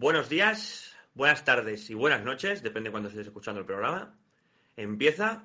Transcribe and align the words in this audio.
Buenos 0.00 0.30
días, 0.30 0.96
buenas 1.12 1.44
tardes 1.44 1.90
y 1.90 1.94
buenas 1.94 2.24
noches, 2.24 2.62
depende 2.62 2.88
de 2.88 2.90
cuando 2.90 3.10
estés 3.10 3.26
escuchando 3.26 3.60
el 3.60 3.66
programa. 3.66 4.18
Empieza, 4.74 5.44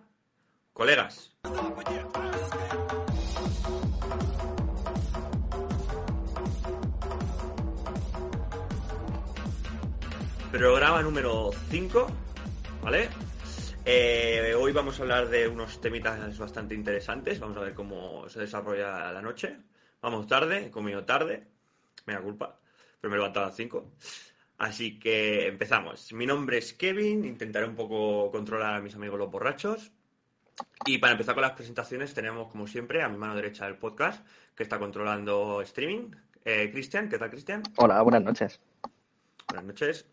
colegas. 0.71 1.35
Programa 10.53 11.01
número 11.01 11.51
5, 11.69 12.07
¿vale? 12.81 13.09
Eh, 13.83 14.55
hoy 14.57 14.71
vamos 14.71 14.97
a 14.97 15.01
hablar 15.03 15.27
de 15.27 15.49
unos 15.49 15.81
temitas 15.81 16.37
bastante 16.37 16.75
interesantes. 16.75 17.41
Vamos 17.41 17.57
a 17.57 17.59
ver 17.59 17.73
cómo 17.73 18.29
se 18.29 18.39
desarrolla 18.39 19.11
la 19.11 19.21
noche. 19.21 19.57
Vamos 20.01 20.27
tarde, 20.27 20.67
he 20.67 20.71
comido 20.71 21.03
tarde, 21.03 21.45
me 22.05 22.13
da 22.13 22.21
culpa, 22.21 22.57
pero 23.01 23.11
me 23.11 23.17
he 23.17 23.19
levantado 23.19 23.47
a 23.47 23.49
las 23.49 23.57
5. 23.57 23.91
Así 24.57 24.99
que 24.99 25.47
empezamos. 25.47 26.13
Mi 26.13 26.25
nombre 26.25 26.57
es 26.57 26.73
Kevin, 26.73 27.25
intentaré 27.25 27.65
un 27.65 27.75
poco 27.75 28.31
controlar 28.31 28.75
a 28.75 28.79
mis 28.79 28.95
amigos 28.95 29.19
los 29.19 29.31
borrachos. 29.31 29.91
Y 30.85 30.97
para 30.99 31.11
empezar 31.11 31.35
con 31.35 31.41
las 31.41 31.51
presentaciones 31.51 32.13
tenemos, 32.13 32.49
como 32.49 32.65
siempre, 32.65 33.03
a 33.03 33.09
mi 33.09 33.17
mano 33.17 33.35
derecha 33.35 33.67
el 33.67 33.77
podcast, 33.77 34.25
que 34.55 34.63
está 34.63 34.79
controlando 34.79 35.61
streaming. 35.61 36.11
Eh, 36.45 36.69
Cristian, 36.71 37.09
¿qué 37.09 37.17
tal, 37.17 37.29
Cristian? 37.29 37.63
Hola, 37.75 38.01
buenas 38.01 38.23
noches. 38.23 38.61
Buenas 39.47 39.65
noches. 39.65 40.05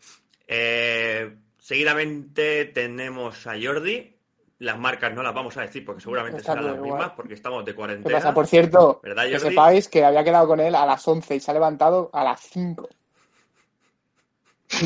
Eh, 0.47 1.35
seguidamente 1.57 2.65
tenemos 2.65 3.47
a 3.47 3.53
Jordi. 3.61 4.17
Las 4.59 4.77
marcas 4.77 5.13
no 5.13 5.23
las 5.23 5.33
vamos 5.33 5.55
a 5.57 5.61
decir 5.61 5.85
porque 5.85 6.01
seguramente 6.01 6.39
Está 6.39 6.53
serán 6.53 6.67
las 6.67 6.79
mismas 6.79 7.11
porque 7.11 7.33
estamos 7.33 7.63
de 7.65 7.71
¿Qué 7.71 7.75
cuarentena. 7.75 8.17
pasa? 8.17 8.33
Por 8.33 8.47
cierto, 8.47 8.99
¿Verdad, 9.03 9.27
que 9.29 9.39
sepáis 9.39 9.87
que 9.87 10.03
había 10.03 10.23
quedado 10.23 10.47
con 10.47 10.59
él 10.59 10.75
a 10.75 10.85
las 10.85 11.07
11 11.07 11.35
y 11.35 11.39
se 11.39 11.51
ha 11.51 11.53
levantado 11.53 12.09
a 12.13 12.23
las 12.23 12.41
5. 12.41 12.89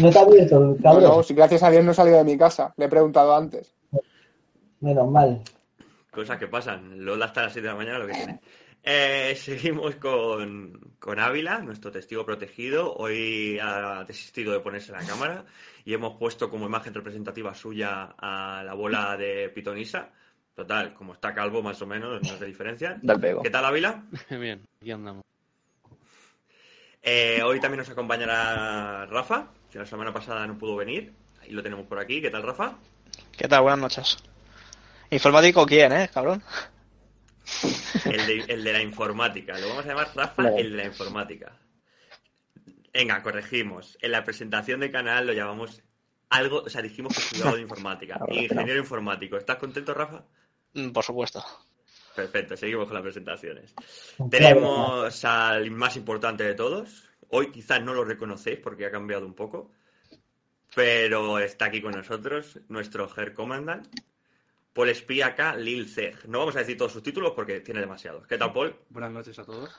No 0.01 0.09
te 0.09 0.19
ha 0.19 0.21
abierto, 0.21 0.77
cabrón. 0.81 1.03
no, 1.03 1.23
si 1.23 1.33
gracias 1.33 1.63
a 1.63 1.69
Dios 1.69 1.83
no 1.83 1.91
he 1.91 1.95
salido 1.95 2.17
de 2.17 2.23
mi 2.23 2.37
casa. 2.37 2.73
Le 2.77 2.85
he 2.85 2.89
preguntado 2.89 3.35
antes. 3.35 3.73
Menos 4.79 5.09
mal. 5.09 5.41
Cosas 6.11 6.37
que 6.37 6.47
pasan. 6.47 7.03
Lola 7.03 7.25
hasta 7.25 7.43
las 7.43 7.53
7 7.53 7.67
de 7.67 7.73
la 7.73 7.77
mañana 7.77 7.99
lo 7.99 8.07
que 8.07 8.13
tiene. 8.13 8.39
Eh, 8.83 9.35
seguimos 9.35 9.95
con, 9.95 10.95
con 10.99 11.19
Ávila, 11.19 11.59
nuestro 11.59 11.91
testigo 11.91 12.25
protegido. 12.25 12.93
Hoy 12.95 13.59
ha 13.61 14.05
desistido 14.05 14.53
de 14.53 14.59
ponerse 14.59 14.91
la 14.91 15.05
cámara 15.05 15.45
y 15.83 15.93
hemos 15.93 16.17
puesto 16.17 16.49
como 16.49 16.65
imagen 16.65 16.93
representativa 16.93 17.53
suya 17.53 18.15
a 18.17 18.63
la 18.63 18.73
bola 18.73 19.17
de 19.17 19.49
Pitonisa. 19.49 20.09
Total, 20.55 20.93
como 20.93 21.13
está 21.13 21.33
calvo 21.33 21.61
más 21.61 21.81
o 21.81 21.85
menos, 21.85 22.21
no 22.23 22.33
hace 22.33 22.45
diferencia. 22.45 22.97
Del 23.01 23.19
pego. 23.19 23.43
¿Qué 23.43 23.49
tal, 23.49 23.65
Ávila? 23.65 24.03
Bien, 24.29 24.65
aquí 24.81 24.91
andamos. 24.91 25.23
Eh, 27.01 27.41
hoy 27.43 27.59
también 27.59 27.79
nos 27.79 27.89
acompañará 27.89 29.05
Rafa, 29.05 29.49
que 29.71 29.79
la 29.79 29.85
semana 29.85 30.13
pasada 30.13 30.45
no 30.47 30.57
pudo 30.57 30.75
venir. 30.75 31.13
Y 31.47 31.51
lo 31.51 31.63
tenemos 31.63 31.85
por 31.87 31.99
aquí. 31.99 32.21
¿Qué 32.21 32.29
tal, 32.29 32.43
Rafa? 32.43 32.75
¿Qué 33.37 33.47
tal? 33.47 33.61
Buenas 33.61 33.79
noches. 33.79 34.17
¿Informático 35.09 35.65
quién, 35.65 35.93
eh, 35.93 36.09
cabrón? 36.13 36.43
El 38.05 38.25
de, 38.27 38.45
el 38.53 38.63
de 38.63 38.73
la 38.73 38.81
informática. 38.81 39.57
Lo 39.57 39.69
vamos 39.69 39.85
a 39.85 39.87
llamar 39.87 40.09
Rafa, 40.13 40.49
el 40.49 40.71
de 40.71 40.77
la 40.77 40.85
informática. 40.85 41.53
Venga, 42.93 43.21
corregimos. 43.23 43.97
En 44.01 44.11
la 44.11 44.23
presentación 44.23 44.79
del 44.81 44.91
canal 44.91 45.27
lo 45.27 45.33
llamamos 45.33 45.81
algo, 46.29 46.63
o 46.63 46.69
sea, 46.69 46.81
dijimos 46.81 47.13
que 47.13 47.21
estudiaba 47.21 47.55
de 47.55 47.61
informática. 47.61 48.19
Ingeniero 48.29 48.79
informático. 48.79 49.37
¿Estás 49.37 49.57
contento, 49.57 49.93
Rafa? 49.93 50.25
Mm, 50.73 50.89
Por 50.89 51.03
supuesto. 51.03 51.43
Perfecto, 52.15 52.57
seguimos 52.57 52.85
con 52.85 52.95
las 52.95 53.03
presentaciones. 53.03 53.75
Tenemos 54.31 55.23
al 55.23 55.69
más 55.69 55.95
importante 55.95 56.43
de 56.43 56.55
todos. 56.55 57.06
Hoy 57.29 57.51
quizás 57.51 57.83
no 57.83 57.93
lo 57.93 58.03
reconocéis 58.03 58.59
porque 58.59 58.85
ha 58.85 58.91
cambiado 58.91 59.25
un 59.25 59.33
poco. 59.33 59.71
Pero 60.75 61.39
está 61.39 61.65
aquí 61.65 61.81
con 61.81 61.93
nosotros 61.93 62.59
nuestro 62.69 63.09
Her 63.15 63.33
Commandant. 63.33 63.87
Paul 64.73 64.89
Espíaca 64.89 65.55
Lil 65.55 65.89
Zeg. 65.89 66.25
No 66.25 66.39
vamos 66.39 66.55
a 66.55 66.59
decir 66.59 66.77
todos 66.77 66.91
sus 66.91 67.01
títulos 67.01 67.31
porque 67.35 67.61
tiene 67.61 67.79
demasiados. 67.79 68.27
¿Qué 68.27 68.37
tal, 68.37 68.53
Paul? 68.53 68.75
Buenas 68.89 69.11
noches 69.11 69.39
a 69.39 69.43
todos. 69.43 69.75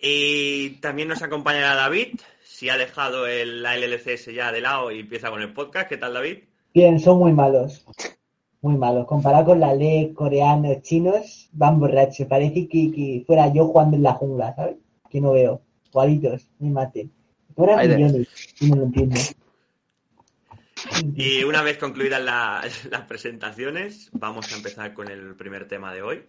Y 0.00 0.80
también 0.80 1.08
nos 1.08 1.20
acompañará 1.20 1.74
David. 1.74 2.18
Si 2.42 2.70
ha 2.70 2.78
dejado 2.78 3.26
el, 3.26 3.62
la 3.62 3.76
LLCS 3.76 4.32
ya 4.34 4.52
de 4.52 4.62
lado 4.62 4.90
y 4.90 5.00
empieza 5.00 5.30
con 5.30 5.42
el 5.42 5.52
podcast. 5.52 5.88
¿Qué 5.88 5.98
tal, 5.98 6.14
David? 6.14 6.38
Bien, 6.72 6.98
son 6.98 7.18
muy 7.18 7.32
malos. 7.32 7.84
Muy 8.62 8.76
malos. 8.76 9.06
Comparado 9.06 9.44
con 9.44 9.60
la 9.60 9.74
ley 9.74 10.14
coreanos, 10.14 10.80
chinos, 10.82 11.50
van 11.52 11.78
borrachos. 11.78 12.26
Parece 12.26 12.68
que, 12.68 12.90
que 12.90 13.24
fuera 13.26 13.52
yo 13.52 13.66
jugando 13.66 13.96
en 13.96 14.02
la 14.02 14.14
jungla, 14.14 14.54
¿sabes? 14.54 14.76
Que 15.10 15.20
no 15.20 15.32
veo. 15.32 15.60
Igualitos, 15.88 16.48
me 16.60 16.70
maten. 16.70 17.12
Fueran 17.56 17.78
Ahí 17.80 17.88
de- 17.88 17.96
millones, 17.96 18.28
y 18.60 18.70
no 18.70 18.76
lo 18.76 18.82
entiendo. 18.84 19.16
Y 21.14 21.44
una 21.44 21.62
vez 21.62 21.76
concluidas 21.78 22.22
la- 22.22 22.66
las 22.90 23.02
presentaciones, 23.02 24.08
vamos 24.12 24.50
a 24.52 24.56
empezar 24.56 24.94
con 24.94 25.08
el 25.10 25.34
primer 25.36 25.68
tema 25.68 25.92
de 25.92 26.02
hoy, 26.02 26.24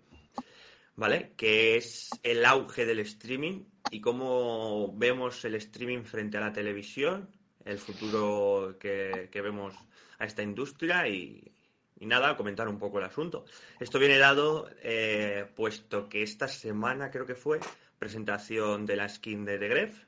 ¿vale? 0.95 1.33
Que 1.37 1.77
es 1.77 2.09
el 2.23 2.43
auge 2.45 2.85
del 2.85 2.99
streaming 2.99 3.63
y 3.91 4.01
cómo 4.01 4.93
vemos 4.97 5.45
el 5.45 5.55
streaming 5.55 6.03
frente 6.03 6.37
a 6.37 6.41
la 6.41 6.51
televisión, 6.53 7.29
el 7.63 7.77
futuro 7.77 8.75
que, 8.79 9.29
que 9.31 9.41
vemos 9.41 9.73
a 10.19 10.25
esta 10.25 10.43
industria 10.43 11.07
y, 11.07 11.51
y 11.99 12.05
nada, 12.05 12.35
comentar 12.35 12.67
un 12.67 12.77
poco 12.77 12.97
el 12.99 13.05
asunto. 13.05 13.45
Esto 13.79 13.99
viene 13.99 14.17
dado 14.17 14.69
eh, 14.83 15.45
puesto 15.55 16.09
que 16.09 16.23
esta 16.23 16.47
semana 16.47 17.09
creo 17.09 17.25
que 17.25 17.35
fue 17.35 17.59
presentación 18.01 18.87
de 18.87 18.95
la 18.95 19.07
skin 19.07 19.45
de 19.45 19.59
The 19.59 19.67
Gref, 19.67 20.05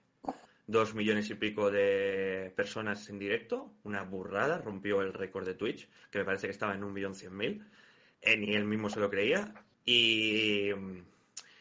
dos 0.65 0.95
millones 0.95 1.29
y 1.29 1.35
pico 1.35 1.69
de 1.69 2.51
personas 2.55 3.07
en 3.09 3.19
directo, 3.19 3.69
una 3.83 4.01
burrada, 4.01 4.57
rompió 4.57 5.03
el 5.03 5.13
récord 5.13 5.45
de 5.45 5.53
Twitch, 5.53 5.87
que 6.09 6.17
me 6.17 6.25
parece 6.25 6.47
que 6.47 6.53
estaba 6.53 6.73
en 6.73 6.83
un 6.83 6.91
millón 6.91 7.13
cien 7.13 7.37
mil, 7.37 7.63
eh, 8.19 8.35
ni 8.35 8.55
él 8.55 8.65
mismo 8.65 8.89
se 8.89 8.99
lo 8.99 9.11
creía, 9.11 9.53
y, 9.85 10.71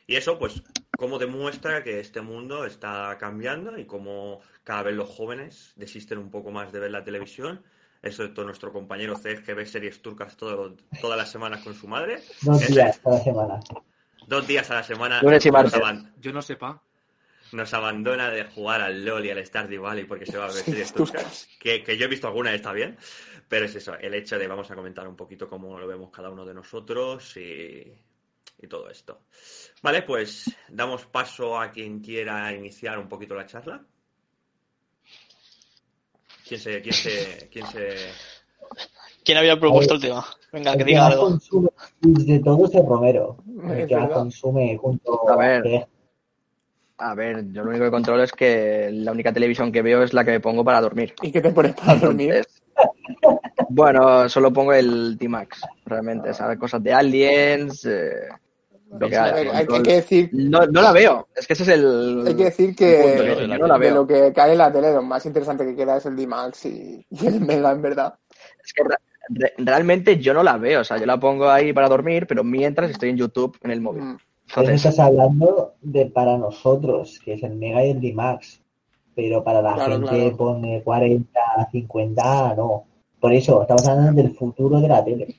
y 0.06 0.16
eso 0.16 0.38
pues 0.38 0.62
cómo 0.96 1.18
demuestra 1.18 1.84
que 1.84 2.00
este 2.00 2.22
mundo 2.22 2.64
está 2.64 3.14
cambiando 3.20 3.76
y 3.78 3.84
cómo 3.84 4.40
cada 4.64 4.84
vez 4.84 4.94
los 4.94 5.10
jóvenes 5.10 5.74
desisten 5.76 6.16
un 6.16 6.30
poco 6.30 6.50
más 6.50 6.72
de 6.72 6.80
ver 6.80 6.92
la 6.92 7.04
televisión, 7.04 7.62
excepto 8.02 8.42
nuestro 8.42 8.72
compañero 8.72 9.18
Ceg 9.18 9.44
que 9.44 9.52
ve 9.52 9.66
series 9.66 10.00
turcas 10.00 10.34
todo, 10.38 10.76
todas 10.98 11.18
las 11.18 11.30
semanas 11.30 11.62
con 11.62 11.74
su 11.74 11.86
madre, 11.86 12.22
Dos 12.40 12.66
días 12.68 12.98
semana. 13.22 13.60
Dos 14.26 14.46
días 14.46 14.70
a 14.70 14.74
la 14.76 14.82
semana 14.82 15.20
Lunes 15.22 15.44
y 15.44 15.50
nos 15.50 15.62
martes. 15.62 15.74
aban- 15.80 16.14
Yo 16.20 16.32
no 16.32 16.42
sepa. 16.42 16.82
nos 17.52 17.74
abandona 17.74 18.30
de 18.30 18.44
jugar 18.44 18.80
al 18.80 19.04
LOL 19.04 19.26
y 19.26 19.30
al 19.30 19.44
Stardew 19.44 19.82
Valley 19.82 20.04
porque 20.04 20.24
se 20.26 20.38
va 20.38 20.46
a 20.46 20.48
tus 20.48 20.92
turcas, 20.94 21.48
que, 21.60 21.82
que 21.84 21.98
yo 21.98 22.06
he 22.06 22.08
visto 22.08 22.26
alguna 22.26 22.54
está 22.54 22.72
bien, 22.72 22.96
pero 23.48 23.66
es 23.66 23.74
eso, 23.74 23.94
el 23.98 24.14
hecho 24.14 24.38
de 24.38 24.46
vamos 24.46 24.70
a 24.70 24.74
comentar 24.74 25.06
un 25.06 25.16
poquito 25.16 25.48
cómo 25.48 25.78
lo 25.78 25.86
vemos 25.86 26.10
cada 26.10 26.30
uno 26.30 26.46
de 26.46 26.54
nosotros 26.54 27.36
y, 27.36 27.92
y 28.58 28.66
todo 28.68 28.88
esto. 28.88 29.26
Vale, 29.82 30.00
pues 30.02 30.50
damos 30.68 31.04
paso 31.04 31.60
a 31.60 31.70
quien 31.70 32.00
quiera 32.00 32.52
iniciar 32.54 32.98
un 32.98 33.08
poquito 33.08 33.34
la 33.34 33.44
charla. 33.46 33.84
¿Quién 36.48 36.60
se, 36.60 36.80
quién 36.82 36.94
se, 36.94 37.48
quién 37.52 37.66
se... 37.66 38.12
¿Quién 39.24 39.38
había 39.38 39.58
propuesto 39.58 39.94
el 39.94 40.00
tema? 40.00 40.24
Venga, 40.52 40.72
que 40.72 40.78
El 40.78 40.84
que 40.84 40.90
diga 40.90 41.06
algo. 41.06 41.38
de 42.00 42.38
todos 42.40 42.74
es 42.74 42.84
Romero. 42.84 43.36
El 43.70 43.86
que 43.86 43.94
verdad. 43.94 44.10
consume 44.10 44.76
junto 44.76 45.28
A 45.30 45.36
ver. 45.36 45.86
A 46.98 47.14
ver, 47.14 47.44
yo 47.52 47.64
lo 47.64 47.70
único 47.70 47.84
que 47.84 47.90
controlo 47.90 48.22
es 48.22 48.32
que 48.32 48.90
la 48.92 49.10
única 49.12 49.32
televisión 49.32 49.72
que 49.72 49.82
veo 49.82 50.02
es 50.02 50.12
la 50.12 50.24
que 50.24 50.30
me 50.32 50.40
pongo 50.40 50.64
para 50.64 50.80
dormir. 50.80 51.14
¿Y 51.22 51.32
qué 51.32 51.40
te 51.40 51.50
pones 51.50 51.74
para 51.74 51.96
dormir? 51.96 52.34
Entonces, 52.34 52.62
bueno, 53.70 54.28
solo 54.28 54.52
pongo 54.52 54.72
el 54.72 55.16
T-Max, 55.18 55.62
realmente, 55.84 56.32
¿sabes? 56.34 56.58
Cosas 56.58 56.82
de 56.82 56.92
aliens, 56.92 57.84
eh, 57.86 58.28
lo 58.98 59.08
que 59.08 59.16
hay, 59.16 59.66
que 59.82 59.94
decir, 59.94 60.30
No, 60.32 60.60
no 60.66 60.82
la 60.82 60.92
veo, 60.92 61.28
es 61.34 61.46
que 61.46 61.54
ese 61.54 61.62
es 61.64 61.68
el... 61.70 62.24
hay 62.26 62.36
que 62.36 62.44
decir 62.44 62.76
que 62.76 63.46
no 63.58 63.66
la 63.66 63.74
de 63.74 63.80
veo. 63.80 63.94
lo 63.94 64.06
que 64.06 64.32
cae 64.32 64.52
en 64.52 64.58
la 64.58 64.70
tele, 64.70 64.92
lo 64.92 65.02
más 65.02 65.24
interesante 65.26 65.64
que 65.64 65.74
queda 65.74 65.96
es 65.96 66.06
el 66.06 66.14
D-Max 66.16 66.66
y, 66.66 67.04
y 67.10 67.26
el 67.26 67.40
Mega, 67.40 67.72
en 67.72 67.82
verdad. 67.82 68.14
Es 68.64 68.72
que 68.72 68.82
re- 69.28 69.52
re- 69.56 69.64
realmente 69.64 70.18
yo 70.18 70.34
no 70.34 70.42
la 70.42 70.56
veo, 70.58 70.80
o 70.80 70.84
sea, 70.84 70.98
yo 70.98 71.06
la 71.06 71.18
pongo 71.18 71.48
ahí 71.50 71.72
para 71.72 71.88
dormir, 71.88 72.26
pero 72.26 72.44
mientras 72.44 72.90
estoy 72.90 73.10
en 73.10 73.16
YouTube 73.16 73.56
en 73.62 73.70
el 73.70 73.80
móvil. 73.80 74.02
Mm. 74.04 74.18
Entonces, 74.48 74.74
estás 74.84 74.98
hablando 74.98 75.74
de 75.80 76.06
para 76.06 76.36
nosotros, 76.36 77.18
que 77.24 77.34
es 77.34 77.42
el 77.42 77.54
Mega 77.56 77.84
y 77.86 77.90
el 77.90 78.00
D-Max. 78.00 78.60
Pero 79.14 79.44
para 79.44 79.60
la 79.62 79.74
Claro, 79.74 79.92
gente 79.92 80.08
claro. 80.10 80.36
pone 80.36 80.82
40, 80.82 81.40
50, 81.70 82.54
no. 82.56 82.84
Por 83.20 83.32
eso, 83.32 83.62
estamos 83.62 83.86
hablando 83.86 84.22
del 84.22 84.34
futuro 84.34 84.80
de 84.80 84.88
la 84.88 85.04
tele. 85.04 85.36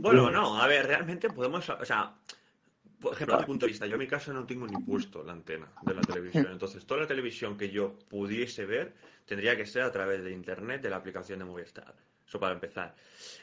Bueno, 0.00 0.30
no, 0.30 0.60
a 0.60 0.66
ver, 0.66 0.86
realmente 0.86 1.30
podemos, 1.30 1.68
o 1.68 1.84
sea, 1.84 2.12
por 3.00 3.12
ejemplo, 3.14 3.36
desde 3.36 3.46
mi 3.46 3.52
punto 3.52 3.66
de 3.66 3.70
vista, 3.72 3.86
yo 3.86 3.94
en 3.94 4.00
mi 4.00 4.06
caso 4.06 4.32
no 4.32 4.44
tengo 4.44 4.66
ni 4.66 4.76
puesto 4.82 5.22
la 5.22 5.32
antena 5.32 5.68
de 5.82 5.94
la 5.94 6.00
televisión, 6.02 6.48
entonces 6.50 6.84
toda 6.84 7.00
la 7.02 7.06
televisión 7.06 7.56
que 7.56 7.70
yo 7.70 7.94
pudiese 8.08 8.66
ver 8.66 8.92
tendría 9.26 9.56
que 9.56 9.64
ser 9.64 9.82
a 9.82 9.92
través 9.92 10.22
de 10.24 10.32
internet 10.32 10.82
de 10.82 10.90
la 10.90 10.96
aplicación 10.96 11.38
de 11.38 11.44
Movistar. 11.44 11.94
Eso 12.30 12.38
para 12.38 12.54
empezar. 12.54 12.94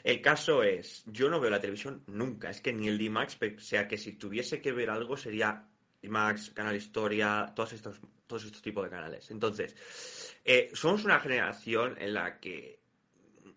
El 0.02 0.22
caso 0.22 0.62
es, 0.62 1.04
yo 1.04 1.28
no 1.28 1.38
veo 1.38 1.50
la 1.50 1.60
televisión 1.60 2.04
nunca, 2.06 2.48
es 2.48 2.62
que 2.62 2.72
ni 2.72 2.88
el 2.88 2.96
D-Max, 2.96 3.36
o 3.38 3.60
sea 3.60 3.86
que 3.86 3.98
si 3.98 4.14
tuviese 4.14 4.62
que 4.62 4.72
ver 4.72 4.88
algo 4.88 5.14
sería 5.14 5.62
D-Max, 6.00 6.52
Canal 6.54 6.74
Historia, 6.74 7.52
todos 7.54 7.74
estos 7.74 8.00
todos 8.26 8.44
estos 8.46 8.62
tipos 8.62 8.84
de 8.84 8.88
canales. 8.88 9.30
Entonces, 9.30 10.34
eh, 10.42 10.70
somos 10.72 11.04
una 11.04 11.20
generación 11.20 11.96
en 11.98 12.14
la 12.14 12.40
que 12.40 12.80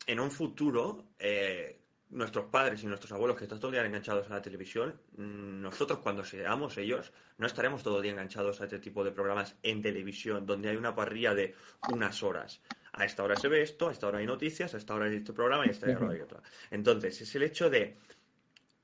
en 0.06 0.20
un 0.20 0.32
futuro 0.32 1.14
eh, 1.18 1.81
nuestros 2.12 2.46
padres 2.46 2.84
y 2.84 2.88
nuestros 2.88 3.12
abuelos 3.12 3.38
que 3.38 3.46
están 3.46 3.60
todo 3.60 3.70
el 3.70 3.76
día 3.76 3.86
enganchados 3.86 4.30
a 4.30 4.36
la 4.36 4.42
televisión, 4.42 5.00
mm, 5.18 5.62
nosotros 5.62 6.00
cuando 6.00 6.24
seamos 6.24 6.78
ellos, 6.78 7.12
no 7.38 7.48
estaremos 7.48 7.84
todo 7.84 7.98
el 7.98 8.04
día 8.04 8.12
enganchados 8.12 8.62
a 8.62 8.66
este 8.66 8.80
tipo 8.80 9.04
de 9.04 9.12
programas 9.12 9.56
en 9.64 9.82
televisión, 9.82 10.46
donde 10.46 10.70
hay 10.70 10.76
una 10.76 10.94
parrilla 10.94 11.34
de 11.34 11.56
unas 11.92 12.22
horas. 12.24 12.62
A 12.94 13.06
esta 13.06 13.24
hora 13.24 13.36
se 13.36 13.48
ve 13.48 13.62
esto, 13.62 13.88
a 13.88 13.92
esta 13.92 14.08
hora 14.08 14.20
hay 14.20 14.26
noticias, 14.26 14.74
a 14.74 14.78
esta 14.78 14.94
hora 14.94 15.06
hay 15.06 15.16
este 15.16 15.34
programa 15.34 15.66
y 15.66 15.70
a 15.70 15.72
esta 15.72 15.88
hora 15.88 16.12
hay 16.12 16.22
otra. 16.22 16.42
Entonces, 16.70 17.22
es 17.22 17.36
el 17.36 17.44
hecho 17.44 17.70
de, 17.70 17.98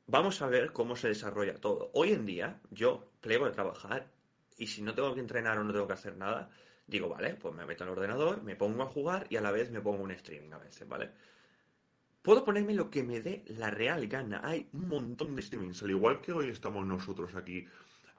vamos 0.08 0.42
a 0.42 0.48
ver 0.48 0.72
cómo 0.72 0.96
se 0.96 1.10
desarrolla 1.10 1.56
todo. 1.56 1.92
Hoy 1.94 2.14
en 2.14 2.26
día, 2.26 2.62
yo 2.72 3.12
plego 3.20 3.46
de 3.46 3.52
trabajar 3.52 4.08
y 4.58 4.68
si 4.68 4.82
no 4.82 4.94
tengo 4.94 5.14
que 5.14 5.20
entrenar 5.20 5.58
o 5.60 5.64
no 5.64 5.74
tengo 5.74 5.88
que 5.88 5.94
hacer 5.94 6.16
nada, 6.16 6.50
digo, 6.88 7.10
vale, 7.10 7.36
pues 7.36 7.54
me 7.54 7.66
meto 7.66 7.84
en 7.84 7.90
el 7.90 7.98
ordenador, 7.98 8.42
me 8.44 8.56
pongo 8.56 8.84
a 8.84 8.88
jugar 8.88 9.28
y 9.30 9.36
a 9.36 9.42
la 9.42 9.52
vez 9.52 9.70
me 9.70 9.82
pongo 9.82 10.04
un 10.04 10.12
streaming 10.12 10.54
a 10.54 10.58
veces, 10.58 10.88
¿vale? 10.88 11.12
Puedo 12.28 12.44
ponerme 12.44 12.74
lo 12.74 12.90
que 12.90 13.04
me 13.04 13.22
dé 13.22 13.46
la 13.48 13.70
real 13.70 14.06
gana. 14.10 14.42
Hay 14.44 14.68
un 14.74 14.90
montón 14.90 15.34
de 15.34 15.42
streamings. 15.42 15.82
Al 15.82 15.92
igual 15.92 16.20
que 16.20 16.34
hoy 16.34 16.50
estamos 16.50 16.86
nosotros 16.86 17.34
aquí 17.36 17.66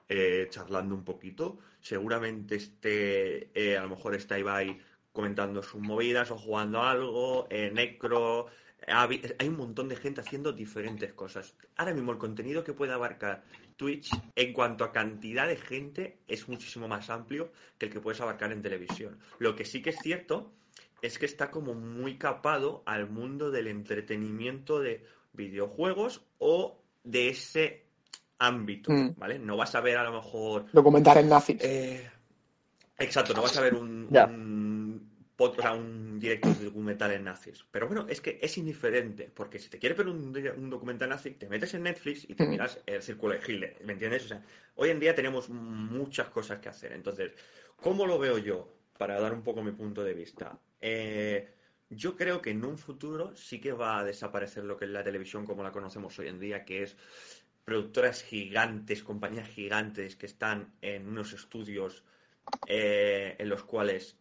eh, 0.09 0.47
charlando 0.49 0.95
un 0.95 1.03
poquito, 1.03 1.59
seguramente 1.79 2.55
esté, 2.55 3.51
eh, 3.53 3.77
a 3.77 3.83
lo 3.83 3.89
mejor 3.89 4.15
está 4.15 4.39
Ibai 4.39 4.79
comentando 5.11 5.61
sus 5.61 5.79
movidas 5.79 6.31
o 6.31 6.39
jugando 6.39 6.81
algo, 6.81 7.45
eh, 7.51 7.69
Necro. 7.71 8.47
Avi- 8.87 9.35
Hay 9.37 9.47
un 9.47 9.57
montón 9.57 9.87
de 9.89 9.95
gente 9.95 10.21
haciendo 10.21 10.53
diferentes 10.53 11.13
cosas. 11.13 11.53
Ahora 11.75 11.93
mismo 11.93 12.11
el 12.11 12.17
contenido 12.17 12.63
que 12.63 12.73
puede 12.73 12.93
abarcar 12.93 13.43
Twitch 13.75 14.09
en 14.35 14.53
cuanto 14.53 14.85
a 14.85 14.91
cantidad 14.91 15.47
de 15.47 15.55
gente 15.57 16.17
es 16.27 16.49
muchísimo 16.49 16.87
más 16.87 17.11
amplio 17.11 17.51
que 17.77 17.85
el 17.85 17.91
que 17.91 17.99
puedes 18.01 18.19
abarcar 18.21 18.51
en 18.53 18.63
televisión. 18.63 19.19
Lo 19.37 19.55
que 19.55 19.65
sí 19.65 19.83
que 19.83 19.91
es 19.91 19.99
cierto 20.01 20.51
es 21.01 21.17
que 21.17 21.25
está 21.25 21.49
como 21.51 21.73
muy 21.73 22.17
capado 22.17 22.83
al 22.85 23.09
mundo 23.09 23.51
del 23.51 23.67
entretenimiento 23.67 24.79
de 24.79 25.05
videojuegos 25.33 26.25
o 26.37 26.81
de 27.03 27.29
ese 27.29 27.85
ámbito, 28.37 28.91
Mm. 28.91 29.13
¿vale? 29.17 29.39
No 29.39 29.57
vas 29.57 29.75
a 29.75 29.81
ver 29.81 29.97
a 29.97 30.03
lo 30.03 30.13
mejor... 30.13 30.65
Documentar 30.71 31.17
en 31.17 31.29
nazis. 31.29 31.57
eh, 31.61 32.09
exacto, 32.97 33.33
no 33.33 33.41
vas 33.41 33.57
a 33.57 33.61
ver 33.61 33.73
un, 33.75 34.07
Ya. 34.09 34.25
un, 34.25 35.09
pod- 35.37 35.55
o 35.57 35.61
sea, 35.61 35.73
un 35.73 36.19
directo 36.19 36.49
de 36.53 36.65
documental 36.65 37.11
en 37.11 37.23
nazis. 37.23 37.65
Pero 37.71 37.87
bueno, 37.87 38.05
es 38.09 38.19
que 38.21 38.39
es 38.41 38.57
indiferente, 38.57 39.29
porque 39.33 39.59
si 39.59 39.69
te 39.69 39.79
quieres 39.79 39.97
ver 39.97 40.07
un, 40.07 40.35
un 40.57 40.69
documental 40.69 41.09
nazi, 41.09 41.31
te 41.31 41.47
metes 41.49 41.73
en 41.73 41.83
Netflix 41.83 42.29
y 42.29 42.35
te 42.35 42.45
Mm. 42.45 42.49
miras 42.49 42.79
el 42.85 43.01
círculo 43.01 43.33
de 43.35 43.39
Hitler, 43.39 43.77
¿me 43.85 43.93
entiendes? 43.93 44.25
O 44.25 44.27
sea, 44.29 44.43
hoy 44.75 44.89
en 44.89 44.99
día 44.99 45.15
tenemos 45.15 45.49
muchas 45.49 46.29
cosas 46.29 46.59
que 46.59 46.69
hacer. 46.69 46.91
Entonces, 46.93 47.31
¿cómo 47.77 48.05
lo 48.05 48.19
veo 48.19 48.37
yo? 48.37 48.73
Para 48.97 49.19
dar 49.19 49.33
un 49.33 49.43
poco 49.43 49.63
mi 49.63 49.71
punto 49.71 50.03
de 50.03 50.13
vista. 50.13 50.59
Eh, 50.81 51.53
yo 51.89 52.15
creo 52.15 52.41
que 52.41 52.51
en 52.51 52.63
un 52.63 52.77
futuro 52.77 53.35
sí 53.35 53.59
que 53.59 53.71
va 53.71 53.99
a 53.99 54.03
desaparecer 54.03 54.63
lo 54.63 54.77
que 54.77 54.85
es 54.85 54.91
la 54.91 55.03
televisión 55.03 55.45
como 55.45 55.63
la 55.63 55.71
conocemos 55.71 56.17
hoy 56.19 56.27
en 56.27 56.39
día, 56.39 56.63
que 56.63 56.83
es 56.83 56.95
productoras 57.65 58.23
gigantes, 58.23 59.03
compañías 59.03 59.47
gigantes 59.49 60.15
que 60.15 60.25
están 60.25 60.73
en 60.81 61.07
unos 61.07 61.33
estudios 61.33 62.03
eh, 62.67 63.35
en 63.37 63.49
los 63.49 63.63
cuales 63.63 64.17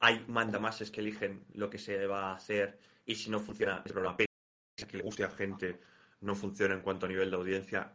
hay 0.00 0.24
mandamases 0.28 0.90
que 0.90 1.00
eligen 1.00 1.44
lo 1.54 1.70
que 1.70 1.78
se 1.78 2.06
va 2.06 2.30
a 2.30 2.36
hacer 2.36 2.78
y 3.06 3.14
si 3.14 3.30
no 3.30 3.38
funciona 3.38 3.82
el 3.84 3.92
programa 3.92 4.16
que 4.16 4.96
le 4.96 5.02
guste 5.02 5.24
a 5.24 5.30
gente 5.30 5.78
no 6.20 6.34
funciona 6.34 6.74
en 6.74 6.80
cuanto 6.80 7.06
a 7.06 7.08
nivel 7.08 7.30
de 7.30 7.36
audiencia 7.36 7.92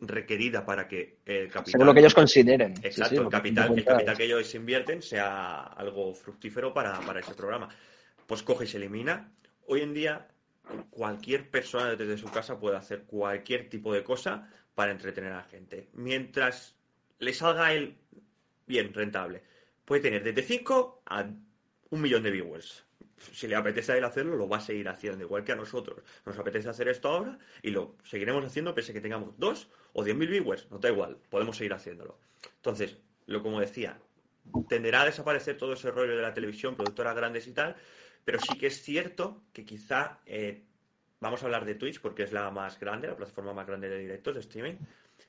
requerida 0.00 0.64
para 0.64 0.86
que 0.86 1.18
el 1.26 1.48
capital 1.48 1.72
Según 1.72 1.86
lo 1.86 1.94
que 1.94 2.00
ellos 2.00 2.14
consideren. 2.14 2.74
Exacto, 2.82 3.16
sí, 3.16 3.22
el, 3.22 3.28
capital, 3.28 3.78
el 3.78 3.84
capital 3.84 4.16
que 4.16 4.24
ellos 4.24 4.54
invierten 4.54 5.02
sea 5.02 5.62
algo 5.62 6.14
fructífero 6.14 6.72
para, 6.72 7.00
para 7.00 7.20
ese 7.20 7.34
programa. 7.34 7.68
Pues 8.26 8.42
coge 8.42 8.64
y 8.64 8.68
se 8.68 8.76
elimina. 8.76 9.32
Hoy 9.66 9.82
en 9.82 9.94
día, 9.94 10.28
cualquier 10.90 11.50
persona 11.50 11.94
desde 11.94 12.18
su 12.18 12.30
casa 12.30 12.58
puede 12.58 12.76
hacer 12.76 13.04
cualquier 13.04 13.68
tipo 13.68 13.92
de 13.92 14.02
cosa 14.04 14.48
para 14.74 14.92
entretener 14.92 15.32
a 15.32 15.38
la 15.38 15.44
gente. 15.44 15.88
Mientras 15.94 16.76
le 17.18 17.32
salga 17.32 17.72
el 17.72 17.96
bien 18.66 18.92
rentable. 18.92 19.42
Puede 19.84 20.02
tener 20.02 20.22
desde 20.22 20.42
5 20.42 21.02
a 21.06 21.26
un 21.90 22.00
millón 22.00 22.22
de 22.22 22.30
viewers. 22.30 22.84
Si 23.18 23.46
le 23.48 23.56
apetece 23.56 23.92
a 23.92 23.96
él 23.96 24.04
hacerlo, 24.04 24.36
lo 24.36 24.48
va 24.48 24.58
a 24.58 24.60
seguir 24.60 24.88
haciendo, 24.88 25.24
igual 25.24 25.44
que 25.44 25.52
a 25.52 25.56
nosotros. 25.56 26.02
Nos 26.24 26.38
apetece 26.38 26.68
hacer 26.68 26.88
esto 26.88 27.08
ahora 27.08 27.38
y 27.62 27.70
lo 27.70 27.96
seguiremos 28.04 28.44
haciendo 28.44 28.74
pese 28.74 28.92
a 28.92 28.94
que 28.94 29.00
tengamos 29.00 29.34
dos 29.38 29.68
o 29.92 30.04
10.000 30.04 30.28
viewers. 30.28 30.70
No 30.70 30.78
da 30.78 30.88
igual, 30.90 31.16
podemos 31.28 31.56
seguir 31.56 31.72
haciéndolo. 31.72 32.18
Entonces, 32.56 32.96
lo 33.26 33.42
como 33.42 33.60
decía, 33.60 33.98
tenderá 34.68 35.02
a 35.02 35.06
desaparecer 35.06 35.56
todo 35.56 35.72
ese 35.72 35.90
rollo 35.90 36.16
de 36.16 36.22
la 36.22 36.32
televisión, 36.34 36.74
productoras 36.76 37.14
grandes 37.16 37.46
y 37.46 37.52
tal, 37.52 37.76
pero 38.24 38.38
sí 38.40 38.56
que 38.58 38.68
es 38.68 38.82
cierto 38.82 39.42
que 39.52 39.64
quizá, 39.64 40.20
eh, 40.26 40.64
vamos 41.20 41.42
a 41.42 41.46
hablar 41.46 41.64
de 41.64 41.74
Twitch 41.74 42.00
porque 42.00 42.22
es 42.22 42.32
la 42.32 42.50
más 42.50 42.78
grande, 42.78 43.08
la 43.08 43.16
plataforma 43.16 43.52
más 43.52 43.66
grande 43.66 43.88
de 43.88 43.98
directos, 43.98 44.34
de 44.34 44.40
streaming. 44.40 44.74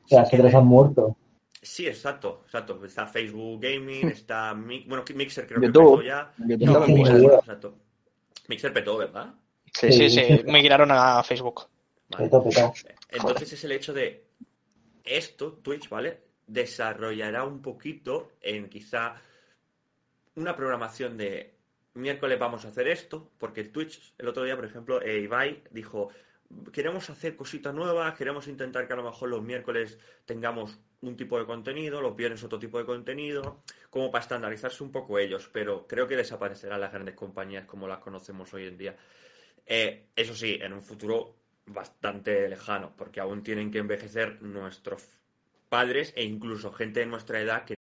Sí 0.06 0.15
Las 0.15 0.30
que- 0.30 0.38
otras 0.38 0.53
han 0.53 0.65
muerto. 0.65 1.15
Sí, 1.61 1.88
exacto, 1.88 2.41
exacto. 2.45 2.83
Está 2.85 3.06
Facebook 3.06 3.61
Gaming, 3.61 4.07
está 4.09 4.53
Mi- 4.53 4.85
bueno, 4.88 5.03
Mixer 5.13 5.45
creo 5.45 5.59
que 5.59 5.67
petó 5.67 6.01
ya. 6.01 6.31
YouTube 6.38 6.65
No, 6.65 6.88
Mixer, 6.88 7.33
exacto. 7.33 7.77
Mixer 8.47 8.73
petó, 8.73 8.97
¿verdad? 8.97 9.33
Sí, 9.73 9.91
Sí, 9.91 10.09
sí. 10.09 10.21
sí, 10.38 10.44
migraron 10.45 10.89
a 10.91 11.21
Facebook. 11.23 11.67
Vale. 12.09 12.29
Entonces 13.09 13.53
es 13.53 13.63
el 13.65 13.71
hecho 13.73 13.94
de 13.94 14.25
esto, 15.03 15.53
Twitch, 15.61 15.89
¿vale? 15.89 16.21
Desarrollará 16.47 17.44
un 17.44 17.62
poquito 17.62 18.31
en 18.41 18.69
quizá 18.69 19.15
una 20.35 20.55
programación 20.55 21.17
de 21.17 21.53
miércoles 21.95 22.39
vamos 22.39 22.65
a 22.65 22.69
hacer 22.69 22.88
esto, 22.88 23.29
porque 23.38 23.62
el 23.62 23.71
Twitch, 23.71 24.13
el 24.17 24.27
otro 24.27 24.44
día, 24.44 24.55
por 24.55 24.65
ejemplo, 24.65 25.01
eh, 25.01 25.19
Ibai 25.19 25.62
dijo, 25.71 26.09
queremos 26.72 27.10
hacer 27.10 27.36
cositas 27.36 27.74
nuevas, 27.74 28.16
queremos 28.16 28.48
intentar 28.48 28.88
que 28.88 28.94
a 28.94 28.96
lo 28.96 29.04
mejor 29.04 29.30
los 29.30 29.42
miércoles 29.42 29.98
tengamos 30.25 30.80
un 31.01 31.16
tipo 31.16 31.40
de 31.40 31.46
contenido, 31.46 32.01
los 32.01 32.16
viernes 32.16 32.44
otro 32.44 32.60
tipo 32.60 32.78
de 32.78 32.86
contenido, 32.86 33.63
como 33.90 34.12
para 34.12 34.24
estandarizarse 34.24 34.84
un 34.84 34.92
poco 34.92 35.19
ellos, 35.19 35.50
pero 35.51 35.88
creo 35.88 36.07
que 36.07 36.18
desaparecerán 36.18 36.81
las 36.81 36.92
grandes 36.92 37.16
compañías 37.16 37.66
como 37.66 37.88
las 37.88 38.00
conocemos 38.00 38.54
hoy 38.54 38.68
en 38.68 38.78
día. 38.78 38.98
Eh, 39.66 40.10
eso 40.16 40.36
sí, 40.36 40.57
en 40.62 40.74
un 40.74 40.81
futuro 40.81 41.36
bastante 41.66 42.50
lejano, 42.50 42.94
porque 42.98 43.19
aún 43.19 43.44
tienen 43.44 43.72
que 43.72 43.78
envejecer 43.78 44.42
nuestros 44.42 45.07
padres 45.69 46.13
e 46.16 46.24
incluso 46.24 46.72
gente 46.72 47.01
de 47.01 47.06
nuestra 47.06 47.40
edad 47.40 47.63
que 47.63 47.78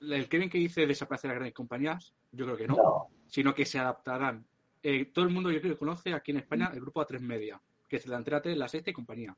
El 0.00 0.28
Kevin 0.28 0.48
que 0.48 0.58
dice 0.58 0.86
desaparecer 0.86 1.28
las 1.28 1.36
grandes 1.36 1.54
compañías, 1.54 2.14
yo 2.32 2.46
creo 2.46 2.56
que 2.56 2.66
no, 2.66 2.76
No. 2.76 3.08
sino 3.26 3.54
que 3.54 3.66
se 3.66 3.78
adaptarán. 3.78 4.44
Eh, 4.82 5.06
todo 5.06 5.24
el 5.26 5.30
mundo, 5.30 5.50
yo 5.50 5.60
creo 5.60 5.74
que 5.74 5.78
conoce 5.78 6.14
aquí 6.14 6.30
en 6.30 6.38
España 6.38 6.70
el 6.72 6.80
grupo 6.80 7.00
A3 7.06 7.20
Media, 7.20 7.60
que 7.88 7.96
es 7.96 8.06
la 8.06 8.16
Antena 8.16 8.40
3, 8.40 8.56
la 8.56 8.68
Sexta 8.68 8.90
y 8.90 8.94
compañía. 8.94 9.36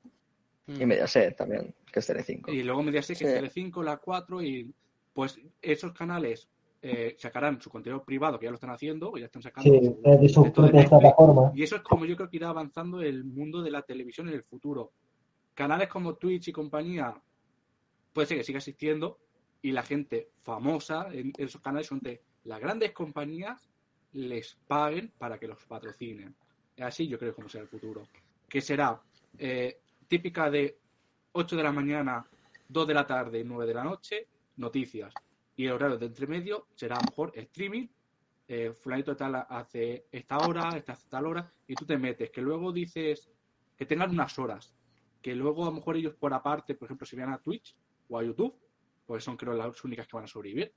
Y 0.69 0.87
Mediaset 0.87 1.37
también, 1.37 1.75
que 1.93 1.99
es 1.99 2.09
Tele5. 2.09 2.53
Y 2.53 2.63
luego 2.63 2.83
Mediaset, 2.85 3.19
que 3.19 3.25
Sí. 3.27 3.31
es 3.33 3.43
Tele5, 3.43 3.83
la 3.83 3.97
4, 3.97 4.41
y 4.43 4.73
pues 5.13 5.39
esos 5.61 5.93
canales 5.93 6.49
eh, 6.85 7.15
sacarán 7.19 7.61
su 7.61 7.71
contenido 7.71 8.03
privado, 8.03 8.39
que 8.41 8.45
ya 8.47 8.51
lo 8.51 8.57
están 8.57 8.71
haciendo, 8.71 9.17
ya 9.17 9.27
están 9.27 9.41
sacando. 9.43 9.71
Sí, 9.71 9.85
su- 9.85 10.01
es 10.05 10.21
de 10.21 10.29
sus 10.29 10.45
de 10.47 10.51
plataformas. 10.91 11.57
Y 11.57 11.63
eso 11.63 11.77
es 11.77 11.83
como 11.83 12.05
yo 12.07 12.17
creo 12.17 12.29
que 12.29 12.39
irá 12.39 12.49
avanzando 12.49 13.01
el 13.03 13.23
mundo 13.25 13.63
de 13.63 13.71
la 13.71 13.83
televisión 13.83 14.29
en 14.29 14.35
el 14.35 14.43
futuro. 14.43 14.91
Canales 15.55 15.87
como 15.89 16.15
Twitch 16.15 16.49
y 16.49 16.53
compañía 16.53 17.15
puede 18.13 18.27
ser 18.27 18.37
que 18.39 18.43
siga 18.45 18.59
existiendo 18.59 19.19
y 19.63 19.73
la 19.73 19.83
gente 19.83 20.31
famosa 20.43 21.09
en 21.13 21.33
esos 21.39 21.61
canales 21.61 21.87
son 21.87 22.01
de 22.01 22.21
las 22.45 22.61
grandes 22.61 22.93
compañías 22.93 23.71
les 24.13 24.57
paguen 24.67 25.13
para 25.17 25.39
que 25.39 25.49
los 25.49 25.65
patrocinen. 25.65 26.35
Así 26.81 27.07
yo 27.07 27.19
creo 27.19 27.35
como 27.35 27.49
será 27.49 27.63
el 27.63 27.69
futuro. 27.69 28.09
Que 28.49 28.61
será 28.61 29.01
eh, 29.39 29.81
típica 30.09 30.51
de 30.51 30.79
8 31.33 31.57
de 31.57 31.63
la 31.63 31.73
mañana, 31.73 32.27
2 32.69 32.87
de 32.87 32.95
la 32.95 33.07
tarde, 33.07 33.45
9 33.45 33.67
de 33.67 33.75
la 33.75 33.85
noche, 33.85 34.27
noticias. 34.57 35.15
Y 35.57 35.67
el 35.67 35.73
horario 35.73 35.97
de 35.97 36.07
entremedio 36.07 36.67
será 36.75 36.99
mejor 37.01 37.33
streaming 37.37 37.87
eh, 38.49 38.73
fulanito 38.73 39.17
tal 39.17 39.47
hace 39.49 40.07
esta 40.13 40.39
hora, 40.39 40.77
esta 40.77 40.93
hace 40.93 41.09
tal 41.09 41.27
hora, 41.27 41.51
y 41.67 41.75
tú 41.75 41.87
te 41.87 41.97
metes, 41.97 42.31
que 42.31 42.43
luego 42.43 42.73
dices 42.73 43.31
que 43.77 43.87
tengan 43.87 44.11
unas 44.11 44.39
horas, 44.39 44.75
que 45.23 45.35
luego 45.35 45.63
a 45.63 45.67
lo 45.71 45.73
mejor 45.73 45.97
ellos 45.97 46.15
por 46.15 46.35
aparte, 46.35 46.75
por 46.75 46.87
ejemplo, 46.87 47.07
si 47.07 47.17
van 47.17 47.33
a 47.33 47.39
Twitch 47.39 47.75
o 48.11 48.19
a 48.19 48.25
YouTube, 48.25 48.55
pues 49.07 49.25
son 49.25 49.37
creo 49.37 49.55
las 49.55 49.83
únicas 49.85 50.07
que 50.07 50.17
van 50.17 50.25
a 50.25 50.29
sobrevivir. 50.29 50.73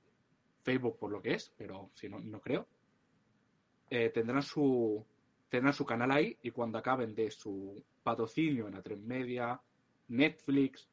Facebook 0.62 0.98
por 0.98 1.12
lo 1.12 1.22
que 1.22 1.34
es, 1.34 1.52
pero 1.56 1.90
si 1.94 2.08
no, 2.08 2.18
no 2.18 2.40
creo. 2.40 2.66
Eh, 3.88 4.10
tendrán 4.10 4.42
su, 4.42 5.06
tendrán 5.48 5.72
su 5.72 5.86
canal 5.86 6.10
ahí 6.10 6.36
y 6.42 6.50
cuando 6.50 6.78
acaben 6.78 7.14
de 7.14 7.30
su 7.30 7.84
patrocinio 8.02 8.66
en 8.66 8.74
la 8.74 8.82
3 8.82 8.98
Media, 8.98 9.60
Netflix, 10.08 10.88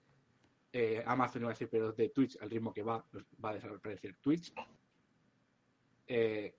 eh, 0.71 1.03
Amazon 1.05 1.41
iba 1.43 1.51
a 1.51 1.53
decir, 1.53 1.69
pero 1.69 1.91
de 1.91 2.09
Twitch, 2.09 2.37
al 2.39 2.49
ritmo 2.49 2.73
que 2.73 2.83
va, 2.83 3.03
pues 3.11 3.25
va 3.43 3.49
a 3.49 3.53
desaparecer 3.53 4.15
Twitch. 4.21 4.53
eh, 6.07 6.55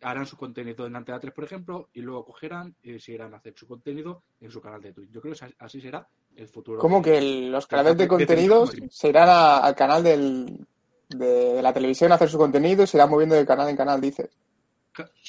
harán 0.00 0.26
su 0.26 0.36
contenido 0.36 0.86
en 0.86 0.96
Antena 0.96 1.18
3, 1.18 1.32
por 1.32 1.44
ejemplo, 1.44 1.88
y 1.94 2.02
luego 2.02 2.26
cogerán 2.26 2.76
y 2.82 2.92
a 2.92 3.26
hacer 3.36 3.54
su 3.56 3.66
contenido 3.66 4.22
en 4.40 4.50
su 4.50 4.60
canal 4.60 4.82
de 4.82 4.92
Twitch. 4.92 5.10
Yo 5.10 5.20
creo 5.20 5.34
que 5.34 5.54
así 5.58 5.80
será 5.80 6.06
el 6.36 6.48
futuro. 6.48 6.78
¿Cómo 6.80 7.00
que 7.02 7.18
el- 7.18 7.52
los 7.52 7.66
canales 7.66 7.96
de 7.96 8.08
contenidos 8.08 8.74
se 8.90 9.08
irán 9.08 9.28
a- 9.28 9.58
al 9.58 9.74
canal 9.74 10.02
del, 10.02 10.66
de 11.08 11.60
la 11.62 11.72
televisión 11.72 12.12
a 12.12 12.16
hacer 12.16 12.28
su 12.28 12.38
contenido 12.38 12.82
y 12.82 12.86
se 12.86 12.96
irán 12.96 13.10
moviendo 13.10 13.34
de 13.34 13.46
canal 13.46 13.68
en 13.68 13.76
canal, 13.76 14.00
dices? 14.00 14.30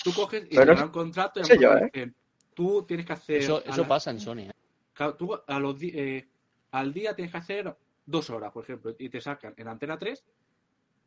Tú 0.03 0.13
coges 0.13 0.45
y 0.49 0.55
Pero 0.55 0.73
te 0.73 0.77
dan 0.79 0.85
un 0.87 0.91
contrato 0.91 1.39
y 1.39 1.43
a 1.43 1.45
sé 1.47 1.55
lo 1.55 1.61
yo, 1.61 1.69
mejor 1.73 1.91
dicen, 1.91 2.15
tú 2.53 2.83
tienes 2.83 3.05
que 3.05 3.13
hacer... 3.13 3.41
Eso, 3.41 3.57
a 3.57 3.69
eso 3.69 3.81
la- 3.81 3.87
pasa 3.87 4.11
en 4.11 4.19
Sony. 4.19 4.39
¿eh? 4.41 4.51
Claro, 4.93 5.15
tú 5.15 5.33
a 5.47 5.59
los 5.59 5.77
di- 5.79 5.91
eh, 5.93 6.27
al 6.71 6.93
día 6.93 7.15
tienes 7.15 7.31
que 7.31 7.37
hacer 7.39 7.75
dos 8.05 8.29
horas, 8.29 8.51
por 8.51 8.63
ejemplo, 8.63 8.95
y 8.97 9.09
te 9.09 9.19
sacan 9.19 9.53
en 9.57 9.67
Antena 9.67 9.97
3, 9.97 10.23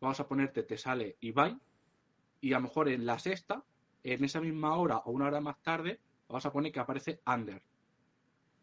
vamos 0.01 0.19
a 0.21 0.27
ponerte, 0.27 0.65
te 0.65 0.77
sale 0.77 1.17
Ibai, 1.21 1.57
y 2.41 2.53
a 2.53 2.57
lo 2.57 2.63
mejor 2.65 2.89
en 2.89 3.07
la 3.07 3.19
sexta, 3.19 3.63
en 4.03 4.25
esa 4.25 4.41
misma 4.41 4.77
hora 4.77 4.99
o 4.99 5.11
una 5.13 5.27
hora 5.27 5.41
más 5.41 5.63
tarde, 5.63 6.01
vamos 6.29 6.45
a 6.47 6.53
poner 6.53 6.73
que 6.73 6.81
aparece 6.81 7.21
Under. 7.27 7.63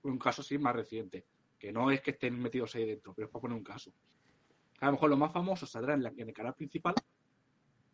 Un 0.06 0.20
caso 0.20 0.42
así 0.42 0.58
más 0.58 0.76
reciente, 0.76 1.26
que 1.58 1.72
no 1.72 1.90
es 1.92 2.02
que 2.02 2.12
estén 2.12 2.40
metidos 2.40 2.76
ahí 2.76 2.86
dentro, 2.86 3.14
pero 3.14 3.26
es 3.28 3.32
para 3.32 3.42
poner 3.42 3.58
un 3.58 3.64
caso. 3.64 3.92
A 4.80 4.86
lo 4.88 4.92
mejor 4.94 5.10
los 5.10 5.18
más 5.20 5.32
famosos 5.32 5.70
saldrán 5.70 5.98
en, 6.00 6.04
la- 6.04 6.14
en 6.16 6.28
el 6.30 6.34
canal 6.34 6.54
principal 6.54 6.94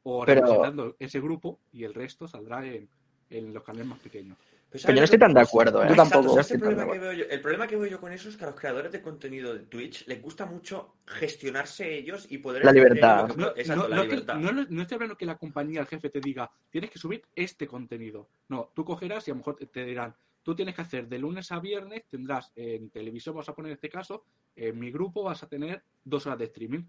o 0.03 0.25
Pero- 0.25 0.41
representando 0.41 0.95
ese 0.99 1.19
grupo 1.21 1.59
y 1.71 1.83
el 1.83 1.93
resto 1.93 2.27
saldrá 2.27 2.65
en, 2.65 2.89
en 3.29 3.53
los 3.53 3.63
canales 3.63 3.87
más 3.87 3.99
pequeños. 3.99 4.37
Pues, 4.69 4.83
Pero 4.83 4.95
yo 4.95 5.01
no 5.01 5.07
¿sabes 5.07 5.13
estoy 5.13 5.19
tan 5.19 5.33
de 5.33 5.41
acuerdo, 5.41 5.83
¿eh? 5.83 5.87
Yo 5.89 5.95
tampoco. 5.95 6.23
No 6.23 6.29
¿sabes 6.31 6.51
estoy 6.51 6.55
el, 6.55 6.61
problema 6.75 6.93
que 6.93 6.99
veo 6.99 7.13
yo? 7.13 7.25
el 7.29 7.41
problema 7.41 7.67
que 7.67 7.75
veo 7.75 7.85
yo 7.87 7.99
con 7.99 8.11
eso 8.13 8.29
es 8.29 8.37
que 8.37 8.43
a 8.45 8.47
los 8.47 8.59
creadores 8.59 8.91
de 8.91 9.01
contenido 9.01 9.53
de 9.53 9.59
Twitch 9.65 10.07
les 10.07 10.21
gusta 10.21 10.45
mucho 10.45 10.95
gestionarse 11.05 11.93
ellos 11.97 12.25
y 12.29 12.37
poder 12.39 12.63
La 12.65 12.71
libertad. 12.71 13.27
que- 13.29 13.37
No, 13.37 13.47
exacto, 13.55 13.83
no- 13.83 13.87
la 13.89 13.95
no 13.97 14.01
es 14.03 14.07
que- 14.07 14.15
libertad. 14.15 14.35
no- 14.37 14.51
no 14.69 14.81
estoy 14.81 14.95
hablando 14.95 15.17
que 15.17 15.25
la 15.25 15.37
compañía, 15.37 15.81
el 15.81 15.87
jefe 15.87 16.09
te 16.09 16.19
diga, 16.21 16.49
tienes 16.69 16.89
que 16.89 16.99
subir 16.99 17.21
este 17.35 17.67
contenido. 17.67 18.27
No, 18.49 18.71
tú 18.73 18.83
cogerás 18.85 19.27
y 19.27 19.31
a 19.31 19.33
lo 19.33 19.39
mejor 19.39 19.55
te- 19.57 19.67
te 19.67 19.85
dirán, 19.85 20.15
tú 20.43 20.55
tienes 20.55 20.75
que 20.75 20.81
hacer 20.81 21.07
de 21.07 21.19
lunes 21.19 21.51
a 21.51 21.60
viernes, 21.60 22.03
tendrás 22.10 22.51
en 22.55 22.89
televisión, 22.89 23.36
vamos 23.36 23.50
a 23.50 23.53
poner 23.53 23.71
en 23.71 23.75
este 23.75 23.89
caso, 23.89 24.25
en 24.55 24.79
mi 24.79 24.91
grupo 24.91 25.24
vas 25.24 25.43
a 25.43 25.48
tener 25.48 25.83
dos 26.03 26.25
horas 26.25 26.39
de 26.39 26.45
streaming. 26.45 26.83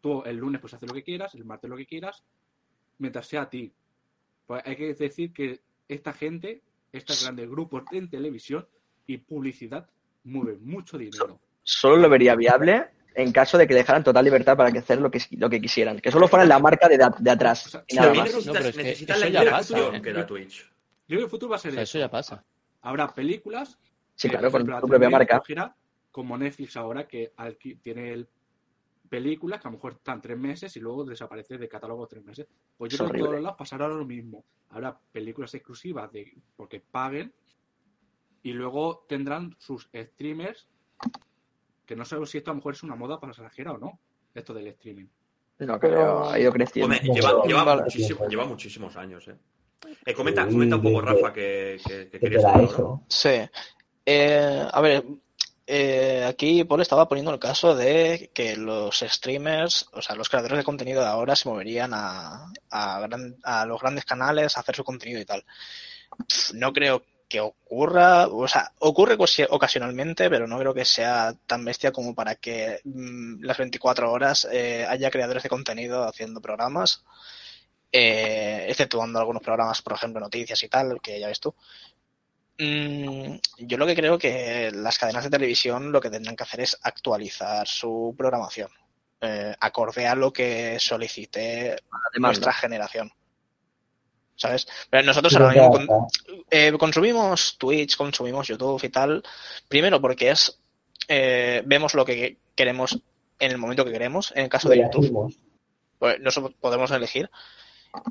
Tú 0.00 0.22
el 0.24 0.36
lunes 0.36 0.60
pues 0.60 0.74
haces 0.74 0.88
lo 0.88 0.94
que 0.94 1.02
quieras, 1.02 1.34
el 1.34 1.44
martes 1.44 1.68
lo 1.70 1.76
que 1.76 1.86
quieras, 1.86 2.22
mientras 2.98 3.26
sea 3.26 3.42
a 3.42 3.50
ti. 3.50 3.72
Pues 4.46 4.62
hay 4.64 4.76
que 4.76 4.94
decir 4.94 5.32
que 5.32 5.60
esta 5.88 6.12
gente, 6.12 6.62
estos 6.92 7.22
grandes 7.22 7.48
grupos 7.48 7.82
en 7.92 8.08
televisión 8.08 8.66
y 9.06 9.18
publicidad 9.18 9.88
mueven 10.24 10.64
mucho 10.64 10.98
dinero. 10.98 11.40
Solo 11.62 11.96
lo 11.96 12.08
vería 12.08 12.34
viable 12.36 12.86
en 13.14 13.32
caso 13.32 13.56
de 13.58 13.66
que 13.66 13.74
dejaran 13.74 14.04
total 14.04 14.24
libertad 14.24 14.56
para 14.56 14.70
que 14.70 14.78
hacer 14.78 15.00
lo 15.00 15.10
que, 15.10 15.20
lo 15.32 15.48
que 15.48 15.60
quisieran. 15.60 15.98
Que 16.00 16.12
solo 16.12 16.28
fuera 16.28 16.44
la 16.44 16.58
marca 16.58 16.88
de, 16.88 16.98
de 17.18 17.30
atrás. 17.30 17.66
O 17.66 17.70
sea, 17.70 17.84
Y 17.88 17.94
sí, 17.94 18.00
nada 18.00 18.14
más. 18.14 18.24
necesitas, 18.26 18.46
No, 18.46 18.52
pero 18.52 18.68
es 18.68 18.76
que 18.76 18.82
necesitas 18.82 19.20
la 19.20 19.28
ya 19.28 19.50
pasa, 19.50 19.78
¿eh? 19.96 20.02
que 20.02 20.12
da 20.12 20.26
Twitch. 20.26 20.60
Yo 20.60 20.70
creo 21.06 21.18
que 21.20 21.24
el 21.24 21.30
futuro 21.30 21.50
va 21.50 21.56
a 21.56 21.58
O 21.58 21.62
ser 21.62 21.72
sea, 21.72 21.82
eso. 21.82 21.90
eso 21.90 21.98
ya 21.98 22.10
pasa. 22.10 22.44
Habrá 22.86 23.12
películas 23.12 23.78
Sí, 24.14 24.28
claro, 24.28 24.50
por 24.50 24.64
con 24.64 24.80
tu 24.80 24.86
propia 24.88 25.10
marca. 25.10 25.38
cogerá, 25.40 25.76
como 26.12 26.38
Netflix 26.38 26.76
ahora, 26.76 27.06
que 27.08 27.32
tiene 27.82 28.12
el- 28.12 28.28
películas 29.08 29.60
que 29.60 29.68
a 29.68 29.70
lo 29.70 29.76
mejor 29.76 29.92
están 29.94 30.20
tres 30.20 30.38
meses 30.38 30.76
y 30.76 30.80
luego 30.80 31.04
desaparece 31.04 31.58
de 31.58 31.68
catálogo 31.68 32.06
tres 32.06 32.24
meses. 32.24 32.46
Pues 32.76 32.92
yo 32.92 32.98
creo 32.98 33.10
que 33.10 33.18
en 33.18 33.24
todos 33.24 33.40
lados 33.42 33.56
pasará 33.58 33.88
lo 33.88 34.04
mismo. 34.04 34.44
Habrá 34.70 34.98
películas 35.12 35.52
exclusivas 35.54 36.10
de 36.12 36.36
porque 36.56 36.80
paguen 36.80 37.32
y 38.42 38.52
luego 38.52 39.04
tendrán 39.08 39.54
sus 39.58 39.88
streamers 39.94 40.68
que 41.84 41.94
no 41.96 42.04
sabemos 42.04 42.30
si 42.30 42.38
esto 42.38 42.50
a 42.50 42.54
lo 42.54 42.56
mejor 42.56 42.74
es 42.74 42.82
una 42.82 42.96
moda 42.96 43.20
pasajera 43.20 43.72
o 43.72 43.78
no, 43.78 44.00
esto 44.34 44.52
del 44.54 44.66
streaming. 44.68 45.06
No 45.58 45.78
Pero- 45.78 45.80
creo, 45.80 46.30
ha 46.30 46.38
ido 46.40 46.52
creciendo. 46.52 46.94
Hombre, 46.94 47.12
lleva, 47.46 47.76
muchísimo- 47.76 48.28
lleva 48.28 48.44
muchísimos 48.44 48.96
años, 48.96 49.26
¿eh? 49.28 49.36
Eh, 50.04 50.14
comenta, 50.14 50.44
Sí, 50.46 50.52
comenta 50.52 50.76
un 50.76 50.82
poco, 50.82 51.00
que- 51.00 51.06
Rafa, 51.06 51.32
que, 51.32 51.80
que, 51.86 51.94
que 51.94 52.10
¿Qué 52.10 52.18
te 52.18 52.20
querías 52.20 52.44
hablar. 52.44 52.68
Sí. 53.08 53.40
Eh, 54.04 54.68
a 54.72 54.80
ver, 54.80 55.04
eh, 55.66 56.24
aquí 56.28 56.62
Paul 56.64 56.80
estaba 56.80 57.08
poniendo 57.08 57.32
el 57.32 57.40
caso 57.40 57.74
de 57.74 58.30
que 58.32 58.56
los 58.56 59.00
streamers, 59.00 59.88
o 59.92 60.00
sea, 60.00 60.14
los 60.14 60.28
creadores 60.28 60.58
de 60.58 60.64
contenido 60.64 61.00
de 61.02 61.08
ahora 61.08 61.34
se 61.34 61.48
moverían 61.48 61.90
a, 61.92 62.52
a, 62.70 63.00
gran- 63.00 63.36
a 63.42 63.66
los 63.66 63.80
grandes 63.80 64.04
canales 64.04 64.56
a 64.56 64.60
hacer 64.60 64.76
su 64.76 64.84
contenido 64.84 65.20
y 65.20 65.24
tal. 65.24 65.44
Pff, 66.28 66.52
No 66.54 66.72
creo 66.72 67.02
que 67.28 67.40
ocurra, 67.40 68.28
o 68.28 68.46
sea, 68.46 68.70
ocurre 68.78 69.16
ocasionalmente, 69.50 70.30
pero 70.30 70.46
no 70.46 70.58
creo 70.60 70.72
que 70.72 70.84
sea 70.84 71.34
tan 71.46 71.64
bestia 71.64 71.90
como 71.90 72.14
para 72.14 72.36
que 72.36 72.78
mm, 72.84 73.42
las 73.42 73.58
24 73.58 74.12
horas 74.12 74.46
eh, 74.52 74.86
haya 74.88 75.10
creadores 75.10 75.42
de 75.42 75.48
contenido 75.48 76.04
haciendo 76.04 76.40
programas, 76.40 77.04
eh, 77.92 78.66
exceptuando 78.68 79.18
algunos 79.18 79.42
programas, 79.42 79.80
por 79.82 79.94
ejemplo, 79.94 80.20
noticias 80.20 80.62
y 80.62 80.68
tal, 80.68 81.00
que 81.00 81.18
ya 81.20 81.28
ves 81.28 81.40
tú. 81.40 81.54
Mm, 82.58 83.36
yo 83.58 83.76
lo 83.78 83.86
que 83.86 83.94
creo 83.94 84.18
que 84.18 84.70
las 84.72 84.98
cadenas 84.98 85.24
de 85.24 85.30
televisión 85.30 85.92
lo 85.92 86.00
que 86.00 86.10
tendrán 86.10 86.36
que 86.36 86.42
hacer 86.44 86.60
es 86.60 86.78
actualizar 86.82 87.66
su 87.68 88.14
programación, 88.16 88.70
eh, 89.20 89.54
acorde 89.60 90.06
a 90.06 90.14
lo 90.14 90.32
que 90.32 90.78
solicite 90.80 91.76
nuestra 92.18 92.52
generación. 92.52 93.12
¿Sabes? 94.38 94.66
Pero 94.90 95.02
nosotros 95.04 95.32
ahora 95.36 95.54
mismo 95.62 95.70
con- 95.86 96.06
eh, 96.50 96.72
consumimos 96.78 97.56
Twitch, 97.58 97.96
consumimos 97.96 98.46
YouTube 98.48 98.82
y 98.84 98.88
tal. 98.90 99.22
Primero 99.68 100.00
porque 100.00 100.30
es 100.30 100.58
eh, 101.08 101.62
vemos 101.64 101.94
lo 101.94 102.04
que 102.04 102.38
queremos 102.54 102.98
en 103.38 103.50
el 103.50 103.58
momento 103.58 103.84
que 103.84 103.92
queremos. 103.92 104.32
En 104.34 104.44
el 104.44 104.48
caso 104.50 104.68
de 104.68 104.76
YouTube, 104.82 105.34
pues 105.98 106.20
nosotros 106.20 106.54
podemos 106.60 106.90
elegir. 106.90 107.30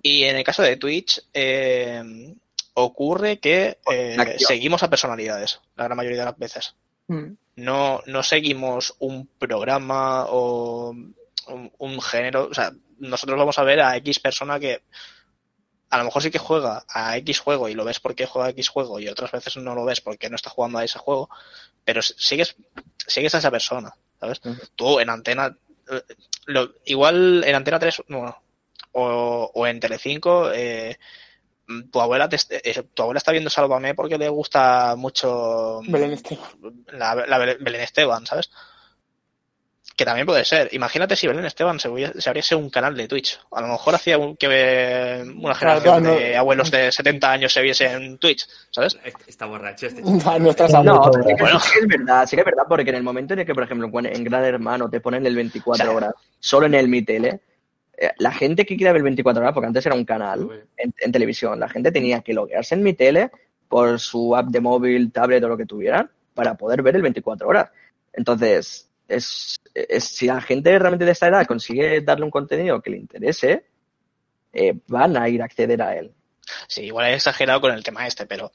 Y 0.04 0.24
en 0.24 0.36
el 0.38 0.44
caso 0.44 0.62
de 0.63 0.77
Twitch, 0.77 1.22
eh, 1.34 2.34
ocurre 2.74 3.39
que 3.39 3.80
eh, 3.92 4.15
seguimos 4.39 4.84
a 4.84 4.89
personalidades 4.89 5.60
la 5.75 5.86
gran 5.86 5.98
mayoría 5.98 6.20
de 6.20 6.25
las 6.25 6.38
veces. 6.38 6.75
Mm. 7.08 7.34
No, 7.58 8.01
no 8.06 8.24
seguimos 8.24 8.96
un 9.00 9.27
programa 9.27 10.25
o 10.25 10.89
un, 10.89 11.72
un 11.77 12.01
género. 12.01 12.48
O 12.50 12.54
sea, 12.54 12.72
nosotros 13.00 13.38
vamos 13.38 13.58
a 13.60 13.63
ver 13.63 13.80
a 13.82 13.96
X 13.98 14.20
persona 14.20 14.60
que 14.60 14.82
a 15.89 15.98
lo 16.00 16.06
mejor 16.06 16.22
sí 16.22 16.32
que 16.32 16.39
juega 16.39 16.84
a 16.89 17.15
X 17.18 17.39
juego 17.39 17.70
y 17.70 17.74
lo 17.74 17.86
ves 17.86 18.00
porque 18.00 18.25
juega 18.25 18.48
a 18.48 18.51
X 18.51 18.68
juego 18.70 19.00
y 19.00 19.08
otras 19.08 19.32
veces 19.32 19.56
no 19.58 19.75
lo 19.75 19.86
ves 19.86 20.01
porque 20.01 20.30
no 20.30 20.36
está 20.36 20.50
jugando 20.50 20.80
a 20.80 20.84
ese 20.84 21.00
juego, 21.00 21.30
pero 21.86 22.01
sigues, 22.01 22.56
sigues 23.08 23.34
a 23.36 23.38
esa 23.38 23.51
persona, 23.51 23.94
¿sabes? 24.20 24.42
Ujú. 24.44 24.62
Tú 24.75 25.00
en 25.00 25.10
antena, 25.10 25.56
eh, 25.89 26.01
lo- 26.48 26.74
igual 26.86 27.44
en 27.46 27.56
antena 27.56 27.80
3, 27.80 28.01
bueno, 28.10 28.36
o, 28.96 29.52
o 29.54 29.68
en 29.68 29.80
Telecinco, 29.80 30.52
eh, 30.54 30.98
tu 31.92 32.00
abuela 32.02 32.30
te, 32.30 32.38
eh, 32.50 32.84
tu 32.94 33.02
abuela 33.04 33.18
está 33.18 33.32
viendo 33.32 33.50
Sálvame 33.50 33.94
porque 33.96 34.18
le 34.18 34.30
gusta 34.30 34.96
mucho 34.96 35.82
Belén 35.88 36.14
Esteban. 36.14 36.46
la, 36.94 37.16
la 37.16 37.40
Bel- 37.40 37.58
Belén 37.60 37.82
Esteban, 37.82 38.25
¿sabes? 38.25 38.50
Que 39.98 40.04
también 40.04 40.25
puede 40.28 40.44
ser. 40.44 40.68
Imagínate 40.74 41.16
si 41.16 41.25
Belén 41.25 41.46
Esteban 41.46 41.80
se, 41.80 41.88
hubiese- 41.88 42.20
se 42.20 42.30
abriese 42.30 42.54
un 42.56 42.70
canal 42.70 42.98
de 42.98 43.08
Twitch. 43.08 43.40
A 43.52 43.62
lo 43.62 43.68
mejor 43.68 43.96
hacía 43.96 44.18
un- 44.18 44.36
que 44.36 44.48
eh, 44.52 45.24
una 45.42 45.56
generación 45.56 46.04
claro, 46.04 46.16
de 46.20 46.36
abuelos 46.38 46.70
de 46.70 46.92
70 46.92 47.32
años 47.32 47.54
se 47.54 47.62
viese 47.62 47.86
en 47.92 48.18
Twitch, 48.18 48.46
¿sabes? 48.72 48.98
Está 49.25 49.46
borracho 49.46 49.88
este 49.88 50.02
No, 50.84 51.02
sí 51.24 51.36
que, 51.36 51.44
sí 51.62 51.70
que 51.74 51.80
es 51.80 51.88
verdad, 51.88 52.25
sí 52.28 52.36
que 52.36 52.42
es 52.42 52.46
verdad, 52.46 52.64
porque 52.68 52.90
en 52.90 52.96
el 52.98 53.04
momento 53.04 53.34
en 53.34 53.40
el 53.40 53.46
que, 53.46 53.54
por 53.56 53.64
ejemplo, 53.64 53.90
en 54.04 54.24
Gran 54.24 54.44
Hermano 54.44 54.90
te 54.90 55.00
ponen 55.00 55.25
el 55.25 55.36
24 55.36 55.86
O 55.86 55.88
sea, 55.88 55.96
horas 55.96 56.14
solo 56.40 56.66
en 56.66 56.74
el 56.75 56.90
Mi 56.90 57.02
Tele, 57.02 57.30
eh, 57.30 57.40
la 58.18 58.32
gente 58.32 58.66
que 58.66 58.75
quiera 58.75 58.92
ver 58.94 59.04
24 59.04 59.42
horas, 59.42 59.54
porque 59.54 59.68
antes 59.68 59.86
era 59.86 59.96
un 59.96 60.06
canal 60.06 60.66
en, 60.78 60.94
en 60.98 61.12
televisión, 61.12 61.60
la 61.60 61.70
gente 61.70 61.92
tenía 61.92 62.22
que 62.22 62.34
loguearse 62.34 62.75
en 62.75 62.84
Mi 62.84 62.94
Tele 62.94 63.32
por 63.70 64.00
su 64.00 64.36
app 64.36 64.48
de 64.48 64.60
móvil, 64.62 65.12
tablet 65.12 65.44
o 65.44 65.48
lo 65.48 65.58
que 65.58 65.66
tuvieran 65.66 66.10
para 66.34 66.56
poder 66.56 66.82
ver 66.82 66.96
el 66.98 67.02
24 67.02 67.48
horas. 67.48 67.70
Entonces, 68.14 68.90
es, 69.08 69.60
es- 69.74 70.04
si 70.04 70.28
la 70.28 70.42
gente 70.42 70.78
realmente 70.78 71.06
de 71.06 71.12
esta 71.12 71.28
edad 71.28 71.46
consigue 71.46 72.02
darle 72.02 72.25
un 72.25 72.32
contenido 72.32 72.82
que 72.82 72.90
le 72.92 72.98
interese, 72.98 73.66
eh, 74.54 74.74
van 74.88 75.18
a 75.18 75.28
ir 75.30 75.42
a 75.42 75.46
acceder 75.46 75.82
a 75.82 75.96
él. 75.96 76.12
Sí, 76.68 76.84
igual 76.84 77.08
he 77.08 77.16
exagerado 77.16 77.60
con 77.60 77.72
el 77.74 77.84
tema 77.84 78.06
este, 78.06 78.25
pero... 78.28 78.52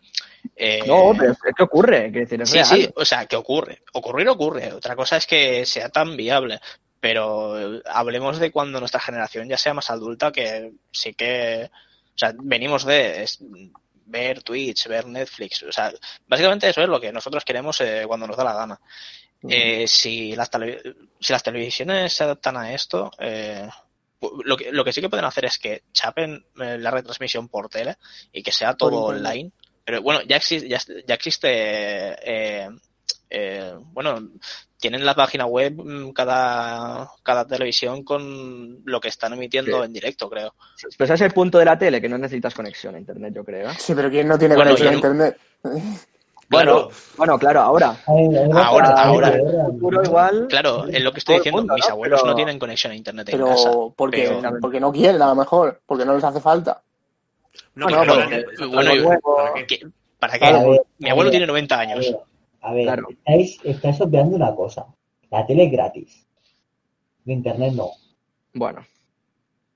eh, 0.54 0.80
No, 0.86 1.12
pero 1.18 1.32
es, 1.32 1.38
es 1.44 1.54
que 1.56 1.62
ocurre, 1.64 2.12
que 2.12 2.20
decir, 2.20 2.40
es 2.40 2.48
Sí, 2.50 2.56
real. 2.56 2.66
sí, 2.68 2.88
o 2.94 3.04
sea, 3.04 3.26
que 3.26 3.36
ocurre. 3.36 3.82
Ocurrir 3.94 4.28
ocurre. 4.28 4.72
Otra 4.72 4.94
cosa 4.94 5.16
es 5.16 5.26
que 5.26 5.66
sea 5.66 5.88
tan 5.88 6.16
viable. 6.16 6.60
Pero 7.00 7.76
eh, 7.78 7.82
hablemos 7.86 8.38
de 8.38 8.50
cuando 8.52 8.78
nuestra 8.78 9.00
generación 9.00 9.48
ya 9.48 9.56
sea 9.56 9.74
más 9.74 9.90
adulta, 9.90 10.30
que 10.32 10.72
sí 10.92 11.14
que. 11.14 11.70
O 12.14 12.18
sea, 12.18 12.32
venimos 12.36 12.84
de 12.84 13.22
es- 13.22 13.38
ver 14.04 14.42
Twitch, 14.42 14.86
ver 14.88 15.06
Netflix. 15.06 15.62
O 15.62 15.72
sea, 15.72 15.92
básicamente 16.26 16.68
eso 16.68 16.82
es 16.82 16.88
lo 16.88 17.00
que 17.00 17.12
nosotros 17.12 17.44
queremos 17.44 17.80
eh, 17.80 18.04
cuando 18.06 18.26
nos 18.26 18.36
da 18.36 18.44
la 18.44 18.54
gana. 18.54 18.80
Eh, 19.48 19.86
si, 19.88 20.34
las 20.36 20.50
si 21.20 21.32
las 21.32 21.42
televisiones 21.42 22.12
se 22.12 22.24
adaptan 22.24 22.56
a 22.58 22.74
esto, 22.74 23.10
eh, 23.18 23.66
lo, 24.44 24.56
que, 24.56 24.70
lo 24.70 24.84
que 24.84 24.92
sí 24.92 25.00
que 25.00 25.08
pueden 25.08 25.24
hacer 25.24 25.46
es 25.46 25.58
que 25.58 25.84
chapen 25.92 26.44
eh, 26.60 26.76
la 26.78 26.90
retransmisión 26.90 27.48
por 27.48 27.70
tele 27.70 27.96
y 28.32 28.42
que 28.42 28.52
sea 28.52 28.74
todo 28.76 28.90
online, 29.04 29.50
Pero 29.84 30.02
bueno, 30.02 30.20
ya 30.22 30.36
existe, 30.36 30.68
ya, 30.68 30.78
ya 31.06 31.14
existe 31.14 32.58
eh, 33.30 33.60
eh, 33.62 33.74
bueno, 33.92 34.28
tienen 34.78 35.04
la 35.04 35.14
página 35.14 35.46
web 35.46 35.74
mm, 35.76 36.10
cada, 36.12 37.10
cada 37.22 37.46
televisión 37.46 38.02
con 38.02 38.80
lo 38.84 39.00
que 39.00 39.08
están 39.08 39.32
emitiendo 39.34 39.78
Sí. 39.78 39.84
en 39.84 39.92
directo, 39.92 40.28
creo. 40.28 40.54
Pues 40.98 41.08
ese 41.10 41.14
es 41.14 41.20
el 41.20 41.32
punto 41.32 41.58
de 41.58 41.64
la 41.64 41.78
tele, 41.78 42.00
que 42.00 42.08
no 42.08 42.18
necesitas 42.18 42.54
conexión 42.54 42.94
a 42.94 42.98
internet, 42.98 43.32
yo 43.34 43.44
creo. 43.44 43.70
Sí, 43.78 43.94
pero 43.94 44.10
¿quién 44.10 44.26
no 44.28 44.38
tiene 44.38 44.56
Bueno, 44.56 44.70
conexión 44.70 44.92
a 44.92 44.96
internet? 44.96 45.36
Bueno, 46.48 46.88
Bueno, 47.16 47.38
claro, 47.38 47.60
ahora. 47.60 47.96
Ahora, 48.06 48.88
ahora. 48.96 49.32
Futuro 49.78 50.02
igual. 50.02 50.46
claro, 50.48 50.86
es 50.88 51.00
lo 51.02 51.12
que 51.12 51.18
estoy 51.20 51.36
diciendo. 51.36 51.58
mundo, 51.60 51.74
Mis 51.74 51.86
¿no? 51.86 51.92
abuelos 51.92 52.20
Pero- 52.22 52.30
no 52.32 52.36
tienen 52.36 52.58
conexión 52.58 52.92
a 52.92 52.96
internet 52.96 53.28
en 53.28 53.38
casa. 53.44 53.70
Pero 53.70 53.94
porque, 53.96 54.36
pero- 54.40 54.58
porque 54.60 54.80
no 54.80 54.90
quieren, 54.90 55.22
a 55.22 55.28
lo 55.28 55.34
mejor, 55.36 55.80
porque 55.86 56.04
no 56.04 56.14
les 56.16 56.24
hace 56.24 56.40
falta. 56.40 56.82
No, 57.76 57.86
Bueno, 57.86 58.00
pero 58.00 58.14
bueno, 58.14 58.28
¿para 58.74 58.90
qué? 58.90 58.96
luego- 58.96 59.36
¿Para 59.36 59.54
qué? 59.54 59.66
¿Qué- 59.66 59.86
¿Para 60.18 60.32
qué? 60.32 60.38
Claro, 60.40 60.56
A 60.58 60.70
ver, 60.70 60.80
Mi 60.98 61.10
abuelo 61.10 61.30
tiene 61.30 61.46
90 61.46 61.76
a 61.76 61.80
años. 61.80 62.14
A 62.62 62.72
ver, 62.74 62.84
Claro. 62.84 63.08
estáis, 63.10 63.58
estáis 63.64 64.00
obviando 64.00 64.36
una 64.36 64.54
cosa. 64.54 64.86
La 65.30 65.46
tele 65.46 65.64
es 65.64 65.72
gratis. 65.72 66.26
El 67.26 67.32
internet 67.32 67.72
no. 67.74 67.90
Bueno. 68.54 68.84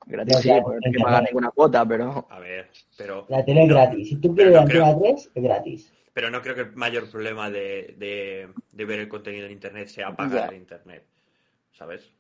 Gratis 0.07 0.35
No, 0.35 0.41
sí, 0.43 0.49
claro, 0.49 0.63
porque 0.65 0.79
no 0.81 0.87
hay 0.87 0.93
que 0.93 1.03
pagar 1.03 1.23
ninguna 1.25 1.51
cuota, 1.51 1.87
pero. 1.87 2.27
A 2.29 2.39
ver, 2.39 2.71
pero, 2.97 3.25
La 3.29 3.45
tele 3.45 3.63
es 3.63 3.69
No, 3.69 3.75
gratis. 3.75 4.09
Si 4.09 4.17
tú 4.17 4.35
quieres 4.35 4.53
la 4.55 4.65
creo. 4.65 4.85
Antena 4.85 5.13
3, 5.15 5.31
es 5.35 5.43
gratis. 5.43 5.93
pero 6.13 6.31
no 6.31 6.43
creo 6.43 6.55
que 6.55 6.61
el 6.63 6.77
mayor 6.77 7.11
problema 7.11 7.51
de, 7.51 7.95
de, 7.99 8.49
de 8.73 8.85
ver 8.85 9.01
el 9.01 9.09
contenido 9.09 9.47
en 9.47 9.53
internet 9.53 9.89
sea 9.89 10.15
pagar 10.15 10.51
Ya. 10.51 10.55
el 10.57 10.61
internet. 10.61 11.05
¿Sabes? 11.73 12.11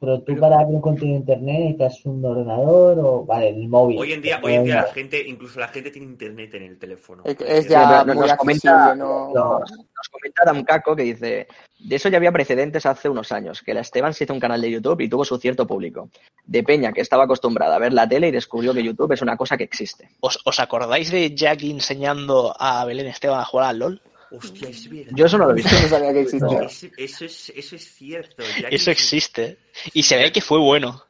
Pero 0.00 0.18
tú 0.18 0.24
Pero- 0.26 0.40
para 0.40 0.58
ver 0.58 0.66
un 0.66 0.80
contenido 0.80 1.16
en 1.16 1.20
internet 1.22 1.58
necesitas 1.58 2.04
un 2.06 2.24
ordenador 2.24 2.98
o, 2.98 3.24
vale, 3.24 3.48
el 3.48 3.68
móvil. 3.68 3.98
Hoy 3.98 4.12
en 4.12 4.22
día, 4.22 4.40
hoy 4.42 4.54
en 4.54 4.64
día 4.64 4.76
la 4.76 4.92
gente, 4.92 5.22
incluso 5.26 5.60
la 5.60 5.68
gente 5.68 5.90
tiene 5.90 6.08
internet 6.08 6.54
en 6.54 6.62
el 6.64 6.78
teléfono. 6.78 7.22
Es, 7.24 7.68
ya 7.68 8.02
pero 8.04 8.18
muy 8.18 8.28
nos 8.28 8.36
comenta, 8.36 8.94
¿no? 8.94 9.32
nos, 9.32 9.60
nos 9.70 10.08
comenta 10.10 10.42
Adam 10.42 10.64
Caco 10.64 10.94
que 10.94 11.02
dice, 11.04 11.46
de 11.78 11.96
eso 11.96 12.08
ya 12.08 12.18
había 12.18 12.32
precedentes 12.32 12.84
hace 12.86 13.08
unos 13.08 13.32
años, 13.32 13.62
que 13.62 13.72
la 13.72 13.80
Esteban 13.80 14.12
se 14.12 14.24
hizo 14.24 14.34
un 14.34 14.40
canal 14.40 14.60
de 14.60 14.70
YouTube 14.70 15.00
y 15.00 15.08
tuvo 15.08 15.24
su 15.24 15.38
cierto 15.38 15.66
público. 15.66 16.10
De 16.44 16.62
Peña, 16.62 16.92
que 16.92 17.00
estaba 17.00 17.24
acostumbrada 17.24 17.76
a 17.76 17.78
ver 17.78 17.92
la 17.92 18.08
tele 18.08 18.28
y 18.28 18.32
descubrió 18.32 18.74
que 18.74 18.82
YouTube 18.82 19.12
es 19.12 19.22
una 19.22 19.36
cosa 19.36 19.56
que 19.56 19.64
existe. 19.64 20.10
¿Os, 20.20 20.38
os 20.44 20.60
acordáis 20.60 21.10
de 21.10 21.34
Jackie 21.34 21.70
enseñando 21.70 22.54
a 22.58 22.84
Belén 22.84 23.06
Esteban 23.06 23.40
a 23.40 23.44
jugar 23.44 23.66
al 23.70 23.78
LOL? 23.78 24.02
Hostia, 24.38 24.68
es 24.68 24.88
verdad. 24.90 25.12
Yo 25.14 25.26
eso 25.26 25.38
no 25.38 25.44
lo 25.46 25.50
he 25.52 25.54
visto. 25.54 25.70
No 25.80 25.88
sabía 25.88 26.12
que 26.12 26.20
existía. 26.22 26.60
Eso, 26.62 26.86
eso 26.96 27.24
es, 27.24 27.52
eso 27.54 27.76
es 27.76 27.94
cierto. 27.94 28.42
ya 28.60 28.68
Eso 28.68 28.84
que- 28.86 28.90
existe. 28.92 29.58
Y 29.92 30.02
se 30.02 30.16
ve 30.16 30.32
que 30.32 30.40
fue 30.40 30.58
bueno. 30.58 31.02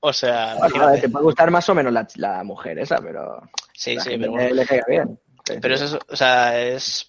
O 0.00 0.12
sea, 0.12 0.56
Bueno, 0.56 0.92
te 1.00 1.08
puede 1.08 1.24
gustar 1.24 1.50
más 1.50 1.68
o 1.68 1.74
menos 1.74 1.92
la, 1.92 2.06
la 2.16 2.42
mujer 2.42 2.78
esa, 2.80 2.96
pero 3.00 3.40
Sí, 3.72 3.94
la 3.94 4.02
sí, 4.02 4.10
pero 4.18 4.32
bueno. 4.32 4.54
le 4.54 4.66
caiga 4.66 4.84
bien. 4.88 5.18
Sí. 5.46 5.54
Pero 5.60 5.74
es 5.74 5.80
eso, 5.80 5.98
o 6.08 6.16
sea, 6.16 6.60
es. 6.60 7.08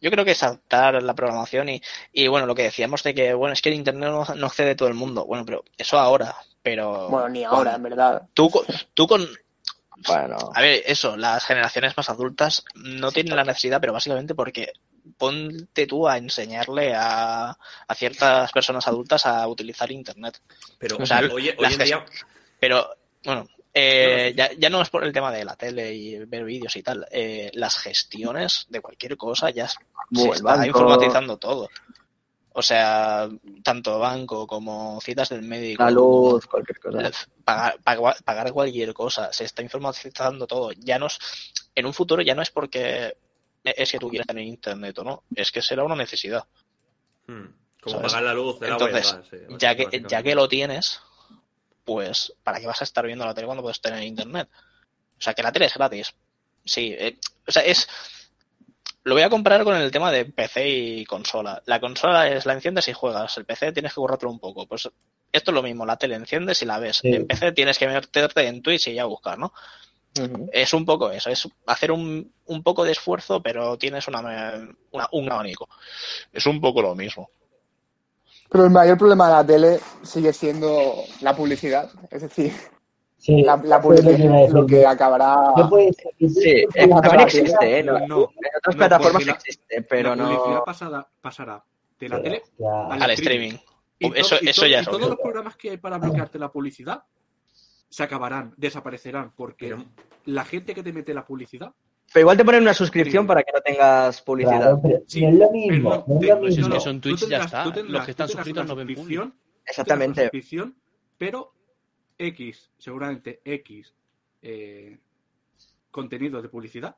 Yo 0.00 0.10
creo 0.10 0.24
que 0.24 0.30
es 0.30 0.42
adaptar 0.42 1.02
la 1.02 1.14
programación 1.14 1.68
y, 1.68 1.82
y 2.14 2.26
bueno, 2.28 2.46
lo 2.46 2.54
que 2.54 2.62
decíamos 2.62 3.02
de 3.02 3.14
que, 3.14 3.34
bueno, 3.34 3.52
es 3.52 3.60
que 3.60 3.68
el 3.68 3.74
internet 3.74 4.08
no, 4.10 4.24
no 4.34 4.46
accede 4.46 4.74
todo 4.74 4.88
el 4.88 4.94
mundo. 4.94 5.26
Bueno, 5.26 5.44
pero 5.44 5.64
eso 5.76 5.98
ahora. 5.98 6.34
Pero. 6.62 7.08
Bueno, 7.10 7.28
ni 7.28 7.44
ahora, 7.44 7.74
en 7.74 7.82
verdad. 7.82 8.22
Tú, 8.32 8.48
con- 8.50 8.64
tú 8.94 9.06
con. 9.06 9.26
Bueno, 10.06 10.36
A 10.54 10.60
ver, 10.60 10.82
eso, 10.86 11.16
las 11.16 11.44
generaciones 11.44 11.96
más 11.96 12.08
adultas 12.08 12.64
no 12.74 13.12
tienen 13.12 13.36
la 13.36 13.44
necesidad, 13.44 13.80
pero 13.80 13.92
básicamente 13.92 14.34
porque 14.34 14.72
ponte 15.18 15.86
tú 15.86 16.08
a 16.08 16.16
enseñarle 16.16 16.94
a, 16.94 17.50
a 17.50 17.94
ciertas 17.94 18.50
personas 18.52 18.86
adultas 18.88 19.26
a 19.26 19.46
utilizar 19.46 19.90
internet. 19.90 20.40
Pero 20.78 20.96
O 20.98 21.06
sea, 21.06 21.20
hoy, 21.32 21.48
en 21.48 21.78
día, 21.78 22.04
Pero, 22.58 22.88
bueno, 23.24 23.46
eh, 23.72 24.32
ya, 24.36 24.50
ya 24.58 24.70
no 24.70 24.82
es 24.82 24.90
por 24.90 25.04
el 25.04 25.12
tema 25.12 25.30
de 25.30 25.44
la 25.44 25.54
tele 25.56 25.92
y 25.94 26.18
ver 26.24 26.44
vídeos 26.44 26.74
y 26.76 26.82
tal. 26.82 27.06
eh, 27.10 27.50
las 27.54 27.76
gestiones 27.78 28.66
de 28.68 28.80
cualquier 28.80 29.16
cosa 29.16 29.50
ya 29.50 29.68
se 29.68 29.78
el 30.12 30.30
está 30.30 30.44
banco. 30.44 30.66
informatizando 30.66 31.36
todo. 31.38 31.68
O 32.52 32.62
sea, 32.62 33.28
tanto 33.62 33.98
banco 34.00 34.46
como 34.46 35.00
citas 35.00 35.28
del 35.28 35.42
médico. 35.42 35.84
la 35.84 35.90
luz, 35.90 36.46
cualquier 36.46 36.80
cosa. 36.80 37.06
eh, 37.06 37.12
Pagar, 37.44 37.80
pagar, 37.82 38.16
pagar 38.24 38.52
cualquier 38.52 38.92
cosa, 38.92 39.32
se 39.32 39.44
está 39.44 39.62
informatizando 39.62 40.46
todo. 40.46 40.72
Ya 40.72 40.98
no 40.98 41.06
es, 41.06 41.18
en 41.74 41.86
un 41.86 41.94
futuro 41.94 42.22
ya 42.22 42.34
no 42.34 42.42
es 42.42 42.50
porque 42.50 43.16
es 43.62 43.92
que 43.92 43.98
tú 43.98 44.08
quieras 44.08 44.26
tener 44.26 44.44
internet 44.44 44.98
o 44.98 45.04
no, 45.04 45.22
es 45.34 45.52
que 45.52 45.62
será 45.62 45.84
una 45.84 45.94
necesidad. 45.94 46.44
hmm, 47.26 47.44
como 47.82 47.96
¿sabes? 47.96 48.12
pagar 48.12 48.24
la 48.24 48.34
luz, 48.34 48.56
el 48.62 48.72
agua 48.72 48.90
y 48.90 48.94
Entonces, 48.96 49.16
sí, 49.30 49.36
ya 49.58 49.74
que, 49.76 50.04
ya 50.08 50.22
que 50.22 50.34
lo 50.34 50.48
tienes, 50.48 51.00
pues, 51.84 52.32
¿para 52.42 52.58
qué 52.60 52.66
vas 52.66 52.80
a 52.80 52.84
estar 52.84 53.06
viendo 53.06 53.24
la 53.24 53.32
tele 53.34 53.46
cuando 53.46 53.62
puedes 53.62 53.80
tener 53.80 54.02
internet? 54.02 54.48
O 55.18 55.22
sea, 55.22 55.34
que 55.34 55.42
la 55.42 55.52
tele 55.52 55.66
es 55.66 55.74
gratis. 55.74 56.14
Sí, 56.64 56.94
eh, 56.98 57.18
o 57.46 57.52
sea, 57.52 57.62
es... 57.62 57.88
Lo 59.02 59.14
voy 59.14 59.22
a 59.22 59.30
comparar 59.30 59.64
con 59.64 59.76
el 59.76 59.90
tema 59.90 60.12
de 60.12 60.26
PC 60.26 60.68
y 60.68 61.04
consola. 61.06 61.62
La 61.66 61.80
consola 61.80 62.28
es 62.28 62.44
la 62.44 62.52
enciendes 62.52 62.86
y 62.88 62.92
juegas. 62.92 63.36
El 63.38 63.46
PC 63.46 63.72
tienes 63.72 63.92
que 63.92 64.00
currártelo 64.00 64.30
un 64.30 64.38
poco. 64.38 64.66
Pues 64.66 64.88
esto 65.32 65.50
es 65.50 65.54
lo 65.54 65.62
mismo. 65.62 65.86
La 65.86 65.96
tele 65.96 66.16
enciendes 66.16 66.60
y 66.62 66.66
la 66.66 66.78
ves. 66.78 66.98
Sí. 66.98 67.08
En 67.14 67.26
PC 67.26 67.52
tienes 67.52 67.78
que 67.78 67.88
meterte 67.88 68.46
en 68.46 68.60
Twitch 68.62 68.88
y 68.88 68.94
ya 68.94 69.06
buscar, 69.06 69.38
¿no? 69.38 69.52
Es 70.52 70.74
un 70.74 70.84
poco 70.84 71.10
eso. 71.10 71.30
Es 71.30 71.48
hacer 71.66 71.92
un, 71.92 72.30
un 72.46 72.62
poco 72.62 72.84
de 72.84 72.92
esfuerzo, 72.92 73.40
pero 73.42 73.78
tienes 73.78 74.06
una, 74.08 74.20
una- 74.90 75.08
un 75.12 75.32
abanico. 75.32 75.68
Es 76.32 76.44
un 76.46 76.60
poco 76.60 76.82
lo 76.82 76.94
mismo. 76.94 77.30
Pero 78.50 78.64
el 78.64 78.70
mayor 78.70 78.98
problema 78.98 79.28
de 79.28 79.32
la 79.34 79.46
tele 79.46 79.80
sigue 80.02 80.32
siendo 80.32 80.92
la 81.20 81.34
publicidad. 81.36 81.90
Es 82.10 82.22
decir, 82.22 82.52
Sí, 83.20 83.42
la, 83.42 83.56
la 83.58 83.76
eso 83.76 83.92
es 83.92 84.02
lo 84.04 84.10
que 84.10 84.16
publicidad 84.16 84.48
lo 84.48 84.66
que 84.66 84.86
acabará. 84.86 85.36
¿Qué 85.54 85.62
puede 85.68 85.92
ser? 85.92 86.12
Sí, 86.18 86.64
también 87.02 87.20
existe, 87.20 87.78
¿eh? 87.78 87.82
No- 87.84 87.92
No, 87.98 87.98
en 88.00 88.56
otras 88.56 88.74
no, 88.74 88.78
plataformas 88.78 89.28
existe, 89.28 89.82
pero 89.82 90.14
la 90.16 90.24
publicidad 90.24 90.54
no. 90.54 90.64
pasada, 90.64 91.08
pasará 91.20 91.62
de 91.98 92.08
la 92.08 92.22
tele 92.22 92.42
hostia, 92.42 92.66
al 92.90 93.02
Al 93.02 93.10
streaming. 93.10 93.48
streaming. 93.48 93.58
Y, 93.98 94.18
Eso, 94.20 94.36
y 94.40 94.48
eso 94.48 94.62
todo- 94.62 94.70
ya 94.70 94.76
y 94.78 94.80
es 94.80 94.86
todos 94.86 94.96
obvio. 94.98 95.08
los 95.10 95.18
programas 95.18 95.56
que 95.56 95.70
hay 95.70 95.76
para 95.76 95.98
bloquearte 95.98 96.38
la 96.38 96.50
publicidad 96.50 97.02
se 97.90 98.02
acabarán, 98.02 98.54
desaparecerán, 98.56 99.32
porque 99.36 99.68
Pero- 99.68 99.84
la 100.24 100.44
gente 100.46 100.74
que 100.74 100.82
te 100.82 100.92
mete 100.92 101.12
la 101.12 101.26
publicidad 101.26 101.72
Pero 102.12 102.22
igual 102.22 102.36
te 102.38 102.44
ponen 102.44 102.62
una 102.62 102.72
suscripción 102.74 103.24
Sí. 103.24 103.28
para 103.28 103.42
que 103.42 103.52
no 103.52 103.60
tengas 103.60 104.22
publicidad. 104.22 104.60
Claro, 104.60 104.80
pero 104.82 104.98
Sí, 105.06 105.20
no 105.20 105.28
es 105.28 105.34
lo 105.34 105.40
pero 105.40 105.52
mismo, 105.52 105.90
no, 105.90 106.04
no 106.40 106.46
es 106.48 106.56
que 106.68 106.80
son 106.80 107.00
Twitch 107.02 107.22
y 107.24 107.28
ya 107.28 107.44
está. 107.44 107.64
tendrás- 107.64 107.84
Los 107.90 108.04
que 108.06 108.10
están 108.12 108.28
suscritos 108.28 108.66
no 108.66 108.74
ven 108.74 108.86
publi. 108.86 108.96
suscripción, 108.96 109.28
tú 109.30 109.36
tendrás 109.36 109.60
una 109.60 109.64
Exactamente. 109.70 110.20
suscripción, 110.22 110.76
pero 111.18 111.52
X, 112.26 112.70
seguramente 112.78 113.40
X 113.44 113.92
eh, 114.42 114.98
contenido 115.90 116.40
de 116.40 116.48
publicidad, 116.48 116.96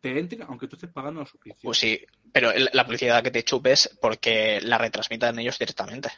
te 0.00 0.18
entren 0.18 0.42
aunque 0.42 0.68
tú 0.68 0.76
estés 0.76 0.90
pagando 0.90 1.20
la 1.20 1.26
suscripción. 1.26 1.68
Pues 1.70 1.78
sí, 1.78 2.00
pero 2.32 2.50
la 2.72 2.84
publicidad 2.84 3.22
que 3.22 3.30
te 3.30 3.42
chupes 3.42 3.98
porque 4.00 4.60
la 4.62 4.78
retransmitan 4.78 5.38
ellos 5.38 5.58
directamente. 5.58 6.08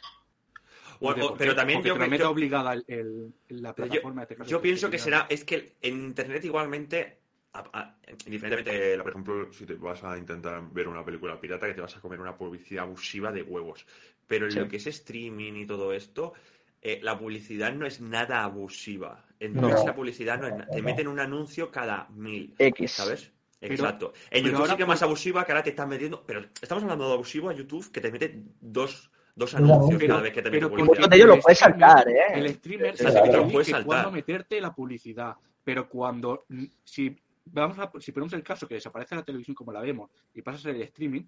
O- 0.99 1.05
Porque- 1.07 1.21
o- 1.21 1.27
porque- 1.29 1.39
pero 1.43 1.55
también 1.55 1.81
yo, 1.81 1.97
te 1.97 2.17
yo- 2.19 2.29
obligada 2.29 2.73
el, 2.73 2.85
el- 2.87 3.33
la 3.61 3.73
plataforma. 3.73 4.21
este 4.21 4.35
caso, 4.35 4.49
Yo 4.49 4.61
pienso 4.61 4.89
que 4.91 4.99
será, 4.99 5.25
es 5.29 5.43
que 5.43 5.73
en 5.81 5.95
internet 6.03 6.45
igualmente, 6.45 7.17
a- 7.53 7.69
a- 7.73 7.97
indiferentemente, 8.27 8.97
Por 8.99 9.09
ejemplo, 9.09 9.51
si 9.51 9.65
te 9.65 9.73
vas 9.73 10.03
a 10.03 10.15
intentar 10.17 10.61
ver 10.71 10.87
una 10.87 11.03
película 11.03 11.39
pirata, 11.41 11.65
que 11.67 11.73
te 11.73 11.81
vas 11.81 11.97
a 11.97 12.01
comer 12.01 12.19
una 12.21 12.37
publicidad 12.37 12.83
abusiva 12.83 13.31
de 13.31 13.41
huevos. 13.43 13.85
pero 14.27 14.45
en 14.45 14.51
Sí. 14.53 14.59
lo 14.59 14.69
que 14.69 14.77
es 14.77 14.87
streaming 14.87 15.53
y 15.55 15.65
todo 15.65 15.91
esto, 15.91 16.31
eh, 16.81 16.99
la 17.01 17.17
publicidad 17.17 17.73
no 17.73 17.85
es 17.85 18.01
nada 18.01 18.43
abusiva. 18.43 19.25
En 19.39 19.53
No. 19.53 19.69
La 19.69 19.95
publicidad 19.95 20.39
no 20.39 20.47
es 20.47 20.55
na- 20.55 20.67
te 20.67 20.81
meten 20.81 21.07
un 21.07 21.19
anuncio 21.19 21.69
cada 21.71 22.07
mil, 22.09 22.53
X. 22.57 22.91
¿sabes? 22.91 23.31
Pero- 23.59 23.73
Exacto. 23.75 24.13
En 24.25 24.29
pero 24.29 24.45
YouTube 24.45 24.55
ahora 24.61 24.71
sí 24.73 24.77
que 24.77 24.81
es 24.83 24.87
más 24.87 24.99
por- 24.99 25.07
abusiva, 25.07 25.45
que 25.45 25.51
ahora 25.51 25.63
te 25.63 25.69
están 25.71 25.89
metiendo, 25.89 26.23
pero 26.25 26.45
estamos 26.61 26.83
hablando 26.83 27.07
de 27.07 27.13
abusivo 27.13 27.49
a 27.49 27.53
YouTube, 27.53 27.91
que 27.91 28.01
te 28.01 28.11
mete 28.11 28.43
dos, 28.59 29.11
dos 29.35 29.53
anuncios 29.55 30.01
cada 30.03 30.21
vez 30.21 30.33
que 30.33 30.41
te 30.41 30.49
mete 30.49 30.59
pero 30.59 30.69
publicidad. 30.69 30.95
Muchos 30.95 31.09
de 31.09 31.15
ellos 31.15 31.29
el 31.29 31.35
lo 31.35 31.41
puedes 31.41 31.59
streamer- 31.61 31.79
saltar, 31.79 32.07
¿eh? 32.09 32.21
El 32.33 32.49
streamer 32.55 32.97
Sí, 32.97 33.03
sabe 33.03 33.63
sí, 33.63 33.73
que 33.73 33.83
cuándo 33.83 34.11
meterte 34.11 34.59
la 34.61 34.73
publicidad. 34.73 35.35
Pero 35.63 35.87
cuando, 35.87 36.45
si 36.83 37.15
vamos 37.45 37.77
a, 37.77 37.91
si 37.99 38.11
ponemos 38.11 38.33
el 38.33 38.41
caso 38.43 38.67
que 38.67 38.73
desaparece 38.75 39.13
la 39.15 39.23
televisión 39.23 39.53
como 39.53 39.71
la 39.71 39.81
vemos 39.81 40.09
y 40.33 40.41
pasa 40.41 40.57
a 40.57 40.61
ser 40.61 40.75
el 40.75 40.81
streaming, 40.81 41.21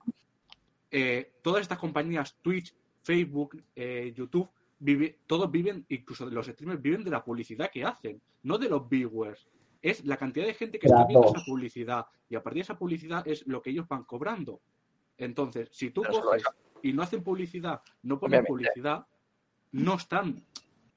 eh, 0.91 1.33
todas 1.41 1.61
estas 1.61 1.77
compañías, 1.77 2.35
Twitch, 2.41 2.73
Facebook, 3.01 3.57
eh, 3.75 4.11
YouTube, 4.15 4.49
vive- 4.79 5.19
todos 5.27 5.49
viven, 5.51 5.85
incluso 5.89 6.29
los 6.29 6.47
streamers 6.47 6.81
viven 6.81 7.03
de 7.03 7.11
la 7.11 7.23
publicidad 7.23 7.69
que 7.71 7.83
hacen, 7.85 8.21
no 8.43 8.57
de 8.57 8.69
los 8.69 8.87
viewers. 8.89 9.47
Es 9.81 10.05
la 10.05 10.17
cantidad 10.17 10.45
de 10.45 10.53
gente 10.53 10.79
que 10.79 10.87
está 10.87 11.05
viendo 11.05 11.27
dos. 11.27 11.35
esa 11.35 11.45
publicidad 11.45 12.05
y 12.29 12.35
a 12.35 12.43
partir 12.43 12.59
de 12.59 12.63
esa 12.63 12.77
publicidad 12.77 13.27
es 13.27 13.45
lo 13.47 13.61
que 13.61 13.69
ellos 13.71 13.87
van 13.87 14.03
cobrando. 14.05 14.61
Entonces, 15.17 15.69
si 15.71 15.89
tú 15.91 16.01
Pero 16.01 16.21
coges 16.21 16.43
y 16.81 16.93
no 16.93 17.03
hacen 17.03 17.23
publicidad, 17.23 17.81
no 18.01 18.19
ponen 18.19 18.39
Obviamente. 18.41 18.47
publicidad, 18.47 19.05
no 19.71 19.95
están, 19.95 20.43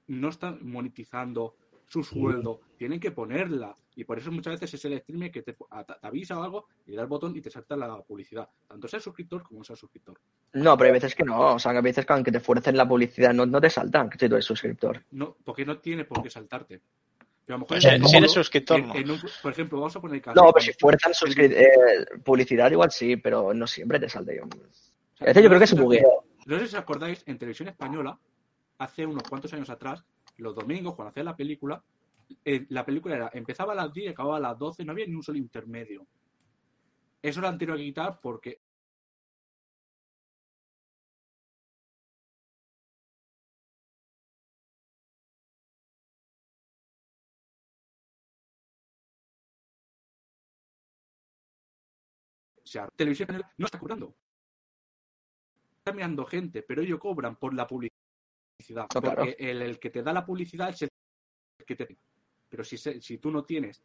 no 0.07 0.29
están 0.29 0.59
monetizando 0.63 1.57
su 1.87 2.03
sueldo, 2.03 2.61
tienen 2.77 2.99
que 3.01 3.13
ponerla. 3.13 3.75
Y 3.95 4.05
por 4.05 4.19
eso 4.19 4.31
muchas 4.33 4.55
veces 4.61 4.75
es 4.75 4.85
el 4.85 4.99
streamer 5.01 5.31
que 5.31 5.43
te, 5.43 5.53
te 5.53 5.59
avisa 6.07 6.39
o 6.39 6.43
algo 6.43 6.67
y 6.87 6.91
le 6.91 6.97
da 6.97 7.03
el 7.03 7.09
botón 7.09 7.35
y 7.37 7.41
te 7.41 7.51
salta 7.51 7.77
la 7.77 8.03
publicidad. 8.03 8.49
Tanto 8.67 8.89
sea 8.89 9.01
suscriptor 9.01 9.43
como 9.43 9.61
no 9.61 9.65
sea 9.65 9.77
suscriptor. 9.77 10.19
No, 10.55 10.77
pero 10.77 10.89
hay 10.89 10.93
veces 10.95 11.15
que 11.15 11.23
no. 11.25 11.55
O 11.55 11.59
sea, 11.59 11.73
que 11.73 11.79
hay 11.79 11.85
veces 11.85 12.05
que 12.05 12.13
aunque 12.13 12.33
te 12.33 12.41
fuercen 12.41 12.77
la 12.77 12.87
publicidad 12.89 13.33
no, 13.33 13.47
no 13.47 13.61
te 13.61 13.71
saltan, 13.71 14.11
que 14.11 14.19
si 14.19 14.29
tú 14.29 14.35
eres 14.35 14.45
suscriptor. 14.45 15.03
No, 15.13 15.37
porque 15.45 15.65
no 15.65 15.79
tiene 15.79 16.05
por 16.05 16.23
qué 16.23 16.29
saltarte. 16.31 16.81
Pero 17.45 17.55
a 17.55 17.59
lo 17.59 17.65
mejor 17.65 17.81
Si- 17.81 17.87
en 17.89 17.95
el 18.03 18.05
si 18.09 18.17
eres 18.17 18.33
suscriptor, 18.33 18.81
en- 18.81 18.89
no. 18.89 18.95
en 18.97 19.11
un- 19.13 19.21
por 19.41 19.53
ejemplo, 19.53 19.79
vamos 19.79 19.95
a 19.97 20.01
poner 20.01 20.17
el 20.17 20.23
caso. 20.23 20.45
No, 20.45 20.53
pero 20.53 20.65
si 20.65 20.73
fuerzan 20.73 21.13
eh, 21.39 21.71
publicidad 22.25 22.71
igual 22.73 22.91
sí, 22.91 23.17
pero 23.17 23.55
no 23.55 23.67
siempre 23.69 24.01
te 24.01 24.09
saldría. 24.09 24.43
un- 24.43 24.51
o 24.53 24.57
sea, 25.17 25.25
A 25.25 25.25
veces 25.27 25.43
yo 25.45 25.49
creo 25.49 25.61
que 25.61 25.67
sé 25.69 25.77
si- 25.77 25.81
buguea. 25.81 26.03
No 26.47 26.59
sé 26.59 26.67
si 26.67 26.75
os 26.77 26.83
acordáis, 26.83 27.23
en 27.27 27.39
televisión 27.39 27.69
española, 27.69 28.19
hace 28.79 29.07
unos 29.07 29.23
cuantos 29.23 29.53
años 29.55 29.71
atrás, 29.71 30.05
los 30.39 30.55
domingos, 30.55 30.95
cuando 30.95 31.11
hacían 31.11 31.27
la 31.27 31.37
película, 31.37 31.83
eh, 32.45 32.67
la 32.71 32.85
película 32.85 33.17
era, 33.17 33.31
empezaba 33.33 33.73
a 33.73 33.77
las 33.77 33.93
10 33.93 34.07
y 34.07 34.11
acababa 34.11 34.37
a 34.39 34.41
las 34.41 34.59
12, 34.59 34.85
no 34.85 34.93
había 34.93 35.07
ni 35.07 35.15
un 35.15 35.23
solo 35.23 35.39
intermedio. 35.39 36.07
Eso 37.23 37.41
lo 37.41 37.49
han 37.49 37.59
tenido 37.59 37.77
que 37.77 37.85
quitar 37.85 38.19
porque 38.23 38.61
o 52.67 52.69
sea, 52.69 52.89
televisión 52.97 53.29
no 53.57 53.67
está 53.67 53.79
cobrando. 53.79 54.15
Está 55.79 55.93
mirando 55.93 56.27
gente, 56.27 56.63
pero 56.63 56.83
ellos 56.83 56.99
cobran 56.99 57.37
por 57.37 57.55
la 57.55 57.67
publicidad. 57.67 58.06
Porque 58.89 59.09
claro. 59.11 59.25
el, 59.39 59.63
el 59.63 59.79
que 59.79 59.91
te 59.91 60.03
da 60.03 60.13
la 60.13 60.25
publicidad 60.25 60.71
es 60.71 60.83
el 60.83 60.89
que 61.67 61.77
te. 61.77 61.99
Pero 62.49 62.65
si, 62.65 62.77
se- 62.79 63.01
si 63.01 63.19
tú 63.19 63.31
no 63.31 63.45
tienes. 63.45 63.83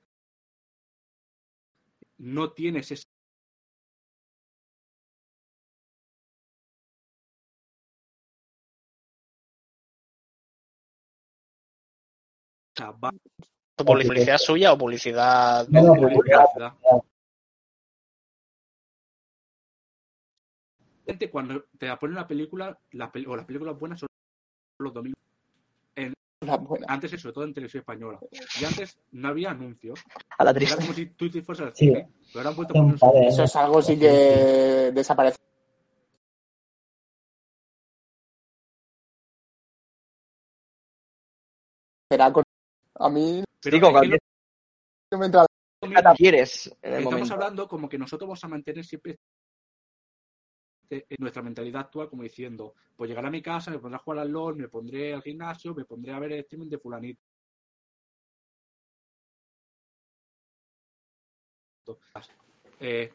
No 2.17 2.51
tienes 2.53 2.91
ese. 2.91 3.03
¿Publicidad 13.75 14.37
suya 14.37 14.73
o 14.73 14.77
publicidad 14.77 15.67
No, 15.67 15.81
no, 15.81 15.93
publicidad. 15.95 16.45
Cuando 21.31 21.65
te 21.77 21.95
ponen 21.97 22.15
una 22.17 22.27
película, 22.27 22.79
pel- 23.11 23.27
o 23.27 23.35
las 23.35 23.45
películas 23.45 23.77
buenas 23.77 23.99
son 23.99 24.07
los 24.81 24.93
domingos. 24.93 25.17
Buena. 26.43 26.87
Antes, 26.87 27.21
sobre 27.21 27.33
todo 27.33 27.43
en 27.43 27.53
televisión 27.53 27.81
española. 27.81 28.19
Y 28.59 28.65
antes 28.65 28.97
no 29.11 29.27
había 29.27 29.51
anuncios. 29.51 29.99
A 30.39 30.43
la 30.43 30.49
Era 30.49 30.59
triste. 30.59 30.75
como 30.77 30.93
si 30.93 31.05
tú 31.11 31.29
te 31.29 31.43
fueras 31.43 31.67
al 31.67 31.75
Sí. 31.75 31.85
cine. 31.85 32.09
Pero 32.33 32.39
ahora 32.39 32.49
han 32.49 32.55
poner 32.55 32.99
par 32.99 33.11
de 33.13 33.27
Eso 33.27 33.43
es 33.43 33.55
algo 33.55 33.81
sí 33.81 33.99
que 33.99 34.91
desaparece. 34.91 35.37
Será 42.09 42.31
con... 42.31 42.43
A 42.95 43.09
mí 43.09 43.43
Pero 43.61 43.75
Digo, 43.75 43.91
cualquier 43.91 44.19
no 45.11 45.17
me 45.17 45.25
entra 45.25 45.45
en 45.81 46.93
el 46.93 46.99
Estamos 46.99 47.03
momento. 47.13 47.33
hablando 47.33 47.67
como 47.67 47.89
que 47.89 47.97
nosotros 47.97 48.27
vamos 48.27 48.43
a 48.43 48.47
mantener 48.47 48.85
siempre 48.85 49.17
en 50.91 51.17
nuestra 51.19 51.41
mentalidad 51.41 51.81
actual 51.81 52.09
como 52.09 52.23
diciendo, 52.23 52.75
pues 52.95 53.09
llegaré 53.09 53.27
a 53.27 53.31
mi 53.31 53.41
casa, 53.41 53.71
me 53.71 53.79
pondré 53.79 53.95
a 53.97 53.99
jugar 53.99 54.19
al 54.19 54.31
LOL, 54.31 54.55
me 54.55 54.67
pondré 54.67 55.13
al 55.13 55.21
gimnasio, 55.21 55.73
me 55.73 55.85
pondré 55.85 56.11
a 56.13 56.19
ver 56.19 56.33
el 56.33 56.39
streaming 56.39 56.69
de 56.69 56.77
fulanito. 56.77 57.21
Eh, 62.79 63.13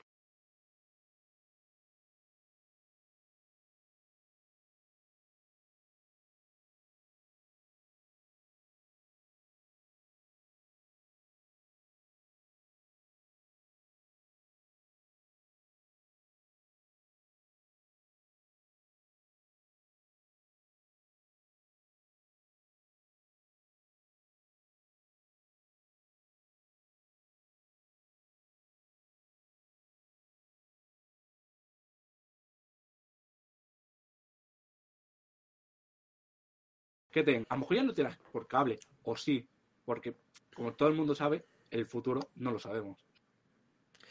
que 37.16 37.32
ten, 37.32 37.46
a 37.48 37.54
lo 37.54 37.60
mejor 37.60 37.76
ya 37.76 37.82
no 37.82 37.94
tienes 37.94 38.14
por 38.30 38.46
cable, 38.46 38.78
o 39.04 39.16
sí, 39.16 39.48
porque 39.86 40.14
como 40.54 40.74
todo 40.74 40.90
el 40.90 40.94
mundo 40.94 41.14
sabe, 41.14 41.46
el 41.70 41.86
futuro 41.86 42.28
no 42.34 42.50
lo 42.50 42.58
sabemos. 42.58 42.98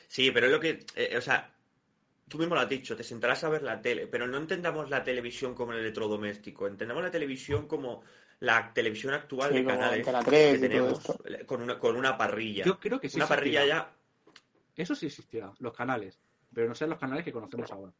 Sí, 0.07 0.31
pero 0.31 0.47
es 0.47 0.51
lo 0.51 0.59
que. 0.59 0.85
eh, 0.95 1.15
o 1.15 1.21
sea, 1.21 1.53
tú 2.27 2.39
mismo 2.39 2.55
lo 2.55 2.61
has 2.61 2.69
dicho, 2.69 2.95
te 2.95 3.03
sentarás 3.03 3.43
a 3.43 3.49
ver 3.49 3.61
la 3.61 3.79
tele, 3.79 4.07
pero 4.07 4.25
no 4.25 4.37
entendamos 4.37 4.89
la 4.89 5.03
televisión 5.03 5.53
como 5.53 5.73
el 5.73 5.79
electrodoméstico, 5.79 6.65
entendamos 6.65 7.03
la 7.03 7.11
televisión 7.11 7.67
como 7.67 8.01
la 8.39 8.73
televisión 8.73 9.13
actual 9.13 9.51
Sí, 9.51 9.57
de 9.57 9.65
canales 9.65 10.07
Antena 10.07 10.19
que 10.19 10.25
3 10.25 10.49
y 10.49 10.57
todo 10.57 10.67
tenemos, 10.67 11.09
eh, 11.25 11.45
con 11.45 11.61
una, 11.61 11.77
con 11.77 11.95
una 11.95 12.17
parrilla. 12.17 12.65
Yo 12.65 12.79
creo 12.79 12.99
que 12.99 13.07
sí 13.07 13.17
una 13.17 13.27
parrilla 13.27 13.65
ya. 13.65 13.93
Eso 14.75 14.95
sí 14.95 15.05
existirá, 15.05 15.53
los 15.59 15.73
canales, 15.73 16.19
pero 16.51 16.67
no 16.67 16.73
sean 16.73 16.89
los 16.89 16.99
canales 16.99 17.23
que 17.23 17.31
conocemos 17.31 17.71
ahora. 17.71 17.93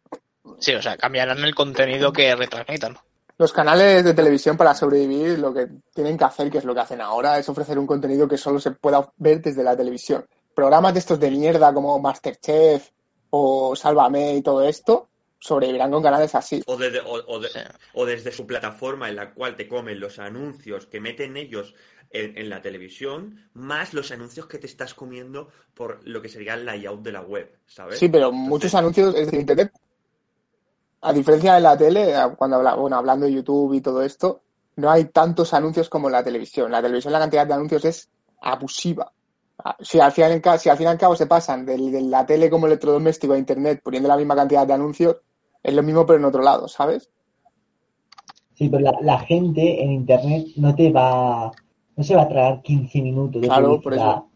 Sí, 0.60 0.74
o 0.74 0.82
sea, 0.82 0.98
cambiarán 0.98 1.44
el 1.44 1.54
contenido 1.54 2.12
que 2.12 2.36
retransmitan. 2.36 2.98
Los 3.38 3.52
canales 3.52 4.04
de 4.04 4.14
televisión 4.14 4.56
para 4.56 4.74
sobrevivir 4.74 5.40
lo 5.40 5.54
que 5.54 5.68
tienen 5.94 6.18
que 6.18 6.24
hacer, 6.24 6.50
que 6.50 6.60
es 6.60 6.64
lo 6.66 6.74
que 6.74 6.80
hacen 6.82 7.02
ahora, 7.02 7.38
es 7.38 7.50
ofrecer 7.50 7.78
un 7.78 7.86
contenido 7.88 8.28
que 8.28 8.38
solo 8.38 8.60
se 8.60 8.72
pueda 8.72 9.12
ver 9.18 9.42
desde 9.42 9.64
la 9.64 9.76
televisión. 9.76 10.26
Programas 10.54 10.94
de 10.94 11.00
estos 11.00 11.20
de 11.20 11.30
mierda 11.32 11.74
como 11.74 12.00
Masterchef 12.00 12.90
o 13.32 13.76
Sálvame 13.76 14.36
y 14.36 14.42
todo 14.42 14.64
esto 14.64 15.10
sobrevivirán 15.38 15.92
con 15.92 16.02
canales 16.02 16.34
así. 16.34 16.64
O, 16.66 16.78
desde, 16.78 17.02
o, 17.02 17.12
o 17.28 17.40
de- 17.40 17.50
Sí. 17.50 17.60
o 17.94 18.06
desde 18.06 18.32
su 18.32 18.48
plataforma 18.48 19.10
en 19.10 19.18
la 19.18 19.34
cual 19.34 19.56
te 19.58 19.68
comen 19.68 20.00
los 20.00 20.18
anuncios 20.18 20.86
que 20.88 21.02
meten 21.02 21.36
ellos 21.36 21.76
en, 22.12 22.38
en 22.38 22.50
la 22.50 22.62
televisión, 22.62 23.50
más 23.54 23.94
los 23.94 24.12
anuncios 24.12 24.48
que 24.48 24.58
te 24.60 24.68
estás 24.68 24.94
comiendo 24.94 25.50
por 25.74 26.00
lo 26.08 26.22
que 26.22 26.30
sería 26.30 26.54
el 26.54 26.66
layout 26.66 27.02
de 27.02 27.12
la 27.12 27.22
web, 27.22 27.52
¿sabes? 27.68 28.00
Sí, 28.00 28.08
pero 28.08 28.28
Entonces- 28.28 28.50
muchos 28.50 28.76
anuncios 28.76 29.14
es 29.16 29.30
de 29.30 29.38
Internet. 29.38 29.72
A 31.10 31.14
diferencia 31.14 31.54
de 31.56 31.62
la 31.62 31.78
tele, 31.78 32.14
cuando 32.38 32.58
habla, 32.58 32.76
bueno, 32.76 32.96
hablando 32.98 33.26
de 33.26 33.34
YouTube 33.34 33.74
y 33.74 33.82
todo 33.82 34.02
esto, 34.02 34.42
no 34.78 34.90
hay 34.90 35.06
tantos 35.06 35.54
anuncios 35.54 35.88
como 35.90 36.08
en 36.08 36.14
la 36.14 36.24
televisión. 36.24 36.72
La 36.72 36.82
televisión 36.82 37.14
la 37.14 37.20
cantidad 37.20 37.46
de 37.48 37.54
anuncios 37.54 37.86
es 37.86 38.10
abusiva. 38.42 39.12
Ah, 39.64 39.76
Si 39.80 40.00
al 40.00 40.12
fin 40.12 40.26
y 40.26 40.32
al, 40.34 40.42
ca- 40.42 40.58
si 40.58 40.70
al 40.70 40.78
fin 40.78 40.88
y 40.88 40.90
al 40.90 40.98
cabo 40.98 41.16
se 41.16 41.28
pasan 41.28 41.66
de, 41.66 41.78
la 42.02 42.26
tele 42.26 42.50
como 42.50 42.66
electrodoméstico 42.68 43.34
a 43.34 43.38
Internet 43.38 43.82
poniendo 43.84 44.10
la 44.10 44.18
misma 44.18 44.36
cantidad 44.36 44.66
de 44.68 44.74
anuncios, 44.74 45.18
es 45.64 45.74
lo 45.74 45.84
mismo 45.84 46.06
pero 46.06 46.20
en 46.20 46.26
otro 46.26 46.42
lado, 46.42 46.68
¿sabes? 46.68 47.10
Sí, 48.56 48.70
pero 48.70 48.84
la, 48.84 48.94
la 49.02 49.20
gente 49.20 49.84
en 49.84 49.92
internet 49.92 50.48
no 50.56 50.74
te 50.74 50.92
va, 50.92 51.52
no 51.96 52.04
se 52.04 52.16
va 52.16 52.24
a 52.24 52.28
tragar 52.28 52.62
15 52.62 53.02
minutos 53.02 53.42
de 53.42 53.48
Claro, 53.48 53.68
por 53.82 53.84
publicidad. 53.84 54.10
eso. 54.12 54.30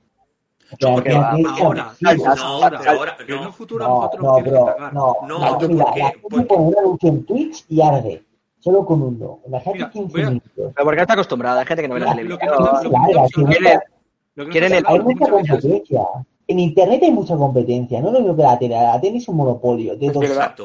O 0.71 0.77
sea, 0.79 0.93
porque 0.93 1.11
Antena 1.15 1.55
3 1.55 1.55
es 1.55 1.61
ahora, 1.61 1.93
no, 1.99 2.11
No, 2.11 2.69
pero 2.79 2.91
ahora 2.91 3.15
Pero 3.17 3.35
en 3.35 3.41
no. 3.41 3.47
un 3.47 3.53
futuro 3.53 3.85
a 3.85 3.87
No, 3.87 3.95
nosotros 3.95 4.21
no, 4.23 4.39
bro, 4.51 4.75
no. 4.91 5.15
No, 5.27 5.39
La- 5.39 5.57
¿por 5.57 5.67
mira, 5.69 5.85
la 5.85 5.91
gente 5.93 6.19
Porque- 6.29 6.45
pone 6.45 6.61
un 6.67 6.77
anuncio 6.77 7.09
en 7.09 7.25
Twitch 7.25 7.65
y 7.69 7.81
arde. 7.81 8.23
Solo 8.59 8.85
con 8.85 9.01
uno. 9.01 9.39
Imagínate 9.47 9.77
Mira, 9.77 9.89
15 9.89 10.11
voy 10.11 10.21
a- 10.21 10.27
minutos. 10.29 10.51
Pero 10.55 10.73
porque 10.83 11.01
está 11.01 11.13
acostumbrada, 11.13 11.59
hay 11.61 11.65
gente 11.65 11.81
que 11.81 11.87
no 11.87 11.93
ve 11.95 11.99
la 12.01 12.11
televisión. 12.15 12.39
no 12.45 12.59
no 12.59 14.49
Quieren- 14.49 14.71
no 14.71 14.77
el- 14.77 14.85
Hay 14.87 14.99
mucha 14.99 15.27
competencia. 15.29 16.01
En 16.47 16.59
internet 16.59 17.03
hay 17.03 17.11
mucha 17.11 17.35
competencia. 17.35 18.01
No 18.01 18.07
es 18.07 18.13
lo 18.13 18.19
mismo 18.21 18.35
que 18.35 18.41
la 18.43 18.57
tele. 18.59 18.75
La 18.75 18.99
tele 18.99 19.17
es 19.17 19.27
un 19.27 19.37
monopolio 19.37 19.95
de 19.95 20.09
dos, 20.09 20.21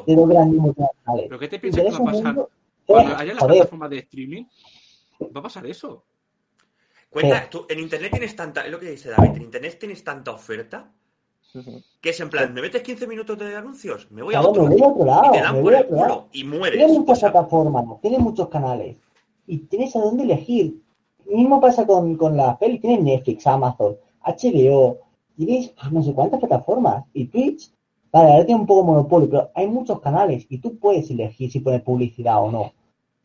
de 0.06 0.14
dos 0.16 0.28
grandes 0.28 0.60
multinacionales. 0.60 1.26
¿Pero 1.28 1.38
qué 1.38 1.48
te 1.48 1.58
piensas 1.58 1.84
que 1.84 1.90
va 1.90 1.96
a 1.96 2.04
pasar? 2.04 2.24
mundo, 2.24 2.50
Cuando 2.86 3.12
eh, 3.12 3.16
haya 3.18 3.34
las 3.34 3.44
plataformas 3.44 3.90
de 3.90 3.98
streaming, 3.98 4.44
va 5.34 5.40
a 5.40 5.42
pasar 5.42 5.66
eso. 5.66 6.04
Cuenta, 7.14 7.48
tú, 7.48 7.64
en 7.68 7.78
internet 7.78 8.10
tienes 8.10 8.34
tanta, 8.34 8.62
es 8.62 8.72
lo 8.72 8.80
que 8.80 8.90
dice 8.90 9.08
David, 9.08 9.36
en 9.36 9.42
internet 9.42 9.78
tienes 9.78 10.02
tanta 10.02 10.32
oferta 10.32 10.92
que 12.00 12.10
es 12.10 12.18
en 12.18 12.28
plan, 12.28 12.52
¿me 12.52 12.60
metes 12.60 12.82
15 12.82 13.06
minutos 13.06 13.38
de 13.38 13.54
anuncios? 13.54 14.10
Me 14.10 14.24
voy 14.24 14.34
a 14.34 14.40
otro. 14.40 14.64
me 14.64 14.70
voy 14.70 14.82
a 14.82 14.88
otro 14.88 15.04
lado, 15.04 15.26
y 15.28 15.30
te 15.30 15.40
dan 15.40 15.62
por 15.62 15.72
el 15.72 15.86
culo 15.86 16.28
y 16.32 16.42
mueres. 16.42 16.78
Tienes 16.78 16.96
O 16.96 17.00
muchas 17.00 17.20
sea, 17.20 17.30
plataformas, 17.30 17.84
tienes 18.02 18.18
muchos 18.18 18.48
canales 18.48 18.96
y 19.46 19.58
tienes 19.58 19.94
a 19.94 20.00
dónde 20.00 20.24
elegir. 20.24 20.82
Mismo 21.26 21.60
pasa 21.60 21.86
con, 21.86 22.16
con 22.16 22.36
las 22.36 22.56
pelis, 22.58 22.80
tienes 22.80 23.04
Netflix, 23.04 23.46
Amazon, 23.46 23.96
HBO, 24.26 24.98
tienes 25.36 25.72
no 25.92 26.02
sé 26.02 26.12
cuántas 26.12 26.40
plataformas 26.40 27.04
y 27.12 27.26
Twitch, 27.26 27.70
vale, 28.10 28.32
ahora 28.32 28.44
tiene 28.44 28.60
un 28.60 28.66
poco 28.66 28.82
monopolio, 28.82 29.30
pero 29.30 29.50
hay 29.54 29.68
muchos 29.68 30.00
canales 30.00 30.46
y 30.48 30.58
tú 30.58 30.76
puedes 30.80 31.08
elegir 31.10 31.52
si 31.52 31.60
poner 31.60 31.84
publicidad 31.84 32.42
o 32.42 32.50
no. 32.50 32.62
O 32.62 32.72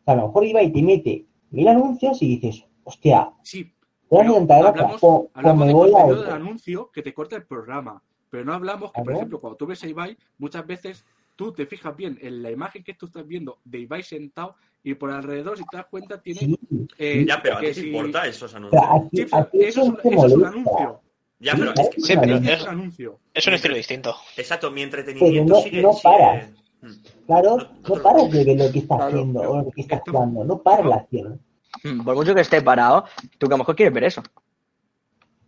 sea, 0.05 0.13
a 0.13 0.17
lo 0.17 0.27
mejor 0.27 0.45
iba 0.45 0.61
y 0.61 0.71
te 0.71 0.83
mete 0.83 1.25
mil 1.49 1.67
anuncios 1.67 2.21
y 2.21 2.37
dices, 2.37 2.63
hostia, 2.83 3.31
Sí, 3.41 3.73
otra, 4.09 4.57
hablamos, 4.69 5.01
hablamos 5.33 5.67
de 5.67 5.73
voy 5.73 5.89
a 5.89 5.91
contenido 5.93 6.15
de 6.15 6.21
otro. 6.21 6.33
anuncio 6.35 6.91
que 6.91 7.01
te 7.01 7.13
corta 7.13 7.35
el 7.35 7.43
programa. 7.45 8.01
Pero 8.29 8.45
no 8.45 8.53
hablamos 8.53 8.91
que, 8.91 9.01
por 9.01 9.13
ejemplo, 9.13 9.39
cuando 9.39 9.57
tú 9.57 9.65
ves 9.65 9.83
a 9.83 9.87
Ibai, 9.87 10.15
muchas 10.37 10.65
veces 10.67 11.03
tú 11.35 11.51
te 11.51 11.65
fijas 11.65 11.95
bien 11.95 12.17
en 12.21 12.43
la 12.43 12.51
imagen 12.51 12.83
que 12.83 12.93
tú 12.93 13.07
estás 13.07 13.25
viendo 13.25 13.59
de 13.63 13.79
Ibai 13.79 14.03
sentado 14.03 14.55
Y 14.81 14.93
por 14.93 15.11
alrededor, 15.11 15.57
si 15.57 15.65
te 15.69 15.75
das 15.75 15.87
cuenta, 15.87 16.21
tiene. 16.21 16.39
Sí, 16.39 16.57
eh, 16.97 17.25
Ya, 17.27 17.41
pero 17.41 17.57
a 17.57 17.59
ti 17.59 17.65
te 17.65 17.73
si- 17.73 17.87
importa 17.87 18.25
esos 18.25 18.55
anuncios. 18.55 18.81
aquí, 18.89 19.17
Sí, 19.17 19.21
eso, 19.23 19.39
es, 19.41 19.65
eso 20.13 20.25
es 20.25 20.33
un 20.33 20.45
anuncio. 20.45 21.01
Ya, 21.41 21.53
pero 21.55 21.73
es 21.75 21.89
que, 21.89 22.01
Sí, 22.01 22.13
pero 22.19 22.35
Eso 22.37 22.51
es, 22.53 22.61
un 22.63 22.69
anuncio. 22.69 23.19
es 23.33 23.47
un 23.47 23.53
estilo 23.55 23.75
distinto. 23.75 24.15
exacto, 24.37 24.71
mi 24.71 24.81
entretenimiento 24.83 25.53
no- 25.55 25.59
sigue, 25.61 25.81
no 25.81 25.91
sigue- 25.93 26.03
paras. 26.03 26.49
Mm. 26.81 26.87
Claro, 27.27 27.57
No- 27.57 27.63
no 27.89 27.95
no 27.95 28.01
paras 28.03 28.31
de 28.31 28.43
ver 28.45 28.57
lo 28.57 28.71
que 28.71 28.79
está 28.79 28.95
Claro, 28.95 29.11
haciendo 29.11 29.41
o 29.41 29.57
lo 29.63 29.71
que 29.71 29.81
está 29.81 29.95
esto- 29.97 30.11
actuando, 30.11 30.43
no 30.45 30.61
paras 30.63 30.85
la 30.85 30.95
acción. 30.95 31.41
Por 32.05 32.15
mucho 32.15 32.35
que 32.35 32.41
esté 32.41 32.61
parado, 32.61 33.05
tú 33.37 33.47
que 33.47 33.53
a 33.53 33.57
lo 33.57 33.59
mejor 33.59 33.75
quieres 33.75 33.93
ver 33.93 34.05
eso. 34.05 34.23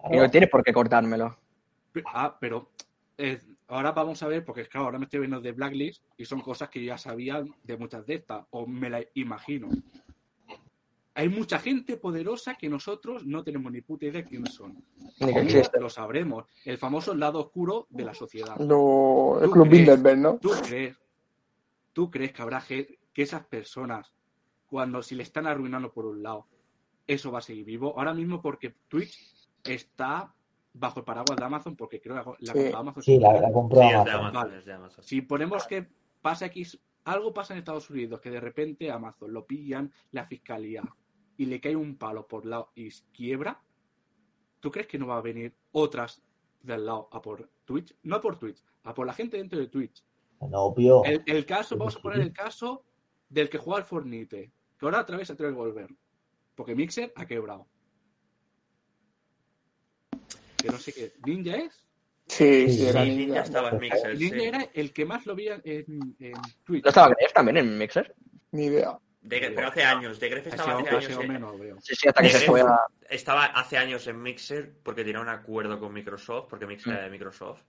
Y 0.10 0.18
no 0.18 0.30
tienes 0.32 0.50
por 0.50 0.64
qué 0.64 0.74
cortármelo. 0.74 1.38
Ah, 2.06 2.36
pero 2.40 2.72
eh, 3.18 3.40
ahora 3.68 3.92
vamos 3.92 4.22
a 4.24 4.28
ver, 4.28 4.44
porque 4.44 4.66
claro, 4.66 4.86
ahora 4.86 4.98
me 4.98 5.06
estoy 5.06 5.20
viendo 5.20 5.40
de 5.40 5.52
Blacklist 5.52 6.04
y 6.18 6.26
son 6.26 6.42
cosas 6.42 6.70
que 6.70 6.80
yo 6.80 6.88
ya 6.88 6.98
sabía 6.98 7.44
de 7.64 7.78
muchas 7.78 8.06
de 8.08 8.16
estas, 8.16 8.46
o 8.50 8.66
me 8.66 8.90
las 8.90 9.06
imagino. 9.14 9.70
Hay 11.14 11.28
mucha 11.30 11.60
gente 11.60 11.98
poderosa 11.98 12.56
que 12.56 12.70
nosotros 12.70 13.26
no 13.26 13.44
tenemos 13.44 13.72
ni 13.72 13.82
puta 13.82 14.06
idea 14.06 14.22
de 14.22 14.28
quiénes 14.28 14.54
son. 14.54 14.84
Ni 15.20 15.34
que 15.34 15.40
existe. 15.42 15.80
Lo 15.80 15.90
sabremos. 15.90 16.46
El 16.64 16.78
famoso 16.78 17.14
lado 17.14 17.42
oscuro 17.42 17.86
de 17.90 18.06
la 18.06 18.14
sociedad. 18.14 18.58
Lo, 18.58 19.38
el 19.40 19.48
¿Tú 19.48 19.52
Club 19.52 19.68
crees? 19.68 19.80
Bilderberg, 19.80 20.18
¿no? 20.18 20.38
¿Tú 20.38 20.52
crees, 20.66 20.98
¿Tú 21.92 22.10
crees 22.10 22.32
que 22.32 22.42
habrá 22.42 22.62
gente, 22.62 22.98
que 23.14 23.24
esas 23.24 23.46
personas, 23.46 24.14
cuando 24.72 25.04
si 25.04 25.16
le 25.16 25.24
están 25.24 25.48
arruinando 25.48 25.92
por 25.92 26.06
un 26.06 26.24
lado, 26.24 26.48
eso 27.06 27.30
va 27.30 27.40
a 27.40 27.42
seguir 27.42 27.66
vivo? 27.66 27.94
Ahora 27.98 28.14
mismo 28.14 28.42
porque 28.42 28.74
Twitch 28.88 29.20
está 29.66 30.34
bajo 30.74 31.00
el 31.00 31.06
paraguas 31.06 31.38
de 31.38 31.44
Amazon, 31.44 31.76
porque 31.76 32.00
creo 32.00 32.16
que 32.38 32.46
la 32.46 32.54
Sí. 32.54 32.72
Amazon. 32.74 33.04
Sí, 33.04 33.20
la, 33.20 33.34
la 33.42 33.52
compró 33.52 33.82
Sí, 33.82 33.88
Amazon. 33.90 34.14
Amazon, 34.16 34.34
Vale. 34.44 34.58
es 34.60 34.66
de 34.66 34.74
Amazon. 34.74 35.04
Si 35.04 35.22
ponemos 35.22 35.68
que 35.68 35.90
pasa 36.22 36.46
X, 36.46 36.80
algo 37.04 37.34
pasa 37.34 37.54
en 37.54 37.60
Estados 37.60 37.90
Unidos, 37.90 38.22
que 38.22 38.30
de 38.32 38.40
repente 38.40 38.90
Amazon 38.90 39.34
lo 39.34 39.46
pillan 39.46 39.92
la 40.12 40.26
fiscalía 40.26 40.84
y 41.36 41.48
le 41.48 41.60
cae 41.60 41.76
un 41.76 41.98
palo 41.98 42.26
por 42.30 42.46
lado 42.46 42.72
y 42.74 42.90
quiebra, 43.12 43.62
¿tú 44.62 44.72
crees 44.72 44.88
que 44.88 44.98
no 44.98 45.08
va 45.08 45.18
a 45.18 45.22
venir 45.22 45.54
otras 45.74 46.24
del 46.62 46.86
lado 46.86 47.10
a 47.12 47.22
por 47.22 47.50
Twitch? 47.66 47.94
No 48.04 48.16
a 48.16 48.22
por 48.22 48.40
Twitch, 48.40 48.64
a 48.84 48.94
por 48.94 49.06
la 49.06 49.14
gente 49.14 49.36
dentro 49.36 49.60
de 49.60 49.68
Twitch. 49.68 50.02
No, 50.40 50.62
obvio. 50.62 51.04
El, 51.04 51.22
el 51.26 51.46
caso, 51.46 51.76
vamos 51.78 51.98
a 51.98 52.00
poner 52.02 52.22
el 52.22 52.32
caso 52.32 52.86
del 53.28 53.50
que 53.50 53.58
juega 53.58 53.80
al 53.80 53.86
Fornite, 53.86 54.52
que 54.82 54.86
ahora 54.88 55.02
otra 55.02 55.16
vez 55.16 55.28
se 55.28 55.34
atreve 55.34 55.54
a 55.54 55.56
volver. 55.56 55.90
Porque 56.56 56.74
Mixer 56.76 57.14
ha 57.16 57.26
quebrado. 57.28 57.68
Que 60.58 60.68
no 60.70 60.78
sé 60.78 60.92
qué. 60.94 61.14
¿Ninja 61.26 61.56
es? 61.58 61.74
Sí, 62.28 62.68
Sí, 62.68 62.74
sí, 62.78 62.88
era 62.88 63.04
Sí, 63.04 63.10
ninja. 63.10 63.26
Ninja 63.26 63.42
estaba 63.44 63.70
en 63.70 63.80
Mixer, 63.80 64.18
sí. 64.18 64.24
Ninja 64.32 64.44
era 64.44 64.70
el 64.74 64.94
que 64.94 65.06
más 65.06 65.26
lo 65.26 65.36
veía 65.36 65.62
en, 65.64 66.16
en 66.20 66.34
Twitch. 66.64 66.84
¿No 66.84 66.90
estaba 66.90 67.10
Gref 67.10 67.34
también 67.34 67.58
en 67.58 67.78
Mixer? 67.78 68.16
Ni 68.52 68.66
idea. 68.66 68.98
De- 69.22 69.52
pero 69.56 69.68
hace 69.68 69.84
años, 69.84 70.20
de 70.20 70.30
Gref 70.30 70.48
estaba 70.48 70.80
hace 70.80 70.94
o- 70.94 70.98
años. 70.98 71.10
en- 71.10 71.28
menos, 71.32 71.60
veo. 71.60 71.78
Sí, 71.82 71.96
sí, 71.96 72.08
hasta 72.08 72.22
que 72.22 72.30
se 72.30 72.38
Gref 72.38 72.48
fue 72.50 72.62
a... 72.62 72.80
Estaba 73.10 73.46
hace 73.46 73.78
años 73.78 74.08
en 74.08 74.22
Mixer 74.22 74.74
porque 74.84 75.04
tenía 75.04 75.20
un 75.22 75.30
acuerdo 75.30 75.80
con 75.80 75.94
Microsoft, 75.94 76.48
porque 76.50 76.66
Mixer 76.66 76.92
Mm. 76.94 76.96
era 76.96 77.04
de 77.06 77.10
Microsoft. 77.12 77.62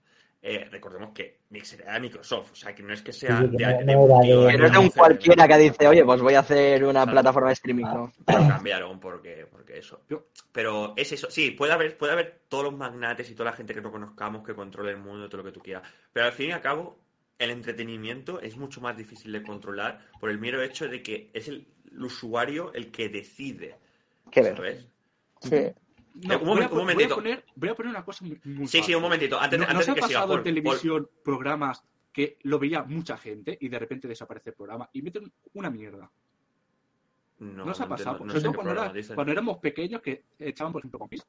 Eh, 0.45 0.67
recordemos 0.69 1.11
que 1.13 1.37
Mixer 1.51 1.83
era 1.83 1.93
de 1.93 2.01
Microsoft, 2.01 2.51
o 2.51 2.55
sea 2.55 2.75
que 2.75 2.83
no 2.83 2.91
es 2.93 3.01
que 3.01 3.13
sea 3.13 3.39
Sí, 3.39 3.49
que 3.51 3.65
de, 3.65 3.65
no- 3.65 3.77
de 3.77 3.85
no 3.85 4.07
de- 4.19 4.27
que 4.27 4.51
Que 4.51 4.57
no 4.57 4.65
es 4.65 4.71
de 4.73 4.77
un 4.77 4.89
conoce, 4.89 4.99
cualquiera 4.99 5.47
que 5.47 5.57
dice, 5.57 5.87
oye, 5.87 6.03
pues 6.03 6.21
voy 6.21 6.33
a 6.33 6.39
hacer 6.41 6.83
una 6.83 6.91
Claro. 7.03 7.11
plataforma 7.13 7.47
de 7.47 7.53
streaming, 7.53 7.85
¿no? 7.85 8.11
Pero 8.25 8.47
cambiaron 8.49 8.99
porque, 8.99 9.47
porque 9.49 9.77
eso. 9.77 10.01
Pero 10.51 10.93
es 10.97 11.13
eso. 11.13 11.31
Sí, 11.31 11.51
puede 11.51 11.71
haber, 11.71 11.97
puede 11.97 12.11
haber 12.11 12.41
todos 12.49 12.65
los 12.65 12.73
magnates 12.75 13.29
y 13.31 13.35
toda 13.35 13.51
la 13.51 13.55
gente 13.55 13.73
que 13.73 13.79
no 13.79 13.89
conozcamos 13.89 14.45
que 14.45 14.53
controle 14.53 14.91
el 14.91 14.97
mundo, 14.97 15.29
todo 15.29 15.37
lo 15.37 15.45
que 15.45 15.53
tú 15.53 15.61
quieras. 15.61 15.83
Pero 16.11 16.25
al 16.25 16.33
fin 16.33 16.49
y 16.49 16.51
al 16.51 16.59
cabo, 16.61 16.99
el 17.39 17.49
entretenimiento 17.49 18.41
es 18.41 18.57
mucho 18.57 18.81
más 18.81 18.97
difícil 18.97 19.31
de 19.31 19.43
controlar 19.43 20.01
por 20.19 20.29
el 20.29 20.39
mero 20.39 20.61
hecho 20.61 20.89
de 20.89 21.01
que 21.01 21.29
es 21.33 21.47
el, 21.47 21.65
el 21.89 22.03
usuario 22.03 22.73
el 22.73 22.91
que 22.91 23.07
decide. 23.07 23.77
Qué 24.29 24.41
ver. 24.41 24.57
¿Sabes? 24.57 24.87
Sí. 25.41 25.71
No, 26.15 26.33
Eh, 26.33 26.37
un 26.37 26.45
voy, 26.45 26.61
a, 26.61 26.63
un 26.63 26.69
pon- 26.69 26.69
voy 26.69 26.77
a 26.77 26.83
momentito. 26.83 27.15
poner, 27.15 27.45
voy 27.55 27.69
a 27.69 27.75
poner 27.75 27.89
una 27.89 28.05
cosa 28.05 28.23
muy, 28.25 28.39
muy 28.43 28.67
Sí, 28.67 28.83
sí, 28.83 28.93
un 28.93 29.01
momentito. 29.01 29.39
Antes, 29.39 29.59
¿No, 29.59 29.65
antes 29.65 29.77
¿Nos 29.77 29.85
de 29.87 29.91
ha 29.91 29.95
que 29.95 30.01
siga, 30.03 30.19
pasado 30.19 30.37
en 30.37 30.43
televisión 30.43 31.09
programas 31.23 31.83
que 32.11 32.37
lo 32.43 32.59
veía 32.59 32.83
mucha 32.83 33.17
gente 33.17 33.57
y 33.59 33.67
de 33.69 33.79
repente 33.79 34.07
desaparece 34.07 34.51
el 34.51 34.55
programa 34.55 34.87
y 34.93 35.01
meten 35.01 35.31
una 35.53 35.69
mierda? 35.71 36.11
¿No, 37.39 37.65
nos 37.65 37.81
ha 37.81 37.87
pasado? 37.89 38.19
no 38.23 38.31
Sobre 38.31 38.41
todo 38.43 38.53
cuando, 38.53 38.71
era- 38.73 38.93
cuando 39.15 39.31
éramos 39.31 39.57
pequeños 39.57 40.01
que 40.01 40.23
echaban, 40.39 40.71
por 40.71 40.81
ejemplo, 40.81 40.99
con 40.99 41.09
Kiss. 41.09 41.25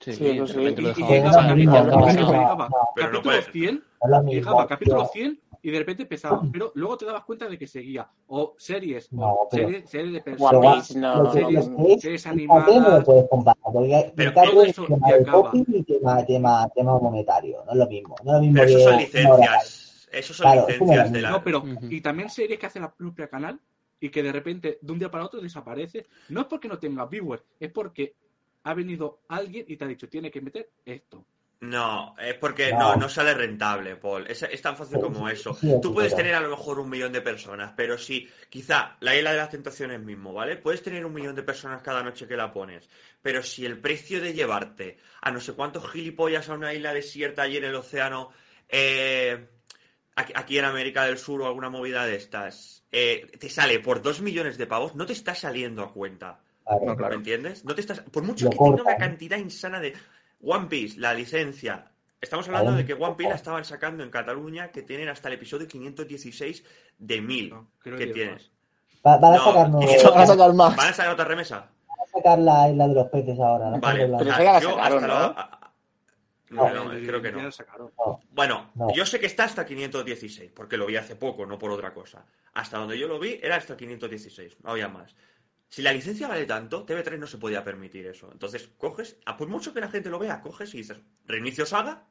Sí, 0.00 0.12
Sí, 0.14 0.26
eso 0.30 0.46
sí. 0.48 0.60
Y- 0.60 0.74
llegaba 0.74 1.46
capítulo- 1.46 1.92
llegaba 2.32 2.68
capítulo 2.96 3.22
puede- 3.22 3.42
100 3.42 3.74
No 3.76 3.80
es 3.82 4.10
lo 4.10 4.22
mismo, 4.22 4.32
llegaba 4.32 4.66
capítulo 4.66 4.96
tío. 5.02 5.10
100 5.12 5.40
y 5.62 5.70
de 5.70 5.78
repente 5.78 6.02
empezaba, 6.02 6.42
pero 6.52 6.72
luego 6.74 6.96
te 6.98 7.04
dabas 7.06 7.24
cuenta 7.24 7.48
de 7.48 7.56
que 7.56 7.68
seguía. 7.68 8.10
O 8.26 8.56
series, 8.58 9.12
No, 9.12 9.32
o 9.34 9.48
series, 9.48 9.88
series 9.88 10.12
de 10.12 10.20
personas, 10.20 10.96
no, 10.96 11.32
series- 11.32 11.68
no, 11.70 11.86
es 11.86 12.02
series 12.02 12.22
Fíjate, 12.22 12.46
no 12.48 12.54
lo 12.56 12.66
animadas. 12.72 13.04
puedes 13.04 13.28
comparar, 13.30 13.62
porque 13.62 14.12
Pero 14.16 14.32
todo 14.34 14.62
es 14.64 14.70
eso 14.70 14.86
tema 14.86 15.08
de 15.08 15.14
acaba. 15.22 15.50
copy 15.50 15.64
y 15.68 15.82
tema, 15.84 16.26
tema, 16.26 16.68
tema 16.74 16.98
monetario, 16.98 17.62
no 17.64 17.72
es 17.72 17.78
lo 17.78 17.86
mismo. 17.86 18.16
No 18.24 18.32
es 18.32 18.36
lo 18.36 18.40
mismo 18.40 18.54
Pero 18.54 18.66
eso 18.66 18.78
que 18.78 18.84
son 18.84 18.96
licencias. 18.98 20.08
Eso 20.10 20.34
son 20.34 20.44
Claro, 20.44 20.60
es 20.62 20.66
licencias 20.80 21.06
la 21.06 21.12
de 21.12 21.22
la. 21.22 21.30
No, 21.30 21.44
pero 21.44 21.58
Ujú. 21.60 21.86
y 21.88 22.00
también 22.00 22.28
series 22.28 22.58
que 22.58 22.66
hace 22.66 22.80
la 22.80 22.92
propia 22.92 23.28
canal 23.28 23.58
y 24.00 24.10
que 24.10 24.22
de 24.22 24.32
repente 24.32 24.78
de 24.82 24.92
un 24.92 24.98
día 24.98 25.10
para 25.10 25.24
otro 25.24 25.40
desaparece. 25.40 26.06
No 26.28 26.40
es 26.40 26.46
porque 26.48 26.66
no 26.68 26.78
tenga 26.80 27.06
viewers, 27.06 27.44
es 27.60 27.70
porque 27.70 28.16
ha 28.64 28.74
venido 28.74 29.20
alguien 29.28 29.64
y 29.68 29.76
te 29.76 29.84
ha 29.84 29.88
dicho 29.88 30.08
tiene 30.08 30.30
que 30.30 30.40
meter 30.40 30.70
esto. 30.84 31.24
No, 31.62 32.16
es 32.18 32.34
porque 32.34 32.72
No. 32.72 32.78
no, 32.78 32.96
no 32.96 33.08
sale 33.08 33.34
rentable, 33.34 33.94
Paul. 33.94 34.26
Es, 34.26 34.42
es 34.42 34.60
tan 34.60 34.76
fácil 34.76 34.98
como 34.98 35.28
eso. 35.28 35.54
sí, 35.54 35.72
Tú 35.80 35.94
puedes 35.94 36.14
tener 36.14 36.34
a 36.34 36.40
lo 36.40 36.50
mejor 36.50 36.80
un 36.80 36.90
millón 36.90 37.12
de 37.12 37.20
personas, 37.20 37.72
pero 37.76 37.96
si 37.96 38.28
quizá 38.50 38.96
la 38.98 39.14
isla 39.14 39.30
de 39.30 39.36
las 39.36 39.50
tentaciones 39.50 40.00
mismo, 40.00 40.32
¿vale? 40.32 40.56
Puedes 40.56 40.82
tener 40.82 41.06
un 41.06 41.14
millón 41.14 41.36
de 41.36 41.44
personas 41.44 41.80
cada 41.80 42.02
noche 42.02 42.26
que 42.26 42.36
la 42.36 42.52
pones, 42.52 42.90
pero 43.22 43.44
si 43.44 43.64
el 43.64 43.78
precio 43.78 44.20
de 44.20 44.32
llevarte 44.32 44.98
a 45.20 45.30
no 45.30 45.38
sé 45.38 45.52
cuántos 45.52 45.88
gilipollas 45.88 46.48
a 46.48 46.54
una 46.54 46.74
isla 46.74 46.92
desierta 46.92 47.42
allí 47.42 47.58
en 47.58 47.64
el 47.64 47.76
océano, 47.76 48.30
eh, 48.68 49.46
aquí, 50.16 50.58
en 50.58 50.64
América 50.64 51.04
del 51.04 51.16
Sur 51.16 51.42
o 51.42 51.46
alguna 51.46 51.70
movida 51.70 52.04
de 52.06 52.16
estas, 52.16 52.82
eh, 52.90 53.30
te 53.38 53.48
sale 53.48 53.78
por 53.78 54.02
dos 54.02 54.20
millones 54.20 54.58
de 54.58 54.66
pavos, 54.66 54.96
no 54.96 55.06
te 55.06 55.12
está 55.12 55.36
saliendo 55.36 55.82
a 55.84 55.92
cuenta. 55.92 56.40
Claro. 56.64 57.08
¿Me 57.08 57.14
entiendes? 57.14 57.64
No 57.64 57.74
te 57.74 57.82
estás. 57.82 58.00
Por 58.00 58.24
mucho 58.24 58.46
Lo 58.46 58.50
que 58.50 58.58
tenga 58.58 58.82
una 58.82 58.96
cantidad 58.96 59.36
insana 59.38 59.78
de. 59.80 59.94
One 60.42 60.66
Piece, 60.66 60.98
la 60.98 61.14
licencia. 61.14 61.86
Estamos 62.20 62.46
hablando 62.48 62.72
de 62.72 62.84
que 62.84 62.94
One 62.94 63.14
Piece 63.16 63.30
la 63.30 63.36
estaban 63.36 63.64
sacando 63.64 64.02
en 64.02 64.10
Cataluña, 64.10 64.70
que 64.70 64.82
tienen 64.82 65.08
hasta 65.08 65.28
el 65.28 65.34
episodio 65.34 65.66
516 65.66 66.64
de 66.98 67.20
1000 67.20 67.50
No, 67.50 67.68
creo 67.78 67.98
que 67.98 68.30
más. 68.30 68.50
Va- 69.04 69.16
Van 69.18 69.34
a 69.34 69.36
No, 69.38 69.44
sacar, 69.44 69.70
no, 69.70 69.78
van 69.78 69.86
Van 70.14 70.20
a 70.22 70.26
sacar 70.26 70.54
más. 70.54 70.76
¿Van 70.76 70.88
a 70.88 70.92
sacar 70.92 71.12
otra 71.12 71.24
remesa? 71.24 71.68
a 71.88 72.06
sacar 72.18 72.38
la 72.38 72.68
isla 72.68 72.88
de 72.88 72.94
los 72.94 73.08
peces 73.08 73.38
ahora. 73.40 73.70
la 73.70 73.78
Vale. 73.78 74.06
Pero 74.06 74.24
la 74.24 74.36
sacaron, 74.36 74.80
hasta 74.80 75.06
¿no? 75.06 75.34
No. 75.34 75.62
No, 76.74 76.84
no, 76.84 76.90
creo 76.90 77.22
que 77.22 77.32
no. 77.32 77.48
Bueno, 78.30 78.70
No. 78.74 78.92
yo 78.92 79.06
sé 79.06 79.18
que 79.18 79.26
está 79.26 79.44
hasta 79.44 79.64
516, 79.64 80.52
porque 80.54 80.76
lo 80.76 80.84
vi 80.86 80.96
hace 80.96 81.16
poco, 81.16 81.46
no 81.46 81.58
por 81.58 81.70
otra 81.70 81.94
cosa. 81.94 82.26
Hasta 82.52 82.76
donde 82.78 82.98
yo 82.98 83.08
lo 83.08 83.18
vi 83.18 83.40
era 83.42 83.56
hasta 83.56 83.74
516, 83.76 84.58
no 84.62 84.72
había 84.72 84.86
más. 84.88 85.14
Si 85.72 85.80
la 85.80 85.90
licencia 85.90 86.28
vale 86.28 86.44
tanto, 86.44 86.84
TV3 86.84 87.18
no 87.18 87.26
se 87.26 87.38
podía 87.38 87.64
permitir 87.64 88.04
eso. 88.06 88.28
Entonces, 88.30 88.68
coges, 88.76 89.16
a 89.24 89.38
por 89.38 89.48
mucho 89.48 89.72
que 89.72 89.80
la 89.80 89.88
gente 89.88 90.10
lo 90.10 90.18
vea, 90.18 90.42
coges 90.42 90.74
y 90.74 90.76
dices, 90.76 91.00
reinicio 91.24 91.64
saga, 91.64 92.04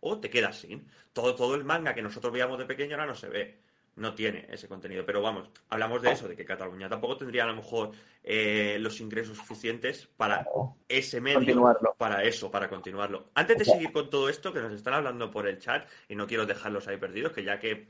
o 0.00 0.18
te 0.18 0.30
quedas 0.30 0.60
sin. 0.60 0.88
Todo, 1.12 1.34
todo 1.34 1.54
el 1.54 1.62
manga 1.62 1.92
que 1.94 2.00
nosotros 2.00 2.32
veíamos 2.32 2.58
de 2.58 2.64
pequeño 2.64 2.94
ahora 2.94 3.04
no 3.04 3.14
se 3.14 3.28
ve. 3.28 3.58
No 3.96 4.14
tiene 4.14 4.46
ese 4.48 4.66
contenido. 4.66 5.04
Pero 5.04 5.20
vamos, 5.20 5.50
hablamos 5.68 6.00
de 6.00 6.12
eso, 6.12 6.26
de 6.26 6.34
que 6.34 6.46
Cataluña 6.46 6.88
tampoco 6.88 7.18
tendría 7.18 7.44
a 7.44 7.48
lo 7.48 7.56
mejor 7.56 7.90
eh, 8.24 8.78
los 8.80 8.98
ingresos 9.02 9.36
suficientes 9.36 10.08
para 10.16 10.44
Claro. 10.44 10.76
ese 10.88 11.20
medio 11.20 11.62
para 11.98 12.24
eso, 12.24 12.50
para 12.50 12.70
continuarlo. 12.70 13.28
Antes 13.34 13.58
de 13.58 13.66
seguir 13.66 13.92
con 13.92 14.08
todo 14.08 14.30
esto, 14.30 14.54
que 14.54 14.60
nos 14.60 14.72
están 14.72 14.94
hablando 14.94 15.30
por 15.30 15.46
el 15.46 15.58
chat, 15.58 15.86
y 16.08 16.14
no 16.14 16.26
quiero 16.26 16.46
dejarlos 16.46 16.88
ahí 16.88 16.96
perdidos, 16.96 17.32
que 17.32 17.44
ya 17.44 17.60
que 17.60 17.88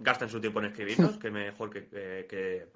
gastan 0.00 0.28
su 0.28 0.40
tiempo 0.40 0.58
en 0.58 0.66
escribirnos, 0.66 1.16
que 1.18 1.30
mejor 1.30 1.70
que, 1.70 1.86
que, 1.86 2.26
que, 2.28 2.66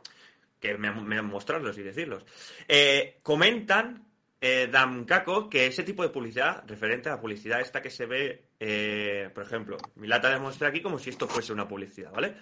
que 0.61 0.77
me, 0.77 0.91
me 0.93 1.23
mostrarlos 1.23 1.77
y 1.79 1.83
decirlos. 1.83 2.25
Eh, 2.67 3.19
comentan, 3.23 4.05
eh, 4.41 4.69
Damcaco, 4.71 5.49
que 5.49 5.67
ese 5.67 5.83
tipo 5.83 6.03
de 6.03 6.09
publicidad, 6.11 6.65
referente 6.67 7.09
a 7.09 7.13
la 7.17 7.21
publicidad 7.21 7.61
esta 7.61 7.81
que 7.83 7.91
se 7.91 8.07
ve, 8.07 8.45
eh, 8.61 9.31
por 9.35 9.45
ejemplo, 9.45 9.77
mi 9.97 10.07
lata 10.09 10.31
demuestra 10.31 10.69
aquí 10.69 10.81
como 10.83 10.99
si 10.99 11.11
esto 11.11 11.27
fuese 11.29 11.53
una 11.53 11.67
publicidad, 11.69 12.13
¿vale? 12.13 12.35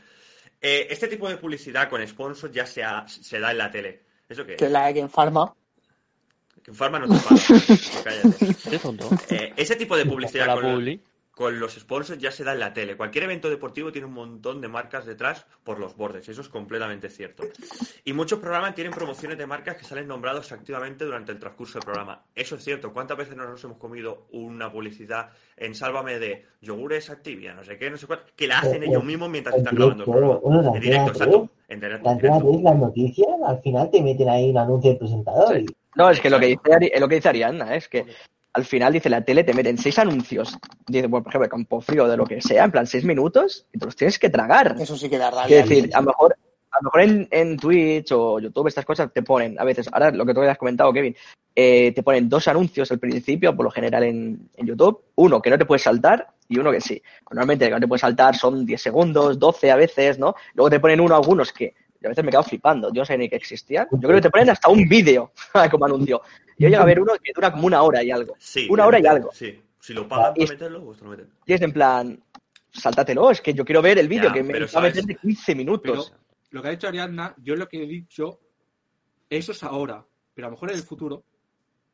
Eh, 0.61 0.87
este 0.91 1.09
tipo 1.09 1.29
de 1.29 1.37
publicidad 1.37 1.89
con 1.89 2.07
sponsors 2.07 2.53
ya 2.53 2.67
se, 2.67 2.83
ha- 2.83 3.07
se 3.07 3.39
da 3.39 3.51
en 3.51 3.59
la 3.59 3.71
tele. 3.71 4.03
¿Eso 4.29 4.45
qué? 4.47 4.57
Que 4.57 4.65
es 4.67 4.71
la 4.71 4.87
de 4.87 4.95
Game 4.95 5.09
Pharma. 5.09 5.55
Que 6.63 6.71
en 6.71 6.77
Pharma 6.77 6.99
no 6.99 7.07
te 7.07 7.23
paga. 7.23 7.41
Cállate. 8.05 8.57
Qué 8.71 8.79
tonto. 8.79 9.09
Eh, 9.31 9.53
ese 9.57 9.77
tipo 9.77 9.97
de 9.97 10.07
publicidad 10.07 10.47
La 10.47 10.55
con. 10.55 11.01
Con 11.37 11.61
los 11.61 11.75
sponsors 11.75 12.19
ya 12.19 12.31
se 12.31 12.45
da 12.45 12.55
en 12.55 12.61
la 12.61 12.73
tele. 12.73 12.97
Cualquier 12.97 13.25
evento 13.25 13.51
deportivo 13.51 13.93
tiene 13.93 14.07
un 14.07 14.15
montón 14.15 14.63
de 14.63 14.69
marcas 14.69 15.05
detrás 15.05 15.45
por 15.65 15.79
los 15.79 15.95
bordes, 15.95 16.27
eso 16.31 16.41
es 16.41 16.49
completamente 16.49 17.11
cierto. 17.11 17.43
Y 18.07 18.15
muchos 18.15 18.39
programas 18.39 18.75
tienen 18.75 18.95
promociones 18.95 19.37
de 19.37 19.47
marcas 19.47 19.77
que 19.77 19.85
salen 19.85 20.09
nombrados 20.09 20.51
activamente 20.53 21.05
durante 21.05 21.33
el 21.33 21.39
transcurso 21.39 21.75
del 21.79 21.85
programa. 21.85 22.23
Eso 22.35 22.55
es 22.55 22.65
cierto. 22.65 22.91
¿Cuántas 22.91 23.19
veces 23.19 23.37
nos 23.37 23.63
hemos 23.63 23.77
comido 23.77 24.29
una 24.33 24.73
publicidad 24.73 25.29
en 25.59 25.75
Sálvame 25.75 26.19
de 26.19 26.47
yogures 26.63 27.11
Activia, 27.11 27.53
no 27.53 27.63
sé 27.65 27.77
qué, 27.77 27.91
no 27.91 27.99
sé 27.99 28.07
cuál, 28.07 28.23
que 28.35 28.47
la 28.47 28.61
hacen 28.61 28.83
ellos 28.83 29.05
mismos 29.05 29.29
mientras 29.29 29.57
en 29.57 29.61
están 29.61 29.77
grabando 29.77 30.05
el 30.05 30.11
programa? 30.11 30.75
En 30.75 30.81
directo, 30.81 31.11
exacto. 31.11 31.51
En 31.69 31.81
directo. 31.81 32.17
3, 32.19 32.33
las 32.63 32.77
noticias, 32.77 33.29
al 33.47 33.61
final 33.61 33.91
te 33.91 34.01
meten 34.01 34.31
ahí 34.31 34.49
un 34.49 34.57
anuncio 34.57 34.89
del 34.89 34.99
presentador. 34.99 35.61
No, 35.97 36.09
es 36.09 36.19
que 36.19 36.31
lo 36.31 36.41
que 36.41 36.47
dice, 36.47 36.63
Ari- 36.71 36.99
lo 36.99 37.09
que 37.09 37.17
dice 37.17 37.29
Ariadna, 37.29 37.75
es 37.75 37.89
que 37.89 38.07
al 38.57 38.65
final 38.65 38.91
dice 38.91 39.11
la 39.11 39.21
tele 39.21 39.45
te 39.45 39.53
meten 39.53 39.77
seis 39.77 39.99
anuncios, 39.99 40.57
dice, 40.87 41.07
bueno, 41.09 41.25
por 41.25 41.31
ejemplo, 41.31 41.49
campo 41.51 41.81
frío 41.83 42.09
de 42.09 42.17
lo 42.17 42.25
que 42.25 42.41
sea, 42.41 42.65
en 42.65 42.71
plan 42.71 42.87
seis 42.87 43.05
minutos, 43.05 43.67
y 43.71 43.79
te 43.79 43.85
los 43.85 43.95
tienes 43.95 44.19
que 44.19 44.31
tragar. 44.31 44.77
Eso 44.81 44.97
sí 44.97 45.11
que 45.11 45.19
da 45.19 45.31
rabia. 45.31 45.47
Quiero 45.47 45.69
decir, 45.69 45.91
a 45.95 46.01
lo 46.01 46.07
mejor, 46.07 46.37
a 46.71 46.77
lo 46.81 46.85
mejor 46.85 47.01
en, 47.03 47.29
en 47.31 47.59
Twitch 47.59 48.13
o 48.13 48.41
YouTube 48.41 48.69
estas 48.69 48.87
cosas 48.87 49.13
te 49.13 49.23
ponen, 49.23 49.61
a 49.61 49.65
veces, 49.65 49.91
ahora 49.93 50.11
lo 50.11 50.25
que 50.25 50.33
tú 50.33 50.41
habías 50.41 50.57
comentado, 50.57 50.91
Kevin, 50.91 51.15
eh, 51.55 51.93
te 51.93 52.03
ponen 52.03 52.31
dos 52.31 52.49
anuncios 52.49 52.91
al 52.91 52.99
principio, 52.99 53.55
por 53.55 53.67
lo 53.67 53.71
general 53.71 54.05
en, 54.05 54.49
en 54.57 54.67
YouTube, 54.67 55.03
uno 55.17 55.43
que 55.43 55.51
no 55.51 55.59
te 55.59 55.67
puedes 55.67 55.83
saltar 55.83 56.27
y 56.49 56.59
uno 56.59 56.73
que 56.73 56.81
sí. 56.81 57.03
Normalmente 57.31 57.67
el 57.67 57.73
que 57.73 57.75
no 57.75 57.81
te 57.81 57.89
puedes 57.89 58.01
saltar 58.01 58.37
son 58.37 58.65
10 58.65 58.81
segundos, 58.81 59.39
12 59.39 59.71
a 59.71 59.77
veces, 59.77 60.19
¿no? 60.19 60.35
Luego 60.55 60.71
te 60.71 60.81
ponen 60.81 61.03
uno 61.03 61.15
algunos 61.15 61.53
que 61.53 61.75
a 62.07 62.11
veces 62.11 62.25
me 62.25 62.31
quedo 62.31 62.43
flipando, 62.43 62.93
yo 62.93 63.03
no 63.03 63.05
sabía 63.05 63.25
ni 63.25 63.29
que 63.29 63.37
existían. 63.37 63.87
Yo 63.91 63.99
creo 64.01 64.15
que 64.17 64.23
te 64.23 64.31
ponen 64.31 64.51
hasta 64.51 64.69
un 64.69 64.89
vídeo 64.89 65.33
como 65.71 65.85
anuncio. 65.85 66.23
Yo 66.59 66.69
llego 66.69 66.83
a 66.83 66.87
ver 66.87 67.01
uno 67.01 67.13
que 67.23 67.33
dura 67.35 67.53
como 67.53 67.67
una 67.67 67.83
hora 67.83 68.03
y 68.03 68.11
algo. 68.11 68.35
Sí, 68.39 68.67
Una 68.71 68.87
hora 68.87 68.99
y 68.99 69.07
algo. 69.07 69.31
Sí, 69.33 69.61
si 69.79 69.93
lo 69.93 70.09
pagan 70.09 70.35
para 70.35 70.49
meterlo, 70.49 70.85
pues 70.85 70.99
te 70.99 71.05
lo 71.05 71.11
meten. 71.11 71.31
Y 71.45 71.53
es 71.53 71.61
en 71.61 71.73
plan, 71.73 72.23
sáltatelo, 72.73 73.31
es 73.31 73.41
que 73.41 73.55
yo 73.55 73.65
quiero 73.65 73.83
ver 73.83 73.99
el 73.99 74.09
vídeo 74.09 74.33
que 74.33 74.43
me 74.43 74.61
va 74.61 74.67
a 74.73 74.81
meter 74.81 75.05
de 75.05 75.17
15 75.17 75.55
minutos. 75.55 76.11
Pero 76.11 76.21
lo 76.51 76.63
que 76.63 76.69
ha 76.69 76.71
dicho 76.71 76.89
Ariadna, 76.89 77.35
yo 77.43 77.57
lo 77.57 77.69
que 77.69 77.83
he 77.83 77.87
dicho, 77.87 78.41
eso 79.29 79.53
es 79.53 79.63
ahora, 79.63 80.05
pero 80.35 80.47
a 80.47 80.51
lo 80.51 80.57
mejor 80.57 80.71
en 80.71 80.77
el 80.77 80.83
futuro 80.83 81.25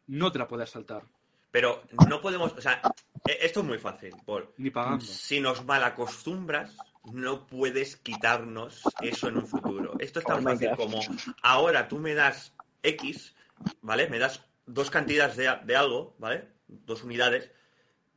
no 0.09 0.31
te 0.31 0.39
la 0.39 0.47
puedes 0.47 0.71
saltar, 0.71 1.03
Pero 1.53 1.83
no 2.09 2.21
podemos, 2.21 2.53
o 2.55 2.61
sea, 2.61 2.81
e- 3.29 3.39
esto 3.47 3.61
es 3.61 3.67
muy 3.67 3.79
fácil, 3.79 4.15
Paul. 4.27 4.49
ni 4.57 4.71
pagando. 4.71 5.05
Si 5.05 5.39
nos 5.41 5.65
malacostumbras, 5.65 6.77
no 7.13 7.47
puedes 7.47 7.97
quitarnos 7.99 8.83
eso 9.01 9.29
en 9.29 9.37
un 9.37 9.47
futuro. 9.47 9.93
Esto 10.01 10.19
es 10.21 10.25
tan 10.25 10.39
Como 10.39 10.49
fácil 10.51 10.71
como 10.77 10.99
ahora 11.43 11.87
tú 11.89 11.99
me 11.99 12.15
das 12.15 12.53
X, 12.83 13.35
¿vale? 13.83 14.09
Me 14.09 14.19
das 14.19 14.41
dos 14.67 14.91
cantidades 14.91 15.37
de, 15.37 15.49
de 15.65 15.77
algo, 15.77 16.15
¿vale? 16.19 16.49
Dos 16.67 17.05
unidades. 17.05 17.51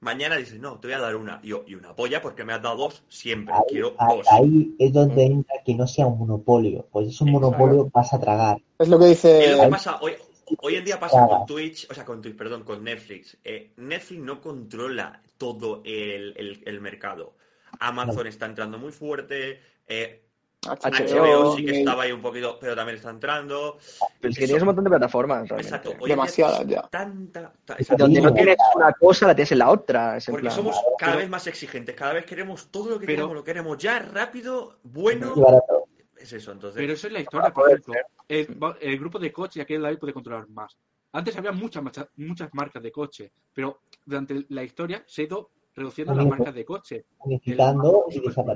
Mañana 0.01 0.35
dices, 0.37 0.59
no, 0.59 0.79
te 0.79 0.87
voy 0.87 0.95
a 0.95 0.99
dar 0.99 1.15
una. 1.15 1.39
Y, 1.41 1.47
yo, 1.49 1.63
y 1.67 1.73
una 1.73 1.95
polla 1.95 2.21
porque 2.21 2.43
me 2.45 2.53
has 2.53 2.61
dado 2.61 2.75
dos 2.77 3.03
siempre. 3.09 3.53
Ahí, 3.55 3.61
Quiero 3.69 3.95
ahí- 3.97 4.17
dos. 4.17 4.27
ahí 4.31 4.75
es 4.79 4.93
donde 4.93 5.25
entra 5.25 5.55
que 5.65 5.73
no 5.73 5.87
sea 5.87 6.05
un 6.05 6.19
monopolio. 6.19 6.87
Pues 6.91 7.07
es 7.09 7.19
un 7.21 7.29
Exacto. 7.29 7.51
monopolio, 7.51 7.89
vas 7.91 8.13
a 8.13 8.19
tragar. 8.19 8.57
Es 8.77 8.87
lo 8.87 8.99
que 8.99 9.11
Es 9.11 9.23
lo 9.23 9.29
que 9.29 9.47
dice. 9.55 9.67
pasa 9.69 9.97
hoy, 10.01 10.13
hoy 10.61 10.75
en 10.75 10.85
día 10.85 10.99
pasa 10.99 11.25
con 11.27 11.45
Twitch, 11.45 11.87
o 11.89 11.93
sea, 11.93 12.05
con 12.05 12.21
Twitch, 12.21 12.35
perdón, 12.35 12.63
con 12.63 12.83
Netflix. 12.83 13.37
Eh, 13.43 13.71
Netflix 13.77 14.21
no 14.21 14.41
controla 14.41 15.21
todo 15.37 15.81
el, 15.85 16.33
el- 16.37 16.63
el 16.65 16.81
mercado. 16.81 17.33
Amazon 17.79 18.27
está 18.27 18.45
entrando 18.45 18.77
muy 18.77 18.91
fuerte. 18.91 19.61
eh, 19.87 20.21
HBO 20.67 21.55
sí 21.55 21.63
que 21.63 21.79
estaba 21.79 22.03
ahí 22.03 22.11
un 22.11 22.23
poquito, 22.23 22.57
pero 22.59 22.75
también 22.75 22.95
está 22.97 23.11
entrando. 23.11 23.77
Pero 24.19 24.31
es 24.31 24.37
que 24.37 24.45
Eso- 24.45 24.49
tienes 24.49 24.61
un 24.63 24.65
montón 24.67 24.83
de 24.85 24.89
plataformas, 24.89 25.47
realmente. 25.47 25.61
Exacto. 25.61 25.93
Hoy 25.99 26.09
Demasiadas 26.09 26.65
ya. 26.65 26.81
Tanta, 26.89 27.53
ta- 27.63 27.75
Y 27.77 27.81
exacto, 27.83 28.03
donde 28.05 28.21
no 28.21 28.33
tienes 28.33 28.57
una 28.75 28.91
cosa, 28.93 29.27
la 29.27 29.35
tienes 29.35 29.51
en 29.51 29.59
la 29.59 29.69
otra. 29.69 30.17
Es 30.17 30.27
en 30.27 30.31
porque 30.33 30.41
plan, 30.45 30.55
somos 30.55 30.75
cada 30.97 31.11
Pero- 31.11 31.19
vez 31.19 31.29
más 31.29 31.45
exigentes, 31.47 31.95
cada 31.95 32.13
vez 32.13 32.25
queremos 32.25 32.67
todo 32.71 32.89
lo 32.89 32.99
que 32.99 33.05
Pero- 33.05 33.17
queremos, 33.17 33.35
lo 33.35 33.43
queremos 33.43 33.77
ya, 33.77 33.99
rápido, 33.99 34.79
bueno. 34.83 35.33
Y 35.35 35.39
barato. 35.39 35.84
Es 36.25 36.33
eso, 36.33 36.51
entonces. 36.51 36.77
Pero 36.81 36.93
eso 36.93 37.07
es 37.07 37.13
la 37.13 37.19
historia, 37.19 37.53
por 37.53 37.69
ejemplo. 37.69 37.93
El, 38.27 38.57
el 38.81 38.99
grupo 38.99 39.19
de 39.19 39.31
coche 39.31 39.61
aquí 39.61 39.75
en 39.75 39.83
la 39.83 39.95
puede 39.95 40.11
controlar 40.13 40.47
más. 40.49 40.75
Antes 41.11 41.37
había 41.37 41.51
muchas, 41.51 41.83
muchas 42.17 42.49
marcas 42.53 42.81
de 42.81 42.91
coche, 42.91 43.31
pero 43.53 43.81
durante 44.03 44.45
la 44.49 44.63
historia 44.63 45.03
se 45.07 45.21
ha 45.21 45.25
ido 45.25 45.51
reduciendo 45.75 46.13
las 46.15 46.25
marcas 46.25 46.53
de 46.55 46.65
coche. 46.65 47.05
El, 47.45 47.59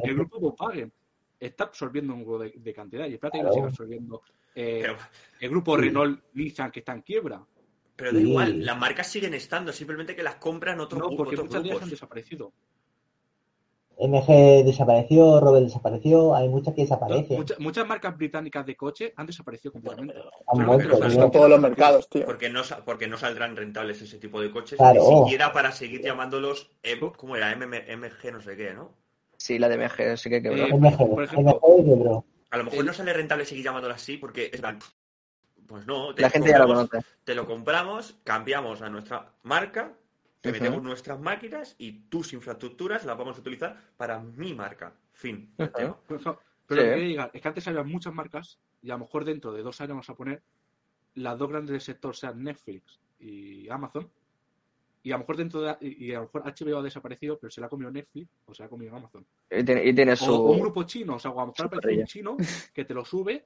el 0.04 0.16
grupo 0.16 0.40
Volkswagen 0.40 0.92
está 1.40 1.66
absorbiendo 1.66 2.14
un 2.14 2.22
huevo 2.22 2.40
de, 2.40 2.54
de 2.56 2.74
cantidad 2.74 3.06
y 3.08 3.14
espérate 3.14 3.38
que 3.38 3.44
lo 3.44 3.50
Claro. 3.50 3.54
siga 3.56 3.68
absorbiendo. 3.68 4.22
Eh, 4.56 4.80
pero, 4.82 4.98
el 5.40 5.50
grupo 5.50 5.78
Renault 5.78 6.24
Nissan 6.34 6.72
que 6.72 6.80
está 6.80 6.94
en 6.94 7.02
quiebra. 7.04 7.46
pero 7.96 8.12
da 8.14 8.20
Sí. 8.20 8.28
igual, 8.30 8.66
las 8.66 8.78
marcas 8.80 9.08
siguen 9.08 9.34
estando, 9.36 9.72
simplemente 9.72 10.16
que 10.16 10.24
las 10.24 10.36
compran 10.36 10.80
otros, 10.80 11.02
No, 11.02 11.16
porque 11.16 11.36
otros 11.36 11.48
muchas 11.48 11.62
de 11.64 11.68
ellas 11.68 11.76
grupos. 11.76 11.84
han 11.84 11.90
desaparecido. 11.92 12.54
MG 14.00 14.64
desapareció, 14.66 15.40
Robert 15.42 15.66
desapareció, 15.66 16.34
hay 16.36 16.48
muchas 16.48 16.74
que 16.74 16.82
desaparecen. 16.82 17.38
Muchas, 17.38 17.60
muchas 17.60 17.86
marcas 17.88 18.18
británicas 18.18 18.66
de 18.66 18.76
coche 18.78 19.14
han 19.18 19.26
desaparecido 19.28 19.74
completamente. 19.74 20.16
Han 20.48 20.56
Solo 20.56 20.66
muerto, 20.68 20.84
que 20.84 20.94
no 20.94 21.00
pero 21.00 21.10
saben- 21.12 21.26
en 21.26 21.32
todos 21.32 21.50
los 21.50 21.60
mercados, 21.60 22.10
tío. 22.10 22.26
Porque 22.26 22.50
no, 22.50 22.62
porque 22.86 23.08
no 23.08 23.18
saldrán 23.18 23.56
rentables 23.56 24.02
ese 24.02 24.18
tipo 24.18 24.40
de 24.42 24.52
coches, 24.52 24.78
Claro. 24.78 25.02
ni 25.10 25.18
siquiera 25.24 25.52
para 25.52 25.72
seguir 25.72 26.02
llamándolos, 26.02 26.72
¿cómo 27.18 27.36
era? 27.36 27.52
MG 27.54 28.32
no 28.32 28.42
sé 28.42 28.56
qué, 28.56 28.74
¿no? 28.74 28.92
Sí, 29.38 29.60
la 29.60 29.70
de 29.70 29.76
MG 29.78 30.18
sí 30.18 30.30
que 30.30 30.42
quebró. 30.42 30.66
Eh, 30.66 30.74
MG, 30.74 30.98
por 31.10 31.24
ejemplo, 31.24 31.60
MG. 31.62 32.24
A 32.52 32.58
lo 32.58 32.64
mejor 32.64 32.86
no 32.86 32.94
sale 32.94 33.14
rentable 33.14 33.46
seguir 33.46 33.66
llamándola 33.66 33.96
así 33.96 34.18
porque 34.18 34.50
es 34.54 34.62
pues 35.68 35.86
no, 35.86 36.16
te 36.16 36.24
la 36.24 36.30
gente 36.32 36.50
ya 36.50 36.58
lo 36.60 36.68
conoce. 36.68 36.98
te 37.24 37.36
lo 37.36 37.46
compramos, 37.46 38.16
cambiamos 38.24 38.82
a 38.82 38.90
nuestra 38.90 39.34
marca, 39.44 39.94
te 40.42 40.50
Ujú. 40.50 40.60
metemos 40.60 40.84
nuestras 40.84 41.20
máquinas 41.20 41.76
y 41.78 41.92
tus 42.10 42.34
infraestructuras 42.34 43.06
las 43.06 43.18
vamos 43.18 43.38
a 43.38 43.42
utilizar 43.42 43.78
para 43.98 44.20
mi 44.20 44.54
marca. 44.54 44.94
Fin. 45.14 45.54
Pero, 45.58 46.02
pero 46.08 46.20
Sí. 46.20 46.26
lo 46.26 46.76
que 46.76 46.94
quiero 46.94 46.98
llegar 46.98 47.32
es 47.34 47.42
que 47.42 47.48
antes 47.48 47.68
había 47.68 47.84
muchas 47.84 48.14
marcas 48.14 48.60
y 48.82 48.90
a 48.90 48.94
lo 48.94 49.00
mejor 49.00 49.26
dentro 49.26 49.52
de 49.52 49.62
dos 49.64 49.82
años 49.82 49.90
vamos 49.90 50.10
a 50.10 50.16
poner 50.16 50.42
las 51.16 51.38
dos 51.38 51.50
grandes 51.50 51.72
del 51.72 51.82
sector 51.82 52.16
sean 52.16 52.42
Netflix 52.44 53.00
y 53.20 53.68
Amazon. 53.70 54.10
Y 55.02 55.12
a 55.12 55.16
lo 55.16 55.20
mejor 55.20 55.38
dentro 55.38 55.62
de 55.62 55.76
y 55.82 56.12
a 56.14 56.20
lo 56.20 56.26
mejor 56.26 56.44
HBO 56.46 56.78
ha 56.80 56.84
desaparecido, 56.84 57.38
pero 57.40 57.50
se 57.52 57.60
la 57.62 57.68
ha 57.68 57.70
comido 57.70 57.90
Netflix 57.92 58.30
o 58.46 58.54
se 58.54 58.64
la 58.64 58.68
ha 58.68 58.70
comido 58.70 58.96
Amazon. 58.96 59.26
Y 59.50 59.64
tiene, 59.64 59.84
y 59.86 59.94
tiene 59.94 60.14
O, 60.14 60.16
su. 60.18 60.34
o 60.34 60.52
un 60.52 60.60
grupo 60.60 60.84
chino, 60.84 61.16
o 61.16 61.20
sea, 61.20 61.32
a 61.32 61.36
lo 61.36 61.48
mejor 61.48 61.66
aparece 61.66 62.00
un 62.02 62.06
chino 62.06 62.38
que 62.74 62.86
te 62.86 62.94
lo 62.94 63.04
sube, 63.04 63.46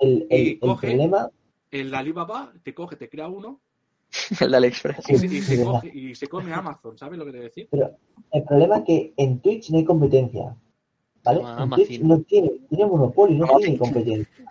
El, 0.00 0.26
el, 0.30 0.40
Y 0.46 0.50
el 0.52 0.60
coge- 0.60 0.88
problema, 0.88 1.28
el 1.70 1.94
Alibaba 1.94 2.52
te 2.62 2.72
coge, 2.74 2.96
te 2.96 3.08
crea 3.08 3.28
uno 3.28 3.60
el 4.40 4.50
de 4.50 4.56
AliExpress. 4.56 5.10
y 5.10 5.16
se, 5.18 5.26
y 5.26 5.42
se 5.42 5.56
Sí, 5.56 5.62
coge, 5.64 5.88
y 5.92 6.14
se 6.14 6.26
come 6.28 6.52
Amazon, 6.52 6.96
¿sabes 6.98 7.18
lo 7.18 7.24
que 7.24 7.32
te 7.32 7.36
voy 7.38 7.46
a 7.46 7.48
decir? 7.48 7.68
pero 7.70 7.96
el 8.32 8.44
problema 8.44 8.78
es 8.78 8.84
que 8.84 9.14
en 9.16 9.40
Twitch 9.40 9.70
no 9.70 9.78
hay 9.78 9.84
competencia. 9.84 10.54
¿Vale? 11.24 11.40
Ah, 11.44 11.52
En 11.56 11.58
Amazon. 11.62 11.86
Twitch 11.86 12.00
no 12.02 12.20
tiene, 12.22 12.50
tiene 12.68 12.86
monopolio, 12.86 13.46
no 13.46 13.56
tiene 13.58 13.78
competencia. 13.78 14.44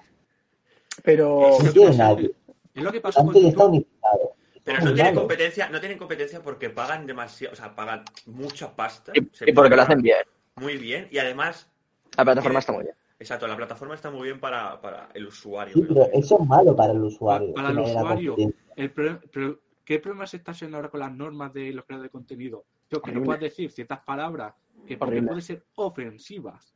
Pero 1.04 1.58
No 1.64 1.72
tiene 1.72 1.92
pasa- 1.92 2.04
nadie. 2.04 2.32
Es 2.74 2.84
lo 2.84 2.92
que 2.92 3.02
pasó 3.02 3.20
con 3.20 3.28
Antes 3.30 3.44
ya 3.44 3.50
está 3.50 3.66
unificado. 3.66 4.36
Pero 4.64 4.80
no 4.86 4.94
tienen 4.94 5.16
competencia, 5.16 5.70
no 5.70 5.80
tienen 5.80 5.98
competencia 5.98 6.42
porque 6.42 6.70
pagan 6.70 7.06
demasiado, 7.06 7.54
o 7.54 7.56
sea, 7.56 7.76
pagan 7.76 8.04
mucha 8.28 8.74
pasta. 8.76 9.12
Y, 9.14 9.52
porque 9.52 9.76
lo 9.76 9.82
hacen 9.82 10.02
bien. 10.02 10.20
Muy 10.56 10.78
bien. 10.78 11.08
Y 11.12 11.18
además, 11.18 11.70
La 12.18 12.24
plataforma 12.24 12.60
está 12.60 12.72
muy 12.72 12.84
bien. 12.84 12.96
Exacto, 13.24 13.48
la 13.48 13.56
plataforma 13.58 13.96
está 13.96 14.12
muy 14.12 14.24
bien 14.24 14.40
para, 14.40 14.80
para 14.80 15.10
el 15.14 15.26
usuario. 15.28 15.74
Sí, 15.76 15.84
pero 15.88 16.04
eso 16.14 16.38
es 16.40 16.48
malo 16.48 16.76
para 16.76 16.94
el 16.94 17.02
usuario. 17.02 17.54
Para 17.54 17.70
el 17.72 17.80
usuario. 17.80 18.36
El 18.76 18.92
pro- 18.92 19.20
pero, 19.32 19.60
¿Qué 19.86 20.00
problema 20.00 20.26
se 20.28 20.38
está 20.38 20.52
haciendo 20.52 20.78
ahora 20.78 20.90
con 20.90 21.02
las 21.02 21.12
normas 21.12 21.52
de 21.52 21.74
los 21.74 21.84
creadores 21.86 22.10
de 22.10 22.12
contenido? 22.12 22.66
Tío, 22.88 23.02
que 23.02 23.12
no 23.12 23.22
puedas 23.24 23.42
decir 23.42 23.70
ciertas 23.72 24.02
palabras 24.04 24.54
que 24.88 24.98
porque 24.98 25.16
Horrible. 25.16 25.28
pueden 25.28 25.42
ser 25.42 25.66
ofensivas 25.76 26.74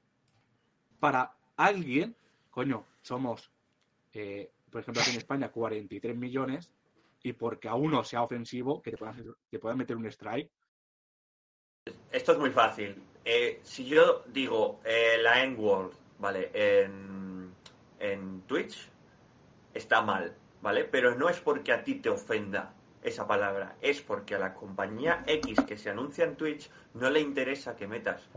para 1.00 1.34
alguien. 1.56 2.16
Coño, 2.50 2.86
somos, 3.02 3.50
eh, 4.14 4.52
por 4.70 4.82
ejemplo, 4.82 5.02
aquí 5.02 5.12
en 5.12 5.18
España, 5.18 5.50
43 5.52 6.18
millones 6.18 6.70
y 7.24 7.32
porque 7.34 7.70
a 7.70 7.76
uno 7.76 8.04
sea 8.04 8.24
ofensivo, 8.24 8.82
que 8.82 8.92
te 8.92 8.98
puedan, 8.98 9.24
te 9.50 9.60
puedan 9.60 9.78
meter 9.78 9.96
un 9.96 10.06
strike. 10.08 10.52
Esto 12.12 12.32
es 12.34 12.40
muy 12.40 12.50
fácil. 12.50 13.02
Eh, 13.24 13.60
si 13.64 13.86
yo 13.86 14.24
digo 14.28 14.82
eh, 14.86 15.18
la 15.22 15.44
N-Word, 15.44 15.92
¿vale? 16.20 16.52
En, 16.54 17.52
en 18.00 18.42
Twitch, 18.42 18.90
está 19.74 20.02
mal, 20.02 20.36
¿vale? 20.62 20.84
Pero 20.86 21.16
no 21.16 21.30
es 21.30 21.40
porque 21.40 21.72
a 21.74 21.84
ti 21.84 21.96
te 21.96 22.10
ofenda 22.10 22.74
esa 23.02 23.28
palabra, 23.28 23.76
es 23.82 24.02
porque 24.02 24.36
a 24.36 24.40
la 24.40 24.54
compañía 24.54 25.24
X 25.26 25.60
que 25.68 25.78
se 25.78 25.90
anuncia 25.90 26.26
en 26.26 26.36
Twitch 26.36 26.70
no 26.94 27.10
le 27.10 27.22
interesa 27.22 27.76
que 27.76 27.88
metas 27.88 28.28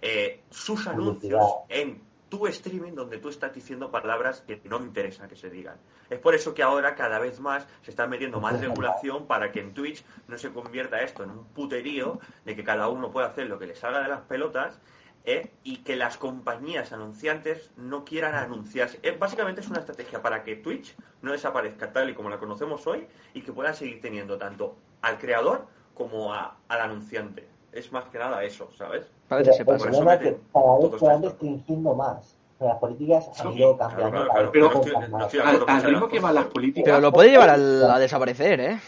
eh, 0.00 0.42
sus 0.50 0.86
anuncios 0.86 1.42
en 1.68 2.02
tu 2.28 2.46
streaming 2.46 2.92
donde 2.92 3.18
tú 3.18 3.28
estás 3.28 3.52
diciendo 3.54 3.90
palabras 3.90 4.42
que 4.42 4.60
no 4.64 4.78
interesa 4.80 5.28
que 5.28 5.36
se 5.36 5.50
digan. 5.50 5.76
Es 6.10 6.18
por 6.18 6.34
eso 6.34 6.52
que 6.52 6.62
ahora 6.62 6.94
cada 6.94 7.18
vez 7.18 7.40
más 7.40 7.66
se 7.82 7.90
está 7.90 8.06
metiendo 8.06 8.40
más 8.40 8.60
regulación 8.60 9.26
para 9.26 9.52
que 9.52 9.60
en 9.60 9.72
Twitch 9.72 10.04
no 10.28 10.36
se 10.36 10.52
convierta 10.52 11.00
esto 11.00 11.22
en 11.22 11.30
un 11.30 11.44
puterío 11.44 12.18
de 12.44 12.56
que 12.56 12.64
cada 12.64 12.88
uno 12.88 13.10
pueda 13.10 13.28
hacer 13.28 13.46
lo 13.46 13.58
que 13.58 13.66
le 13.66 13.74
salga 13.74 14.02
de 14.02 14.08
las 14.08 14.22
pelotas 14.22 14.80
¿eh? 15.24 15.50
y 15.62 15.78
que 15.78 15.96
las 15.96 16.16
compañías 16.18 16.92
anunciantes 16.92 17.70
no 17.76 18.04
quieran 18.04 18.34
anunciarse. 18.34 18.98
Eh, 19.02 19.16
básicamente 19.18 19.60
es 19.62 19.68
una 19.68 19.80
estrategia 19.80 20.20
para 20.22 20.42
que 20.44 20.56
Twitch 20.56 20.94
no 21.22 21.32
desaparezca 21.32 21.92
tal 21.92 22.10
y 22.10 22.14
como 22.14 22.28
la 22.30 22.38
conocemos 22.38 22.86
hoy 22.86 23.06
y 23.32 23.40
que 23.40 23.52
puedan 23.52 23.74
seguir 23.74 24.00
teniendo 24.02 24.36
tanto 24.36 24.76
al 25.02 25.18
creador 25.18 25.66
como 25.94 26.32
a- 26.34 26.56
al 26.68 26.80
anunciante. 26.80 27.48
es 27.72 27.90
más 27.90 28.04
que 28.04 28.18
nada 28.20 28.44
eso, 28.44 28.70
¿sabes? 28.78 29.10
A 29.30 29.34
veces 29.34 29.56
se 29.56 29.62
el 29.62 29.66
pasa. 29.66 29.78
Por 29.78 29.88
eso 29.88 29.98
problema 29.98 30.14
es 30.14 30.20
que 30.20 30.40
cada 30.52 30.78
vez 30.78 31.00
se 31.00 31.06
van 31.06 31.22
restringiendo 31.24 31.94
más. 31.96 32.38
Las 32.60 32.76
políticas 32.78 33.26
han 33.40 33.52
Sí, 33.52 33.58
ido 33.58 33.76
claro, 33.76 33.90
cambiando. 33.90 34.10
claro, 34.10 34.12
cada 34.12 34.32
claro, 34.32 34.42
vez 34.44 34.50
pero 34.52 34.66
estoy- 34.66 35.08
no 35.10 35.18
estoy 35.24 35.40
Al, 35.40 35.46
acuerdo 35.48 35.66
con 35.66 35.74
al 35.74 35.80
esa 35.80 35.88
ritmo 35.88 36.08
que 36.08 36.20
van 36.20 36.34
las 36.36 36.44
políticas, 36.44 36.84
Pero 36.84 37.00
lo 37.00 37.12
puede 37.12 37.30
llevar 37.30 37.50
al- 37.50 37.90
a 37.90 37.98
desaparecer, 37.98 38.60
¿eh? 38.60 38.78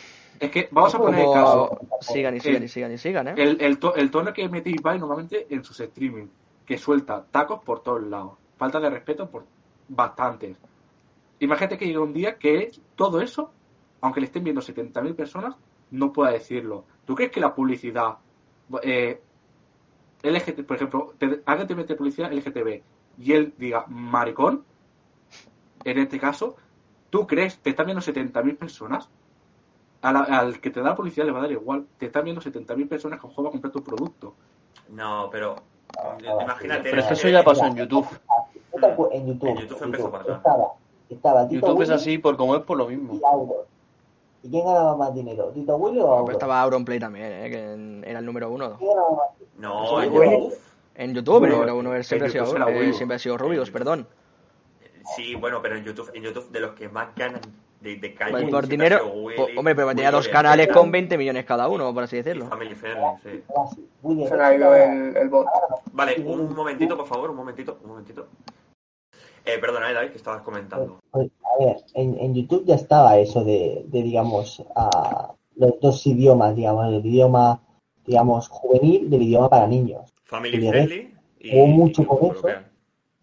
Es 0.41 0.51
que 0.51 0.68
vamos 0.70 0.95
a 0.95 0.99
poner 0.99 1.20
el 1.20 1.32
caso. 1.32 1.78
sigan 2.01 2.37
y 2.37 2.41
sigan 2.41 2.62
y 2.62 2.68
sigan 2.68 2.93
y 2.93 2.99
sigan, 2.99 3.28
¿eh? 3.28 3.34
El, 3.37 3.61
el, 3.61 3.78
to- 3.78 3.95
el 3.95 4.11
tono 4.11 4.32
que 4.32 4.49
mete 4.49 4.70
Ibai 4.70 4.99
normalmente 4.99 5.47
en 5.51 5.62
sus 5.64 5.78
streaming, 5.80 6.26
que 6.64 6.78
suelta 6.78 7.24
tacos 7.30 7.61
por 7.62 7.82
todos 7.82 8.03
lados, 8.03 8.32
falta 8.57 8.80
de 8.80 8.91
respeto 8.91 9.28
por 9.30 9.45
bastantes. 9.89 10.57
Imagínate 11.41 11.76
que 11.78 11.87
llega 11.87 12.01
un 12.01 12.12
día 12.12 12.39
que 12.39 12.70
todo 12.95 13.20
eso, 13.20 13.53
aunque 14.01 14.20
le 14.20 14.26
estén 14.26 14.43
viendo 14.45 14.61
70.000 14.62 15.14
personas, 15.14 15.55
no 15.91 16.12
pueda 16.12 16.32
decirlo. 16.32 16.84
¿Tú 17.05 17.14
crees 17.14 17.30
que 17.30 17.41
la 17.41 17.55
publicidad, 17.55 18.16
eh, 18.82 19.20
LGT, 20.22 20.62
por 20.66 20.76
ejemplo, 20.76 21.14
te, 21.18 21.43
alguien 21.47 21.68
te 21.68 21.74
mete 21.74 21.95
publicidad 21.95 22.32
LGTB 22.32 22.82
y 23.18 23.32
él 23.32 23.55
diga 23.57 23.84
maricón, 23.87 24.64
en 25.84 25.99
este 25.99 26.18
caso, 26.18 26.57
¿tú 27.11 27.26
crees 27.26 27.59
te 27.59 27.70
están 27.70 27.87
viendo 27.87 28.03
70.000 28.03 28.57
personas? 28.57 29.09
A 30.07 30.12
la- 30.12 30.20
al 30.38 30.61
que 30.61 30.70
te 30.70 30.80
da 30.80 30.90
la 30.90 30.96
publicidad 30.96 31.26
le 31.26 31.32
va 31.32 31.38
a 31.38 31.42
dar 31.42 31.52
igual. 31.52 31.86
Te 31.98 32.07
están 32.07 32.24
viendo 32.24 32.40
70.000 32.40 32.88
personas 32.88 33.18
a 33.22 33.26
mejor 33.26 33.44
va 33.44 33.48
a 33.48 33.52
comprar 33.52 33.72
tu 33.72 33.82
producto. 33.82 34.34
No, 34.90 35.28
pero 35.32 35.57
Ah, 35.98 36.16
imagínate. 36.42 36.90
Pero 36.90 37.00
es 37.00 37.07
que 37.07 37.14
eh, 37.14 37.16
eso 37.16 37.28
ya 37.28 37.42
pasó 37.42 37.64
en 37.66 37.76
YouTube. 37.76 38.07
¿No 38.74 38.80
te 38.80 38.86
acuer- 38.94 39.09
En 39.12 39.26
YouTube. 39.26 39.48
En 39.48 39.57
YouTube 39.57 39.82
empezó 39.82 40.11
para 40.11 40.22
atrás. 40.22 40.36
Estaba, 40.38 40.66
estaba 41.09 41.48
Tito 41.48 41.66
YouTube 41.68 41.82
es 41.82 41.90
así 41.90 42.18
por 42.18 42.36
como 42.36 42.54
es 42.57 42.62
por 42.62 42.76
lo 42.76 42.86
mismo. 42.88 43.14
y 43.14 43.20
Auron. 43.24 43.64
¿Y 44.42 44.50
quién 44.50 44.64
ganaba 44.66 44.96
más 44.96 45.14
dinero? 45.14 45.46
¿Tito 45.54 45.76
Willy 45.76 46.00
o 46.00 46.07
Auron? 46.12 46.32
Estaba 46.32 46.61
Auronplay 46.61 46.98
también, 47.00 47.32
¿eh? 47.32 47.50
Que 47.50 47.72
en- 47.72 48.04
era 48.07 48.18
el 48.18 48.26
número 48.26 48.50
uno. 48.50 48.76
¿Quién 48.76 48.90
ganaba 48.90 49.11
más 49.11 49.26
No, 49.59 50.02
en 50.02 50.12
Bueno. 50.12 50.32
YouTube. 50.32 50.59
En 50.94 51.14
YouTube, 51.14 51.38
Bueno, 51.40 51.54
el 51.54 51.61
número 51.61 51.76
uno 51.78 52.02
siempre 52.02 52.28
ha 52.28 52.30
sido, 52.30 52.68
eh, 52.68 52.92
siempre 52.92 53.16
ha 53.16 53.18
sido 53.18 53.36
Rubius, 53.38 53.70
perdón. 53.70 54.07
Sí, 55.14 55.34
bueno, 55.34 55.61
pero 55.62 55.76
en 55.76 55.84
YouTube, 55.84 56.11
en 56.14 56.22
YouTube 56.22 56.50
de 56.50 56.61
los 56.61 56.72
que 56.74 56.88
más 56.88 57.14
ganan 57.14 57.40
de, 57.81 57.97
de 57.97 58.14
calle. 58.14 58.33
Pues 58.33 58.51
por 58.51 58.66
dinero, 58.66 59.12
hombre, 59.57 59.74
pero 59.74 59.89
tenía 59.89 60.11
dos 60.11 60.29
canales 60.29 60.68
con 60.68 60.91
20 60.91 61.16
millones 61.18 61.45
cada 61.45 61.68
uno, 61.68 61.93
por 61.93 62.05
así 62.05 62.16
decirlo. 62.16 62.47
Family 62.47 62.74
Friendly, 62.74 63.05
sí. 63.22 63.43
el, 64.03 65.16
el 65.16 65.29
bot. 65.29 65.47
Vale, 65.93 66.20
un 66.20 66.55
momentito, 66.55 66.97
por 66.97 67.07
favor, 67.07 67.31
un 67.31 67.37
momentito, 67.37 67.79
un 67.83 67.91
momentito. 67.91 68.29
Eh, 69.45 69.59
perdona, 69.61 69.91
eh, 69.91 69.95
David, 69.95 70.11
que 70.11 70.16
estabas 70.16 70.43
comentando. 70.43 70.99
Pues, 71.12 71.31
a 71.45 71.64
ver, 71.64 71.77
en, 71.95 72.18
en 72.18 72.35
YouTube 72.35 72.64
ya 72.66 72.74
estaba 72.74 73.16
eso 73.16 73.45
de, 73.45 73.85
de 73.87 74.03
digamos, 74.03 74.64
a 74.74 75.33
los 75.55 75.81
dos 75.81 76.05
idiomas, 76.07 76.57
digamos, 76.57 76.87
el 76.89 77.07
idioma, 77.07 77.62
digamos, 78.05 78.49
juvenil 78.49 79.09
del 79.09 79.22
idioma 79.22 79.49
para 79.49 79.66
niños. 79.68 80.12
Family 80.24 80.59
Hubo 80.61 80.70
Friendly 80.70 81.14
y, 81.39 81.62
mucho 81.68 82.03
y 82.03 82.05
con 82.07 82.16
eso. 82.16 82.27
europea. 82.27 82.70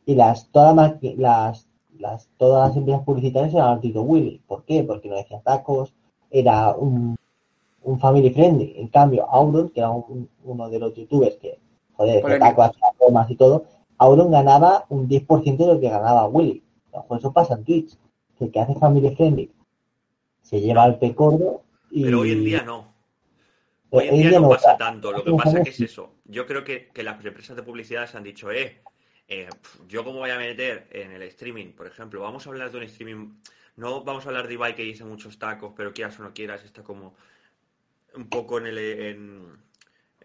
Y 0.06 0.16
las, 0.16 0.49
todas 0.51 0.76
las, 0.76 0.93
las, 1.18 1.68
las, 2.04 2.30
todas 2.38 2.68
las 2.68 2.78
empresas 2.78 3.04
publicitarias 3.04 3.54
eran 3.54 3.80
Tito 3.82 4.01
Willy. 4.04 4.41
¿Por 4.45 4.64
qué? 4.66 4.84
Porque 4.84 5.08
no 5.10 5.16
decía 5.16 5.41
tacos, 5.41 5.93
era 6.30 6.76
un, 6.76 7.16
un 7.84 7.99
family 7.99 8.30
friendly. 8.32 8.74
En 8.78 8.88
cambio, 8.89 9.26
Auron, 9.30 9.70
que 9.70 9.80
era 9.80 9.89
un- 9.89 10.30
uno 10.43 10.70
de 10.70 10.80
los 10.80 10.93
youtubers 10.93 11.36
que, 11.38 11.60
joder, 11.93 12.22
decía 12.22 12.39
tacos, 12.39 12.72
bromas 12.99 13.30
y 13.32 13.36
todo, 13.36 13.66
Auron 13.97 14.32
ganaba 14.32 14.86
un 14.89 15.08
10% 15.08 15.58
de 15.66 15.74
lo 15.74 15.80
que 15.80 15.89
ganaba 15.89 16.28
Willy. 16.28 16.62
Mejor 16.93 17.18
eso 17.20 17.32
pasa 17.32 17.56
en 17.56 17.64
Twitch. 17.64 17.97
Que 18.38 18.45
el 18.45 18.51
que 18.51 18.60
hace 18.60 18.76
family 18.76 19.16
friendly 19.16 19.51
se 20.41 20.60
lleva 20.60 20.84
al 20.84 20.97
pecordo 20.99 21.62
y... 21.91 22.04
Pero 22.04 22.22
hoy 22.22 22.32
en 22.32 22.43
día 22.43 22.64
no. 22.64 22.91
Hoy 23.91 24.08
en 24.08 24.18
día 24.18 24.39
no 24.39 24.49
pasa 24.49 24.76
tanto. 24.76 25.12
Lo 25.12 25.24
que 25.24 25.32
pasa 25.34 25.64
que 25.64 25.70
es 25.70 25.80
eso. 25.80 26.10
Yo 26.26 26.47
creo 26.47 26.64
que, 26.64 26.89
que 26.89 27.04
las 27.04 27.24
empresas 27.24 27.56
de 27.56 27.62
publicidad 27.62 28.08
se 28.08 28.18
han 28.18 28.24
dicho, 28.24 28.51
eh, 28.51 28.82
eh, 29.28 29.49
yo 29.88 30.03
como 30.03 30.19
voy 30.19 30.30
a 30.32 30.38
meter 30.38 30.88
en 30.91 31.11
el 31.11 31.21
streaming, 31.24 31.71
por 31.74 31.88
ejemplo, 31.88 32.21
vamos 32.21 32.45
a 32.45 32.49
hablar 32.49 32.71
de 32.71 32.78
un 32.78 32.84
streaming, 32.84 33.34
no 33.78 34.03
vamos 34.03 34.26
a 34.26 34.30
hablar 34.30 34.47
de 34.47 34.53
Ibai 34.53 34.76
que 34.76 34.84
dice 34.84 35.03
muchos 35.03 35.38
tacos, 35.39 35.74
pero 35.76 35.93
quieras 35.93 36.19
o 36.19 36.24
no 36.24 36.34
quieras, 36.34 36.63
está 36.63 36.84
como 36.84 37.15
un 38.15 38.30
poco 38.30 38.59
en 38.59 38.67
el, 38.67 38.78
en, 38.78 39.57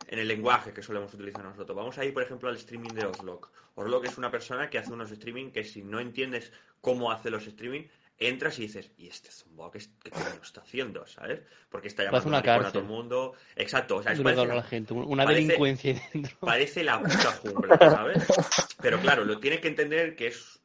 en 0.09 0.19
el 0.19 0.29
lenguaje 0.29 0.73
que 0.73 0.83
solemos 0.83 1.13
utilizar 1.15 1.43
nosotros. 1.45 1.75
Vamos 1.77 1.97
a 1.99 2.05
ir, 2.05 2.13
por 2.13 2.23
ejemplo, 2.23 2.49
al 2.49 2.57
streaming 2.57 2.91
de 2.91 3.07
Oslock. 3.07 3.51
Oslock 3.77 4.05
es 4.07 4.19
una 4.19 4.31
persona 4.31 4.69
que 4.69 4.79
hace 4.79 4.93
unos 4.93 5.11
streaming 5.11 5.51
que 5.53 5.65
si 5.65 5.83
no 5.83 6.01
entiendes 6.01 6.53
cómo 6.81 7.11
hace 7.11 7.31
los 7.31 7.47
streaming, 7.47 7.85
entras 8.19 8.59
y 8.59 8.63
dices, 8.63 8.91
¿y 8.99 9.07
este 9.07 9.31
zumbao 9.31 9.71
qué, 9.71 9.79
qué 10.03 10.11
está 10.43 10.61
haciendo? 10.61 11.07
¿Sabes? 11.07 11.41
Porque 11.71 11.87
está 11.89 12.03
llamando 12.05 12.29
una 12.29 12.39
a 12.39 12.71
todo 12.73 12.81
el 12.81 12.85
mundo. 12.85 13.35
Exacto, 13.55 13.97
o 13.97 14.03
sea, 14.03 14.13
es 14.13 14.21
parece 14.21 14.45
la- 14.47 14.63
gente, 14.65 14.93
una 14.93 15.25
parece- 15.25 15.43
delincuencia 15.47 15.95
dentro. 16.13 16.37
parece 16.41 16.83
la 16.85 17.01
puta 17.01 17.33
jungla, 17.43 17.79
¿sabes? 17.79 18.27
Pero 18.81 19.01
claro, 19.01 19.25
lo 19.25 19.41
tienes 19.41 19.61
que 19.61 19.69
entender 19.69 20.15
que 20.15 20.29
es 20.29 20.61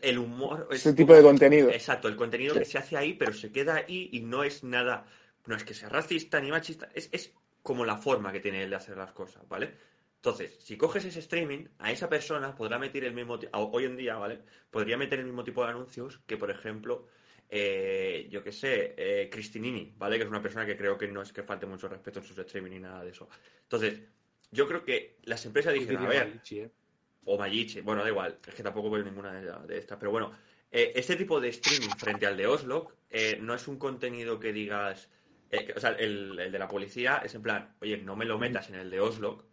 el 0.00 0.18
humor. 0.18 0.68
es 0.70 0.80
Ese 0.80 0.94
tipo 0.94 1.14
de 1.14 1.22
contenido. 1.22 1.70
Exacto, 1.70 2.08
el 2.08 2.16
contenido 2.16 2.54
que 2.54 2.64
se 2.64 2.78
hace 2.78 2.96
ahí, 2.96 3.14
pero 3.14 3.32
se 3.32 3.52
queda 3.52 3.76
ahí 3.76 4.08
y 4.12 4.20
no 4.20 4.44
es 4.44 4.64
nada. 4.64 5.06
No 5.46 5.56
es 5.56 5.64
que 5.64 5.74
sea 5.74 5.88
racista 5.88 6.40
ni 6.40 6.50
machista, 6.50 6.88
es, 6.94 7.08
es 7.12 7.32
como 7.62 7.84
la 7.84 7.96
forma 7.96 8.32
que 8.32 8.40
tiene 8.40 8.62
él 8.62 8.70
de 8.70 8.76
hacer 8.76 8.96
las 8.96 9.12
cosas, 9.12 9.46
¿vale? 9.48 9.74
Entonces, 10.16 10.56
si 10.60 10.76
coges 10.76 11.04
ese 11.04 11.18
streaming, 11.18 11.66
a 11.80 11.90
esa 11.90 12.08
persona 12.08 12.54
podrá 12.54 12.78
meter 12.78 13.04
el 13.04 13.12
mismo. 13.12 13.40
Hoy 13.52 13.84
en 13.84 13.96
día, 13.96 14.14
¿vale? 14.14 14.40
Podría 14.70 14.96
meter 14.96 15.18
el 15.18 15.24
mismo 15.24 15.42
tipo 15.42 15.64
de 15.64 15.70
anuncios 15.70 16.20
que, 16.26 16.36
por 16.36 16.50
ejemplo, 16.50 17.08
eh, 17.50 18.28
yo 18.30 18.42
que 18.42 18.52
sé, 18.52 18.94
eh, 18.96 19.28
Cristinini, 19.30 19.92
¿vale? 19.98 20.16
Que 20.16 20.22
es 20.22 20.28
una 20.28 20.40
persona 20.40 20.64
que 20.64 20.76
creo 20.76 20.96
que 20.96 21.08
no 21.08 21.22
es 21.22 21.32
que 21.32 21.42
falte 21.42 21.66
mucho 21.66 21.88
respeto 21.88 22.20
en 22.20 22.24
sus 22.24 22.38
streaming 22.38 22.70
ni 22.70 22.78
nada 22.78 23.02
de 23.02 23.10
eso. 23.10 23.28
Entonces, 23.64 24.00
yo 24.52 24.68
creo 24.68 24.84
que 24.84 25.18
las 25.24 25.44
empresas 25.44 25.74
dijeron, 25.74 26.06
a 26.06 26.08
ver, 26.08 26.28
Malichi, 26.28 26.60
¿eh? 26.60 26.70
O 27.24 27.38
Magichi, 27.38 27.80
bueno, 27.80 28.02
da 28.02 28.08
igual, 28.08 28.38
es 28.46 28.54
que 28.54 28.62
tampoco 28.62 28.90
veo 28.90 29.04
ninguna 29.04 29.32
de, 29.32 29.66
de 29.66 29.78
estas, 29.78 29.98
pero 29.98 30.10
bueno, 30.10 30.32
eh, 30.70 30.92
este 30.94 31.16
tipo 31.16 31.40
de 31.40 31.48
streaming 31.48 31.94
frente 31.96 32.26
al 32.26 32.36
de 32.36 32.46
Oslo 32.46 32.88
eh, 33.10 33.38
no 33.40 33.54
es 33.54 33.68
un 33.68 33.78
contenido 33.78 34.40
que 34.40 34.52
digas, 34.52 35.08
eh, 35.50 35.64
que- 35.66 35.72
o 35.74 35.80
sea, 35.80 35.90
el, 35.90 36.38
el 36.38 36.50
de 36.50 36.58
la 36.58 36.68
policía 36.68 37.22
es 37.24 37.34
en 37.34 37.42
plan, 37.42 37.74
oye, 37.80 37.98
no 37.98 38.16
me 38.16 38.24
lo 38.24 38.38
metas 38.38 38.68
en 38.70 38.76
el 38.76 38.90
de 38.90 39.00
Oslo, 39.00 39.44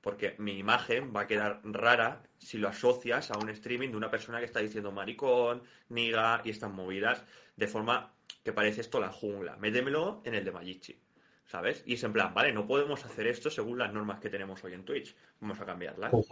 porque 0.00 0.36
mi 0.38 0.56
imagen 0.58 1.12
va 1.14 1.22
a 1.22 1.26
quedar 1.26 1.60
rara 1.64 2.22
si 2.38 2.56
lo 2.56 2.68
asocias 2.68 3.30
a 3.30 3.38
un 3.38 3.50
streaming 3.50 3.90
de 3.90 3.96
una 3.96 4.10
persona 4.10 4.38
que 4.38 4.44
está 4.44 4.60
diciendo 4.60 4.92
maricón, 4.92 5.62
niga 5.88 6.40
y 6.44 6.50
estas 6.50 6.70
movidas, 6.70 7.24
de 7.56 7.66
forma 7.66 8.14
que 8.44 8.52
parece 8.52 8.80
esto 8.80 9.00
la 9.00 9.10
jungla. 9.10 9.56
Métemelo 9.56 10.22
en 10.24 10.34
el 10.34 10.44
de 10.44 10.52
Magichi. 10.52 10.98
¿Sabes? 11.44 11.82
Y 11.86 11.94
es 11.94 12.04
en 12.04 12.12
plan, 12.12 12.34
vale, 12.34 12.52
no 12.52 12.66
podemos 12.66 13.04
hacer 13.06 13.26
esto 13.26 13.50
según 13.50 13.78
las 13.78 13.90
normas 13.92 14.20
que 14.20 14.28
tenemos 14.28 14.62
hoy 14.64 14.74
en 14.74 14.84
Twitch. 14.84 15.16
Vamos 15.40 15.58
a 15.58 15.64
cambiarlas. 15.64 16.10
Pues 16.10 16.26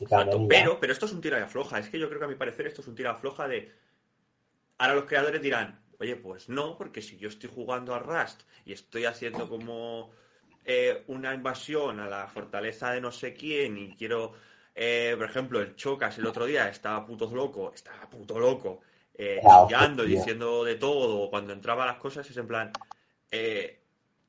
y 0.00 0.06
pero, 0.48 0.80
pero 0.80 0.92
esto 0.92 1.06
es 1.06 1.12
un 1.12 1.20
tira 1.20 1.36
de 1.36 1.44
afloja. 1.44 1.78
Es 1.78 1.88
que 1.90 1.98
yo 1.98 2.08
creo 2.08 2.18
que 2.18 2.24
a 2.24 2.28
mi 2.28 2.34
parecer 2.34 2.66
esto 2.66 2.80
es 2.80 2.88
un 2.88 2.94
tira 2.94 3.10
de 3.10 3.16
afloja 3.16 3.46
de. 3.46 3.72
Ahora 4.78 4.94
los 4.94 5.04
creadores 5.04 5.42
dirán, 5.42 5.78
oye, 6.00 6.16
pues 6.16 6.48
no, 6.48 6.76
porque 6.78 7.02
si 7.02 7.18
yo 7.18 7.28
estoy 7.28 7.50
jugando 7.54 7.94
a 7.94 7.98
Rust 7.98 8.42
y 8.64 8.72
estoy 8.72 9.04
haciendo 9.04 9.48
como 9.48 10.10
eh, 10.64 11.04
una 11.08 11.34
invasión 11.34 12.00
a 12.00 12.08
la 12.08 12.26
fortaleza 12.28 12.92
de 12.92 13.00
no 13.02 13.12
sé 13.12 13.34
quién 13.34 13.76
y 13.76 13.94
quiero, 13.94 14.32
eh, 14.74 15.14
por 15.18 15.28
ejemplo, 15.28 15.60
el 15.60 15.76
Chocas 15.76 16.16
el 16.16 16.26
otro 16.26 16.46
día 16.46 16.68
estaba 16.70 17.04
puto 17.04 17.30
loco, 17.30 17.72
estaba 17.74 18.08
puto 18.08 18.38
loco, 18.38 18.80
eh, 19.14 19.42
chillando 19.68 20.04
y 20.04 20.12
diciendo 20.12 20.64
de 20.64 20.76
todo, 20.76 21.28
cuando 21.28 21.52
entraba 21.52 21.84
las 21.84 21.98
cosas 21.98 22.28
es 22.30 22.36
en 22.38 22.46
plan, 22.46 22.72
eh, 23.30 23.79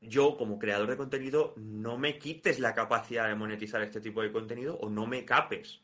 yo 0.02 0.36
como 0.38 0.58
creador 0.60 0.90
de 0.90 0.98
contenido 0.98 1.54
no 1.58 1.98
me 1.98 2.18
quites 2.18 2.60
la 2.60 2.74
capacidad 2.74 3.28
de 3.28 3.36
monetizar 3.36 3.82
este 3.84 4.02
tipo 4.02 4.22
de 4.22 4.32
contenido 4.32 4.78
o 4.82 4.90
no 4.90 5.06
me 5.08 5.24
capes. 5.26 5.80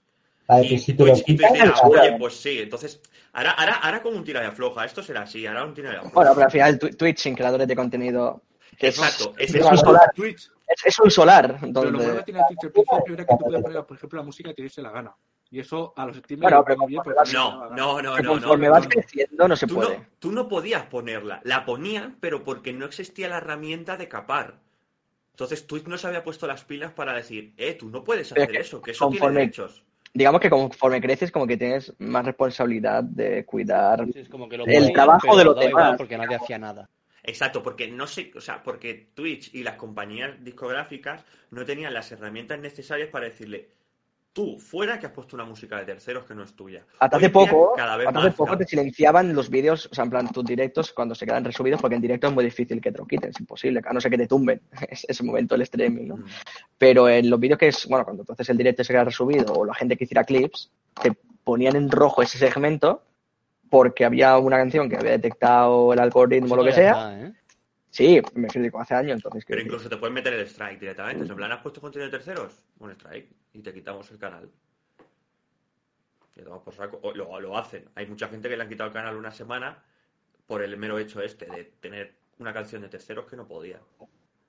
Vale, 0.47 0.65
Y 0.65 0.70
pues 0.70 0.84
si 0.84 0.93
Twitch, 0.93 1.24
y 1.28 1.34
dirá, 1.38 1.49
ahora- 1.76 2.01
oye, 2.03 2.15
pues 2.18 2.36
sí, 2.36 2.59
entonces, 2.59 3.01
ahora, 3.34 3.51
ahora, 3.51 3.74
ahora 3.76 4.01
como 4.01 4.18
un 4.18 4.24
tira 4.24 4.39
de 4.39 4.47
afloja, 4.47 4.86
esto 4.86 5.03
será 5.03 5.22
así, 5.24 5.45
ahora 5.45 5.65
un 5.65 5.74
tira 5.74 5.91
de 5.91 5.97
afloja. 5.97 6.15
Bueno, 6.15 6.32
pero 6.34 6.45
al 6.45 6.51
final 6.51 6.80
Twi- 6.80 6.95
Twitch 6.95 7.18
sin 7.20 7.36
creadores 7.36 7.68
de 7.68 7.76
contenido 7.76 8.41
Exacto, 8.80 9.34
es 9.38 9.53
un 9.53 9.78
solar. 9.78 10.11
Twitch, 10.15 10.49
Es, 10.68 10.86
es 10.86 10.99
un 10.99 11.11
solar. 11.11 11.57
pero 11.59 11.65
lo 11.65 11.72
bueno 11.72 11.97
Entonces, 11.99 12.18
que 12.20 12.24
tiene 12.32 12.39
Twitch 12.47 12.63
al 12.63 12.72
principio 12.72 13.13
era 13.13 13.26
que 13.26 13.36
tú 13.38 13.43
podías 13.45 13.61
poner, 13.61 13.86
por 13.86 13.97
ejemplo, 13.97 14.20
la 14.20 14.26
música 14.26 14.49
que 14.49 14.55
te 14.55 14.63
diese 14.63 14.82
la 14.82 14.91
gana. 14.91 15.15
Y 15.49 15.59
eso 15.59 15.93
a 15.95 16.05
los 16.05 16.21
Bueno, 16.21 16.63
pero 16.65 16.85
bien 16.87 17.01
vas- 17.05 17.31
la 17.31 17.39
No, 17.39 17.69
no, 17.69 18.01
no, 18.01 18.17
no, 18.17 18.21
no. 18.21 18.29
conforme 18.31 18.65
no, 18.67 18.71
vas 18.73 18.83
no. 18.83 18.89
creciendo 18.89 19.47
no 19.47 19.55
se 19.55 19.65
Tú 19.65 19.75
puede. 19.75 19.97
no, 19.97 20.05
tú 20.19 20.31
no 20.31 20.47
podías 20.49 20.85
ponerla, 20.87 21.41
la 21.43 21.63
ponían, 21.65 22.17
pero 22.19 22.43
porque 22.43 22.73
no 22.73 22.85
existía 22.85 23.29
la 23.29 23.37
herramienta 23.37 23.95
de 23.97 24.07
capar. 24.09 24.59
Entonces 25.31 25.67
Twitch 25.67 25.85
no 25.87 25.97
se 25.97 26.07
había 26.07 26.23
puesto 26.23 26.47
las 26.47 26.65
pilas 26.65 26.91
para 26.93 27.13
decir, 27.13 27.53
eh, 27.57 27.75
tú 27.75 27.89
no 27.89 28.03
puedes 28.03 28.33
Pero 28.33 28.43
hacer 28.43 28.55
es 28.55 28.57
que 28.57 28.61
eso, 28.67 28.81
que 28.81 28.91
eso 28.91 29.09
tiene 29.09 29.31
derechos. 29.31 29.83
Digamos 30.13 30.41
que 30.41 30.49
conforme 30.49 30.99
creces, 31.01 31.31
como 31.31 31.45
que 31.45 31.57
tienes 31.57 31.93
más 31.99 32.25
responsabilidad 32.25 33.03
de 33.03 33.45
cuidar. 33.45 34.05
Sí, 34.11 34.19
es 34.19 34.29
como 34.29 34.49
que 34.49 34.57
lo 34.57 34.65
El 34.65 34.91
trabajo 34.91 35.37
de 35.37 35.43
los 35.45 35.59
demás. 35.59 35.95
porque 35.97 36.17
nadie 36.17 36.35
hacía 36.35 36.57
nada. 36.57 36.89
Exacto, 37.23 37.61
porque 37.61 37.87
no 37.89 38.07
sé, 38.07 38.31
o 38.35 38.41
sea, 38.41 38.63
porque 38.63 39.09
Twitch 39.13 39.53
y 39.53 39.63
las 39.63 39.75
compañías 39.75 40.43
discográficas 40.43 41.23
no 41.51 41.65
tenían 41.65 41.93
las 41.93 42.11
herramientas 42.11 42.59
necesarias 42.59 43.09
para 43.09 43.25
decirle, 43.25 43.69
tú 44.38 44.59
fuera 44.59 44.99
que 44.99 45.07
has 45.07 45.11
puesto 45.11 45.35
una 45.35 45.45
música 45.45 45.79
de 45.79 45.85
terceros 45.85 46.23
que 46.23 46.35
no 46.35 46.43
es 46.43 46.53
tuya. 46.53 46.85
Hasta 46.99 47.17
hace 47.17 47.31
poco, 47.31 47.73
cada 47.75 47.97
vez 47.97 48.05
hasta 48.05 48.19
hace 48.19 48.31
poco 48.33 48.55
te 48.55 48.67
silenciaban 48.67 49.33
los 49.33 49.49
vídeos, 49.49 49.89
o 49.91 49.95
sea, 49.95 50.03
en 50.03 50.11
plan 50.11 50.27
tus 50.31 50.45
directos 50.45 50.93
cuando 50.93 51.15
se 51.15 51.25
quedan 51.25 51.43
resubidos, 51.43 51.81
porque 51.81 51.95
en 51.95 52.03
directo 52.03 52.27
es 52.27 52.33
muy 52.35 52.43
difícil 52.43 52.79
que 52.79 52.91
te 52.91 52.99
lo 52.99 53.07
quiten, 53.07 53.31
es 53.31 53.39
imposible, 53.39 53.81
a 53.83 53.93
no 53.93 53.99
ser 53.99 54.11
que 54.11 54.19
te 54.19 54.27
tumben 54.27 54.61
ese 54.91 55.07
ese 55.09 55.23
momento 55.23 55.55
el 55.55 55.63
streaming, 55.63 56.09
¿no? 56.09 56.17
Mm. 56.17 56.25
Pero 56.77 57.09
en 57.09 57.31
los 57.31 57.39
vídeos 57.39 57.57
que 57.57 57.69
es, 57.69 57.88
bueno, 57.88 58.05
cuando 58.05 58.23
tú 58.23 58.33
haces 58.33 58.47
el 58.49 58.57
directo 58.57 58.83
y 58.83 58.85
se 58.85 58.93
queda 58.93 59.05
resubido, 59.05 59.55
o 59.55 59.65
la 59.65 59.73
gente 59.73 59.97
que 59.97 60.03
hiciera 60.03 60.23
clips, 60.23 60.71
te 61.01 61.13
ponían 61.43 61.75
en 61.75 61.89
rojo 61.89 62.21
ese 62.21 62.38
segmento 62.38 63.01
porque 63.71 64.05
había 64.05 64.38
una 64.38 64.57
canción 64.57 64.88
que 64.88 64.97
había 64.97 65.13
detectado 65.13 65.93
el 65.93 65.99
algoritmo 65.99 66.53
o 66.53 66.57
lo 66.57 66.63
que 66.63 66.73
sea. 66.73 66.93
Verdad, 66.93 67.25
¿eh? 67.25 67.33
Sí, 67.97 68.21
me 68.35 68.45
explico, 68.45 68.79
hace 68.79 68.93
años, 68.93 69.15
entonces. 69.15 69.43
Pero 69.43 69.57
decir. 69.57 69.67
incluso 69.67 69.89
te 69.89 69.97
pueden 69.97 70.13
meter 70.13 70.31
el 70.31 70.41
strike 70.41 70.79
directamente. 70.79 71.25
En 71.25 71.35
plan, 71.35 71.51
¿has 71.51 71.63
puesto 71.63 71.81
contenido 71.81 72.11
de 72.11 72.15
terceros? 72.15 72.63
Un 72.77 72.91
strike. 72.91 73.27
Y 73.53 73.63
te 73.63 73.73
quitamos 73.73 74.11
el 74.11 74.19
canal. 74.19 74.51
Y 76.35 76.43
tomas 76.43 76.61
por 76.61 76.75
saco. 76.75 76.99
O 77.01 77.11
lo, 77.15 77.39
lo 77.39 77.57
hacen. 77.57 77.89
Hay 77.95 78.05
mucha 78.05 78.27
gente 78.27 78.49
que 78.49 78.55
le 78.55 78.61
han 78.61 78.69
quitado 78.69 78.89
el 78.89 78.93
canal 78.93 79.17
una 79.17 79.31
semana 79.31 79.83
por 80.45 80.61
el 80.61 80.77
mero 80.77 80.99
hecho 80.99 81.23
este 81.23 81.47
de 81.47 81.63
tener 81.79 82.13
una 82.37 82.53
canción 82.53 82.83
de 82.83 82.89
terceros 82.89 83.25
que 83.25 83.35
no 83.35 83.47
podía. 83.47 83.79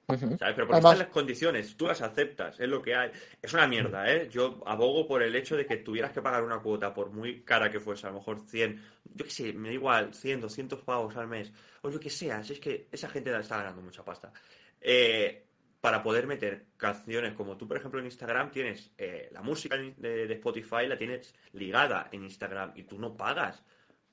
¿Sabes? 0.09 0.39
Pero 0.39 0.39
porque 0.39 0.73
Además- 0.73 0.93
están 0.93 0.99
las 0.99 1.09
condiciones, 1.09 1.77
tú 1.77 1.87
las 1.87 2.01
aceptas, 2.01 2.59
es 2.59 2.67
lo 2.69 2.81
que 2.81 2.95
hay. 2.95 3.11
Es 3.43 3.53
una 3.53 3.67
mierda, 3.67 4.11
¿eh? 4.11 4.29
Yo 4.31 4.63
abogo 4.65 5.07
por 5.07 5.23
el 5.23 5.37
hecho 5.37 5.55
de 5.55 5.67
que 5.67 5.77
tuvieras 5.77 6.13
que 6.13 6.23
pagar 6.23 6.43
una 6.43 6.61
cuota, 6.61 6.95
por 6.95 7.11
muy 7.11 7.43
cara 7.43 7.71
que 7.71 7.79
fuese, 7.79 8.07
a 8.07 8.11
lo 8.11 8.17
mejor 8.17 8.41
100, 8.41 8.83
yo 9.15 9.25
qué 9.27 9.31
sé, 9.31 9.53
me 9.53 9.69
da 9.69 9.75
igual, 9.75 10.15
100, 10.15 10.41
200 10.41 10.81
pavos 10.81 11.15
al 11.17 11.29
mes, 11.29 11.53
o 11.83 11.91
lo 11.91 12.01
que 12.01 12.09
sea, 12.09 12.43
si 12.43 12.55
es 12.55 12.61
que 12.61 12.89
esa 12.91 13.11
gente 13.11 13.39
está 13.39 13.59
ganando 13.59 13.83
mucha 13.83 14.03
pasta. 14.03 14.33
Eh, 14.81 15.45
para 15.81 16.03
poder 16.03 16.27
meter 16.27 16.65
canciones 16.79 17.35
como 17.35 17.59
tú, 17.59 17.69
por 17.69 17.77
ejemplo, 17.77 18.01
en 18.01 18.07
Instagram 18.07 18.51
tienes 18.51 18.91
eh, 18.97 19.29
la 19.31 19.43
música 19.43 19.77
de, 19.77 20.27
de 20.27 20.35
Spotify, 20.35 20.87
la 20.87 20.97
tienes 20.97 21.35
ligada 21.53 22.09
en 22.13 22.25
Instagram 22.25 22.73
y 22.75 22.85
tú 22.85 22.99
no 22.99 23.15
pagas 23.15 23.63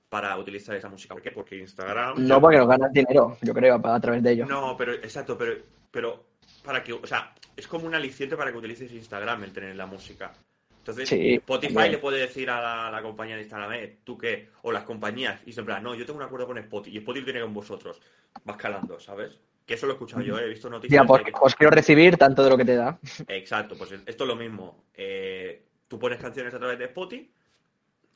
para 0.10 0.38
utilizar 0.38 0.76
esa 0.76 0.90
música. 0.90 1.14
¿Por 1.16 1.24
qué? 1.24 1.32
Porque 1.32 1.58
Instagram... 1.58 2.28
No 2.28 2.40
porque 2.40 2.58
no 2.58 2.68
ganas 2.68 2.92
dinero, 2.92 3.38
yo 3.42 3.54
creo, 3.54 3.82
a 3.84 4.00
través 4.00 4.22
de 4.22 4.32
ello. 4.34 4.46
No, 4.46 4.76
pero 4.78 4.94
exacto, 4.94 5.38
pero, 5.38 5.56
pero 5.96 6.26
para 6.62 6.84
que, 6.84 6.92
o 6.92 7.08
sea, 7.08 7.34
es 7.56 7.68
como 7.70 7.86
un 7.88 7.96
aliciente 7.96 8.36
para 8.36 8.52
que 8.52 8.58
utilices 8.58 8.92
Instagram 8.92 9.46
el 9.46 9.54
tener 9.54 9.74
la 9.78 9.86
música. 9.86 10.34
Entonces, 10.80 11.08
Sí, 11.08 11.36
Spotify 11.36 11.74
también. 11.74 11.92
le 11.94 11.98
puede 12.00 12.20
decir 12.20 12.50
a 12.50 12.62
la, 12.62 12.92
la 12.92 13.02
compañía 13.02 13.36
de 13.38 13.44
Instagram, 13.44 13.72
eh, 13.74 14.00
tú 14.04 14.18
qué, 14.18 14.50
o 14.64 14.74
las 14.74 14.84
compañías, 14.84 15.40
y 15.46 15.54
plan, 15.54 15.82
no, 15.82 15.96
yo 15.96 16.06
tengo 16.06 16.18
un 16.20 16.26
acuerdo 16.26 16.48
con 16.48 16.58
Spotify, 16.58 16.96
y 16.98 17.00
Spotify 17.00 17.24
tiene 17.26 17.42
con 17.42 17.54
vosotros. 17.54 18.02
Va 18.48 18.52
escalando, 18.56 19.00
¿sabes? 19.00 19.40
Que 19.66 19.76
eso 19.76 19.86
lo 19.86 19.94
he 19.94 19.96
escuchado 19.96 20.22
yo, 20.22 20.38
eh, 20.38 20.44
he 20.44 20.50
visto 20.50 20.70
noticias 20.70 21.02
Ya, 21.02 21.08
pues, 21.08 21.22
de 21.24 21.32
que- 21.32 21.38
pues 21.40 21.56
quiero 21.56 21.72
recibir 21.72 22.18
tanto 22.18 22.44
de 22.44 22.50
lo 22.50 22.58
que 22.58 22.66
te 22.66 22.76
da. 22.76 23.00
Exacto, 23.30 23.76
pues 23.78 23.94
esto 23.94 24.24
es 24.26 24.28
lo 24.28 24.36
mismo. 24.36 24.84
Eh, 24.94 25.64
tú 25.88 25.98
pones 25.98 26.20
canciones 26.20 26.54
a 26.54 26.60
través 26.60 26.78
de 26.78 26.86
Spotify, 26.86 27.32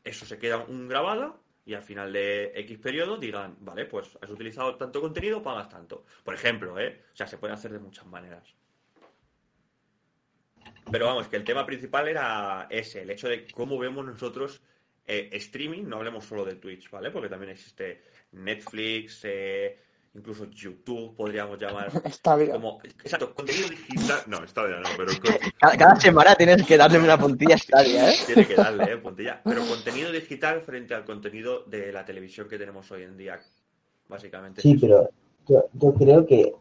eso 0.03 0.25
se 0.25 0.37
queda 0.37 0.57
un 0.57 0.89
grabado 0.89 1.39
y 1.69 1.75
al 1.75 1.83
final 1.83 2.11
de 2.11 2.51
X 2.55 2.79
periodo 2.79 3.17
digan, 3.17 3.55
vale, 3.59 3.85
pues 3.85 4.17
has 4.19 4.29
utilizado 4.31 4.75
tanto 4.75 4.99
contenido, 4.99 5.43
pagas 5.43 5.69
tanto. 5.69 6.03
Por 6.23 6.33
ejemplo, 6.33 6.79
¿eh? 6.79 7.03
O 7.13 7.15
sea, 7.15 7.27
se 7.27 7.37
puede 7.37 7.53
hacer 7.53 7.71
de 7.71 7.77
muchas 7.77 8.07
maneras. 8.07 8.55
Pero 10.91 11.05
vamos, 11.05 11.27
que 11.27 11.35
el 11.35 11.43
tema 11.43 11.67
principal 11.67 12.07
era 12.07 12.65
ese, 12.71 13.03
el 13.03 13.11
hecho 13.11 13.29
de 13.29 13.45
cómo 13.51 13.77
vemos 13.77 14.03
nosotros 14.03 14.63
eh, 15.05 15.29
streaming, 15.33 15.83
no 15.83 15.97
hablemos 15.97 16.25
solo 16.25 16.43
de 16.43 16.55
Twitch, 16.55 16.89
¿vale? 16.89 17.11
Porque 17.11 17.29
también 17.29 17.51
existe 17.51 18.01
Netflix, 18.31 19.21
eh, 19.25 19.77
incluso 20.13 20.45
YouTube, 20.45 21.15
podríamos 21.15 21.59
llamar 21.59 21.91
Está 22.05 22.35
bien. 22.35 22.51
como... 22.51 22.79
Exacto, 22.83 23.33
contenido 23.33 23.69
digital... 23.69 24.19
No, 24.27 24.43
está 24.43 24.65
bien, 24.65 24.81
no, 24.81 24.89
pero 24.97 25.11
Cada, 25.59 25.77
cada 25.77 25.95
semana 25.95 26.35
tienes 26.35 26.65
que 26.65 26.77
darle 26.77 26.99
una 26.99 27.17
puntilla 27.17 27.55
a 27.55 27.57
Stadia, 27.57 28.11
¿eh? 28.11 28.15
Tiene 28.25 28.47
que 28.47 28.55
darle, 28.55 28.93
¿eh? 28.93 28.97
Puntilla. 28.97 29.41
Pero 29.43 29.65
contenido 29.65 30.11
digital 30.11 30.61
frente 30.61 30.93
al 30.93 31.05
contenido 31.05 31.63
de 31.65 31.91
la 31.91 32.05
televisión 32.05 32.47
que 32.47 32.57
tenemos 32.57 32.89
hoy 32.91 33.03
en 33.03 33.17
día. 33.17 33.39
Básicamente. 34.07 34.61
Sí, 34.61 34.73
es 34.73 34.81
pero 34.81 35.09
yo, 35.47 35.69
yo 35.73 35.93
creo 35.93 36.25
que 36.25 36.53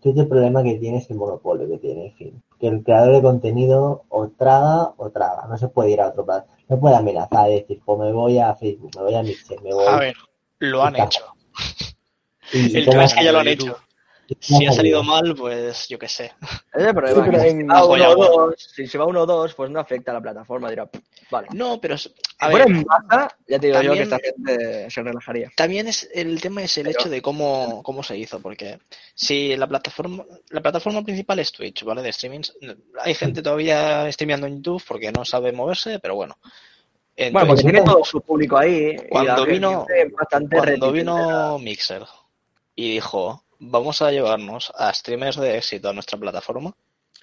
Twitch 0.00 0.18
el 0.18 0.28
problema 0.28 0.62
que 0.62 0.76
tiene 0.76 0.98
es 0.98 1.10
el 1.10 1.16
monopolio 1.16 1.68
que 1.68 1.78
tiene, 1.78 2.06
en 2.06 2.14
fin. 2.14 2.42
Que 2.60 2.68
el 2.68 2.82
creador 2.82 3.14
de 3.14 3.22
contenido 3.22 4.04
o 4.08 4.28
traga 4.28 4.92
o 4.96 5.10
traga. 5.10 5.46
No 5.48 5.56
se 5.58 5.68
puede 5.68 5.90
ir 5.90 6.00
a 6.00 6.08
otro 6.08 6.24
lado. 6.26 6.46
No 6.68 6.78
puede 6.78 6.96
amenazar, 6.96 7.48
decir, 7.48 7.80
pues 7.84 7.98
me 7.98 8.12
voy 8.12 8.38
a 8.38 8.54
Facebook, 8.54 8.90
me 8.96 9.02
voy 9.02 9.14
a 9.14 9.22
Mixer, 9.22 9.60
me 9.62 9.72
voy 9.72 9.86
A 9.86 9.98
ver, 9.98 10.16
lo 10.58 10.82
han 10.82 10.96
hecho. 10.96 11.24
Y- 12.52 12.76
El 12.78 12.86
tema 12.88 13.04
es 13.04 13.14
que 13.14 13.24
ya 13.24 13.32
lo 13.32 13.38
han 13.40 13.48
hecho. 13.48 13.78
Si 14.40 14.66
ha 14.66 14.72
salido 14.72 15.04
mal, 15.04 15.36
pues 15.38 15.86
yo 15.88 16.00
qué 16.00 16.08
sé. 16.08 16.32
Ese 16.74 16.82
es 16.82 16.86
el 16.88 16.94
problema. 16.94 17.24
Sí, 17.24 17.30
pero 17.30 17.42
que 17.42 17.48
en- 17.48 17.58
si, 17.60 17.62
va 17.64 17.76
uno 17.76 17.86
Joya, 17.86 18.10
o 18.10 18.16
bueno. 18.16 18.32
dos, 18.48 18.70
si 18.74 18.86
se 18.88 18.98
va 18.98 19.04
uno 19.06 19.20
o 19.22 19.26
dos, 19.26 19.54
pues 19.54 19.70
no 19.70 19.78
afecta 19.78 20.10
a 20.10 20.14
la 20.14 20.20
plataforma. 20.20 20.68
Dirá, 20.68 20.86
"Pff, 20.86 21.00
vale. 21.30 21.46
No, 21.52 21.80
pero 21.80 21.94
a 21.94 22.50
fuera 22.50 22.64
ver, 22.66 22.76
en 22.76 22.84
masa, 22.84 23.36
ya 23.46 23.58
te 23.60 23.68
digo 23.68 23.82
yo 23.82 23.92
que 23.92 24.02
esta 24.02 24.18
gente 24.18 24.90
se 24.90 25.02
relajaría. 25.04 25.48
también 25.56 25.86
es 25.86 26.08
el 26.12 26.40
tema 26.40 26.60
es 26.64 26.76
el 26.76 26.86
Pero- 26.88 26.98
hecho 26.98 27.08
de 27.08 27.22
cómo, 27.22 27.84
cómo 27.84 28.02
se 28.02 28.16
hizo, 28.18 28.40
porque 28.40 28.80
si 29.14 29.54
la 29.56 29.68
plataforma 29.68 30.24
la 30.50 30.60
plataforma 30.60 31.02
principal 31.04 31.38
es 31.38 31.52
Twitch, 31.52 31.84
¿vale? 31.84 32.02
De 32.02 32.12
streamings, 32.12 32.52
hay 33.00 33.14
gente 33.14 33.42
todavía 33.42 34.10
streameando 34.10 34.48
en 34.48 34.56
YouTube 34.56 34.82
porque 34.88 35.12
no 35.12 35.24
sabe 35.24 35.52
moverse, 35.52 36.00
pero 36.00 36.16
bueno. 36.16 36.36
En 37.14 37.32
Bueno, 37.32 37.46
porque 37.46 37.62
tiene 37.62 37.82
todo 37.82 38.04
su 38.04 38.20
público 38.20 38.58
ahí. 38.58 38.96
y 39.04 39.08
Cuando 39.08 39.46
vino- 39.46 39.86
bastante 40.18 40.56
cuando 40.56 40.90
vino 40.90 41.58
Mixer 41.60 42.02
y 42.76 42.90
dijo, 42.92 43.42
vamos 43.58 44.02
a 44.02 44.12
llevarnos 44.12 44.72
a 44.76 44.92
streamers 44.94 45.36
de 45.36 45.56
éxito 45.58 45.88
a 45.88 45.92
nuestra 45.92 46.18
plataforma, 46.18 46.74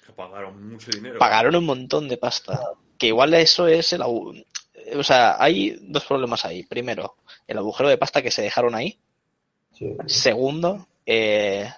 Que 0.04 0.12
pagaron 0.12 0.68
mucho 0.68 0.90
dinero. 0.90 1.18
pagaron 1.18 1.54
un 1.56 1.64
montón 1.64 2.08
de 2.08 2.16
pasta. 2.18 2.60
Que 2.98 3.06
igual 3.08 3.32
eso 3.34 3.66
es 3.68 3.92
el... 3.94 4.02
O 4.02 5.02
sea, 5.02 5.36
hay 5.42 5.78
dos 5.80 6.04
problemas 6.04 6.44
ahí. 6.44 6.62
Primero, 6.64 7.16
el 7.46 7.56
agujero 7.58 7.88
de 7.88 7.96
pasta 7.96 8.20
que 8.20 8.30
se 8.30 8.42
dejaron 8.42 8.74
ahí. 8.74 8.98
Sí. 9.72 9.86
Segundo, 10.06 10.86
eh, 11.06 11.70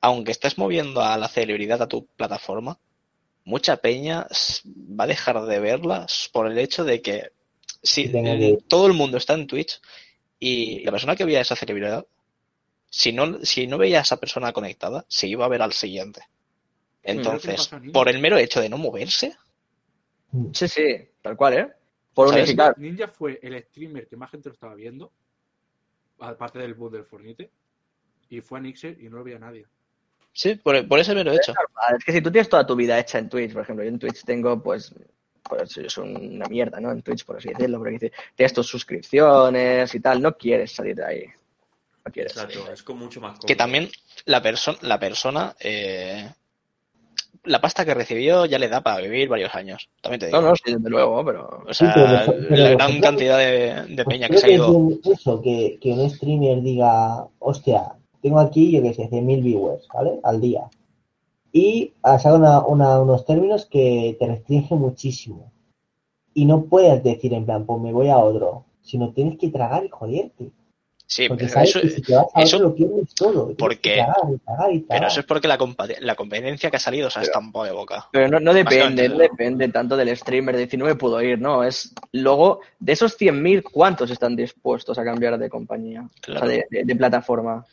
aunque 0.00 0.32
estés 0.32 0.58
moviendo 0.58 1.00
a 1.02 1.16
la 1.16 1.28
celebridad 1.28 1.80
a 1.82 1.88
tu 1.88 2.06
plataforma, 2.06 2.78
mucha 3.44 3.76
peña 3.76 4.26
va 4.66 5.04
a 5.04 5.06
dejar 5.06 5.40
de 5.44 5.58
verla 5.60 6.04
s- 6.08 6.28
por 6.32 6.46
el 6.46 6.58
hecho 6.58 6.84
de 6.84 7.00
que 7.02 7.30
si 7.82 8.10
que- 8.10 8.58
todo 8.68 8.86
el 8.86 8.92
mundo 8.92 9.16
está 9.18 9.34
en 9.34 9.46
Twitch 9.46 9.80
y 10.38 10.80
la 10.84 10.90
persona 10.92 11.14
que 11.16 11.24
veía 11.24 11.40
esa 11.40 11.56
celebridad, 11.56 12.04
si 12.92 13.10
no, 13.12 13.42
si 13.42 13.66
no 13.66 13.78
veía 13.78 14.00
a 14.00 14.02
esa 14.02 14.18
persona 14.18 14.52
conectada, 14.52 15.06
se 15.08 15.26
iba 15.26 15.46
a 15.46 15.48
ver 15.48 15.62
al 15.62 15.72
siguiente. 15.72 16.22
Entonces, 17.02 17.70
por 17.90 18.10
el 18.10 18.20
mero 18.20 18.36
hecho 18.36 18.60
de 18.60 18.68
no 18.68 18.76
moverse, 18.76 19.34
Sí, 20.52 20.68
sí, 20.68 20.96
tal 21.20 21.36
cual, 21.36 21.54
¿eh? 21.54 21.68
Por 22.14 22.28
¿Sabes? 22.28 22.44
unificar. 22.44 22.78
Ninja 22.78 23.08
fue 23.08 23.38
el 23.42 23.62
streamer 23.64 24.06
que 24.06 24.16
más 24.16 24.30
gente 24.30 24.48
lo 24.48 24.54
estaba 24.54 24.74
viendo, 24.74 25.12
aparte 26.18 26.58
del 26.58 26.74
boom 26.74 26.92
del 26.92 27.04
Fornite, 27.04 27.50
y 28.30 28.40
fue 28.40 28.58
a 28.58 28.62
Nixer 28.62 28.98
y 29.00 29.08
no 29.08 29.18
lo 29.18 29.24
veía 29.24 29.38
nadie. 29.38 29.66
sí, 30.32 30.54
por, 30.54 30.86
por 30.88 30.98
ese 30.98 31.14
mero 31.14 31.32
hecho. 31.32 31.52
Es 31.98 32.04
que 32.04 32.12
si 32.12 32.22
tú 32.22 32.30
tienes 32.30 32.48
toda 32.48 32.66
tu 32.66 32.74
vida 32.74 32.98
hecha 32.98 33.18
en 33.18 33.28
Twitch, 33.28 33.52
por 33.52 33.62
ejemplo, 33.62 33.84
yo 33.84 33.90
en 33.90 33.98
Twitch 33.98 34.24
tengo, 34.24 34.62
pues, 34.62 34.94
pues 35.42 35.76
es 35.76 35.98
una 35.98 36.46
mierda, 36.46 36.80
¿no? 36.80 36.90
En 36.92 37.02
Twitch, 37.02 37.26
por 37.26 37.36
así 37.36 37.48
decirlo, 37.50 37.78
porque 37.78 37.92
dice, 37.92 38.12
tienes 38.34 38.54
tus 38.54 38.66
suscripciones 38.66 39.94
y 39.94 40.00
tal, 40.00 40.22
no 40.22 40.36
quieres 40.36 40.72
salir 40.72 40.96
de 40.96 41.04
ahí. 41.04 41.24
No 42.04 42.12
quieres. 42.12 42.32
Exacto, 42.32 42.72
es 42.72 42.82
como 42.82 43.04
mucho 43.04 43.20
más 43.20 43.32
cómodo. 43.32 43.46
que 43.46 43.56
también 43.56 43.88
la 44.24 44.42
persona 44.42 44.78
la 44.82 44.98
persona 44.98 45.54
eh, 45.60 46.28
la 47.44 47.60
pasta 47.60 47.84
que 47.84 47.94
recibió 47.94 48.46
ya 48.46 48.58
le 48.58 48.68
da 48.68 48.80
para 48.82 49.00
vivir 49.00 49.28
varios 49.28 49.54
años 49.54 49.88
también 50.00 50.20
te 50.20 50.26
digo 50.26 50.40
No, 50.40 50.48
no, 50.50 50.56
sí, 50.56 50.72
desde 50.74 50.90
luego, 50.90 51.24
pero... 51.24 51.64
o 51.66 51.74
Sí, 51.74 51.84
sea 51.84 52.24
pero- 52.26 52.38
pero 52.48 52.62
la 52.62 52.70
gran 52.70 53.00
cantidad 53.00 53.38
de, 53.38 53.94
de 53.94 54.04
peña 54.04 54.28
que 54.28 54.38
se 54.38 54.46
ha 54.46 54.48
que 54.48 54.54
es 54.54 54.60
ido 54.60 54.70
un- 54.72 55.00
eso, 55.04 55.40
que, 55.42 55.78
que 55.80 55.92
un 55.92 56.08
streamer 56.10 56.62
diga, 56.62 57.26
hostia, 57.40 57.94
tengo 58.20 58.38
aquí, 58.38 58.70
yo 58.70 58.82
qué 58.82 58.94
sé, 58.94 59.08
100.000 59.10 59.42
viewers, 59.42 59.86
¿vale? 59.92 60.20
Al 60.22 60.40
día. 60.40 60.70
Y 61.52 61.92
has 62.02 62.22
dado 62.22 62.36
una, 62.38 62.60
una- 62.64 63.00
unos 63.00 63.24
términos 63.26 63.66
que 63.66 64.16
te 64.20 64.26
restringen 64.26 64.78
muchísimo. 64.78 65.52
Y 66.34 66.44
no 66.46 66.64
puedes 66.66 67.02
decir 67.02 67.34
en 67.34 67.44
plan, 67.44 67.66
pues 67.66 67.80
me 67.80 67.92
voy 67.92 68.08
a 68.08 68.18
otro, 68.18 68.64
sino 68.82 69.12
tienes 69.12 69.38
que 69.38 69.48
tragar 69.50 69.84
y 69.84 69.88
joderte. 69.88 70.50
Sí 71.14 71.28
Porque 71.28 71.44
pero 71.44 71.54
sabes 71.54 71.68
eso, 71.70 71.80
que 71.82 71.88
si 71.90 72.02
te 72.02 72.14
vas 72.14 72.26
a 72.34 72.40
eso- 72.42 72.56
otro 72.56 72.68
lo 72.68 72.74
pierdes 72.74 73.14
todo. 73.14 73.54
porque- 73.58 73.98
y 74.70 74.76
y 74.76 74.78
pero 74.80 75.06
eso 75.08 75.20
es 75.20 75.26
porque 75.26 75.46
la, 75.48 75.58
la 76.00 76.14
competencia 76.14 76.70
que 76.70 76.76
ha 76.76 76.80
salido 76.80 77.10
se 77.10 77.18
ha 77.18 77.22
estampado 77.22 77.64
de 77.66 77.72
boca 77.72 78.08
Pero 78.12 78.28
no, 78.28 78.40
no 78.40 78.54
depende, 78.54 79.08
no 79.08 79.18
depende 79.18 79.68
tanto 79.68 79.96
del 79.96 80.16
streamer, 80.16 80.54
de 80.56 80.62
decir, 80.62 80.78
no 80.78 80.86
me 80.86 80.94
puedo 80.94 81.20
ir, 81.20 81.38
no, 81.40 81.64
es 81.64 81.92
luego, 82.12 82.60
de 82.78 82.92
esos 82.92 83.16
100.000, 83.18 83.62
¿cuántos 83.62 84.10
están 84.10 84.34
dispuestos 84.36 84.98
a 84.98 85.04
cambiar 85.04 85.38
de 85.38 85.50
compañía? 85.50 86.08
Claro. 86.20 86.40
O 86.40 86.48
sea, 86.48 86.48
de, 86.56 86.66
de- 86.70 86.84
de 86.84 86.96
plataforma. 86.96 87.64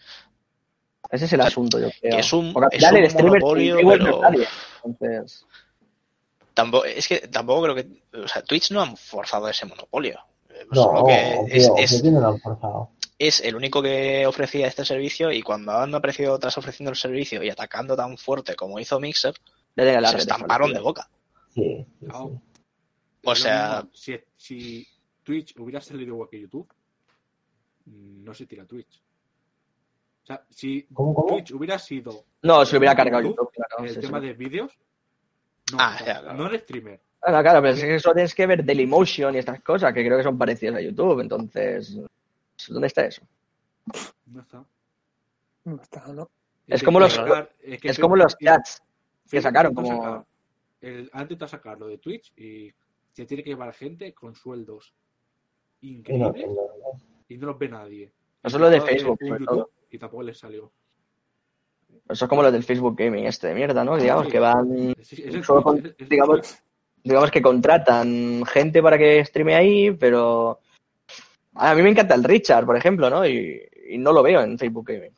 Ese 1.12 1.26
es 1.26 1.34
el 1.34 1.40
O 1.40 1.44
sea, 1.44 1.48
asunto, 1.48 1.80
yo 1.80 1.88
creo. 2.00 2.14
que 2.16 2.20
es 2.20 2.34
un- 2.34 2.54
Porque 2.54 2.78
al 2.78 2.84
es 2.84 2.92
un 2.92 2.98
el 2.98 3.10
streamer 3.10 3.42
monopolio, 3.42 3.78
pero- 3.88 4.22
nadie. 4.22 4.48
Entonces, 4.84 5.46
tampoco 6.54 6.86
es 6.86 7.08
que 7.08 7.20
tampoco 7.28 7.64
creo 7.64 7.76
que 7.76 7.88
o 8.22 8.28
sea 8.28 8.42
Twitch 8.44 8.72
no 8.72 8.82
ha 8.82 8.96
forzado 8.96 9.48
ese 9.50 9.66
monopolio 9.66 10.20
Eh, 10.50 10.66
No, 10.72 10.84
solo 10.84 11.06
que 11.06 11.14
obvio, 11.40 11.48
es, 11.56 11.70
obvio 11.70 11.84
es, 11.84 12.02
que 12.02 12.12
no 12.12 12.20
lo 12.20 12.28
han 12.28 12.40
forzado. 12.40 12.90
Es 13.20 13.42
el 13.42 13.56
único 13.56 13.82
que 13.84 14.26
ofrecía 14.26 14.66
este 14.68 14.86
servicio 14.86 15.32
y 15.32 15.42
cuando 15.42 15.74
han 15.74 15.94
aparecido 15.94 16.34
otras 16.34 16.58
ofreciendo 16.58 16.90
el 16.92 16.96
servicio 16.98 17.44
y 17.44 17.50
atacando 17.50 17.96
tan 17.96 18.18
fuerte 18.18 18.56
como 18.56 18.80
hizo 18.80 19.00
Mixer 19.00 19.34
le 19.76 20.08
se 20.08 20.18
estamparon 20.18 20.74
de 20.74 20.80
boca 20.80 21.10
Sí, 21.54 21.86
sí, 22.00 22.08
Chao. 22.08 22.30
sí. 22.30 22.60
O 23.26 23.36
sea- 23.36 23.82
mismo, 23.84 23.90
si, 23.94 24.20
si 24.38 24.88
Twitch 25.24 25.54
hubiera 25.60 25.82
salido 25.82 26.14
igual 26.14 26.30
que 26.30 26.40
YouTube, 26.40 26.68
no 27.86 28.34
se 28.34 28.46
tira 28.46 28.66
Twitch. 28.66 29.02
O 30.24 30.26
sea, 30.26 30.44
si 30.50 30.84
¿Cómo, 30.94 31.14
cómo? 31.14 31.28
Twitch 31.36 31.52
hubiera 31.52 31.78
sido 31.80 32.24
No, 32.44 32.66
se 32.66 32.78
hubiera 32.78 32.96
cargado 32.96 33.24
YouTube, 33.24 33.50
YouTube, 33.52 33.52
claro. 33.54 33.84
el 33.84 33.94
sí, 33.96 34.00
tema 34.00 34.20
sí. 34.22 34.28
de 34.28 34.34
vídeos, 34.34 34.72
no, 35.72 35.78
Ah, 35.80 35.94
o 35.96 35.98
sea, 36.04 36.08
ya, 36.16 36.22
claro. 36.22 36.38
no 36.38 36.48
el 36.50 36.60
streamer. 36.60 37.02
Claro, 37.20 37.42
claro, 37.44 37.62
pero 37.62 37.74
es 37.74 37.82
que 37.82 37.96
eso 37.96 38.14
tienes 38.14 38.34
que 38.34 38.48
ver 38.48 38.64
Dailymotion 38.64 39.36
y 39.36 39.40
estas 39.40 39.62
cosas 39.62 39.94
que 39.94 40.06
creo 40.06 40.18
que 40.18 40.24
son 40.24 40.38
parecidas 40.38 40.76
a 40.78 40.82
YouTube. 40.82 41.20
Entonces, 41.20 41.98
¿dónde 42.68 42.88
está 42.88 43.06
eso? 43.06 43.22
No 44.26 44.42
está. 44.42 44.66
No 45.66 45.82
está, 45.82 46.08
¿no? 46.14 46.30
Es 46.68 46.84
como 46.84 47.00
los- 47.00 47.14
sacar- 47.14 47.52
es 47.62 47.80
que 47.82 47.90
Es 47.90 48.00
como 48.00 48.16
los 48.16 48.38
chats 48.38 48.84
que 49.30 49.42
sacaron 49.42 49.74
como... 49.74 49.88
sacar 49.88 50.26
el- 50.82 51.10
han 51.14 51.22
intentado 51.24 51.50
sacar 51.50 51.80
lo 51.80 51.88
de 51.88 51.98
Twitch 51.98 52.32
y 52.38 52.72
se 53.14 53.26
tiene 53.26 53.44
que 53.44 53.50
llevar 53.50 53.74
gente 53.74 54.14
con 54.14 54.36
sueldos 54.36 54.94
increíbles 55.82 56.48
no, 56.48 56.54
no. 56.54 57.02
y 57.28 57.38
no 57.38 57.48
los 57.48 57.58
ve 57.60 57.70
nadie. 57.70 58.12
Eso 58.44 58.58
es 58.58 58.62
lo 58.62 58.70
de 58.70 58.82
Facebook, 58.82 59.18
YouTube 59.22 59.46
todo. 59.46 59.72
Y 59.90 59.98
tampoco 59.98 60.24
les 60.24 60.38
salió. 60.38 60.72
Eso 62.08 62.26
es 62.26 62.30
como 62.30 62.44
los 62.44 62.52
del 62.54 62.64
Facebook 62.64 62.96
Gaming 62.98 63.26
este 63.26 63.48
de 63.48 63.56
mierda, 63.56 63.84
¿no? 63.84 63.98
Digamos 63.98 64.26
Sí. 64.28 64.32
que 64.32 64.40
van... 64.40 64.96
Es- 64.98 65.14
es 65.14 65.36
el 65.36 65.44
Solo 65.44 65.62
Twitch, 65.64 65.64
con- 65.64 65.78
es- 65.86 65.92
es 65.94 66.00
el 66.02 66.10
digamos, 66.10 66.60
digamos 67.04 67.32
que 67.32 67.42
contratan 67.42 68.44
gente 68.46 68.82
para 68.82 68.98
que 68.98 69.26
streame 69.26 69.56
ahí, 69.56 69.92
pero 69.92 70.60
a 71.60 71.76
mí 71.76 71.82
me 71.82 71.90
encanta 71.90 72.16
el 72.16 72.24
Richard, 72.24 72.66
por 72.66 72.78
ejemplo, 72.78 73.10
¿no? 73.10 73.26
Y, 73.28 73.62
y 73.90 73.98
no 73.98 74.12
lo 74.14 74.24
veo 74.24 74.42
en 74.42 74.58
Facebook 74.58 74.88
Gaming. 74.88 75.16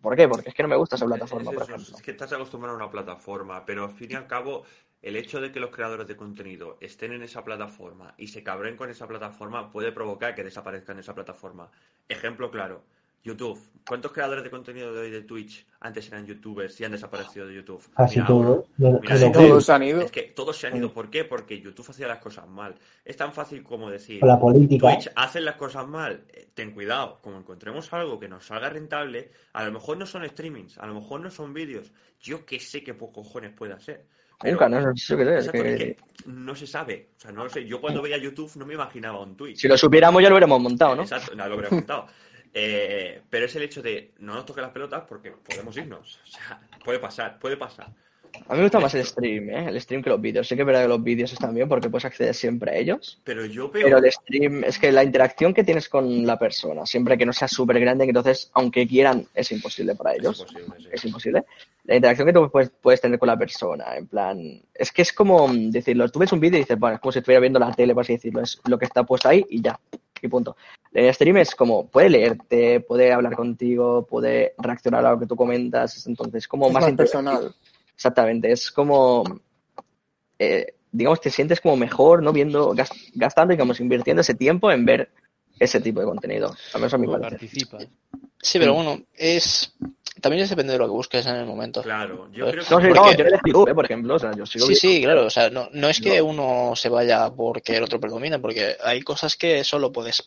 ¿Por 0.00 0.16
qué? 0.16 0.28
Porque 0.28 0.50
es 0.50 0.54
que 0.54 0.62
no 0.62 0.68
me 0.68 0.76
gusta 0.76 0.96
esa 0.96 1.06
plataforma, 1.06 1.50
Es 1.50 1.56
por 1.56 1.62
ejemplo. 1.64 1.96
es 1.96 2.02
que 2.02 2.10
estás 2.12 2.32
acostumbrado 2.32 2.74
a 2.78 2.82
una 2.82 2.90
plataforma, 2.90 3.64
pero 3.66 3.84
al 3.84 3.90
fin 3.92 4.12
y 4.12 4.14
al 4.14 4.26
cabo, 4.26 4.64
el 5.02 5.16
hecho 5.16 5.40
de 5.40 5.50
que 5.50 5.60
los 5.60 5.70
creadores 5.70 6.06
de 6.06 6.16
contenido 6.16 6.78
estén 6.80 7.12
en 7.12 7.22
esa 7.22 7.44
plataforma 7.44 8.14
y 8.16 8.28
se 8.28 8.42
cabren 8.42 8.76
con 8.76 8.90
esa 8.90 9.06
plataforma 9.08 9.70
puede 9.70 9.92
provocar 9.92 10.34
que 10.34 10.44
desaparezcan 10.44 10.98
esa 10.98 11.14
plataforma. 11.14 11.70
Ejemplo 12.08 12.50
claro, 12.50 12.84
YouTube. 13.22 13.58
¿Cuántos 13.86 14.12
creadores 14.12 14.44
de 14.44 14.50
contenido 14.50 14.92
de 14.92 15.00
hoy 15.00 15.10
de 15.10 15.22
Twitch 15.22 15.66
antes 15.80 16.06
eran 16.08 16.26
youtubers 16.26 16.78
y 16.78 16.84
han 16.84 16.92
desaparecido 16.92 17.46
de 17.46 17.54
YouTube? 17.54 17.82
Casi 17.96 18.16
Mira 18.20 18.26
ahora. 18.28 18.46
todo. 18.46 18.66
Yo- 18.76 19.00
Mira, 19.00 19.14
yo 19.14 19.16
sí, 19.18 19.24
lo 19.24 19.32
Todos 19.32 19.46
creo. 19.46 19.60
se 19.62 19.72
han 19.72 19.82
ido. 19.82 20.00
Es 20.02 20.10
que 20.10 20.22
todos 20.24 20.56
se 20.58 20.66
han 20.66 20.76
ido. 20.76 20.92
¿Por 20.92 21.08
qué? 21.08 21.24
Porque 21.24 21.58
YouTube 21.58 21.88
hacía 21.88 22.06
las 22.06 22.18
cosas 22.18 22.46
mal. 22.46 22.74
Es 23.02 23.16
tan 23.16 23.32
fácil 23.32 23.62
como 23.62 23.90
decir, 23.90 24.22
la 24.22 24.38
política. 24.38 24.92
Twitch 24.92 25.10
hacen 25.16 25.44
las 25.46 25.56
cosas 25.56 25.88
mal. 25.88 26.22
Eh, 26.34 26.48
Ten 26.52 26.72
cuidado, 26.72 27.18
como 27.22 27.38
encontremos 27.38 27.90
algo 27.94 28.18
que 28.20 28.28
nos 28.28 28.44
salga 28.44 28.68
rentable, 28.68 29.30
a 29.54 29.64
lo 29.64 29.72
mejor 29.72 29.96
no 29.96 30.04
son 30.04 30.28
streamings, 30.28 30.76
a 30.76 30.86
lo 30.86 30.94
mejor 30.94 31.20
no 31.22 31.30
son 31.30 31.54
vídeos. 31.54 31.90
Yo 32.20 32.44
que 32.44 32.60
sé 32.60 32.82
qué 32.82 32.92
po- 32.92 33.10
cojones 33.12 33.52
puede 33.52 33.72
hacer. 33.72 34.04
Pero- 34.40 34.52
Nunca, 34.52 34.68
no, 34.68 34.80
no 34.82 34.96
sé 34.96 35.16
qué 35.16 35.22
es. 35.22 35.28
Exacto, 35.46 35.62
que- 35.62 35.72
es 35.72 35.78
que 35.78 35.96
no 36.26 36.54
se 36.54 36.66
sabe. 36.66 37.08
O 37.16 37.20
sea, 37.20 37.32
no 37.32 37.44
lo 37.44 37.50
sé. 37.50 37.64
Yo 37.66 37.80
cuando 37.80 38.02
veía 38.02 38.18
YouTube 38.18 38.50
no 38.56 38.66
me 38.66 38.74
imaginaba 38.74 39.20
un 39.22 39.34
Twitch. 39.36 39.56
Si 39.58 39.66
lo 39.66 39.78
supiéramos 39.78 40.22
ya 40.22 40.28
lo 40.28 40.34
hubiéramos 40.34 40.60
montado, 40.60 40.94
¿no? 40.94 41.02
Exacto, 41.02 41.34
no 41.34 41.48
lo 41.48 41.54
hubiera 41.54 41.70
contado. 41.70 42.06
Eh, 42.54 43.22
pero 43.28 43.46
es 43.46 43.56
el 43.56 43.62
hecho 43.62 43.82
de 43.82 44.12
no 44.18 44.34
nos 44.34 44.46
toque 44.46 44.60
las 44.60 44.70
pelotas 44.70 45.04
porque 45.08 45.32
podemos 45.32 45.76
irnos. 45.76 46.20
O 46.24 46.26
sea, 46.26 46.60
puede 46.84 46.98
pasar, 46.98 47.38
puede 47.38 47.56
pasar. 47.56 47.88
A 48.46 48.52
mí 48.52 48.58
me 48.58 48.64
gusta 48.64 48.78
más 48.78 48.94
el 48.94 49.04
stream, 49.04 49.50
¿eh? 49.50 49.68
El 49.68 49.80
stream 49.80 50.02
que 50.02 50.10
los 50.10 50.20
vídeos. 50.20 50.46
Sí 50.46 50.54
que 50.54 50.62
es 50.62 50.66
verdad 50.66 50.82
que 50.82 50.88
los 50.88 51.02
vídeos 51.02 51.32
están 51.32 51.54
bien 51.54 51.68
porque 51.68 51.88
puedes 51.88 52.04
acceder 52.04 52.34
siempre 52.34 52.70
a 52.70 52.74
ellos. 52.76 53.20
Pero 53.24 53.44
yo 53.46 53.70
veo. 53.70 53.84
Pero 53.84 53.98
el 53.98 54.12
stream 54.12 54.64
es 54.64 54.78
que 54.78 54.92
la 54.92 55.02
interacción 55.02 55.54
que 55.54 55.64
tienes 55.64 55.88
con 55.88 56.26
la 56.26 56.38
persona, 56.38 56.84
siempre 56.86 57.16
que 57.16 57.26
no 57.26 57.32
sea 57.32 57.48
súper 57.48 57.80
grande, 57.80 58.04
entonces, 58.04 58.50
aunque 58.54 58.86
quieran, 58.86 59.26
es 59.34 59.50
imposible 59.50 59.94
para 59.94 60.12
Es 60.12 60.18
ellos. 60.18 60.40
imposible, 60.40 60.76
sí. 60.78 60.88
Es 60.92 61.04
imposible. 61.04 61.44
La 61.84 61.96
interacción 61.96 62.26
que 62.26 62.34
tú 62.34 62.50
puedes, 62.50 62.70
puedes 62.70 63.00
tener 63.00 63.18
con 63.18 63.28
la 63.28 63.38
persona, 63.38 63.96
en 63.96 64.06
plan. 64.06 64.62
Es 64.74 64.92
que 64.92 65.02
es 65.02 65.12
como 65.12 65.48
mm, 65.48 65.70
decirlo. 65.70 66.08
Tú 66.10 66.18
ves 66.18 66.32
un 66.32 66.40
vídeo 66.40 66.58
y 66.58 66.62
dices, 66.62 66.78
bueno, 66.78 66.96
es 66.96 67.00
como 67.00 67.12
si 67.12 67.20
estuviera 67.20 67.40
viendo 67.40 67.58
la 67.58 67.72
tele, 67.72 67.94
por 67.94 68.02
así 68.02 68.14
decirlo. 68.14 68.42
Es 68.42 68.60
lo 68.66 68.78
que 68.78 68.84
está 68.84 69.04
puesto 69.04 69.28
ahí 69.28 69.44
y 69.48 69.62
ya. 69.62 69.78
Y 70.22 70.28
punto. 70.28 70.56
El 70.92 71.12
stream 71.14 71.36
es 71.38 71.54
como, 71.54 71.86
puede 71.88 72.10
leerte, 72.10 72.80
puede 72.80 73.12
hablar 73.12 73.36
contigo, 73.36 74.06
puede 74.06 74.54
reaccionar 74.58 75.04
a 75.04 75.12
lo 75.12 75.18
que 75.18 75.26
tú 75.26 75.36
comentas. 75.36 76.06
Entonces, 76.06 76.48
como 76.48 76.68
Es 76.68 76.72
más, 76.72 76.82
más 76.84 76.92
personal. 76.94 77.54
Exactamente, 77.94 78.50
es 78.52 78.70
como, 78.70 79.24
eh, 80.38 80.74
digamos, 80.92 81.20
te 81.20 81.30
sientes 81.30 81.60
como 81.60 81.76
mejor, 81.76 82.22
¿no? 82.22 82.32
Viendo, 82.32 82.72
gas- 82.74 82.90
gastando, 83.14 83.52
digamos, 83.52 83.80
invirtiendo 83.80 84.20
ese 84.20 84.34
tiempo 84.34 84.70
en 84.70 84.84
ver 84.84 85.10
ese 85.58 85.80
tipo 85.80 86.00
de 86.00 86.06
contenido. 86.06 86.54
Al 86.74 86.80
menos 86.80 86.94
a 86.94 86.98
mi 86.98 87.06
parecer. 87.06 87.30
Participa. 87.30 87.78
Sí, 88.40 88.58
pero 88.58 88.74
bueno, 88.74 89.02
es 89.14 89.72
también 90.20 90.42
es 90.42 90.50
depende 90.50 90.72
de 90.72 90.78
lo 90.80 90.86
que 90.86 90.90
busques 90.92 91.24
en 91.26 91.36
el 91.36 91.46
momento. 91.46 91.82
Claro, 91.82 92.28
yo 92.32 92.44
Pues, 92.50 92.66
creo 92.66 92.66
que. 92.66 92.70
No, 92.74 92.80
sí, 92.80 92.86
Porque- 92.88 93.00
no, 93.00 93.12
yo 93.12 93.24
le 93.24 93.30
YouTube, 93.44 93.74
por 93.74 93.84
ejemplo, 93.84 94.14
o 94.14 94.18
sea, 94.18 94.32
yo 94.36 94.46
sigo 94.46 94.66
Sí, 94.66 94.72
viendo- 94.72 94.80
sí, 94.80 95.02
claro, 95.02 95.26
o 95.26 95.30
sea, 95.30 95.50
no, 95.50 95.68
no 95.72 95.88
es 95.88 96.00
que 96.00 96.18
No. 96.18 96.24
uno 96.26 96.72
se 96.76 96.88
vaya 96.88 97.30
porque 97.30 97.76
el 97.76 97.84
otro 97.84 98.00
predomina, 98.00 98.40
porque 98.40 98.76
hay 98.82 99.02
cosas 99.02 99.36
que 99.36 99.62
solo 99.64 99.92
puedes 99.92 100.24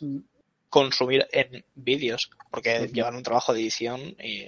consumir 0.69 1.27
en 1.31 1.65
vídeos, 1.75 2.29
porque 2.49 2.89
llevan 2.93 3.15
un 3.15 3.23
trabajo 3.23 3.53
de 3.53 3.59
edición 3.61 4.15
y 4.23 4.47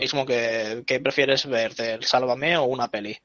es 0.00 0.10
como 0.10 0.26
que, 0.26 0.82
¿qué 0.86 0.98
prefieres 1.00 1.46
ver 1.46 1.74
del 1.74 2.04
Sálvame 2.04 2.56
o 2.56 2.64
una 2.64 2.88
peli? 2.88 3.16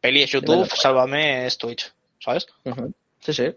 Peli 0.00 0.22
es 0.22 0.30
YouTube. 0.30 0.68
Sálvame 0.74 1.46
es 1.46 1.58
Twitch, 1.58 1.92
¿sabes? 2.20 2.46
Sí, 3.20 3.32
sí. 3.32 3.54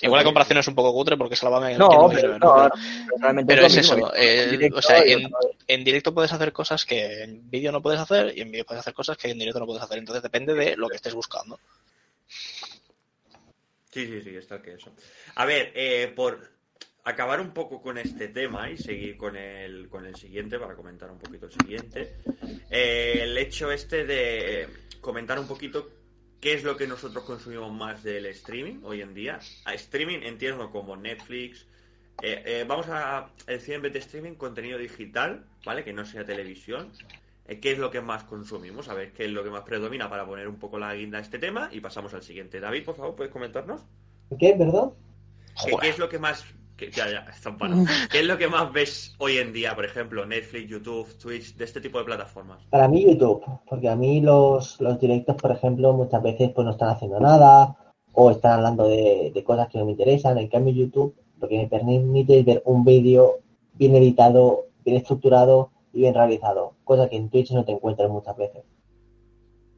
Igual 0.00 0.20
la 0.20 0.24
comparación 0.24 0.58
es 0.58 0.68
un 0.68 0.76
poco 0.76 0.92
cutre 0.92 1.16
porque 1.16 1.34
Sálvame 1.34 1.76
No, 1.76 1.88
¿quién 1.88 2.00
lo 2.00 2.08
pero, 2.08 2.20
quiere 2.20 2.28
ver, 2.28 2.40
no, 2.40 2.54
Pero- 2.54 3.18
realmente 3.18 3.52
pero 3.54 3.66
es 3.66 3.76
mismo, 3.76 3.96
eso, 3.96 4.14
en 4.14 4.22
eh, 4.22 4.46
directo 4.52 4.78
o 4.78 4.82
sea, 4.82 5.04
y 5.04 5.12
en- 5.12 5.26
otro- 5.26 5.50
en 5.66 5.84
directo 5.84 6.14
puedes 6.14 6.32
hacer 6.32 6.52
cosas 6.52 6.84
que 6.84 7.24
en 7.24 7.50
vídeo 7.50 7.72
no 7.72 7.82
puedes 7.82 7.98
hacer 7.98 8.32
y 8.38 8.40
en 8.42 8.52
vídeo 8.52 8.64
puedes 8.64 8.80
hacer 8.80 8.94
cosas 8.94 9.16
que 9.16 9.28
en 9.30 9.38
directo 9.40 9.58
no 9.58 9.66
puedes 9.66 9.82
hacer. 9.82 9.98
Entonces 9.98 10.22
depende 10.22 10.54
de 10.54 10.76
lo 10.76 10.88
que 10.88 10.94
estés 10.96 11.14
buscando. 11.14 11.58
Sí, 13.90 14.06
sí, 14.06 14.20
sí, 14.22 14.36
está 14.36 14.62
que 14.62 14.74
eso. 14.74 14.92
A 15.34 15.44
ver, 15.44 15.72
eh, 15.74 16.12
por 16.14 16.48
acabar 17.04 17.40
un 17.40 17.52
poco 17.52 17.80
con 17.82 17.98
este 17.98 18.28
tema 18.28 18.70
y 18.70 18.76
seguir 18.76 19.16
con 19.16 19.34
el, 19.34 19.88
con 19.88 20.06
el 20.06 20.14
siguiente, 20.14 20.58
para 20.60 20.76
comentar 20.76 21.10
un 21.10 21.18
poquito 21.18 21.46
el 21.46 21.52
siguiente, 21.52 22.16
eh, 22.70 23.20
el 23.22 23.36
hecho 23.38 23.72
este 23.72 24.04
de 24.04 24.68
comentar 25.08 25.38
un 25.38 25.46
poquito 25.46 25.88
qué 26.38 26.52
es 26.52 26.64
lo 26.64 26.76
que 26.76 26.86
nosotros 26.86 27.24
consumimos 27.24 27.72
más 27.72 28.02
del 28.02 28.26
streaming 28.26 28.80
hoy 28.82 29.00
en 29.00 29.14
día. 29.14 29.38
A 29.64 29.72
streaming 29.72 30.18
entiendo 30.22 30.70
como 30.70 30.96
Netflix. 30.96 31.66
eh, 32.20 32.42
eh, 32.44 32.64
vamos 32.68 32.88
a 32.90 33.30
decir 33.46 33.76
en 33.76 33.80
vez 33.80 33.94
de 33.94 34.00
streaming 34.00 34.34
contenido 34.34 34.76
digital, 34.76 35.46
¿vale? 35.64 35.82
Que 35.82 35.94
no 35.94 36.04
sea 36.04 36.26
televisión. 36.26 36.92
Eh, 37.46 37.58
¿Qué 37.58 37.72
es 37.72 37.78
lo 37.78 37.90
que 37.90 38.02
más 38.02 38.24
consumimos? 38.24 38.90
A 38.90 38.94
ver 38.94 39.14
qué 39.14 39.24
es 39.24 39.30
lo 39.30 39.42
que 39.42 39.48
más 39.48 39.62
predomina 39.62 40.10
para 40.10 40.26
poner 40.26 40.46
un 40.46 40.58
poco 40.58 40.78
la 40.78 40.94
guinda 40.94 41.16
a 41.16 41.22
este 41.22 41.38
tema 41.38 41.70
y 41.72 41.80
pasamos 41.80 42.12
al 42.12 42.22
siguiente. 42.22 42.60
David, 42.60 42.84
por 42.84 42.96
favor, 42.96 43.16
¿puedes 43.16 43.32
comentarnos? 43.32 43.80
¿Qué? 44.38 44.54
¿Qué, 45.64 45.74
qué 45.80 45.88
es 45.88 45.98
lo 45.98 46.10
que 46.10 46.18
más... 46.18 46.44
que- 46.78 46.90
ya, 46.90 47.10
ya, 47.10 47.18
están 47.30 47.58
parados. 47.58 47.86
¿Qué 48.10 48.20
es 48.20 48.26
lo 48.26 48.38
que 48.38 48.48
más 48.48 48.72
ves 48.72 49.14
hoy 49.18 49.36
en 49.36 49.52
día, 49.52 49.74
por 49.74 49.84
ejemplo, 49.84 50.24
Netflix, 50.24 50.70
YouTube, 50.70 51.18
Twitch, 51.18 51.54
de 51.56 51.64
este 51.66 51.80
tipo 51.82 51.98
de 51.98 52.04
plataformas? 52.06 52.64
Para 52.70 52.88
mí 52.88 53.04
YouTube, 53.04 53.44
porque 53.68 53.88
a 53.90 53.96
mí 53.96 54.20
los, 54.22 54.80
los 54.80 54.98
directos, 54.98 55.36
por 55.36 55.50
ejemplo, 55.50 55.92
muchas 55.92 56.22
veces 56.22 56.50
pues 56.54 56.64
no 56.64 56.70
están 56.70 56.88
haciendo 56.88 57.20
nada 57.20 57.76
o 58.12 58.30
están 58.30 58.52
hablando 58.52 58.88
de, 58.88 59.30
de 59.34 59.44
cosas 59.44 59.68
que 59.68 59.78
no 59.78 59.84
me 59.84 59.90
interesan. 59.92 60.38
En 60.38 60.48
cambio 60.48 60.72
YouTube 60.72 61.14
lo 61.40 61.48
que 61.48 61.58
me 61.58 61.68
permite 61.68 62.38
es 62.40 62.44
ver 62.46 62.62
un 62.64 62.84
vídeo 62.84 63.40
bien 63.74 63.94
editado, 63.94 64.66
bien 64.84 64.96
estructurado 64.96 65.70
y 65.92 66.00
bien 66.00 66.14
realizado, 66.14 66.74
cosa 66.84 67.08
que 67.08 67.16
en 67.16 67.28
Twitch 67.30 67.50
no 67.52 67.64
te 67.64 67.72
encuentras 67.72 68.10
muchas 68.10 68.36
veces. 68.36 68.64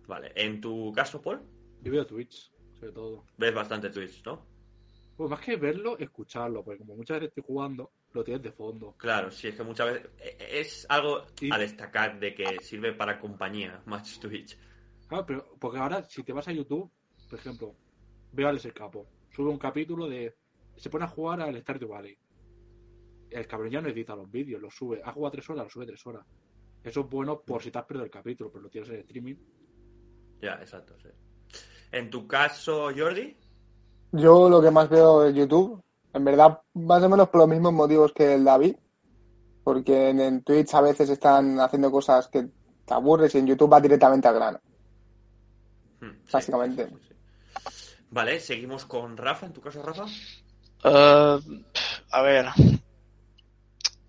Vale, 0.07 0.33
en 0.35 0.61
tu 0.61 0.93
caso, 0.93 1.21
Paul, 1.21 1.41
Yo 1.83 1.93
veo 1.93 2.07
Twitch, 2.07 2.51
sobre 2.79 2.93
todo. 2.93 3.25
ves 3.39 3.55
bastante 3.55 3.91
Twitch, 3.91 4.25
¿no? 4.25 4.41
Pues 5.21 5.29
más 5.29 5.41
que 5.41 5.57
verlo, 5.57 5.99
escucharlo, 5.99 6.65
porque 6.65 6.79
como 6.79 6.97
muchas 6.97 7.17
veces 7.19 7.29
estoy 7.29 7.45
jugando, 7.47 7.91
lo 8.15 8.25
tienes 8.25 8.43
de 8.43 8.53
fondo. 8.53 8.95
Claro, 8.97 9.31
sí, 9.31 9.49
es 9.49 9.55
que 9.55 9.63
muchas 9.63 9.93
veces 9.93 10.11
eh, 10.19 10.37
es 10.61 10.87
algo 10.89 11.27
Sí. 11.35 11.51
a 11.53 11.59
destacar 11.59 12.19
de 12.19 12.35
que 12.35 12.57
sirve 12.63 12.95
para 12.95 13.21
compañía, 13.21 13.83
más 13.85 14.19
Twitch. 14.19 14.57
Claro, 15.07 15.27
pero 15.27 15.57
porque 15.61 15.79
ahora 15.79 16.03
si 16.05 16.23
te 16.23 16.33
vas 16.33 16.49
a 16.49 16.53
YouTube, 16.53 16.91
por 17.29 17.39
ejemplo, 17.39 17.77
veo 18.33 18.47
a 18.47 18.49
Alex 18.49 18.65
el 18.65 18.73
Capo, 18.73 19.07
sube 19.29 19.51
un 19.51 19.59
capítulo 19.59 20.09
de... 20.09 20.35
Se 20.79 20.89
pone 20.89 21.05
a 21.05 21.09
jugar 21.09 21.43
al 21.43 21.61
Stardew 21.61 21.89
Valley. 21.91 22.17
El 23.29 23.47
cabrón 23.47 23.73
ya 23.73 23.83
no 23.83 23.91
edita 23.91 24.17
los 24.17 24.31
vídeos, 24.31 24.59
los 24.63 24.75
sube. 24.75 25.03
Ha 25.05 25.13
jugado 25.13 25.33
tres 25.33 25.51
horas, 25.51 25.65
los 25.65 25.73
sube 25.75 25.85
tres 25.85 26.07
horas. 26.07 26.25
Eso 26.83 27.01
es 27.01 27.07
bueno 27.11 27.43
por 27.43 27.63
si 27.63 27.71
te 27.71 27.79
has 27.79 27.85
perdido 27.85 28.07
el 28.07 28.11
capítulo, 28.11 28.51
pero 28.51 28.63
lo 28.63 28.71
tienes 28.71 28.89
en 28.89 29.01
streaming. 29.01 29.37
Ya, 30.41 30.55
exacto, 30.55 30.97
sí. 30.99 31.11
En 31.93 32.09
tu 32.09 32.27
caso, 32.27 32.89
Jordi, 32.97 33.37
Yo 34.13 34.49
lo 34.49 34.61
que 34.61 34.71
más 34.71 34.89
veo 34.89 35.25
es 35.25 35.35
YouTube. 35.35 35.83
En 36.13 36.25
verdad, 36.25 36.61
más 36.75 37.03
o 37.03 37.09
menos 37.09 37.29
por 37.29 37.41
los 37.41 37.49
mismos 37.49 37.73
motivos 37.73 38.13
que 38.13 38.35
el 38.35 38.45
David. 38.45 38.77
Porque 39.63 40.11
en, 40.11 40.21
en 40.21 40.43
Twitch 40.43 40.75
a 40.75 40.81
veces 40.81 41.11
están 41.11 41.61
haciendo 41.61 41.91
cosas 41.91 42.29
que 42.29 42.49
te 42.85 42.95
aburres 42.95 43.35
y 43.35 43.39
en 43.39 43.47
YouTube 43.47 43.73
va 43.73 43.81
directamente 43.81 44.27
al 44.27 44.35
grano. 44.35 44.61
Hmm, 46.01 46.11
sí, 46.25 46.31
Básicamente. 46.33 46.87
sí, 46.89 46.95
sí, 47.09 47.09
sí. 47.09 47.95
Vale, 48.11 48.41
seguimos 48.41 48.85
con 48.87 49.17
Rafa. 49.17 49.47
¿En 49.47 49.53
tu 49.53 49.61
caso, 49.61 49.83
Rafa? 49.83 50.07
Eh, 50.85 51.39
a 52.11 52.23
ver. 52.23 52.47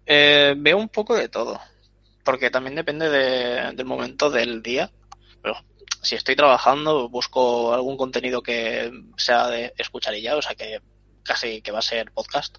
Eh, 0.06 0.56
veo 0.58 0.78
un 0.78 0.90
poco 0.90 1.16
de 1.16 1.30
todo. 1.30 1.60
porque 2.24 2.52
también 2.52 2.76
depende 2.76 3.10
de- 3.10 3.72
del 3.76 3.86
momento 3.88 4.30
del 4.30 4.62
día. 4.62 4.92
Pero 5.42 5.56
si 6.02 6.16
estoy 6.16 6.36
trabajando, 6.36 7.10
busco 7.10 7.74
algún 7.74 7.98
contenido 7.98 8.42
que 8.42 8.92
sea 9.18 9.48
de 9.48 9.74
escuchar 9.78 10.16
y 10.16 10.22
ya, 10.22 10.36
o 10.36 10.42
sea 10.42 10.56
que 10.56 10.82
casi 11.24 11.62
que 11.62 11.72
va 11.72 11.80
a 11.80 11.84
ser 11.84 12.12
podcast, 12.12 12.58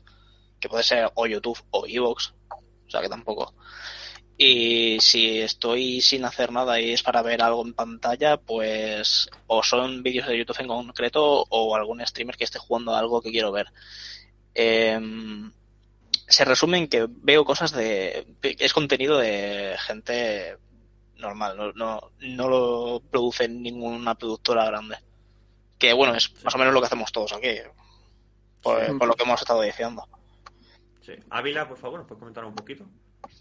que 0.60 0.68
puede 0.68 0.84
ser 0.84 1.10
o 1.14 1.26
YouTube 1.26 1.58
o 1.70 1.86
Evox, 1.86 2.34
o 2.50 2.90
sea 2.90 3.00
que 3.00 3.08
tampoco. 3.08 3.54
Y 4.38 4.98
si 5.00 5.38
estoy 5.40 6.00
sin 6.00 6.24
hacer 6.24 6.52
nada 6.52 6.80
y 6.80 6.92
es 6.92 7.02
para 7.02 7.22
ver 7.22 7.42
algo 7.42 7.64
en 7.64 7.74
pantalla, 7.74 8.38
pues 8.38 9.28
o 9.46 9.62
son 9.62 10.02
vídeos 10.02 10.26
de 10.26 10.38
YouTube 10.38 10.60
en 10.60 10.68
concreto 10.68 11.44
o 11.48 11.76
algún 11.76 12.04
streamer 12.06 12.36
que 12.36 12.44
esté 12.44 12.58
jugando 12.58 12.94
algo 12.94 13.20
que 13.22 13.30
quiero 13.30 13.52
ver. 13.52 13.66
Em, 14.54 15.52
se 16.28 16.44
resume 16.44 16.78
en 16.78 16.88
que 16.88 17.06
veo 17.08 17.44
cosas 17.44 17.72
de... 17.72 18.26
es 18.42 18.72
contenido 18.72 19.18
de 19.18 19.76
gente 19.78 20.56
normal, 21.22 21.56
no, 21.56 21.72
no, 21.72 22.10
no 22.20 22.48
lo 22.48 23.02
produce 23.10 23.48
ninguna 23.48 24.14
productora 24.14 24.66
grande. 24.66 24.96
Que 25.78 25.92
bueno, 25.92 26.14
es 26.14 26.32
más 26.44 26.54
o 26.54 26.58
menos 26.58 26.74
lo 26.74 26.80
que 26.80 26.86
hacemos 26.86 27.10
todos 27.10 27.32
aquí, 27.32 27.48
por, 28.62 28.98
por 28.98 29.08
lo 29.08 29.14
que 29.14 29.22
hemos 29.24 29.40
estado 29.40 29.62
diciendo. 29.62 30.06
Sí. 31.00 31.12
Ávila, 31.30 31.68
por 31.68 31.78
favor, 31.78 32.00
¿nos 32.00 32.08
puedes 32.08 32.20
comentar 32.20 32.44
un 32.44 32.54
poquito? 32.54 32.84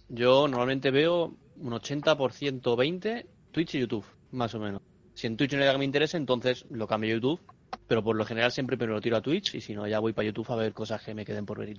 Yo 0.08 0.48
normalmente 0.48 0.90
veo 0.92 1.36
un 1.58 1.72
80% 1.74 2.76
20 2.76 3.28
Twitch 3.52 3.76
y 3.76 3.80
YouTube, 3.80 4.06
más 4.32 4.56
o 4.56 4.60
menos. 4.60 4.82
Si 5.14 5.28
en 5.28 5.38
Twitch 5.38 5.52
no 5.52 5.58
hay 5.58 5.62
nada 5.62 5.74
que 5.74 5.80
me 5.80 5.86
interese, 5.86 6.18
entonces 6.18 6.66
lo 6.70 6.88
cambio 6.88 7.12
a 7.12 7.14
YouTube. 7.16 7.42
Pero 7.88 8.04
por 8.04 8.16
lo 8.16 8.26
general 8.26 8.52
siempre 8.52 8.78
primero 8.78 8.96
lo 8.96 9.02
tiro 9.02 9.18
a 9.18 9.22
Twitch 9.22 9.56
y 9.56 9.62
si 9.62 9.74
no, 9.74 9.88
ya 9.88 10.00
voy 10.00 10.14
para 10.14 10.26
YouTube 10.26 10.52
a 10.52 10.56
ver 10.56 10.74
cosas 10.74 11.02
que 11.04 11.14
me 11.14 11.26
queden 11.26 11.46
por 11.46 11.60
ver. 11.60 11.78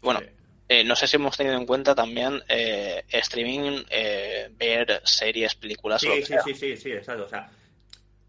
Bueno, 0.00 0.20
Sí. 0.20 0.26
Eh, 0.80 0.84
no 0.84 0.94
sé 0.96 1.06
si 1.06 1.16
hemos 1.16 1.36
tenido 1.36 1.56
en 1.56 1.66
cuenta 1.66 1.94
también 1.94 2.40
eh, 2.48 3.02
streaming, 3.08 3.82
eh, 3.90 4.48
ver 4.56 5.00
series, 5.04 5.54
películas 5.54 6.02
o 6.04 6.08
lo 6.08 6.14
Sí, 6.14 6.20
que 6.20 6.26
sí, 6.26 6.32
sea. 6.32 6.42
sí, 6.42 6.54
sí, 6.54 6.76
sí, 6.76 6.92
exacto. 6.92 7.24
O 7.24 7.28
sea, 7.28 7.50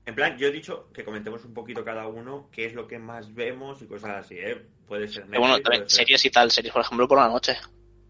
en 0.05 0.15
plan, 0.15 0.37
yo 0.37 0.47
he 0.47 0.51
dicho 0.51 0.89
que 0.93 1.03
comentemos 1.03 1.45
un 1.45 1.53
poquito 1.53 1.83
cada 1.85 2.07
uno 2.07 2.49
qué 2.51 2.65
es 2.65 2.73
lo 2.73 2.87
que 2.87 2.99
más 2.99 3.33
vemos 3.33 3.81
y 3.81 3.85
cosas 3.87 4.25
así, 4.25 4.35
¿eh? 4.37 4.61
Puede 4.87 5.07
ser 5.07 5.25
Pero 5.27 5.39
bueno, 5.39 5.55
Netflix, 5.55 5.63
también 5.63 5.81
puede 5.83 5.89
ser- 5.89 5.97
series 5.99 6.25
y 6.25 6.29
tal, 6.29 6.51
series 6.51 6.73
por 6.73 6.81
ejemplo 6.81 7.07
por 7.07 7.17
la 7.19 7.29
noche. 7.29 7.57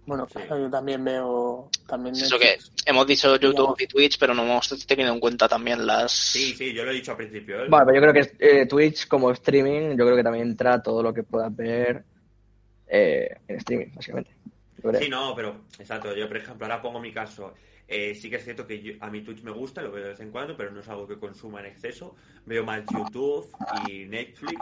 Bueno, 0.06 0.28
Sí. 0.34 0.40
yo 0.50 0.70
también 0.70 1.06
veo. 1.06 1.70
También 1.88 2.14
Es 2.16 2.24
eso 2.24 2.38
que 2.38 2.46
Netflix. 2.58 2.74
hemos 2.88 3.08
dicho 3.08 3.36
YouTube 3.38 3.80
y 3.80 3.88
Twitch, 3.88 4.18
pero 4.18 4.34
no 4.34 4.44
hemos 4.44 4.68
tenido 4.86 5.14
en 5.14 5.20
cuenta 5.20 5.48
también 5.48 5.86
las... 5.86 6.12
Sí, 6.12 6.54
sí, 6.58 6.74
yo 6.74 6.84
lo 6.84 6.92
he 6.92 6.96
dicho 6.96 7.12
al 7.12 7.18
principio. 7.18 7.64
¿eh? 7.64 7.68
Bueno, 7.70 7.86
pero 7.86 8.02
yo 8.06 8.12
creo 8.12 8.14
que 8.38 8.62
eh, 8.62 8.66
Twitch 8.66 9.08
como 9.08 9.32
streaming, 9.32 9.92
yo 9.96 10.04
creo 10.06 10.16
que 10.18 10.24
también 10.24 10.48
entra 10.50 10.82
todo 10.82 11.02
lo 11.04 11.14
que 11.14 11.24
puedas 11.24 11.56
ver 11.56 12.04
eh, 12.88 13.36
en 13.48 13.56
streaming, 13.58 13.94
básicamente. 13.96 14.32
Sí, 15.00 15.10
no, 15.10 15.34
pero 15.36 15.62
exacto. 15.80 16.14
Yo, 16.16 16.28
por 16.28 16.38
ejemplo, 16.38 16.66
ahora 16.66 16.82
pongo 16.82 17.00
mi 17.00 17.14
caso. 17.14 17.54
Eh, 17.88 18.16
sí 18.16 18.30
que 18.30 18.38
es 18.38 18.44
cierto 18.44 18.66
que 18.66 18.82
yo- 18.82 18.94
a 19.02 19.10
mi 19.10 19.22
Twitch 19.22 19.44
me 19.44 19.52
gusta, 19.52 19.82
lo 19.82 19.92
veo 19.92 20.04
de 20.04 20.10
vez 20.12 20.20
en 20.20 20.32
cuando, 20.32 20.56
pero 20.58 20.72
no 20.72 20.80
es 20.80 20.88
algo 20.90 21.08
que 21.08 21.18
consuma 21.20 21.60
en 21.60 21.68
exceso. 21.68 22.16
Veo 22.46 22.64
más 22.66 22.84
YouTube 22.92 23.48
y 23.90 24.06
Netflix, 24.06 24.60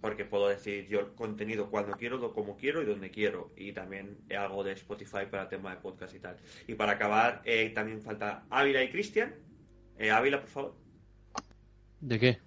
porque 0.00 0.24
puedo 0.24 0.48
decir 0.48 0.86
yo 0.88 1.00
el 1.00 1.08
contenido 1.14 1.68
cuando 1.70 1.96
quiero, 1.96 2.32
como 2.32 2.56
quiero 2.56 2.80
y 2.82 2.86
donde 2.86 3.10
quiero. 3.10 3.52
Y 3.56 3.72
también 3.72 4.18
algo 4.36 4.64
de 4.64 4.72
Spotify 4.72 5.26
para 5.30 5.48
tema 5.48 5.74
de 5.74 5.80
podcast 5.80 6.14
y 6.14 6.20
tal. 6.20 6.36
Y 6.66 6.74
para 6.74 6.92
acabar, 6.92 7.42
eh, 7.44 7.70
también 7.74 8.00
falta 8.02 8.44
Ávila 8.50 8.82
y 8.82 8.90
Cristian. 8.90 9.34
Eh, 9.98 10.10
Ávila, 10.10 10.40
por 10.40 10.48
favor, 10.48 10.74
¿De 12.00 12.18
qué? 12.18 12.38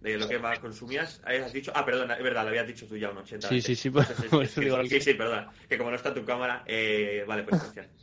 De 0.00 0.16
lo 0.16 0.28
que 0.28 0.38
más 0.38 0.58
consumías. 0.60 1.20
Has 1.24 1.52
dicho, 1.52 1.72
ah, 1.74 1.84
perdona, 1.84 2.14
es 2.14 2.22
verdad, 2.22 2.42
lo 2.44 2.48
habías 2.50 2.66
dicho 2.66 2.86
tú 2.86 2.96
ya 2.96 3.10
un 3.10 3.18
80. 3.18 3.48
Sí, 3.48 3.60
sí, 3.60 3.74
sí, 3.74 3.90
por- 3.90 4.02
Entonces, 4.02 4.30
por 4.30 4.42
es 4.44 4.50
eso 4.50 4.60
que- 4.60 4.64
digo 4.66 4.76
algo. 4.76 4.88
sí, 4.88 5.00
sí, 5.00 5.14
perdona. 5.14 5.50
Que 5.68 5.76
como 5.78 5.90
no 5.90 5.96
está 5.96 6.14
tu 6.14 6.24
cámara, 6.24 6.62
eh, 6.66 7.24
vale, 7.26 7.42
pues 7.44 7.60
Cristian. 7.60 7.86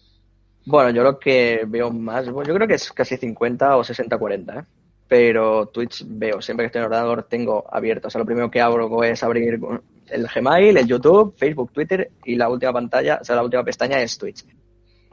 Bueno, 0.67 0.89
yo 0.89 1.03
lo 1.03 1.19
que 1.19 1.61
veo 1.67 1.91
más, 1.91 2.27
bueno, 2.27 2.47
yo 2.47 2.55
creo 2.55 2.67
que 2.67 2.73
es 2.73 2.91
casi 2.91 3.17
50 3.17 3.77
o 3.77 3.83
60-40, 3.83 4.61
¿eh? 4.61 4.63
Pero 5.07 5.67
Twitch 5.67 6.03
veo, 6.07 6.41
siempre 6.41 6.63
que 6.63 6.67
estoy 6.67 6.79
en 6.79 6.85
el 6.85 6.91
ordenador 6.91 7.21
tengo 7.29 7.63
abierto. 7.71 8.07
O 8.07 8.09
sea, 8.09 8.17
lo 8.17 8.25
primero 8.25 8.49
que 8.49 8.59
abro 8.61 9.03
es 9.03 9.21
abrir 9.21 9.59
el 10.07 10.27
Gmail, 10.27 10.75
el 10.77 10.87
YouTube, 10.87 11.35
Facebook, 11.37 11.71
Twitter 11.71 12.09
y 12.23 12.35
la 12.35 12.49
última 12.49 12.73
pantalla, 12.73 13.19
o 13.21 13.23
sea, 13.23 13.35
la 13.35 13.43
última 13.43 13.63
pestaña 13.63 14.01
es 14.01 14.17
Twitch. 14.17 14.43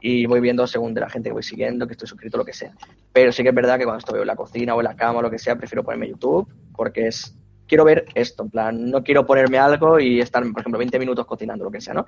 Y 0.05 0.25
voy 0.25 0.41
viendo 0.41 0.67
según 0.67 0.93
de 0.93 0.99
la 0.99 1.09
gente 1.09 1.29
que 1.29 1.33
voy 1.33 1.43
siguiendo, 1.43 1.87
que 1.87 1.93
estoy 1.93 2.09
suscrito, 2.09 2.37
lo 2.37 2.43
que 2.43 2.51
sea. 2.51 2.73
Pero 3.13 3.31
sí 3.31 3.41
que 3.41 3.49
es 3.49 3.55
verdad 3.55 3.77
que 3.77 3.85
cuando 3.85 3.99
estoy 3.99 4.19
en 4.19 4.27
la 4.27 4.35
cocina 4.35 4.75
o 4.75 4.81
en 4.81 4.83
la 4.83 4.97
cama 4.97 5.19
o 5.19 5.21
lo 5.21 5.31
que 5.31 5.39
sea, 5.39 5.55
prefiero 5.55 5.81
ponerme 5.81 6.09
YouTube 6.09 6.45
porque 6.75 7.07
es, 7.07 7.33
quiero 7.67 7.85
ver 7.85 8.03
esto, 8.13 8.43
en 8.43 8.49
plan, 8.49 8.91
no 8.91 9.01
quiero 9.01 9.25
ponerme 9.25 9.59
algo 9.59 10.01
y 10.01 10.19
estar, 10.19 10.43
por 10.51 10.59
ejemplo, 10.59 10.77
20 10.77 10.99
minutos 10.99 11.25
cocinando, 11.25 11.63
lo 11.63 11.71
que 11.71 11.79
sea, 11.79 11.93
¿no? 11.93 12.05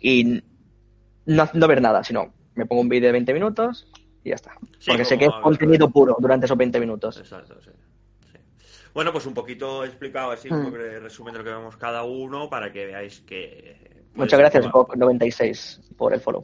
Y 0.00 0.42
no, 1.26 1.48
no 1.52 1.68
ver 1.68 1.80
nada, 1.80 2.02
sino 2.02 2.34
me 2.56 2.66
pongo 2.66 2.82
un 2.82 2.88
vídeo 2.88 3.06
de 3.06 3.12
20 3.12 3.32
minutos 3.32 3.86
y 4.24 4.30
ya 4.30 4.34
está. 4.34 4.50
Sí, 4.80 4.88
Porque 4.88 5.04
sé 5.04 5.16
que 5.16 5.26
es 5.26 5.30
contenido 5.40 5.88
puro 5.88 6.16
durante 6.18 6.46
esos 6.46 6.58
20 6.58 6.80
minutos. 6.80 7.16
Exacto, 7.18 7.60
sí. 7.62 7.70
Sí. 8.32 8.38
Bueno, 8.92 9.12
pues 9.12 9.24
un 9.24 9.34
poquito 9.34 9.84
explicado 9.84 10.32
así, 10.32 10.48
un 10.50 10.64
poco 10.64 10.78
de 10.78 10.98
resumen 10.98 11.32
de 11.32 11.38
lo 11.38 11.44
que 11.44 11.50
vemos 11.50 11.76
cada 11.76 12.02
uno 12.02 12.50
para 12.50 12.72
que 12.72 12.86
veáis 12.86 13.20
que... 13.20 13.76
puede 14.14 14.24
Muchas 14.24 14.30
ser 14.30 14.38
gracias, 14.40 14.66
como- 14.66 14.88
Hawk96, 14.88 15.94
por 15.96 16.12
el 16.12 16.20
follow. 16.20 16.42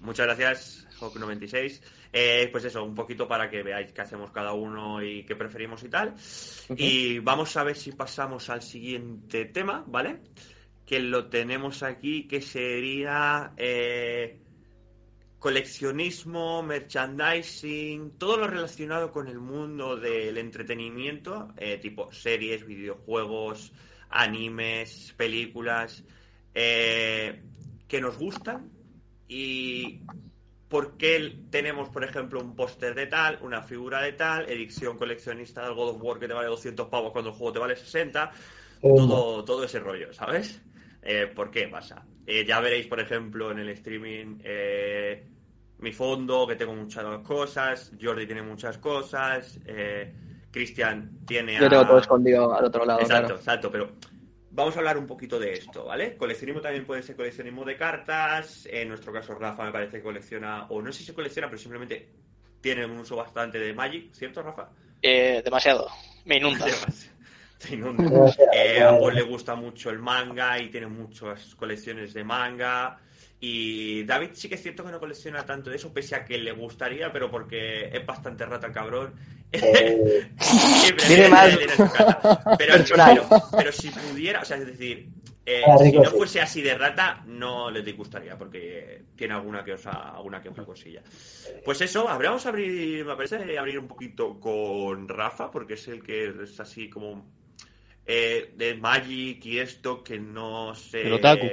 Muchas 0.00 0.26
gracias, 0.26 0.88
Hawk96. 0.98 1.80
Eh, 2.12 2.48
pues 2.50 2.64
eso, 2.64 2.82
un 2.84 2.94
poquito 2.94 3.28
para 3.28 3.50
que 3.50 3.62
veáis 3.62 3.92
qué 3.92 4.00
hacemos 4.00 4.30
cada 4.30 4.52
uno 4.52 5.02
y 5.02 5.24
qué 5.24 5.36
preferimos 5.36 5.82
y 5.84 5.88
tal. 5.88 6.14
Y 6.76 7.18
vamos 7.18 7.56
a 7.56 7.64
ver 7.64 7.76
si 7.76 7.92
pasamos 7.92 8.48
al 8.50 8.62
siguiente 8.62 9.44
tema, 9.44 9.84
¿vale? 9.86 10.20
Que 10.86 11.00
lo 11.00 11.28
tenemos 11.28 11.82
aquí, 11.82 12.26
que 12.26 12.40
sería 12.40 13.52
eh, 13.56 14.40
coleccionismo, 15.38 16.62
merchandising, 16.62 18.12
todo 18.18 18.38
lo 18.38 18.46
relacionado 18.46 19.12
con 19.12 19.28
el 19.28 19.38
mundo 19.38 19.96
del 19.96 20.38
entretenimiento, 20.38 21.52
eh, 21.56 21.78
tipo 21.78 22.10
series, 22.10 22.66
videojuegos, 22.66 23.72
animes, 24.08 25.14
películas, 25.16 26.04
eh, 26.54 27.42
que 27.86 28.00
nos 28.00 28.18
gustan 28.18 28.79
y 29.30 30.00
por 30.68 30.96
qué 30.96 31.38
tenemos, 31.50 31.88
por 31.88 32.02
ejemplo, 32.02 32.40
un 32.40 32.56
póster 32.56 32.96
de 32.96 33.06
tal, 33.06 33.38
una 33.42 33.62
figura 33.62 34.02
de 34.02 34.12
tal, 34.12 34.50
edición 34.50 34.98
coleccionista 34.98 35.62
del 35.62 35.74
God 35.74 35.90
of 35.90 36.02
War 36.02 36.18
que 36.18 36.26
te 36.26 36.34
vale 36.34 36.48
200 36.48 36.88
pavos 36.88 37.12
cuando 37.12 37.30
el 37.30 37.36
juego 37.36 37.52
te 37.52 37.58
vale 37.60 37.76
60, 37.76 38.32
todo, 38.80 39.44
todo 39.44 39.62
ese 39.62 39.78
rollo, 39.78 40.12
¿sabes? 40.12 40.60
Eh, 41.02 41.30
¿Por 41.32 41.52
qué 41.52 41.68
pasa? 41.68 42.04
Eh, 42.26 42.44
ya 42.44 42.58
veréis, 42.58 42.88
por 42.88 42.98
ejemplo, 42.98 43.52
en 43.52 43.60
el 43.60 43.68
streaming 43.68 44.38
eh, 44.42 45.24
mi 45.78 45.92
fondo, 45.92 46.44
que 46.44 46.56
tengo 46.56 46.74
muchas 46.74 47.04
cosas, 47.20 47.92
Jordi 48.00 48.26
tiene 48.26 48.42
muchas 48.42 48.78
cosas, 48.78 49.60
eh, 49.64 50.12
Cristian 50.50 51.20
tiene 51.24 51.60
Yo 51.60 51.68
tengo 51.68 51.86
todo 51.86 51.98
escondido 51.98 52.52
al 52.52 52.64
otro 52.64 52.84
lado, 52.84 52.98
Exacto, 52.98 53.26
claro. 53.26 53.38
exacto, 53.38 53.70
pero 53.70 53.90
vamos 54.60 54.76
a 54.76 54.78
hablar 54.78 54.98
un 54.98 55.06
poquito 55.06 55.38
de 55.38 55.52
esto, 55.52 55.84
¿vale? 55.84 56.16
Coleccionismo 56.16 56.60
también 56.60 56.86
puede 56.86 57.02
ser 57.02 57.16
coleccionismo 57.16 57.64
de 57.64 57.76
cartas, 57.76 58.66
en 58.70 58.88
nuestro 58.88 59.12
caso 59.12 59.34
Rafa 59.34 59.64
me 59.64 59.72
parece 59.72 59.98
que 59.98 60.02
colecciona, 60.02 60.66
o 60.68 60.80
no 60.80 60.92
sé 60.92 61.00
si 61.00 61.06
se 61.06 61.14
colecciona, 61.14 61.48
pero 61.48 61.58
simplemente 61.58 62.08
tiene 62.60 62.84
un 62.84 62.98
uso 62.98 63.16
bastante 63.16 63.58
de 63.58 63.72
Magic, 63.72 64.12
¿cierto, 64.12 64.42
Rafa? 64.42 64.68
Eh, 65.02 65.40
demasiado, 65.44 65.88
me 66.24 66.36
inunda. 66.36 66.66
Te 67.58 67.74
inunda. 67.74 68.32
Eh, 68.54 68.82
a. 68.82 68.90
Paul 68.90 69.14
le 69.14 69.22
gusta 69.22 69.54
mucho 69.54 69.90
el 69.90 69.98
manga 69.98 70.58
y 70.58 70.70
tiene 70.70 70.86
muchas 70.86 71.54
colecciones 71.56 72.14
de 72.14 72.24
manga. 72.24 72.98
Y 73.40 74.04
David 74.04 74.30
sí 74.34 74.48
que 74.48 74.56
es 74.56 74.62
cierto 74.62 74.84
que 74.84 74.90
no 74.90 75.00
colecciona 75.00 75.46
tanto 75.46 75.70
de 75.70 75.76
eso, 75.76 75.92
pese 75.94 76.14
a 76.14 76.24
que 76.26 76.36
le 76.38 76.52
gustaría, 76.52 77.10
pero 77.10 77.30
porque 77.30 77.88
es 77.88 78.04
bastante 78.04 78.44
rata 78.46 78.66
el 78.68 78.72
cabrón. 78.72 79.14
Eh, 79.52 80.28
Tiene 81.08 81.28
más. 81.28 81.58
Pero, 82.56 82.74
pero, 82.96 83.26
pero 83.56 83.72
si 83.72 83.90
pudiera, 83.90 84.42
o 84.42 84.44
sea, 84.44 84.58
es 84.58 84.66
decir, 84.66 85.08
eh, 85.44 85.62
Ah, 85.66 85.76
si 85.78 85.90
no 85.90 86.04
sí. 86.04 86.16
fuese 86.16 86.40
así 86.40 86.62
de 86.62 86.76
rata, 86.76 87.24
no 87.26 87.70
le 87.70 87.82
disgustaría, 87.82 88.38
porque 88.38 89.02
tiene 89.16 89.34
alguna 89.34 89.64
que 89.64 89.72
otra, 89.72 90.10
alguna 90.14 90.40
que 90.40 90.50
otra 90.50 90.64
cosilla. 90.64 91.02
Pues 91.64 91.80
eso, 91.80 92.08
habríamos 92.08 92.46
abrir, 92.46 93.04
me 93.04 93.16
parece 93.16 93.58
abrir 93.58 93.80
un 93.80 93.88
poquito 93.88 94.38
con 94.38 95.08
Rafa, 95.08 95.50
porque 95.50 95.74
es 95.74 95.88
el 95.88 96.02
que 96.02 96.32
es 96.44 96.60
así 96.60 96.88
como 96.88 97.26
eh, 98.06 98.52
de 98.56 98.74
Magic 98.74 99.44
y 99.46 99.58
esto 99.58 100.04
que 100.04 100.20
no 100.20 100.74
sé. 100.76 101.06
El 101.06 101.14
otaku. 101.14 101.46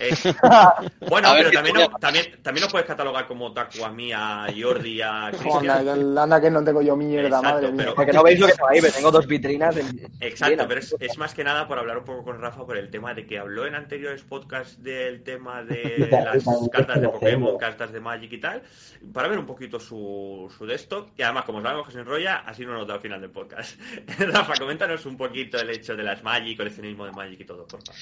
Eh, 0.00 0.10
bueno, 1.08 1.28
A 1.28 1.34
pero 1.34 1.50
¿qué 1.50 1.56
también, 1.56 1.76
no- 1.76 1.88
también, 1.98 2.26
también 2.42 2.62
nos 2.62 2.72
puedes 2.72 2.86
catalogar 2.86 3.26
como 3.26 3.46
otaku 3.46 3.84
a 3.84 3.90
mí, 3.90 4.12
a 4.12 4.46
Jordi, 4.58 5.02
a 5.02 5.26
Anda, 5.26 5.38
Cristian. 5.38 5.84
que- 5.84 6.20
anda 6.20 6.40
que 6.40 6.50
no 6.50 6.64
tengo 6.64 6.80
yo 6.82 6.96
mierda, 6.96 7.28
Exacto, 7.28 7.48
madre 7.48 7.66
mía. 7.68 7.76
pero- 7.78 7.94
Porque 7.94 8.12
no 8.12 8.22
veis 8.22 8.40
lo 8.40 8.46
que 8.46 8.52
tengo 8.54 8.68
ahí, 8.68 8.80
pero 8.80 8.92
tengo 8.94 9.10
dos 9.10 9.26
vitrinas. 9.26 9.76
en- 9.76 10.08
Exacto, 10.20 10.64
pero 10.66 10.80
es, 10.80 10.96
es 10.98 11.18
más 11.18 11.34
que 11.34 11.44
nada 11.44 11.68
por 11.68 11.78
hablar 11.78 11.98
un 11.98 12.04
poco 12.04 12.24
con 12.24 12.40
Rafa 12.40 12.64
por 12.64 12.76
el 12.78 12.90
tema 12.90 13.12
de 13.14 13.26
que 13.26 13.38
habló 13.38 13.66
en 13.66 13.74
anteriores 13.74 14.22
podcasts 14.22 14.82
del 14.82 15.22
tema 15.22 15.62
de 15.62 16.08
las 16.10 16.44
cartas 16.72 17.00
de 17.00 17.08
Pokémon, 17.08 17.58
cartas 17.58 17.92
de 17.92 18.00
Magic 18.00 18.32
y 18.32 18.38
tal, 18.40 18.62
para 19.12 19.28
ver 19.28 19.38
un 19.38 19.46
poquito 19.46 19.78
su, 19.78 20.50
su 20.56 20.64
de 20.66 20.74
esto. 20.76 21.10
Y 21.16 21.22
además, 21.22 21.44
como 21.44 21.60
sabemos 21.60 21.86
que 21.86 21.92
se 21.92 22.00
enrolla, 22.00 22.38
así 22.46 22.64
no 22.64 22.72
nos 22.72 22.86
da 22.86 22.94
al 22.94 23.00
final 23.00 23.20
del 23.20 23.30
podcast. 23.30 23.78
Rafa, 24.18 24.54
coméntanos 24.58 25.04
un 25.04 25.16
poquito 25.18 25.58
el 25.58 25.68
hecho 25.70 25.94
de 25.94 26.04
las 26.04 26.22
Magic, 26.22 26.56
coleccionismo 26.56 27.04
de 27.04 27.12
Magic 27.12 27.40
y 27.40 27.44
todo, 27.44 27.66
por 27.66 27.80
favor. 27.82 27.94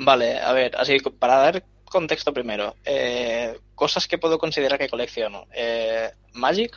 Vale, 0.00 0.38
a 0.38 0.52
ver, 0.52 0.76
así 0.76 0.96
para 1.18 1.37
dar 1.40 1.64
contexto 1.84 2.32
primero. 2.32 2.74
Eh, 2.84 3.58
cosas 3.74 4.06
que 4.06 4.18
puedo 4.18 4.38
considerar 4.38 4.78
que 4.78 4.88
colecciono. 4.88 5.46
Eh, 5.52 6.10
Magic, 6.34 6.76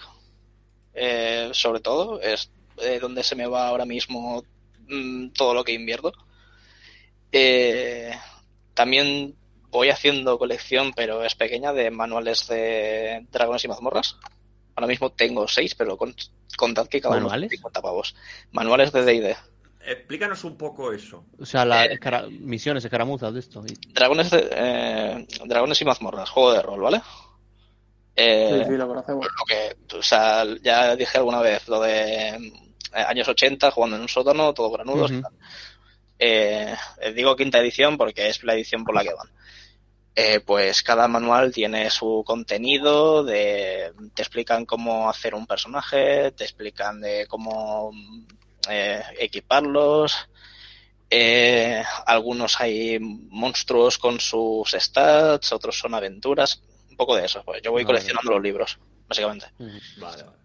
eh, 0.93 1.49
sobre 1.53 1.79
todo, 1.79 2.21
es 2.21 2.51
eh, 2.77 2.99
donde 2.99 3.23
se 3.23 3.35
me 3.35 3.47
va 3.47 3.67
ahora 3.67 3.85
mismo 3.85 4.43
mm, 4.87 5.29
todo 5.29 5.53
lo 5.53 5.63
que 5.63 5.73
invierto. 5.73 6.13
Eh, 7.31 8.11
también 8.73 9.35
voy 9.69 9.89
haciendo 9.89 10.37
colección, 10.37 10.93
pero 10.93 11.23
es 11.23 11.35
pequeña, 11.35 11.73
de 11.73 11.91
manuales 11.91 12.47
de 12.47 13.25
dragones 13.31 13.63
y 13.63 13.67
mazmorras. 13.67 14.17
Ahora 14.75 14.87
mismo 14.87 15.11
tengo 15.11 15.47
seis, 15.47 15.75
pero 15.75 15.97
con, 15.97 16.15
contad 16.57 16.87
que 16.87 17.01
cada 17.01 17.15
uno 17.15 17.25
¿Manuales? 17.25 17.51
son 17.51 17.57
50 17.57 17.81
pavos. 17.81 18.15
Manuales 18.51 18.91
de 18.91 19.03
D&D. 19.03 19.35
Explícanos 19.85 20.43
un 20.43 20.57
poco 20.57 20.91
eso. 20.91 21.25
O 21.39 21.45
sea, 21.45 21.65
las 21.65 21.87
Eh, 21.87 21.93
escara- 21.93 22.27
misiones, 22.29 22.83
escaramuzas 22.85 23.33
de 23.33 23.39
esto. 23.39 23.63
Y- 23.67 23.93
Dragones, 23.93 24.29
de, 24.29 24.47
eh, 24.51 25.27
dragones 25.45 25.81
y 25.81 25.85
mazmorras, 25.85 26.29
juego 26.29 26.53
de 26.53 26.61
rol, 26.61 26.81
¿vale? 26.81 27.01
Eh, 28.15 28.61
Sí, 28.65 28.71
sí, 28.71 28.77
lo 28.77 28.87
conocemos. 28.87 29.25
lo 29.25 29.45
que, 29.45 29.95
o 29.97 30.03
sea, 30.03 30.43
ya 30.61 30.95
dije 30.95 31.17
alguna 31.17 31.39
vez, 31.41 31.67
lo 31.67 31.79
de 31.81 32.29
eh, 32.29 32.51
años 33.07 33.27
80, 33.27 33.71
jugando 33.71 33.95
en 33.95 34.01
un 34.03 34.09
sótano, 34.09 34.53
todo 34.53 34.69
granudos. 34.71 35.11
Tal. 35.11 35.31
Eh, 36.19 36.75
eh, 36.99 37.13
digo 37.13 37.35
quinta 37.35 37.57
edición 37.59 37.97
porque 37.97 38.27
es 38.27 38.43
la 38.43 38.53
edición 38.53 38.83
por 38.83 38.93
la 38.95 39.03
que 39.03 39.13
van. 39.13 39.29
Eh, 40.13 40.41
pues 40.45 40.83
cada 40.83 41.07
manual 41.07 41.53
tiene 41.53 41.89
su 41.89 42.21
contenido, 42.25 43.23
de, 43.23 43.93
te 44.13 44.21
explican 44.21 44.65
cómo 44.65 45.09
hacer 45.09 45.33
un 45.33 45.47
personaje, 45.47 46.31
te 46.31 46.43
explican 46.43 46.99
de 46.99 47.25
cómo 47.27 47.91
eh, 48.69 49.01
equiparlos, 49.19 50.27
eh, 51.09 51.83
algunos 52.05 52.59
hay 52.61 52.99
monstruos 52.99 53.97
con 53.97 54.19
sus 54.19 54.71
stats, 54.71 55.51
otros 55.51 55.77
son 55.77 55.93
aventuras, 55.93 56.61
un 56.89 56.95
poco 56.95 57.15
de 57.15 57.25
eso. 57.25 57.43
Pues 57.43 57.61
yo 57.61 57.71
voy 57.71 57.83
Vale. 57.83 57.97
coleccionando 57.97 58.31
los 58.31 58.41
libros, 58.41 58.79
básicamente. 59.07 59.47
Vale, 59.97 60.23
vale. 60.23 60.37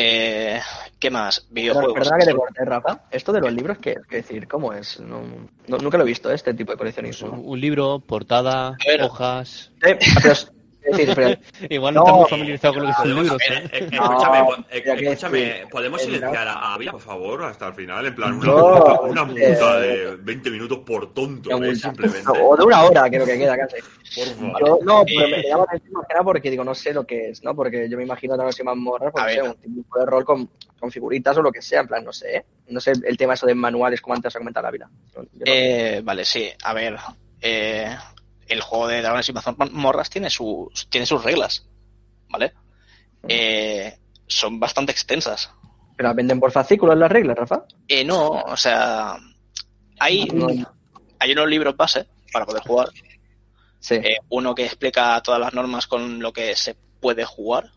Eh, 0.00 0.60
¿Qué 0.98 1.10
más? 1.10 1.44
Videojuegos. 1.50 1.94
perdona 1.94 2.18
que 2.18 2.32
te 2.54 2.64
Rafa. 2.64 3.02
Esto 3.10 3.32
de 3.32 3.40
los 3.40 3.52
libros, 3.52 3.78
¿qué 3.78 3.96
es 4.00 4.08
decir? 4.08 4.46
¿Cómo 4.46 4.72
es? 4.72 5.00
No, 5.00 5.22
no- 5.66 5.78
nunca 5.78 5.98
lo 5.98 6.04
he 6.04 6.06
visto, 6.06 6.30
este 6.30 6.54
tipo 6.54 6.70
de 6.70 6.78
coleccionismo. 6.78 7.32
Un 7.32 7.60
libro, 7.60 7.98
portada, 7.98 8.76
hojas. 9.02 9.72
Eh, 9.82 9.98
pero 10.22 10.34
decir, 10.80 11.12
pero- 11.14 11.38
Igual 11.70 11.94
no, 11.94 12.00
No. 12.00 12.06
estás 12.06 12.16
muy 12.18 12.28
familiarizado 12.30 12.74
con 12.74 12.82
lo 13.26 13.36
que 13.38 13.44
eh, 13.44 13.56
¿eh? 13.56 13.70
eh, 13.72 13.88
No, 13.92 14.02
escúchame, 14.04 14.44
po- 14.44 14.56
eh, 14.70 14.82
escúchame. 14.86 15.66
¿podemos 15.70 16.00
El 16.02 16.06
silenciar 16.06 16.48
a 16.48 16.74
Ávila, 16.74 16.92
por 16.92 17.00
favor, 17.00 17.44
hasta 17.44 17.66
el 17.68 17.74
final? 17.74 18.06
En 18.06 18.14
plan, 18.14 18.34
una, 18.34 18.46
No, 18.46 18.58
multa, 18.68 19.00
una 19.00 19.22
eh, 19.22 19.24
multa 19.48 19.78
de 19.80 20.16
20 20.16 20.50
minutos 20.50 20.78
por 20.86 21.12
tonto, 21.12 21.50
¿eh? 21.62 21.76
simplemente. 21.76 22.30
O 22.40 22.56
de 22.56 22.64
una 22.64 22.84
hora, 22.84 23.08
creo 23.08 23.26
que 23.26 23.38
queda 23.38 23.56
casi. 23.56 23.76
Por 24.14 24.26
favor. 24.36 24.66
Yo, 24.66 24.78
no, 24.84 25.04
pero 25.04 25.26
Eh. 25.26 25.30
me 25.30 25.42
llama 25.42 25.58
la 25.58 25.64
atención 25.64 25.92
más 25.92 26.06
que 26.06 26.14
nada 26.14 26.24
porque 26.24 26.50
digo, 26.50 26.64
no 26.64 26.74
sé 26.74 26.92
lo 26.94 27.04
que 27.06 27.30
es, 27.30 27.42
¿no? 27.44 27.54
Porque 27.54 27.88
yo 27.88 27.96
me 27.96 28.04
imagino 28.04 28.34
Dragones 28.34 28.58
y 28.60 28.62
Mazmorras, 28.62 29.08
A 29.08 29.12
pues, 29.12 29.24
no 29.24 29.30
sé, 29.30 29.40
ver. 29.42 29.50
un 29.50 29.74
tipo 29.74 29.98
de 29.98 30.06
rol 30.06 30.24
con, 30.24 30.48
con 30.78 30.90
figuritas 30.90 31.36
o 31.36 31.42
lo 31.42 31.52
que 31.52 31.60
sea, 31.62 31.80
en 31.80 31.88
plan, 31.88 32.04
no 32.04 32.12
sé, 32.12 32.36
¿eh? 32.36 32.44
No 32.68 32.80
sé 32.80 32.92
el 33.04 33.16
tema 33.16 33.34
eso 33.34 33.46
de 33.46 33.54
manuales, 33.54 34.00
como 34.00 34.14
antes 34.14 34.34
ha 34.34 34.38
comentado 34.38 34.66
la 34.66 34.70
vida. 34.70 34.90
Yo 35.14 35.22
no- 35.22 35.28
Eh, 35.44 36.00
vale, 36.04 36.24
sí. 36.24 36.48
A 36.64 36.72
ver, 36.74 36.96
eh, 37.40 37.96
el 38.48 38.60
juego 38.60 38.88
de 38.88 39.02
Dragones 39.02 39.28
y 39.28 39.32
Mazmorras 39.32 40.10
tiene 40.10 40.30
sus, 40.30 40.88
tiene 40.88 41.06
sus 41.06 41.22
reglas, 41.22 41.66
¿vale? 42.28 42.52
Eh, 43.28 43.98
son 44.26 44.58
bastante 44.58 44.92
extensas. 44.92 45.50
Pero 45.96 46.14
venden 46.14 46.40
por 46.40 46.52
fascículos 46.52 46.96
las 46.96 47.10
reglas, 47.10 47.36
Rafa. 47.36 47.64
Eh, 47.88 48.04
no, 48.04 48.28
o 48.28 48.56
sea, 48.56 49.16
hay, 49.98 50.28
hay 51.18 51.32
unos 51.32 51.48
libros 51.48 51.76
base 51.76 52.06
para 52.32 52.46
poder 52.46 52.62
jugar. 52.62 52.88
Sí. 53.80 53.94
Eh, 53.96 54.18
uno 54.28 54.54
que 54.54 54.64
explica 54.64 55.20
todas 55.22 55.40
las 55.40 55.54
normas 55.54 55.86
con 55.86 56.20
lo 56.20 56.32
que 56.32 56.54
se 56.56 56.76
puede 57.00 57.24
jugar, 57.24 57.72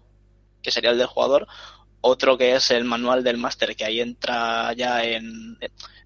que 0.61 0.71
sería 0.71 0.91
el 0.91 0.97
del 0.97 1.07
jugador. 1.07 1.47
Otro 2.01 2.37
que 2.37 2.55
es 2.55 2.71
el 2.71 2.83
manual 2.83 3.23
del 3.23 3.37
máster, 3.37 3.75
que 3.75 3.85
ahí 3.85 4.01
entra 4.01 4.73
ya 4.73 5.03
en 5.03 5.57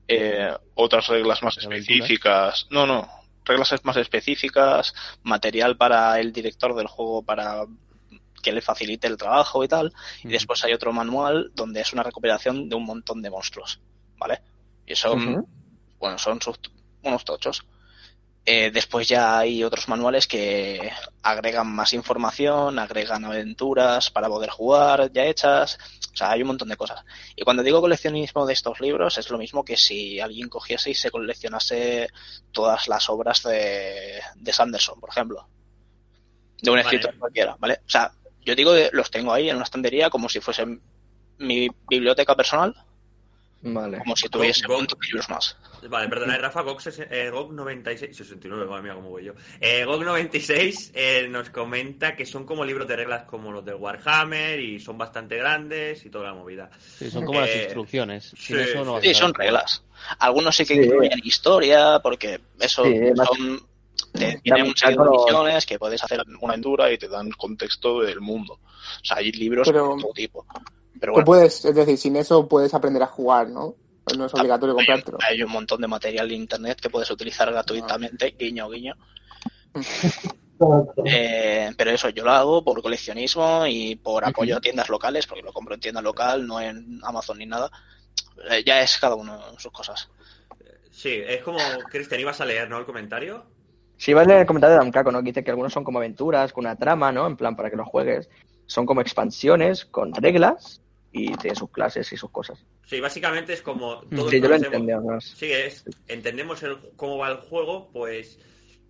eh, 0.07 0.53
otras 0.75 1.07
reglas 1.07 1.41
más 1.41 1.57
específicas. 1.57 2.67
No, 2.69 2.85
no, 2.85 3.09
reglas 3.45 3.73
más 3.83 3.97
específicas, 3.97 4.93
material 5.23 5.77
para 5.77 6.19
el 6.19 6.33
director 6.33 6.75
del 6.75 6.87
juego 6.87 7.23
para 7.23 7.65
que 8.41 8.51
le 8.51 8.61
facilite 8.61 9.07
el 9.07 9.17
trabajo 9.17 9.63
y 9.63 9.67
tal. 9.67 9.93
Y 10.23 10.27
después 10.29 10.63
hay 10.63 10.73
otro 10.73 10.91
manual 10.93 11.51
donde 11.55 11.81
es 11.81 11.93
una 11.93 12.03
recopilación 12.03 12.69
de 12.69 12.75
un 12.75 12.85
montón 12.85 13.21
de 13.21 13.29
monstruos, 13.29 13.79
¿vale? 14.17 14.41
Y 14.85 14.95
son, 14.95 15.45
bueno, 15.99 16.17
son 16.17 16.41
sus- 16.41 16.59
unos 17.03 17.23
tochos. 17.25 17.65
Eh, 18.47 18.69
después 18.71 19.07
ya 19.07 19.39
hay 19.39 19.63
otros 19.63 19.87
manuales 19.87 20.27
que 20.27 20.91
agregan 21.23 21.67
más 21.67 21.93
información, 21.93 22.77
agregan 22.77 23.25
aventuras 23.25 24.11
para 24.11 24.27
poder 24.27 24.51
jugar 24.51 25.11
ya 25.11 25.25
hechas. 25.25 25.79
O 26.13 26.15
sea, 26.15 26.31
hay 26.31 26.41
un 26.41 26.49
montón 26.49 26.69
de 26.69 26.77
cosas. 26.77 27.03
Y 27.35 27.43
cuando 27.43 27.63
digo 27.63 27.81
coleccionismo 27.81 28.45
de 28.45 28.53
estos 28.53 28.79
libros, 28.79 29.17
es 29.17 29.29
lo 29.31 29.39
mismo 29.39 29.65
que 29.65 29.75
si 29.75 30.19
alguien 30.19 30.47
cogiese 30.47 30.91
y 30.91 30.95
se 30.95 31.09
coleccionase 31.09 32.07
todas 32.51 32.87
las 32.87 33.09
obras 33.09 33.41
de, 33.43 34.21
de 34.35 34.53
Sanderson, 34.53 34.99
por 34.99 35.09
ejemplo. 35.09 35.47
De 36.61 36.69
un 36.69 36.77
Vale. 36.77 36.81
escritor 36.81 37.17
cualquiera, 37.17 37.55
¿vale? 37.59 37.79
O 37.85 37.89
sea, 37.89 38.11
yo 38.41 38.55
digo 38.55 38.73
que 38.73 38.91
los 38.93 39.09
tengo 39.09 39.33
ahí 39.33 39.49
en 39.49 39.55
una 39.55 39.65
estantería 39.65 40.11
como 40.11 40.29
si 40.29 40.39
fuese 40.39 40.65
mi 41.39 41.67
biblioteca 41.89 42.35
personal, 42.35 42.75
Vale. 43.67 43.97
como 43.99 44.15
si 44.15 44.29
tuviese 44.29 44.65
Go- 44.67 44.73
un 44.75 44.79
montón 44.81 44.99
de 44.99 45.07
libros 45.07 45.29
más. 45.29 45.57
Vale, 45.89 46.07
perdona, 46.07 46.35
eh, 46.35 46.37
Rafa, 46.39 46.61
GOG, 46.61 46.81
eh, 47.09 47.29
GOG 47.31 47.51
96, 47.53 48.15
69, 48.15 48.65
madre 48.65 48.83
mía, 48.83 48.93
cómo 48.95 49.09
voy 49.09 49.25
yo. 49.25 49.33
Eh, 49.59 49.83
GOG 49.85 50.03
96 50.03 50.91
eh, 50.93 51.27
nos 51.29 51.49
comenta 51.49 52.15
que 52.15 52.25
son 52.25 52.45
como 52.45 52.63
libros 52.63 52.87
de 52.87 52.95
reglas 52.95 53.23
como 53.23 53.51
los 53.51 53.65
del 53.65 53.75
Warhammer 53.75 54.59
y 54.59 54.79
son 54.79 54.97
bastante 54.97 55.37
grandes 55.37 56.05
y 56.05 56.09
toda 56.09 56.25
la 56.25 56.33
movida. 56.33 56.69
Sí, 56.79 57.09
son 57.11 57.25
como 57.25 57.41
las 57.41 57.49
Eh, 57.49 57.63
instrucciones. 57.63 58.25
sí, 58.35 58.35
Sin 58.37 58.59
eso 58.59 58.85
no 58.85 58.93
vas 58.93 58.99
a 58.99 59.01
Sí, 59.01 59.13
saber 59.13 59.15
son 59.15 59.33
reglas. 59.33 59.83
Algunos 60.19 60.55
sí 60.55 60.65
que 60.65 60.75
Sí. 60.75 60.81
incluyen 60.81 61.19
historia, 61.23 61.99
porque 62.03 62.39
eso 62.59 62.83
son. 62.83 63.61
Te, 64.11 64.39
tienen 64.43 64.67
un 64.67 64.75
serie 64.77 64.95
de 64.97 65.09
misiones 65.09 65.65
que 65.65 65.77
puedes 65.79 66.01
hacer 66.03 66.21
una 66.39 66.49
aventura 66.53 66.91
y 66.91 66.97
te 66.97 67.07
dan 67.09 67.31
contexto 67.31 68.01
del 68.01 68.21
mundo. 68.21 68.53
O 68.53 69.05
sea, 69.05 69.17
hay 69.17 69.31
libros 69.33 69.67
Pero- 69.67 69.95
de 69.95 70.01
todo 70.01 70.13
tipo. 70.13 70.45
Pero 70.99 71.11
Tú 71.11 71.15
bueno, 71.15 71.25
puedes, 71.25 71.65
es 71.65 71.75
decir, 71.75 71.97
sin 71.97 72.15
eso 72.15 72.47
puedes 72.47 72.73
aprender 72.73 73.03
a 73.03 73.07
jugar, 73.07 73.49
¿no? 73.49 73.75
Pues 74.03 74.17
no 74.17 74.25
es 74.25 74.33
obligatorio 74.33 74.73
hay, 74.77 74.85
comprártelo. 74.85 75.17
hay 75.27 75.41
un 75.43 75.51
montón 75.51 75.81
de 75.81 75.87
material 75.87 76.29
de 76.29 76.35
internet 76.35 76.79
que 76.79 76.89
puedes 76.89 77.09
utilizar 77.09 77.51
gratuitamente, 77.51 78.27
Ah. 78.33 78.35
guiño, 78.37 78.69
guiño. 78.69 78.95
Eh, 81.03 81.69
pero 81.77 81.91
eso 81.91 82.07
yo 82.09 82.23
lo 82.23 82.31
hago 82.31 82.63
por 82.63 82.81
coleccionismo 82.81 83.65
y 83.67 83.97
por 83.97 84.23
apoyo 84.23 84.55
a 84.55 84.61
tiendas 84.61 84.87
locales, 84.87 85.27
porque 85.27 85.43
lo 85.43 85.51
compro 85.51 85.73
en 85.75 85.81
tienda 85.81 86.01
local, 86.01 86.47
no 86.47 86.61
en 86.61 87.01
Amazon 87.03 87.39
ni 87.39 87.45
nada. 87.45 87.69
Eh, 88.49 88.63
ya 88.65 88.81
es 88.81 88.97
cada 88.97 89.15
uno 89.15 89.37
sus 89.57 89.73
cosas. 89.73 90.07
Sí, 90.89 91.09
es 91.27 91.43
como, 91.43 91.59
Cristian, 91.91 92.21
ibas 92.21 92.39
a 92.39 92.45
leer, 92.45 92.69
¿no? 92.69 92.77
El 92.79 92.85
comentario. 92.85 93.43
Sí, 93.97 94.13
va 94.13 94.21
a 94.21 94.25
leer 94.25 94.39
el 94.41 94.45
comentario 94.47 94.75
de 94.75 94.79
Damcaco, 94.79 95.11
¿no? 95.11 95.19
Que 95.19 95.25
dice 95.25 95.43
que 95.43 95.51
algunos 95.51 95.73
son 95.73 95.83
como 95.83 95.99
aventuras, 95.99 96.53
con 96.53 96.65
una 96.65 96.77
trama, 96.77 97.11
¿no? 97.11 97.27
En 97.27 97.35
plan, 97.35 97.55
para 97.57 97.69
que 97.69 97.75
los 97.75 97.87
juegues. 97.89 98.29
Son 98.65 98.85
como 98.85 99.01
expansiones 99.01 99.83
con 99.85 100.13
reglas 100.13 100.81
y 101.17 101.33
tiene 101.37 101.55
sus 101.55 101.69
clases 101.69 102.11
y 102.11 102.17
sus 102.17 102.29
cosas. 102.29 102.59
Sí, 102.85 102.99
básicamente 102.99 103.53
es 103.53 103.61
como 103.61 104.01
todos 104.01 104.29
Sí, 104.29 104.41
yo 104.41 104.49
lo 104.49 104.55
además. 104.55 105.33
Sí, 105.37 105.49
es, 105.49 105.85
entendemos 106.09 106.61
el, 106.63 106.77
cómo 106.97 107.17
va 107.17 107.29
el 107.29 107.37
juego, 107.37 107.89
pues 107.93 108.37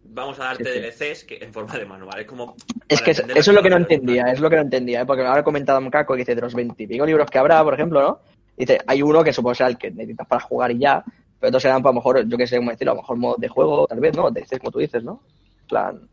vamos 0.03 0.39
a 0.39 0.45
darte 0.45 0.63
Sí, 0.63 0.91
sí. 0.91 1.05
DLCs 1.05 1.23
que, 1.25 1.37
en 1.37 1.53
forma 1.53 1.77
de 1.77 1.85
manual. 1.85 2.19
Es 2.19 2.25
como. 2.25 2.55
Es 2.87 2.99
para 3.01 3.05
que 3.05 3.11
eso 3.11 3.51
es 3.51 3.55
lo 3.55 3.61
que 3.61 3.69
no 3.69 3.77
entendía, 3.77 4.23
es 4.31 4.39
lo 4.39 4.49
que 4.49 4.55
no 4.55 4.63
entendía, 4.63 5.01
¿eh? 5.01 5.05
porque 5.05 5.21
ahora 5.23 5.41
ha 5.41 5.43
comentado 5.43 5.79
Damcaco 5.79 6.13
que 6.13 6.19
dice 6.19 6.33
de 6.33 6.41
los 6.41 6.55
veintipico 6.55 7.05
libros 7.05 7.29
que 7.29 7.37
habrá, 7.37 7.63
por 7.63 7.75
ejemplo, 7.75 8.01
¿no? 8.01 8.19
Dice, 8.57 8.79
hay 8.87 9.03
uno 9.03 9.23
que 9.23 9.31
supongo 9.31 9.53
será 9.53 9.69
el 9.69 9.77
que 9.77 9.91
necesitas 9.91 10.25
para 10.25 10.41
jugar 10.41 10.71
y 10.71 10.79
ya, 10.79 11.03
pero 11.39 11.49
otros 11.49 11.61
serán, 11.61 11.83
pues, 11.83 11.91
a 11.91 11.93
lo 11.93 11.99
mejor, 11.99 12.27
yo 12.27 12.37
que 12.37 12.47
sé 12.47 12.57
cómo 12.57 12.71
decirlo, 12.71 12.93
a 12.93 12.95
lo 12.95 13.01
mejor 13.01 13.17
modos 13.17 13.39
de 13.39 13.49
juego, 13.49 13.85
tal 13.85 13.99
vez, 13.99 14.15
¿no? 14.15 14.33
Te 14.33 14.41
dices, 14.41 14.57
como 14.57 14.71
tú 14.71 14.79
dices, 14.79 15.03
¿no? 15.03 15.21
En 15.61 15.67
plan, 15.67 16.09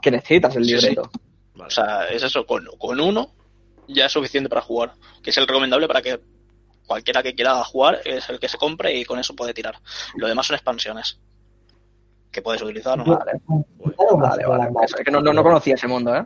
que 0.00 0.10
necesitas 0.10 0.56
el 0.56 0.64
Sí, 0.64 0.70
sí. 0.70 0.76
libreto. 0.88 1.10
Vale. 1.56 1.66
O 1.66 1.70
sea, 1.70 2.06
es 2.08 2.22
eso, 2.22 2.46
con, 2.46 2.64
con 2.78 2.98
uno 3.00 3.35
ya 3.88 4.06
es 4.06 4.12
suficiente 4.12 4.48
para 4.48 4.62
jugar, 4.62 4.94
que 5.22 5.30
es 5.30 5.36
el 5.36 5.46
recomendable 5.46 5.86
para 5.86 6.02
que 6.02 6.20
cualquiera 6.86 7.22
que 7.22 7.34
quiera 7.34 7.62
jugar 7.64 8.00
es 8.04 8.28
el 8.28 8.38
que 8.38 8.48
se 8.48 8.58
compre 8.58 8.94
y 8.96 9.04
con 9.04 9.18
eso 9.18 9.34
puede 9.34 9.52
tirar. 9.52 9.78
Lo 10.14 10.28
demás 10.28 10.46
son 10.46 10.54
expansiones 10.54 11.18
que 12.30 12.42
puedes 12.42 12.62
utilizar. 12.62 12.98
¿no? 12.98 13.04
Vale, 13.04 13.32
vale, 14.46 14.46
vale. 14.46 14.70
es 14.84 14.94
que 14.94 15.10
no, 15.10 15.20
no, 15.20 15.32
no 15.32 15.42
conocía 15.42 15.74
ese 15.74 15.88
mundo, 15.88 16.14
¿eh? 16.14 16.24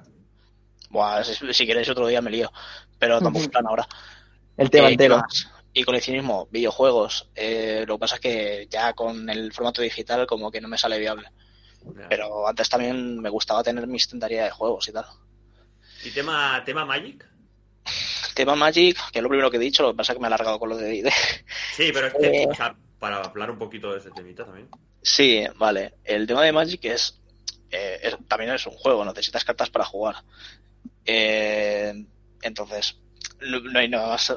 Buah, 0.90 1.22
si, 1.22 1.52
si 1.52 1.66
queréis 1.66 1.88
otro 1.88 2.06
día 2.08 2.20
me 2.20 2.30
lío, 2.30 2.50
pero 2.98 3.20
tampoco 3.20 3.44
es 3.44 3.48
plan 3.50 3.66
ahora. 3.66 3.86
El 4.56 4.70
tema 4.70 4.86
Eh, 4.86 4.96
¿qué 4.96 5.04
entero. 5.04 5.22
Y 5.72 5.84
coleccionismo, 5.84 6.48
videojuegos. 6.50 7.30
Eh, 7.34 7.84
lo 7.86 7.94
que 7.94 8.00
pasa 8.00 8.16
es 8.16 8.20
que 8.20 8.66
ya 8.68 8.92
con 8.92 9.30
el 9.30 9.52
formato 9.52 9.82
digital 9.82 10.26
como 10.26 10.50
que 10.50 10.60
no 10.60 10.66
me 10.66 10.76
sale 10.76 10.98
viable. 10.98 11.30
Ya. 11.84 12.08
Pero 12.08 12.46
antes 12.46 12.68
también 12.68 13.20
me 13.20 13.30
gustaba 13.30 13.62
tener 13.62 13.86
mi 13.86 13.96
estantería 13.96 14.44
de 14.44 14.50
juegos 14.50 14.88
y 14.88 14.92
tal. 14.92 15.06
¿Y 16.04 16.10
tema, 16.10 16.60
tema 16.64 16.84
Magic? 16.84 17.29
Tema 18.34 18.54
Magic, 18.54 18.96
que 19.12 19.18
es 19.18 19.22
lo 19.22 19.28
primero 19.28 19.50
que 19.50 19.56
he 19.56 19.60
dicho, 19.60 19.82
lo 19.82 19.92
que 19.92 19.96
pasa 19.98 20.12
es 20.12 20.16
que 20.16 20.20
me 20.20 20.26
he 20.26 20.28
alargado 20.28 20.58
con 20.58 20.68
lo 20.68 20.76
de 20.76 20.88
D&D. 20.88 21.12
Sí, 21.76 21.90
pero 21.92 22.06
es 22.08 22.14
que, 22.14 22.42
Eh. 22.42 22.46
o 22.50 22.54
sea, 22.54 22.74
para 22.98 23.16
hablar 23.22 23.50
un 23.50 23.58
poquito 23.58 23.92
de 23.92 23.98
ese 23.98 24.10
temita 24.10 24.44
también. 24.44 24.68
Sí, 25.02 25.44
vale. 25.56 25.94
El 26.04 26.26
tema 26.26 26.42
de 26.42 26.52
Magic 26.52 26.84
es 26.84 27.16
eh, 27.72 28.00
es- 28.02 28.16
también 28.28 28.50
es 28.52 28.66
un 28.66 28.72
juego, 28.74 29.04
necesitas 29.04 29.44
cartas 29.44 29.70
para 29.70 29.84
jugar. 29.84 30.16
Eh, 31.04 32.04
entonces, 32.42 32.96
no, 33.40 33.60
no 33.60 33.78
hay 33.78 33.88
nada 33.88 34.08
más 34.08 34.32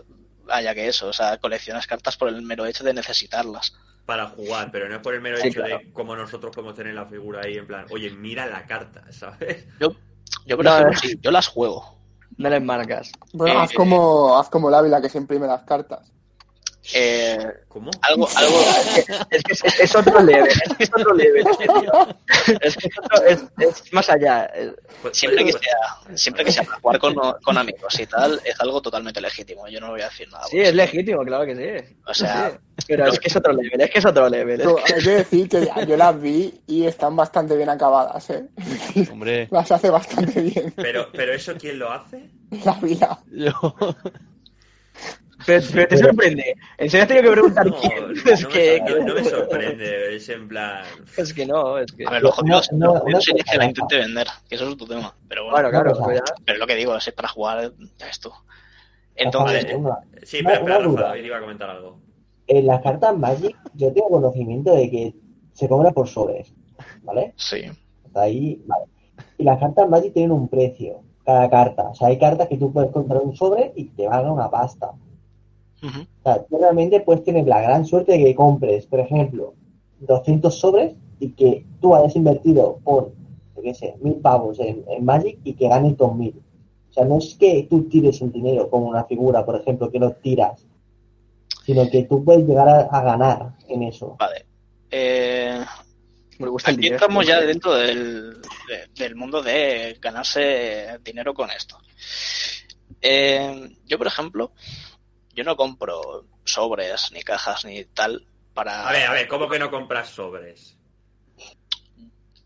allá 0.50 0.74
que 0.76 0.88
eso. 0.88 1.08
O 1.08 1.14
sea, 1.14 1.38
coleccionas 1.38 1.88
cartas 1.88 2.16
por 2.18 2.30
el 2.30 2.42
mero 2.42 2.66
hecho 2.66 2.84
de 2.84 2.94
necesitarlas. 2.94 3.74
Para 4.06 4.28
jugar, 4.28 4.70
pero 4.72 4.90
no 4.90 4.96
es 4.96 5.02
por 5.02 5.14
el 5.14 5.22
mero 5.22 5.38
Sí, 5.38 5.48
hecho 5.48 5.62
claro. 5.62 5.80
de 5.80 5.92
como 5.94 6.16
nosotros 6.16 6.54
podemos 6.54 6.76
tener 6.76 6.94
la 6.94 7.06
figura 7.06 7.42
ahí 7.44 7.58
en 7.58 7.66
plan, 7.68 7.86
oye, 7.90 8.10
mira 8.12 8.46
la 8.46 8.66
carta, 8.66 9.04
¿sabes? 9.12 9.66
Yo, 9.80 9.96
yo 10.46 10.56
por 10.58 10.66
No, 10.66 10.74
ejemplo, 10.76 10.94
eh. 10.94 10.98
sí, 11.02 11.18
yo 11.22 11.32
las 11.32 11.48
juego. 11.48 12.00
No 12.38 12.50
les 12.50 12.62
marcas. 12.64 13.12
Bueno, 13.34 13.60
Eh, 13.60 13.64
haz 13.64 13.72
como, 13.74 14.38
haz 14.38 14.50
como 14.50 14.70
el 14.70 14.76
Ávila 14.76 15.02
que 15.02 15.10
se 15.10 15.18
imprime 15.18 15.48
las 15.48 15.64
cartas. 15.64 16.12
Eh, 16.94 17.38
¿Cómo? 17.70 17.90
algo, 18.02 18.28
algo, 18.36 18.60
Es 19.32 19.42
que 19.44 19.54
es, 19.54 19.64
es 19.80 19.96
otro 19.96 20.20
level, 20.22 20.48
es 20.50 20.76
que 20.78 20.84
es 20.84 20.90
otro 20.94 21.14
level, 21.14 21.44
tío. 21.58 22.58
Es 22.62 22.76
que 22.78 22.88
es, 22.88 22.98
otro- 23.00 23.26
es- 23.26 23.44
es 23.58 23.94
más 23.94 24.10
allá. 24.10 24.46
es- 24.48 24.74
Pues- 25.02 25.18
siempre 25.18 25.46
que 25.46 25.52
pues- 25.52 25.64
sea, 25.64 26.18
siempre 26.18 26.44
que 26.46 26.52
sea 26.52 26.64
para 26.64 26.80
jugar 26.80 27.00
con, 27.00 27.16
con 27.42 27.58
amigos 27.58 28.00
y 28.00 28.06
tal, 28.06 28.40
es 28.44 28.60
algo 28.60 28.82
totalmente 28.82 29.22
legítimo. 29.22 29.68
Yo 29.70 29.80
no 29.80 29.92
voy 29.92 30.02
a 30.02 30.10
decir 30.10 30.28
nada. 30.30 30.46
Sí, 30.48 30.60
es 30.60 30.68
eso. 30.70 30.76
legítimo, 30.76 31.24
claro 31.24 31.46
que 31.46 31.56
sí. 31.88 31.96
O 32.06 32.14
sea, 32.14 32.52
Sí. 32.52 32.86
Pero 32.88 33.06
es 33.08 33.20
que 33.20 33.28
es 33.28 33.36
otro 33.36 33.54
level, 33.54 33.80
es 33.82 33.90
que 33.92 34.00
es 34.00 34.06
otro 34.06 34.28
level. 34.30 34.60
es 34.60 34.68
Pero 34.68 34.76
que- 34.84 34.94
hay 34.94 35.04
que 35.04 35.10
decir 35.12 35.48
que 35.50 35.66
ya- 35.66 35.84
yo 35.86 35.96
las 35.96 36.20
vi 36.22 36.60
y 36.68 36.86
están 36.86 37.16
bastante 37.16 37.56
bien 37.56 37.70
acabadas, 37.70 38.30
¿eh? 38.32 38.46
Hombre, 39.12 39.48
Las 39.52 39.72
hace 39.72 39.90
bastante 39.90 40.42
bien 40.42 40.74
Pero, 40.76 41.08
pero 41.14 41.34
eso 41.34 41.54
quién 41.58 41.80
lo 41.80 41.92
hace? 41.92 42.30
la 42.66 42.72
Ávila. 42.74 43.20
yo... 43.32 43.54
Pero, 45.46 45.66
pero 45.74 45.88
te 45.88 45.98
sorprende. 45.98 46.56
En 46.78 46.90
serio 46.90 47.02
has 47.04 47.08
tenido 47.08 47.24
que 47.26 47.32
preguntar 47.32 47.66
No, 47.66 47.76
quién. 47.76 48.14
no 48.14 48.32
Es 48.32 48.44
me, 48.44 48.50
que, 48.50 48.82
no- 48.88 49.06
no 49.06 49.14
me 49.16 49.24
sorprende, 49.24 50.16
es 50.16 50.30
en 50.30 50.48
plan... 50.48 50.86
es 51.18 51.34
que 51.34 51.46
no, 51.46 51.78
es 51.78 51.92
que. 51.92 52.06
a 52.06 52.12
ver, 52.12 52.22
lo 52.22 52.32
jodido 52.32 52.60
es 52.60 52.70
el 52.72 52.78
una 52.78 53.02
que 53.52 53.58
la 53.58 53.66
intente 53.66 53.98
vender, 53.98 54.28
que 54.48 54.56
eso 54.56 54.66
es 54.68 54.74
otro 54.74 54.88
tema. 54.88 55.16
Pero 55.28 55.44
bueno, 55.44 55.56
Bueno, 55.56 55.70
claro, 55.70 55.98
pero 56.06 56.24
pero 56.46 56.60
lo 56.60 56.68
que 56.68 56.76
digo, 56.76 57.00
si 57.00 57.10
es 57.10 57.16
para 57.16 57.28
jugar, 57.30 57.72
ya 57.98 58.06
ves 58.06 58.20
tú. 58.20 58.32
Entonces, 59.16 59.66
Sí, 60.24 60.40
pero 60.44 60.56
espera, 60.56 60.80
una 60.80 61.02
Rafa, 61.02 61.18
iba 61.18 61.38
a 61.38 61.42
comentar 61.42 61.70
algo. 61.70 62.00
En 62.48 62.66
las 62.68 62.82
cartas 62.82 63.16
Magic 63.18 63.56
yo 63.74 63.94
tengo 63.94 64.10
conocimiento 64.10 64.76
de 64.76 64.90
que 64.90 65.14
se 65.54 65.68
cobra 65.70 65.92
por 65.92 66.08
sobres, 66.08 66.52
¿vale? 67.04 67.34
sí. 67.38 67.64
Hasta 68.06 68.22
ahí, 68.22 68.62
vale. 68.66 68.86
Y 69.38 69.44
las 69.44 69.60
cartas 69.60 69.88
Magic 69.90 70.14
tienen 70.14 70.32
un 70.32 70.48
precio, 70.48 71.02
cada 71.26 71.50
carta. 71.50 71.84
O 71.90 71.96
sea, 71.96 72.08
hay 72.10 72.18
cartas 72.20 72.48
que 72.48 72.58
tú 72.58 72.72
puedes 72.74 72.92
comprar 72.92 73.22
un 73.22 73.36
sobre 73.36 73.72
y 73.76 73.86
te 73.86 74.08
valga 74.08 74.32
una 74.32 74.50
pasta. 74.50 74.92
Ujú. 75.84 76.00
O 76.02 76.24
sea, 76.24 76.44
tú 76.46 76.58
realmente 76.58 77.00
puedes 77.02 77.24
tener 77.24 77.46
la 77.48 77.62
gran 77.62 77.86
suerte 77.86 78.14
de 78.14 78.24
que 78.24 78.36
compres, 78.36 78.86
por 78.88 79.00
ejemplo, 79.02 79.54
200 80.00 80.58
sobres 80.58 80.96
y 81.20 81.32
que 81.34 81.66
tú 81.82 81.94
hayas 81.96 82.16
invertido 82.16 82.80
por, 82.84 83.14
yo 83.56 83.62
qué 83.62 83.74
sé, 83.74 83.96
mil 84.02 84.16
pavos 84.16 84.60
en, 84.60 84.84
en 84.88 85.04
Magic 85.06 85.40
y 85.44 85.54
que 85.54 85.68
ganes 85.68 85.98
2000. 85.98 86.36
O 86.90 86.94
sea, 86.94 87.06
no 87.06 87.18
es 87.18 87.36
que 87.36 87.68
tú 87.70 87.84
tires 87.90 88.22
el 88.22 88.32
dinero 88.32 88.70
como 88.70 88.88
una 88.88 89.04
figura, 89.06 89.46
por 89.46 89.56
ejemplo, 89.60 89.90
que 89.92 90.00
lo 90.00 90.12
tiras, 90.14 90.66
sino 91.66 91.90
que 91.90 92.04
tú 92.04 92.24
puedes 92.24 92.46
llegar 92.48 92.68
a, 92.70 92.82
a 92.82 93.02
ganar 93.04 93.54
en 93.68 93.84
eso. 93.84 94.16
Vale. 94.20 94.46
Eh, 94.92 95.60
Me 96.40 96.50
gusta 96.50 96.70
el 96.70 96.76
aquí 96.76 96.84
dinero. 96.84 96.96
estamos 96.98 97.26
ya 97.28 97.42
dentro 97.42 97.74
del, 97.74 98.34
de- 98.42 99.04
del 99.04 99.16
mundo 99.16 99.42
de 99.42 99.98
ganarse 100.02 101.00
dinero 101.04 101.34
con 101.34 101.50
esto. 101.52 101.78
Eh, 103.02 103.70
yo, 103.86 103.98
por 103.98 104.08
ejemplo, 104.08 104.52
yo 105.34 105.44
no 105.44 105.56
compro 105.56 106.26
sobres, 106.46 107.12
ni 107.12 107.22
cajas, 107.24 107.66
ni 107.66 107.84
tal 107.86 108.26
para... 108.54 108.88
A 108.88 108.92
ver, 108.92 109.08
a 109.08 109.14
ver, 109.14 109.28
¿cómo 109.28 109.50
que 109.50 109.60
no 109.60 109.70
compras 109.72 110.10
sobres? 110.10 110.78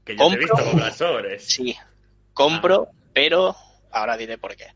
Que 0.04 0.16
yo 0.16 0.18
te 0.30 0.36
he 0.36 0.38
Compro. 0.38 0.40
visto 0.40 0.64
comprar 0.64 0.94
sobres. 0.94 1.48
Sí, 1.50 1.76
compro, 2.34 2.88
pero 3.14 3.56
ahora 3.92 4.16
diré 4.18 4.38
por 4.38 4.56
qué. 4.56 4.68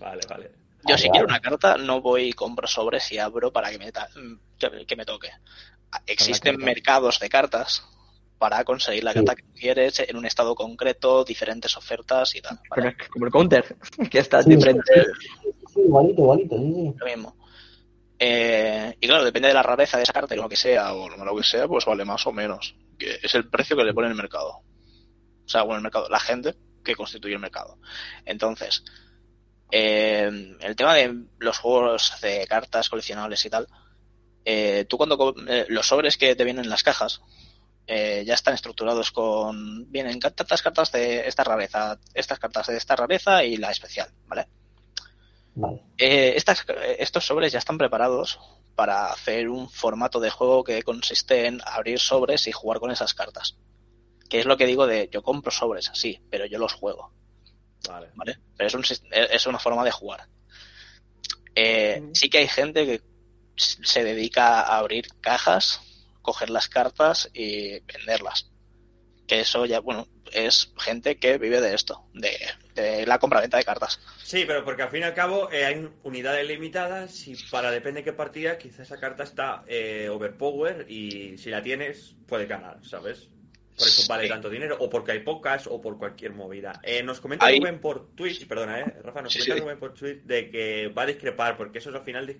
Vale, 0.00 0.22
vale. 0.28 0.50
Yo 0.84 0.94
Ah, 0.94 0.98
si 0.98 1.04
vale. 1.04 1.10
quiero 1.12 1.26
una 1.26 1.40
carta 1.40 1.76
no 1.76 2.00
voy 2.00 2.28
y 2.28 2.32
compro 2.32 2.66
sobres 2.66 3.10
y 3.12 3.18
abro 3.18 3.52
para 3.52 3.70
que 3.70 3.78
me, 3.78 3.92
ta- 3.92 4.08
que, 4.58 4.84
que 4.86 4.96
me 4.96 5.04
toque. 5.04 5.30
Existen 6.06 6.56
mercados 6.58 7.20
de 7.20 7.28
cartas 7.28 7.84
para 8.38 8.64
conseguir 8.64 9.04
la 9.04 9.12
Sí. 9.12 9.18
carta 9.18 9.36
que 9.36 9.44
quieres 9.54 10.00
en 10.00 10.16
un 10.16 10.26
estado 10.26 10.54
concreto, 10.56 11.22
diferentes 11.22 11.76
ofertas 11.76 12.34
y 12.34 12.40
tal. 12.40 12.58
como 13.12 13.26
el 13.26 13.30
counter, 13.30 13.76
que 14.10 14.18
está 14.18 14.42
Sí, 14.42 14.50
diferente. 14.50 15.04
Sí, 15.72 15.80
igualito, 15.80 16.22
igualito, 16.22 16.56
sí, 16.58 16.72
sí. 16.74 16.94
Lo 16.98 17.06
mismo. 17.06 17.36
Eh, 18.24 18.96
y 19.00 19.08
claro, 19.08 19.24
depende 19.24 19.48
de 19.48 19.54
la 19.54 19.64
rareza 19.64 19.96
de 19.96 20.04
esa 20.04 20.12
carta 20.12 20.32
y 20.32 20.38
lo 20.38 20.48
que 20.48 20.54
sea, 20.54 20.92
o 20.92 21.08
lo 21.08 21.36
que 21.36 21.42
sea, 21.42 21.66
pues 21.66 21.84
vale 21.84 22.04
más 22.04 22.24
o 22.28 22.32
menos. 22.32 22.76
Que 22.96 23.18
es 23.20 23.34
el 23.34 23.48
precio 23.48 23.76
que 23.76 23.82
le 23.82 23.92
pone 23.92 24.06
el 24.06 24.14
mercado. 24.14 24.62
O 25.44 25.48
sea, 25.48 25.62
bueno, 25.62 25.78
el 25.78 25.82
mercado, 25.82 26.08
la 26.08 26.20
gente 26.20 26.54
que 26.84 26.94
constituye 26.94 27.34
el 27.34 27.40
mercado. 27.40 27.78
Entonces, 28.24 28.84
eh, 29.72 30.56
el 30.60 30.76
tema 30.76 30.94
de 30.94 31.24
los 31.40 31.58
juegos 31.58 32.12
de 32.22 32.46
cartas 32.46 32.88
coleccionables 32.88 33.44
y 33.44 33.50
tal, 33.50 33.66
eh, 34.44 34.86
tú 34.88 34.98
cuando 34.98 35.34
eh, 35.48 35.66
los 35.68 35.88
sobres 35.88 36.16
que 36.16 36.36
te 36.36 36.44
vienen 36.44 36.66
en 36.66 36.70
las 36.70 36.84
cajas 36.84 37.22
eh, 37.88 38.22
ya 38.24 38.34
están 38.34 38.54
estructurados 38.54 39.10
con 39.10 39.90
vienen 39.90 40.20
tantas 40.20 40.62
cartas 40.62 40.92
de 40.92 41.26
esta 41.26 41.42
rareza, 41.42 41.98
estas 42.14 42.38
cartas 42.38 42.68
de 42.68 42.76
esta 42.76 42.94
rareza 42.94 43.42
y 43.42 43.56
la 43.56 43.72
especial, 43.72 44.10
¿vale? 44.28 44.46
Vale. 45.54 45.82
Eh, 45.98 46.32
estas, 46.36 46.64
estos 46.98 47.26
sobres 47.26 47.52
ya 47.52 47.58
están 47.58 47.78
preparados 47.78 48.38
para 48.74 49.12
hacer 49.12 49.48
un 49.48 49.68
formato 49.68 50.18
de 50.18 50.30
juego 50.30 50.64
que 50.64 50.82
consiste 50.82 51.46
en 51.46 51.60
abrir 51.66 51.98
sobres 51.98 52.46
y 52.46 52.52
jugar 52.52 52.80
con 52.80 52.90
esas 52.90 53.14
cartas. 53.14 53.58
Que 54.30 54.40
es 54.40 54.46
lo 54.46 54.56
que 54.56 54.66
digo 54.66 54.86
de 54.86 55.10
yo 55.12 55.22
compro 55.22 55.50
sobres, 55.50 55.90
sí, 55.92 56.20
pero 56.30 56.46
yo 56.46 56.58
los 56.58 56.72
juego, 56.72 57.12
Vale. 57.86 58.08
¿vale? 58.14 58.38
Pero 58.56 58.68
es, 58.68 58.74
un 58.74 58.82
sis- 58.82 59.02
es 59.10 59.46
una 59.46 59.58
forma 59.58 59.84
de 59.84 59.90
jugar. 59.90 60.26
Eh, 61.54 62.02
sí 62.14 62.30
que 62.30 62.38
hay 62.38 62.48
gente 62.48 62.86
que 62.86 63.02
se 63.56 64.04
dedica 64.04 64.62
a 64.62 64.78
abrir 64.78 65.06
cajas, 65.20 65.80
coger 66.22 66.48
las 66.48 66.68
cartas 66.68 67.28
y 67.34 67.80
venderlas. 67.80 68.50
Que 69.26 69.40
eso 69.40 69.66
ya, 69.66 69.80
bueno, 69.80 70.08
es 70.32 70.72
gente 70.78 71.18
que 71.18 71.36
vive 71.38 71.60
de 71.60 71.74
esto, 71.74 72.06
de, 72.14 72.38
de 72.74 73.06
la 73.06 73.18
compra-venta 73.18 73.56
de 73.58 73.64
cartas. 73.64 74.00
Sí, 74.22 74.44
pero 74.46 74.64
porque 74.64 74.82
al 74.82 74.90
fin 74.90 75.00
y 75.00 75.04
al 75.04 75.14
cabo 75.14 75.50
eh, 75.52 75.64
hay 75.64 75.88
unidades 76.02 76.46
limitadas 76.46 77.26
y 77.28 77.34
para 77.50 77.70
depende 77.70 78.00
de 78.00 78.04
qué 78.04 78.12
partida, 78.12 78.58
quizá 78.58 78.82
esa 78.82 78.98
carta 78.98 79.24
está 79.24 79.64
eh, 79.66 80.08
overpower 80.10 80.86
y 80.90 81.36
si 81.38 81.50
la 81.50 81.62
tienes, 81.62 82.14
puedes 82.26 82.48
ganar, 82.48 82.78
¿sabes? 82.84 83.28
Por 83.76 83.88
eso 83.88 84.02
vale 84.08 84.24
Sí. 84.24 84.28
tanto 84.28 84.50
dinero, 84.50 84.76
o 84.80 84.90
porque 84.90 85.12
hay 85.12 85.20
pocas, 85.20 85.66
o 85.66 85.80
por 85.80 85.96
cualquier 85.98 86.32
movida. 86.34 86.78
Eh, 86.82 87.02
nos 87.02 87.20
comenta 87.20 87.46
Hay- 87.46 87.58
Rubén 87.58 87.80
por 87.80 88.14
Twitch, 88.14 88.46
perdona, 88.46 88.80
eh, 88.80 88.84
Rafa, 89.02 89.22
nos 89.22 89.32
Sí, 89.32 89.38
comenta 89.40 89.54
sí. 89.54 89.60
Rubén 89.60 89.78
por 89.78 89.94
Twitch 89.94 90.22
de 90.24 90.50
que 90.50 90.88
va 90.88 91.02
a 91.02 91.06
discrepar, 91.06 91.56
porque 91.56 91.78
eso 91.78 91.88
es 91.90 91.96
al 91.96 92.02
final 92.02 92.26
de 92.26 92.38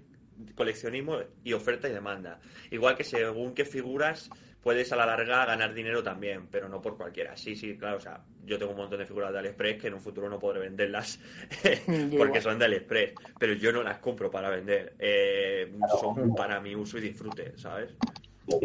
coleccionismo 0.55 1.19
y 1.45 1.53
oferta 1.53 1.89
y 1.89 1.93
demanda. 1.93 2.41
Igual 2.71 2.97
que 2.97 3.05
según 3.05 3.55
qué 3.55 3.65
figuras 3.65 4.31
puedes 4.63 4.93
a 4.93 4.97
la 4.97 5.07
larga 5.07 5.45
ganar 5.45 5.75
dinero 5.75 6.03
también, 6.03 6.47
pero 6.51 6.69
no 6.69 6.81
por 6.81 6.97
cualquiera. 6.97 7.37
Sí, 7.37 7.57
sí, 7.57 7.77
claro, 7.77 7.97
o 7.97 8.01
sea, 8.01 8.23
yo 8.45 8.59
tengo 8.59 8.73
un 8.73 8.79
montón 8.79 8.99
de 8.99 9.07
figuras 9.07 9.33
de 9.33 9.41
AliExpress 9.41 9.81
que 9.81 9.89
en 9.89 9.95
un 9.95 10.01
futuro 10.01 10.29
no 10.29 10.39
podré 10.39 10.61
venderlas 10.61 11.19
porque 12.17 12.41
son 12.41 12.59
de 12.59 12.67
AliExpress, 12.67 13.15
pero 13.39 13.55
yo 13.55 13.73
no 13.73 13.83
las 13.83 13.99
compro 13.99 14.31
para 14.31 14.51
vender, 14.51 14.95
eh, 14.99 15.73
son 16.01 16.35
para 16.35 16.61
mi 16.61 16.75
uso 16.75 16.99
y 16.99 17.01
disfrute, 17.01 17.59
¿sabes? 17.59 17.95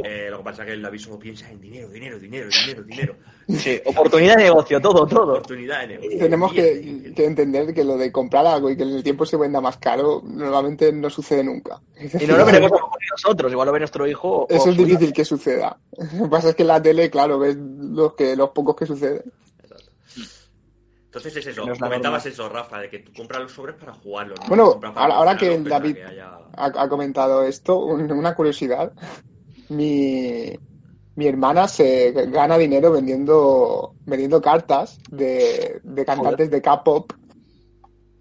Eh, 0.04 0.28
lo 0.32 0.40
que 0.40 0.44
pasa 0.44 0.64
es 0.64 0.68
que 0.68 0.74
el 0.74 0.82
David 0.82 1.00
solo 1.00 1.20
piensa 1.20 1.50
en 1.52 1.62
dinero, 1.62 1.88
dinero, 1.90 2.18
dinero, 2.20 2.50
dinero, 2.50 2.84
dinero. 2.84 3.16
Sí, 3.48 3.80
oportunidad 3.86 4.36
de 4.36 4.44
negocio, 4.46 4.82
todo, 4.82 5.06
todo. 5.06 5.34
Oportunidad 5.34 5.82
de 5.82 5.88
negocio. 5.90 6.20
Tenemos 6.20 6.52
que, 6.54 7.14
que 7.16 7.26
entender 7.26 7.74
que 7.74 7.84
lo 7.84 7.96
de 7.96 8.12
comprar 8.12 8.46
algo 8.48 8.70
y 8.72 8.76
que 8.76 8.84
en 8.84 8.90
el 8.90 9.04
tiempo 9.04 9.26
se 9.26 9.38
venda 9.38 9.62
más 9.62 9.78
caro 9.78 10.22
normalmente 10.26 10.92
no 10.92 11.10
sucede 11.12 11.44
nunca. 11.44 11.80
Y 12.20 12.26
no 12.26 12.38
lo 12.38 12.46
veremos 12.46 12.72
nosotros, 13.12 13.52
igual 13.52 13.68
lo 13.68 13.72
ve 13.74 13.80
nuestro 13.80 14.08
hijo. 14.08 14.48
Eso 14.50 14.70
es 14.72 14.78
difícil 14.78 15.14
que 15.14 15.24
suceda. 15.24 15.78
Lo 16.16 16.24
que 16.24 16.30
pasa 16.30 16.50
es 16.50 16.56
que 16.56 16.64
en 16.64 16.68
la 16.70 16.82
tele, 16.82 17.10
claro, 17.12 17.38
ves 17.40 17.56
los, 17.58 18.14
que, 18.16 18.36
los 18.36 18.50
pocos 18.50 18.76
que 18.76 18.86
suceden. 18.88 19.24
Entonces 21.06 21.38
es 21.38 21.48
eso, 21.48 21.66
No 21.66 21.74
es 21.74 21.80
la 21.80 21.88
comentabas 21.88 22.26
eso, 22.26 22.50
Rafa, 22.50 22.80
de 22.80 22.90
que 22.90 23.00
tú 23.00 23.12
compras 23.16 23.42
los 23.42 23.52
sobres 23.52 23.76
para 23.76 23.94
jugarlos. 23.94 24.40
¿no? 24.42 24.48
Bueno, 24.50 24.80
para 24.80 24.94
ahora, 25.02 25.16
ahora 25.16 25.38
que 25.38 25.58
David 25.60 25.96
que 25.96 26.04
haya- 26.04 26.38
ha, 26.54 26.66
ha 26.66 26.90
comentado 26.90 27.44
esto, 27.44 27.80
un- 27.80 28.12
una 28.12 28.36
curiosidad. 28.36 28.92
Mi, 29.70 30.52
mi 31.16 31.28
hermana 31.28 31.68
se 31.68 32.12
gana 32.12 32.58
dinero 32.58 32.92
vendiendo, 32.92 33.94
vendiendo 34.06 34.42
cartas 34.42 35.00
de, 35.10 35.80
de 35.84 36.06
cantantes 36.06 36.50
de 36.50 36.62
K-pop. 36.62 37.12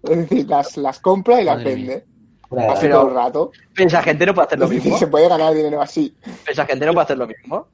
Es 0.03 0.17
decir, 0.17 0.47
las, 0.47 0.77
las 0.77 0.99
compra 0.99 1.41
y 1.41 1.45
las 1.45 1.57
Madre 1.57 1.75
vende. 1.75 2.05
Pero- 2.49 2.99
todo 2.99 3.07
el 3.09 3.13
rato. 3.15 3.51
Pero 3.75 3.87
esa 3.89 4.01
gente 4.03 4.25
no 4.25 4.33
puede 4.33 4.47
hacer 4.47 4.59
lo 4.59 4.65
Es 4.67 4.71
decir, 4.71 4.83
mismo. 4.85 4.97
se 4.99 5.07
puede 5.07 5.27
ganar 5.29 5.53
dinero 5.53 5.81
así. 5.81 6.15
Pero 6.21 6.51
esa 6.53 6.65
gente 6.65 6.85
no 6.85 6.93
puede 6.93 7.03
hacer 7.03 7.17
lo 7.17 7.27
mismo. 7.27 7.67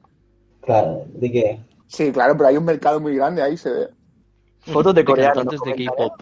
Claro, 0.62 1.04
¿de 1.14 1.30
qué? 1.32 1.60
Sí, 1.86 2.10
claro, 2.10 2.36
pero 2.36 2.48
hay 2.48 2.56
un 2.56 2.64
mercado 2.64 2.98
muy 3.00 3.14
grande 3.14 3.42
ahí, 3.42 3.56
se 3.56 3.70
ve. 3.70 3.88
Fotos 4.60 4.94
de 4.94 5.02
de 5.02 5.04
coreanos. 5.04 5.34
cantantes 5.36 5.60
¿no? 5.64 5.72
de 5.74 5.84
K-pop. 5.84 6.12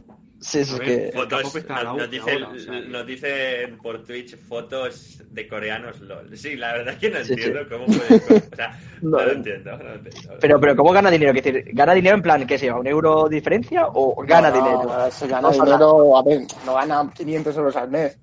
Sí, 0.43 0.65
ver, 0.79 0.81
que... 0.81 1.13
Fotos 1.15 1.55
nos, 1.55 1.97
nos 1.97 2.11
dicen, 2.11 2.43
ahora, 2.43 2.57
o 2.57 2.59
sea, 2.59 2.81
nos 2.81 3.07
dicen 3.07 3.79
por 3.79 4.05
Twitch 4.05 4.37
fotos 4.37 5.23
de 5.31 5.47
coreanos 5.49 6.01
LOL. 6.01 6.37
Sí, 6.37 6.57
la 6.57 6.73
verdad 6.73 6.95
es 6.95 7.01
que 7.01 7.11
no 7.11 7.25
Sí, 7.25 7.33
entiendo 7.35 7.61
cómo 7.69 7.87
puede. 7.87 8.17
O 8.17 8.57
sea, 8.57 8.81
no, 9.03 9.11
No, 9.19 9.25
lo 9.25 9.33
entiendo. 9.33 9.77
No 9.77 9.85
lo 9.85 9.95
entiendo. 9.95 10.35
Pero, 10.41 10.61
pero 10.61 10.77
¿cómo 10.77 10.93
gana 10.93 11.11
dinero? 11.11 11.33
Decir, 11.33 11.65
¿gana 11.73 11.95
dinero 11.95 12.17
en 12.17 12.23
plan 12.23 12.47
que 12.47 12.59
se 12.59 12.67
lleva 12.67 12.81
un 12.81 12.87
euro 12.89 13.29
diferencia 13.29 13.87
o 13.87 14.21
gana 14.27 14.51
dinero? 14.51 15.11
Se 15.11 15.29
gana 15.29 15.43
Vamos 15.43 15.59
a 15.59 15.63
hablar. 15.63 15.79
dinero, 15.79 16.17
a 16.17 16.23
ver, 16.25 16.41
no 16.67 16.75
gana 16.75 17.13
500 17.15 17.57
euros 17.57 17.77
al 17.77 17.91
mes. 17.91 18.19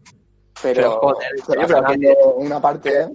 Pero, 0.62 0.76
Pero, 0.76 0.92
joder, 1.00 1.30
pero 1.68 2.34
una 2.36 2.60
parte, 2.60 2.90
¿eh? 2.90 3.08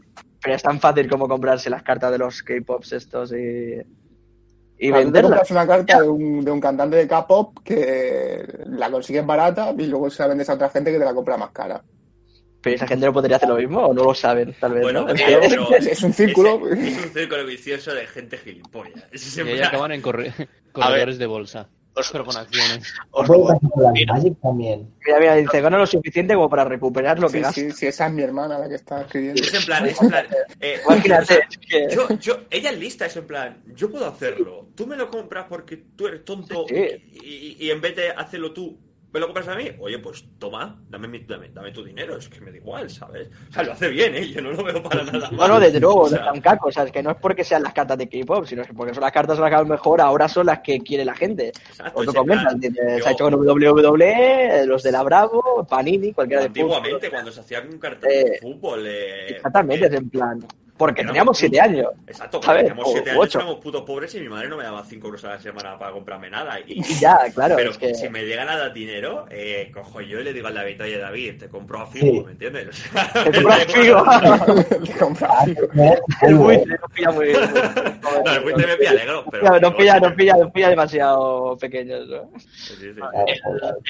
Pero 0.42 0.56
es 0.56 0.62
tan 0.62 0.80
fácil 0.80 1.08
como 1.10 1.28
comprarse 1.28 1.68
las 1.68 1.82
cartas 1.82 2.10
de 2.10 2.18
los 2.18 2.42
K-Pops 2.42 2.92
estos 2.94 3.32
y, 3.32 3.82
y 4.78 4.88
Claro, 4.88 5.04
tú 5.04 5.12
te 5.12 5.12
venderlas. 5.20 5.22
compras 5.38 5.50
una 5.50 5.66
carta 5.66 6.02
de 6.02 6.08
un, 6.08 6.44
de 6.44 6.50
un 6.50 6.60
cantante 6.60 6.96
de 6.96 7.08
K-pop 7.08 7.58
que 7.64 8.44
la 8.66 8.90
consigues 8.90 9.24
barata 9.24 9.72
y 9.78 9.86
luego 9.86 10.10
se 10.10 10.22
la 10.22 10.28
vendes 10.28 10.48
a 10.50 10.54
otra 10.54 10.68
gente 10.70 10.90
que 10.92 10.98
te 10.98 11.04
la 11.04 11.14
compra 11.14 11.36
más 11.36 11.50
cara. 11.50 11.82
Pero 12.60 12.76
esa 12.76 12.86
gente 12.86 13.04
no 13.06 13.12
podría 13.12 13.36
hacer 13.36 13.48
lo 13.50 13.56
mismo 13.56 13.80
o 13.86 13.92
no 13.92 14.04
lo 14.04 14.14
saben, 14.14 14.54
tal 14.58 14.72
vez. 14.72 14.82
Bueno, 14.82 15.02
¿no? 15.02 15.10
eh, 15.10 15.14
Claro, 15.14 15.40
pero 15.48 15.76
es- 15.76 15.86
es 15.92 16.02
un 16.02 16.12
círculo. 16.14 16.60
Es, 16.70 17.04
un 17.04 17.12
círculo 17.12 17.44
vicioso 17.46 17.92
de 17.94 18.06
gente 18.06 18.38
gilipollas. 18.38 19.36
Y 19.36 19.40
en 19.40 19.48
ahí 19.48 19.60
acaban 19.60 19.92
en 19.92 20.00
corre- 20.02 20.32
corredores 20.72 21.18
de 21.18 21.26
bolsa. 21.26 21.68
Os- 21.96 22.10
Pero 22.10 22.24
con 22.24 22.36
acciones. 22.36 22.92
os 23.12 23.28
mira. 23.92 24.14
Magic 24.14 24.40
también. 24.40 24.90
Mira, 25.06 25.20
mira, 25.20 25.34
dice, 25.36 25.60
gana 25.60 25.78
lo 25.78 25.86
suficiente 25.86 26.34
como 26.34 26.50
para 26.50 26.64
recuperar 26.64 27.18
lo 27.20 27.28
que 27.28 27.38
Sí, 27.38 27.42
gasta. 27.42 27.60
sí, 27.60 27.70
sí, 27.70 27.86
esa 27.86 28.06
es 28.08 28.12
mi 28.12 28.22
hermana 28.22 28.58
la 28.58 28.68
que 28.68 28.74
está 28.74 29.02
escribiendo. 29.02 29.40
Es 29.40 29.54
en 29.54 29.64
plan, 29.64 29.86
es 29.86 30.00
en 30.02 30.08
plan. 30.08 30.26
eh, 30.60 30.80
yo, 31.94 32.08
yo, 32.18 32.38
ella 32.50 32.70
es 32.70 32.78
lista, 32.78 33.06
es 33.06 33.16
en 33.16 33.26
plan, 33.26 33.62
yo 33.74 33.90
puedo 33.90 34.06
hacerlo. 34.06 34.68
Tú 34.74 34.86
me 34.86 34.96
lo 34.96 35.08
compras 35.10 35.46
porque 35.48 35.76
tú 35.94 36.06
eres 36.08 36.24
tonto 36.24 36.66
Sí. 36.68 36.74
y, 37.22 37.56
y 37.66 37.70
en 37.70 37.80
vez 37.80 37.94
de 37.96 38.10
hacerlo 38.10 38.52
tú, 38.52 38.76
me 39.14 39.20
lo 39.20 39.26
compras 39.26 39.46
a 39.46 39.54
mí. 39.54 39.70
Oye, 39.78 39.98
pues 40.00 40.24
toma, 40.40 40.76
dame, 40.90 41.06
mi- 41.06 41.20
dame, 41.20 41.48
dame 41.54 41.70
tu 41.70 41.84
dinero. 41.84 42.16
Es 42.18 42.28
que 42.28 42.40
me 42.40 42.50
da 42.50 42.56
igual, 42.56 42.90
¿sabes? 42.90 43.28
O 43.48 43.52
sea, 43.52 43.62
lo 43.62 43.72
hace 43.72 43.88
bien, 43.88 44.12
¿eh? 44.16 44.26
Yo 44.28 44.42
no 44.42 44.50
lo 44.50 44.64
veo 44.64 44.82
para 44.82 45.04
nada 45.04 45.30
mal. 45.30 45.36
No, 45.36 45.48
no, 45.48 45.60
desde 45.60 45.78
luego, 45.78 46.00
O 46.00 46.02
no 46.02 46.08
sea, 46.08 46.18
están 46.18 46.40
cacos, 46.40 46.68
o 46.68 46.72
sea, 46.72 46.82
es 46.84 46.90
que 46.90 47.00
no 47.02 47.12
es 47.12 47.16
porque 47.18 47.44
sean 47.44 47.62
las 47.62 47.72
cartas 47.72 47.96
de 47.96 48.08
K-pop, 48.08 48.44
sino 48.44 48.64
que 48.64 48.74
porque 48.74 48.92
son 48.92 49.02
las 49.02 49.12
cartas 49.12 49.38
las 49.38 49.48
que 49.48 49.54
a 49.54 49.60
lo 49.60 49.66
mejor 49.66 50.00
ahora 50.00 50.28
son 50.28 50.46
las 50.46 50.58
que 50.60 50.80
quiere 50.80 51.04
la 51.04 51.14
gente. 51.14 51.48
exacto, 51.48 52.00
O 52.00 52.04
tú 52.04 52.12
comentas, 52.12 52.56
yo- 52.58 52.70
se 52.74 53.08
ha 53.08 53.12
hecho 53.12 53.24
con 53.24 53.34
WWE, 53.34 54.66
los 54.66 54.82
de 54.82 54.90
la 54.92 55.02
Bravo, 55.04 55.64
Panini, 55.68 56.12
cualquiera 56.12 56.42
de 56.42 56.48
Antiguamente, 56.48 57.08
cuando 57.08 57.30
se 57.30 57.40
hacía 57.40 57.60
un 57.60 57.78
cartel 57.78 58.10
Eh, 58.10 58.30
de 58.30 58.38
fútbol. 58.40 58.84
eh, 58.86 59.26
Exactamente, 59.28 59.86
es 59.86 59.92
eh, 59.92 59.96
en 59.96 60.10
plan. 60.10 60.44
Porque 60.76 61.02
éramos 61.02 61.12
teníamos 61.12 61.38
siete 61.38 61.56
putos- 61.58 61.68
años. 61.68 61.92
Exacto, 62.08 62.40
A 62.44 62.52
ver, 62.52 62.62
teníamos 62.66 62.90
siete 62.92 63.10
o 63.10 63.12
años 63.12 63.24
ocho. 63.24 63.38
éramos 63.38 63.56
putos 63.60 63.82
pobres 63.82 64.14
y 64.16 64.20
mi 64.20 64.28
madre 64.28 64.48
no 64.48 64.56
me 64.56 64.64
daba 64.64 64.84
5 64.84 65.06
euros 65.06 65.24
a 65.24 65.28
la 65.28 65.38
semana 65.40 65.78
para 65.78 65.92
comprarme 65.92 66.28
nada. 66.30 66.58
Y, 66.66 66.82
ya, 66.82 67.18
claro, 67.32 67.54
pero 67.56 67.70
es 67.70 67.78
que. 67.78 67.94
si 67.94 68.08
me 68.08 68.24
llegan 68.24 68.48
a 68.48 68.56
dar 68.56 68.72
dinero, 68.72 69.26
eh, 69.30 69.70
cojo 69.72 70.00
yo 70.00 70.18
y 70.20 70.24
le 70.24 70.32
digo 70.32 70.48
al 70.48 70.54
David, 70.54 70.82
oye 70.82 70.98
David, 70.98 71.38
te 71.38 71.48
compro 71.48 71.80
a 71.80 71.86
Sí. 71.92 72.00
Figo, 72.00 72.24
¿me 72.24 72.32
entiendes? 72.32 72.68
O 72.68 72.72
sea, 72.72 73.24
Te 73.24 73.30
compro 73.42 73.52
a 73.52 73.56
Figo. 73.60 74.84
Te 74.84 74.92
compras 74.98 75.44
Figo. 75.44 75.68
El 76.22 76.34
buitre 76.34 76.76
nos 76.80 76.90
pilla 76.92 77.10
muy. 77.12 77.32
No, 77.32 78.32
el 78.32 78.40
buitre 78.42 78.66
me 78.66 78.76
pilla 78.76 78.90
alegro, 78.90 79.24
pero... 79.30 79.60
Nos 79.60 79.74
pilla, 79.74 80.00
nos 80.00 80.12
pilla, 80.14 80.34
nos 80.36 80.50
pilla 80.52 80.68
demasiado 80.70 81.56
pequeños, 81.58 82.08
¿no? 82.08 82.30
Sí, 82.38 82.74
sí, 82.74 82.76
sí. 82.94 83.00
el, 83.26 83.40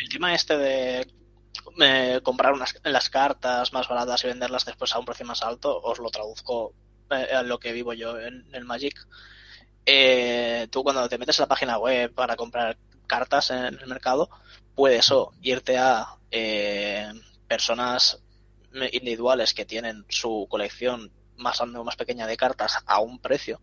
el 0.03 0.09
tema 0.11 0.35
este 0.35 0.57
de 0.59 1.07
eh, 1.80 2.20
comprar 2.22 2.52
unas, 2.52 2.74
las 2.84 3.11
cartas 3.11 3.72
más 3.72 3.88
baratas 3.88 4.24
y 4.24 4.28
venderlas 4.28 4.64
después 4.64 4.94
a 4.94 4.98
un 4.98 5.05
precio 5.05 5.26
más 5.26 5.42
alto, 5.42 5.80
os 5.82 5.98
lo 5.98 6.11
traduzco 6.11 6.74
eh, 7.11 7.34
a 7.34 7.42
lo 7.42 7.59
que 7.59 7.72
vivo 7.72 7.92
yo 7.92 8.18
en 8.18 8.46
el 8.52 8.64
Magic. 8.64 8.94
Eh, 9.86 10.68
tú 10.70 10.82
cuando 10.82 11.09
te 11.09 11.18
metes 11.18 11.38
en 11.38 11.42
la 11.42 11.48
página 11.48 11.78
web 11.78 12.12
para 12.14 12.36
comprar 12.36 12.78
cartas 13.07 13.50
en 13.50 13.78
el 13.78 13.86
mercado, 13.86 14.30
puedes 14.74 15.11
o 15.11 15.32
irte 15.42 15.76
a 15.78 16.16
eh, 16.30 17.12
personas 17.46 18.20
individuales 18.92 19.55
que 19.55 19.64
tienen 19.64 20.05
su 20.09 20.46
colección 20.50 21.12
más 21.36 21.59
grande 21.59 21.78
o 21.78 21.84
más 21.84 21.96
pequeña 21.96 22.26
de 22.26 22.36
cartas 22.36 22.78
a 22.86 22.98
un 23.00 23.20
precio, 23.20 23.61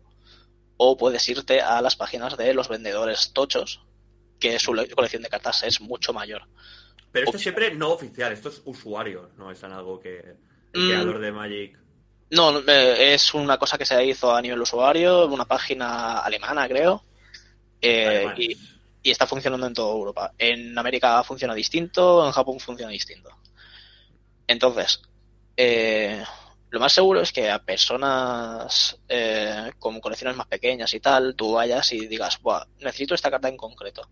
o 0.76 0.96
puedes 0.96 1.28
irte 1.28 1.60
a 1.60 1.80
las 1.82 1.96
páginas 1.96 2.36
de 2.36 2.54
los 2.54 2.68
vendedores 2.68 3.32
tochos, 3.32 3.82
que 4.40 4.58
su 4.58 4.72
le- 4.74 4.88
colección 4.88 5.22
de 5.22 5.28
cartas 5.28 5.62
es 5.64 5.80
mucho 5.80 6.12
mayor. 6.12 6.48
Pero 7.12 7.26
esto 7.26 7.36
es 7.36 7.42
siempre 7.42 7.74
no 7.74 7.90
oficial, 7.90 8.32
esto 8.32 8.48
es 8.48 8.62
usuario, 8.64 9.30
no 9.36 9.50
es 9.50 9.62
algo 9.64 10.00
que 10.00 10.18
el 10.18 10.80
Mm. 10.80 10.88
creador 10.88 11.18
de 11.18 11.32
Magic... 11.32 11.78
No, 12.30 12.60
eh, 12.60 13.12
es 13.14 13.34
una 13.34 13.58
cosa 13.58 13.76
que 13.76 13.84
se 13.84 14.02
hizo 14.06 14.34
a 14.34 14.40
nivel 14.40 14.62
usuario, 14.62 15.26
una 15.26 15.44
página 15.44 16.20
alemana, 16.20 16.66
creo, 16.66 17.04
eh, 17.82 18.26
y, 18.38 18.56
y 19.02 19.10
está 19.10 19.26
funcionando 19.26 19.66
en 19.66 19.74
toda 19.74 19.92
Europa. 19.92 20.32
En 20.38 20.78
América 20.78 21.22
funciona 21.24 21.54
distinto, 21.54 22.24
en 22.24 22.32
Japón 22.32 22.58
funciona 22.58 22.90
distinto. 22.90 23.28
Entonces, 24.46 25.02
eh, 25.56 26.24
lo 26.72 26.80
más 26.80 26.94
seguro 26.94 27.20
es 27.20 27.32
que 27.32 27.50
a 27.50 27.58
personas 27.58 28.98
eh, 29.06 29.72
con 29.78 30.00
colecciones 30.00 30.38
más 30.38 30.46
pequeñas 30.46 30.94
y 30.94 31.00
tal, 31.00 31.34
tú 31.36 31.52
vayas 31.52 31.92
y 31.92 32.06
digas, 32.06 32.40
Buah, 32.40 32.64
necesito 32.78 33.14
esta 33.14 33.30
carta 33.30 33.50
en 33.50 33.58
concreto. 33.58 34.08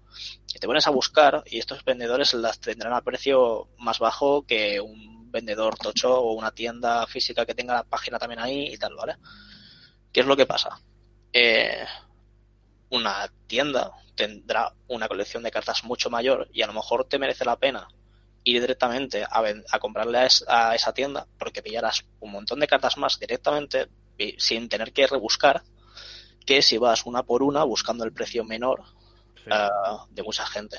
Y 0.55 0.59
te 0.59 0.67
pones 0.67 0.87
a 0.87 0.91
buscar 0.91 1.43
y 1.47 1.59
estos 1.59 1.83
vendedores 1.87 2.35
las 2.35 2.61
tendrán 2.61 2.93
a 2.93 3.01
precio 3.01 3.71
más 3.79 3.99
bajo 3.99 4.45
que 4.45 4.79
un 4.79 5.31
vendedor 5.31 5.79
tocho 5.79 6.21
o 6.21 6.35
una 6.35 6.51
tienda 6.51 7.07
física 7.07 7.47
que 7.47 7.55
tenga 7.55 7.73
la 7.73 7.85
página 7.85 8.19
también 8.19 8.41
ahí 8.41 8.75
y 8.75 8.77
tal, 8.77 8.95
¿vale? 8.95 9.17
¿Qué 10.13 10.21
es 10.21 10.27
lo 10.27 10.37
que 10.37 10.45
pasa? 10.45 10.79
Eh, 11.33 11.87
una 12.91 13.27
tienda 13.47 13.91
tendrá 14.15 14.71
una 14.87 15.09
colección 15.09 15.43
de 15.43 15.51
cartas 15.51 15.83
mucho 15.85 16.11
mayor 16.11 16.47
y 16.53 16.61
a 16.61 16.67
lo 16.67 16.75
mejor 16.75 17.07
te 17.07 17.19
merece 17.19 17.47
la 17.47 17.57
pena 17.57 17.89
ir 18.45 18.61
directamente 18.61 19.23
a, 19.25 19.43
a 19.71 19.79
comprarle 19.79 20.19
a, 20.19 20.27
es- 20.27 20.45
a 20.49 20.75
esa 20.75 20.93
tienda 20.93 21.27
porque 21.39 21.63
pillarás 21.63 22.05
un 22.21 22.33
montón 22.33 22.61
de 22.61 22.67
cartas 22.67 22.97
más 22.97 23.19
directamente 23.19 23.89
y 24.19 24.35
sin 24.39 24.69
tener 24.69 24.93
que 24.93 25.07
rebuscar 25.07 25.63
que 26.47 26.63
si 26.63 26.79
vas 26.79 27.07
una 27.07 27.23
por 27.23 27.43
una 27.43 27.65
buscando 27.65 28.05
el 28.05 28.13
precio 28.13 28.45
menor 28.45 28.83
Sí. 29.43 29.49
ah, 29.51 30.05
de 30.11 30.23
mucha 30.23 30.45
gente. 30.47 30.77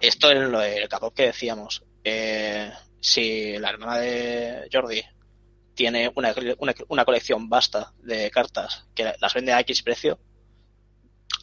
Esto 0.00 0.28
es 0.32 0.40
lo 0.40 0.58
del 0.58 0.88
capó 0.88 1.12
que 1.12 1.26
decíamos. 1.26 1.84
Eh, 2.02 2.72
si 3.00 3.56
la 3.58 3.70
hermana 3.70 3.98
de 3.98 4.68
Jordi 4.72 5.04
tiene 5.72 6.10
una, 6.16 6.34
una, 6.58 6.74
una 6.88 7.04
colección 7.04 7.48
vasta 7.48 7.92
de 7.98 8.28
cartas 8.32 8.86
que 8.92 9.14
las 9.20 9.34
vende 9.34 9.52
a 9.52 9.60
X 9.60 9.82
precio, 9.84 10.18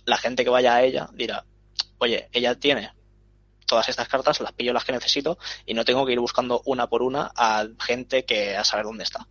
la 0.06 0.18
gente 0.18 0.44
que 0.44 0.50
vaya 0.50 0.76
a 0.76 0.84
ella 0.84 1.08
dirá, 1.14 1.46
oye, 2.00 2.28
ella 2.34 2.56
tiene 2.56 2.92
todas 3.74 3.90
estas 3.90 4.08
cartas, 4.08 4.40
las 4.40 4.54
pillo 4.54 4.72
las 4.72 4.86
que 4.86 4.92
necesito 4.92 5.40
y 5.66 5.74
no 5.74 5.84
tengo 5.84 6.06
que 6.06 6.12
ir 6.14 6.20
buscando 6.20 6.62
una 6.66 6.86
por 6.86 7.02
una 7.02 7.32
a 7.36 7.66
gente 7.80 8.24
que 8.24 8.56
a 8.56 8.64
saber 8.64 8.86
dónde 8.86 9.04
está. 9.04 9.28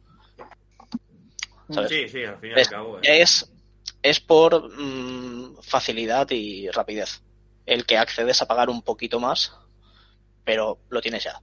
¿sabes? 1.71 1.89
Sí, 1.89 2.09
sí, 2.09 2.25
al 2.25 2.39
fin 2.41 2.51
y 2.51 2.53
al 2.55 2.59
Es, 2.59 2.69
cabo... 2.69 2.99
eh. 2.99 3.23
es, 3.23 3.49
es 4.03 4.19
por 4.19 4.69
mm, 4.77 5.59
facilidad 5.63 6.29
y 6.33 6.69
rapidez. 6.71 7.23
El 7.67 7.87
que 7.87 7.97
accedes 7.97 8.43
a 8.43 8.47
pagar 8.47 8.69
un 8.69 8.83
poquito 8.83 9.21
más, 9.21 9.53
pero 10.43 10.81
lo 10.89 11.01
tienes 11.01 11.23
ya. 11.23 11.41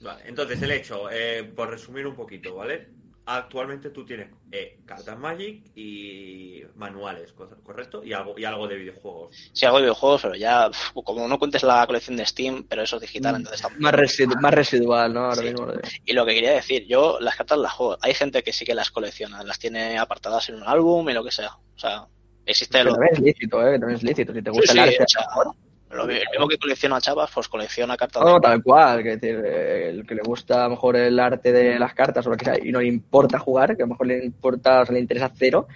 Vale, 0.00 0.22
entonces 0.24 0.60
el 0.62 0.70
hecho, 0.70 1.10
eh, 1.10 1.44
por 1.54 1.68
resumir 1.68 2.06
un 2.06 2.16
poquito, 2.16 2.54
¿vale? 2.54 2.88
Actualmente 3.24 3.90
tú 3.90 4.04
tienes 4.04 4.30
eh, 4.50 4.80
cartas 4.84 5.16
Magic 5.16 5.70
y 5.76 6.62
manuales, 6.74 7.32
co- 7.32 7.48
¿correcto? 7.62 8.02
Y 8.04 8.12
algo, 8.12 8.36
y 8.36 8.44
algo 8.44 8.66
de 8.66 8.76
videojuegos. 8.76 9.36
Si 9.52 9.64
hago 9.64 9.78
videojuegos, 9.78 10.22
pero 10.22 10.34
ya, 10.34 10.68
como 10.92 11.28
no 11.28 11.38
cuentes 11.38 11.62
la 11.62 11.86
colección 11.86 12.16
de 12.16 12.26
Steam, 12.26 12.66
pero 12.68 12.82
eso 12.82 12.96
es 12.96 13.02
digital, 13.02 13.36
entonces 13.36 13.60
tampoco. 13.62 13.80
Más, 13.82 13.94
residu- 13.94 14.40
más 14.40 14.52
residual, 14.54 15.14
¿no? 15.14 15.20
Ahora 15.26 15.36
Sí. 15.36 15.44
mismo. 15.44 15.68
Y 16.04 16.12
lo 16.14 16.26
que 16.26 16.34
quería 16.34 16.52
decir, 16.52 16.84
yo 16.88 17.18
las 17.20 17.36
cartas 17.36 17.58
las 17.58 17.72
juego. 17.72 17.96
Hay 18.02 18.14
gente 18.14 18.42
que 18.42 18.52
sí 18.52 18.64
que 18.64 18.74
las 18.74 18.90
colecciona, 18.90 19.44
las 19.44 19.58
tiene 19.58 19.98
apartadas 19.98 20.48
en 20.48 20.56
un 20.56 20.64
álbum 20.64 21.08
y 21.08 21.12
lo 21.12 21.22
que 21.22 21.30
sea. 21.30 21.50
O 21.54 21.78
sea, 21.78 22.06
existe 22.44 22.78
Que 22.78 22.84
lo, 22.84 22.92
también 22.92 23.12
es 23.14 23.20
lícito, 23.20 23.60
¿eh? 23.66 23.78
También 23.78 23.96
es 23.98 24.02
lícito. 24.02 24.32
Si 24.34 24.42
te 24.42 24.50
Sí, 24.50 24.56
gusta 24.56 24.72
sí, 24.72 24.78
el 24.78 24.84
arte, 24.88 25.04
o 25.04 25.54
lo 25.92 26.04
el 26.08 26.24
mismo 26.30 26.48
que 26.48 26.58
colecciona 26.58 27.00
chavas, 27.00 27.30
pues 27.34 27.48
colecciona 27.48 27.96
cartas. 27.96 28.22
No, 28.24 28.34
de- 28.34 28.40
tal 28.40 28.62
cual, 28.62 29.02
que 29.02 29.16
decir, 29.16 29.42
eh, 29.44 29.90
el 29.90 30.06
que 30.06 30.14
le 30.14 30.22
gusta 30.22 30.60
a 30.60 30.64
lo 30.64 30.70
mejor 30.70 30.96
el 30.96 31.18
arte 31.20 31.52
de 31.52 31.78
las 31.78 31.94
cartas 31.94 32.26
o 32.26 32.30
lo 32.30 32.36
que 32.36 32.44
sea 32.44 32.58
y 32.62 32.72
no 32.72 32.80
le 32.80 32.86
importa 32.88 33.38
jugar, 33.38 33.76
que 33.76 33.82
a 33.82 33.86
lo 33.86 33.90
mejor 33.92 34.06
le 34.06 34.24
importa, 34.24 34.80
o 34.82 34.86
sea, 34.86 34.92
le 34.94 35.00
interesa 35.00 35.30
cero, 35.34 35.68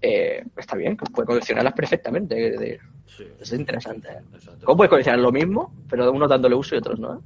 eh, 0.00 0.44
está 0.56 0.76
bien, 0.76 0.96
puede 0.96 1.26
coleccionarlas 1.26 1.74
perfectamente. 1.74 2.46
es 2.54 2.58
decir, 2.60 2.80
Sí. 3.06 3.26
es 3.40 3.52
interesante. 3.52 4.08
¿eh? 4.08 4.22
Exacto. 4.34 4.64
¿Cómo 4.64 4.76
puedes 4.78 4.90
coleccionar 4.90 5.20
lo 5.20 5.30
mismo, 5.32 5.74
pero 5.88 6.10
unos 6.12 6.28
dándole 6.30 6.54
uso 6.54 6.74
y 6.74 6.78
otros 6.78 6.98
no? 6.98 7.14
¿eh? 7.16 7.18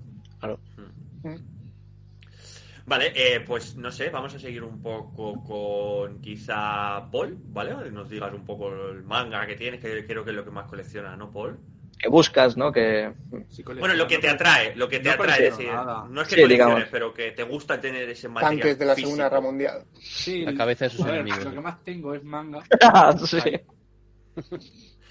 Vale, 2.88 3.12
eh, 3.16 3.40
pues 3.40 3.74
no 3.76 3.90
sé, 3.90 4.10
vamos 4.10 4.32
a 4.34 4.38
seguir 4.38 4.62
un 4.62 4.80
poco 4.80 5.42
con 5.42 6.20
quizá 6.20 7.10
Paul, 7.10 7.36
¿vale? 7.48 7.74
Nos 7.90 8.08
digas 8.08 8.32
un 8.32 8.44
poco 8.44 8.72
el 8.72 9.02
manga 9.02 9.44
que 9.44 9.56
tienes, 9.56 9.80
que 9.80 10.06
creo 10.06 10.22
que 10.24 10.30
es 10.30 10.36
lo 10.36 10.44
que 10.44 10.52
más 10.52 10.66
colecciona, 10.68 11.16
¿no, 11.16 11.32
Paul? 11.32 11.58
Que 11.98 12.08
buscas, 12.10 12.56
¿no? 12.56 12.72
Que 12.72 13.12
Sí, 13.48 13.62
Bueno, 13.62 13.94
lo 13.94 14.06
que 14.06 14.18
te 14.18 14.28
atrae, 14.28 14.76
lo 14.76 14.88
que 14.88 14.98
te 15.00 15.08
No 15.08 15.14
atrae, 15.14 15.46
es 15.48 15.56
decir, 15.56 15.72
nada. 15.72 16.06
no 16.08 16.20
es 16.22 16.28
que 16.28 16.34
Sí, 16.36 16.46
digamos. 16.46 16.84
pero 16.90 17.14
que 17.14 17.32
te 17.32 17.42
gusta 17.42 17.80
tener 17.80 18.08
ese 18.08 18.28
material 18.28 18.58
Tanques 18.60 18.78
de 18.78 18.84
la 18.84 18.94
físico. 18.94 19.08
Segunda 19.08 19.28
Guerra 19.28 19.40
Mundial. 19.40 19.84
Sí, 19.94 20.44
La 20.44 20.54
cabeza 20.54 20.84
de 20.84 20.90
sus 20.90 21.00
a 21.02 21.06
ver, 21.06 21.14
enemigos. 21.16 21.44
Lo 21.44 21.50
que 21.52 21.60
más 21.60 21.82
tengo 21.84 22.14
es 22.14 22.22
manga. 22.22 22.62
sí. 23.26 23.38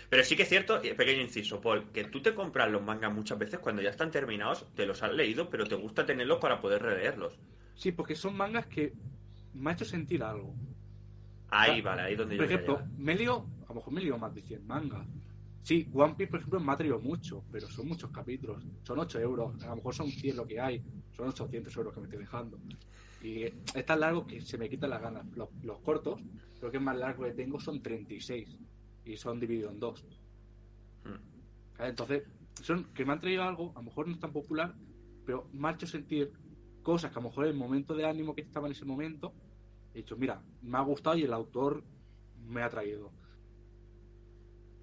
Pero 0.09 0.23
sí 0.23 0.35
que 0.35 0.43
es 0.43 0.49
cierto, 0.49 0.79
y 0.83 0.93
pequeño 0.93 1.21
inciso, 1.21 1.59
Paul, 1.59 1.91
que 1.91 2.03
tú 2.05 2.21
te 2.21 2.35
compras 2.35 2.69
los 2.69 2.81
mangas 2.83 3.11
muchas 3.11 3.39
veces 3.39 3.59
cuando 3.59 3.81
ya 3.81 3.89
están 3.89 4.11
terminados, 4.11 4.67
te 4.75 4.85
los 4.85 5.01
has 5.01 5.11
leído, 5.11 5.49
pero 5.49 5.65
te 5.65 5.75
gusta 5.75 6.05
tenerlos 6.05 6.37
para 6.39 6.61
poder 6.61 6.83
releerlos. 6.83 7.33
Sí, 7.73 7.91
porque 7.91 8.15
son 8.15 8.37
mangas 8.37 8.67
que 8.67 8.93
me 9.55 9.71
ha 9.71 9.73
hecho 9.73 9.85
sentir 9.85 10.21
algo. 10.23 10.53
Ahí, 11.49 11.81
vale, 11.81 12.03
ahí 12.03 12.15
donde 12.15 12.35
Por 12.37 12.45
yo 12.45 12.49
quería 12.49 12.63
ejemplo, 12.63 12.87
me 12.97 13.15
leo, 13.15 13.45
a 13.65 13.69
lo 13.69 13.75
mejor 13.75 13.93
me 13.93 14.01
leo 14.01 14.17
más 14.17 14.33
de 14.35 14.41
100 14.41 14.67
mangas. 14.67 15.07
Sí, 15.65 15.89
One 15.95 16.13
Piece, 16.13 16.29
por 16.29 16.39
ejemplo, 16.41 16.59
me 16.59 16.71
ha 16.71 16.77
traído 16.77 16.99
mucho, 16.99 17.43
pero 17.51 17.67
son 17.67 17.87
muchos 17.87 18.11
capítulos. 18.11 18.63
Son 18.83 18.99
8 18.99 19.19
euros, 19.19 19.63
a 19.63 19.69
lo 19.69 19.77
mejor 19.77 19.95
son 19.95 20.11
100 20.11 20.37
lo 20.37 20.45
que 20.45 20.59
hay, 20.59 20.83
son 21.17 21.29
800 21.29 21.75
euros 21.75 21.91
que 21.91 22.01
me 22.01 22.05
estoy 22.05 22.19
dejando. 22.19 22.59
Y 23.23 23.45
es 23.45 23.85
tan 23.87 23.99
largo 23.99 24.27
que 24.27 24.41
se 24.41 24.59
me 24.59 24.69
quitan 24.69 24.91
las 24.91 25.01
ganas. 25.01 25.25
Los, 25.35 25.49
los 25.63 25.79
cortos, 25.79 26.21
creo 26.59 26.69
que 26.69 26.77
el 26.77 26.83
más 26.83 26.95
largo 26.95 27.23
que 27.23 27.31
tengo 27.31 27.59
son 27.59 27.81
36 27.81 28.59
y 29.05 29.17
son 29.17 29.39
divididos 29.39 29.73
en 29.73 29.79
dos. 29.79 30.05
Mm. 31.03 31.77
¿Vale? 31.79 31.89
Entonces, 31.89 32.23
son 32.61 32.83
que 32.93 33.03
me 33.03 33.13
han 33.13 33.19
traído 33.19 33.41
algo, 33.41 33.71
a 33.71 33.79
lo 33.79 33.85
mejor 33.85 34.07
no 34.07 34.13
es 34.13 34.19
tan 34.19 34.31
popular, 34.31 34.75
pero 35.25 35.49
me 35.51 35.67
ha 35.67 35.71
hecho 35.71 35.87
sentir 35.87 36.31
cosas 36.83 37.11
que 37.11 37.17
a 37.17 37.23
lo 37.23 37.29
mejor 37.29 37.47
el 37.47 37.55
momento 37.55 37.95
de 37.95 38.05
ánimo 38.05 38.35
que 38.35 38.41
estaba 38.41 38.67
en 38.67 38.73
ese 38.73 38.85
momento, 38.85 39.33
he 39.95 39.97
dicho, 39.97 40.15
mira, 40.15 40.43
me 40.61 40.77
ha 40.77 40.81
gustado 40.81 41.17
y 41.17 41.23
el 41.23 41.33
autor 41.33 41.83
me 42.47 42.61
ha 42.61 42.69
traído. 42.69 43.11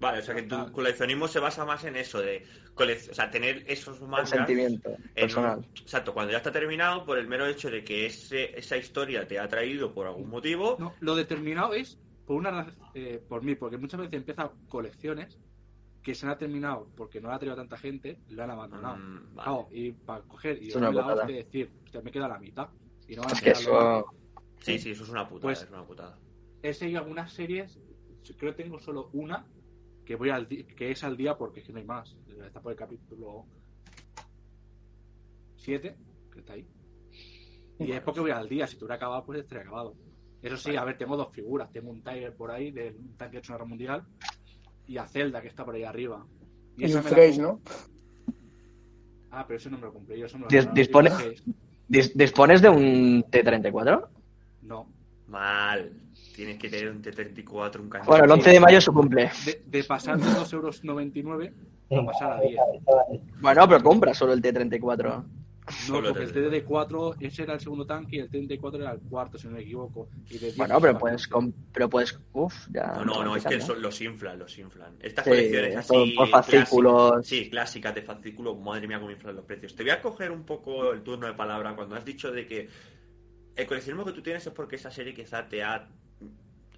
Vale, 0.03 0.19
o 0.19 0.21
sea 0.21 0.35
que 0.35 0.43
tu 0.43 0.71
coleccionismo 0.71 1.27
se 1.27 1.39
basa 1.39 1.65
más 1.65 1.83
en 1.85 1.95
eso, 1.95 2.19
de 2.21 2.45
colec- 2.75 3.09
o 3.09 3.13
sea, 3.13 3.31
tener 3.31 3.63
esos 3.67 3.99
El 4.01 4.07
mangas 4.07 4.29
sentimiento 4.29 4.89
un- 4.89 5.03
personal. 5.15 5.65
Exacto, 5.81 6.13
cuando 6.13 6.31
ya 6.31 6.37
está 6.37 6.51
terminado, 6.51 7.05
por 7.05 7.17
el 7.17 7.27
mero 7.27 7.47
hecho 7.47 7.69
de 7.71 7.83
que 7.83 8.05
ese, 8.05 8.57
esa 8.57 8.77
historia 8.77 9.27
te 9.27 9.39
ha 9.39 9.47
traído 9.47 9.93
por 9.93 10.05
algún 10.07 10.29
motivo. 10.29 10.75
No, 10.79 10.93
lo 10.99 11.15
determinado 11.15 11.73
es 11.73 11.97
por 12.25 12.35
una 12.37 12.73
eh, 12.93 13.21
por 13.27 13.43
mí, 13.43 13.55
porque 13.55 13.77
muchas 13.77 13.99
veces 14.01 14.13
empiezan 14.13 14.49
colecciones 14.69 15.39
que 16.01 16.13
se 16.15 16.27
han 16.27 16.37
terminado 16.37 16.89
porque 16.97 17.21
no 17.21 17.29
la 17.29 17.35
ha 17.35 17.39
traído 17.39 17.55
tanta 17.55 17.77
gente, 17.77 18.19
lo 18.29 18.43
han 18.43 18.51
abandonado. 18.51 18.97
Mm, 18.97 19.35
vale. 19.35 19.45
Claro, 19.49 19.67
y 19.71 19.91
para 19.93 20.21
coger 20.23 20.61
y 20.61 20.69
darme 20.69 20.93
la 20.93 21.07
hostia 21.07 21.31
y 21.31 21.43
decir, 21.43 21.71
hostia, 21.85 22.01
me 22.01 22.11
queda 22.11 22.27
la 22.27 22.39
mitad. 22.39 22.67
Y 23.07 23.15
no 23.15 23.21
van 23.23 23.31
a 23.31 23.33
Es 23.35 23.39
que 23.41 23.53
quedar 23.53 23.63
lo 23.63 23.99
eso. 23.99 24.05
Sí, 24.61 24.79
sí, 24.79 24.91
eso 24.91 25.03
es 25.03 25.09
una 25.09 25.27
putada, 25.27 25.47
Pues- 25.47 25.63
es 25.63 25.69
una 25.69 25.85
putada. 25.85 26.17
he 26.61 26.73
seguido 26.73 26.99
algunas 26.99 27.31
series, 27.33 27.79
creo 28.37 28.53
que 28.55 28.63
tengo 28.63 28.79
solo 28.79 29.09
una 29.13 29.45
que 30.05 30.15
voy 30.15 30.29
al 30.29 30.47
que 30.47 30.91
es 30.91 31.03
al 31.03 31.15
día 31.17 31.37
porque 31.37 31.59
es 31.61 31.65
que 31.65 31.73
no 31.73 31.79
hay 31.79 31.85
más. 31.85 32.15
Está 32.45 32.61
por 32.61 32.71
el 32.71 32.77
capítulo 32.77 33.45
7, 35.57 35.95
que 36.31 36.39
está 36.39 36.53
ahí. 36.53 36.67
Y 37.79 37.91
es 37.91 38.01
porque 38.01 38.19
voy 38.19 38.31
al 38.31 38.47
día, 38.49 38.67
si 38.67 38.77
tuviera 38.77 38.95
acabado, 38.95 39.25
pues 39.25 39.39
estaría 39.39 39.63
acabado. 39.63 39.95
Eso 40.41 40.57
sí, 40.57 40.75
a 40.75 40.83
ver, 40.83 40.97
tengo 40.97 41.15
dos 41.15 41.33
figuras. 41.33 41.71
Tengo 41.71 41.89
un 41.91 42.01
Tiger 42.03 42.35
por 42.35 42.51
ahí, 42.51 42.71
del 42.71 42.95
tanque 43.17 43.33
de 43.33 43.39
Hecho 43.39 43.53
Guerra 43.53 43.65
Mundial, 43.65 44.03
y 44.87 44.97
a 44.97 45.07
Zelda, 45.07 45.41
que 45.41 45.47
está 45.47 45.63
por 45.63 45.75
ahí 45.75 45.83
arriba. 45.83 46.25
Y 46.77 46.85
esa 46.85 46.97
un 46.99 47.03
la 47.05 47.09
Fresh, 47.09 47.37
¿no? 47.39 47.61
Ah, 49.31 49.45
pero 49.47 49.57
eso 49.57 49.69
no 49.69 49.77
me 49.77 49.85
lo 49.85 49.93
compré 49.93 50.19
yo, 50.19 50.25
eso 50.25 50.37
me 50.37 50.43
lo 50.43 50.49
dispone- 50.73 51.09
¿Y? 51.09 51.41
Dis- 51.89 52.13
¿Dispones 52.13 52.61
de 52.61 52.69
un 52.69 53.23
T34? 53.29 54.07
No. 54.63 54.87
Mal. 55.27 55.91
Tienes 56.35 56.57
que 56.57 56.69
tener 56.69 56.89
un 56.89 57.01
T-34, 57.01 57.79
un 57.79 57.89
cañón. 57.89 58.07
Bueno, 58.07 58.25
el 58.25 58.31
11 58.31 58.49
de 58.49 58.59
mayo 58.59 58.77
es 58.79 58.83
su 58.83 58.93
cumple. 58.93 59.29
De, 59.45 59.61
de 59.65 59.83
pasar 59.83 60.17
de 60.17 60.25
2,99 60.25 61.25
euros 61.25 61.53
a 61.91 62.05
pasar 62.05 62.31
a 62.33 62.41
10. 62.41 62.55
chavales. 62.85 63.21
Bueno, 63.39 63.67
pero 63.67 63.83
compra 63.83 64.13
solo 64.13 64.33
el 64.33 64.41
T34. 64.41 65.23
No, 65.89 66.01
porque 66.01 66.23
el 66.23 66.33
TD4. 66.33 66.65
TD4, 66.67 67.15
ese 67.21 67.43
era 67.43 67.53
el 67.53 67.59
segundo 67.61 67.85
tanque 67.85 68.17
y 68.17 68.19
el 68.19 68.29
34 68.29 68.81
era 68.81 68.91
el 68.91 68.99
cuarto, 68.99 69.37
si 69.37 69.47
no 69.47 69.53
me 69.53 69.61
equivoco. 69.61 70.09
Y 70.29 70.33
de 70.33 70.39
10 70.47 70.57
Bueno, 70.57 70.81
pero 70.81 70.97
puedes, 70.97 71.21
a 71.21 71.25
15. 71.27 71.29
com- 71.29 71.53
pero 71.71 71.89
puedes, 71.89 72.19
uf, 72.33 72.67
ya. 72.73 72.87
No, 72.97 73.05
no, 73.05 73.23
no, 73.23 73.35
es 73.37 73.45
que 73.45 73.61
son- 73.61 73.81
los 73.81 74.01
inflan, 74.01 74.39
los 74.39 74.57
inflan. 74.57 74.95
Estas 74.99 75.23
Sí, 75.23 75.29
colecciones 75.29 75.75
así. 75.77 75.87
por- 75.93 76.15
por 76.15 76.27
fascículos. 76.29 77.11
clásicas- 77.13 77.25
sí, 77.27 77.49
clásicas 77.49 77.95
de 77.95 78.01
fascículos, 78.01 78.59
madre 78.59 78.87
mía, 78.87 78.99
cómo 78.99 79.11
inflan 79.11 79.35
los 79.37 79.45
precios. 79.45 79.73
Te 79.75 79.83
voy 79.83 79.91
a 79.91 80.01
coger 80.01 80.31
un 80.31 80.43
poco 80.43 80.91
el 80.91 81.01
turno 81.01 81.27
de 81.27 81.33
palabra 81.33 81.75
cuando 81.75 81.95
has 81.95 82.03
dicho 82.03 82.29
de 82.31 82.45
que 82.45 82.67
el 83.55 83.65
coleccionismo 83.67 84.03
que 84.03 84.11
tú 84.13 84.21
tienes 84.21 84.45
es 84.45 84.51
porque 84.51 84.75
esa 84.75 84.91
serie 84.91 85.13
quizá 85.13 85.47
te 85.47 85.63
ha 85.63 85.87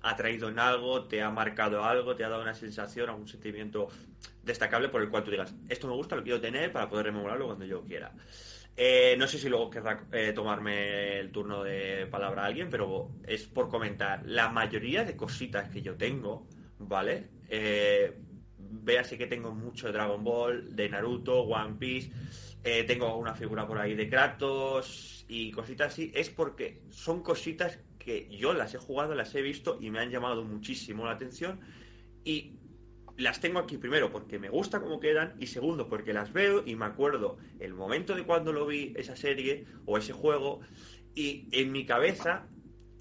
atraído 0.06 0.49
en 0.49 0.60
algo, 0.60 1.06
te 1.06 1.22
ha 1.22 1.30
marcado 1.30 1.84
algo, 1.84 2.15
te 2.15 2.23
ha 2.23 2.30
dado 2.30 2.41
una 2.41 2.53
sensación, 2.53 3.10
algún 3.10 3.27
sentimiento 3.27 3.90
destacable 4.44 4.90
por 4.90 5.02
el 5.02 5.10
cual 5.10 5.23
tú 5.23 5.32
digas, 5.32 5.53
esto 5.68 5.88
me 5.88 5.94
gusta, 5.94 6.15
lo 6.15 6.23
quiero 6.23 6.40
tener 6.40 6.72
para 6.72 6.88
poder 6.88 7.07
rememorarlo 7.07 7.48
cuando 7.48 7.65
yo 7.65 7.84
quiera. 7.84 8.14
Eh, 8.77 9.15
no 9.18 9.27
sé 9.27 9.38
si 9.38 9.49
luego 9.49 9.69
querrá 9.69 10.06
eh, 10.11 10.34
tomarme 10.34 11.19
el 11.19 11.32
turno 11.32 11.64
de 11.64 12.07
palabra 12.07 12.44
a 12.44 12.45
alguien, 12.45 12.69
pero 12.69 13.10
es 13.26 13.45
por 13.48 13.69
comentar. 13.69 14.23
La 14.26 14.49
mayoría 14.49 15.03
de 15.03 15.15
cositas 15.15 15.69
que 15.69 15.82
yo 15.82 15.95
tengo, 15.95 16.48
¿vale? 16.77 17.30
Eh, 17.49 18.18
véase 18.57 19.18
que 19.18 19.27
tengo 19.27 19.53
mucho 19.53 19.88
de 19.88 19.94
Dragon 19.94 20.23
Ball, 20.23 20.76
de 20.76 20.90
Naruto, 20.90 21.41
One 21.44 21.76
Piece, 21.80 22.11
eh, 22.64 22.84
tengo 22.84 23.15
una 23.18 23.34
figura 23.34 23.68
por 23.68 23.77
ahí 23.77 23.95
de 23.95 24.10
Kratos 24.10 25.26
y 25.27 25.52
cositas 25.52 25.94
así, 25.94 26.11
es 26.14 26.30
porque 26.30 26.82
son 26.90 27.22
cositas 27.22 27.80
que 28.06 28.30
yo 28.30 28.53
las 28.53 28.73
he 28.76 28.77
jugado, 28.77 29.15
las 29.15 29.34
he 29.36 29.41
visto 29.41 29.77
y 29.82 29.90
me 29.90 29.99
han 29.99 30.11
llamado 30.11 30.44
muchísimo 30.44 31.06
la 31.06 31.11
atención 31.11 31.60
y 32.23 32.53
las 33.18 33.40
tengo 33.40 33.60
aquí 33.60 33.77
primero 33.77 34.11
porque 34.11 34.38
me 34.40 34.49
gusta 34.49 34.80
cómo 34.80 34.99
quedan 34.99 35.34
y 35.40 35.48
segundo 35.48 35.90
porque 35.90 36.14
las 36.14 36.32
veo 36.32 36.64
y 36.65 36.76
me 36.76 36.86
acuerdo 36.86 37.38
el 37.60 37.73
momento 37.73 38.14
de 38.14 38.23
cuando 38.23 38.53
lo 38.53 38.68
vi 38.68 38.94
esa 38.95 39.15
serie 39.15 39.65
o 39.86 39.98
ese 39.98 40.14
juego 40.14 40.61
y 41.15 41.48
en 41.52 41.72
mi 41.72 41.86
cabeza 41.86 42.48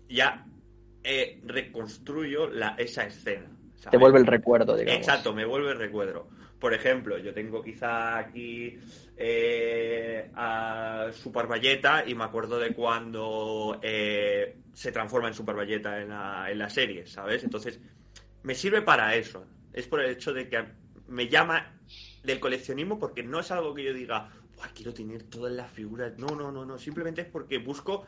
ya 0.08 0.46
eh, 1.02 1.40
reconstruyo 1.44 2.48
la, 2.48 2.76
esa 2.78 3.04
escena. 3.04 3.50
Te 3.90 3.98
vuelve 3.98 4.18
el 4.18 4.26
recuerdo, 4.26 4.76
digamos. 4.76 4.98
Exacto, 4.98 5.34
me 5.34 5.44
vuelve 5.44 5.72
el 5.72 5.78
recuerdo. 5.78 6.28
Por 6.58 6.72
ejemplo, 6.72 7.18
yo 7.18 7.34
tengo 7.34 7.62
quizá 7.62 8.18
aquí 8.18 8.78
eh, 9.16 10.30
a 10.34 11.08
Super 11.12 11.46
Valletta 11.46 12.04
y 12.06 12.14
me 12.14 12.24
acuerdo 12.24 12.58
de 12.58 12.72
cuando 12.74 13.78
eh, 13.82 14.56
se 14.72 14.92
transforma 14.92 15.28
en 15.28 15.34
Super 15.34 15.56
Valletta 15.56 16.00
en 16.00 16.08
la, 16.08 16.50
en 16.50 16.58
la 16.58 16.70
serie, 16.70 17.06
¿sabes? 17.06 17.44
Entonces, 17.44 17.80
me 18.42 18.54
sirve 18.54 18.82
para 18.82 19.14
eso. 19.14 19.46
Es 19.72 19.86
por 19.86 20.00
el 20.00 20.10
hecho 20.10 20.32
de 20.32 20.48
que 20.48 20.64
me 21.08 21.28
llama 21.28 21.78
del 22.22 22.40
coleccionismo 22.40 22.98
porque 22.98 23.22
no 23.22 23.40
es 23.40 23.50
algo 23.50 23.74
que 23.74 23.84
yo 23.84 23.92
diga, 23.92 24.30
"Buah, 24.56 24.68
quiero 24.74 24.94
tener 24.94 25.24
todas 25.24 25.52
las 25.52 25.70
figuras. 25.70 26.16
No, 26.18 26.28
no, 26.28 26.50
no, 26.50 26.64
no. 26.64 26.78
Simplemente 26.78 27.22
es 27.22 27.26
porque 27.28 27.58
busco 27.58 28.06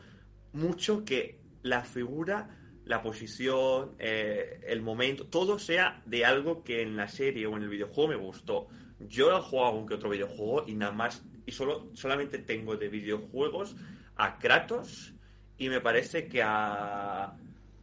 mucho 0.53 1.03
que 1.05 1.39
la 1.61 1.83
figura, 1.83 2.49
la 2.87 3.01
posición, 3.01 3.91
eh, 3.99 4.61
el 4.67 4.81
momento, 4.81 5.25
todo 5.25 5.59
sea 5.59 6.01
de 6.05 6.25
algo 6.25 6.63
que 6.63 6.81
en 6.81 6.95
la 6.95 7.07
serie 7.07 7.45
o 7.45 7.57
en 7.57 7.63
el 7.63 7.69
videojuego 7.69 8.09
me 8.09 8.15
gustó. 8.15 8.67
Yo 8.99 9.37
he 9.37 9.41
jugado 9.41 9.69
algún 9.69 9.87
que 9.87 9.93
otro 9.95 10.09
videojuego 10.09 10.63
y 10.67 10.73
nada 10.73 10.93
más, 10.93 11.23
y 11.45 11.51
solo, 11.51 11.89
solamente 11.93 12.39
tengo 12.39 12.75
de 12.77 12.87
videojuegos 12.87 13.75
a 14.15 14.37
Kratos 14.39 15.13
y 15.57 15.69
me 15.69 15.81
parece 15.81 16.27
que 16.27 16.41
a 16.41 17.33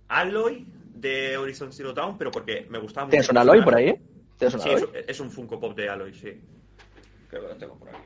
Aloy 0.09 0.67
de 0.95 1.37
Horizon 1.37 1.73
Zero 1.73 1.93
Dawn, 1.93 2.17
pero 2.19 2.31
porque 2.31 2.67
me 2.71 2.79
gustaba 2.79 3.07
mucho. 3.07 3.13
¿Tienes 3.13 3.29
un 3.29 3.39
Aloy 3.39 3.63
por 3.63 3.77
ahí? 3.77 3.95
¿Tienes 4.39 4.55
un 4.55 4.61
Sí, 4.61 4.69
Aloy? 4.71 4.89
es, 4.95 5.05
es 5.09 5.21
un 5.21 5.31
Funko 5.31 5.61
Pop 5.61 5.77
de 5.77 5.89
Aloy, 5.89 6.15
sí. 6.15 6.33
Creo 7.29 7.43
que 7.43 7.49
lo 7.49 7.57
tengo 7.57 7.79
por 7.79 7.89
aquí. 7.91 7.99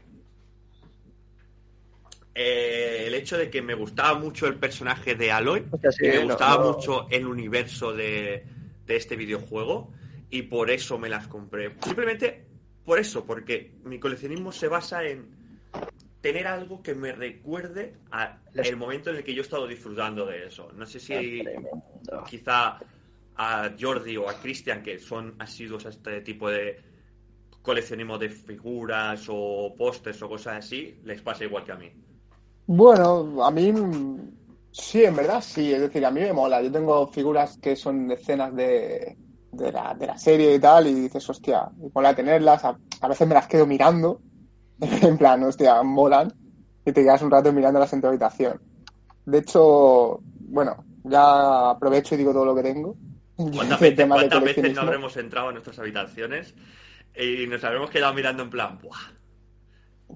Eh, 2.40 3.08
el 3.08 3.14
hecho 3.14 3.36
de 3.36 3.50
que 3.50 3.60
me 3.60 3.74
gustaba 3.74 4.16
mucho 4.16 4.46
el 4.46 4.54
personaje 4.54 5.16
de 5.16 5.32
Aloy 5.32 5.66
Hostia, 5.72 5.90
sí, 5.90 6.06
y 6.06 6.08
me 6.08 6.16
no, 6.18 6.26
gustaba 6.26 6.62
no. 6.62 6.72
mucho 6.72 7.08
el 7.10 7.26
universo 7.26 7.92
de, 7.92 8.44
de 8.86 8.96
este 8.96 9.16
videojuego 9.16 9.92
y 10.30 10.42
por 10.42 10.70
eso 10.70 10.98
me 10.98 11.08
las 11.08 11.26
compré. 11.26 11.74
Simplemente 11.82 12.46
por 12.84 13.00
eso, 13.00 13.26
porque 13.26 13.72
mi 13.82 13.98
coleccionismo 13.98 14.52
se 14.52 14.68
basa 14.68 15.02
en 15.02 15.30
tener 16.20 16.46
algo 16.46 16.80
que 16.80 16.94
me 16.94 17.10
recuerde 17.10 17.96
al 18.12 18.76
momento 18.76 19.10
en 19.10 19.16
el 19.16 19.24
que 19.24 19.34
yo 19.34 19.42
he 19.42 19.44
estado 19.44 19.66
disfrutando 19.66 20.24
de 20.24 20.46
eso. 20.46 20.70
No 20.76 20.86
sé 20.86 21.00
si 21.00 21.42
quizá 22.30 22.78
a 23.34 23.70
Jordi 23.76 24.16
o 24.16 24.28
a 24.28 24.40
Cristian, 24.40 24.84
que 24.84 25.00
son 25.00 25.34
asiduos 25.40 25.86
a 25.86 25.88
este 25.88 26.20
tipo 26.20 26.48
de 26.48 26.80
coleccionismo 27.62 28.16
de 28.16 28.28
figuras 28.28 29.26
o 29.28 29.74
pósters 29.76 30.22
o 30.22 30.28
cosas 30.28 30.64
así, 30.64 31.00
les 31.02 31.20
pasa 31.20 31.42
igual 31.42 31.64
que 31.64 31.72
a 31.72 31.76
mí. 31.76 31.92
Bueno, 32.70 33.42
a 33.42 33.50
mí 33.50 33.72
sí, 34.70 35.02
en 35.02 35.16
verdad 35.16 35.40
sí. 35.40 35.72
Es 35.72 35.80
decir, 35.80 36.04
a 36.04 36.10
mí 36.10 36.20
me 36.20 36.34
mola. 36.34 36.60
Yo 36.60 36.70
tengo 36.70 37.06
figuras 37.06 37.56
que 37.56 37.74
son 37.74 38.10
escenas 38.10 38.54
de, 38.54 39.16
de, 39.52 39.72
la, 39.72 39.94
de 39.94 40.06
la 40.06 40.18
serie 40.18 40.54
y 40.54 40.58
tal, 40.58 40.86
y 40.86 40.92
dices, 40.92 41.28
hostia, 41.30 41.70
y 41.82 41.88
mola 41.94 42.14
tenerlas. 42.14 42.66
A, 42.66 42.78
a 43.00 43.08
veces 43.08 43.26
me 43.26 43.32
las 43.32 43.46
quedo 43.48 43.66
mirando, 43.66 44.20
en 44.80 45.16
plan, 45.16 45.42
hostia, 45.44 45.82
molan, 45.82 46.30
y 46.84 46.92
te 46.92 47.02
quedas 47.02 47.22
un 47.22 47.30
rato 47.30 47.54
mirándolas 47.54 47.90
en 47.94 48.02
tu 48.02 48.06
habitación. 48.06 48.60
De 49.24 49.38
hecho, 49.38 50.20
bueno, 50.22 50.84
ya 51.04 51.70
aprovecho 51.70 52.14
y 52.14 52.18
digo 52.18 52.34
todo 52.34 52.44
lo 52.44 52.54
que 52.54 52.64
tengo. 52.64 52.96
¿Cuántas 53.36 53.80
veces, 53.80 54.06
cuántas 54.06 54.74
no 54.74 54.80
habremos 54.82 55.16
entrado 55.16 55.48
en 55.48 55.54
nuestras 55.54 55.78
habitaciones 55.78 56.54
y 57.16 57.46
nos 57.46 57.64
habremos 57.64 57.88
quedado 57.88 58.12
mirando 58.12 58.42
en 58.42 58.50
plan, 58.50 58.78
¡buah! 58.82 59.17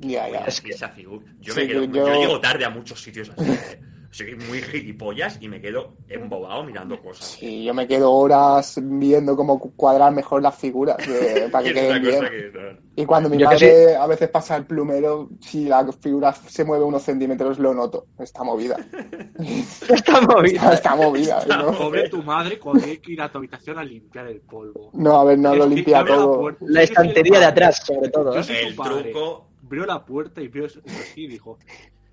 Ya, 0.01 0.29
ya. 0.29 0.39
Es 0.47 0.61
que 0.61 0.71
esa 0.71 0.89
figura. 0.89 1.25
Yo 1.41 1.55
Sí, 1.55 1.61
me 1.61 1.67
quedo, 1.69 1.85
yo- 1.85 2.07
yo 2.07 2.15
llego 2.21 2.41
tarde 2.41 2.65
a 2.65 2.71
muchos 2.71 3.01
sitios 3.03 3.31
así. 3.37 3.51
¿eh? 3.51 3.81
soy 4.15 4.35
muy 4.47 4.61
gilipollas 4.61 5.39
y 5.41 5.49
me 5.49 5.59
quedo 5.59 5.95
embobado 6.07 6.63
mirando 6.65 7.01
cosas. 7.01 7.29
Sí, 7.29 7.65
yo 7.65 7.73
me 7.73 7.87
quedo 7.89 8.13
horas 8.13 8.79
viendo 8.83 9.35
cómo 9.35 9.59
cu- 9.59 9.75
cuadrar 9.75 10.13
mejor 10.13 10.43
las 10.43 10.55
figuras 10.55 10.99
de- 10.99 11.49
para 11.51 11.65
Y 11.65 11.69
que 11.69 11.75
queden 11.81 12.03
bien. 12.03 12.21
que. 12.21 12.77
Y 12.95 13.07
cuando 13.07 13.31
mi 13.31 13.39
Yo 13.39 13.47
madre 13.47 13.97
a 13.97 14.07
veces 14.07 14.29
pasa 14.29 14.55
el 14.59 14.67
plumero, 14.67 15.31
si 15.41 15.65
la 15.65 15.91
figura 15.93 16.31
se 16.35 16.63
mueve 16.63 16.85
unos 16.85 17.03
centímetros, 17.05 17.59
lo 17.59 17.73
noto. 17.73 18.09
Está 18.19 18.45
movida. 18.45 18.77
Está 19.89 20.21
movida. 20.21 20.57
Está, 20.57 20.73
está 20.75 20.95
movida. 20.97 21.39
Está 21.39 21.57
¿no? 21.57 21.73
Pobre 21.73 22.09
tu 22.11 22.23
madre 22.23 22.59
cuando 22.59 22.85
hay 22.85 22.99
que 22.99 23.13
ir 23.13 23.23
a 23.23 23.33
tu 23.33 23.39
habitación 23.39 23.79
a 23.79 23.85
limpiar 23.85 24.27
el 24.27 24.43
polvo. 24.43 24.91
No, 24.93 25.21
a 25.21 25.25
ver, 25.25 25.39
no 25.39 25.55
lo 25.55 25.65
Es 25.65 25.71
limpia 25.71 26.01
la 26.03 26.07
todo. 26.07 26.51
La 26.61 26.83
estantería 26.83 27.39
de 27.39 27.45
atrás, 27.47 27.83
sobre 27.87 28.11
todo. 28.11 28.37
¿eh? 28.39 28.43
El 28.69 28.77
truco, 28.77 29.52
Abrió 29.73 29.87
la 29.87 30.05
puerta 30.05 30.43
y 30.43 30.49
vio 30.49 30.67
eso 30.67 30.81
así 30.85 31.23
y 31.25 31.29
dijo: 31.29 31.59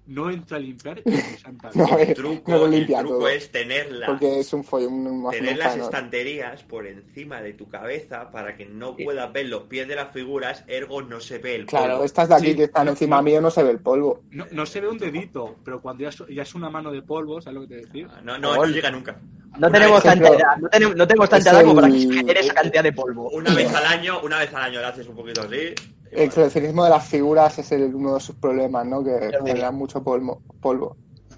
No 0.07 0.29
entra 0.29 0.55
a 0.55 0.59
limpiar 0.61 1.03
santa. 1.43 1.69
No, 1.75 1.87
Claus". 1.87 1.99
eh, 1.99 2.05
el 2.07 2.13
truco, 2.13 2.51
no 2.51 2.65
el 2.67 2.87
truco 2.87 3.27
es 3.27 3.51
tenerla. 3.51 4.05
Porque 4.07 4.39
es 4.39 4.53
un 4.53 4.63
follón, 4.63 4.93
un, 4.93 5.25
un 5.25 5.29
Tener 5.31 5.57
las 5.57 5.75
estanterías 5.75 6.63
por 6.63 6.87
encima 6.87 7.41
de 7.41 7.51
tu 7.51 7.67
cabeza 7.67 8.31
para 8.31 8.55
que 8.55 8.65
no 8.65 8.95
puedas 8.95 9.33
ver 9.33 9.47
los 9.47 9.63
pies 9.63 9.89
de 9.89 9.95
las 9.97 10.13
figuras, 10.13 10.63
ergo 10.67 11.01
no 11.01 11.19
se 11.19 11.39
ve 11.39 11.55
el 11.55 11.65
Claro, 11.65 11.95
polvo. 11.95 12.05
estas 12.05 12.29
de 12.29 12.35
aquí 12.35 12.45
Sí, 12.51 12.55
que 12.55 12.63
están 12.63 12.85
no, 12.85 12.91
encima 12.91 13.17
no. 13.17 13.23
mío 13.23 13.41
no 13.41 13.51
se 13.51 13.61
ve 13.61 13.71
el 13.71 13.79
polvo. 13.79 14.23
No, 14.31 14.45
no 14.51 14.65
se 14.65 14.79
ve 14.79 14.87
un 14.87 14.97
dedito, 14.97 15.57
pero 15.65 15.81
cuando 15.81 16.03
ya 16.03 16.09
es, 16.09 16.23
ya 16.29 16.43
es 16.43 16.55
una 16.55 16.69
mano 16.69 16.93
de 16.93 17.01
polvo, 17.01 17.41
¿sabes 17.41 17.55
lo 17.55 17.67
que 17.67 17.75
te 17.75 17.81
decir? 17.85 18.07
No, 18.23 18.37
no, 18.37 18.55
no 18.55 18.65
llega 18.67 18.89
nunca. 18.89 19.19
No 19.59 19.67
Una 19.67 19.71
tenemos 19.71 20.01
vez- 20.01 20.13
tanta 20.13 20.29
edad, 20.29 20.57
no 20.61 20.69
tenemos, 20.69 20.95
no 20.95 21.07
tenemos 21.07 21.29
tanta 21.29 21.51
edad 21.51 21.61
como 21.63 21.75
para 21.75 21.87
el- 21.87 21.93
que 21.93 21.99
se 22.07 22.13
genere 22.13 22.39
esa 22.39 22.53
cantidad 22.53 22.83
de 22.83 22.93
polvo. 22.93 23.29
Una 23.31 23.53
vez 23.53 23.73
al 23.73 23.85
año, 23.85 24.21
una 24.21 24.39
vez 24.39 24.53
al 24.53 24.61
año 24.63 24.79
le 24.79 24.85
haces 24.85 25.07
un 25.09 25.15
poquito 25.17 25.41
así. 25.41 25.73
El 26.11 26.31
coleccionismo 26.31 26.83
de 26.83 26.89
las 26.89 27.05
figuras 27.07 27.57
es 27.59 27.71
el- 27.71 27.93
uno 27.95 28.15
de 28.15 28.19
sus 28.19 28.35
problemas, 28.35 28.85
¿no? 28.85 29.03
Que 29.03 29.31
generan 29.45 29.75
mucho 29.75 30.03
polvo. 30.03 30.41
polvo. 30.61 30.97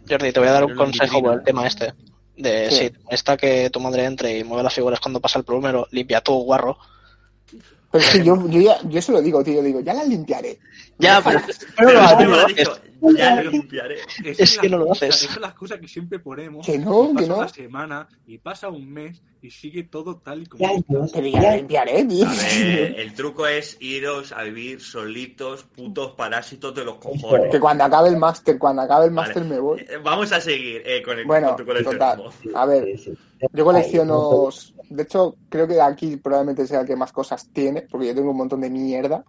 Jordi, 0.09 0.31
te 0.31 0.39
voy 0.39 0.49
a 0.49 0.53
dar 0.53 0.65
un 0.65 0.75
consejo 0.75 1.21
por 1.21 1.33
el 1.33 1.43
tema 1.43 1.67
este. 1.67 1.93
De 2.37 2.69
Sí. 2.71 2.75
si 2.77 2.91
está 3.09 3.37
que 3.37 3.69
tu 3.69 3.79
madre 3.79 4.05
entre 4.05 4.39
y 4.39 4.43
mueve 4.43 4.63
las 4.63 4.73
figuras 4.73 4.99
cuando 4.99 5.19
pasa 5.19 5.37
el 5.39 5.45
plumero, 5.45 5.87
limpia 5.91 6.21
tu 6.21 6.33
guarro. 6.43 6.77
Pero 7.91 8.03
es 8.03 8.09
que 8.09 8.23
yo, 8.23 8.47
yo, 8.47 8.61
ya, 8.61 8.79
yo 8.87 9.01
se 9.01 9.11
lo 9.11 9.21
digo, 9.21 9.43
tío, 9.43 9.61
digo, 9.61 9.81
ya 9.81 9.93
las 9.93 10.07
limpiaré. 10.07 10.57
Ya, 11.01 11.21
pero, 11.23 11.39
Pero 11.77 11.91
lo 11.93 12.01
haces, 12.01 12.17
me 12.17 12.25
lo 12.25 12.35
¿no? 12.41 12.45
dicho, 12.47 12.77
ya 13.17 13.41
lo 13.41 13.51
limpiaré. 13.51 13.97
Esa 14.23 14.43
Es 14.43 14.57
que 14.59 14.69
la 14.69 14.77
no 14.77 14.85
lo 14.85 14.91
haces. 14.91 15.23
Esa 15.23 15.33
es 15.33 15.39
la 15.41 15.47
excusa 15.47 15.79
que 15.79 15.87
siempre 15.87 16.19
ponemos. 16.19 16.65
Que 16.65 16.77
no, 16.77 17.09
que 17.09 17.13
pasa 17.23 17.27
no. 17.27 17.37
una 17.39 17.47
semana 17.49 18.07
y 18.27 18.37
pasa 18.37 18.69
un 18.69 18.91
mes 18.91 19.21
y 19.41 19.49
sigue 19.49 19.83
todo 19.83 20.17
tal 20.17 20.43
y 20.43 20.45
como 20.45 20.63
Ya, 20.63 20.83
ya- 20.87 21.41
las 21.41 21.55
limpiaré, 21.57 22.05
tío. 22.05 22.27
A 22.27 22.33
ver, 22.35 22.99
el 22.99 23.13
truco 23.13 23.47
es 23.47 23.77
iros 23.79 24.31
a 24.31 24.43
vivir 24.43 24.79
solitos, 24.81 25.63
putos 25.63 26.11
parásitos 26.11 26.75
de 26.75 26.85
los 26.85 26.95
cojones. 26.97 27.49
Que 27.51 27.59
cuando 27.59 27.83
acabe 27.83 28.09
el 28.09 28.17
máster, 28.17 28.59
cuando 28.59 28.83
acabe 28.83 29.05
el 29.05 29.11
Vale. 29.11 29.27
máster 29.27 29.45
me 29.45 29.59
voy. 29.59 29.79
Eh, 29.81 29.97
Vamos 30.03 30.31
a 30.31 30.39
seguir 30.39 30.83
eh, 30.85 31.01
con, 31.01 31.17
el, 31.17 31.25
Bueno, 31.25 31.55
con 31.55 31.65
tu 31.65 31.83
total. 31.83 32.23
A 32.55 32.65
ver, 32.65 32.95
yo 33.51 33.65
colecciono. 33.65 34.49
De 34.89 35.03
hecho, 35.03 35.37
creo 35.49 35.67
que 35.67 35.79
aquí 35.81 36.17
probablemente 36.17 36.67
sea 36.67 36.81
el 36.81 36.87
que 36.87 36.95
más 36.97 37.11
cosas 37.13 37.49
tiene, 37.53 37.83
porque 37.83 38.07
yo 38.07 38.15
tengo 38.15 38.31
un 38.31 38.37
montón 38.37 38.61
de 38.61 38.69
mierda. 38.69 39.23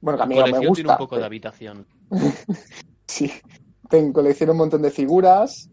Bueno, 0.00 0.16
que 0.18 0.22
a 0.22 0.26
mí 0.26 0.34
no 0.34 0.40
me 0.42 0.50
colección 0.50 0.68
gusta. 0.68 0.82
tiene 0.82 0.90
un 0.92 0.98
poco 0.98 1.18
de 1.18 1.24
habitación. 1.24 1.86
Sí. 3.06 3.30
Tengo, 3.88 4.12
colecciono 4.12 4.52
un 4.52 4.58
montón 4.58 4.82
de 4.82 4.90
figuras, 4.92 5.68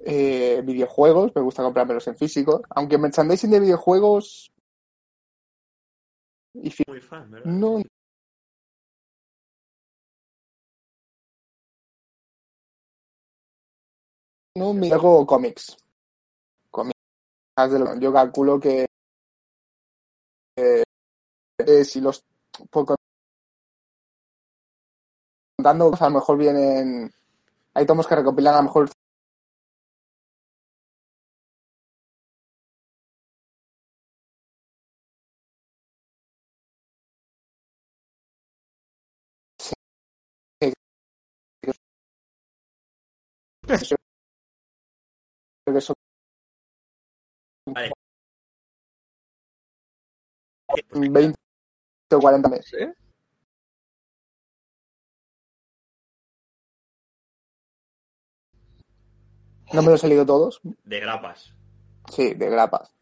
eh, 0.00 0.60
videojuegos, 0.64 1.30
me 1.36 1.40
gusta 1.40 1.62
comprármelos 1.62 2.06
en 2.08 2.16
físico. 2.16 2.62
Aunque 2.70 2.98
merchandising 2.98 3.50
de 3.50 3.60
videojuegos. 3.60 4.50
Y 6.54 6.68
fi- 6.70 6.82
Muy 6.88 7.00
fan, 7.00 7.30
¿verdad? 7.30 7.48
no. 7.48 7.80
No, 14.56 14.72
me 14.74 14.90
hago 14.92 15.24
cómics. 15.26 15.76
Cómics. 16.70 16.98
Más 17.56 17.70
de 17.72 17.78
lo- 17.78 17.98
Yo 18.00 18.12
calculo 18.12 18.58
que. 18.60 18.86
eh, 20.56 20.82
eh, 21.58 21.84
si 21.84 22.00
los. 22.00 22.24
por- 22.70 22.96
contando, 25.60 25.90
pues 25.90 26.00
a 26.00 26.08
lo 26.08 26.14
mejor 26.14 26.38
vienen. 26.38 27.12
Hay 27.74 27.86
tomos 27.86 28.06
que 28.06 28.16
recopilan 28.16 28.54
a 28.54 28.58
lo 28.58 28.62
mejor 28.64 28.90
Vale. 47.66 47.92
20 50.92 51.36
o 52.12 52.20
40 52.20 52.48
meses. 52.48 52.66
¿Sí? 52.70 53.09
No 59.72 59.82
me 59.82 59.90
los 59.90 60.02
he 60.04 60.08
leído 60.08 60.26
todos. 60.26 60.60
De 60.84 61.00
grapas. 61.00 61.52
Sí, 62.10 62.34
de 62.34 62.48
grapas. 62.50 62.92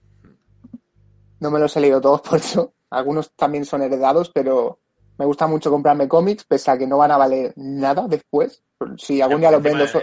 No 1.40 1.50
me 1.50 1.58
los 1.60 1.76
he 1.76 1.80
leído 1.80 2.00
todos 2.00 2.20
por 2.28 2.38
eso. 2.38 2.72
Algunos 2.90 3.32
también 3.32 3.64
son 3.64 3.82
heredados, 3.82 4.30
pero 4.30 4.80
me 5.18 5.24
gusta 5.24 5.46
mucho 5.46 5.70
comprarme 5.70 6.08
cómics, 6.08 6.44
pese 6.44 6.70
a 6.70 6.78
que 6.78 6.86
no 6.86 6.98
van 6.98 7.10
a 7.10 7.16
valer 7.16 7.52
nada 7.56 8.06
después. 8.08 8.62
Si 8.96 9.20
algún 9.20 9.40
día 9.40 9.50
los 9.50 9.62
vendo, 9.62 9.86
so- 9.86 10.00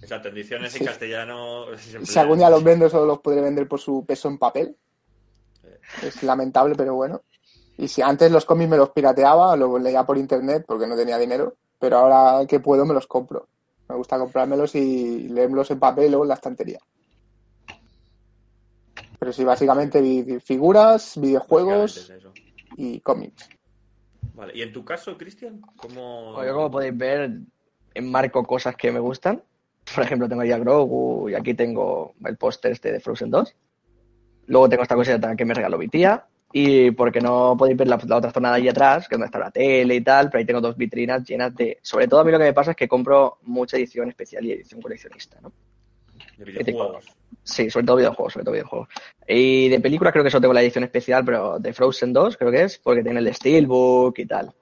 Exacto, 0.00 0.28
ediciones 0.28 0.72
Sí. 0.72 0.78
en 0.80 0.86
castellano. 0.86 1.64
siempre- 1.76 2.06
si 2.06 2.18
algún 2.18 2.38
día 2.38 2.50
los 2.50 2.62
vendo, 2.64 2.88
solo 2.88 3.04
los 3.06 3.18
podré 3.20 3.40
vender 3.40 3.66
por 3.68 3.80
su 3.80 4.04
peso 4.06 4.28
en 4.28 4.38
papel. 4.38 4.76
Es 6.02 6.22
lamentable, 6.22 6.74
pero 6.76 6.94
bueno. 6.94 7.22
Y 7.76 7.88
si 7.88 8.02
antes 8.02 8.30
los 8.30 8.44
cómics 8.44 8.70
me 8.70 8.76
los 8.76 8.90
pirateaba, 8.90 9.56
los 9.56 9.80
leía 9.80 10.04
por 10.04 10.18
internet 10.18 10.64
porque 10.66 10.86
no 10.86 10.96
tenía 10.96 11.16
dinero, 11.18 11.54
pero 11.78 11.98
ahora 11.98 12.46
que 12.46 12.60
puedo 12.60 12.84
me 12.84 12.94
los 12.94 13.06
compro. 13.06 13.48
Me 13.88 13.96
gusta 13.96 14.18
comprármelos 14.18 14.74
y 14.74 15.28
leerlos 15.28 15.70
en 15.70 15.78
papel 15.78 16.06
y 16.06 16.08
luego 16.08 16.24
en 16.24 16.28
la 16.28 16.34
estantería. 16.34 16.78
Pero 19.18 19.32
sí, 19.32 19.44
básicamente 19.44 20.00
vi- 20.00 20.40
figuras, 20.40 21.18
videojuegos 21.18 22.12
y 22.76 23.00
cómics. 23.00 23.48
Vale, 24.34 24.52
¿y 24.54 24.62
en 24.62 24.72
tu 24.72 24.84
caso, 24.84 25.16
Cristian? 25.16 25.60
¿Cómo...? 25.76 26.32
Pues 26.34 26.46
yo, 26.46 26.54
como 26.54 26.70
podéis 26.70 26.96
ver, 26.96 27.40
enmarco 27.94 28.44
cosas 28.44 28.76
que 28.76 28.92
me 28.92 29.00
gustan. 29.00 29.42
Por 29.94 30.04
ejemplo, 30.04 30.28
tengo 30.28 30.42
ahí 30.42 30.52
a 30.52 30.58
Grogu 30.58 31.30
y 31.30 31.34
aquí 31.34 31.54
tengo 31.54 32.14
el 32.24 32.36
póster 32.36 32.72
este 32.72 32.92
de 32.92 33.00
Frozen 33.00 33.30
2. 33.30 33.56
Luego 34.46 34.68
tengo 34.68 34.82
esta 34.82 34.94
cosita 34.94 35.34
que 35.34 35.44
me 35.46 35.54
regaló 35.54 35.78
mi 35.78 35.88
tía. 35.88 36.26
Y 36.52 36.90
porque 36.92 37.20
no 37.20 37.56
podéis 37.58 37.76
ver 37.76 37.88
la, 37.88 37.98
la 38.06 38.16
otra 38.16 38.32
zona 38.32 38.50
de 38.50 38.56
ahí 38.56 38.68
atrás, 38.68 39.06
que 39.06 39.14
es 39.14 39.18
donde 39.18 39.26
está 39.26 39.38
la 39.38 39.50
tele 39.50 39.96
y 39.96 40.00
tal, 40.00 40.30
pero 40.30 40.38
ahí 40.38 40.46
tengo 40.46 40.60
dos 40.60 40.76
vitrinas 40.76 41.22
llenas 41.24 41.54
de... 41.54 41.78
Sobre 41.82 42.08
todo 42.08 42.20
a 42.20 42.24
mí 42.24 42.32
lo 42.32 42.38
que 42.38 42.44
me 42.44 42.52
pasa 42.54 42.70
es 42.70 42.76
que 42.76 42.88
compro 42.88 43.38
mucha 43.42 43.76
edición 43.76 44.08
especial 44.08 44.44
y 44.46 44.52
edición 44.52 44.80
coleccionista, 44.80 45.38
¿no? 45.42 45.52
De 46.38 46.44
videojuegos. 46.44 47.04
Sí, 47.42 47.70
sobre 47.70 47.86
todo 47.86 47.96
videojuegos, 47.96 48.32
sobre 48.32 48.44
todo 48.44 48.52
videojuegos. 48.52 48.88
Y 49.26 49.68
de 49.68 49.80
películas 49.80 50.12
creo 50.12 50.24
que 50.24 50.30
solo 50.30 50.42
tengo 50.42 50.54
la 50.54 50.62
edición 50.62 50.84
especial, 50.84 51.24
pero 51.24 51.58
de 51.58 51.72
Frozen 51.72 52.12
2 52.12 52.36
creo 52.36 52.50
que 52.50 52.62
es, 52.62 52.78
porque 52.78 53.02
tiene 53.02 53.20
el 53.20 53.34
Steelbook 53.34 54.18
y 54.18 54.26
tal. 54.26 54.52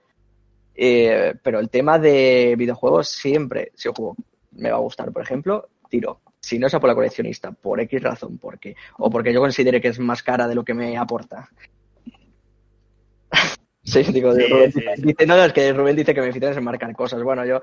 Eh, 0.74 1.34
pero 1.42 1.58
el 1.58 1.70
tema 1.70 1.98
de 1.98 2.54
videojuegos 2.56 3.08
siempre, 3.08 3.72
si 3.74 3.88
un 3.88 3.94
juego 3.94 4.16
me 4.52 4.70
va 4.70 4.76
a 4.76 4.80
gustar, 4.80 5.10
por 5.12 5.22
ejemplo, 5.22 5.68
tiro. 5.88 6.20
Si 6.38 6.58
no 6.58 6.66
es 6.66 6.74
a 6.74 6.80
por 6.80 6.88
la 6.88 6.94
coleccionista, 6.94 7.50
por 7.50 7.80
X 7.80 8.02
razón, 8.02 8.38
porque 8.38 8.76
o 8.98 9.10
porque 9.10 9.32
yo 9.32 9.40
considere 9.40 9.80
que 9.80 9.88
es 9.88 9.98
más 9.98 10.22
cara 10.22 10.46
de 10.46 10.54
lo 10.54 10.64
que 10.64 10.74
me 10.74 10.96
aporta. 10.96 11.48
Sí, 13.86 14.02
digo, 14.12 14.34
Sí, 14.34 14.46
Rubén 14.46 14.72
sí, 14.72 14.80
dice, 14.80 15.16
sí. 15.18 15.26
no, 15.26 15.36
no, 15.36 15.44
es 15.44 15.52
que 15.52 15.72
Rubén 15.72 15.96
dice 15.96 16.14
que 16.14 16.20
me 16.20 16.28
aficiones 16.28 16.56
en 16.56 16.64
marcar 16.64 16.92
cosas. 16.94 17.22
Bueno, 17.22 17.44
yo 17.46 17.62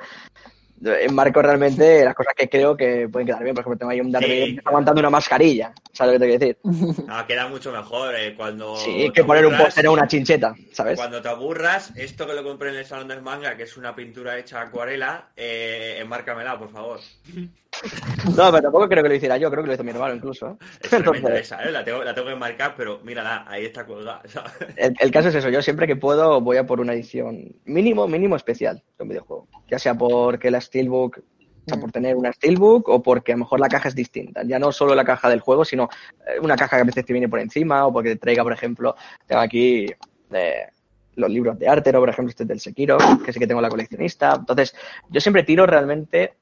enmarco 0.83 1.41
realmente 1.41 2.03
las 2.03 2.13
cosas 2.13 2.33
que 2.35 2.49
creo 2.49 2.75
que 2.75 3.07
pueden 3.09 3.25
quedar 3.25 3.43
bien. 3.43 3.55
Por 3.55 3.61
ejemplo, 3.61 3.77
tengo 3.77 3.91
ahí 3.91 4.01
un 4.01 4.11
Darth 4.11 4.25
Sí, 4.25 4.29
Vader 4.31 4.43
que 4.43 4.49
está 4.51 4.61
claro. 4.63 4.73
aguantando 4.73 4.99
una 4.99 5.09
mascarilla. 5.09 5.73
¿Sabes 5.93 6.13
lo 6.13 6.19
que 6.19 6.37
te 6.37 6.37
quiero 6.47 6.85
decir? 6.85 7.05
No, 7.07 7.27
queda 7.27 7.47
mucho 7.47 7.71
mejor 7.71 8.15
eh, 8.15 8.33
cuando. 8.35 8.75
Sí, 8.77 9.05
te 9.07 9.13
que 9.13 9.23
poner 9.23 9.45
un 9.45 9.55
póster 9.57 9.85
en 9.85 9.91
una 9.91 10.07
chincheta, 10.07 10.55
¿sabes? 10.71 10.97
Cuando 10.97 11.21
te 11.21 11.29
aburras, 11.29 11.93
esto 11.95 12.25
que 12.27 12.33
lo 12.33 12.43
compré 12.43 12.69
en 12.69 12.77
el 12.77 12.85
salón 12.85 13.07
del 13.07 13.21
manga, 13.21 13.55
que 13.55 13.63
es 13.63 13.77
una 13.77 13.95
pintura 13.95 14.37
hecha 14.37 14.59
a 14.59 14.63
acuarela, 14.63 15.29
eh, 15.35 15.97
enmárcamela, 16.01 16.57
por 16.57 16.69
favor. 16.71 16.99
No, 18.37 18.51
pero 18.51 18.61
tampoco 18.63 18.87
creo 18.87 19.03
que 19.03 19.09
lo 19.09 19.15
hiciera 19.15 19.37
yo, 19.37 19.49
creo 19.51 19.63
que 19.63 19.67
lo 19.67 19.73
hizo 19.73 19.83
mi 19.83 19.91
hermano 19.91 20.15
incluso. 20.15 20.49
¿eh? 20.49 20.65
Es 20.81 20.93
Entonces, 20.93 21.41
esa, 21.41 21.63
¿eh? 21.63 21.71
La 21.71 21.83
tengo, 21.83 22.03
la 22.03 22.13
tengo 22.13 22.27
que 22.27 22.33
enmarcar, 22.33 22.75
pero 22.77 22.99
mírala, 23.03 23.45
ahí 23.47 23.65
está 23.65 23.85
colgada. 23.85 24.21
el, 24.77 24.95
el 24.99 25.11
caso 25.11 25.29
es 25.29 25.35
eso, 25.35 25.49
yo 25.49 25.61
siempre 25.61 25.87
que 25.87 25.95
puedo 25.95 26.41
voy 26.41 26.57
a 26.57 26.65
por 26.65 26.79
una 26.79 26.93
edición 26.93 27.55
mínimo, 27.65 28.07
mínimo 28.07 28.35
especial 28.35 28.83
de 28.97 29.03
un 29.03 29.09
videojuego. 29.09 29.47
Ya 29.69 29.79
sea 29.79 29.95
porque 29.95 30.51
la 30.51 30.61
Steelbook, 30.61 31.17
o 31.17 31.69
sea, 31.69 31.79
por 31.79 31.91
tener 31.91 32.15
una 32.15 32.31
Steelbook 32.33 32.89
o 32.89 33.01
porque 33.01 33.31
a 33.31 33.35
lo 33.35 33.39
mejor 33.39 33.59
la 33.59 33.69
caja 33.69 33.89
es 33.89 33.95
distinta. 33.95 34.43
Ya 34.43 34.59
no 34.59 34.71
solo 34.71 34.95
la 34.95 35.05
caja 35.05 35.29
del 35.29 35.39
juego, 35.39 35.63
sino 35.63 35.89
eh, 36.27 36.39
una 36.41 36.55
caja 36.55 36.77
que 36.77 36.81
a 36.81 36.85
veces 36.85 37.05
te 37.05 37.13
viene 37.13 37.29
por 37.29 37.39
encima 37.39 37.85
o 37.85 37.93
porque 37.93 38.09
te 38.09 38.15
traiga, 38.17 38.43
por 38.43 38.53
ejemplo, 38.53 38.95
tengo 39.25 39.41
aquí 39.41 39.87
eh, 40.31 40.67
los 41.15 41.29
libros 41.29 41.57
de 41.59 41.67
arte, 41.67 41.95
o 41.95 41.99
por 41.99 42.09
ejemplo 42.09 42.29
este 42.29 42.43
es 42.43 42.49
del 42.49 42.59
Sekiro, 42.59 42.97
que 43.25 43.31
sí 43.31 43.39
que 43.39 43.47
tengo 43.47 43.61
la 43.61 43.69
coleccionista. 43.69 44.35
Entonces, 44.37 44.75
yo 45.09 45.21
siempre 45.21 45.43
tiro 45.43 45.65
realmente 45.65 46.33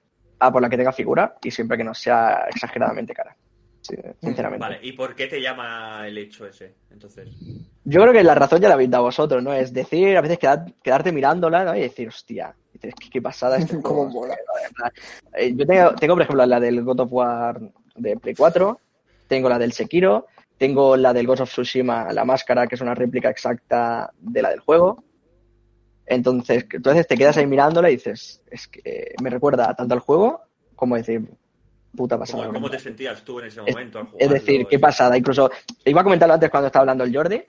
a 0.42 0.52
por 0.52 0.62
la 0.62 0.70
que 0.70 0.78
tenga 0.78 0.92
figura 0.92 1.36
y 1.44 1.52
siempre 1.52 1.78
que 1.78 1.84
no 1.84 1.94
sea 1.94 2.46
exageradamente 2.50 3.14
cara. 3.14 3.36
Sí, 3.82 3.96
sinceramente. 4.22 4.62
Vale, 4.64 4.80
¿y 4.84 4.92
por 4.94 5.16
qué 5.16 5.28
te 5.28 5.42
llama 5.42 6.04
el 6.08 6.18
hecho 6.18 6.46
ese? 6.46 6.76
Entonces, 6.92 7.30
Yo 7.84 8.02
creo 8.02 8.14
que 8.14 8.24
la 8.24 8.36
razón 8.36 8.60
ya 8.62 8.68
la 8.68 8.76
habéis 8.76 8.92
dado 8.92 9.06
vosotros, 9.06 9.42
¿no? 9.42 9.54
Es 9.54 9.74
decir, 9.74 10.16
a 10.18 10.22
veces 10.22 10.38
quedar- 10.40 10.72
quedarte 10.84 11.12
mirándola 11.12 11.64
¿no? 11.64 11.76
y 11.76 11.82
decir, 11.82 12.08
hostia, 12.08 12.56
qué, 12.80 12.92
qué 13.12 13.22
pasada 13.22 13.58
este 13.58 13.74
Cómo 13.82 14.10
juego. 14.10 14.28
mola. 14.28 14.38
Eh, 15.34 15.54
Yo 15.56 15.66
tengo, 15.66 15.96
tengo, 15.96 16.14
por 16.16 16.22
ejemplo, 16.24 16.46
la 16.46 16.60
del 16.60 16.84
God 16.84 17.00
of 17.02 17.14
War 17.14 17.60
de 17.96 18.18
Play 18.18 18.36
4, 18.36 18.80
tengo 19.28 19.50
la 19.50 19.58
del 19.58 19.72
Sekiro, 19.72 20.28
tengo 20.58 20.96
la 20.98 21.12
del 21.14 21.26
Ghost 21.26 21.42
of 21.42 21.50
Tsushima, 21.50 22.12
la 22.14 22.24
máscara, 22.26 22.68
que 22.68 22.76
es 22.76 22.82
una 22.82 22.94
réplica 22.94 23.30
exacta 23.32 24.12
de 24.20 24.42
la 24.44 24.50
del 24.52 24.60
juego. 24.60 25.04
Entonces, 26.06 26.66
tú 26.68 26.90
a 26.90 26.94
veces 26.94 27.08
te 27.08 27.18
quedas 27.18 27.38
ahí 27.38 27.48
mirándola 27.48 27.90
y 27.90 27.96
dices, 27.96 28.42
es 28.50 28.68
que 28.68 28.82
eh, 28.84 29.14
me 29.22 29.30
recuerda 29.30 29.74
tanto 29.76 29.94
al 29.94 30.00
juego 30.00 30.42
como 30.76 30.96
decir, 30.96 31.22
puta 31.96 32.18
pasada. 32.18 32.48
¿cómo, 32.52 32.70
te 32.70 32.80
sentías 32.80 33.24
tú 33.24 33.40
en 33.40 33.46
ese 33.48 33.62
Es- 33.66 33.76
momento 33.76 34.00
al 34.00 34.08
Es 34.18 34.30
decir, 34.30 34.66
qué 34.68 34.80
pasada. 34.80 35.18
Incluso, 35.18 35.52
iba 35.86 36.02
a 36.02 36.04
comentarlo 36.04 36.34
antes 36.34 36.50
cuando 36.50 36.68
estaba 36.68 36.82
hablando 36.82 37.04
el 37.04 37.16
Jordi, 37.16 37.44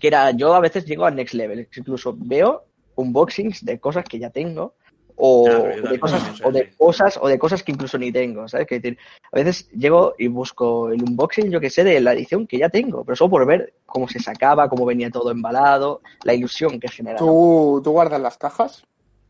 que 0.00 0.08
era, 0.08 0.30
yo 0.32 0.54
a 0.54 0.60
veces 0.60 0.84
llego 0.84 1.06
al 1.06 1.14
next 1.14 1.34
level. 1.34 1.68
Incluso 1.76 2.14
veo 2.18 2.64
unboxings 2.96 3.64
de 3.64 3.78
cosas 3.78 4.04
que 4.04 4.18
ya 4.18 4.30
tengo, 4.30 4.74
o, 5.16 5.44
Claro, 5.44 5.88
de, 5.90 6.00
cosas, 6.00 6.40
o 6.42 6.50
de 6.50 6.70
cosas, 6.76 7.18
o 7.20 7.28
de 7.28 7.38
cosas 7.38 7.62
que 7.62 7.72
incluso 7.72 7.98
ni 7.98 8.10
tengo, 8.10 8.48
¿sabes? 8.48 8.66
Que 8.66 8.80
decir, 8.80 8.98
a 9.32 9.36
veces 9.36 9.68
llego 9.70 10.14
y 10.18 10.26
busco 10.28 10.90
el 10.90 11.02
unboxing, 11.02 11.50
yo 11.50 11.60
que 11.60 11.70
sé, 11.70 11.84
de 11.84 12.00
la 12.00 12.12
edición 12.12 12.46
que 12.46 12.58
ya 12.58 12.68
tengo, 12.68 13.04
pero 13.04 13.16
solo 13.16 13.30
por 13.30 13.46
ver 13.46 13.74
cómo 13.86 14.08
se 14.08 14.18
sacaba, 14.18 14.68
cómo 14.68 14.84
venía 14.84 15.10
todo 15.10 15.30
embalado, 15.30 16.00
la 16.24 16.34
ilusión 16.34 16.80
que 16.80 16.88
genera. 16.88 17.20
¿no? 17.20 17.26
¿Tú, 17.26 17.80
¿Tú 17.84 17.92
guardas 17.92 18.20
las 18.20 18.36
cajas? 18.36 18.84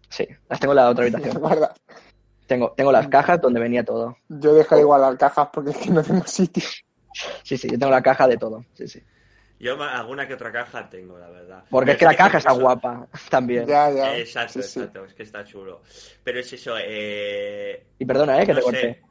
Sí, 0.09 0.27
las 0.49 0.61
tengo 0.61 0.73
en 0.73 0.77
la 0.77 0.89
otra 0.89 1.05
habitación. 1.05 1.39
guardas. 1.39 1.73
Tengo, 2.47 2.73
tengo 2.77 2.93
las 2.93 3.09
cajas 3.09 3.41
donde 3.41 3.61
venía 3.61 3.85
todo. 3.85 4.17
Yo 4.29 4.55
dejo 4.55 4.79
igual 4.79 5.01
las 5.01 5.17
cajas 5.17 5.49
porque 5.53 5.71
es 5.71 5.77
que 5.79 5.91
no 5.91 6.03
tengo 6.03 6.27
sitio. 6.27 6.63
Sí, 7.43 7.57
sí, 7.57 7.69
yo 7.71 7.79
tengo 7.79 7.91
la 7.93 8.03
caja 8.03 8.27
de 8.27 8.37
todo. 8.37 8.65
Sí, 8.75 8.89
sí. 8.89 9.03
Yo 9.65 9.83
alguna 9.83 10.29
que 10.29 10.35
otra 10.35 10.53
caja 10.53 10.91
tengo, 10.91 11.19
la 11.19 11.31
verdad. 11.31 11.65
Porque 11.71 11.93
es 11.93 11.97
que 11.97 12.05
la 12.05 12.15
caja 12.15 12.37
está 12.37 12.53
guapa 12.53 13.09
también. 13.31 13.67
Ya, 13.67 13.91
ya. 13.91 14.19
Exacto, 14.19 14.61
Sí, 14.61 14.63
sí. 14.63 14.81
exacto, 14.81 15.07
es 15.07 15.15
que 15.15 15.23
está 15.23 15.43
chulo. 15.43 15.81
Pero 16.23 16.39
es 16.41 16.53
eso, 16.53 16.75
eh... 16.79 17.87
Y 17.99 18.05
perdona, 18.05 18.43
eh, 18.43 18.47
que 18.47 18.53
no 18.53 18.61
te 18.61 18.65
sé. 18.65 18.71
corté. 18.71 19.03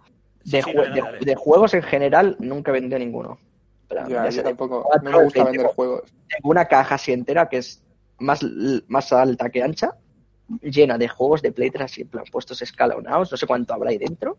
De, 0.44 0.62
sí, 0.62 0.70
jue- 0.70 0.76
dale, 0.84 0.94
de- 0.94 1.02
dale. 1.02 1.20
de 1.26 1.36
juegos 1.36 1.74
en 1.74 1.82
general 1.82 2.36
nunca 2.40 2.70
he 2.70 2.74
vendido 2.76 3.00
ninguno. 3.00 3.40
Pero 3.88 4.02
Ya, 4.08 4.08
ya 4.10 4.26
yo 4.26 4.32
sé, 4.32 4.44
tampoco. 4.44 4.84
cuatro, 4.84 5.10
No 5.10 5.18
me 5.18 5.24
gusta 5.24 5.44
vender 5.44 5.62
tengo- 5.62 5.74
juegos. 5.74 6.02
tengo 6.30 6.50
una 6.52 6.66
caja 6.66 6.96
así 6.96 7.12
entera 7.14 7.50
que 7.50 7.58
es 7.58 7.84
más, 8.20 8.42
más 8.88 9.12
alta 9.12 9.50
que 9.50 9.64
ancha, 9.64 9.96
llena 10.62 11.00
de 11.00 11.08
juegos 11.08 11.42
de 11.42 11.52
Play 11.52 11.72
3 11.72 11.86
así, 11.86 12.02
en 12.02 12.10
plan, 12.10 12.26
puestos 12.32 12.62
escalonados, 12.62 13.32
no 13.32 13.38
sé 13.38 13.48
cuánto 13.48 13.74
habrá 13.74 13.90
ahí 13.90 13.98
dentro. 13.98 14.38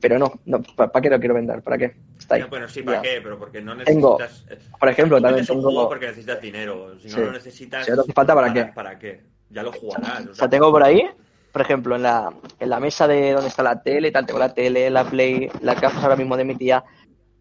Pero 0.00 0.18
no, 0.18 0.32
no 0.44 0.62
¿para 0.62 1.00
qué 1.00 1.10
lo 1.10 1.18
quiero 1.18 1.34
vender? 1.34 1.60
¿Para 1.62 1.76
qué? 1.76 1.96
Está 2.18 2.36
ahí. 2.36 2.44
Bueno, 2.48 2.68
sí, 2.68 2.82
¿para 2.82 3.02
qué? 3.02 3.20
Pero 3.22 3.38
porque 3.38 3.60
no 3.60 3.76
Tengo, 3.82 4.18
necesitas... 4.18 4.46
eh, 4.50 4.58
Por 4.78 4.88
ejemplo, 4.88 5.20
también 5.20 5.44
tengo... 5.44 5.62
juego 5.62 5.88
porque 5.88 6.06
necesitas 6.06 6.40
dinero. 6.40 6.98
Si 7.00 7.08
no 7.08 7.14
Sí. 7.14 7.20
lo 7.20 7.32
necesitas... 7.32 7.84
Si 7.84 7.90
no 7.90 7.96
te 7.96 8.02
hace 8.02 8.12
falta, 8.12 8.34
¿para 8.34 8.52
qué? 8.52 8.64
¿Para 8.66 8.98
qué? 8.98 9.24
Ya 9.50 9.62
lo 9.62 9.72
jugarás. 9.72 10.26
O 10.26 10.34
sea, 10.34 10.48
tengo 10.48 10.70
por 10.70 10.82
ahí, 10.84 11.02
por 11.52 11.62
ejemplo, 11.62 11.96
en 11.96 12.02
la, 12.02 12.32
en 12.60 12.70
la 12.70 12.78
mesa 12.78 13.08
de 13.08 13.32
donde 13.32 13.48
está 13.48 13.62
la 13.64 13.82
tele 13.82 14.08
y 14.08 14.12
tal, 14.12 14.24
tengo 14.26 14.38
la 14.38 14.52
tele, 14.54 14.88
la 14.90 15.04
Play, 15.04 15.50
las 15.62 15.80
gafas 15.80 16.02
ahora 16.04 16.16
mismo 16.16 16.36
de 16.36 16.44
mi 16.44 16.54
tía, 16.54 16.84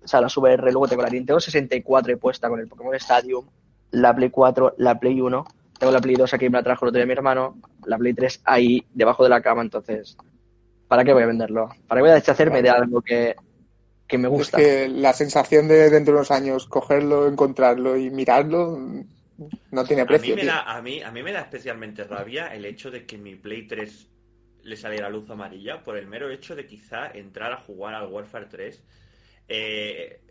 o 0.03 0.07
sea, 0.07 0.21
la 0.21 0.27
VR, 0.35 0.71
luego 0.71 0.87
tengo 0.87 1.01
la 1.03 1.09
Nintendo 1.09 1.39
64 1.39 2.09
ahí 2.11 2.15
puesta 2.17 2.47
con 2.49 2.59
el 2.59 2.67
Pokémon 2.67 2.95
Stadium, 2.95 3.45
la 3.91 4.15
Play 4.15 4.29
4, 4.29 4.75
la 4.77 4.97
Play 4.97 5.19
1, 5.19 5.45
tengo 5.77 5.91
la 5.91 5.99
Play 5.99 6.15
2 6.15 6.33
aquí, 6.33 6.49
me 6.49 6.57
la 6.57 6.63
trajo 6.63 6.85
el 6.85 6.89
otro 6.89 6.97
día 6.99 7.05
mi 7.05 7.11
hermano, 7.11 7.57
la 7.85 7.97
Play 7.97 8.13
3 8.13 8.41
ahí, 8.45 8.85
debajo 8.93 9.23
de 9.23 9.29
la 9.29 9.41
cama, 9.41 9.61
entonces, 9.61 10.15
¿para 10.87 11.03
qué 11.03 11.13
voy 11.13 11.23
a 11.23 11.27
venderlo? 11.27 11.69
¿Para 11.87 11.99
qué 11.99 12.03
voy 12.03 12.11
a 12.11 12.15
deshacerme 12.15 12.61
de 12.61 12.69
algo 12.69 13.01
que, 13.01 13.35
que 14.07 14.17
me 14.17 14.29
Es 14.29 14.29
gusta? 14.29 14.57
que 14.57 14.87
la 14.89 15.13
sensación 15.13 15.67
de 15.67 15.89
dentro 15.89 16.13
de 16.13 16.19
unos 16.19 16.31
años 16.31 16.67
cogerlo, 16.67 17.27
encontrarlo 17.27 17.97
y 17.97 18.09
mirarlo 18.11 18.79
no 19.71 19.85
tiene 19.85 20.05
A 20.05 20.15
mí, 20.15 20.31
precio. 20.31 20.33
me 20.33 20.45
da, 20.45 20.61
a, 20.63 20.81
mí, 20.81 21.01
a 21.01 21.11
mí 21.11 21.21
me 21.23 21.31
da 21.33 21.41
especialmente 21.41 22.03
rabia 22.05 22.53
el 22.53 22.65
hecho 22.65 22.89
de 22.91 23.05
que 23.05 23.17
mi 23.17 23.35
Play 23.35 23.67
3 23.67 24.09
le 24.63 24.75
saliera 24.77 25.09
luz 25.09 25.29
amarilla 25.29 25.83
por 25.83 25.97
el 25.97 26.07
mero 26.07 26.29
hecho 26.29 26.55
de 26.55 26.65
quizá 26.65 27.07
entrar 27.11 27.51
a 27.51 27.57
jugar 27.57 27.93
al 27.95 28.07
Warfare 28.07 28.45
3. 28.47 28.83
Eh, 29.47 30.21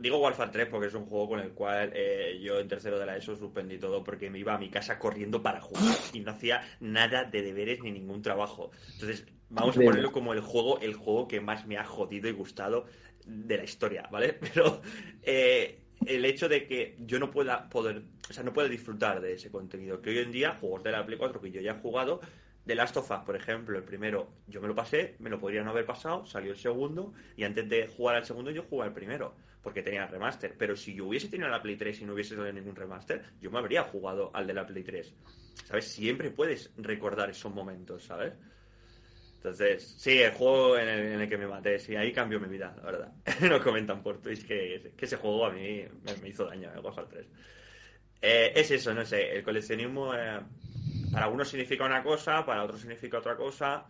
digo 0.00 0.18
Warfare 0.18 0.50
3 0.52 0.68
porque 0.68 0.88
es 0.88 0.94
un 0.94 1.06
juego 1.06 1.30
con 1.30 1.40
el 1.40 1.52
cual 1.54 1.92
eh, 1.94 2.38
yo 2.42 2.58
en 2.60 2.68
tercero 2.68 2.98
de 2.98 3.06
la 3.06 3.16
ESO 3.16 3.36
suspendí 3.36 3.78
todo 3.78 4.02
porque 4.04 4.30
me 4.30 4.38
iba 4.38 4.54
a 4.54 4.58
mi 4.58 4.70
casa 4.70 4.98
corriendo 4.98 5.42
para 5.42 5.60
jugar 5.60 6.08
y 6.12 6.20
no 6.20 6.30
hacía 6.32 6.62
nada 6.80 7.24
de 7.24 7.42
deberes 7.42 7.82
ni 7.82 7.90
ningún 7.92 8.22
trabajo. 8.22 8.70
Entonces, 8.94 9.26
vamos 9.50 9.76
a 9.76 9.80
ponerlo 9.80 10.12
como 10.12 10.32
el 10.32 10.40
juego, 10.40 10.80
el 10.80 10.94
juego 10.94 11.28
que 11.28 11.40
más 11.40 11.66
me 11.66 11.76
ha 11.76 11.84
jodido 11.84 12.28
y 12.28 12.32
gustado 12.32 12.86
de 13.26 13.56
la 13.56 13.64
historia, 13.64 14.08
¿vale? 14.10 14.32
Pero 14.54 14.80
eh, 15.22 15.80
el 16.06 16.24
hecho 16.24 16.48
de 16.48 16.66
que 16.66 16.96
yo 17.00 17.18
no 17.18 17.30
pueda 17.30 17.68
poder, 17.68 18.02
o 18.28 18.32
sea, 18.32 18.42
no 18.42 18.52
pueda 18.52 18.68
disfrutar 18.68 19.20
de 19.20 19.34
ese 19.34 19.50
contenido, 19.50 20.00
que 20.00 20.10
hoy 20.10 20.18
en 20.18 20.32
día, 20.32 20.56
juegos 20.60 20.82
de 20.82 20.92
la 20.92 21.04
Play 21.04 21.18
4 21.18 21.40
que 21.40 21.50
yo 21.50 21.60
ya 21.60 21.72
he 21.72 21.80
jugado, 21.80 22.20
The 22.66 22.74
Last 22.74 22.96
of 22.96 23.10
Us, 23.10 23.18
por 23.24 23.36
ejemplo, 23.36 23.76
el 23.76 23.84
primero 23.84 24.30
yo 24.46 24.60
me 24.60 24.68
lo 24.68 24.74
pasé, 24.74 25.16
me 25.18 25.30
lo 25.30 25.40
podría 25.40 25.62
no 25.62 25.70
haber 25.70 25.86
pasado, 25.86 26.26
salió 26.26 26.52
el 26.52 26.58
segundo, 26.58 27.12
y 27.36 27.44
antes 27.44 27.68
de 27.68 27.86
jugar 27.88 28.16
al 28.16 28.24
segundo 28.24 28.50
yo 28.50 28.62
jugué 28.62 28.84
al 28.84 28.92
primero, 28.92 29.34
porque 29.62 29.82
tenía 29.82 30.04
el 30.04 30.08
remaster. 30.08 30.54
Pero 30.56 30.76
si 30.76 30.94
yo 30.94 31.06
hubiese 31.06 31.28
tenido 31.28 31.48
la 31.48 31.62
Play 31.62 31.76
3 31.76 32.00
y 32.00 32.04
no 32.04 32.14
hubiese 32.14 32.34
tenido 32.34 32.52
ningún 32.52 32.76
remaster, 32.76 33.24
yo 33.40 33.50
me 33.50 33.58
habría 33.58 33.82
jugado 33.84 34.30
al 34.34 34.46
de 34.46 34.54
la 34.54 34.66
Play 34.66 34.82
3. 34.82 35.14
¿Sabes? 35.64 35.86
Siempre 35.86 36.30
puedes 36.30 36.70
recordar 36.76 37.30
esos 37.30 37.52
momentos, 37.52 38.04
¿sabes? 38.04 38.34
Entonces, 39.40 39.94
sí, 39.96 40.20
el 40.20 40.32
juego 40.32 40.76
en 40.76 40.86
el, 40.86 41.12
en 41.14 41.20
el 41.22 41.28
que 41.28 41.38
me 41.38 41.46
maté, 41.46 41.78
sí, 41.78 41.96
ahí 41.96 42.12
cambió 42.12 42.38
mi 42.38 42.48
vida, 42.48 42.74
la 42.76 42.82
verdad. 42.82 43.12
Nos 43.40 43.62
comentan 43.62 44.02
por 44.02 44.20
Twitch 44.20 44.46
que, 44.46 44.92
que 44.94 45.04
ese 45.06 45.16
juego 45.16 45.46
a 45.46 45.50
mí 45.50 45.82
me, 46.04 46.16
me 46.22 46.28
hizo 46.28 46.44
daño, 46.44 46.70
el 46.74 46.80
Warfare 46.80 47.06
3. 47.08 47.26
Eh, 48.20 48.52
es 48.54 48.70
eso, 48.70 48.92
no 48.92 49.02
sé, 49.06 49.34
el 49.34 49.42
coleccionismo 49.42 50.14
eh, 50.14 50.40
para 51.10 51.24
algunos 51.24 51.48
significa 51.48 51.86
una 51.86 52.02
cosa, 52.02 52.44
para 52.44 52.64
otros 52.64 52.80
significa 52.80 53.16
otra 53.16 53.34
cosa. 53.34 53.86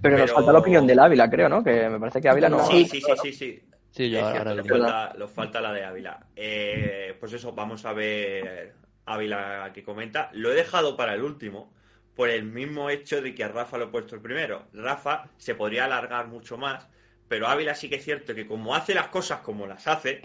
Pero, 0.00 0.18
nos 0.18 0.30
falta 0.30 0.52
la 0.52 0.60
opinión 0.60 0.86
del 0.86 1.00
Ávila, 1.00 1.28
creo, 1.28 1.48
¿no? 1.48 1.64
Que 1.64 1.88
me 1.88 1.98
parece 1.98 2.20
que 2.20 2.28
Ávila 2.28 2.48
no... 2.48 2.64
Sí, 2.66 2.84
sí, 2.84 3.00
sí, 3.00 3.12
sí, 3.20 3.32
sí. 3.32 3.62
Sí, 3.90 4.08
yo 4.08 4.20
ahora 4.20 4.30
cierto, 4.30 4.50
lo 4.50 4.54
nos 4.56 4.64
digo. 4.66 4.78
falta, 4.78 5.14
nos 5.18 5.30
falta 5.32 5.60
la 5.60 5.72
de 5.72 5.84
Ávila. 5.84 6.26
Eh, 6.36 7.16
pues 7.18 7.32
eso, 7.32 7.52
vamos 7.52 7.84
a 7.84 7.92
ver 7.92 8.74
Ávila 9.04 9.72
que 9.74 9.82
comenta. 9.82 10.30
Lo 10.32 10.52
he 10.52 10.54
dejado 10.54 10.96
para 10.96 11.14
el 11.14 11.22
último 11.22 11.72
por 12.16 12.30
el 12.30 12.44
mismo 12.44 12.88
hecho 12.88 13.20
de 13.20 13.34
que 13.34 13.44
a 13.44 13.48
Rafa 13.48 13.76
lo 13.76 13.84
he 13.84 13.88
puesto 13.88 14.14
el 14.14 14.22
primero. 14.22 14.64
Rafa 14.72 15.28
se 15.36 15.54
podría 15.54 15.84
alargar 15.84 16.26
mucho 16.26 16.56
más, 16.56 16.88
pero 17.28 17.46
Ávila 17.46 17.74
sí 17.74 17.90
que 17.90 17.96
es 17.96 18.04
cierto 18.04 18.34
que 18.34 18.46
como 18.46 18.74
hace 18.74 18.94
las 18.94 19.08
cosas 19.08 19.40
como 19.40 19.66
las 19.66 19.86
hace, 19.86 20.22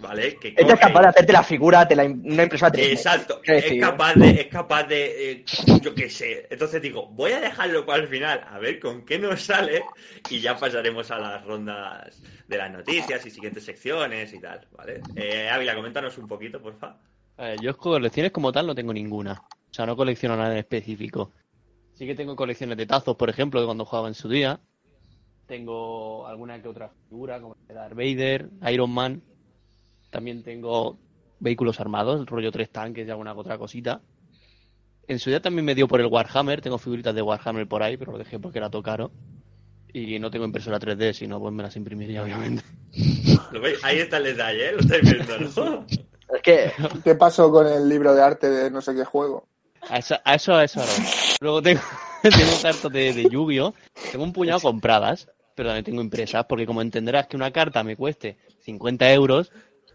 ¿vale? 0.00 0.36
Que 0.36 0.54
es 0.56 0.80
capaz 0.80 1.02
de 1.02 1.08
hacerte 1.08 1.32
la 1.32 1.44
figura, 1.44 1.86
te 1.86 1.94
la, 1.94 2.04
una 2.04 2.42
impresora 2.42 2.72
3D. 2.72 2.90
Exacto, 2.90 3.40
es 3.44 3.80
capaz 3.80 4.14
de, 4.14 4.30
es 4.30 4.46
capaz 4.48 4.82
de, 4.84 5.30
eh, 5.30 5.44
yo 5.80 5.94
qué 5.94 6.10
sé. 6.10 6.48
Entonces 6.50 6.82
digo, 6.82 7.06
voy 7.06 7.32
a 7.32 7.40
dejarlo 7.40 7.86
para 7.86 8.02
el 8.02 8.08
final, 8.08 8.44
a 8.48 8.58
ver 8.58 8.80
con 8.80 9.04
qué 9.04 9.18
nos 9.18 9.44
sale 9.44 9.84
y 10.28 10.40
ya 10.40 10.58
pasaremos 10.58 11.08
a 11.12 11.18
las 11.18 11.44
rondas 11.44 12.20
de 12.48 12.58
las 12.58 12.70
noticias 12.70 13.24
y 13.26 13.30
siguientes 13.30 13.64
secciones 13.64 14.32
y 14.32 14.40
tal, 14.40 14.66
¿vale? 14.76 15.02
Eh, 15.14 15.48
Ávila, 15.48 15.76
coméntanos 15.76 16.18
un 16.18 16.26
poquito, 16.26 16.60
porfa. 16.60 16.96
A 17.38 17.44
ver, 17.44 17.60
yo 17.60 17.76
colecciones 17.76 18.32
como 18.32 18.50
tal 18.50 18.66
no 18.66 18.74
tengo 18.74 18.92
ninguna. 18.92 19.40
O 19.76 19.78
sea, 19.78 19.84
no 19.84 19.94
colecciono 19.94 20.38
nada 20.38 20.52
en 20.52 20.58
específico. 20.60 21.32
Sí 21.92 22.06
que 22.06 22.14
tengo 22.14 22.34
colecciones 22.34 22.78
de 22.78 22.86
tazos, 22.86 23.14
por 23.14 23.28
ejemplo, 23.28 23.60
de 23.60 23.66
cuando 23.66 23.84
jugaba 23.84 24.08
en 24.08 24.14
su 24.14 24.26
día. 24.26 24.58
Tengo 25.46 26.26
alguna 26.26 26.62
que 26.62 26.68
otra 26.68 26.88
figura, 27.10 27.42
como 27.42 27.58
Darth 27.68 27.94
Vader, 27.94 28.48
Iron 28.72 28.90
Man. 28.90 29.22
También 30.08 30.42
tengo 30.42 30.98
vehículos 31.40 31.78
armados, 31.78 32.18
el 32.18 32.26
rollo 32.26 32.50
tres 32.50 32.70
tanques 32.70 33.06
y 33.06 33.10
alguna 33.10 33.34
otra 33.34 33.58
cosita. 33.58 34.00
En 35.08 35.18
su 35.18 35.28
día 35.28 35.42
también 35.42 35.66
me 35.66 35.74
dio 35.74 35.86
por 35.86 36.00
el 36.00 36.06
Warhammer, 36.06 36.62
tengo 36.62 36.78
figuritas 36.78 37.14
de 37.14 37.20
Warhammer 37.20 37.68
por 37.68 37.82
ahí, 37.82 37.98
pero 37.98 38.12
lo 38.12 38.18
dejé 38.18 38.38
porque 38.38 38.56
era 38.56 38.70
todo 38.70 38.82
caro. 38.82 39.10
Y 39.92 40.18
no 40.18 40.30
tengo 40.30 40.46
impresora 40.46 40.80
3D, 40.80 41.12
si 41.12 41.26
no, 41.26 41.38
pues 41.38 41.52
me 41.52 41.62
las 41.62 41.76
imprimiría, 41.76 42.22
obviamente. 42.22 42.62
¿Lo 43.52 43.60
veis? 43.60 43.84
Ahí 43.84 43.98
está 43.98 44.16
el 44.16 44.24
detalle, 44.24 44.70
¿eh? 44.70 44.72
Lo 44.72 44.80
estáis 44.80 45.02
viendo, 45.02 45.38
¿no? 45.38 45.86
Es 46.34 46.42
que 46.42 46.72
¿Qué 47.04 47.14
pasó 47.14 47.50
con 47.50 47.66
el 47.66 47.86
libro 47.86 48.14
de 48.14 48.22
arte 48.22 48.48
de 48.48 48.70
no 48.70 48.80
sé 48.80 48.94
qué 48.94 49.04
juego? 49.04 49.46
A 49.88 49.98
eso, 49.98 50.16
a 50.24 50.34
eso, 50.34 50.54
a 50.54 50.64
eso 50.64 50.80
ahora. 50.80 50.92
Luego 51.40 51.62
tengo, 51.62 51.80
tengo 52.22 52.62
cartas 52.62 52.92
de, 52.92 53.12
de 53.12 53.28
Yu-Gi-Oh! 53.30 53.74
Tengo 54.10 54.24
un 54.24 54.32
puñado 54.32 54.60
compradas, 54.60 55.28
pero 55.54 55.68
también 55.68 55.84
tengo 55.84 56.00
impresas, 56.02 56.44
porque 56.46 56.66
como 56.66 56.82
entenderás 56.82 57.26
que 57.28 57.36
una 57.36 57.52
carta 57.52 57.82
me 57.84 57.96
cueste 57.96 58.36
50 58.60 59.12
euros, 59.12 59.52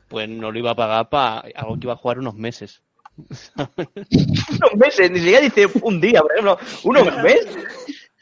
pues 0.07 0.29
no 0.29 0.51
lo 0.51 0.59
iba 0.59 0.71
a 0.71 0.75
pagar 0.75 1.09
para 1.09 1.43
algo 1.55 1.75
que 1.75 1.85
iba 1.85 1.93
a 1.93 1.97
jugar 1.97 2.19
unos 2.19 2.35
meses. 2.35 2.81
unos 3.17 4.75
meses, 4.75 5.11
ni 5.11 5.19
siquiera 5.19 5.41
dice 5.41 5.67
un 5.81 5.99
día, 5.99 6.21
por 6.21 6.31
ejemplo, 6.31 6.57
unos 6.83 7.23
meses. 7.23 7.57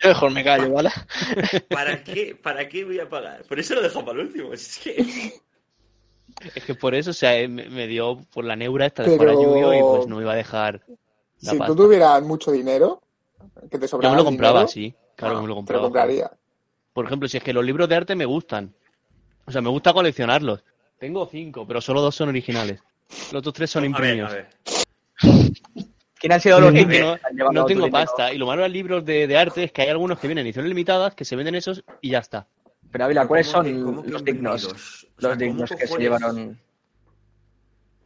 Yo 0.01 0.09
mejor 0.09 0.31
me 0.31 0.43
callo, 0.43 0.71
¿vale? 0.71 0.89
¿Para 1.69 2.03
qué, 2.03 2.35
¿Para 2.41 2.67
qué 2.69 2.85
voy 2.85 2.99
a 2.99 3.09
pagar? 3.09 3.43
Por 3.43 3.59
eso 3.59 3.75
lo 3.75 3.81
dejo 3.81 4.03
para 4.03 4.21
el 4.21 4.27
último. 4.27 4.53
Es 4.53 4.79
que... 4.79 5.33
Es 6.55 6.63
que 6.63 6.73
por 6.73 6.95
eso, 6.95 7.09
o 7.09 7.13
sea, 7.13 7.45
me, 7.49 7.67
me 7.69 7.85
dio 7.85 8.21
por 8.31 8.45
la 8.45 8.55
neura 8.55 8.85
esta 8.85 9.03
de 9.03 9.17
Pero- 9.17 9.33
jugar 9.35 9.35
a 9.35 9.61
Yu-Gi-Oh! 9.61 9.73
y 9.73 9.97
pues 9.97 10.07
no 10.07 10.21
iba 10.21 10.31
a 10.31 10.37
dejar 10.37 10.81
la 11.41 11.51
Si 11.51 11.57
pasta. 11.57 11.73
tú 11.73 11.83
tuvieras 11.83 12.21
mucho 12.23 12.51
dinero, 12.51 13.01
que 13.69 13.77
te 13.77 13.81
Yo 13.81 13.87
sobrara 13.87 14.11
me 14.13 14.17
lo 14.17 14.25
compraba, 14.25 14.59
dinero, 14.59 14.67
sí. 14.71 14.93
Claro, 15.15 15.37
Ah, 15.37 15.41
me 15.41 15.47
lo 15.47 15.53
te 15.53 15.57
compraba. 15.57 15.83
compraría. 15.83 16.31
Por 16.93 17.05
ejemplo, 17.05 17.27
si 17.29 17.37
es 17.37 17.43
que 17.43 17.53
los 17.53 17.63
libros 17.65 17.87
de 17.89 17.95
arte 17.95 18.15
me 18.15 18.25
gustan. 18.25 18.73
O 19.45 19.51
sea, 19.51 19.61
me 19.61 19.69
gusta 19.69 19.93
coleccionarlos. 19.93 20.63
Tengo 20.97 21.25
cinco, 21.27 21.65
pero 21.65 21.81
solo 21.81 22.01
dos 22.01 22.15
son 22.15 22.29
originales. 22.29 22.81
Los 23.31 23.39
otros 23.39 23.53
tres 23.53 23.69
son 23.71 23.85
imprimidos. 23.85 24.31
¿Quién 26.19 26.33
han 26.33 26.41
sido 26.41 26.59
los 26.59 26.73
que 26.73 26.85
no, 26.85 27.17
tengo 27.65 27.67
dinero? 27.67 27.89
pasta. 27.91 28.33
Y 28.33 28.37
lo 28.37 28.45
malo 28.45 28.61
de 28.63 28.67
los 28.67 28.73
libros 28.73 29.05
de, 29.05 29.25
de 29.25 29.37
arte 29.37 29.63
es 29.63 29.71
que 29.71 29.83
hay 29.83 29.87
algunos 29.89 30.19
que 30.19 30.27
vienen 30.27 30.41
en 30.43 30.47
ediciones 30.47 30.69
limitadas, 30.69 31.15
que 31.15 31.23
se 31.23 31.35
venden 31.37 31.55
esos 31.55 31.83
y 32.01 32.09
ya 32.09 32.19
está. 32.19 32.45
Pero 32.91 33.05
Ávila, 33.05 33.25
¿cuáles 33.27 33.47
¿Cómo 33.51 33.63
son 33.63 34.11
los 34.11 34.23
dignos? 34.23 35.07
Los 35.17 35.31
¿cómo 35.31 35.35
dignos 35.35 35.69
que 35.69 35.87
se 35.87 35.97
llevaron. 35.97 36.59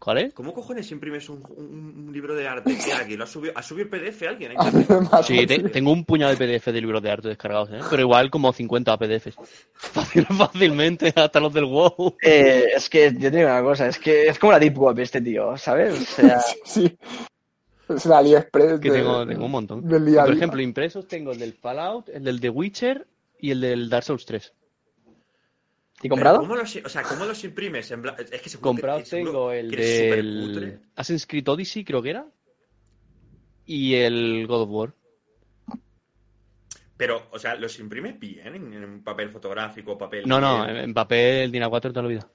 ¿Cuál 0.04 0.18
es? 0.18 0.34
¿Cómo 0.34 0.54
cojones 0.54 0.92
imprimes 0.92 1.30
un, 1.30 1.42
un- 1.56 2.06
un 2.08 2.12
libro 2.14 2.36
de 2.36 2.46
arte? 2.46 2.78
¿Qué 2.84 2.92
alguien? 2.92 3.18
¿Lo 3.20 3.24
ha 3.24 3.28
subido, 3.28 3.54
¿Ha 3.56 3.64
subido 3.64 3.88
el 3.90 3.90
PDF 3.90 4.24
alguien? 4.28 4.52
Sí, 5.24 5.48
te- 5.48 5.70
tengo 5.70 5.94
un 5.94 6.04
puñado 6.04 6.36
de 6.36 6.38
PDF 6.38 6.66
de 6.74 6.82
libros 6.82 7.02
de 7.02 7.10
arte 7.10 7.30
descargados, 7.30 7.70
¿eh? 7.72 7.80
pero 7.90 8.02
igual 8.02 8.30
como 8.30 8.52
50 8.52 8.98
PDFs. 8.98 9.36
Fácil, 9.74 10.26
fácilmente, 10.26 11.14
hasta 11.16 11.40
los 11.40 11.54
del 11.54 11.66
WoW. 11.66 12.18
Eh, 12.22 12.66
es 12.76 12.90
que 12.90 13.14
yo 13.18 13.32
te 13.32 13.38
digo 13.38 13.50
una 13.50 13.62
cosa, 13.62 13.88
es 13.88 13.98
que 13.98 14.28
es 14.28 14.38
como 14.38 14.52
la 14.52 14.60
Deep 14.60 14.78
Web 14.78 15.00
este 15.00 15.22
tío, 15.22 15.56
¿sabes? 15.58 15.94
O 15.94 16.04
sea, 16.22 16.40
Sí. 16.66 16.98
Es 17.88 18.06
la 18.06 18.18
AliExpress. 18.18 18.80
Que 18.82 18.92
de- 18.92 18.98
tengo, 19.00 19.26
tengo 19.26 19.46
un 19.46 19.52
montón. 19.52 19.88
del 19.88 20.06
día 20.06 20.22
a 20.22 20.26
Por 20.26 20.34
día. 20.34 20.40
ejemplo, 20.42 20.62
impresos 20.62 21.08
tengo 21.08 21.32
el 21.32 21.40
del 21.40 21.54
Fallout, 21.54 22.10
el 22.10 22.24
del 22.26 22.42
The 22.42 22.50
Witcher 22.50 23.08
y 23.40 23.52
el 23.52 23.62
del 23.62 23.90
Dark 23.90 24.04
Souls 24.04 24.26
3. 24.26 24.54
¿Y 26.04 26.10
comprado? 26.10 26.40
¿Cómo 26.40 26.56
los, 26.56 26.76
o 26.76 26.90
sea, 26.90 27.04
¿cómo 27.04 27.26
los 27.26 27.44
imprimes? 27.44 27.90
En 27.92 28.04
bla- 28.04 28.16
Es 28.20 28.42
que 28.42 28.50
seguro 28.50 28.70
Comprado 28.70 29.00
que, 29.00 29.06
seguro 29.06 29.32
tengo 29.32 29.52
el 29.52 29.72
del. 29.72 30.80
Assassin's 30.96 31.26
Creed 31.26 31.48
Odyssey, 31.48 31.84
creo 31.84 32.02
que 32.02 32.10
era. 32.12 32.26
Y 33.66 33.96
el 33.96 34.46
God 34.48 34.62
of 34.64 34.70
War. 34.70 34.94
Pero, 36.98 37.28
o 37.32 37.40
sea, 37.40 37.56
¿los 37.56 37.80
imprimes 37.80 38.20
bien 38.20 38.56
en, 38.56 38.74
en 38.74 38.84
un 38.84 39.04
papel 39.04 39.30
fotográfico, 39.30 39.98
papel... 39.98 40.24
No, 40.28 40.40
no, 40.40 40.68
en 40.68 40.78
en 40.78 40.94
papel 40.94 41.52
Dina 41.52 41.68
4 41.70 41.92
toda 41.92 42.04
la 42.04 42.10
vida. 42.10 42.28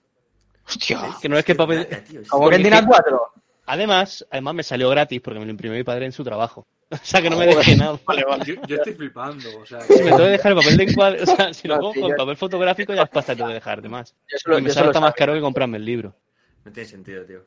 Hostia. 0.66 1.00
Que 1.22 1.28
no 1.28 1.38
es 1.38 1.44
que 1.44 1.54
papel... 1.54 1.86
Vaya, 1.88 2.04
tío, 2.04 2.20
es- 2.20 2.28
¿Cómo 2.28 2.48
que 2.50 2.56
en 2.56 2.62
Dina 2.64 2.84
4? 2.84 3.20
Además, 3.68 4.26
además 4.30 4.54
me 4.54 4.62
salió 4.62 4.88
gratis 4.90 5.20
porque 5.20 5.38
me 5.38 5.44
lo 5.44 5.50
imprimió 5.50 5.76
mi 5.76 5.84
padre 5.84 6.06
en 6.06 6.12
su 6.12 6.24
trabajo. 6.24 6.66
O 6.90 6.96
sea 7.02 7.20
que 7.20 7.28
no 7.28 7.36
me 7.36 7.46
dejé 7.46 7.76
nada. 7.76 7.98
Vale, 8.06 8.24
vale. 8.24 8.44
Yo, 8.46 8.54
yo 8.66 8.76
estoy 8.76 8.94
flipando, 8.94 9.58
o 9.58 9.66
sea, 9.66 9.82
Si 9.82 10.02
me 10.02 10.04
tengo 10.10 10.16
que 10.24 10.30
dejar 10.30 10.52
el 10.52 10.58
papel 10.58 10.76
de 10.78 10.84
encuadre, 10.84 11.22
o 11.22 11.26
sea, 11.26 11.52
si 11.52 11.68
lo 11.68 11.76
sí, 11.92 12.00
con 12.00 12.16
papel 12.16 12.36
fotográfico 12.38 12.94
ya 12.94 13.02
es 13.02 13.10
pasta 13.10 13.36
tengo 13.36 13.48
que 13.48 13.54
dejar 13.54 13.82
de 13.82 13.88
más. 13.90 14.14
Yo 14.26 14.38
solo, 14.38 14.58
Y 14.58 14.62
me 14.62 14.70
sale 14.70 14.86
hasta 14.86 15.00
más 15.00 15.14
caro 15.14 15.34
que 15.34 15.40
comprarme 15.42 15.76
el 15.76 15.84
libro. 15.84 16.16
No 16.64 16.72
tiene 16.72 16.88
sentido, 16.88 17.26
tío. 17.26 17.44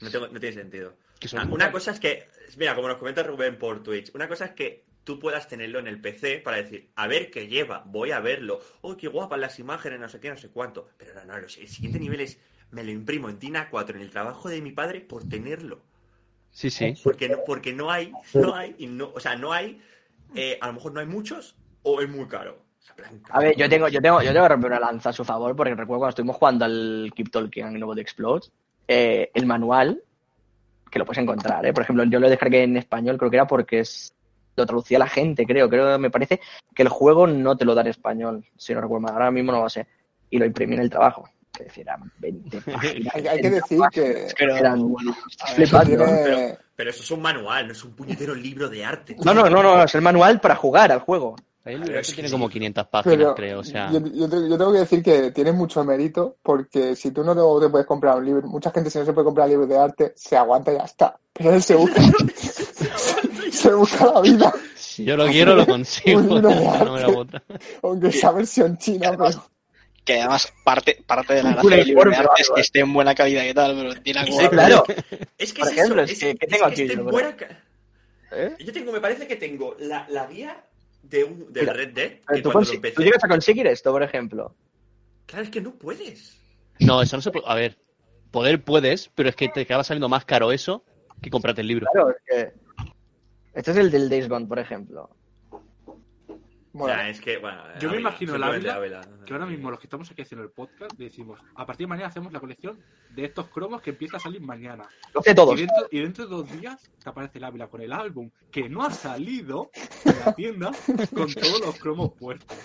No, 0.00 0.08
tengo- 0.10 0.28
no 0.28 0.38
tiene 0.38 0.54
sentido. 0.54 0.94
Ah, 1.36 1.48
Una 1.50 1.72
cosa 1.72 1.90
es 1.90 1.98
que, 1.98 2.28
mira, 2.56 2.76
como 2.76 2.86
nos 2.86 2.98
comenta 2.98 3.24
Rubén 3.24 3.58
por 3.58 3.82
Twitch, 3.82 4.14
una 4.14 4.28
cosa 4.28 4.44
es 4.46 4.50
que 4.52 4.84
tú 5.02 5.18
puedas 5.18 5.48
tenerlo 5.48 5.80
en 5.80 5.88
el 5.88 6.00
PC 6.00 6.38
para 6.38 6.58
decir, 6.58 6.90
a 6.94 7.06
ver 7.08 7.30
qué 7.32 7.48
lleva, 7.48 7.82
voy 7.86 8.12
a 8.12 8.20
verlo, 8.20 8.60
oh, 8.82 8.96
qué 8.96 9.08
guapas 9.08 9.38
las 9.40 9.58
imágenes, 9.58 9.98
no 9.98 10.08
sé 10.08 10.20
qué, 10.20 10.30
no 10.30 10.36
sé 10.36 10.50
cuánto. 10.50 10.88
Pero 10.96 11.12
no, 11.14 11.24
no, 11.24 11.36
el 11.36 11.48
siguiente 11.50 11.98
nivel 11.98 12.20
es, 12.20 12.38
me 12.70 12.84
lo 12.84 12.90
imprimo 12.90 13.28
en 13.28 13.38
DIN 13.38 13.54
A4 13.54 13.96
en 13.96 14.00
el 14.00 14.10
trabajo 14.10 14.48
de 14.48 14.60
mi 14.60 14.72
padre 14.72 15.00
por 15.00 15.28
tenerlo. 15.28 15.82
Sí, 16.50 16.70
sí. 16.70 16.94
Porque 17.02 17.28
no, 17.28 17.38
porque 17.46 17.72
no 17.72 17.90
hay, 17.90 18.12
no 18.32 18.54
hay, 18.54 18.74
y 18.78 18.86
no, 18.86 19.10
o 19.14 19.20
sea, 19.20 19.36
no 19.36 19.52
hay, 19.52 19.82
eh, 20.34 20.58
a 20.60 20.68
lo 20.68 20.74
mejor 20.74 20.92
no 20.92 21.00
hay 21.00 21.06
muchos 21.06 21.56
o 21.82 22.00
es 22.00 22.08
muy 22.08 22.26
caro. 22.26 22.64
A 23.30 23.40
ver, 23.40 23.56
yo 23.56 23.68
tengo, 23.68 23.88
yo 23.88 24.00
tengo, 24.00 24.22
yo 24.22 24.32
tengo 24.32 24.44
que 24.44 24.48
romper 24.48 24.70
una 24.70 24.80
lanza 24.80 25.10
a 25.10 25.12
su 25.12 25.24
favor, 25.24 25.56
porque 25.56 25.74
recuerdo 25.74 26.00
cuando 26.00 26.10
estuvimos 26.10 26.36
jugando 26.36 26.64
al 26.64 27.12
Keep 27.14 27.30
Talking 27.30 27.64
and 27.64 27.78
Nobody 27.78 28.00
Explodes, 28.00 28.52
eh, 28.86 29.30
el 29.34 29.46
manual, 29.46 30.02
que 30.90 30.98
lo 30.98 31.04
puedes 31.04 31.22
encontrar, 31.22 31.64
¿eh? 31.66 31.72
Por 31.72 31.82
ejemplo, 31.82 32.04
yo 32.04 32.20
lo 32.20 32.28
descargué 32.28 32.62
en 32.62 32.76
español, 32.76 33.18
creo 33.18 33.30
que 33.30 33.36
era 33.36 33.46
porque 33.46 33.80
es, 33.80 34.14
lo 34.54 34.66
traducía 34.66 34.98
la 34.98 35.08
gente, 35.08 35.46
creo, 35.46 35.68
creo, 35.68 35.98
me 35.98 36.10
parece 36.10 36.40
que 36.74 36.82
el 36.82 36.88
juego 36.88 37.26
no 37.26 37.56
te 37.56 37.64
lo 37.64 37.74
da 37.74 37.80
en 37.80 37.88
español, 37.88 38.44
si 38.56 38.74
no 38.74 38.80
recuerdo 38.80 39.02
mal, 39.02 39.14
ahora 39.14 39.30
mismo 39.30 39.50
no 39.50 39.62
lo 39.62 39.68
sé, 39.68 39.86
y 40.30 40.38
lo 40.38 40.44
imprimí 40.44 40.74
en 40.74 40.82
el 40.82 40.90
trabajo. 40.90 41.28
Es 41.58 41.66
decir, 41.66 41.82
eran 41.82 42.10
20 42.18 42.60
páginas. 42.72 43.14
Hay, 43.14 43.26
hay 43.28 43.40
que 43.40 43.50
decir 43.50 43.80
que, 43.92 44.28
Pero, 44.38 44.56
Eran- 44.56 44.94
tiene, 45.86 46.58
Pero 46.76 46.90
eso 46.90 47.02
es 47.02 47.10
un 47.10 47.22
manual, 47.22 47.66
no 47.66 47.72
es 47.72 47.84
un 47.84 47.92
puñetero 47.92 48.34
libro 48.34 48.68
de 48.68 48.84
arte. 48.84 49.16
No, 49.24 49.32
no, 49.34 49.48
no, 49.48 49.62
no, 49.62 49.84
es 49.84 49.94
el 49.94 50.02
manual 50.02 50.40
para 50.40 50.56
jugar 50.56 50.90
al 50.92 51.00
juego. 51.00 51.36
El 51.64 51.80
libro 51.80 52.02
tiene 52.02 52.28
sí. 52.28 52.32
como 52.32 52.48
500 52.48 52.86
páginas, 52.88 53.16
pero 53.16 53.34
creo. 53.34 53.60
O 53.60 53.64
sea, 53.64 53.90
yo, 53.90 53.98
yo 54.00 54.28
te- 54.28 54.48
yo 54.50 54.58
tengo 54.58 54.72
que 54.72 54.80
decir 54.80 55.02
que 55.02 55.30
tiene 55.30 55.50
mucho 55.52 55.82
mérito 55.82 56.36
porque 56.42 56.94
si 56.94 57.10
tú 57.10 57.24
no 57.24 57.34
te, 57.60 57.68
puedes 57.70 57.86
comprar 57.86 58.18
un 58.18 58.24
libro, 58.26 58.46
mucha 58.48 58.70
gente 58.70 58.90
si 58.90 58.98
no 58.98 59.04
se 59.06 59.14
puede 59.14 59.24
comprar 59.24 59.48
libros 59.48 59.68
de 59.68 59.78
arte, 59.78 60.12
se 60.14 60.36
aguanta 60.36 60.72
y 60.72 60.76
ya 60.76 60.84
está. 60.84 61.16
Pero 61.32 61.54
él 61.54 61.62
se 61.62 61.74
busca, 61.74 62.02
se 63.50 63.72
busca 63.72 64.12
la 64.12 64.20
vida, 64.20 64.52
si 64.76 65.04
yo 65.04 65.16
lo 65.16 65.26
quiero, 65.26 65.54
lo 65.54 65.66
consigo. 65.66 66.20
No 66.40 66.92
me 66.92 67.00
la 67.00 67.42
aunque 67.82 68.12
sea 68.12 68.32
versión 68.32 68.76
china, 68.76 69.12
pero 69.16 69.30
que 70.04 70.20
además 70.20 70.52
parte, 70.64 71.02
parte 71.06 71.34
de 71.34 71.42
la 71.42 71.52
gracia 71.52 71.76
del 71.76 71.86
libro 71.88 72.10
de 72.10 72.16
arte 72.16 72.42
es 72.42 72.50
que 72.54 72.60
esté 72.60 72.80
en 72.80 72.92
buena 72.92 73.14
calidad 73.14 73.44
y 73.44 73.54
tal, 73.54 73.74
pero 73.74 74.02
tiene 74.02 74.24
Sí, 74.26 74.38
algo... 74.38 74.50
claro. 74.50 74.84
Es 75.38 75.52
que 75.52 75.60
Por 75.60 75.68
es 75.72 75.78
ejemplo, 75.78 76.02
eso, 76.02 76.12
es 76.12 76.18
que- 76.20 76.34
¿qué 76.36 76.46
tengo 76.46 76.64
aquí 76.66 76.82
esté 76.82 76.92
en 76.94 76.98
yo, 77.00 77.04
buena 77.06 77.36
ca- 77.36 77.60
¿Eh? 78.32 78.56
Yo 78.58 78.72
tengo, 78.72 78.92
me 78.92 79.00
parece 79.00 79.26
que 79.26 79.36
tengo 79.36 79.76
la, 79.78 80.06
la 80.10 80.26
guía 80.26 80.64
de 81.02 81.24
un, 81.24 81.46
Mira, 81.54 81.72
Red 81.72 81.92
Dead, 81.94 82.10
que 82.32 82.42
tú, 82.42 82.50
cuando 82.50 82.60
lo 82.60 82.66
consi- 82.66 82.74
empecé... 82.76 82.94
tú 82.96 83.02
llegas 83.02 83.22
a 83.24 83.28
conseguir 83.28 83.66
esto, 83.66 83.92
por 83.92 84.02
ejemplo. 84.02 84.54
Claro, 85.26 85.44
es 85.44 85.50
que 85.50 85.60
no 85.60 85.72
puedes. 85.74 86.36
No, 86.80 87.00
eso 87.00 87.16
no 87.16 87.22
se 87.22 87.30
puede. 87.30 87.46
A 87.48 87.54
ver, 87.54 87.78
poder 88.30 88.62
puedes, 88.62 89.08
pero 89.14 89.28
es 89.28 89.36
que 89.36 89.48
te 89.48 89.60
acaba 89.62 89.84
saliendo 89.84 90.08
más 90.08 90.24
caro 90.24 90.50
eso 90.52 90.84
que 91.22 91.30
comprarte 91.30 91.60
el 91.60 91.68
libro. 91.68 91.86
Claro, 91.92 92.10
es 92.10 92.16
que. 92.26 92.52
Este 93.54 93.70
es 93.70 93.76
el 93.76 93.90
del 93.90 94.08
Days 94.10 94.28
Gone, 94.28 94.46
por 94.46 94.58
ejemplo. 94.58 95.08
Es 97.08 97.20
que, 97.20 97.38
bueno... 97.38 97.62
Yo 97.78 97.90
me 97.90 97.98
imagino 97.98 98.34
el 98.34 98.42
simplemente 98.42 98.70
Ávila, 98.70 99.00
Ávila. 99.00 99.24
que 99.24 99.32
ahora 99.32 99.46
mismo 99.46 99.70
los 99.70 99.78
que 99.78 99.86
estamos 99.86 100.10
aquí 100.10 100.22
haciendo 100.22 100.44
el 100.44 100.50
podcast 100.50 100.92
decimos, 100.96 101.40
a 101.54 101.64
partir 101.64 101.86
de 101.86 101.88
mañana 101.88 102.08
hacemos 102.08 102.32
la 102.32 102.40
colección 102.40 102.80
de 103.10 103.24
estos 103.24 103.48
cromos 103.48 103.80
que 103.80 103.90
empieza 103.90 104.16
a 104.16 104.20
salir 104.20 104.40
mañana. 104.40 104.88
Lo 105.14 105.22
sé 105.22 105.30
Y 105.30 105.34
todos. 105.34 105.56
dentro, 105.56 105.88
y 105.90 106.00
dentro 106.00 106.24
de 106.24 106.30
dos 106.30 106.60
días 106.60 106.90
te 107.02 107.08
aparece 107.08 107.38
el 107.38 107.44
Ávila 107.44 107.68
con 107.68 107.80
el 107.80 107.92
álbum 107.92 108.30
que 108.50 108.68
no 108.68 108.82
ha 108.84 108.90
salido 108.90 109.70
en 110.04 110.18
la 110.24 110.34
tienda 110.34 110.72
con 111.14 111.32
todos 111.32 111.60
los 111.60 111.78
cromos 111.78 112.12
puestos. 112.18 112.56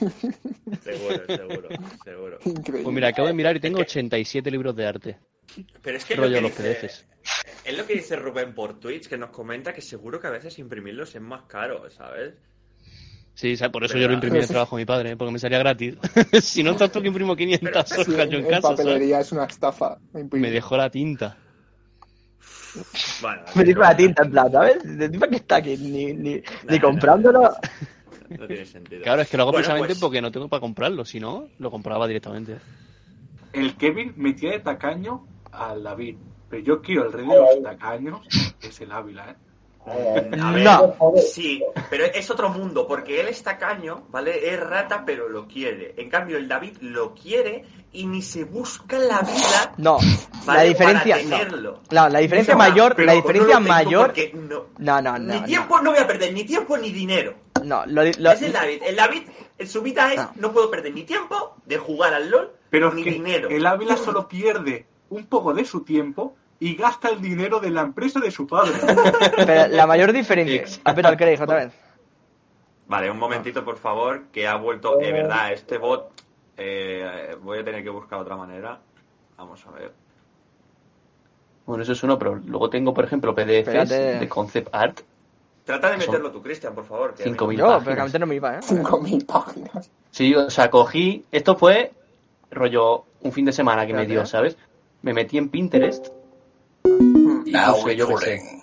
Seguro, 0.82 1.26
seguro, 1.28 1.70
seguro. 2.04 2.40
increíble. 2.46 2.84
Pues 2.84 2.96
mira, 2.96 3.10
acabo 3.10 3.28
de 3.28 3.34
mirar 3.34 3.56
y 3.56 3.60
tengo 3.60 3.80
87 3.80 4.50
libros 4.50 4.76
de 4.76 4.86
arte. 4.88 5.18
Pero 5.82 5.98
es 5.98 6.06
que 6.06 6.16
lo 6.16 6.24
Rollo 6.24 6.36
que 6.36 6.42
los 6.42 6.58
dice, 6.58 7.06
es 7.66 7.78
lo 7.78 7.86
que 7.86 7.94
dice 7.94 8.16
Rubén 8.16 8.54
por 8.54 8.80
Twitch, 8.80 9.08
que 9.08 9.18
nos 9.18 9.30
comenta 9.32 9.74
que 9.74 9.82
seguro 9.82 10.20
que 10.20 10.28
a 10.28 10.32
veces 10.32 10.58
imprimirlos 10.60 11.16
es 11.16 11.22
más 11.22 11.44
caro, 11.44 11.90
¿sabes? 11.90 12.34
Sí, 13.40 13.56
¿sabes? 13.56 13.72
por 13.72 13.86
eso 13.86 13.98
yo 13.98 14.10
lo 14.10 14.16
imprimí 14.16 14.36
en 14.36 14.44
el 14.44 14.50
trabajo 14.50 14.76
de 14.76 14.82
mi 14.82 14.86
padre, 14.86 15.12
¿eh? 15.12 15.16
porque 15.16 15.32
me 15.32 15.40
salía 15.40 15.60
gratis. 15.60 15.96
si 16.44 16.62
no, 16.62 16.76
tanto 16.76 17.02
que 17.02 17.08
imprimo 17.08 17.38
500 17.38 17.88
Sí, 17.88 18.02
hojas 18.02 18.30
yo 18.30 18.38
en 18.40 18.44
en 18.46 18.50
casa, 18.50 18.62
¿sabes? 18.62 18.78
papelería 18.80 19.22
es 19.22 19.32
una 19.32 19.46
estafa. 19.46 19.98
Me 20.32 20.52
dejó 20.52 20.76
la 20.76 20.90
tinta. 20.90 21.38
Bueno, 23.22 23.42
Me 23.56 23.64
dijo 23.64 23.80
la 23.80 23.96
tinta 23.96 24.24
en 24.24 24.32
plan, 24.32 24.52
¿sabes? 24.52 24.78
¿De 24.84 25.10
para 25.18 25.30
qué 25.32 25.38
está 25.38 25.56
aquí? 25.56 25.78
Ni, 25.78 26.14
ni, 26.14 26.36
Nah, 26.36 26.42
ni 26.70 26.76
nah, 26.76 26.82
comprándolo. 26.82 27.54
No 28.30 28.46
tiene 28.46 28.66
sentido. 28.66 29.04
Claro, 29.04 29.22
es 29.22 29.30
que 29.30 29.38
lo 29.38 29.44
hago 29.44 29.52
Bueno, 29.54 29.64
precisamente 29.64 29.94
pues- 29.94 30.00
porque 30.02 30.22
no 30.22 30.32
tengo 30.34 30.50
para 30.50 30.60
comprarlo, 30.60 31.06
si 31.06 31.22
no, 31.22 31.48
lo 31.60 31.72
compraba 31.72 32.08
directamente. 32.08 32.58
El 33.54 33.78
Kevin 33.78 34.14
metía 34.18 34.52
de 34.52 34.60
tacaño 34.60 35.26
al 35.54 35.82
David, 35.82 36.18
pero 36.50 36.62
yo 36.62 36.82
quiero 36.82 37.06
el 37.06 37.14
rey 37.14 37.26
de 37.26 37.36
los 37.38 37.64
tacaños, 37.64 38.20
que 38.60 38.68
es 38.68 38.82
el 38.82 38.92
Ávila, 38.92 39.32
¿eh? 39.32 39.36
A 39.90 40.52
ver, 40.52 40.64
No. 40.64 40.96
sí, 41.34 41.64
pero 41.90 42.06
es 42.06 42.30
otro 42.30 42.50
mundo, 42.50 42.88
porque 42.88 43.20
él 43.22 43.28
es 43.28 43.42
tacaño, 43.44 44.04
¿vale? 44.10 44.54
Es 44.54 44.60
rata, 44.60 45.04
pero 45.06 45.28
lo 45.30 45.48
quiere. 45.48 45.96
En 45.98 46.10
cambio, 46.10 46.38
el 46.38 46.48
David 46.48 46.78
lo 46.82 47.14
quiere 47.16 47.66
y 47.92 48.06
ni 48.06 48.22
se 48.22 48.44
busca 48.44 49.00
la 49.00 49.22
vida 49.22 49.74
No, 49.78 49.98
la 50.00 50.54
¿vale? 50.54 50.70
diferencia. 50.70 51.16
para 51.16 51.24
No. 51.28 51.38
tenerlo. 51.38 51.80
No, 51.92 52.10
la 52.10 52.20
diferencia 52.20 52.54
No, 52.54 52.58
mayor, 52.60 53.00
la 53.00 53.06
no 53.14 53.16
diferencia 53.22 53.60
mayor. 53.60 54.14
no, 54.34 54.66
No, 54.78 55.02
no, 55.02 55.18
ni 55.18 55.42
tiempo 55.42 55.82
no. 55.82 55.92
voy 55.92 56.00
a 56.00 56.08
perder, 56.08 56.34
ni 56.34 56.44
tiempo 56.44 56.78
ni 56.78 56.92
dinero. 56.92 57.34
No, 57.64 57.84
lo, 57.88 58.04
lo- 58.04 58.32
es 58.32 58.42
el 58.42 58.54
David. 58.54 58.82
El 58.86 58.96
David, 58.96 59.24
en 59.58 59.68
su 59.68 59.82
vida 59.82 60.14
es, 60.14 60.18
No. 60.18 60.32
no 60.36 60.52
puedo 60.54 60.70
perder 60.70 60.94
ni 60.94 61.04
tiempo 61.04 61.56
de 61.66 61.78
jugar 61.78 62.14
al 62.14 62.30
LOL, 62.30 62.52
Pero 62.70 62.94
ni 62.94 63.04
que 63.04 63.12
dinero. 63.12 63.50
el 63.50 63.66
Ávila 63.66 63.98
solo 63.98 64.28
pierde 64.28 64.86
un 65.10 65.26
poco 65.26 65.54
de 65.54 65.66
su 65.66 65.84
tiempo 65.84 66.36
y 66.60 66.76
gasta 66.76 67.10
el 67.10 67.22
dinero 67.22 67.60
de 67.60 67.70
la 67.70 67.82
empresa 67.82 68.20
de 68.20 68.32
su 68.32 68.46
padre. 68.46 68.74
pero 69.36 69.68
la 69.70 69.88
mayor 69.88 70.12
diferencia. 70.14 70.82
Ah, 70.84 70.94
pero 70.94 71.16
¿qué 71.16 71.38
otra 71.42 71.56
vez? 71.56 71.74
Vale, 72.88 73.10
un 73.12 73.20
momentito, 73.20 73.64
por 73.64 73.78
favor, 73.78 74.24
que 74.32 74.48
ha 74.48 74.56
vuelto, 74.56 74.98
de 74.98 75.12
verdad, 75.12 75.54
este 75.54 75.78
bot, 75.78 76.12
eh, 76.58 77.36
voy 77.42 77.60
a 77.60 77.64
tener 77.64 77.84
que 77.84 77.90
buscar 77.90 78.20
otra 78.20 78.36
manera. 78.36 78.80
Vamos 79.38 79.66
a 79.68 79.72
ver. 79.72 79.94
Bueno, 81.66 81.84
eso 81.84 81.92
es 81.92 82.02
uno, 82.04 82.18
pero 82.18 82.36
luego 82.36 82.70
tengo, 82.70 82.94
por 82.94 83.06
ejemplo, 83.06 83.34
PDFs 83.36 83.68
Espérate. 83.68 84.20
de 84.20 84.28
concept 84.28 84.70
art. 84.74 85.02
Trata 85.66 85.92
de 85.92 85.98
meterlo 85.98 86.32
tú, 86.32 86.42
Cristian, 86.42 86.74
por 86.74 86.86
favor. 86.86 87.14
que 87.14 87.22
a 87.22 87.26
mí- 87.28 87.34
5.000 87.34 87.58
Yo, 87.58 87.66
pero 87.68 87.80
páginas. 87.86 88.12
que 88.12 88.20
no 88.20 88.26
me 88.26 88.36
iba, 88.36 88.56
¿eh? 88.56 88.60
5.000 88.62 89.26
páginas. 89.28 89.92
Sí, 90.10 90.34
o 90.34 90.50
sea, 90.50 90.72
cogí. 90.72 91.26
Esto 91.32 91.56
fue 91.56 91.92
rollo 92.50 93.06
un 93.22 93.32
fin 93.32 93.46
de 93.46 93.52
semana 93.52 93.86
que 93.86 93.94
me 93.94 94.08
dio, 94.08 94.24
¿eh? 94.24 94.26
¿sabes? 94.26 94.58
Me 95.04 95.14
metí 95.14 95.38
en 95.38 95.50
Pinterest 95.50 96.08
y 96.86 97.52
Now 97.52 97.76
puse, 97.76 97.96
yo 97.96 98.08
qué 98.08 98.18
sé, 98.18 98.32
recording. 98.32 98.60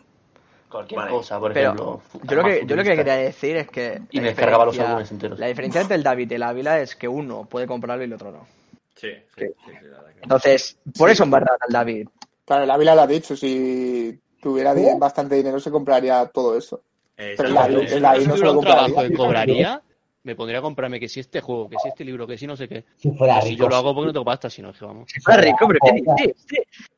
Cualquier 0.68 0.98
Vale, 0.98 1.10
cosa, 1.12 1.38
por 1.40 1.52
Pero 1.52 1.70
ejemplo. 1.70 2.02
yo 2.24 2.36
lo 2.36 2.44
que, 2.44 2.66
yo 2.66 2.76
lo 2.76 2.82
que 2.82 2.96
quería 2.96 3.14
decir 3.16 3.56
es 3.56 3.68
que 3.68 4.00
Y 4.10 4.16
la 4.16 4.22
me 4.22 4.28
descargaba 4.28 4.64
los 4.64 4.72
diferencia- 4.74 4.90
álbumes 4.90 5.12
enteros. 5.12 5.38
La 5.38 5.46
diferencia 5.46 5.80
entre 5.80 5.96
el 5.96 6.02
David 6.02 6.30
y 6.30 6.34
el 6.34 6.42
Ávila 6.42 6.80
es 6.80 6.96
que 6.96 7.08
uno 7.08 7.44
puede 7.48 7.66
comprarlo 7.66 8.02
y 8.02 8.06
el 8.06 8.12
otro 8.12 8.32
no. 8.32 8.46
Sí, 8.94 9.08
sí, 9.36 9.46
sí, 9.64 9.72
verdad 9.82 10.04
Entonces, 10.22 10.76
por 10.98 11.10
eso 11.10 11.22
embarrar 11.22 11.56
al 11.60 11.72
David. 11.72 12.08
Claro, 12.44 12.64
el 12.64 12.70
Ávila 12.70 12.94
lo 12.94 13.02
ha 13.02 13.06
dicho, 13.06 13.36
si 13.36 14.18
tuviera 14.40 14.74
bastante 14.98 15.34
dinero 15.36 15.60
se 15.60 15.70
compraría 15.70 16.26
todo 16.26 16.56
eso. 16.58 16.82
Eh, 17.16 17.34
Pero 17.36 17.48
la- 17.50 17.66
sí, 17.66 17.72
el. 17.94 18.02
David 18.02 18.26
no 18.26 18.36
se 18.36 18.44
lo 18.44 18.58
trabajo 18.60 18.86
compraría. 18.94 19.08
que 19.08 19.16
cobraría, 19.16 19.82
me 20.26 20.34
pondría 20.36 20.58
a 20.58 20.62
comprarme 20.62 20.98
que 21.00 21.08
si 21.08 21.20
este 21.20 21.40
juego, 21.40 21.70
que 21.70 21.76
si 21.80 21.88
este 21.88 22.04
libro, 22.04 22.26
que 22.26 22.36
si 22.36 22.46
no 22.46 22.56
sé 22.56 22.68
qué. 22.68 22.84
Si 22.96 23.10
fuera 23.12 23.40
Si 23.40 23.50
rico. 23.50 23.62
yo 23.62 23.68
lo 23.68 23.76
hago 23.76 23.94
porque 23.94 24.06
no 24.08 24.12
tengo 24.12 24.24
pasta, 24.24 24.50
si 24.50 24.60
no 24.60 24.70
es 24.70 24.78
que 24.78 24.84
vamos. 24.84 25.08
Si 25.10 25.20
fuera 25.20 25.40
rico, 25.40 25.66
pero 25.68 25.78
¿qué 25.84 25.92
dices? 25.92 26.44
Sí. 26.48 26.56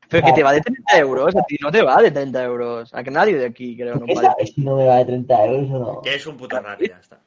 Pero 0.09 0.27
que 0.27 0.33
te 0.33 0.43
va 0.43 0.53
de 0.55 0.61
30 0.63 0.99
euros, 0.99 1.37
a 1.37 1.43
ti 1.43 1.57
no 1.61 1.71
te 1.71 1.83
va 1.83 2.01
de 2.01 2.11
30 2.11 2.43
euros. 2.43 2.95
A 2.95 3.03
que 3.05 3.11
nadie 3.11 3.37
de 3.37 3.47
aquí 3.47 3.77
creo 3.77 3.97
no 3.97 4.07
¿Qué 4.07 4.15
vale. 4.15 4.47
si 4.47 4.61
no 4.63 4.77
me 4.77 4.87
va 4.87 4.97
de 4.97 5.05
30 5.05 5.45
euros 5.45 5.71
o 5.71 5.79
no? 5.79 6.01
Que 6.03 6.15
es 6.15 6.27
un 6.27 6.37
puto 6.39 6.59
raro 6.59 6.83
ya 6.85 6.99
está. 6.99 7.21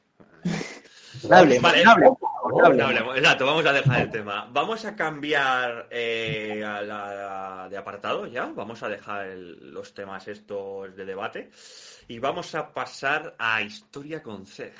No 1.28 1.36
hablemos, 1.36 1.62
Vale. 1.62 1.84
no 1.84 1.90
hablemos, 1.92 2.18
no 2.50 2.84
hablemos, 2.86 3.16
exacto, 3.16 3.46
vamos 3.46 3.64
a 3.64 3.72
dejar 3.72 4.00
el 4.00 4.10
tema. 4.10 4.48
Vamos 4.52 4.84
a 4.84 4.96
cambiar 4.96 5.86
eh, 5.92 6.64
a 6.66 6.82
la, 6.82 7.68
de 7.70 7.76
apartado 7.76 8.26
ya. 8.26 8.46
Vamos 8.46 8.82
a 8.82 8.88
dejar 8.88 9.26
el- 9.28 9.72
los 9.72 9.94
temas 9.94 10.26
estos 10.26 10.96
de 10.96 11.04
debate. 11.04 11.50
Y 12.08 12.18
vamos 12.18 12.52
a 12.56 12.72
pasar 12.74 13.36
a 13.38 13.62
Historia 13.62 14.20
con 14.20 14.44
Ceg. 14.46 14.72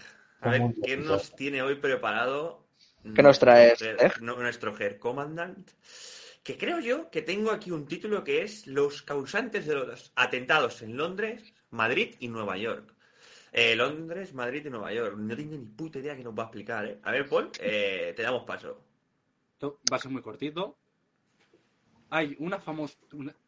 A 0.43 0.51
ver, 0.51 0.74
¿qué 0.85 0.97
nos 0.97 1.35
tiene 1.36 1.62
hoy 1.62 1.77
preparado? 1.77 2.66
¿Qué 3.14 3.23
nos 3.23 3.39
traes, 3.39 3.81
nuestro 4.20 4.74
Ger 4.74 4.98
Commandant. 4.98 5.70
Que 6.43 6.59
creo 6.59 6.81
yo 6.81 7.10
que 7.10 7.23
tengo 7.23 7.52
aquí 7.52 7.70
un 7.70 7.86
título 7.86 8.24
que 8.24 8.43
es 8.43 8.66
Los 8.66 9.02
causantes 9.02 9.66
de 9.66 9.77
los 9.77 10.12
atentados 10.16 10.82
en 10.82 10.97
Londres, 10.97 11.55
Madrid 11.70 12.16
y 12.19 12.27
Nueva 12.27 12.56
York. 12.56 12.93
Eh, 13.52 13.77
Londres, 13.77 14.35
Madrid 14.35 14.66
y 14.66 14.70
Nueva 14.70 14.93
York. 14.93 15.16
No 15.16 15.36
tengo 15.36 15.56
ni 15.56 15.64
puta 15.64 16.01
idea 16.01 16.16
que 16.16 16.24
nos 16.24 16.36
va 16.36 16.44
a 16.44 16.47
explicar, 16.47 16.86
¿eh? 16.86 16.98
A 17.05 17.12
ver, 17.12 17.28
Paul, 17.28 17.51
eh, 17.60 18.12
te 18.16 18.23
damos 18.23 18.44
paso. 18.44 18.82
Esto 19.52 19.78
va 19.93 19.97
a 19.97 20.01
ser 20.01 20.10
muy 20.10 20.23
cortito. 20.23 20.77
Hay 22.10 22.35
una 22.40 22.59
famosa, 22.59 22.98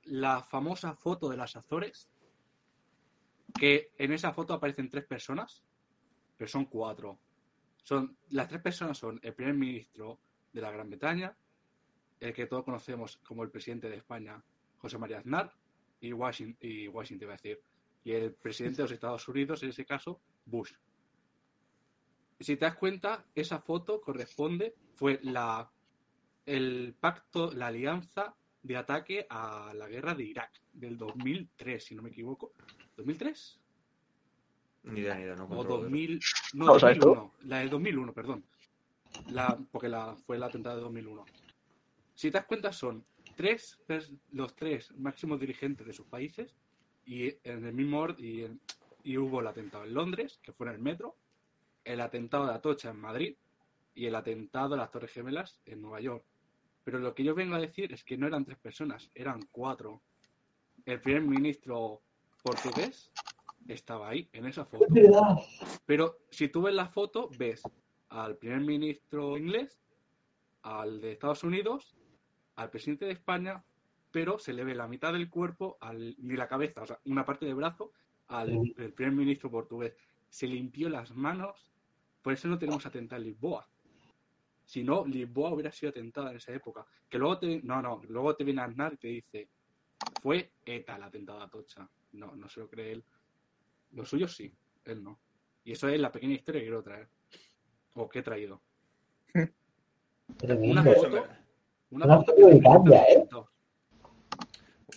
la 0.05 0.45
famosa 0.45 0.95
foto 0.95 1.29
de 1.29 1.37
las 1.37 1.57
Azores, 1.57 2.09
que 3.59 3.91
en 3.99 4.13
esa 4.13 4.33
foto 4.33 4.55
aparecen 4.55 4.89
tres 4.89 5.05
personas, 5.05 5.65
pero 6.37 6.49
son 6.49 6.67
cuatro. 6.67 7.19
Son, 7.83 8.17
las 8.31 8.49
tres 8.49 8.63
personas 8.63 8.97
son 8.99 9.21
el 9.23 9.35
primer 9.35 9.55
ministro 9.55 10.19
de 10.53 10.61
la 10.61 10.71
Gran 10.71 10.89
Bretaña, 10.89 11.37
el 12.21 12.33
que 12.33 12.47
todos 12.47 12.65
conocemos 12.65 13.19
como 13.19 13.43
el 13.43 13.51
presidente 13.51 13.89
de 13.89 13.97
España, 13.97 14.43
José 14.79 14.99
María 14.99 15.19
Aznar, 15.19 15.53
y 16.01 16.13
Washington, 16.13 16.59
y 16.61 16.89
Washington 16.89 17.27
iba 17.27 17.35
a 17.35 17.37
decir, 17.37 17.61
y 18.05 18.13
el 18.13 18.35
presidente 18.35 18.79
de 18.79 18.83
los 18.85 18.93
Estados 18.93 19.29
Unidos, 19.29 19.63
en 19.63 19.71
ese 19.71 19.85
caso, 19.85 20.21
Bush. 20.45 20.73
Si 22.41 22.57
te 22.57 22.65
das 22.65 22.77
cuenta, 22.77 23.25
esa 23.35 23.61
foto 23.61 24.01
corresponde, 24.01 24.75
fue 24.95 25.21
la 25.23 25.71
el 26.47 26.95
pacto, 27.01 27.53
la 27.53 27.69
alianza 27.69 28.35
de 28.63 28.77
ataque 28.77 29.27
a 29.29 29.73
la 29.75 29.89
guerra 29.89 30.15
de 30.15 30.25
Irak 30.25 30.61
del 30.73 30.97
2003, 30.99 31.83
si 31.83 31.95
no 31.95 32.03
me 32.03 32.11
equivoco. 32.11 32.53
¿2003? 32.97 33.59
Ni 34.85 35.01
idea, 35.01 35.15
ni 35.15 35.23
idea, 35.23 35.35
no 35.37 35.45
O 35.45 35.49
controlo. 35.49 35.83
2000, 35.83 36.21
no, 36.55 36.67
¿Lo 36.67 36.79
sabes 36.79 36.99
tú? 36.99 37.07
2001. 37.09 37.35
La 37.49 37.59
del 37.59 37.71
2001, 37.71 38.13
perdón. 38.13 38.45
La, 39.31 39.57
porque 39.73 39.89
la, 39.89 40.15
fue 40.27 40.39
la 40.39 40.47
atentado 40.47 40.77
de 40.77 40.83
2001. 40.83 41.25
Si 42.15 42.31
te 42.31 42.39
das 42.39 42.47
cuenta, 42.47 42.73
son 42.73 43.05
tres, 43.35 43.79
los 44.33 44.55
tres 44.55 44.93
máximos 44.97 45.41
dirigentes 45.41 45.87
de 45.87 45.93
sus 45.93 46.07
países 46.07 46.55
y 47.07 47.29
en 47.45 47.65
el 47.65 47.73
mismo 47.73 48.01
orden, 48.01 48.25
y, 48.25 48.43
en- 48.43 48.61
y 49.03 49.17
hubo 49.19 49.41
el 49.41 49.47
atentado 49.47 49.85
en 49.85 49.95
Londres, 49.95 50.39
que 50.43 50.53
fue 50.53 50.67
en 50.69 50.75
el 50.75 50.79
metro, 50.81 51.17
el 51.85 52.01
atentado 52.01 52.47
de 52.47 52.55
Atocha 52.55 52.91
en 52.91 52.99
Madrid 53.01 53.37
y 53.95 54.07
el 54.07 54.15
atentado 54.15 54.75
a 54.75 54.79
las 54.79 54.91
Torres 54.91 55.13
Gemelas 55.13 55.61
en 55.67 55.81
Nueva 55.83 56.01
York. 56.01 56.25
Pero 56.85 56.99
lo 56.99 57.15
que 57.15 57.25
yo 57.25 57.35
vengo 57.35 57.55
a 57.55 57.61
decir 57.61 57.93
es 57.93 58.05
que 58.05 58.17
no 58.17 58.27
eran 58.27 58.45
tres 58.45 58.59
personas, 58.59 59.11
eran 59.15 59.41
cuatro. 59.51 60.03
El 60.85 61.01
primer 61.01 61.23
ministro 61.23 62.03
portugués 62.43 63.11
estaba 63.69 64.09
ahí, 64.09 64.29
en 64.33 64.47
esa 64.47 64.65
foto. 64.65 64.87
Pero 65.87 66.19
si 66.31 66.49
tú 66.49 66.63
ves 66.63 66.75
la 66.75 66.89
foto, 66.89 67.31
ves 67.39 67.63
al 68.09 68.37
primer 68.37 68.61
ministro 68.61 69.37
inglés, 69.37 69.81
al 70.63 71.01
de 71.01 71.13
Estados 71.13 71.45
Unidos, 71.45 71.97
al 72.57 72.71
presidente 72.71 73.05
de 73.07 73.13
España, 73.13 73.65
pero 74.11 74.39
se 74.39 74.53
le 74.53 74.65
ve 74.65 74.75
la 74.75 74.87
mitad 74.87 75.13
del 75.13 75.29
cuerpo, 75.29 75.77
al, 75.81 76.15
ni 76.19 76.37
la 76.37 76.47
cabeza, 76.47 76.83
o 76.83 76.87
sea, 76.87 77.01
una 77.07 77.25
parte 77.25 77.47
del 77.47 77.57
brazo, 77.57 77.93
al 78.29 78.73
el 78.77 78.93
primer 78.93 79.13
ministro 79.13 79.51
portugués. 79.51 79.95
Se 80.29 80.47
limpió 80.47 80.89
las 80.89 81.15
manos, 81.15 81.73
por 82.23 82.33
eso 82.33 82.49
no 82.49 82.59
tenemos 82.59 82.87
atentado 82.87 83.21
en 83.21 83.29
Lisboa. 83.29 83.69
Si 84.65 84.83
no, 84.83 85.05
Lisboa 85.05 85.53
hubiera 85.53 85.73
sido 85.73 85.91
atentada 85.91 86.31
en 86.31 86.37
esa 86.37 86.53
época. 86.53 86.87
Que 87.09 87.19
luego 87.19 87.39
te, 87.39 87.61
no, 87.63 87.83
no, 87.83 88.01
luego 88.09 88.35
te 88.35 88.45
viene 88.45 88.63
Aznar 88.63 88.95
y 88.95 88.97
te 88.97 89.09
dice, 89.09 89.49
fue 90.23 90.53
ETA 90.65 90.97
el 90.97 91.03
atentado 91.03 91.41
a 91.41 91.45
Atocha. 91.45 91.89
No, 92.13 92.35
no 92.35 92.49
se 92.49 92.61
lo 92.61 92.69
cree 92.69 92.93
él. 92.93 93.05
Lo 93.95 94.05
suyo 94.05 94.29
sí, 94.29 94.53
él 94.85 95.03
no. 95.03 95.21
Y 95.65 95.73
eso 95.73 95.89
es 95.89 95.99
la 95.99 96.13
pequeña 96.13 96.35
historia 96.35 96.61
que 96.61 96.67
quiero 96.67 96.83
traer. 96.83 97.09
O 97.95 98.09
que 98.09 98.19
he 98.19 98.23
traído. 98.23 98.61
Tremendo. 100.37 100.81
Una 100.81 100.83
foto. 100.83 101.27
Una 101.91 102.17
foto 102.17 102.35
que 102.35 102.57
Italia, 102.57 103.03
¿eh? 103.03 103.13
atentados. 103.13 103.49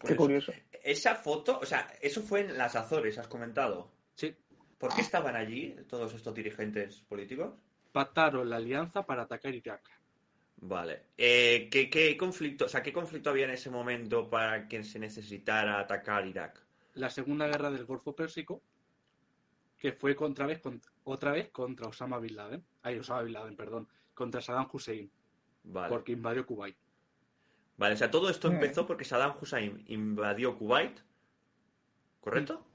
Qué 0.06 0.16
curioso. 0.16 0.52
Esa 0.84 1.16
foto, 1.16 1.60
o 1.60 1.66
sea, 1.66 1.88
eso 2.02 2.22
fue 2.22 2.42
en 2.42 2.58
las 2.58 2.76
Azores, 2.76 3.18
has 3.18 3.28
comentado. 3.28 3.92
Sí. 4.16 4.36
¿Por 4.78 4.94
qué 4.94 5.02
estaban 5.02 5.36
allí 5.36 5.76
todos 5.88 6.14
estos 6.14 6.34
dirigentes 6.34 7.02
políticos? 7.02 7.54
Pactaron 7.92 8.50
la 8.50 8.58
alianza 8.58 9.06
para 9.06 9.24
atacar 9.24 9.54
Irak. 9.54 9.90
Vale. 10.58 11.08
Eh, 11.18 11.68
¿qué, 11.72 11.90
qué 11.90 12.16
conflicto, 12.18 12.66
o 12.66 12.70
sea, 12.70 12.82
qué 12.82 12.94
conflicto 12.94 13.30
había 13.30 13.46
en 13.46 13.52
ese 13.52 13.70
momento 13.70 14.30
para 14.30 14.68
que 14.68 14.84
se 14.84 15.00
necesitara 15.00 15.80
atacar 15.80 16.26
Irak? 16.26 16.64
La 16.94 17.10
segunda 17.10 17.48
guerra 17.48 17.70
del 17.70 17.86
Golfo 17.86 18.16
Pérsico, 18.16 18.62
que 19.78 19.92
fue 19.92 20.16
contra 20.16 20.46
vez, 20.46 20.60
con- 20.60 20.82
otra 21.04 21.32
vez 21.32 21.50
contra 21.50 21.88
Osama 21.88 22.20
Bin 22.20 22.36
Laden. 22.36 22.64
Ay, 22.82 23.00
Osama 23.00 23.22
Bin 23.24 23.34
Laden, 23.34 23.56
perdón. 23.56 23.88
Contra 24.14 24.42
Saddam 24.42 24.68
Hussein, 24.72 25.12
Vale. 25.64 25.90
porque 25.90 26.14
invadió 26.14 26.46
Kuwait. 26.46 26.76
Vale, 27.78 27.94
o 27.94 27.98
sea, 27.98 28.10
todo 28.10 28.30
esto 28.30 28.48
empezó 28.48 28.88
porque 28.88 29.06
Saddam 29.06 29.36
Hussein 29.40 29.84
invadió 29.88 30.58
Kuwait, 30.58 31.00
¿correcto? 32.20 32.66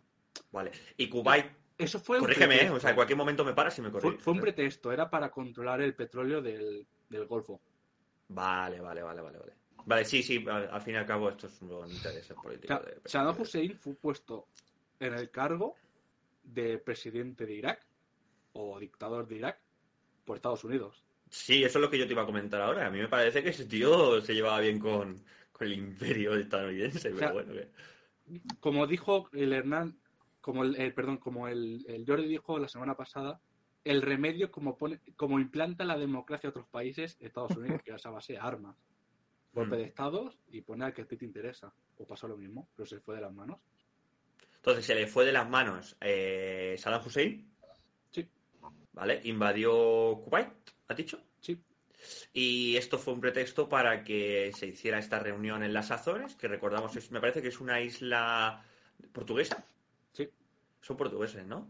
Vale. 0.53 0.71
Y 0.97 1.09
Kuwait, 1.09 1.47
Eso 1.79 1.99
fue 1.99 2.19
un 2.19 2.23
corrígeme, 2.23 2.55
¿eh? 2.55 2.59
pretexto. 2.59 2.77
o 2.77 2.81
sea, 2.81 2.91
en 2.91 2.97
cualquier 2.97 3.17
momento 3.17 3.45
me 3.45 3.53
paras 3.55 3.77
y 3.79 3.83
me 3.83 3.91
Fue, 3.91 4.01
corriges. 4.01 4.23
fue 4.23 4.33
un 4.35 4.41
pretexto, 4.41 4.93
era 4.93 5.11
para 5.11 5.31
controlar 5.31 5.81
el 5.81 5.95
petróleo 5.95 6.41
del, 6.41 6.87
del 7.09 7.27
Golfo. 7.27 7.61
Vale, 8.29 8.81
vale, 8.81 9.03
vale, 9.03 9.21
vale, 9.21 9.39
vale. 9.39 9.53
Vale, 9.85 10.05
sí, 10.05 10.23
sí, 10.23 10.45
al, 10.49 10.71
al 10.71 10.81
fin 10.81 10.95
y 10.95 10.99
al 10.99 11.07
cabo 11.07 11.29
esto 11.29 11.49
es 11.49 11.61
un 11.63 11.91
interés 11.91 12.29
político. 12.41 12.79
De- 12.79 13.01
Saddam 13.05 13.41
Hussein 13.41 13.77
fue 13.77 13.95
puesto 13.95 14.47
en 15.01 15.15
el 15.15 15.31
cargo 15.33 15.75
de 16.53 16.79
presidente 16.79 17.47
de 17.47 17.55
Irak 17.55 17.87
o 18.53 18.79
dictador 18.79 19.27
de 19.27 19.37
Irak 19.37 19.61
por 20.25 20.37
Estados 20.37 20.65
Unidos. 20.65 21.03
Sí, 21.31 21.65
eso 21.65 21.79
es 21.79 21.83
lo 21.83 21.91
que 21.91 21.99
yo 21.99 22.07
te 22.07 22.13
iba 22.13 22.23
a 22.23 22.27
comentar 22.27 22.61
ahora. 22.61 22.87
A 22.87 22.91
mí 22.91 22.99
me 22.99 23.09
parece 23.09 23.43
que 23.43 23.51
ese 23.51 23.65
tío 23.65 24.21
se 24.21 24.35
llevaba 24.35 24.61
bien 24.61 24.79
con, 24.79 25.25
con 25.53 25.67
el 25.67 25.73
imperio 25.73 26.35
estadounidense, 26.37 27.09
pero 27.11 27.19
sea, 27.19 27.33
bueno. 27.33 27.53
que- 27.55 27.69
Como 28.61 28.87
dijo 28.87 29.29
el 29.33 29.53
Hernán, 29.53 29.99
como 30.41 30.63
el, 30.65 30.77
el- 30.77 30.93
perdón, 30.95 31.17
como 31.19 31.49
el, 31.49 31.85
el 31.89 32.05
Jordi 32.07 32.29
dijo 32.29 32.59
la 32.59 32.69
semana 32.69 32.97
pasada, 32.97 33.41
el 33.85 34.03
remedio 34.03 34.51
como 34.53 34.77
pone, 34.77 35.01
como 35.17 35.41
implanta 35.41 35.85
la 35.85 35.97
democracia 35.99 36.49
a 36.49 36.51
otros 36.51 36.67
países, 36.69 37.17
Estados 37.21 37.57
Unidos, 37.57 37.81
que 37.83 37.93
es 37.93 38.07
a 38.07 38.11
base 38.11 38.33
de 38.35 38.39
armas, 38.39 38.77
golpe 39.55 39.77
Mm. 39.77 39.79
de 39.79 39.85
estados 39.85 40.39
y 40.51 40.61
poner 40.61 40.87
al 40.89 40.95
que 40.95 41.03
a 41.03 41.07
ti 41.07 41.17
te 41.17 41.25
interesa. 41.25 41.73
O 41.99 42.07
pasó 42.07 42.29
lo 42.29 42.37
mismo, 42.37 42.69
pero 42.77 42.87
se 42.87 43.01
fue 43.01 43.15
de 43.17 43.23
las 43.23 43.33
manos. 43.33 43.59
Entonces 44.63 44.87
se 44.87 44.95
le 44.95 45.09
fue 45.09 45.25
de 45.25 45.33
las 45.33 45.49
manos 45.49 45.97
eh, 46.01 46.77
Saddam 46.79 47.05
Hussein. 47.05 47.51
Sí. 48.13 48.29
¿Vale? 48.93 49.21
Invadió 49.25 50.21
Kuwait, 50.25 50.53
¿has 50.87 50.97
dicho? 50.97 51.21
Sí. 51.41 51.59
Y 52.33 52.77
esto 52.77 52.97
fue 52.97 53.13
un 53.15 53.21
pretexto 53.21 53.69
para 53.69 54.05
que 54.05 54.53
se 54.57 54.67
hiciera 54.69 54.99
esta 55.01 55.19
reunión 55.19 55.65
en 55.65 55.73
las 55.73 55.91
Azores, 55.91 56.37
que 56.37 56.47
recordamos, 56.47 56.95
es, 56.95 57.11
me 57.11 57.21
parece 57.21 57.43
que 57.43 57.49
es 57.49 57.61
una 57.61 57.81
isla 57.81 58.63
portuguesa. 59.13 59.65
Sí. 60.13 60.29
Son 60.81 60.97
portugueses, 60.97 61.45
¿no? 61.45 61.69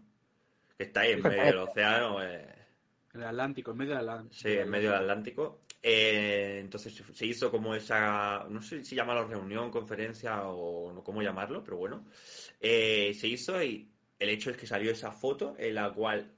Que 0.76 0.84
está 0.84 1.00
ahí 1.00 1.12
en 1.12 1.22
Sí. 1.22 1.28
medio 1.28 1.44
del 1.44 1.58
océano. 1.58 2.22
eh, 2.22 2.46
el 3.14 3.22
Atlántico, 3.24 3.70
en 3.72 3.76
medio 3.78 3.96
del 3.96 4.08
Atlántico. 4.08 4.34
Sí, 4.42 4.48
en 4.52 4.70
medio 4.70 4.90
del 4.92 5.00
Atlántico. 5.00 5.60
Eh, 5.82 6.58
entonces 6.60 6.94
se- 7.14 7.26
hizo 7.26 7.50
como 7.50 7.74
esa, 7.74 8.46
no 8.48 8.62
sé 8.62 8.84
si 8.84 8.94
llamarlo 8.94 9.26
reunión, 9.26 9.70
conferencia 9.70 10.44
o 10.48 10.92
no 10.92 11.02
cómo 11.02 11.22
llamarlo, 11.22 11.62
pero 11.64 11.76
bueno, 11.76 12.04
Eh, 12.60 13.12
se 13.14 13.26
hizo 13.28 13.60
y 13.62 13.90
el 14.18 14.28
hecho 14.30 14.50
es 14.50 14.56
que 14.56 14.66
salió 14.66 14.92
esa 14.92 15.10
foto 15.12 15.56
en 15.58 15.74
la 15.74 15.92
cual 15.92 16.30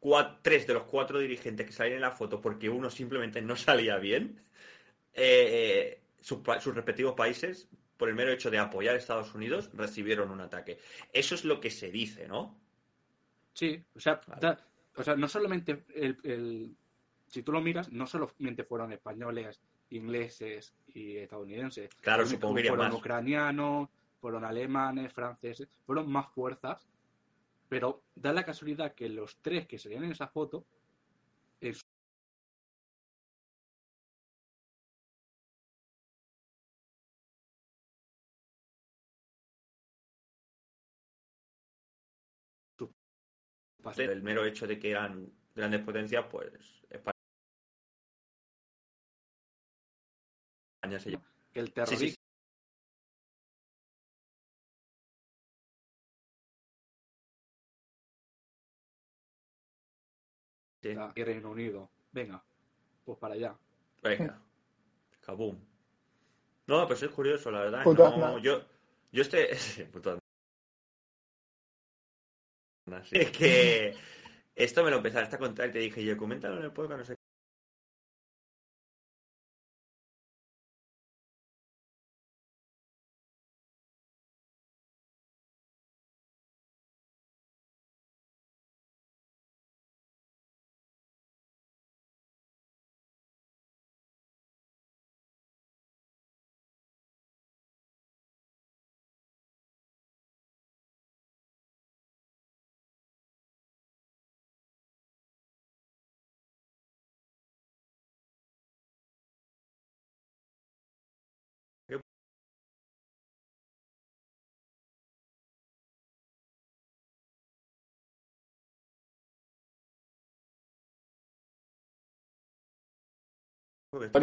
cua- 0.00 0.38
tres 0.42 0.66
de 0.66 0.74
los 0.74 0.84
cuatro 0.84 1.18
dirigentes 1.18 1.66
que 1.66 1.72
salían 1.72 1.96
en 1.96 2.02
la 2.02 2.10
foto 2.12 2.40
porque 2.40 2.68
uno 2.68 2.90
simplemente 2.90 3.40
no 3.42 3.56
salía 3.56 3.96
bien, 3.98 4.40
eh, 5.14 6.00
sus, 6.20 6.40
respectivos 6.74 7.14
países 7.14 7.68
por 7.96 8.08
el 8.08 8.14
mero 8.16 8.32
hecho 8.32 8.50
de 8.50 8.58
apoyar 8.58 8.94
a 8.94 8.98
Estados 8.98 9.34
Unidos, 9.34 9.70
recibieron 9.74 10.30
un 10.30 10.40
ataque. 10.40 10.78
Eso 11.12 11.34
es 11.34 11.44
lo 11.44 11.60
que 11.60 11.70
se 11.70 11.90
dice, 11.90 12.28
¿no? 12.28 12.58
Sí, 13.54 13.82
o 13.94 14.00
sea, 14.00 14.20
Vale. 14.26 14.40
da- 14.40 14.66
o 14.96 15.02
sea 15.02 15.16
no 15.16 15.28
solamente 15.28 15.84
el, 15.94 16.18
el- 16.24 16.76
si 17.28 17.42
tú 17.42 17.52
lo 17.52 17.60
miras, 17.60 17.90
no 17.92 18.06
solamente 18.06 18.62
fueron 18.64 18.92
españoles, 18.92 19.60
ingleses 19.90 20.72
y 20.94 21.16
estadounidenses. 21.16 21.90
Claro, 22.00 22.24
supongo 22.24 22.54
que 22.54 22.68
fueron 22.68 22.86
más. 22.88 22.94
ucranianos, 22.96 23.88
fueron 24.20 24.44
alemanes, 24.44 25.12
franceses, 25.12 25.68
fueron 25.84 26.10
más 26.10 26.28
fuerzas, 26.28 26.86
pero 27.68 28.02
da 28.14 28.32
la 28.32 28.44
casualidad 28.44 28.94
que 28.94 29.08
los 29.08 29.36
tres 29.42 29.66
que 29.66 29.78
salían 29.78 30.04
en 30.04 30.12
esa 30.12 30.28
foto, 30.28 30.64
en 31.60 31.74
Del 43.94 44.22
mero 44.22 44.44
hecho 44.44 44.66
de 44.66 44.78
que 44.78 44.90
eran 44.90 45.30
grandes 45.54 45.80
potencias, 45.82 46.24
pues 46.30 46.52
España 46.90 47.12
se 50.98 51.18
que 51.52 51.60
el 51.60 51.66
Sí, 51.68 51.72
terrorista 51.72 51.96
sí, 51.96 52.08
sí. 52.10 52.16
Sí. 60.82 60.96
y 61.14 61.24
Reino 61.24 61.50
Unido. 61.50 61.90
Venga, 62.12 62.44
pues 63.04 63.18
para 63.18 63.34
allá. 63.34 63.56
Venga. 64.02 64.40
Kabum. 65.20 65.58
No, 66.66 66.86
pues 66.86 67.02
es 67.02 67.10
curioso, 67.10 67.50
la 67.50 67.60
verdad. 67.60 67.84
No, 67.84 68.38
yo, 68.38 68.62
yo 69.12 69.22
este. 69.22 69.50
Es 73.10 73.30
que 73.30 73.94
esto 74.54 74.84
me 74.84 74.90
lo 74.90 74.98
empezaste 74.98 75.36
a 75.36 75.38
contar 75.38 75.68
y 75.68 75.72
te 75.72 75.78
dije, 75.80 76.04
yo, 76.04 76.16
coméntalo 76.16 76.58
en 76.58 76.64
el 76.64 76.72
podcast, 76.72 76.98
no 77.00 77.04
sé. 77.04 77.15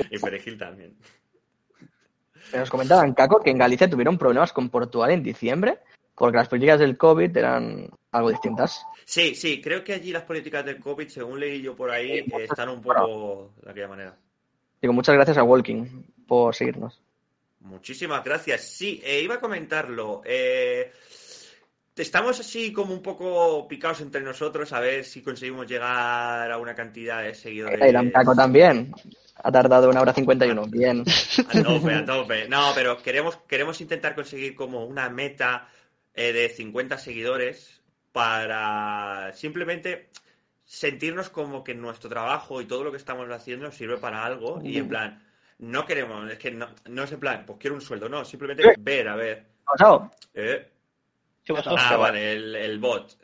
Y 0.10 0.20
Perejil 0.20 0.58
también. 0.58 0.96
Nos 2.54 2.70
comentaban, 2.70 3.14
Caco, 3.14 3.42
que 3.42 3.50
en 3.50 3.58
Galicia 3.58 3.90
tuvieron 3.90 4.18
problemas 4.18 4.54
con 4.54 4.70
Portugal 4.70 5.12
en 5.12 5.24
diciembre 5.24 5.80
porque 6.16 6.38
las 6.38 6.48
políticas 6.48 6.80
del 6.80 6.98
COVID 6.98 7.36
eran 7.36 7.90
algo 8.12 8.30
distintas. 8.30 8.86
Sí, 9.06 9.36
sí, 9.36 9.62
creo 9.62 9.84
que 9.84 9.94
allí 9.94 10.12
las 10.12 10.24
políticas 10.24 10.66
del 10.66 10.80
COVID, 10.80 11.08
según 11.08 11.40
leí 11.40 11.62
yo 11.62 11.76
por 11.76 11.92
ahí, 11.92 12.20
eh, 12.20 12.26
están 12.44 12.70
un 12.70 12.82
poco 12.82 13.54
de 13.62 13.72
aquella 13.72 13.88
manera. 13.88 14.18
Digo, 14.82 14.94
muchas 14.94 15.16
gracias 15.16 15.38
a 15.38 15.44
Walking 15.44 16.04
por 16.28 16.54
seguirnos. 16.56 17.02
Muchísimas 17.62 18.24
gracias. 18.24 18.62
Sí, 18.62 19.02
eh, 19.04 19.22
iba 19.22 19.36
a 19.36 19.40
comentarlo. 19.40 20.22
Eh, 20.26 20.92
estamos 21.96 22.40
así 22.40 22.72
como 22.72 22.94
un 22.94 23.02
poco 23.02 23.68
picados 23.68 24.02
entre 24.02 24.22
nosotros 24.22 24.72
a 24.74 24.80
ver 24.80 25.06
si 25.06 25.22
conseguimos 25.22 25.66
llegar 25.68 26.52
a 26.52 26.58
una 26.58 26.76
cantidad 26.76 27.24
de 27.24 27.34
seguidores. 27.34 28.12
Caco 28.14 28.36
también. 28.36 28.94
Ha 29.36 29.52
tardado 29.52 29.90
una 29.90 30.02
hora 30.02 30.14
cincuenta 30.14 30.46
y 30.46 30.52
uno. 30.52 30.66
Bien. 30.70 31.04
A 31.50 31.64
tope, 31.64 31.94
a 31.94 32.06
tope. 32.06 32.48
No, 32.48 32.72
pero 32.76 33.02
queremos, 33.02 33.38
queremos 33.48 33.82
intentar 33.82 34.16
conseguir 34.16 34.56
como 34.56 34.86
una 34.86 35.10
meta 35.10 35.68
eh, 36.14 36.34
de 36.34 36.50
50 36.50 36.98
seguidores 36.98 37.82
para 38.12 39.32
simplemente 39.34 40.10
sentirnos 40.66 41.30
como 41.30 41.64
que 41.64 41.74
nuestro 41.74 42.10
trabajo 42.10 42.62
y 42.62 42.66
todo 42.66 42.84
lo 42.84 42.92
que 42.92 42.98
estamos 42.98 43.30
haciendo 43.30 43.72
sirve 43.72 43.98
para 43.98 44.26
algo 44.26 44.62
y 44.64 44.78
en 44.78 44.88
plan, 44.88 45.24
no 45.60 45.86
queremos, 45.86 46.32
es 46.32 46.38
que 46.38 46.52
no, 46.52 46.68
no 46.86 47.04
es 47.04 47.12
en 47.12 47.20
plan, 47.20 47.44
pues 47.46 47.60
quiero 47.60 47.76
un 47.76 47.82
sueldo, 47.82 48.10
no, 48.10 48.24
simplemente 48.24 48.64
ver, 48.80 49.08
a 49.08 49.16
ver. 49.16 49.46
¿Pasado? 49.66 50.12
Eh, 50.34 50.68
¿Qué 51.44 51.54
pasó? 51.54 51.76
Ah, 51.78 51.98
vale, 51.98 52.34
el, 52.34 52.56
el 52.56 52.80
bot. 52.80 53.18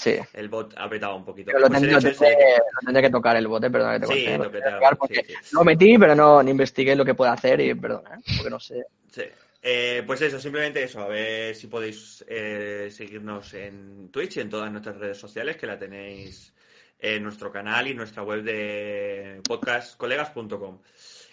Sí. 0.00 0.16
El 0.32 0.48
bot 0.48 0.74
ha 0.76 0.84
apretado 0.84 1.16
un 1.16 1.24
poquito. 1.24 1.46
Pero 1.46 1.60
lo 1.60 1.66
Pues 1.68 1.80
tendría, 1.80 1.98
que- 1.98 2.08
lo 2.18 2.80
tendría 2.84 3.02
que 3.02 3.10
tocar 3.10 3.36
el 3.36 3.46
bote, 3.46 3.66
que 3.70 3.78
te 3.78 4.06
Sí, 4.06 4.24
corte, 4.24 4.38
lo 4.38 4.44
lo 4.44 4.50
que 4.50 4.58
tendría 4.58 4.60
te- 4.60 4.60
que 4.60 4.74
tocar 4.76 4.96
porque 4.98 5.14
sí, 5.26 5.34
sí. 5.42 5.54
Lo 5.56 5.64
metí, 5.64 5.98
pero 5.98 6.14
no, 6.14 6.42
no 6.42 6.50
investigué 6.50 6.94
lo 6.96 7.04
que 7.04 7.14
puede 7.14 7.30
hacer 7.32 7.60
y 7.60 7.74
perdona, 7.74 8.16
¿eh? 8.16 8.22
porque 8.36 8.50
no 8.50 8.60
sé. 8.60 8.84
Sí. 9.10 9.22
Eh, 9.68 10.04
pues 10.06 10.20
eso, 10.22 10.38
simplemente 10.38 10.82
eso, 10.84 11.00
a 11.00 11.08
ver 11.08 11.54
si 11.56 11.66
podéis 11.66 12.24
eh, 12.28 12.88
seguirnos 12.90 13.52
en 13.54 14.10
Twitch 14.12 14.36
y 14.36 14.40
en 14.40 14.50
todas 14.50 14.70
nuestras 14.70 14.96
redes 14.96 15.18
sociales, 15.18 15.56
que 15.56 15.66
la 15.66 15.76
tenéis 15.78 16.54
en 17.00 17.22
nuestro 17.22 17.50
canal 17.50 17.88
y 17.88 17.94
nuestra 17.94 18.22
web 18.22 18.42
de 18.42 19.40
podcastcolegas.com. 19.46 20.80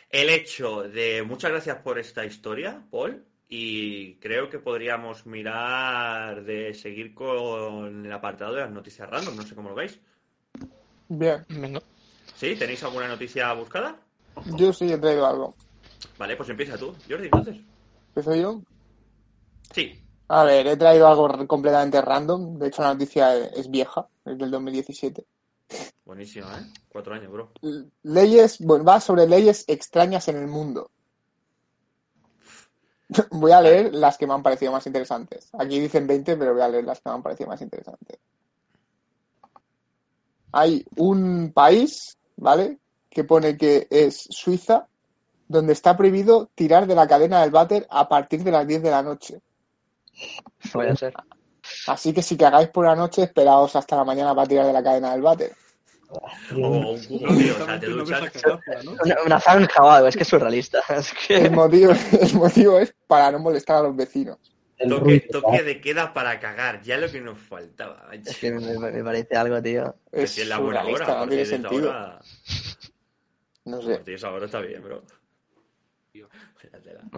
El 0.10 0.30
hecho 0.30 0.84
de 0.84 1.24
muchas 1.24 1.52
gracias 1.52 1.78
por 1.78 2.00
esta 2.00 2.26
historia, 2.26 2.82
Paul, 2.92 3.24
y 3.56 4.16
creo 4.16 4.50
que 4.50 4.58
podríamos 4.58 5.28
mirar 5.28 6.44
de 6.44 6.74
seguir 6.74 7.14
con 7.14 8.04
el 8.04 8.12
apartado 8.12 8.56
de 8.56 8.62
las 8.62 8.72
noticias 8.72 9.08
random, 9.08 9.36
no 9.36 9.44
sé 9.44 9.54
cómo 9.54 9.70
lo 9.70 9.76
veis. 9.76 10.00
Bien, 11.08 11.46
Venga. 11.50 11.80
¿Sí? 12.36 12.56
¿Tenéis 12.56 12.82
alguna 12.84 13.08
noticia 13.08 13.54
buscada? 13.54 13.96
yo 14.58 14.74
sí 14.74 14.92
he 14.92 14.98
traído 14.98 15.28
algo. 15.28 15.54
Vale, 16.18 16.36
pues 16.36 16.50
empieza 16.50 16.80
tú, 16.80 16.96
Jordi, 17.08 17.26
entonces. 17.26 17.58
¿Empiezo 18.08 18.36
yo? 18.36 18.62
Sí, 19.72 20.02
A 20.30 20.44
ver, 20.46 20.66
he 20.66 20.76
traído 20.76 21.08
algo 21.08 21.48
completamente 21.48 22.02
random. 22.02 22.58
De 22.58 22.70
hecho, 22.70 22.82
la 22.82 22.94
noticia 22.94 23.38
es 23.38 23.70
vieja, 23.70 24.08
es 24.26 24.36
del 24.36 24.50
2017. 24.50 25.24
buenísima, 26.06 26.58
¿eh? 26.58 26.74
Cuatro 26.90 27.14
años, 27.14 27.32
bro. 27.32 27.52
Leyes, 28.02 28.58
bueno, 28.62 28.84
va 28.84 29.00
sobre 29.00 29.28
leyes 29.28 29.64
extrañas 29.68 30.28
en 30.28 30.38
el 30.38 30.48
mundo. 30.48 30.90
Voy 33.32 33.52
a 33.52 33.62
leer 33.62 33.94
las 33.94 34.18
que 34.18 34.28
me 34.28 34.34
han 34.34 34.44
parecido 34.44 34.72
más 34.72 34.86
interesantes. 34.86 35.50
Aquí 35.58 35.80
dicen 35.80 36.08
20, 36.08 36.38
pero 36.38 36.54
voy 36.54 36.62
a 36.62 36.70
leer 36.70 36.84
las 36.84 37.00
que 37.00 37.10
me 37.10 37.16
han 37.16 37.24
parecido 37.24 37.50
más 37.50 37.62
interesantes. 37.62 38.18
Hay 40.52 40.86
un 40.98 41.52
país, 41.54 42.18
¿vale? 42.38 42.78
Que 43.10 43.24
pone 43.24 43.58
que 43.58 43.88
es 43.90 44.28
Suiza, 44.30 44.88
donde 45.48 45.74
está 45.74 45.98
prohibido 45.98 46.50
tirar 46.56 46.88
de 46.88 46.96
la 46.96 47.08
cadena 47.08 47.42
del 47.42 47.52
váter 47.52 47.88
a 47.90 48.08
partir 48.08 48.44
de 48.44 48.52
las 48.52 48.68
10 48.68 48.84
de 48.84 48.92
la 48.92 49.02
noche. 49.02 49.42
A 50.74 50.96
ser. 50.96 51.14
Así 51.88 52.14
que 52.14 52.22
si 52.22 52.38
cagáis 52.38 52.70
por 52.70 52.86
la 52.86 52.96
noche, 52.96 53.24
esperaos 53.24 53.76
hasta 53.76 53.96
la 53.96 54.04
mañana 54.04 54.36
para 54.36 54.48
tirar 54.48 54.66
de 54.66 54.74
la 54.74 54.84
cadena 54.84 55.12
del 55.12 55.22
váter. 55.22 55.56
O 56.56 56.92
un 56.92 57.04
cubo, 57.06 57.28
tío, 57.36 57.54
o 57.62 57.66
sea, 57.66 57.80
te 57.80 57.88
duchas. 57.88 58.32
Una, 59.04 59.16
una 59.26 59.40
zanja 59.40 59.84
o 59.84 59.90
algo, 59.90 60.08
es 60.08 60.16
que 60.18 60.24
es 60.24 60.28
surrealista. 60.30 60.82
Es 60.90 61.14
El 61.30 61.44
que... 61.44 61.50
motivo, 61.50 61.94
el 62.20 62.34
motivo 62.36 62.80
es 62.80 62.94
para 63.08 63.32
no 63.32 63.40
molestar 63.40 63.78
a 63.78 63.82
los 63.84 63.96
vecinos. 63.96 64.38
El 64.78 64.90
Toque, 64.90 65.20
toque 65.32 65.64
de 65.64 65.80
queda 65.80 66.14
para 66.14 66.40
cagar, 66.40 66.82
ya 66.82 66.98
lo 66.98 67.10
que 67.10 67.22
nos 67.22 67.40
faltaba. 67.40 68.10
es 68.12 68.38
que 68.38 68.52
me, 68.52 68.78
me 68.78 69.04
parece 69.04 69.36
algo, 69.38 69.62
tío. 69.62 69.96
Que 70.12 70.24
Es 70.24 70.32
si 70.32 70.42
es 70.42 70.48
la 70.48 70.58
buena 70.58 70.82
surrealista, 70.82 71.12
hora, 71.14 71.22
no 71.22 71.28
tiene 71.30 71.46
sentido. 71.46 71.90
hora- 71.90 72.20
No 73.66 73.78
Bueno, 73.78 73.96
sé. 73.98 74.04
tío, 74.04 74.16
esa 74.16 74.32
hora 74.32 74.46
está 74.46 74.60
bien, 74.60 74.82
bro. 74.84 75.04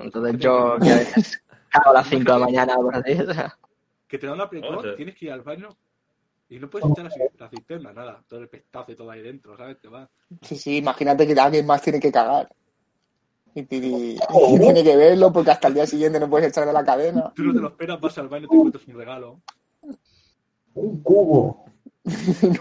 Entonces 0.02 0.38
yo 0.40 0.78
que 0.82 0.90
a 0.92 0.96
veces 0.96 1.44
cago 1.70 1.90
a 1.90 1.94
las 1.94 2.08
5 2.08 2.24
de 2.24 2.40
la 2.40 2.46
mañana 2.46 2.76
por 2.76 2.96
así. 2.96 3.18
Que 4.08 4.18
te 4.20 4.28
da 4.28 4.34
una 4.34 4.48
Joder. 4.48 4.96
tienes 4.96 5.16
que 5.16 5.26
ir 5.26 5.32
al 5.32 5.42
baño 5.42 5.70
y 6.50 6.60
no 6.60 6.70
puedes 6.70 6.90
echar 6.92 7.06
la, 7.06 7.12
ci- 7.12 7.32
la 7.40 7.50
cisterna, 7.50 7.94
nada. 7.94 8.24
Todo 8.28 8.40
el 8.42 8.50
pestazo 8.50 8.92
y 8.92 8.96
todo 8.96 9.12
ahí 9.12 9.22
dentro, 9.22 9.58
¿sabes? 9.58 9.80
Te 9.80 9.88
va. 9.88 10.10
Sí, 10.42 10.56
sí, 10.56 10.78
imagínate 10.78 11.26
que 11.28 11.40
alguien 11.40 11.66
más 11.66 11.82
tiene 11.82 12.00
que 12.00 12.12
cagar. 12.12 12.48
Y, 13.54 13.62
y- 13.62 14.18
y 14.18 14.60
tiene 14.60 14.84
que 14.84 14.96
verlo 14.98 15.32
porque 15.32 15.52
hasta 15.52 15.70
el 15.70 15.76
día 15.76 15.88
siguiente 15.88 16.20
no 16.20 16.30
puedes 16.30 16.50
echar 16.50 16.66
de 16.68 16.74
la 16.74 16.84
cadena. 16.84 17.32
Tú 17.36 17.44
no 17.44 17.54
te 17.54 17.60
lo 17.62 17.68
esperas, 17.70 18.00
vas 18.02 18.18
al 18.18 18.28
baño, 18.28 18.48
te 18.48 18.56
encuentras 18.56 18.88
un 18.88 18.96
regalo. 18.96 19.42
Un 20.76 21.02
cubo. 21.02 21.66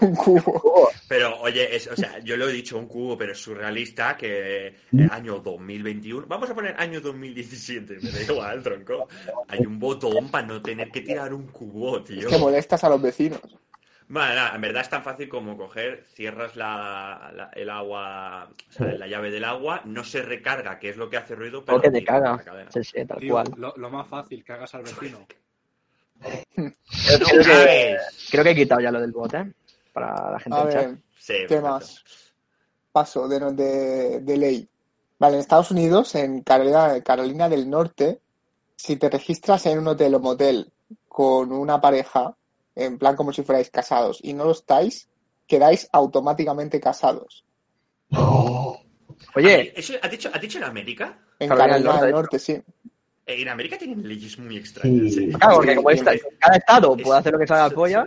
un 0.01 0.15
cubo. 0.15 0.89
Pero, 1.09 1.39
oye, 1.41 1.75
es, 1.75 1.87
o 1.87 1.95
sea, 1.97 2.19
yo 2.19 2.37
lo 2.37 2.47
he 2.47 2.53
dicho 2.53 2.77
un 2.79 2.87
cubo, 2.87 3.17
pero 3.17 3.33
es 3.33 3.37
surrealista 3.39 4.15
que 4.15 4.67
eh, 4.67 4.75
año 5.11 5.39
2021, 5.39 6.25
vamos 6.25 6.49
a 6.49 6.55
poner 6.55 6.75
año 6.79 7.01
2017, 7.01 7.97
me 8.01 8.09
da 8.09 8.21
igual, 8.23 8.63
tronco. 8.63 9.07
Hay 9.49 9.59
un 9.65 9.77
botón 9.79 10.29
para 10.29 10.47
no 10.47 10.61
tener 10.61 10.89
que 10.91 11.01
tirar 11.01 11.33
un 11.33 11.47
cubo, 11.47 12.01
tío. 12.03 12.19
Es 12.21 12.25
que 12.27 12.37
molestas 12.37 12.83
a 12.85 12.89
los 12.89 13.01
vecinos. 13.01 13.41
Bueno, 14.07 14.35
nada, 14.35 14.55
en 14.55 14.61
verdad 14.61 14.83
es 14.83 14.89
tan 14.89 15.03
fácil 15.03 15.27
como 15.29 15.57
coger, 15.57 16.05
cierras 16.13 16.55
la, 16.55 17.31
la- 17.35 17.49
el 17.53 17.69
agua, 17.69 18.49
o 18.69 18.71
sea, 18.71 18.93
la 18.93 19.07
llave 19.07 19.31
del 19.31 19.43
agua, 19.43 19.81
no 19.85 20.03
se 20.03 20.21
recarga, 20.21 20.77
que 20.79 20.89
es 20.89 20.97
lo 20.97 21.09
que 21.09 21.17
hace 21.17 21.35
ruido, 21.35 21.63
pero 21.65 21.77
O 21.77 21.81
que 21.81 21.89
te 21.91 22.03
caga. 22.03 22.39
Sí, 22.71 22.83
sí, 22.83 23.05
tal 23.05 23.19
Tío, 23.19 23.33
cual. 23.33 23.53
lo, 23.57 23.73
lo 23.77 23.89
más 23.89 24.07
fácil, 24.07 24.43
cagas 24.43 24.75
al 24.75 24.83
vecino. 24.89 25.25
Creo, 27.05 27.19
¡No 27.19 27.27
creo 27.27 27.43
que, 27.43 27.43
cagues! 27.49 28.01
creo 28.31 28.43
que 28.43 28.49
he 28.51 28.55
quitado 28.55 28.81
ya 28.81 28.91
lo 28.91 29.01
del 29.01 29.11
bot, 29.11 29.33
¿eh? 29.33 29.53
Para 29.93 30.31
la 30.31 30.39
gente 30.39 30.57
A 30.57 30.63
del 30.63 30.69
chat. 30.73 30.87
ver, 30.91 30.97
Sí, 31.17 31.33
¿qué 31.47 31.59
perfecto. 31.61 31.61
más? 31.61 32.03
Paso 32.91 33.27
de, 33.27 33.39
de, 33.53 34.19
de 34.21 34.37
ley. 34.37 34.69
Vale, 35.19 35.35
en 35.35 35.41
Estados 35.41 35.71
Unidos, 35.71 36.15
en 36.15 36.41
Carolina, 36.41 37.01
Carolina 37.01 37.49
del 37.49 37.69
Norte, 37.69 38.19
si 38.75 38.97
te 38.97 39.09
registras 39.09 39.65
en 39.67 39.79
un 39.79 39.87
hotel 39.87 40.15
o 40.15 40.19
motel 40.19 40.71
con 41.07 41.51
una 41.51 41.79
pareja, 41.81 42.35
en 42.75 42.97
plan 42.97 43.15
como 43.15 43.31
si 43.33 43.43
fuerais 43.43 43.69
casados, 43.69 44.19
y 44.21 44.33
no 44.33 44.43
lo 44.45 44.51
estáis, 44.51 45.07
quedáis 45.47 45.87
automáticamente 45.91 46.79
casados. 46.79 47.45
Oye, 49.35 49.73
¿Eso, 49.79 49.93
¿has, 50.01 50.11
dicho, 50.11 50.29
¿Has 50.33 50.41
dicho 50.41 50.57
en 50.57 50.63
América? 50.63 51.17
En 51.39 51.49
Carolina 51.49 51.73
del 51.75 51.83
Carolina 51.83 52.05
del 52.05 52.15
Norte, 52.15 52.39
sí. 52.39 52.53
Eh, 52.53 53.41
En 53.41 53.49
América 53.49 53.77
tienen 53.77 54.07
leyes 54.07 54.37
muy 54.39 54.57
extrañas. 54.57 55.13
Sí. 55.13 55.25
¿eh? 55.25 55.33
claro, 55.33 55.55
porque 55.55 55.75
como 55.75 55.89
está, 55.91 56.11
cada 56.39 56.57
estado 56.57 56.95
Es- 56.97 57.03
puede 57.03 57.19
hacer 57.19 57.33
lo 57.33 57.39
que 57.39 57.47
se 57.47 57.53
haga 57.53 57.69
la 57.69 57.75
polla. 57.75 58.05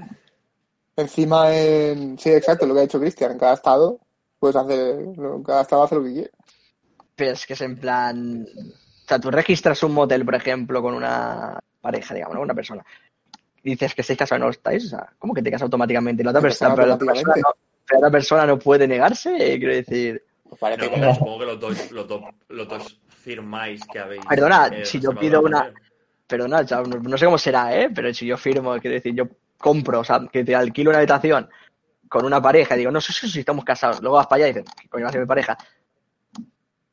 Encima 0.97 1.55
en... 1.57 2.19
Sí, 2.19 2.31
exacto, 2.31 2.67
lo 2.67 2.75
que 2.75 2.81
ha 2.81 2.83
dicho 2.85 2.99
Cristian. 3.01 3.33
En 3.33 3.39
cada 3.39 3.55
estado 3.55 4.01
puedes 4.39 4.57
hacer... 4.57 4.97
lo- 5.17 5.43
Cada 5.43 5.63
estado 5.63 5.83
hace 5.85 5.95
lo 5.97 6.05
que 6.05 6.13
quiere. 6.13 6.31
Pero 7.15 7.33
es 7.33 7.47
que 7.47 7.53
es 7.55 7.61
en 7.61 7.77
plan. 7.79 8.47
O 8.47 9.09
sea, 9.09 9.19
tú 9.21 9.31
registras 9.31 9.83
un 9.83 9.93
motel, 9.93 10.25
por 10.25 10.35
ejemplo, 10.35 10.81
con 10.83 10.95
una 10.95 11.59
pareja, 11.81 12.15
digamos, 12.15 12.37
¿no? 12.37 12.43
Una 12.43 12.55
persona. 12.55 12.85
Dices 13.71 13.95
que 13.95 14.01
estáis 14.01 14.19
casados 14.19 14.43
no 14.45 14.51
estáis. 14.51 14.87
O 14.87 14.89
sea, 14.89 15.09
¿cómo 15.19 15.35
que 15.35 15.43
te 15.43 15.51
casas 15.51 15.65
automáticamente? 15.65 16.25
La 16.25 16.31
otra 16.31 16.41
Te 16.41 16.47
persona, 16.49 16.75
pero 16.75 16.87
la 16.89 16.95
otra 16.95 17.07
persona, 17.13 17.35
no, 17.37 17.55
pero 17.87 18.01
la 18.01 18.07
otra 18.07 18.11
persona 18.11 18.47
no 18.47 18.59
puede 18.59 18.89
negarse, 18.89 19.35
eh, 19.37 19.59
quiero 19.59 19.75
decir. 19.75 20.23
Pues 20.49 20.59
parece 20.61 20.87
No, 20.87 20.95
que 20.95 21.01
no. 21.01 21.15
supongo 21.15 21.39
que 21.41 21.45
los 21.47 21.61
dos, 21.61 21.91
los 21.93 22.09
dos, 22.09 22.23
los 22.49 22.69
dos 22.69 23.01
firmáis 23.09 23.83
que 23.93 23.99
habéis. 23.99 24.25
Perdona, 24.27 24.69
eh, 24.69 24.85
si 24.85 24.99
yo 25.01 25.11
pido 25.15 25.43
una-. 25.43 25.73
Perdona, 26.27 26.63
no, 26.63 26.83
no 26.83 27.19
sé 27.19 27.25
cómo 27.25 27.39
será, 27.39 27.79
¿eh? 27.79 27.91
Pero 27.95 28.13
si 28.15 28.27
yo 28.27 28.37
firmo, 28.37 28.79
quiero 28.79 28.95
decir, 28.95 29.15
yo 29.15 29.25
compro, 29.59 30.01
o 30.01 30.05
sea, 30.05 30.21
que 30.33 30.45
te 30.45 30.55
alquilo 30.55 30.91
una 30.91 30.99
habitación 30.99 31.49
con 32.09 32.25
una 32.25 32.41
pareja 32.41 32.75
y 32.75 32.79
digo, 32.79 32.91
no 32.91 33.01
sé 33.01 33.13
si 33.13 33.41
estamos 33.41 33.65
casados. 33.65 34.01
Luego 34.01 34.17
vas 34.17 34.27
para 34.27 34.45
allá 34.45 34.49
y 34.49 34.55
dices, 34.55 34.75
¿qué 34.81 34.89
coño 34.89 35.05
va 35.05 35.09
a 35.11 35.13
ser 35.13 35.21
mi 35.21 35.27
pareja? 35.27 35.57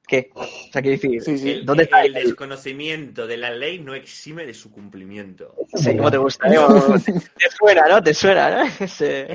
¿Qué? 0.07 0.29
O 0.35 0.43
sea, 0.71 0.81
quiero 0.81 0.89
decir, 1.01 1.21
Sí, 1.23 1.37
sí. 1.37 1.51
El, 1.51 1.65
¿dónde 1.65 1.83
está 1.83 2.01
el 2.03 2.15
el- 2.15 2.25
desconocimiento 2.25 3.25
de 3.25 3.37
la 3.37 3.49
ley 3.51 3.79
no 3.79 3.93
exime 3.95 4.45
de 4.45 4.53
su 4.53 4.71
cumplimiento. 4.71 5.55
Sí, 5.73 5.95
¿cómo 5.97 6.11
te 6.11 6.17
gusta? 6.17 6.47
¿eh? 6.47 6.57
te, 7.05 7.11
te 7.13 7.49
suena, 7.57 7.87
¿no? 7.89 8.03
Te 8.03 8.13
suena, 8.13 8.63
¿no? 8.63 8.69
Ese. 8.85 9.27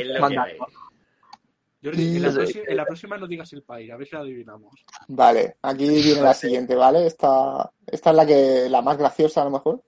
Jordi, 1.83 2.17
en 2.17 2.23
la, 2.23 2.29
Sí. 2.31 2.37
próxima, 2.37 2.65
en 2.69 2.77
la 2.77 2.85
próxima 2.85 3.17
no 3.17 3.27
digas 3.27 3.53
el 3.55 3.63
país, 3.63 3.91
a 3.91 3.97
ver 3.97 4.07
si 4.07 4.15
lo 4.15 4.21
adivinamos. 4.21 4.75
Vale, 5.09 5.57
aquí 5.63 5.89
viene 5.89 6.21
la 6.21 6.35
siguiente, 6.35 6.75
¿vale? 6.75 7.07
Esta, 7.07 7.71
esta 7.87 8.11
es 8.11 8.17
la 8.17 8.27
que 8.27 8.69
la 8.69 8.83
más 8.83 8.99
graciosa 8.99 9.41
a 9.41 9.45
lo 9.47 9.51
mejor. 9.51 9.83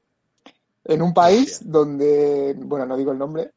En 0.85 1.03
un 1.03 1.13
país 1.13 1.53
Hostia. 1.57 1.71
donde, 1.71 2.55
bueno, 2.57 2.87
no 2.87 2.97
digo 2.97 3.13
el 3.13 3.19
nombre, 3.19 3.51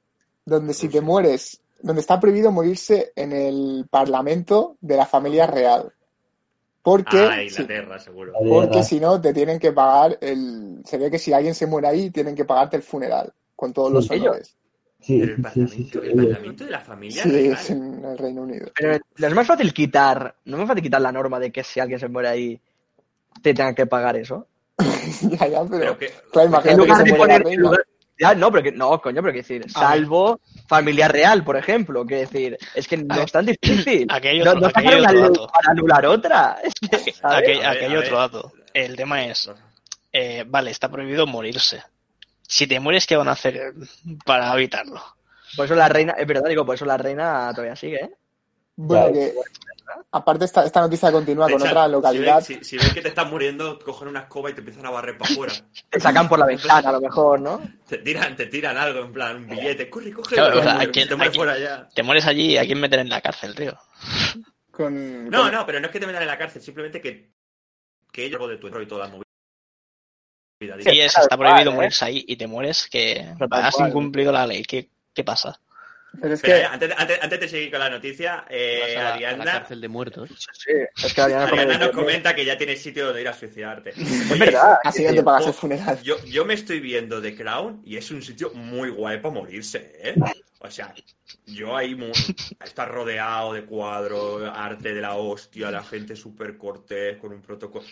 donde 0.43 0.73
si 0.73 0.89
te 0.89 0.99
mueres, 0.99 1.61
donde 1.81 2.02
está 2.02 2.19
prohibido 2.19 2.52
morirse 2.52 3.14
en 3.15 3.31
el 3.31 3.88
parlamento 3.89 4.76
de 4.81 4.97
la 4.97 5.06
familia 5.06 5.47
real. 5.47 5.93
Porque, 6.85 7.17
Ah, 7.17 7.37
si, 7.49 7.65
seguro. 8.03 8.33
porque 8.47 8.83
si 8.83 8.99
no, 8.99 9.19
te 9.19 9.33
tienen 9.33 9.57
que 9.57 9.71
pagar 9.71 10.19
el. 10.21 10.83
Se 10.85 10.99
ve 10.99 11.09
que 11.09 11.17
si 11.17 11.33
alguien 11.33 11.55
se 11.55 11.65
muere 11.65 11.87
ahí, 11.87 12.11
tienen 12.11 12.35
que 12.35 12.45
pagarte 12.45 12.77
el 12.77 12.83
funeral 12.83 13.33
con 13.55 13.73
todos 13.73 13.91
los 13.91 14.05
Sí. 14.05 14.13
honores. 14.13 14.55
Sí, 15.01 15.19
Pero 15.19 15.31
el 15.31 15.37
sí, 15.37 15.41
sí, 15.41 15.41
parlamento, 15.41 16.01
sí, 16.01 16.07
el 16.07 16.15
parlamento 16.29 16.65
de 16.65 16.69
la 16.71 16.79
familia 16.79 17.23
Sí, 17.23 17.47
es 17.47 17.69
en 17.71 18.05
el 18.05 18.17
Reino 18.19 18.43
Unido. 18.43 18.67
Pero 18.79 18.99
no 19.17 19.27
es 19.27 19.33
más 19.33 19.47
fácil 19.47 19.73
quitar, 19.73 20.35
no 20.45 20.57
es 20.57 20.59
más 20.59 20.67
fácil 20.67 20.83
quitar 20.83 21.01
la 21.01 21.11
norma 21.11 21.39
de 21.39 21.51
que 21.51 21.63
si 21.63 21.79
alguien 21.79 21.99
se 21.99 22.07
muere 22.07 22.27
ahí, 22.27 22.61
te 23.41 23.55
tengan 23.55 23.73
que 23.73 23.87
pagar 23.87 24.15
eso. 24.17 24.45
ya, 25.23 25.47
ya, 25.47 25.63
pero. 25.65 25.69
Pero 25.69 25.97
que, 25.97 26.11
Claro, 26.31 26.61
En 26.69 26.85
que 26.87 26.95
se 26.95 27.03
de 27.03 27.09
muere 27.09 27.17
la 27.17 27.17
poner, 27.17 27.37
en 27.41 27.43
reina. 27.45 27.63
lugar- 27.63 27.85
ya, 28.17 28.33
no, 28.35 28.51
pero 28.51 28.63
que, 28.63 28.71
no, 28.71 29.01
coño, 29.01 29.21
pero 29.21 29.33
que 29.33 29.39
decir, 29.39 29.69
salvo 29.71 30.39
familia 30.67 31.07
real, 31.07 31.43
por 31.43 31.57
ejemplo, 31.57 32.05
que 32.05 32.15
decir, 32.15 32.57
es 32.73 32.87
que 32.87 32.97
no 32.97 33.21
es 33.21 33.31
tan 33.31 33.45
difícil. 33.45 34.07
aquí 34.09 34.27
hay 34.29 34.39
no, 34.39 34.51
otro- 34.51 34.61
no 34.61 34.67
aquí 34.67 34.79
hay 34.79 34.85
sacar 34.85 34.99
una 34.99 35.09
otro 35.09 35.19
ley 35.21 35.29
dato. 35.29 35.47
para 35.53 35.71
anular 35.71 36.05
otra. 36.05 36.57
Es 36.63 36.73
que, 37.03 37.11
¿sabes? 37.13 37.37
Aquí, 37.49 37.51
A 37.51 37.57
ver, 37.57 37.65
aquí 37.67 37.85
hay 37.85 37.95
a 37.95 37.99
otro 37.99 38.17
dato. 38.17 38.51
El 38.73 38.95
tema 38.95 39.25
es, 39.25 39.49
eh, 40.13 40.43
vale, 40.47 40.71
está 40.71 40.89
prohibido 40.89 41.27
morirse. 41.27 41.83
Si 42.47 42.67
te 42.67 42.79
mueres, 42.79 43.07
¿qué 43.07 43.15
van 43.15 43.27
a 43.27 43.31
hacer 43.31 43.73
para 44.25 44.53
evitarlo? 44.53 45.01
Por 45.55 45.65
eso 45.65 45.75
la 45.75 45.89
reina, 45.89 46.13
es 46.17 46.27
verdad, 46.27 46.49
digo, 46.49 46.65
por 46.65 46.75
eso 46.75 46.85
la 46.85 46.97
reina 46.97 47.51
todavía 47.53 47.75
sigue, 47.75 47.97
¿eh? 48.03 48.09
Bueno, 48.75 49.11
que. 49.13 49.33
Aparte, 50.11 50.45
esta, 50.45 50.65
esta 50.65 50.81
noticia 50.81 51.11
continúa 51.11 51.49
con 51.49 51.61
otra 51.61 51.85
si 51.85 51.91
localidad. 51.91 52.35
ves, 52.37 52.45
si, 52.45 52.63
si 52.63 52.77
ves 52.77 52.93
que 52.93 53.01
te 53.01 53.09
estás 53.09 53.29
muriendo, 53.29 53.77
cogen 53.79 54.07
una 54.07 54.21
escoba 54.21 54.49
y 54.49 54.53
te 54.53 54.59
empiezan 54.61 54.85
a 54.85 54.89
barrer 54.89 55.17
para 55.17 55.31
afuera. 55.31 55.53
Te 55.89 55.99
sacan 55.99 56.27
por 56.27 56.39
la 56.39 56.45
ventana, 56.47 56.89
a 56.89 56.91
lo 56.93 57.01
mejor, 57.01 57.39
¿no? 57.39 57.61
Te 57.87 57.97
tiran, 57.99 58.35
te 58.35 58.47
tiran 58.47 58.77
algo, 58.77 58.99
en 59.05 59.13
plan, 59.13 59.37
un 59.37 59.47
billete. 59.47 59.89
Corre, 59.89 60.11
coge. 60.11 60.35
Claro, 60.35 60.59
o 60.59 60.63
sea, 60.63 60.77
te 60.79 60.85
¿a 60.85 60.91
quién- 60.91 61.07
mueres 61.09 61.31
quién- 61.31 61.33
fuera 61.33 61.57
ya. 61.59 61.89
Te 61.93 62.03
mueres 62.03 62.25
allí 62.25 62.53
y 62.53 62.57
a 62.57 62.65
quién 62.65 62.79
meter 62.79 62.99
en 62.99 63.09
la 63.09 63.21
cárcel, 63.21 63.53
tío. 63.55 63.77
Con, 64.71 65.29
No, 65.29 65.43
con- 65.43 65.51
no, 65.51 65.65
pero 65.65 65.79
no 65.79 65.85
es 65.87 65.91
que 65.91 65.99
te 65.99 66.07
metan 66.07 66.21
en 66.23 66.27
la 66.27 66.37
cárcel, 66.37 66.61
simplemente 66.61 66.99
que, 67.01 67.31
que 68.11 68.25
ellos 68.25 68.49
de 68.49 68.57
tu 68.57 68.67
error 68.67 68.81
y 68.81 68.87
toda 68.87 69.05
la 69.05 69.11
movida. 69.11 69.25
Si 70.79 70.99
es, 70.99 71.17
está 71.17 71.37
prohibido 71.37 71.71
¿eh? 71.71 71.75
morirse 71.75 72.05
ahí 72.05 72.25
y 72.27 72.35
te 72.37 72.47
mueres, 72.47 72.87
que 72.89 73.25
has 73.51 73.79
incumplido 73.79 74.31
la 74.31 74.47
ley. 74.47 74.63
¿Qué, 74.63 74.89
qué 75.13 75.23
pasa? 75.23 75.59
Pero 76.21 76.33
es 76.33 76.43
Espera, 76.43 76.59
que. 76.59 76.65
antes, 76.65 76.89
de- 76.89 76.95
antes, 76.97 77.19
antes 77.21 77.39
de 77.39 77.47
seguir 77.49 77.71
con 77.71 77.79
la 77.79 77.89
noticia, 77.89 78.45
eh, 78.49 78.81
a 78.83 78.87
la, 78.87 78.93
a 78.93 79.03
la 79.09 79.13
Ariadna, 79.15 79.45
cárcel 79.45 79.81
de 79.81 79.87
muertos. 79.87 80.29
Sí, 80.53 80.71
es 81.03 81.13
que 81.13 81.21
Ariana 81.21 81.45
Ariadna 81.45 81.73
come- 81.73 81.85
nos 81.85 81.95
comenta 81.95 82.35
que 82.35 82.45
ya 82.45 82.57
tiene 82.57 82.75
sitio 82.75 83.05
donde 83.07 83.21
ir 83.21 83.27
a 83.27 83.33
suicidarte. 83.33 83.89
Es 83.95 84.39
verdad. 84.39 84.79
Así 84.83 85.03
no 85.03 85.13
te 85.13 85.23
pagas 85.23 85.47
el 85.47 85.53
funeral. 85.53 86.01
Yo, 86.01 86.23
yo 86.25 86.45
me 86.45 86.53
estoy 86.53 86.79
viendo 86.79 87.21
The 87.21 87.35
Crown 87.35 87.81
y 87.85 87.97
es 87.97 88.09
un 88.11 88.21
sitio 88.21 88.51
muy 88.53 88.89
guay 88.89 89.17
para 89.19 89.33
morirse, 89.33 89.91
¿eh? 90.01 90.15
O 90.59 90.71
sea, 90.71 90.93
yo 91.45 91.75
ahí 91.77 91.95
estar 92.63 92.89
rodeado 92.91 93.53
de 93.53 93.65
cuadros, 93.65 94.49
arte 94.51 94.93
de 94.95 95.01
la 95.01 95.13
hostia, 95.15 95.69
la 95.69 95.83
gente 95.83 96.15
súper 96.15 96.57
cortés, 96.57 97.17
con 97.17 97.31
un 97.33 97.41
protocolo. 97.41 97.85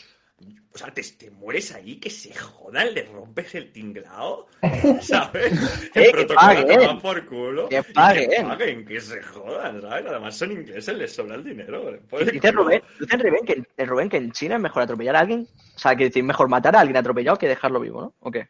O 0.74 0.78
sea, 0.78 0.92
te, 0.92 1.04
te 1.04 1.30
mueres 1.30 1.72
ahí, 1.74 1.98
que 2.00 2.10
se 2.10 2.34
jodan, 2.34 2.94
le 2.94 3.04
rompes 3.04 3.54
el 3.56 3.72
tinglao, 3.72 4.48
¿sabes? 5.02 5.54
Eh, 5.54 5.90
El 5.94 6.06
que 6.06 6.12
protocolo 6.12 6.36
paguen. 6.36 6.68
te 6.68 6.78
va 6.78 7.00
por 7.00 7.26
culo. 7.28 7.70
Que 7.70 7.84
y 7.88 7.94
paguen. 7.94 8.48
paguen, 8.48 8.86
que 8.86 9.00
se 9.00 9.22
jodan, 9.22 9.82
¿sabes? 9.82 10.06
Además 10.08 10.36
son 10.36 10.52
ingleses, 10.52 10.98
les 10.98 11.14
sobra 11.14 11.36
el 11.36 11.44
dinero. 11.44 11.90
El 11.90 12.32
Dice. 12.32 12.52
Rubén, 12.52 12.82
dice 13.00 13.18
Rubén 13.18 13.46
que, 13.46 13.64
eh, 13.78 13.86
Rubén 13.86 14.10
que 14.10 14.18
en 14.18 14.32
China 14.32 14.56
es 14.56 14.62
mejor 14.62 14.84
atropellar 14.84 15.16
a 15.16 15.20
alguien. 15.20 15.48
O 15.76 15.80
sea, 15.80 15.96
que 15.96 16.06
decir, 16.06 16.24
mejor 16.24 16.50
matar 16.50 16.76
a 16.76 16.80
alguien 16.80 16.98
atropellado 16.98 17.38
que 17.38 17.48
dejarlo 17.48 17.80
vivo, 17.80 18.02
¿no? 18.02 18.14
¿O 18.20 18.32
qué? 18.32 18.48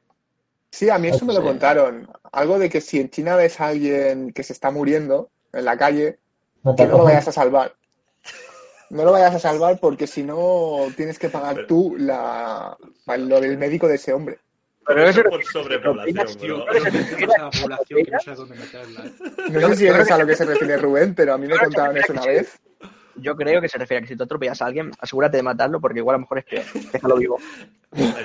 Sí, 0.71 0.89
a 0.89 0.97
mí 0.97 1.09
eso 1.09 1.25
me 1.25 1.33
lo 1.33 1.43
contaron. 1.43 2.07
Algo 2.31 2.57
de 2.57 2.69
que 2.69 2.81
si 2.81 2.99
en 2.99 3.09
China 3.09 3.35
ves 3.35 3.59
a 3.59 3.67
alguien 3.67 4.31
que 4.31 4.43
se 4.43 4.53
está 4.53 4.71
muriendo 4.71 5.29
en 5.51 5.65
la 5.65 5.77
calle, 5.77 6.17
No 6.63 6.73
te 6.73 6.83
que 6.83 6.89
no 6.89 6.97
lo 6.99 7.03
vayas 7.03 7.27
a 7.27 7.31
salvar. 7.31 7.75
No 8.89 9.03
lo 9.05 9.11
vayas 9.11 9.35
a 9.35 9.39
salvar 9.39 9.79
porque 9.79 10.07
si 10.07 10.23
no 10.23 10.87
tienes 10.95 11.17
que 11.19 11.29
pagar 11.29 11.65
tú 11.67 11.95
la, 11.97 12.77
lo 13.17 13.41
del 13.41 13.57
médico 13.57 13.87
de 13.87 13.95
ese 13.95 14.13
hombre. 14.13 14.39
Pero 14.85 15.07
Eso 15.07 15.21
eso 15.21 15.29
por 15.29 15.43
sobrepoblación, 15.45 16.27
pero 16.41 16.57
no 18.11 18.19
sabe 18.19 18.35
dónde 18.35 18.55
meterla. 18.55 19.03
No 19.49 19.59
Yo- 19.61 19.69
sé 19.69 19.75
si 19.77 19.85
yo 19.85 19.93
creo 19.93 20.05
es 20.05 20.11
a 20.11 20.17
lo 20.17 20.27
que 20.27 20.35
se 20.35 20.45
refiere 20.45 20.77
Rubén, 20.77 21.15
pero 21.15 21.33
a 21.33 21.37
mí 21.37 21.47
me 21.47 21.55
se 21.57 21.97
eso 21.97 22.11
una 22.13 22.25
vez. 22.25 22.59
Yo 23.15 23.35
creo 23.35 23.61
que 23.61 23.69
se 23.69 23.77
refiere 23.77 23.99
a 23.99 24.01
que 24.01 24.07
si 24.07 24.15
tú 24.15 24.23
atropellas 24.23 24.61
a 24.61 24.65
alguien, 24.65 24.91
asegúrate 24.99 25.37
de 25.37 25.43
matarlo 25.43 25.79
porque 25.79 25.99
igual 25.99 26.15
a 26.15 26.17
lo 26.17 26.21
mejor 26.21 26.39
es 26.39 26.45
peor. 26.45 26.65
Déjalo 26.91 27.17
vivo. 27.17 27.37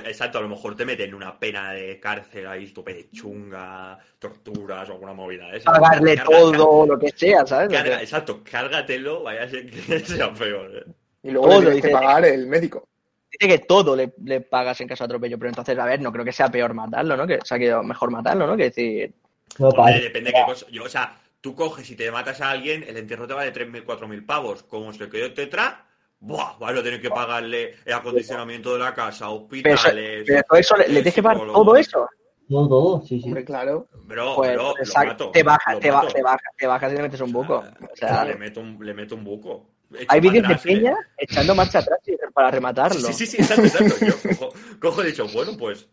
Exacto, 0.06 0.38
a 0.38 0.40
lo 0.40 0.48
mejor 0.48 0.74
te 0.76 0.84
meten 0.86 1.14
una 1.14 1.38
pena 1.38 1.72
de 1.72 2.00
cárcel 2.00 2.46
ahí, 2.46 2.68
tope 2.72 2.94
de 2.94 3.10
chunga, 3.10 3.98
torturas 4.18 4.88
o 4.88 4.92
alguna 4.92 5.12
movida 5.12 5.50
esa. 5.52 5.70
Pagarle 5.72 6.16
Carga- 6.16 6.24
todo, 6.38 6.86
lo 6.86 6.98
que 6.98 7.10
sea, 7.10 7.46
¿sabes? 7.46 7.68
carga- 7.70 8.00
exacto, 8.00 8.40
cárgatelo, 8.42 9.22
vaya 9.24 9.42
a 9.42 9.48
ser 9.48 9.68
que 9.70 10.00
sea 10.00 10.32
peor. 10.32 10.70
¿eh? 10.74 10.90
Y 11.22 11.30
luego 11.32 11.48
Todo, 11.48 11.58
le 11.60 11.64
tienes 11.66 11.82
que 11.82 11.88
dice. 11.88 12.00
pagar 12.00 12.24
el 12.24 12.46
médico. 12.46 12.88
Dice 13.30 13.58
que 13.58 13.58
todo 13.66 13.94
le, 13.94 14.14
le 14.24 14.40
pagas 14.40 14.80
en 14.80 14.88
caso 14.88 15.04
de 15.04 15.06
atropello, 15.06 15.38
pero 15.38 15.50
entonces, 15.50 15.78
a 15.78 15.84
ver, 15.84 16.00
no 16.00 16.10
creo 16.12 16.24
que 16.24 16.32
sea 16.32 16.48
peor 16.48 16.72
matarlo, 16.72 17.14
¿no? 17.16 17.26
Que, 17.26 17.36
o 17.36 17.44
sea, 17.44 17.58
que 17.58 17.74
mejor 17.84 18.10
matarlo, 18.10 18.46
¿no? 18.46 18.56
Que 18.56 18.64
decir, 18.64 19.12
No, 19.58 19.68
Hombre, 19.68 20.00
depende 20.00 20.30
de 20.30 20.36
qué 20.38 20.42
cosa. 20.46 20.64
Yo, 20.70 20.84
o 20.84 20.88
sea, 20.88 21.17
tú 21.40 21.54
coges 21.54 21.88
y 21.90 21.96
te 21.96 22.10
matas 22.10 22.40
a 22.40 22.50
alguien, 22.50 22.82
el 22.82 22.96
entierro 22.96 23.26
te 23.26 23.34
vale 23.34 23.52
3.000, 23.52 23.84
4.000 23.84 24.24
pavos. 24.26 24.62
Como 24.64 24.92
se 24.92 25.08
quedó 25.08 25.32
tetra, 25.32 25.86
¡buah! 26.20 26.56
Vas 26.58 26.76
a 26.78 26.82
tener 26.82 27.00
que 27.00 27.10
pagarle 27.10 27.76
el 27.84 27.92
acondicionamiento 27.92 28.72
de 28.72 28.78
la 28.80 28.94
casa, 28.94 29.26
pero, 29.26 29.34
eso, 29.34 29.44
hospitales. 29.44 30.24
pero 30.26 30.42
todo 30.48 30.58
eso 30.58 30.76
le, 30.76 30.84
le 30.88 30.94
tienes 30.94 31.14
que 31.14 31.22
pagar 31.22 31.38
todo 31.46 31.76
eso. 31.76 32.08
Todo, 32.48 32.66
todo, 32.68 33.02
sí, 33.02 33.20
sí. 33.20 33.26
Hombre, 33.26 33.44
claro. 33.44 33.88
Bro, 34.04 34.36
Pues, 34.36 34.54
bro, 34.54 34.68
lo 34.74 34.76
exacto, 34.78 35.08
mato, 35.08 35.30
te 35.32 35.42
baja, 35.42 35.72
lo 35.74 35.80
te, 35.80 35.90
ba- 35.90 36.00
mato. 36.02 36.12
te 36.56 36.66
baja, 36.66 36.88
te 36.88 36.94
le 36.94 37.02
metes 37.02 37.20
un 37.20 37.32
buco. 37.32 37.56
O 37.92 37.96
sea, 37.96 38.24
le, 38.24 38.36
meto 38.36 38.60
un, 38.60 38.78
le 38.84 38.94
meto 38.94 39.14
un 39.14 39.24
buco. 39.24 39.70
Hay 40.08 40.20
vídeos 40.20 40.46
de 40.46 40.54
¿eh? 40.54 40.58
peña 40.62 40.94
echando 41.16 41.54
marcha 41.54 41.78
atrás 41.78 41.98
y- 42.06 42.16
para 42.34 42.50
rematarlo. 42.50 43.00
Sí, 43.08 43.12
sí, 43.12 43.26
sí, 43.26 43.36
exacto, 43.38 43.64
exacto. 43.64 43.94
Yo 44.06 44.14
cojo, 44.36 44.52
cojo 44.80 45.02
y 45.02 45.06
he 45.06 45.08
dicho, 45.10 45.26
bueno, 45.28 45.56
pues. 45.58 45.86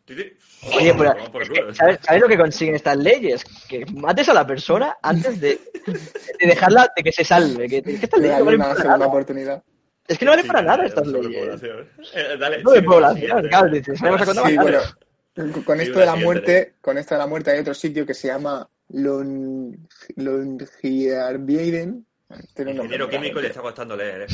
Oye, 0.75 0.93
pero 0.97 1.13
es 1.41 1.49
que, 1.49 1.73
¿sabes, 1.73 1.99
sabes 2.01 2.21
lo 2.21 2.27
que 2.27 2.37
consiguen 2.37 2.75
estas 2.75 2.97
leyes? 2.97 3.43
Que 3.67 3.85
mates 3.93 4.29
a 4.29 4.33
la 4.33 4.45
persona 4.45 4.97
antes 5.01 5.39
de, 5.41 5.59
de 6.39 6.47
dejarla, 6.47 6.91
de 6.95 7.03
que 7.03 7.11
se 7.11 7.23
salve. 7.23 7.67
Que, 7.69 7.81
que 7.81 7.93
estas 7.93 8.19
leyes 8.19 8.37
no 8.39 8.45
darle 8.45 8.57
valen 8.57 8.59
una 8.59 8.65
para 8.67 8.75
segunda 8.75 8.97
nada. 8.97 9.07
oportunidad. 9.07 9.63
Es 10.07 10.19
que 10.19 10.25
no 10.25 10.31
valen 10.31 10.45
Sí, 10.45 10.51
para 10.51 10.61
nada 10.61 10.85
estas 10.85 11.07
leyes. 11.07 11.61
Eh, 12.13 12.37
dale, 12.39 12.61
No 12.63 12.71
de 12.71 12.83
población, 12.83 13.47
claro, 13.47 13.69
dices, 13.71 13.99
vamos 14.01 14.21
a 14.21 14.25
contar 14.25 14.47
Sí, 14.47 14.57
bueno, 14.57 14.79
con 15.65 15.81
esto 15.81 15.99
de 15.99 16.05
la 16.05 16.15
muerte, 16.15 16.75
con 16.81 16.97
esto 16.97 17.15
de 17.15 17.19
la 17.19 17.27
muerte 17.27 17.51
hay 17.51 17.59
otro 17.59 17.73
sitio 17.73 18.05
que 18.05 18.13
se 18.13 18.27
llama 18.27 18.69
Lon 18.89 19.87
Longyearbyen. 20.15 22.05
Tiene 22.55 22.71
un 22.71 22.77
nombre 22.77 23.09
químico 23.09 23.39
le 23.41 23.47
está 23.47 23.61
costando 23.61 23.95
leer, 23.95 24.21
¿eh? 24.23 24.27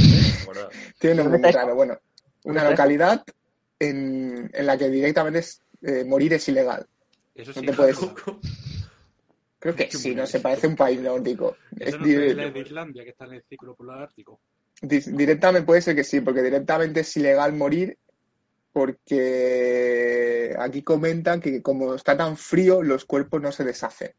Tiene 0.99 1.14
un 1.14 1.18
nombre 1.18 1.23
¿Dónde 1.23 1.38
muy 1.40 1.52
raro. 1.52 1.76
Bueno, 1.76 1.99
una 2.44 2.69
localidad 2.69 3.23
en, 3.80 4.49
en 4.53 4.65
la 4.65 4.78
que 4.78 4.90
directamente 4.90 5.40
es, 5.40 5.61
eh, 5.82 6.03
morir 6.06 6.34
es 6.34 6.48
ilegal. 6.48 6.86
Eso 7.36 7.52
No 7.56 7.61
sí. 7.61 7.65
te 7.68 7.73
puedes- 7.73 7.98
Creo 9.60 9.76
que 9.76 9.91
sí, 9.91 10.15
no 10.15 10.26
se 10.26 10.40
parece 10.40 10.65
a 10.65 10.69
un 10.72 10.76
país 10.76 10.99
nórdico. 11.02 11.56
Es 11.80 11.99
no 11.99 12.03
de 12.06 12.60
Islandia, 12.60 13.03
que 13.03 13.11
está 13.11 13.26
en 13.26 13.34
el 13.34 13.44
círculo 13.44 13.76
polar 13.76 14.02
ártico. 14.02 14.40
di- 14.82 14.99
directamente 14.99 15.65
puede 15.68 15.82
ser 15.84 15.95
que 15.95 16.03
sí, 16.03 16.19
porque 16.22 16.41
directamente 16.41 17.02
es 17.02 17.15
ilegal 17.18 17.53
morir 17.53 17.95
porque 18.73 20.56
aquí 20.60 20.82
comentan 20.82 21.40
que 21.41 21.61
como 21.61 21.94
está 21.95 22.15
tan 22.18 22.38
frío, 22.38 22.82
los 22.82 23.06
cuerpos 23.06 23.41
no 23.41 23.52
se 23.52 23.64
deshacen. 23.64 24.11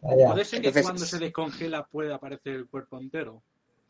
Puede 0.00 0.44
ser 0.44 0.60
que 0.60 0.68
Entonces- 0.68 0.82
cuando 0.82 1.04
se 1.04 1.18
descongela 1.18 1.84
pueda 1.86 2.14
aparecer 2.16 2.54
el 2.54 2.66
cuerpo 2.66 2.98
entero. 2.98 3.42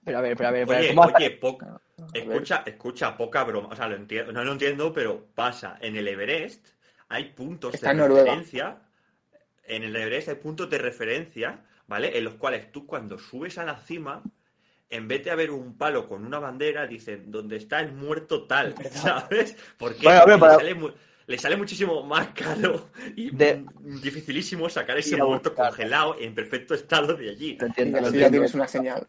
Pero 0.04 0.18
a 0.18 0.20
ver, 0.22 0.36
pero 0.36 0.48
a 0.48 0.52
ver, 0.52 0.66
pero 0.66 0.78
Oye, 0.80 0.88
¿cómo 0.88 1.02
hace- 1.04 1.16
oye, 1.16 1.30
po- 1.32 1.58
A 1.60 1.80
ver. 2.12 2.22
escucha, 2.28 2.62
escucha, 2.64 3.16
poca 3.16 3.44
broma. 3.44 3.68
O 3.70 3.76
sea, 3.76 3.88
lo 3.88 3.96
entiendo, 3.96 4.32
no 4.32 4.42
lo 4.44 4.52
entiendo, 4.52 4.92
pero 4.92 5.26
pasa. 5.34 5.76
En 5.80 5.96
el 5.96 6.08
Everest 6.08 6.66
hay 7.08 7.24
puntos 7.32 7.74
Está 7.74 7.88
de 7.88 7.92
en 7.92 7.98
Noruega. 7.98 8.24
referencia. 8.24 8.78
En 9.64 9.82
el 9.82 9.94
Everest 9.94 10.28
hay 10.30 10.36
puntos 10.36 10.70
de 10.70 10.78
referencia, 10.78 11.62
¿vale? 11.88 12.16
En 12.16 12.24
los 12.24 12.34
cuales 12.36 12.72
tú 12.72 12.86
cuando 12.86 13.18
subes 13.18 13.58
a 13.58 13.64
la 13.64 13.76
cima, 13.76 14.22
en 14.88 15.08
vez 15.08 15.22
de 15.24 15.30
haber 15.30 15.50
un 15.50 15.76
palo 15.76 16.08
con 16.08 16.24
una 16.24 16.38
bandera, 16.38 16.86
dicen, 16.86 17.30
donde 17.30 17.56
está 17.56 17.80
el 17.80 17.92
muerto 17.92 18.46
tal, 18.46 18.74
¿sabes? 18.90 19.56
Porque 19.76 20.04
Bueno, 20.04 20.38
para- 20.38 20.54
sale 20.54 20.74
mu- 20.74 20.92
le 21.28 21.38
sale 21.38 21.56
muchísimo 21.56 22.02
más 22.02 22.28
caro 22.34 22.88
y 23.14 23.30
De- 23.30 23.64
dificilísimo 24.02 24.68
sacar 24.68 24.98
ese 24.98 25.16
muerto 25.16 25.54
congelado 25.54 26.16
en 26.18 26.34
perfecto 26.34 26.74
estado 26.74 27.14
de 27.14 27.30
allí. 27.30 27.56
Lo 27.60 27.66
Y 27.66 27.68
entiendo, 27.68 28.00
lo 28.00 28.06
entiendo. 28.08 28.30
tienes 28.30 28.54
una 28.54 28.66
señal. 28.66 29.06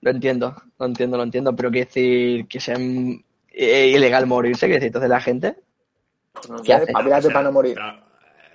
Lo 0.00 0.10
entiendo, 0.10 0.56
lo 0.78 0.86
entiendo, 0.86 1.16
lo 1.18 1.22
entiendo, 1.22 1.54
pero 1.54 1.70
quiere 1.70 1.84
decir 1.86 2.46
que 2.48 2.58
sea 2.58 2.76
eh, 2.78 3.92
ilegal 3.94 4.26
morirse, 4.26 4.66
que 4.66 4.72
decir, 4.74 4.86
entonces 4.86 5.10
la 5.10 5.20
gente. 5.20 5.56
No 6.48 6.62
¿Qué 6.62 6.72
hace? 6.72 6.84
espabilate 6.86 7.26
O 7.26 7.30
sea, 7.30 7.32
para 7.34 7.44
no 7.44 7.52
morir. 7.52 7.74
Pero, 7.74 8.02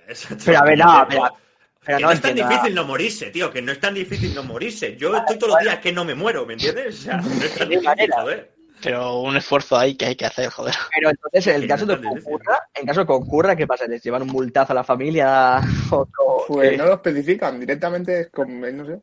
exacto, 0.08 0.42
Pero 0.44 0.58
a 0.58 0.64
ver, 0.64 0.78
no, 0.78 1.06
pero- 1.08 1.22
pero- 1.22 1.36
pero 1.84 1.98
que 1.98 2.02
no 2.02 2.08
no 2.08 2.12
es 2.14 2.20
tan 2.20 2.30
entiendo. 2.32 2.52
difícil 2.52 2.74
no 2.74 2.84
morirse, 2.84 3.30
tío, 3.30 3.52
que 3.52 3.62
no 3.62 3.70
es 3.70 3.78
tan 3.78 3.94
difícil 3.94 4.34
no 4.34 4.42
morirse. 4.42 4.96
Yo 4.96 5.16
estoy 5.16 5.38
todos 5.38 5.52
los 5.54 5.62
días 5.62 5.78
que 5.78 5.92
no 5.92 6.04
me 6.04 6.16
muero, 6.16 6.44
¿me 6.44 6.54
entiendes? 6.54 6.98
O 6.98 7.02
sea, 7.02 7.18
no 7.18 7.28
es 7.44 7.54
tan 7.54 7.68
difícil, 7.68 7.84
manera. 7.84 8.20
joder. 8.22 8.55
Pero 8.82 9.20
un 9.20 9.36
esfuerzo 9.36 9.76
ahí 9.76 9.94
que 9.94 10.06
hay 10.06 10.16
que 10.16 10.26
hacer, 10.26 10.50
joder. 10.50 10.74
Pero 10.94 11.10
entonces, 11.10 11.46
en 11.46 11.62
el 11.62 11.68
caso 11.68 11.86
no 11.86 11.94
de 11.94 12.00
que 12.00 12.08
difícil. 12.08 12.34
ocurra, 12.34 12.68
en 12.74 12.86
caso 12.86 13.00
de 13.00 13.06
que 13.06 13.12
ocurra, 13.12 13.56
¿qué 13.56 13.66
pasa? 13.66 13.86
¿Les 13.86 14.02
llevan 14.02 14.22
un 14.22 14.28
multazo 14.28 14.72
a 14.72 14.76
la 14.76 14.84
familia? 14.84 15.60
¿Otro? 15.90 16.44
Pues 16.48 16.70
¿Qué? 16.70 16.76
no 16.76 16.86
lo 16.86 16.94
especifican, 16.94 17.58
directamente 17.58 18.20
es 18.20 18.30
como, 18.30 18.66
no 18.66 18.86
sé. 18.86 19.00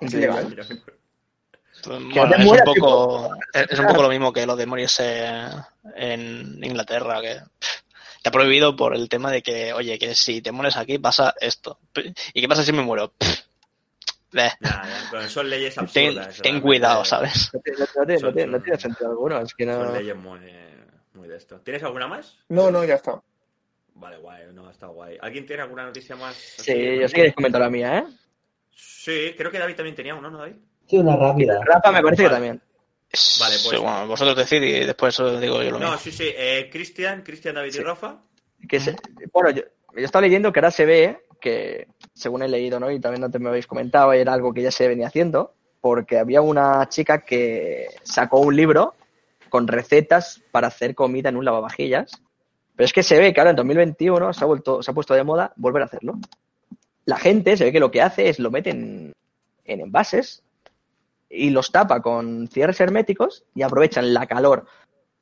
Es 0.00 0.14
ilegal. 0.14 0.56
Pues, 1.82 2.04
bueno, 2.04 2.28
te 2.28 2.42
es 2.42 2.46
un 2.46 2.58
poco 2.64 3.30
es, 3.54 3.78
un 3.78 3.86
poco 3.86 4.02
lo 4.02 4.08
mismo 4.08 4.32
que 4.32 4.46
lo 4.46 4.56
de 4.56 4.66
morirse 4.66 5.24
en 5.96 6.62
Inglaterra, 6.62 7.20
que 7.22 7.36
pff, 7.58 7.80
está 8.16 8.30
prohibido 8.30 8.76
por 8.76 8.94
el 8.94 9.08
tema 9.08 9.30
de 9.30 9.42
que, 9.42 9.72
oye, 9.72 9.98
que 9.98 10.14
si 10.14 10.42
te 10.42 10.52
mueres 10.52 10.76
aquí 10.76 10.98
pasa 10.98 11.34
esto. 11.40 11.78
¿Y 12.34 12.40
qué 12.40 12.48
pasa 12.48 12.64
si 12.64 12.72
me 12.72 12.82
muero? 12.82 13.12
Pff, 13.16 13.49
son 15.28 15.50
leyes 15.50 15.74
ten, 15.74 15.84
absurdas. 15.84 16.40
ten 16.42 16.60
cuidado, 16.60 17.04
¿sabes? 17.04 17.50
No, 17.52 17.60
tiene- 17.60 17.78
no 17.78 17.86
tiene- 17.86 18.14
no 18.14 18.20
Son- 18.20 18.34
tiene- 18.34 18.52
no 18.52 18.62
tiene 18.62 18.78
sentido 18.80 19.10
alguno, 19.10 19.40
es 19.40 19.54
que 19.54 19.64
Son 19.66 19.92
leyes 19.94 20.16
muy, 20.16 20.40
muy 21.14 21.28
de 21.28 21.36
esto. 21.36 21.60
¿Tienes 21.60 21.82
alguna 21.82 22.06
más? 22.08 22.38
No, 22.48 22.70
no, 22.70 22.84
ya 22.84 22.94
está. 22.94 23.20
Vale, 23.94 24.16
guay, 24.18 24.44
no, 24.54 24.70
está 24.70 24.86
guay. 24.86 25.18
¿Alguien 25.20 25.46
tiene 25.46 25.62
alguna 25.62 25.84
noticia 25.84 26.16
más? 26.16 26.34
Sí, 26.34 26.98
yo 27.00 27.06
sí 27.08 27.14
que 27.14 27.22
les 27.24 27.34
comento 27.34 27.58
la 27.58 27.68
mía, 27.68 27.98
¿eh? 27.98 28.04
Sí, 28.74 29.34
creo 29.36 29.50
que 29.50 29.58
David 29.58 29.76
también 29.76 29.94
tenía 29.96 30.14
uno, 30.14 30.30
¿no, 30.30 30.38
David? 30.38 30.56
Sí, 30.88 30.96
una 30.96 31.16
rápida. 31.16 31.60
Rafa 31.64 31.92
me 31.92 32.02
parece 32.02 32.22
que 32.24 32.28
también. 32.30 32.60
Vale, 33.40 33.56
pues- 33.62 33.68
Sí, 33.70 33.76
bueno, 33.76 34.06
vosotros 34.06 34.36
decid 34.36 34.62
y 34.62 34.84
después 34.86 35.18
os 35.20 35.40
digo 35.40 35.62
yo 35.62 35.72
lo 35.72 35.78
mío. 35.78 35.90
No, 35.90 35.98
sí, 35.98 36.12
sí. 36.12 36.32
Eh, 36.34 36.68
Cristian, 36.72 37.22
Cristian, 37.22 37.54
David 37.56 37.74
y. 37.74 37.78
Rafa. 37.80 38.22
Que 38.68 38.78
se- 38.80 38.96
bueno, 39.32 39.50
yo, 39.50 39.62
yo 39.96 40.04
estaba 40.04 40.22
leyendo 40.22 40.52
que 40.52 40.60
ahora 40.60 40.70
se 40.70 40.84
ve 40.86 41.24
que, 41.40 41.88
según 42.20 42.42
he 42.42 42.48
leído, 42.48 42.78
¿no? 42.78 42.90
Y 42.90 43.00
también 43.00 43.24
antes 43.24 43.40
me 43.40 43.48
habéis 43.48 43.66
comentado, 43.66 44.12
era 44.12 44.32
algo 44.32 44.52
que 44.52 44.62
ya 44.62 44.70
se 44.70 44.86
venía 44.86 45.06
haciendo, 45.06 45.54
porque 45.80 46.18
había 46.18 46.42
una 46.42 46.88
chica 46.88 47.24
que 47.24 47.88
sacó 48.02 48.40
un 48.40 48.54
libro 48.54 48.94
con 49.48 49.66
recetas 49.66 50.42
para 50.52 50.68
hacer 50.68 50.94
comida 50.94 51.30
en 51.30 51.36
un 51.36 51.44
lavavajillas. 51.44 52.12
Pero 52.76 52.84
es 52.84 52.92
que 52.92 53.02
se 53.02 53.18
ve 53.18 53.32
que 53.32 53.40
ahora 53.40 53.50
en 53.50 53.56
2021 53.56 54.32
se 54.32 54.44
ha, 54.44 54.46
vuelto, 54.46 54.82
se 54.82 54.90
ha 54.90 54.94
puesto 54.94 55.14
de 55.14 55.24
moda 55.24 55.52
volver 55.56 55.82
a 55.82 55.86
hacerlo. 55.86 56.18
La 57.04 57.16
gente 57.16 57.56
se 57.56 57.64
ve 57.64 57.72
que 57.72 57.80
lo 57.80 57.90
que 57.90 58.02
hace 58.02 58.28
es 58.28 58.38
lo 58.38 58.50
mete 58.50 58.70
en, 58.70 59.12
en 59.64 59.80
envases 59.80 60.42
y 61.28 61.50
los 61.50 61.72
tapa 61.72 62.02
con 62.02 62.48
cierres 62.48 62.80
herméticos 62.80 63.44
y 63.54 63.62
aprovechan 63.62 64.12
la 64.12 64.26
calor 64.26 64.66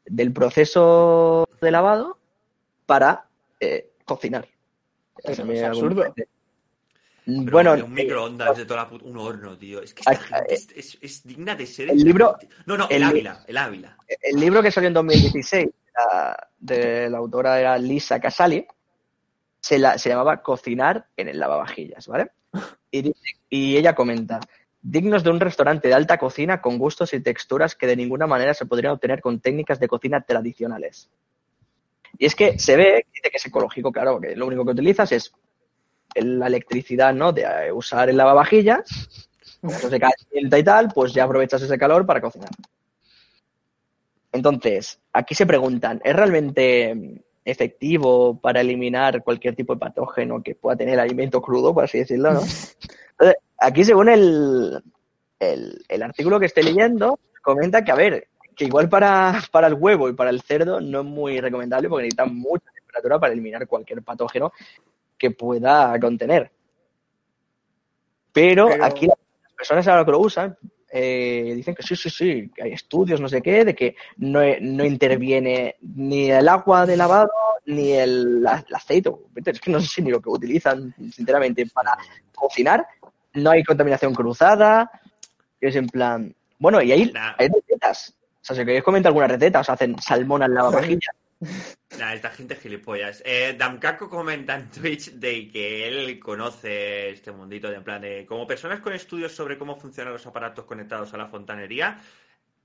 del 0.05 0.33
proceso 0.33 1.49
de 1.61 1.71
lavado 1.71 2.19
para 2.87 3.27
eh, 3.61 3.91
cocinar. 4.05 4.49
Eso 5.23 5.51
es 5.51 5.63
absurdo. 5.63 6.05
Pero 7.29 7.51
Bueno, 7.51 7.75
un 7.85 7.93
microondas 7.93 8.57
de 8.57 8.65
toda 8.65 8.85
la 8.85 8.89
puta... 8.89 9.05
Un 9.05 9.19
horno, 9.19 9.55
tío. 9.59 9.83
Es 9.83 9.93
que 9.93 10.01
esta 10.01 10.17
gente 10.17 10.51
eh, 10.51 10.55
es, 10.55 10.69
es- 10.75 10.99
es 11.03 11.23
digna 11.27 11.55
de 11.55 11.67
ser... 11.67 11.91
el 11.91 11.99
libro- 11.99 12.39
No, 12.65 12.79
no, 12.79 12.87
el 12.89 13.03
Ávila, 13.03 13.45
el 13.47 13.57
Ávila. 13.59 13.99
el 14.23 14.41
libro 14.41 14.63
que 14.63 14.71
salió 14.71 14.89
en 14.89 14.95
2016 14.95 15.69
era- 15.93 16.49
de 16.59 17.11
la 17.11 17.19
autora 17.19 17.61
era 17.61 17.77
Lisa 17.77 18.19
Casali, 18.19 18.67
se, 19.61 19.79
la- 19.79 19.99
se 19.99 20.09
llamaba 20.09 20.41
Cocinar 20.43 21.07
en 21.19 21.29
el 21.29 21.39
lavavajillas, 21.39 22.07
¿vale? 22.09 22.31
Y, 22.91 23.13
y 23.51 23.77
ella 23.77 23.95
comenta, 23.95 24.41
dignos 24.81 25.23
de 25.23 25.29
un 25.29 25.39
restaurante 25.41 25.89
de 25.89 25.95
alta 25.95 26.17
cocina 26.17 26.63
con 26.63 26.79
gustos 26.79 27.13
y 27.13 27.21
texturas 27.21 27.75
que 27.75 27.87
de 27.87 27.97
ninguna 27.97 28.27
manera 28.27 28.55
se 28.55 28.65
podrían 28.65 28.95
obtener 28.95 29.21
con 29.21 29.41
técnicas 29.41 29.79
de 29.79 29.89
cocina 29.89 30.23
tradicionales. 30.23 31.11
Y 32.17 32.25
es 32.25 32.35
que 32.35 32.59
se 32.59 32.77
ve, 32.77 33.05
dice 33.13 33.31
que 33.31 33.37
es 33.37 33.45
ecológico, 33.45 33.93
claro, 33.93 34.19
que 34.19 34.35
lo 34.35 34.47
único 34.47 34.65
que 34.65 34.71
utilizas 34.71 35.13
es 35.13 35.31
la 36.15 36.47
electricidad, 36.47 37.15
¿no? 37.15 37.33
De 37.33 37.43
eh, 37.43 37.73
usar 37.73 38.09
el 38.09 38.17
lavavajillas, 38.17 38.89
eso 39.63 39.91
se 39.91 40.01
calienta 40.01 40.59
y 40.59 40.65
tal, 40.65 40.89
pues 40.95 41.13
ya 41.13 41.25
aprovechas 41.25 41.63
ese 41.63 41.79
calor 41.79 42.07
para 42.07 42.21
cocinar. 42.21 42.51
Entonces, 44.33 45.01
aquí 45.13 45.35
se 45.35 45.47
preguntan, 45.47 46.01
¿es 46.05 46.15
realmente 46.15 47.23
efectivo 47.45 48.39
para 48.41 48.61
eliminar 48.61 49.23
cualquier 49.23 49.57
tipo 49.57 49.75
de 49.75 49.81
patógeno 49.81 50.43
que 50.43 50.55
pueda 50.55 50.77
tener 50.77 50.95
el 50.95 51.01
alimento 51.01 51.41
crudo, 51.41 51.73
por 51.73 51.85
así 51.85 51.99
decirlo, 51.99 52.33
no? 52.33 52.41
Entonces, 53.13 53.37
aquí 53.59 53.85
según 53.85 54.09
el, 54.09 54.83
el, 55.41 55.85
el 55.89 56.03
artículo 56.03 56.39
que 56.39 56.47
estoy 56.47 56.65
leyendo, 56.65 57.19
comenta 57.43 57.83
que, 57.83 57.91
a 57.91 57.97
ver, 57.97 58.29
que 58.55 58.65
igual 58.65 58.89
para, 58.89 59.41
para 59.51 59.69
el 59.69 59.75
huevo 59.75 60.09
y 60.09 60.13
para 60.13 60.31
el 60.31 60.43
cerdo 60.43 60.81
no 60.81 61.01
es 61.01 61.07
muy 61.07 61.41
recomendable 61.41 61.89
porque 61.89 62.03
necesitan 62.03 62.35
mucha 62.35 62.71
temperatura 62.73 63.19
para 63.19 63.33
eliminar 63.33 63.67
cualquier 63.67 64.03
patógeno 64.03 64.53
que 65.19 65.31
pueda 65.31 65.99
contener. 66.01 66.51
Pero, 68.33 68.69
Pero- 68.69 68.85
aquí 68.85 69.07
las 69.07 69.19
personas 69.57 69.89
ahora 69.89 70.05
que 70.05 70.11
lo 70.13 70.21
usan 70.21 70.57
eh, 70.91 71.53
dicen 71.57 71.75
que 71.75 71.83
sí, 71.83 71.97
sí, 71.97 72.09
sí, 72.09 72.51
que 72.55 72.63
hay 72.63 72.73
estudios, 72.73 73.21
no 73.21 73.29
sé 73.29 73.43
qué, 73.43 73.65
de 73.65 73.75
que 73.75 73.97
no, 74.17 74.41
no 74.61 74.85
interviene 74.85 75.77
ni 75.83 76.31
el 76.31 76.49
agua 76.49 76.87
de 76.87 76.97
lavado 76.97 77.31
ni 77.67 77.93
el, 77.93 78.47
aceite. 78.47 79.11
Es 79.45 79.61
que 79.61 79.71
no 79.71 79.81
sé 79.81 80.01
ni 80.03 80.11
lo 80.11 80.21
que 80.23 80.31
utilizan, 80.31 80.95
sinceramente, 81.13 81.67
para 81.67 81.93
cocinar. 82.35 82.87
No 83.35 83.51
hay 83.51 83.63
contaminación 83.63 84.15
cruzada. 84.15 84.91
Es 85.61 85.77
en 85.77 85.89
plan. 85.89 86.35
Bueno, 86.59 86.81
y 86.81 86.93
hay, 86.93 87.13
Nah. 87.13 87.35
hay 87.37 87.49
recetas. 87.49 88.15
O 88.41 88.45
sea, 88.45 88.57
si 88.57 88.65
queréis 88.65 88.83
comentar 88.83 89.11
alguna 89.11 89.27
receta, 89.27 89.61
os 89.61 89.69
hacen 89.69 89.99
salmón 90.01 90.43
al 90.43 90.55
lavavajillas. 90.55 91.15
Nah, 91.99 92.15
esta 92.15 92.31
gente 92.31 92.55
es 92.55 92.61
gilipollas. 92.61 93.23
Eh, 93.25 93.55
Damkako 93.57 94.09
comenta 94.09 94.55
en 94.57 94.71
Twitch 94.71 95.13
de 95.13 95.49
que 95.49 95.87
él 95.87 96.19
conoce 96.19 97.11
este 97.11 97.33
mundito 97.33 97.69
de 97.69 97.77
en 97.77 97.85
plan 97.85 98.01
de 98.01 98.27
como 98.27 98.47
personas 98.47 98.81
con 98.81 98.93
estudios 98.93 99.33
sobre 99.33 99.57
cómo 99.57 99.77
funcionan 99.77 100.13
los 100.13 100.27
aparatos 100.27 100.65
conectados 100.65 101.15
a 101.15 101.17
la 101.17 101.27
fontanería, 101.27 101.99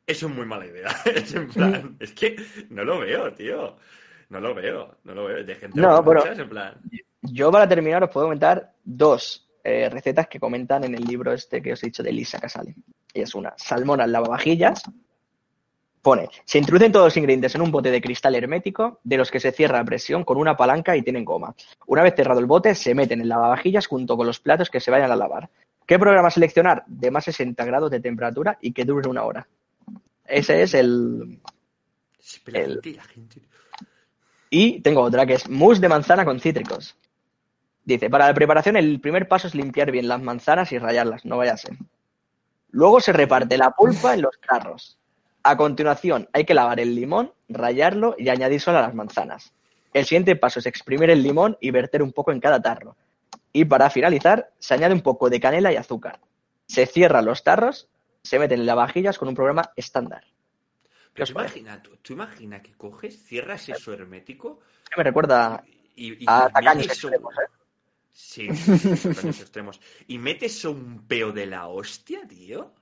eso 0.05 0.27
es 0.27 0.35
muy 0.35 0.45
mala 0.45 0.65
idea. 0.65 0.89
es 1.05 1.33
en 1.33 1.49
plan, 1.49 1.97
es 1.99 2.13
que 2.13 2.35
no 2.69 2.83
lo 2.83 2.99
veo, 2.99 3.33
tío. 3.33 3.77
No 4.29 4.39
lo 4.39 4.53
veo, 4.55 4.97
no 5.03 5.13
lo 5.13 5.25
veo. 5.25 5.43
De 5.43 5.55
gente 5.55 5.79
No, 5.79 5.99
en 5.99 6.49
plan. 6.49 6.81
Yo 7.21 7.51
para 7.51 7.67
terminar 7.67 8.03
os 8.03 8.09
puedo 8.09 8.25
comentar 8.25 8.73
dos 8.83 9.47
eh, 9.63 9.89
recetas 9.89 10.27
que 10.27 10.39
comentan 10.39 10.83
en 10.83 10.95
el 10.95 11.03
libro 11.03 11.31
este 11.31 11.61
que 11.61 11.73
os 11.73 11.83
he 11.83 11.87
dicho 11.87 12.03
de 12.03 12.11
Lisa 12.11 12.39
Casale. 12.39 12.75
Y 13.13 13.21
es 13.21 13.35
una, 13.35 13.53
salmón 13.57 14.01
al 14.01 14.11
lavavajillas. 14.11 14.83
Pone, 16.03 16.27
se 16.43 16.57
introducen 16.57 16.91
todos 16.91 17.05
los 17.05 17.17
ingredientes 17.17 17.55
en 17.55 17.61
un 17.61 17.71
bote 17.71 17.89
de 17.89 18.01
cristal 18.01 18.35
hermético, 18.35 18.99
de 19.05 19.15
los 19.15 19.31
que 19.31 19.39
se 19.39 19.53
cierra 19.53 19.79
a 19.79 19.85
presión 19.85 20.25
con 20.25 20.37
una 20.37 20.57
palanca 20.57 20.97
y 20.97 21.01
tienen 21.01 21.23
goma. 21.23 21.55
Una 21.87 22.03
vez 22.03 22.13
cerrado 22.13 22.41
el 22.41 22.45
bote, 22.45 22.75
se 22.75 22.93
meten 22.93 23.21
en 23.21 23.29
lavavajillas 23.29 23.87
junto 23.87 24.17
con 24.17 24.27
los 24.27 24.41
platos 24.41 24.69
que 24.69 24.81
se 24.81 24.91
vayan 24.91 25.11
a 25.11 25.15
lavar. 25.15 25.49
¿Qué 25.85 25.97
programa 25.97 26.29
seleccionar? 26.29 26.83
De 26.87 27.09
más 27.09 27.23
60 27.23 27.63
grados 27.63 27.89
de 27.89 28.01
temperatura 28.01 28.57
y 28.59 28.73
que 28.73 28.83
dure 28.83 29.07
una 29.07 29.23
hora. 29.23 29.47
Ese 30.25 30.61
es 30.63 30.73
el... 30.73 31.39
El-. 32.47 32.81
Y 34.49 34.81
tengo 34.81 35.01
otra 35.01 35.25
que 35.25 35.35
es 35.35 35.49
mousse 35.49 35.79
de 35.79 35.87
manzana 35.87 36.25
con 36.25 36.41
cítricos. 36.41 36.97
Dice, 37.85 38.09
para 38.09 38.27
la 38.27 38.33
preparación 38.33 38.75
el 38.75 38.99
primer 38.99 39.29
paso 39.29 39.47
es 39.47 39.55
limpiar 39.55 39.89
bien 39.89 40.09
las 40.09 40.21
manzanas 40.21 40.69
y 40.73 40.79
rallarlas, 40.79 41.23
no 41.23 41.37
vaya 41.37 41.53
a 41.53 41.57
ser. 41.57 41.77
Luego 42.71 42.99
se 42.99 43.13
reparte 43.13 43.57
la 43.57 43.71
pulpa 43.71 44.13
en 44.15 44.23
los 44.23 44.37
tarros. 44.45 44.99
A 45.43 45.57
continuación 45.57 46.29
hay 46.33 46.45
que 46.45 46.53
lavar 46.53 46.79
el 46.79 46.95
limón, 46.95 47.33
rallarlo 47.49 48.15
y 48.17 48.29
añadir 48.29 48.61
solo 48.61 48.77
a 48.79 48.81
las 48.81 48.93
manzanas. 48.95 49.53
El 49.93 50.05
siguiente 50.05 50.35
paso 50.35 50.59
es 50.59 50.65
exprimir 50.65 51.09
el 51.09 51.21
limón 51.21 51.57
y 51.59 51.71
verter 51.71 52.01
un 52.01 52.13
poco 52.13 52.31
en 52.31 52.39
cada 52.39 52.61
tarro. 52.61 52.95
Y 53.51 53.65
para 53.65 53.89
finalizar 53.89 54.51
se 54.57 54.73
añade 54.73 54.93
un 54.93 55.01
poco 55.01 55.29
de 55.29 55.39
canela 55.39 55.71
y 55.71 55.75
azúcar. 55.75 56.19
Se 56.65 56.85
cierran 56.85 57.25
los 57.25 57.43
tarros, 57.43 57.89
se 58.23 58.39
meten 58.39 58.61
en 58.61 58.65
lavavajillas 58.65 59.17
con 59.19 59.27
un 59.27 59.35
programa 59.35 59.71
estándar. 59.75 60.23
Pero 61.13 61.27
tú 61.27 61.31
imagina, 61.33 61.83
tú, 61.83 61.97
tú 62.01 62.13
imagina 62.13 62.61
que 62.61 62.73
coges, 62.73 63.21
cierras 63.23 63.69
eso 63.69 63.93
hermético 63.93 64.61
Que 64.89 64.97
me 64.97 65.03
recuerda 65.03 65.63
y, 65.95 66.23
y 66.23 66.25
a 66.27 66.49
tacaños 66.49 66.85
eso- 66.87 67.07
extremos, 67.09 67.33
¿eh? 67.35 67.51
Sí, 68.15 68.47
sí, 68.55 68.77
sí, 68.77 69.09
tacaños 69.09 69.39
extremos. 69.41 69.81
Y 70.07 70.17
metes 70.17 70.63
un 70.65 71.05
peo 71.07 71.31
de 71.31 71.45
la 71.47 71.67
hostia, 71.67 72.21
tío. 72.27 72.73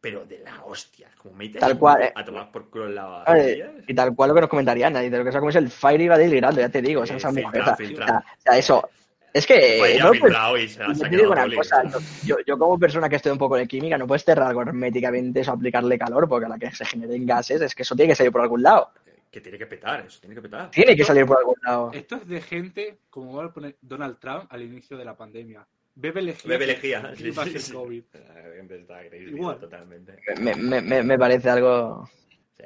Pero 0.00 0.24
de 0.24 0.38
la 0.38 0.62
hostia. 0.64 1.10
Como 1.16 1.34
metes 1.34 1.60
Tal 1.60 1.76
cual, 1.78 2.02
eh. 2.02 2.12
a 2.14 2.24
tomar 2.24 2.52
por 2.52 2.70
culo 2.70 2.86
en 2.86 2.94
la 2.94 3.24
Vale, 3.26 3.82
Y 3.86 3.94
tal 3.94 4.14
cual 4.14 4.28
lo 4.28 4.34
que 4.36 4.40
nos 4.42 4.50
comentaría 4.50 4.86
Ana, 4.86 5.02
y 5.02 5.10
de 5.10 5.18
lo 5.18 5.24
que 5.24 5.32
se 5.32 5.38
ha 5.38 5.40
comido 5.40 5.58
es 5.58 5.64
el 5.64 5.70
Fire 5.70 6.00
iba 6.00 6.16
delirando, 6.16 6.60
ya 6.60 6.68
te 6.68 6.80
digo, 6.80 7.04
Sí, 7.04 7.14
esa, 7.14 7.32
filtrado, 7.32 7.60
o 7.60 7.64
sea, 7.64 7.76
filtrado. 7.76 8.18
o 8.18 8.22
sea, 8.22 8.34
o 8.38 8.42
sea, 8.42 8.58
eso. 8.58 8.88
Es 9.32 9.46
que. 9.46 9.98
No, 10.00 10.10
pues, 10.10 10.72
se, 10.72 10.78
yo 10.86 10.94
se 10.94 11.06
ha 11.06 11.10
te 11.10 11.16
digo 11.16 11.32
quedado 11.32 11.32
una 11.32 11.42
público. 11.42 11.62
cosa, 11.62 11.82
yo, 12.24 12.36
yo 12.46 12.58
como 12.58 12.78
persona 12.78 13.08
que 13.08 13.16
estoy 13.16 13.32
un 13.32 13.38
poco 13.38 13.56
de 13.56 13.66
química, 13.66 13.98
no 13.98 14.06
puedes 14.06 14.24
cerrar 14.24 14.48
algo 14.48 14.62
herméticamente 14.62 15.40
eso, 15.40 15.52
aplicarle 15.52 15.98
calor, 15.98 16.28
porque 16.28 16.46
a 16.46 16.48
la 16.48 16.58
que 16.58 16.70
se 16.70 16.84
generen 16.84 17.26
gases, 17.26 17.60
es 17.60 17.74
que 17.74 17.82
eso 17.82 17.94
tiene 17.96 18.12
que 18.12 18.16
salir 18.16 18.32
por 18.32 18.40
algún 18.40 18.62
lado. 18.62 18.90
Que 19.30 19.40
tiene 19.42 19.58
que 19.58 19.66
petar, 19.66 20.00
eso 20.06 20.20
tiene 20.20 20.34
que 20.34 20.40
petar. 20.42 20.70
Tiene 20.70 20.96
que 20.96 21.04
salir 21.04 21.26
por 21.26 21.38
algún 21.38 21.56
lado. 21.62 21.90
Esto 21.92 22.16
es 22.16 22.26
de 22.26 22.40
gente, 22.40 22.98
como 23.10 23.34
va 23.34 23.44
a 23.44 23.52
poner 23.52 23.76
Donald 23.82 24.18
Trump 24.18 24.46
al 24.48 24.62
inicio 24.62 24.96
de 24.96 25.04
la 25.04 25.16
pandemia. 25.16 25.66
Bebe 26.00 26.22
lejía. 26.22 26.48
Bebe 26.48 26.66
lejía. 26.66 27.12
y 27.18 27.30
va 27.30 27.42
a 27.42 27.46
ser 27.46 27.74
COVID. 27.74 28.02
La 28.12 28.52
gente 28.56 28.76
está 28.80 28.98
agresiva 28.98 29.30
Igual. 29.36 29.58
totalmente. 29.58 30.12
Me, 30.40 30.54
me, 30.54 31.02
me, 31.02 31.18
parece 31.18 31.50
algo. 31.50 32.08
Sí, 32.56 32.64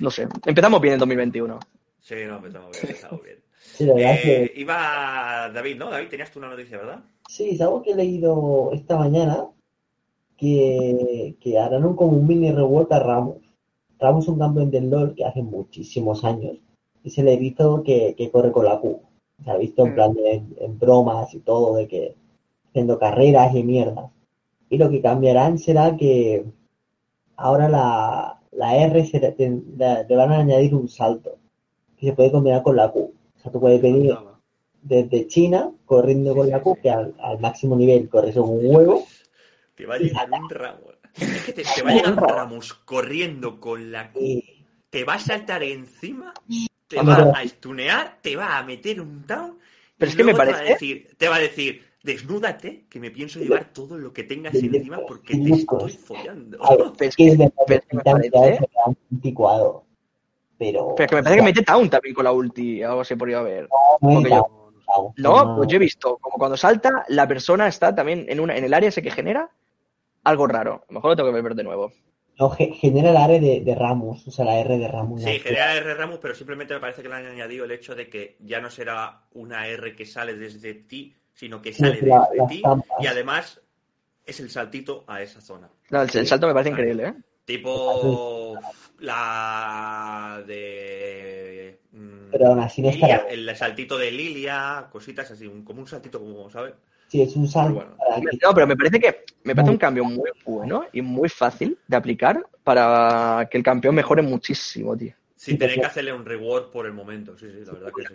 No 0.00 0.10
sé. 0.10 0.26
Empezamos 0.46 0.80
bien 0.80 0.94
en 0.94 1.00
2021. 1.00 1.58
Sí, 2.00 2.14
no, 2.26 2.36
empezamos 2.36 2.72
bien, 2.72 2.86
empezamos 2.88 3.22
bien. 3.22 3.38
Sí, 3.62 3.84
la 3.86 3.94
verdad 3.94 4.14
es 4.14 4.20
que 4.22 4.42
Eh, 4.44 4.52
iba 4.56 5.50
David, 5.54 5.76
¿no? 5.78 5.88
David, 5.90 6.08
tenías 6.08 6.30
tú 6.32 6.40
una 6.40 6.48
noticia, 6.50 6.76
¿verdad? 6.78 7.04
Sí, 7.28 7.50
es 7.50 7.60
algo 7.60 7.80
que 7.82 7.92
he 7.92 7.94
leído 7.94 8.70
esta 8.74 8.96
mañana, 8.96 9.46
que, 10.36 11.36
que 11.40 11.58
harán 11.58 11.84
un, 11.84 11.94
como 11.96 12.12
un 12.12 12.26
mini 12.26 12.50
rework 12.50 12.90
a 12.92 12.98
Ramos. 12.98 13.36
Ramos 14.00 14.24
es 14.24 14.28
un 14.28 14.38
campeón 14.40 14.70
del 14.70 14.90
LoL 14.90 15.14
que 15.14 15.24
hace 15.24 15.42
muchísimos 15.42 16.24
años 16.24 16.56
y 17.04 17.10
se 17.10 17.22
le 17.22 17.34
ha 17.34 17.36
visto 17.36 17.82
que, 17.84 18.14
que 18.16 18.30
corre 18.30 18.50
con 18.50 18.64
la 18.64 18.80
Q. 18.80 19.00
Se 19.44 19.50
ha 19.50 19.56
visto 19.56 19.84
en 19.86 19.92
Mm. 19.92 19.94
plan 19.94 20.14
de 20.14 20.42
en 20.58 20.78
bromas 20.78 21.32
y 21.34 21.38
todo, 21.40 21.76
de 21.76 21.86
que 21.88 22.14
haciendo 22.72 22.98
carreras 22.98 23.54
y 23.54 23.62
mierdas. 23.62 24.10
Y 24.70 24.78
lo 24.78 24.90
que 24.90 25.02
cambiarán 25.02 25.58
será 25.58 25.94
que 25.96 26.44
ahora 27.36 27.68
la, 27.68 28.40
la 28.52 28.76
R 28.76 29.04
se 29.06 29.20
te- 29.20 29.62
le 30.08 30.16
van 30.16 30.32
a 30.32 30.38
añadir 30.38 30.74
un 30.74 30.88
salto 30.88 31.38
que 31.98 32.06
se 32.06 32.12
puede 32.14 32.32
combinar 32.32 32.62
con 32.62 32.76
la 32.76 32.90
Q. 32.90 33.00
O 33.36 33.38
sea, 33.40 33.52
tú 33.52 33.60
puedes 33.60 33.80
venir 33.82 34.16
desde 34.80 35.26
China 35.28 35.70
corriendo 35.84 36.34
con 36.34 36.48
la 36.48 36.60
Q, 36.62 36.78
que 36.82 36.90
al, 36.90 37.14
al 37.20 37.38
máximo 37.40 37.76
nivel 37.76 38.08
corres 38.08 38.34
como 38.34 38.52
un 38.54 38.74
huevo. 38.74 39.04
Te 39.74 39.86
va 39.86 39.94
a 39.96 39.98
llegar 39.98 40.28
un 40.30 40.48
Ramos. 40.50 40.94
Es 41.20 41.44
que 41.44 41.52
te, 41.52 41.62
te 41.62 41.82
va 41.82 41.90
a 41.90 41.94
llegar 41.94 42.12
un 42.12 42.18
Ramos 42.18 42.72
corriendo 42.74 43.60
con 43.60 43.92
la 43.92 44.10
Q, 44.12 44.20
Y 44.20 44.64
te 44.88 45.04
va 45.04 45.14
a 45.14 45.18
saltar 45.18 45.62
encima, 45.62 46.32
te 46.88 46.96
Vamos 46.96 47.18
va 47.18 47.22
a 47.36 47.38
a 47.38 47.42
estunear, 47.42 48.18
te 48.22 48.36
va 48.36 48.56
a 48.58 48.62
meter 48.62 49.00
un 49.00 49.26
down. 49.26 49.58
Pero 49.98 50.08
y 50.08 50.10
es 50.12 50.16
que 50.16 50.24
me 50.24 50.32
luego 50.32 50.44
te 50.46 50.50
va 50.50 50.56
a 50.56 50.60
parece- 50.60 50.72
decir, 50.72 51.08
te 51.18 51.28
va 51.28 51.36
a 51.36 51.40
decir, 51.40 51.82
desnúdate, 52.02 52.84
que 52.88 53.00
me 53.00 53.10
pienso 53.10 53.38
llevar 53.38 53.72
todo 53.72 53.96
lo 53.98 54.12
que 54.12 54.24
tengas 54.24 54.52
de- 54.52 54.68
de- 54.68 54.78
encima 54.78 55.00
porque 55.06 55.34
de- 55.36 55.44
te 55.44 55.50
de- 55.50 55.56
estoy 55.56 55.90
follando. 55.92 56.58
ver, 56.58 57.08
es 57.08 57.16
que 57.16 57.28
es 57.28 57.38
han 58.86 58.96
anticuado. 59.12 59.84
Pero. 60.58 60.94
Pero 60.96 61.04
es 61.04 61.10
que 61.10 61.16
me 61.16 61.22
parece 61.22 61.36
que 61.40 61.44
mete 61.44 61.62
Town 61.62 61.90
también 61.90 62.14
con 62.14 62.24
la 62.24 62.32
ulti, 62.32 62.82
algo 62.82 63.00
así 63.00 63.14
podría 63.16 63.38
haber. 63.40 63.68
No, 64.00 64.08
no, 64.08 64.14
porque 64.14 64.28
no, 64.30 64.36
yo- 64.36 64.72
no, 64.86 65.14
No, 65.16 65.44
no. 65.44 65.56
pues 65.56 65.68
yo 65.68 65.76
he 65.76 65.80
visto, 65.80 66.18
como 66.18 66.36
cuando 66.36 66.56
salta, 66.56 67.04
la 67.08 67.26
persona 67.26 67.66
está 67.66 67.94
también 67.94 68.26
en, 68.28 68.40
una, 68.40 68.56
en 68.56 68.64
el 68.64 68.74
área 68.74 68.88
ese 68.90 69.02
que 69.02 69.10
genera 69.10 69.50
algo 70.24 70.46
raro. 70.46 70.84
A 70.88 70.92
lo 70.92 70.94
mejor 70.96 71.10
lo 71.10 71.16
tengo 71.16 71.32
que 71.32 71.40
ver 71.42 71.54
de 71.54 71.64
nuevo. 71.64 71.92
No, 72.38 72.50
ge- 72.50 72.72
genera 72.72 73.10
el 73.10 73.16
área 73.16 73.40
de, 73.40 73.60
de 73.60 73.74
Ramos, 73.74 74.26
o 74.26 74.30
sea, 74.30 74.44
la 74.44 74.58
R 74.60 74.78
de 74.78 74.88
Ramos. 74.88 75.22
Sí, 75.22 75.26
la- 75.32 75.38
genera 75.40 75.74
R 75.76 75.94
Ramos, 75.94 76.18
pero 76.20 76.34
simplemente 76.34 76.74
me 76.74 76.80
parece 76.80 77.02
que 77.02 77.08
le 77.08 77.14
han 77.14 77.26
añadido 77.26 77.64
el 77.64 77.70
hecho 77.72 77.94
de 77.94 78.08
que 78.08 78.36
ya 78.40 78.60
no 78.60 78.70
será 78.70 79.24
una 79.32 79.66
R 79.68 79.94
que 79.96 80.06
sale 80.06 80.34
desde 80.34 80.74
ti, 80.74 81.14
sino 81.34 81.60
que 81.62 81.72
sale 81.72 82.00
la- 82.02 82.20
desde 82.28 82.36
las 82.36 82.48
ti 82.48 82.62
tampas. 82.62 82.88
y 83.02 83.06
además 83.06 83.60
es 84.24 84.40
el 84.40 84.50
saltito 84.50 85.04
a 85.06 85.22
esa 85.22 85.40
zona. 85.40 85.68
No, 85.90 86.02
el, 86.02 86.10
el 86.14 86.26
salto 86.26 86.46
me 86.46 86.52
parece 86.54 86.70
Vale. 86.70 86.82
increíble, 86.82 87.08
¿eh? 87.08 87.14
Tipo 87.44 88.58
la 89.00 90.44
de. 90.46 91.80
mm, 91.92 92.30
Pero 92.30 92.46
aún 92.46 92.60
así 92.60 92.82
no 92.82 92.90
Lilia, 92.90 93.26
el 93.28 93.56
saltito 93.56 93.98
de 93.98 94.10
Lilia, 94.12 94.88
cositas 94.90 95.30
así, 95.30 95.46
un- 95.46 95.64
como 95.64 95.80
un 95.80 95.88
saltito, 95.88 96.20
como, 96.20 96.48
¿sabes? 96.50 96.74
Sí, 97.08 97.20
es 97.20 97.34
un 97.36 97.48
salto 97.48 97.74
bueno. 97.74 97.96
No, 98.42 98.54
pero 98.54 98.66
me 98.66 98.76
parece 98.76 99.00
que 99.00 99.24
me 99.44 99.54
parece 99.54 99.70
un 99.72 99.76
cambio 99.78 100.04
muy 100.04 100.30
bueno 100.44 100.86
y 100.92 101.02
muy 101.02 101.28
fácil 101.28 101.76
de 101.86 101.96
aplicar 101.96 102.46
para 102.62 103.48
que 103.50 103.58
el 103.58 103.64
campeón 103.64 103.94
mejore 103.96 104.22
muchísimo, 104.22 104.96
tío. 104.96 105.14
Sin 105.36 105.58
tener 105.58 105.80
que 105.80 105.86
hacerle 105.86 106.12
un 106.12 106.24
reward 106.24 106.70
por 106.70 106.86
el 106.86 106.92
momento, 106.92 107.36
sí, 107.36 107.50
sí, 107.50 107.64
la 107.64 107.72
verdad 107.72 107.92
que 107.92 108.06
sí. 108.06 108.14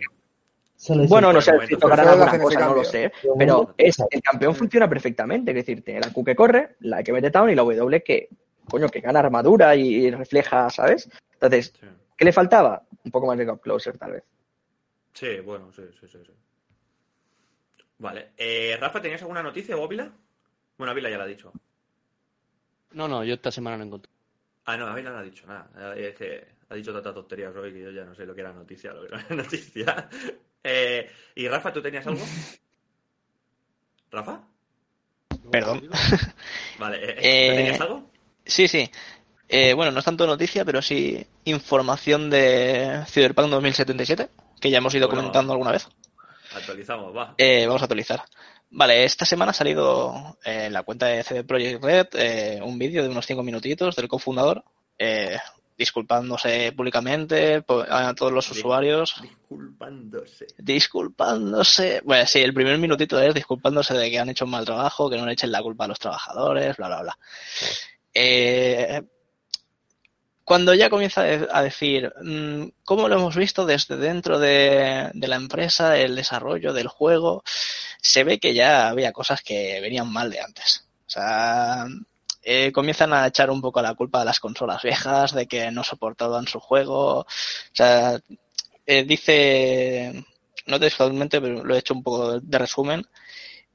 Bueno, 1.08 1.32
no 1.32 1.40
sé 1.40 1.52
si 1.66 1.76
tocarán 1.76 2.08
alguna 2.08 2.38
cosa, 2.38 2.60
no 2.60 2.74
lo 2.74 2.84
sé. 2.84 3.12
Pero 3.36 3.74
es, 3.76 3.96
el 4.10 4.22
campeón 4.22 4.54
funciona 4.54 4.88
perfectamente. 4.88 5.50
Es 5.50 5.56
decir, 5.56 5.82
tiene 5.82 6.00
la 6.00 6.12
Q 6.12 6.24
que 6.24 6.36
corre, 6.36 6.76
la 6.80 7.02
que 7.02 7.12
mete 7.12 7.30
down 7.30 7.50
y 7.50 7.54
la 7.54 7.62
W 7.62 8.02
que, 8.02 8.28
coño, 8.68 8.88
que 8.88 9.00
gana 9.00 9.18
armadura 9.18 9.74
y 9.74 10.10
refleja, 10.10 10.70
¿sabes? 10.70 11.10
Entonces, 11.32 11.74
Sí, 11.78 11.86
¿qué 12.16 12.24
le 12.24 12.32
faltaba? 12.32 12.82
Un 13.04 13.10
poco 13.10 13.26
más 13.26 13.38
de 13.38 13.50
Up 13.50 13.60
Closer, 13.60 13.98
tal 13.98 14.12
vez. 14.12 14.24
Sí, 15.12 15.40
bueno, 15.40 15.72
sí, 15.72 15.82
sí, 16.00 16.06
sí. 16.06 16.18
sí. 16.24 16.32
Vale. 17.98 18.30
Eh, 18.36 18.76
Rafa, 18.80 19.00
¿tenías 19.00 19.22
alguna 19.22 19.42
noticia, 19.42 19.74
Bóvila? 19.76 20.12
Bueno, 20.76 20.92
Ávila 20.92 21.10
ya 21.10 21.18
la 21.18 21.24
ha 21.24 21.28
dicho. 21.28 21.52
No, 22.92 23.08
no, 23.08 23.24
yo 23.24 23.34
esta 23.34 23.50
semana 23.50 23.76
no 23.76 23.84
encontré. 23.84 24.10
Ah, 24.64 24.76
no, 24.76 24.86
Ávila 24.86 25.10
no 25.10 25.18
ha 25.18 25.22
dicho 25.22 25.46
nada. 25.46 25.94
Es 25.96 26.14
que 26.14 26.46
ha 26.68 26.74
dicho 26.74 26.92
tantas 26.92 27.14
tonterías 27.14 27.54
hoy 27.56 27.72
que 27.72 27.82
yo 27.82 27.90
ya 27.90 28.04
no 28.04 28.14
sé 28.14 28.24
lo 28.26 28.34
que 28.34 28.42
era 28.42 28.52
noticia, 28.52 28.92
lo 28.92 29.02
que 29.02 29.08
no 29.08 29.18
era 29.18 29.28
noticia. 29.36 30.08
Eh, 30.64 31.10
¿Y 31.34 31.48
Rafa, 31.48 31.72
tú 31.72 31.80
tenías 31.82 32.06
algo? 32.06 32.20
¿Rafa? 34.10 34.40
Perdón. 35.50 35.88
Vale. 36.78 36.98
eh, 37.02 37.16
Eh, 37.18 37.50
¿tú 37.50 37.56
¿Tenías 37.56 37.80
algo? 37.80 38.10
Sí, 38.44 38.68
sí. 38.68 38.90
Eh, 39.48 39.72
bueno, 39.74 39.92
no 39.92 39.98
es 40.00 40.04
tanto 40.04 40.26
noticia, 40.26 40.64
pero 40.64 40.82
sí 40.82 41.26
información 41.44 42.28
de 42.28 43.02
Cyberpunk 43.06 43.48
2077, 43.48 44.28
que 44.60 44.70
ya 44.70 44.78
hemos 44.78 44.94
ido 44.94 45.06
Bueno. 45.06 45.22
comentando 45.22 45.52
alguna 45.52 45.72
vez. 45.72 45.88
Actualizamos, 46.54 47.16
va. 47.16 47.34
Eh, 47.38 47.66
vamos 47.66 47.80
a 47.82 47.84
actualizar. 47.86 48.22
Vale, 48.70 49.04
esta 49.04 49.24
semana 49.24 49.50
ha 49.52 49.54
salido 49.54 50.38
eh, 50.44 50.64
en 50.66 50.72
la 50.74 50.82
cuenta 50.82 51.06
de 51.06 51.22
CD 51.24 51.44
Projekt 51.44 51.82
Red 51.82 52.06
eh, 52.14 52.60
un 52.62 52.78
vídeo 52.78 53.02
de 53.02 53.08
unos 53.08 53.24
5 53.26 53.42
minutitos 53.42 53.96
del 53.96 54.08
cofundador 54.08 54.62
eh, 54.98 55.38
disculpándose 55.78 56.72
públicamente 56.72 57.64
a 57.88 58.14
todos 58.14 58.32
los 58.32 58.50
usuarios, 58.50 59.14
Disculpándose. 59.22 60.46
disculpándose. 60.58 62.00
Bueno, 62.04 62.26
sí, 62.26 62.40
el 62.40 62.52
primer 62.52 62.76
minutito 62.78 63.18
es 63.20 63.32
disculpándose 63.32 63.94
de 63.94 64.10
que 64.10 64.18
han 64.18 64.28
hecho 64.28 64.44
un 64.44 64.50
mal 64.50 64.64
trabajo, 64.64 65.08
que 65.08 65.16
no 65.16 65.24
le 65.24 65.34
echen 65.34 65.52
la 65.52 65.62
culpa 65.62 65.84
a 65.84 65.88
los 65.88 66.00
trabajadores, 66.00 66.76
bla, 66.76 66.88
bla, 66.88 67.02
bla. 67.02 67.18
Eh, 68.12 69.02
cuando 70.42 70.74
ya 70.74 70.90
comienza 70.90 71.22
a 71.22 71.62
decir 71.62 72.12
mm, 72.22 72.64
cómo 72.84 73.06
lo 73.08 73.14
hemos 73.16 73.36
visto 73.36 73.64
desde 73.64 73.96
dentro 73.96 74.38
de, 74.40 75.10
de 75.14 75.28
la 75.28 75.36
empresa, 75.36 75.96
el 75.96 76.16
desarrollo 76.16 76.72
del 76.72 76.88
juego, 76.88 77.44
se 78.00 78.24
ve 78.24 78.40
que 78.40 78.52
ya 78.52 78.88
había 78.88 79.12
cosas 79.12 79.42
que 79.42 79.80
venían 79.80 80.12
mal 80.12 80.30
de 80.30 80.40
antes. 80.40 80.88
O 81.06 81.10
sea, 81.10 81.86
eh, 82.50 82.72
comienzan 82.72 83.12
a 83.12 83.26
echar 83.26 83.50
un 83.50 83.60
poco 83.60 83.82
la 83.82 83.94
culpa 83.94 84.22
a 84.22 84.24
las 84.24 84.40
consolas 84.40 84.82
viejas 84.82 85.34
de 85.34 85.46
que 85.46 85.70
no 85.70 85.84
soportaban 85.84 86.46
su 86.46 86.60
juego. 86.60 87.20
O 87.20 87.26
sea, 87.72 88.18
eh, 88.86 89.04
dice, 89.04 90.24
no 90.66 90.80
textualmente, 90.80 91.40
pero 91.42 91.62
lo 91.64 91.74
he 91.74 91.78
hecho 91.78 91.94
un 91.94 92.02
poco 92.02 92.40
de 92.40 92.58
resumen. 92.58 93.06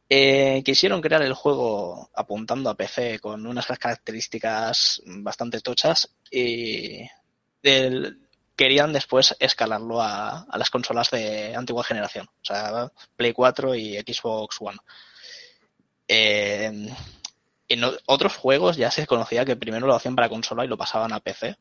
eh, 0.10 0.62
quisieron 0.66 1.02
crear 1.02 1.22
el 1.24 1.34
juego 1.34 2.10
apuntando 2.16 2.70
a 2.70 2.76
PC 2.76 3.20
con 3.20 3.46
unas 3.48 3.66
características 3.68 5.02
bastante 5.06 5.62
tochas 5.62 6.10
y 6.32 7.08
querían 8.56 8.94
después 8.94 9.36
escalarlo 9.40 10.02
a, 10.02 10.44
a 10.44 10.58
las 10.58 10.70
consolas 10.70 11.10
de 11.12 11.56
antigua 11.56 11.84
generación, 11.84 12.28
o 12.28 12.46
sea, 12.46 12.92
Play 13.16 13.34
4 13.34 13.76
y 13.76 13.98
Xbox 14.00 14.58
One. 14.62 14.78
Eh, 16.08 16.94
en 17.68 17.84
otros 18.06 18.36
juegos 18.38 18.78
ya 18.78 18.92
se 18.92 19.08
conocía 19.08 19.46
que 19.46 19.56
primero 19.56 19.88
lo 19.88 19.96
hacían 19.96 20.16
para 20.16 20.30
consola 20.30 20.66
y 20.66 20.68
lo 20.68 20.78
pasaban 20.78 21.14
a 21.14 21.20
PC. 21.20 21.56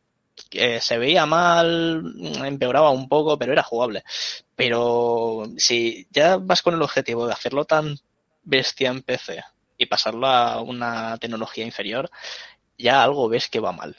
Que 0.49 0.81
se 0.81 0.97
veía 0.99 1.27
mal, 1.27 2.03
empeoraba 2.45 2.91
un 2.91 3.09
poco, 3.09 3.39
pero 3.39 3.53
era 3.53 3.63
jugable. 3.63 4.03
Pero 4.57 5.45
si 5.59 6.07
ya 6.11 6.37
vas 6.39 6.63
con 6.63 6.75
el 6.75 6.83
objetivo 6.83 7.27
de 7.27 7.35
hacerlo 7.35 7.65
tan 7.67 7.99
bestia 8.43 8.91
en 8.91 9.03
PC 9.03 9.43
y 9.77 9.87
pasarlo 9.87 10.27
a 10.27 10.61
una 10.63 11.19
tecnología 11.19 11.65
inferior, 11.65 12.11
ya 12.79 13.03
algo 13.03 13.29
ves 13.29 13.49
que 13.49 13.61
va 13.61 13.73
mal. 13.73 13.95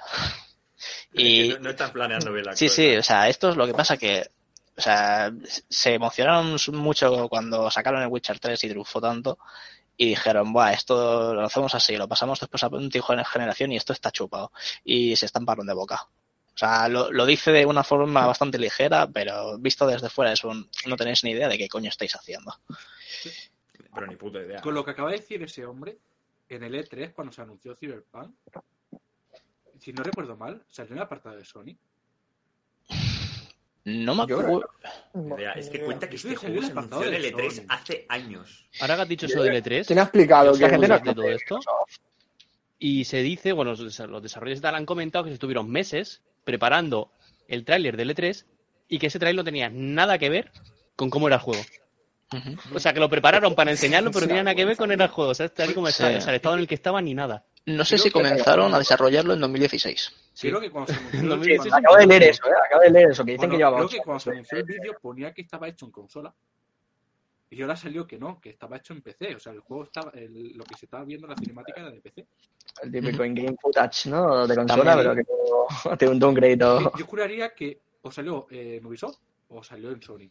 Y 1.14 1.50
No, 1.50 1.60
no 1.60 1.70
estás 1.70 1.92
planeando 1.92 2.32
bien 2.34 2.46
la 2.46 2.56
Sí, 2.56 2.66
cosa. 2.66 2.76
sí, 2.76 2.96
o 2.98 3.04
sea, 3.04 3.30
esto 3.30 3.50
es 3.50 3.56
lo 3.56 3.66
que 3.68 3.74
pasa 3.74 3.98
que, 3.98 4.28
o 4.76 4.82
sea, 4.82 5.32
se 5.70 5.94
emocionaron 5.94 6.58
mucho 6.74 7.30
cuando 7.30 7.70
sacaron 7.70 8.02
el 8.02 8.08
Witcher 8.08 8.40
3 8.40 8.64
y 8.64 8.70
triunfó 8.70 9.00
tanto 9.00 9.38
y 9.98 10.08
dijeron, 10.08 10.54
buah, 10.54 10.74
esto 10.74 11.34
lo 11.34 11.42
hacemos 11.42 11.76
así, 11.76 11.96
lo 11.98 12.08
pasamos 12.08 12.40
después 12.40 12.64
a 12.64 12.68
antigua 12.68 13.24
generación 13.24 13.72
y 13.72 13.78
esto 13.78 13.94
está 13.94 14.12
chupado 14.12 14.52
y 14.84 15.16
se 15.16 15.26
estamparon 15.26 15.68
de 15.68 15.74
boca. 15.74 16.08
O 16.56 16.58
sea, 16.58 16.88
lo, 16.88 17.12
lo 17.12 17.26
dice 17.26 17.52
de 17.52 17.66
una 17.66 17.84
forma 17.84 18.28
bastante 18.28 18.60
ligera, 18.60 19.08
pero 19.08 19.58
visto 19.58 19.88
desde 19.88 20.10
fuera 20.10 20.32
es 20.32 20.44
un, 20.44 20.70
no 20.86 20.96
tenéis 20.96 21.24
ni 21.24 21.32
idea 21.32 21.48
de 21.48 21.58
qué 21.58 21.68
coño 21.68 21.90
estáis 21.90 22.16
haciendo. 22.16 22.54
Pero 23.94 24.08
ni 24.08 24.16
puta 24.16 24.40
idea. 24.40 24.62
Con 24.62 24.74
lo 24.74 24.86
que 24.86 24.92
acaba 24.92 25.10
de 25.10 25.18
decir 25.18 25.42
ese 25.42 25.66
hombre, 25.66 25.98
en 26.50 26.64
el 26.64 26.76
E3, 26.76 27.14
cuando 27.14 27.34
se 27.34 27.42
anunció 27.42 27.76
Cyberpunk, 27.76 28.36
si 29.80 29.94
no 29.94 30.04
recuerdo 30.04 30.38
mal, 30.38 30.64
salió 30.70 30.92
en 30.92 30.98
el 30.98 31.04
apartado 31.04 31.36
de 31.36 31.46
Sony. 31.46 31.76
No 33.86 34.16
me 34.16 34.24
acuerdo. 34.24 34.62
Es 35.56 35.70
que 35.70 35.82
cuenta 35.82 36.10
que 36.10 36.16
este 36.16 36.36
juego 36.36 36.56
en 36.58 36.66
se 36.66 36.72
anunció 36.72 37.04
en 37.04 37.14
el 37.16 37.22
de 37.24 37.34
E3 37.34 37.52
Sony. 37.52 37.66
hace 37.70 38.06
años. 38.08 38.66
Ahora 38.80 38.96
que 38.96 39.02
has 39.02 39.08
dicho 39.10 39.26
eso 39.26 39.44
del 39.44 39.62
E3, 39.62 39.86
¿Quién 39.88 40.00
ha 40.00 40.04
explicado 40.04 40.54
que 40.54 40.68
muy- 40.78 40.88
no- 40.88 41.00
de 41.00 41.14
todo 41.14 41.24
esto. 41.30 41.60
y 42.80 43.04
se 43.06 43.22
dice, 43.22 43.52
bueno, 43.52 43.72
los 43.72 43.82
desa- 43.82 44.08
los 44.08 44.24
desarrolladores 44.24 44.62
tal 44.62 44.76
han 44.76 44.86
comentado 44.86 45.26
que 45.26 45.32
se 45.32 45.36
estuvieron 45.36 45.70
meses 45.70 46.22
preparando 46.44 47.12
el 47.48 47.66
tráiler 47.66 47.98
del 47.98 48.12
E3 48.16 48.46
y 48.88 49.00
que 49.00 49.08
ese 49.08 49.20
tráiler 49.20 49.38
no 49.38 49.44
tenía 49.44 49.70
nada 49.70 50.18
que 50.18 50.30
ver 50.30 50.52
con 50.96 51.10
cómo 51.10 51.28
era 51.28 51.36
el 51.38 51.42
juego. 51.42 51.64
O 52.74 52.80
sea, 52.80 52.94
que 52.94 53.00
lo 53.00 53.10
prepararon 53.10 53.54
para 53.54 53.70
enseñarlo, 53.72 54.10
pero 54.12 54.22
no 54.22 54.28
tenía 54.30 54.44
nada 54.44 54.56
que 54.56 54.66
ver 54.66 54.76
con 54.78 54.92
el 54.92 55.08
juego. 55.08 55.32
O 55.32 55.36
sea, 55.36 55.50
tal 55.50 55.74
como 55.76 55.88
está, 55.88 56.10
Sí. 56.10 56.16
o 56.18 56.22
sea, 56.22 56.30
el 56.32 56.38
estado 56.38 56.56
en 56.56 56.62
el 56.62 56.68
que 56.68 56.76
estaba 56.76 57.00
ni 57.02 57.14
nada. 57.14 57.46
No 57.66 57.86
sé 57.86 57.96
Creo 57.96 58.04
si 58.04 58.10
que- 58.10 58.14
comenzaron 58.14 58.74
a 58.74 58.78
desarrollarlo 58.80 59.34
en 59.36 59.40
2016. 59.40 60.12
Sí. 60.34 60.50
Creo 60.50 60.60
que 60.60 60.70
cuando 60.70 60.92
se 60.92 61.00
anunció 61.00 61.20
En 61.20 61.24
el 61.26 61.30
2016 61.30 61.64
vídeo- 61.74 61.78
Acabo 61.80 61.96
de 61.98 62.08
leer 62.08 62.24
eso, 62.24 62.48
¿eh? 62.48 62.52
Acabo 62.66 62.82
de 62.84 62.90
leer 62.92 63.12
eso, 63.12 63.24
que 63.26 63.32
dicen 63.32 63.38
Bueno, 63.38 63.52
que 63.54 63.58
llevaba 63.58 63.78
creo 63.78 63.90
que 63.90 63.98
cuando 64.00 64.20
se 64.20 64.30
anunció 64.32 64.58
el 64.58 64.64
vídeo 64.66 64.94
ponía 65.02 65.34
que 65.34 65.42
estaba 65.44 65.68
hecho 65.70 65.86
en 65.86 65.92
consola. 65.92 66.34
Y 67.52 67.62
ahora 67.62 67.76
salió 67.76 68.06
que 68.08 68.18
no, 68.18 68.42
que 68.42 68.50
estaba 68.50 68.78
hecho 68.78 68.94
en 68.94 69.02
PC. 69.04 69.36
O 69.36 69.40
sea, 69.40 69.54
el 69.54 69.60
juego 69.60 69.84
estaba, 69.84 70.12
el- 70.16 70.58
lo 70.58 70.64
que 70.66 70.76
se 70.76 70.86
estaba 70.88 71.04
viendo 71.06 71.28
en 71.28 71.32
la 71.32 71.38
cinemática 71.38 71.82
era 71.82 71.92
de 71.92 72.02
PC. 72.02 72.26
El 72.82 72.92
típico 72.92 73.24
in-game 73.24 73.56
footage, 73.62 74.10
¿no? 74.10 74.48
De 74.48 74.56
consola, 74.56 74.96
También. 74.96 75.16
pero 75.16 75.16
que 75.16 75.98
tiene 76.00 76.14
un 76.14 76.20
downgrade. 76.20 76.58
Yo, 76.58 77.06
juraría 77.06 77.54
que 77.54 77.80
o 78.02 78.12
salió 78.12 78.48
en 78.50 78.86
Ubisoft 78.86 79.20
o 79.50 79.64
salió 79.64 79.92
en 79.92 80.02
Sony. 80.02 80.30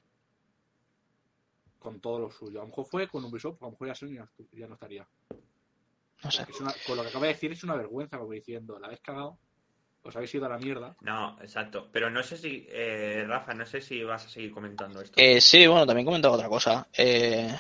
Con 1.79 2.01
todo 2.01 2.19
lo 2.19 2.31
suyo. 2.31 2.59
A 2.61 2.63
lo 2.65 2.69
mejor 2.69 2.85
fue 2.87 3.09
con 3.09 3.25
Ubisoft, 3.25 3.63
a 3.63 3.67
lo 3.67 3.71
mejor 3.73 3.89
ya 3.89 3.95
Sony 3.95 4.19
ya 4.53 4.67
no 4.67 4.75
estaría. 4.75 5.07
No 6.25 6.31
sé. 6.31 6.45
Es 6.49 6.61
una- 6.61 6.75
con 6.87 6.97
lo 6.97 7.03
que 7.03 7.09
acaba 7.09 7.27
de 7.27 7.33
decir 7.33 7.53
es 7.53 7.65
una 7.65 7.75
vergüenza, 7.77 8.19
como 8.19 8.33
diciendo, 8.33 8.79
la 8.79 8.87
habéis 8.87 9.01
cagado, 9.01 9.39
os 10.03 10.15
habéis 10.17 10.35
ido 10.35 10.47
a 10.47 10.51
la 10.51 10.59
mierda. 10.59 10.97
No, 11.01 11.37
exacto. 11.41 11.89
Pero 11.93 12.11
no 12.11 12.23
sé 12.23 12.37
si, 12.37 12.67
eh, 12.71 13.25
Rafa, 13.27 13.55
no 13.55 13.67
sé 13.67 13.81
si 13.81 14.03
vas 14.03 14.25
a 14.27 14.29
seguir 14.29 14.53
comentando 14.53 15.01
esto. 15.01 15.15
Eh, 15.21 15.41
sí, 15.41 15.67
bueno, 15.67 15.87
también 15.87 16.07
comentaba 16.07 16.35
otra 16.35 16.49
cosa. 16.49 16.87
Eh, 16.93 17.55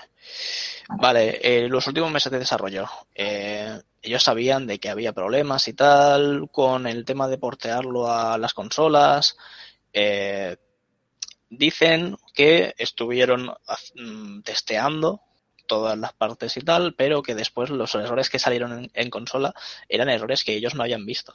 vale, 0.98 1.38
eh, 1.42 1.68
los 1.68 1.86
últimos 1.86 2.10
meses 2.10 2.30
de 2.32 2.38
desarrollo, 2.38 2.86
eh, 3.14 3.80
ellos 4.00 4.22
sabían 4.22 4.66
de 4.66 4.78
que 4.80 4.90
había 4.90 5.12
problemas 5.12 5.66
y 5.68 5.74
tal 5.74 6.48
con 6.50 6.86
el 6.86 7.04
tema 7.04 7.28
de 7.28 7.38
portearlo 7.38 8.10
a 8.10 8.36
las 8.38 8.54
consolas. 8.54 9.36
Eh, 9.92 10.56
dicen 11.48 12.16
que 12.34 12.74
estuvieron 12.78 13.52
mm, 13.94 14.40
testeando 14.42 15.20
todas 15.72 15.96
las 15.96 16.12
partes 16.12 16.54
y 16.58 16.60
tal, 16.60 16.92
pero 16.94 17.22
que 17.22 17.34
después 17.34 17.70
los 17.70 17.94
errores 17.94 18.28
que 18.28 18.38
salieron 18.38 18.72
en, 18.78 18.90
en 18.92 19.08
consola 19.08 19.54
eran 19.88 20.10
errores 20.10 20.44
que 20.44 20.52
ellos 20.52 20.74
no 20.74 20.82
habían 20.82 21.06
visto. 21.06 21.32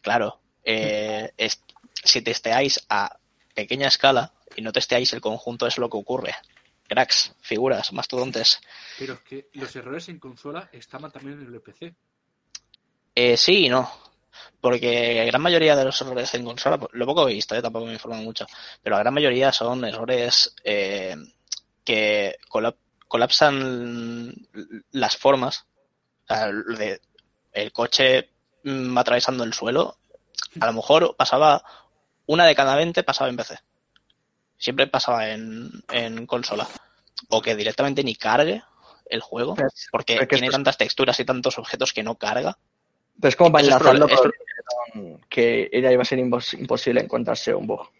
Claro, 0.00 0.40
eh, 0.64 1.32
es- 1.36 1.60
si 2.02 2.22
testeáis 2.22 2.80
a 2.88 3.18
pequeña 3.54 3.88
escala 3.88 4.32
y 4.56 4.62
no 4.62 4.72
testeáis 4.72 5.12
el 5.12 5.20
conjunto 5.20 5.66
es 5.66 5.76
lo 5.76 5.90
que 5.90 5.98
ocurre. 5.98 6.34
Cracks, 6.88 7.34
figuras, 7.42 7.92
mastodontes. 7.92 8.58
Pero 8.98 9.12
es 9.14 9.20
que 9.20 9.48
los 9.52 9.76
errores 9.76 10.08
en 10.08 10.18
consola 10.18 10.70
estaban 10.72 11.12
también 11.12 11.42
en 11.42 11.52
el 11.52 11.60
PC. 11.60 11.94
Eh, 13.14 13.36
sí 13.36 13.66
y 13.66 13.68
no. 13.68 13.90
Porque 14.62 15.14
la 15.18 15.24
gran 15.26 15.42
mayoría 15.42 15.76
de 15.76 15.84
los 15.84 16.00
errores 16.00 16.32
en 16.32 16.44
consola, 16.46 16.78
pues, 16.78 16.90
lo 16.94 17.04
poco 17.04 17.26
que 17.26 17.32
he 17.32 17.34
visto, 17.34 17.54
eh, 17.54 17.60
tampoco 17.60 17.84
me 17.84 17.92
informo 17.92 18.16
mucho, 18.22 18.46
pero 18.82 18.96
la 18.96 19.02
gran 19.02 19.12
mayoría 19.12 19.52
son 19.52 19.84
errores 19.84 20.54
eh, 20.64 21.14
que 21.84 22.36
colap- 22.48 22.76
colapsan 23.12 24.34
las 24.92 25.18
formas. 25.18 25.66
El 27.52 27.70
coche 27.72 28.30
mm, 28.64 28.96
atravesando 28.96 29.44
el 29.44 29.52
suelo, 29.52 29.98
a 30.60 30.66
lo 30.66 30.72
mejor 30.72 31.14
pasaba 31.14 31.62
una 32.24 32.46
de 32.46 32.54
cada 32.54 32.74
20 32.74 33.02
pasaba 33.02 33.28
en 33.28 33.36
PC. 33.36 33.58
Siempre 34.56 34.86
pasaba 34.86 35.28
en, 35.28 35.70
en 35.90 36.24
consola. 36.26 36.66
O 37.28 37.42
que 37.42 37.54
directamente 37.54 38.02
ni 38.02 38.14
cargue 38.16 38.62
el 39.10 39.20
juego, 39.20 39.54
porque 39.90 40.14
es 40.14 40.20
que 40.20 40.26
tiene 40.36 40.46
es- 40.46 40.52
tantas 40.52 40.78
texturas 40.78 41.20
y 41.20 41.26
tantos 41.26 41.58
objetos 41.58 41.92
que 41.92 42.02
no 42.02 42.14
carga. 42.16 42.56
Pero 43.20 43.28
es 43.28 43.36
como 43.36 43.52
para 43.52 43.62
es 43.62 43.68
enlazarlo 43.68 44.06
que 45.28 45.68
era 45.70 45.92
iba 45.92 46.00
a 46.00 46.06
ser 46.06 46.18
impos- 46.18 46.58
imposible 46.58 47.02
encontrarse 47.02 47.52
un 47.54 47.66
bug. 47.66 47.90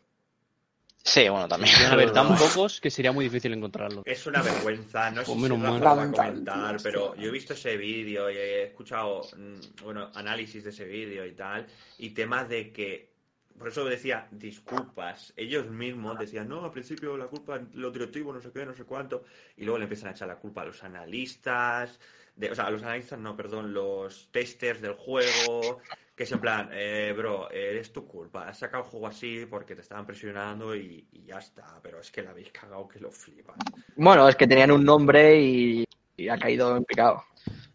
Sí, 1.05 1.29
bueno, 1.29 1.49
también. 1.49 1.75
A 1.87 1.93
haber 1.93 2.13
tan 2.13 2.37
pocos 2.37 2.81
que 2.81 2.91
sería 2.91 3.13
muy 3.13 3.25
difícil 3.25 3.53
encontrarlo. 3.53 4.03
Es 4.05 4.27
una 4.27 4.41
vergüenza, 4.41 5.11
no 5.11 5.25
sé 5.25 5.35
si 5.35 5.49
lo 5.49 5.59
va 5.59 5.77
a 5.77 6.13
comentar, 6.13 6.77
pero 6.83 7.15
yo 7.17 7.29
he 7.29 7.33
visto 7.33 7.55
ese 7.55 7.77
vídeo 7.77 8.31
y 8.31 8.37
he 8.37 8.63
escuchado 8.65 9.23
mm, 9.37 9.83
bueno, 9.83 10.11
análisis 10.15 10.63
de 10.63 10.71
ese 10.71 10.85
vídeo 10.85 11.27
y 11.27 11.33
tal, 11.33 11.67
y 11.99 12.11
temas 12.11 12.49
de 12.49 12.73
que, 12.73 13.11
por 13.59 13.69
eso 13.69 13.85
decía, 13.85 14.29
disculpas, 14.31 15.33
ellos 15.37 15.69
mismos 15.69 16.19
decían, 16.19 16.49
no, 16.49 16.65
al 16.65 16.71
principio 16.71 17.17
la 17.17 17.27
culpa 17.27 17.57
es 17.57 17.75
los 17.75 17.93
directivos, 17.93 18.35
no 18.35 18.41
sé 18.41 18.53
qué, 18.53 18.65
no 18.65 18.75
sé 18.75 18.85
cuánto, 18.85 19.25
y 19.57 19.65
luego 19.65 19.79
le 19.79 19.85
empiezan 19.85 20.11
a 20.11 20.13
echar 20.13 20.29
la 20.29 20.37
culpa 20.37 20.63
a 20.63 20.67
los 20.67 20.85
analistas, 20.85 21.99
de, 22.37 22.51
o 22.51 22.55
sea, 22.55 22.67
a 22.67 22.71
los 22.71 22.83
analistas, 22.83 23.19
no, 23.19 23.37
perdón, 23.37 23.75
los 23.75 24.29
testers 24.31 24.81
del 24.81 24.95
juego, 24.95 25.81
que 26.15 26.25
es 26.25 26.33
en 26.33 26.41
plan, 26.41 26.69
eh, 26.73 27.15
bro, 27.17 27.51
eh, 27.51 27.79
es 27.81 27.93
tu 27.93 28.07
culpa, 28.07 28.47
has 28.49 28.59
sacado 28.59 28.85
el 28.85 28.91
juego 28.91 29.07
así 29.07 29.47
porque 29.47 29.75
te 29.75 29.81
estaban 29.81 30.05
presionando 30.07 30.75
y, 30.77 31.07
y 31.13 31.25
ya 31.25 31.39
está, 31.39 31.79
pero 31.83 32.01
es 32.01 32.11
que 32.11 32.23
la 32.23 32.31
habéis 32.31 32.51
cagado 32.53 32.87
que 32.87 33.01
lo 33.01 33.11
flipas. 33.11 33.57
Bueno, 33.97 34.29
es 34.29 34.37
que 34.37 34.47
tenían 34.47 34.71
un 34.73 34.85
nombre 34.85 35.41
y, 35.41 35.85
y 36.17 36.29
ha 36.29 36.37
caído 36.39 36.77
en 36.77 36.85
picado. 36.85 37.25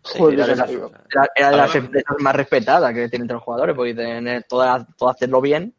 Joder, 0.04 0.36
era, 0.40 0.48
de 0.48 0.56
las, 0.56 0.70
digo. 0.70 0.92
era- 1.12 1.30
era 1.36 1.50
de 1.52 1.58
las 1.58 1.76
empresas 1.76 2.16
más 2.20 2.36
respetadas 2.36 2.94
que 2.94 3.10
tienen 3.10 3.24
entre 3.24 3.36
los 3.36 3.44
jugadores, 3.44 3.76
porque 3.76 3.94
tener 3.94 4.44
todo, 4.44 4.86
todo 4.98 5.10
hacerlo 5.10 5.42
bien. 5.42 5.74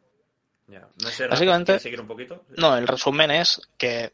Ya, 0.67 0.87
No 1.01 1.07
sé, 1.09 1.25
Básicamente- 1.27 1.65
¿quieres 1.71 1.81
seguir 1.81 2.01
un 2.01 2.07
poquito? 2.07 2.43
No, 2.57 2.77
el 2.77 2.87
resumen 2.87 3.31
es 3.31 3.59
que 3.77 4.13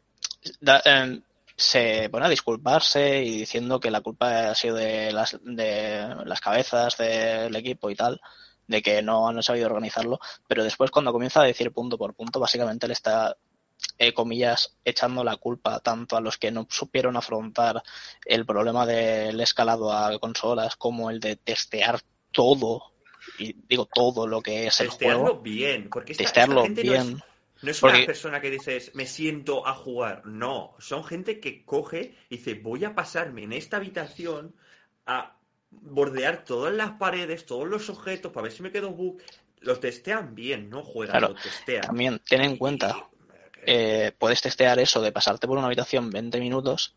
da- 0.60 0.80
eh, 0.86 1.20
se 1.56 2.08
pone 2.10 2.26
a 2.26 2.30
disculparse 2.30 3.22
y 3.22 3.38
diciendo 3.38 3.80
que 3.80 3.90
la 3.90 4.02
culpa 4.02 4.50
ha 4.50 4.54
sido 4.54 4.76
de 4.76 5.10
las, 5.12 5.38
de 5.42 6.14
las 6.24 6.40
cabezas 6.40 6.96
del 6.98 7.54
equipo 7.56 7.88
y 7.90 7.94
tal, 7.96 8.20
de 8.66 8.82
que 8.82 9.00
no 9.02 9.28
han 9.28 9.42
sabido 9.42 9.66
organizarlo, 9.66 10.18
pero 10.48 10.64
después 10.64 10.90
cuando 10.90 11.12
comienza 11.12 11.40
a 11.40 11.44
decir 11.44 11.72
punto 11.72 11.96
por 11.96 12.14
punto, 12.14 12.40
básicamente 12.40 12.86
le 12.86 12.92
está, 12.92 13.36
eh, 13.98 14.12
comillas, 14.12 14.76
echando 14.84 15.22
la 15.24 15.36
culpa 15.36 15.80
tanto 15.80 16.16
a 16.16 16.20
los 16.20 16.36
que 16.36 16.50
no 16.50 16.66
supieron 16.68 17.16
afrontar 17.16 17.82
el 18.24 18.44
problema 18.44 18.84
del 18.84 19.40
escalado 19.40 19.92
a 19.92 20.18
consolas 20.18 20.76
como 20.76 21.10
el 21.10 21.20
de 21.20 21.36
testear 21.36 22.00
todo, 22.32 22.92
y 23.38 23.54
digo 23.66 23.86
todo 23.86 24.26
lo 24.26 24.42
que 24.42 24.66
es 24.66 24.80
el 24.80 24.88
Testearlo 24.88 25.24
juego, 25.24 25.40
bien, 25.40 25.88
porque 25.90 26.12
esta, 26.12 26.24
testearlo 26.24 26.64
esta 26.64 26.68
gente 26.68 26.84
no 26.84 26.94
es- 26.94 27.06
bien. 27.06 27.22
No 27.62 27.70
es 27.70 27.80
Porque- 27.80 27.96
una 27.98 28.06
persona 28.06 28.40
que 28.40 28.50
dices, 28.50 28.94
me 28.94 29.06
siento 29.06 29.66
a 29.66 29.74
jugar. 29.74 30.26
No, 30.26 30.74
son 30.78 31.04
gente 31.04 31.40
que 31.40 31.64
coge 31.64 32.14
y 32.28 32.36
dice, 32.36 32.54
voy 32.54 32.84
a 32.84 32.94
pasarme 32.94 33.44
en 33.44 33.52
esta 33.52 33.78
habitación 33.78 34.54
a 35.06 35.36
bordear 35.70 36.44
todas 36.44 36.74
las 36.74 36.92
paredes, 36.92 37.46
todos 37.46 37.66
los 37.66 37.88
objetos, 37.90 38.32
para 38.32 38.44
ver 38.44 38.52
si 38.52 38.62
me 38.62 38.70
quedo 38.70 38.90
bug. 38.90 39.20
Los 39.60 39.80
testean 39.80 40.34
bien, 40.34 40.68
no 40.68 40.82
juegan, 40.82 41.18
Claro, 41.18 41.34
lo 41.34 41.40
testean. 41.40 41.80
También 41.82 42.20
ten 42.28 42.42
en 42.42 42.56
cuenta 42.56 43.08
Y- 43.66 43.72
eh, 43.72 44.12
puedes 44.16 44.42
testear 44.42 44.78
eso 44.78 45.00
de 45.00 45.10
pasarte 45.12 45.46
por 45.48 45.56
una 45.58 45.66
habitación 45.66 46.10
20 46.10 46.38
minutos 46.40 46.94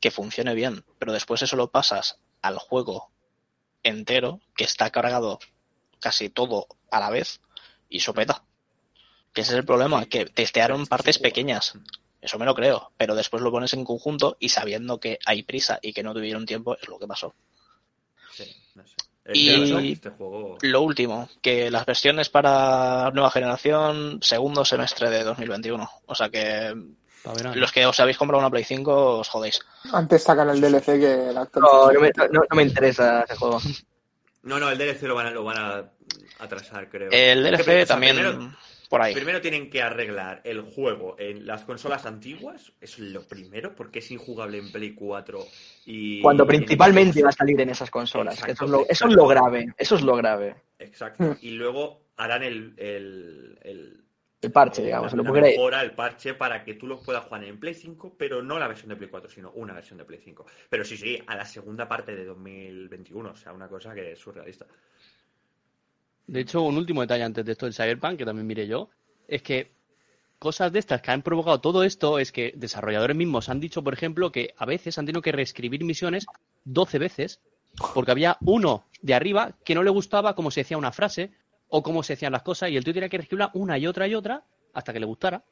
que 0.00 0.10
funcione 0.10 0.54
bien, 0.54 0.84
pero 0.98 1.12
después 1.12 1.42
eso 1.42 1.56
lo 1.56 1.70
pasas 1.70 2.18
al 2.40 2.56
juego 2.58 3.10
entero, 3.82 4.40
que 4.56 4.64
está 4.64 4.90
cargado 4.90 5.38
casi 6.00 6.30
todo 6.30 6.66
a 6.90 7.00
la 7.00 7.10
vez, 7.10 7.40
y 7.88 8.00
sopeta. 8.00 8.44
Que 9.32 9.42
ese 9.42 9.52
es 9.52 9.58
el 9.58 9.64
problema, 9.64 10.06
que 10.06 10.26
testearon 10.26 10.86
partes 10.86 11.18
pequeñas. 11.18 11.74
Eso 12.20 12.38
me 12.38 12.44
lo 12.46 12.54
creo, 12.54 12.90
pero 12.96 13.14
después 13.14 13.42
lo 13.42 13.50
pones 13.52 13.72
en 13.74 13.84
conjunto 13.84 14.36
y 14.40 14.48
sabiendo 14.48 14.98
que 14.98 15.18
hay 15.24 15.42
prisa 15.44 15.78
y 15.80 15.92
que 15.92 16.02
no 16.02 16.12
tuvieron 16.14 16.46
tiempo, 16.46 16.76
es 16.80 16.88
lo 16.88 16.98
que 16.98 17.06
pasó. 17.06 17.34
Sí, 18.32 18.44
no 18.74 18.84
sé. 18.86 18.94
Y- 19.34 19.92
este 19.92 20.10
juego... 20.10 20.56
Lo 20.62 20.80
último, 20.82 21.28
que 21.42 21.70
las 21.70 21.84
versiones 21.84 22.28
para 22.30 23.10
nueva 23.12 23.30
generación, 23.30 24.18
segundo 24.22 24.64
semestre 24.64 25.10
de 25.10 25.22
2021. 25.22 25.88
O 26.06 26.14
sea 26.14 26.30
que 26.30 26.74
los 27.54 27.70
que 27.72 27.84
os 27.84 28.00
habéis 28.00 28.16
comprado 28.16 28.40
una 28.40 28.50
Play 28.50 28.64
5 28.64 29.18
os 29.18 29.28
jodéis. 29.28 29.60
Antes 29.92 30.22
sacan 30.22 30.48
el 30.48 30.60
DLC 30.62 30.98
que 30.98 31.16
la 31.32 31.32
No, 31.34 31.40
actualización. 31.42 31.94
no 31.94 32.00
me, 32.00 32.10
no- 32.32 32.40
no 32.50 32.56
me 32.56 32.62
interesa 32.62 33.22
ese 33.22 33.36
juego. 33.36 33.60
No, 34.44 34.58
no, 34.58 34.70
el 34.70 34.78
DLC 34.78 35.02
lo 35.02 35.14
van 35.14 35.26
a, 35.26 35.30
lo 35.30 35.44
van 35.44 35.58
a 35.58 35.90
atrasar, 36.38 36.88
creo. 36.88 37.10
El 37.12 37.42
DLC 37.42 37.86
también 37.86 38.16
Primero, 38.16 38.56
por 38.88 39.02
ahí. 39.02 39.14
primero 39.14 39.40
tienen 39.40 39.68
que 39.70 39.82
arreglar 39.82 40.40
el 40.44 40.62
juego 40.62 41.16
en 41.18 41.46
las 41.46 41.64
consolas 41.64 42.06
antiguas, 42.06 42.72
eso 42.80 43.02
es 43.02 43.10
lo 43.10 43.26
primero, 43.26 43.74
porque 43.74 43.98
es 43.98 44.10
injugable 44.10 44.58
en 44.58 44.72
Play 44.72 44.94
4 44.94 45.46
y... 45.86 46.22
Cuando 46.22 46.46
principalmente 46.46 47.22
va 47.22 47.28
a 47.28 47.32
salir 47.32 47.60
en 47.60 47.70
esas 47.70 47.90
consolas. 47.90 48.34
Exacto, 48.34 48.52
eso, 48.52 48.64
es 48.64 48.70
lo, 48.70 48.78
eso 48.78 48.86
es 48.88 48.90
exacto. 49.00 49.16
lo 49.16 49.26
grave. 49.26 49.66
Eso 49.76 49.96
es 49.96 50.02
lo 50.02 50.16
grave. 50.16 50.56
Exacto. 50.78 51.24
Hmm. 51.24 51.36
Y 51.40 51.50
luego 51.50 52.08
harán 52.16 52.42
el, 52.42 52.74
el, 52.76 53.58
el, 53.62 54.04
El 54.40 54.52
parche, 54.52 54.82
digamos, 54.82 55.12
la, 55.12 55.16
lo 55.16 55.22
la 55.22 55.30
que 55.30 55.34
queréis. 55.34 55.56
mejora, 55.56 55.82
el 55.82 55.92
parche 55.92 56.34
para 56.34 56.64
que 56.64 56.74
tú 56.74 56.86
lo 56.86 57.00
puedas 57.00 57.24
jugar 57.24 57.44
en 57.44 57.60
Play 57.60 57.74
5, 57.74 58.14
pero 58.16 58.42
no 58.42 58.58
la 58.58 58.68
versión 58.68 58.88
de 58.88 58.96
Play 58.96 59.10
4, 59.10 59.30
sino 59.30 59.50
una 59.52 59.74
versión 59.74 59.98
de 59.98 60.04
Play 60.04 60.20
5. 60.24 60.46
Pero 60.68 60.84
sí, 60.84 60.96
sí, 60.96 61.22
a 61.26 61.36
la 61.36 61.44
segunda 61.44 61.86
parte 61.88 62.14
de 62.16 62.24
2021, 62.24 63.30
o 63.30 63.36
sea, 63.36 63.52
una 63.52 63.68
cosa 63.68 63.94
que 63.94 64.12
es 64.12 64.18
surrealista. 64.18 64.66
De 66.28 66.40
hecho, 66.40 66.62
un 66.62 66.76
último 66.76 67.00
detalle 67.00 67.24
antes 67.24 67.44
de 67.44 67.52
esto 67.52 67.66
del 67.66 67.74
Cyberpunk, 67.74 68.18
que 68.18 68.24
también 68.24 68.46
miré 68.46 68.66
yo, 68.68 68.88
es 69.26 69.42
que 69.42 69.70
cosas 70.38 70.72
de 70.72 70.78
estas 70.78 71.02
que 71.02 71.10
han 71.10 71.22
provocado 71.22 71.60
todo 71.60 71.82
esto 71.82 72.18
es 72.18 72.30
que 72.32 72.52
desarrolladores 72.54 73.16
mismos 73.16 73.48
han 73.48 73.58
dicho, 73.60 73.82
por 73.82 73.94
ejemplo, 73.94 74.30
que 74.30 74.54
a 74.56 74.66
veces 74.66 74.96
han 74.98 75.06
tenido 75.06 75.22
que 75.22 75.32
reescribir 75.32 75.82
misiones 75.84 76.26
12 76.64 76.98
veces 76.98 77.40
porque 77.94 78.10
había 78.10 78.36
uno 78.42 78.84
de 79.02 79.14
arriba 79.14 79.52
que 79.64 79.74
no 79.74 79.82
le 79.82 79.90
gustaba 79.90 80.34
cómo 80.34 80.50
se 80.50 80.60
decía 80.60 80.76
una 80.78 80.92
frase 80.92 81.30
o 81.68 81.82
cómo 81.82 82.02
se 82.02 82.12
decían 82.12 82.32
las 82.32 82.42
cosas 82.42 82.70
y 82.70 82.76
el 82.76 82.84
tío 82.84 82.92
tenía 82.94 83.08
que 83.08 83.16
reescribirla 83.18 83.50
una 83.54 83.78
y 83.78 83.86
otra 83.86 84.06
y 84.06 84.14
otra 84.14 84.44
hasta 84.74 84.92
que 84.92 85.00
le 85.00 85.06
gustara. 85.06 85.42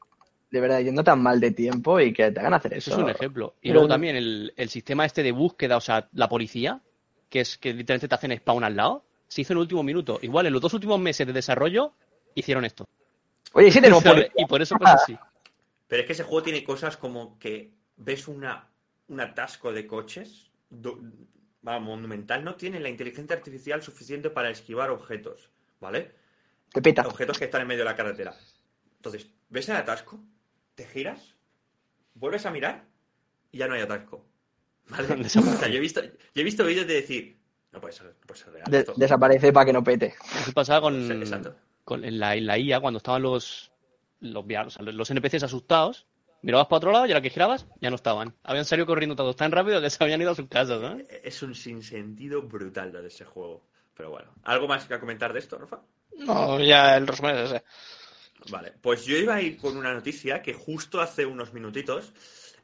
De 0.50 0.60
verdad, 0.60 0.80
yendo 0.80 1.02
tan 1.02 1.22
mal 1.22 1.40
de 1.40 1.50
tiempo 1.50 1.98
y 2.00 2.12
que 2.12 2.30
te 2.30 2.38
hagan 2.40 2.54
hacer 2.54 2.74
Eso 2.74 2.90
eso. 2.90 3.00
es 3.00 3.04
un 3.04 3.10
ejemplo. 3.10 3.54
Y 3.60 3.68
Pero 3.68 3.74
luego 3.74 3.88
no- 3.88 3.94
también 3.94 4.14
el, 4.16 4.52
el 4.56 4.68
sistema 4.68 5.04
este 5.04 5.22
de 5.22 5.32
búsqueda, 5.32 5.76
o 5.76 5.80
sea, 5.80 6.08
la 6.12 6.28
policía, 6.28 6.80
que 7.28 7.40
es 7.40 7.58
que 7.58 7.72
literalmente 7.74 8.08
te 8.08 8.14
hacen 8.14 8.36
spawn 8.36 8.62
al 8.62 8.76
lado, 8.76 9.04
se 9.28 9.40
hizo 9.42 9.52
en 9.52 9.58
el 9.58 9.62
último 9.62 9.82
minuto. 9.82 10.18
Igual 10.22 10.46
en 10.46 10.52
los 10.52 10.62
dos 10.62 10.74
últimos 10.74 10.98
meses 11.00 11.26
de 11.26 11.32
desarrollo 11.32 11.92
hicieron 12.34 12.64
esto. 12.64 12.86
Oye, 13.52 13.70
sí 13.70 13.80
tenemos. 13.80 14.02
Y 14.36 14.46
por 14.46 14.60
eso 14.62 14.76
pasa 14.76 14.94
así. 15.02 15.18
Pero 15.88 16.00
es 16.02 16.06
que 16.06 16.12
ese 16.12 16.24
juego 16.24 16.42
tiene 16.42 16.64
cosas 16.64 16.96
como 16.96 17.38
que 17.38 17.72
ves 17.96 18.28
una, 18.28 18.68
un 19.08 19.20
atasco 19.20 19.72
de 19.72 19.86
coches, 19.86 20.50
do- 20.68 21.00
va, 21.66 21.78
monumental, 21.78 22.44
no 22.44 22.56
tiene 22.56 22.80
la 22.80 22.88
inteligencia 22.88 23.36
artificial 23.36 23.82
suficiente 23.82 24.30
para 24.30 24.50
esquivar 24.50 24.90
objetos, 24.90 25.50
¿vale? 25.80 26.14
Te 26.72 26.82
peta. 26.82 27.02
Objetos 27.06 27.38
que 27.38 27.44
están 27.46 27.62
en 27.62 27.68
medio 27.68 27.80
de 27.84 27.90
la 27.90 27.96
carretera. 27.96 28.34
Entonces, 28.96 29.30
ves 29.48 29.68
el 29.68 29.76
atasco, 29.76 30.20
te 30.74 30.84
giras, 30.86 31.34
vuelves 32.14 32.44
a 32.46 32.50
mirar 32.50 32.84
y 33.52 33.58
ya 33.58 33.68
no 33.68 33.74
hay 33.74 33.82
atasco. 33.82 34.26
¿Vale? 34.88 35.06
O 35.24 35.28
sea, 35.28 35.68
yo 35.68 35.76
he 35.76 35.80
visto, 35.80 36.02
yo 36.02 36.10
he 36.34 36.44
visto 36.44 36.64
vídeos 36.64 36.86
de 36.86 36.94
decir, 36.94 37.35
no 37.76 37.80
puede 37.80 37.92
ser, 37.94 38.06
no 38.06 38.26
puede 38.26 38.40
ser 38.40 38.52
real. 38.52 38.70
De- 38.70 38.78
esto". 38.78 38.94
desaparece 38.96 39.52
para 39.52 39.66
que 39.66 39.72
no 39.72 39.84
pete. 39.84 40.14
Eso 40.40 40.52
pasaba 40.52 40.80
con, 40.80 41.22
exacto. 41.22 41.54
con- 41.84 42.04
en, 42.04 42.18
la, 42.18 42.34
en 42.34 42.46
la 42.46 42.58
IA 42.58 42.80
cuando 42.80 42.98
estaban 42.98 43.22
los, 43.22 43.70
los, 44.20 44.44
o 44.44 44.70
sea, 44.70 44.82
los 44.82 45.10
NPCs 45.10 45.44
asustados. 45.44 46.06
Mirabas 46.42 46.66
para 46.68 46.76
otro 46.78 46.92
lado 46.92 47.06
y 47.06 47.10
a 47.10 47.14
la 47.14 47.20
que 47.22 47.30
girabas 47.30 47.66
ya 47.80 47.90
no 47.90 47.96
estaban. 47.96 48.34
Habían 48.44 48.64
salido 48.64 48.86
corriendo 48.86 49.16
todos 49.16 49.34
tan 49.36 49.50
rápido 49.50 49.80
que 49.80 49.90
se 49.90 50.02
habían 50.04 50.20
ido 50.20 50.30
a 50.30 50.34
sus 50.34 50.48
casas, 50.48 50.80
¿no? 50.80 50.96
Es 51.22 51.42
un 51.42 51.54
sinsentido 51.54 52.42
brutal 52.42 52.92
lo 52.92 53.02
de 53.02 53.08
ese 53.08 53.24
juego. 53.24 53.62
Pero 53.94 54.10
bueno, 54.10 54.30
¿algo 54.44 54.68
más 54.68 54.84
que 54.84 55.00
comentar 55.00 55.32
de 55.32 55.40
esto, 55.40 55.58
Rafa? 55.58 55.80
No, 56.18 56.60
ya 56.60 56.96
el 56.96 57.06
resumen 57.06 57.36
es 57.36 57.50
ese. 57.50 57.64
Vale, 58.50 58.72
pues 58.80 59.04
yo 59.04 59.16
iba 59.16 59.34
a 59.34 59.42
ir 59.42 59.56
con 59.56 59.76
una 59.76 59.92
noticia 59.92 60.42
que 60.42 60.52
justo 60.54 61.00
hace 61.00 61.26
unos 61.26 61.52
minutitos, 61.52 62.12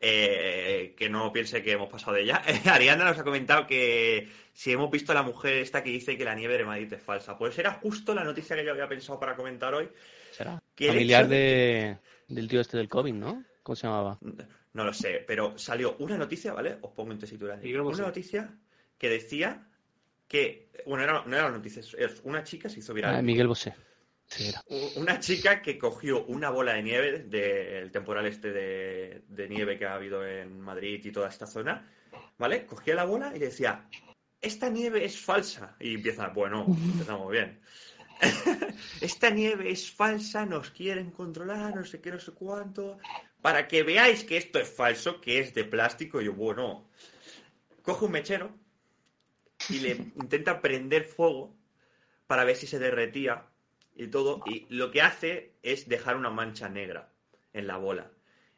eh, 0.05 0.95
que 0.97 1.09
no 1.09 1.33
piense 1.33 1.63
que 1.63 1.73
hemos 1.73 1.89
pasado 1.89 2.15
de 2.15 2.23
ella, 2.23 2.43
Ariana 2.67 3.05
nos 3.05 3.19
ha 3.19 3.25
comentado 3.25 3.67
que 3.67 4.29
si 4.53 4.73
hemos 4.73 4.91
visto 4.91 5.13
a 5.13 5.15
la 5.15 5.23
mujer 5.23 5.55
esta 5.59 5.83
que 5.83 5.91
dice 5.91 6.19
que 6.19 6.25
la 6.25 6.35
nieve 6.35 6.59
de 6.59 6.65
Madrid 6.65 6.93
es 6.93 7.01
falsa. 7.03 7.39
Pues 7.39 7.57
era 7.59 7.73
justo 7.75 8.15
la 8.15 8.25
noticia 8.25 8.57
que 8.57 8.65
yo 8.65 8.73
había 8.73 8.89
pensado 8.89 9.19
para 9.21 9.37
comentar 9.37 9.73
hoy. 9.75 9.89
Será. 10.33 10.61
Que 10.75 10.87
el 10.87 10.91
Familiar 10.93 11.29
de 11.29 11.37
de, 12.29 12.35
del 12.35 12.49
tío 12.49 12.61
este 12.61 12.77
del 12.77 12.89
COVID, 12.89 13.15
¿no? 13.15 13.45
¿Cómo 13.63 13.77
se 13.77 13.87
llamaba? 13.87 14.19
No 14.75 14.85
lo 14.85 14.93
sé, 14.93 15.23
pero 15.27 15.57
salió 15.57 15.97
una 16.01 16.19
noticia, 16.19 16.53
¿vale? 16.53 16.79
Os 16.81 16.91
pongo 16.93 17.13
en 17.13 17.19
tesitura. 17.19 17.59
Una 17.63 18.07
noticia 18.07 18.51
que 18.99 19.09
decía 19.09 19.69
que, 20.27 20.71
bueno, 20.87 21.05
era- 21.05 21.23
no 21.27 21.37
era 21.37 21.47
una 21.47 21.59
noticia, 21.59 21.81
es 21.81 22.21
una 22.25 22.43
chica 22.43 22.69
se 22.69 22.81
hizo 22.81 22.93
viral. 22.95 23.15
Ah, 23.15 23.23
Miguel 23.23 23.47
Bosé. 23.47 23.75
Una 24.97 25.21
chica 25.21 25.61
que 25.61 25.79
cogió 25.79 26.25
una 26.25 26.51
bola 26.51 26.75
de 26.75 26.83
nieve 26.83 27.19
del 27.21 27.91
temporal 27.91 28.27
este 28.27 28.53
de, 28.53 29.23
de 29.29 29.49
nieve 29.49 29.79
que 29.79 29.87
ha 29.87 29.95
habido 29.95 30.27
en 30.27 30.61
Madrid 30.61 31.05
y 31.05 31.13
toda 31.13 31.29
esta 31.29 31.47
zona, 31.47 31.91
¿vale? 32.39 32.67
Cogía 32.67 32.95
la 32.95 33.05
bola 33.05 33.33
y 33.35 33.39
decía, 33.39 33.89
esta 34.41 34.69
nieve 34.69 35.05
es 35.05 35.19
falsa. 35.19 35.77
Y 35.79 35.95
empieza, 35.95 36.29
bueno, 36.29 36.67
empezamos 36.69 37.31
bien. 37.31 37.61
esta 39.01 39.31
nieve 39.31 39.71
es 39.71 39.91
falsa, 39.91 40.45
nos 40.45 40.71
quieren 40.71 41.11
controlar, 41.11 41.75
no 41.75 41.85
sé 41.85 42.01
qué, 42.01 42.11
no 42.11 42.19
sé 42.19 42.33
cuánto. 42.33 42.99
Para 43.41 43.67
que 43.69 43.83
veáis 43.83 44.25
que 44.25 44.37
esto 44.37 44.59
es 44.59 44.69
falso, 44.69 45.21
que 45.21 45.41
es 45.41 45.55
de 45.55 45.65
plástico, 45.65 46.21
y 46.21 46.27
yo, 46.27 46.33
bueno, 46.33 46.89
coge 47.83 48.05
un 48.05 48.13
mechero 48.13 48.55
y 49.69 49.81
le 49.81 49.91
intenta 49.91 50.61
prender 50.61 51.05
fuego 51.05 51.57
para 52.27 52.45
ver 52.45 52.57
si 52.57 52.67
se 52.67 52.79
derretía 52.79 53.47
y 53.95 54.07
todo, 54.09 54.43
y 54.47 54.67
lo 54.71 54.91
que 54.91 55.03
hace 55.03 55.53
es 55.63 55.89
dejar 55.89 56.17
una 56.17 56.31
mancha 56.31 56.69
negra 56.69 57.09
en 57.53 57.67
la 57.67 57.77
bola. 57.77 58.11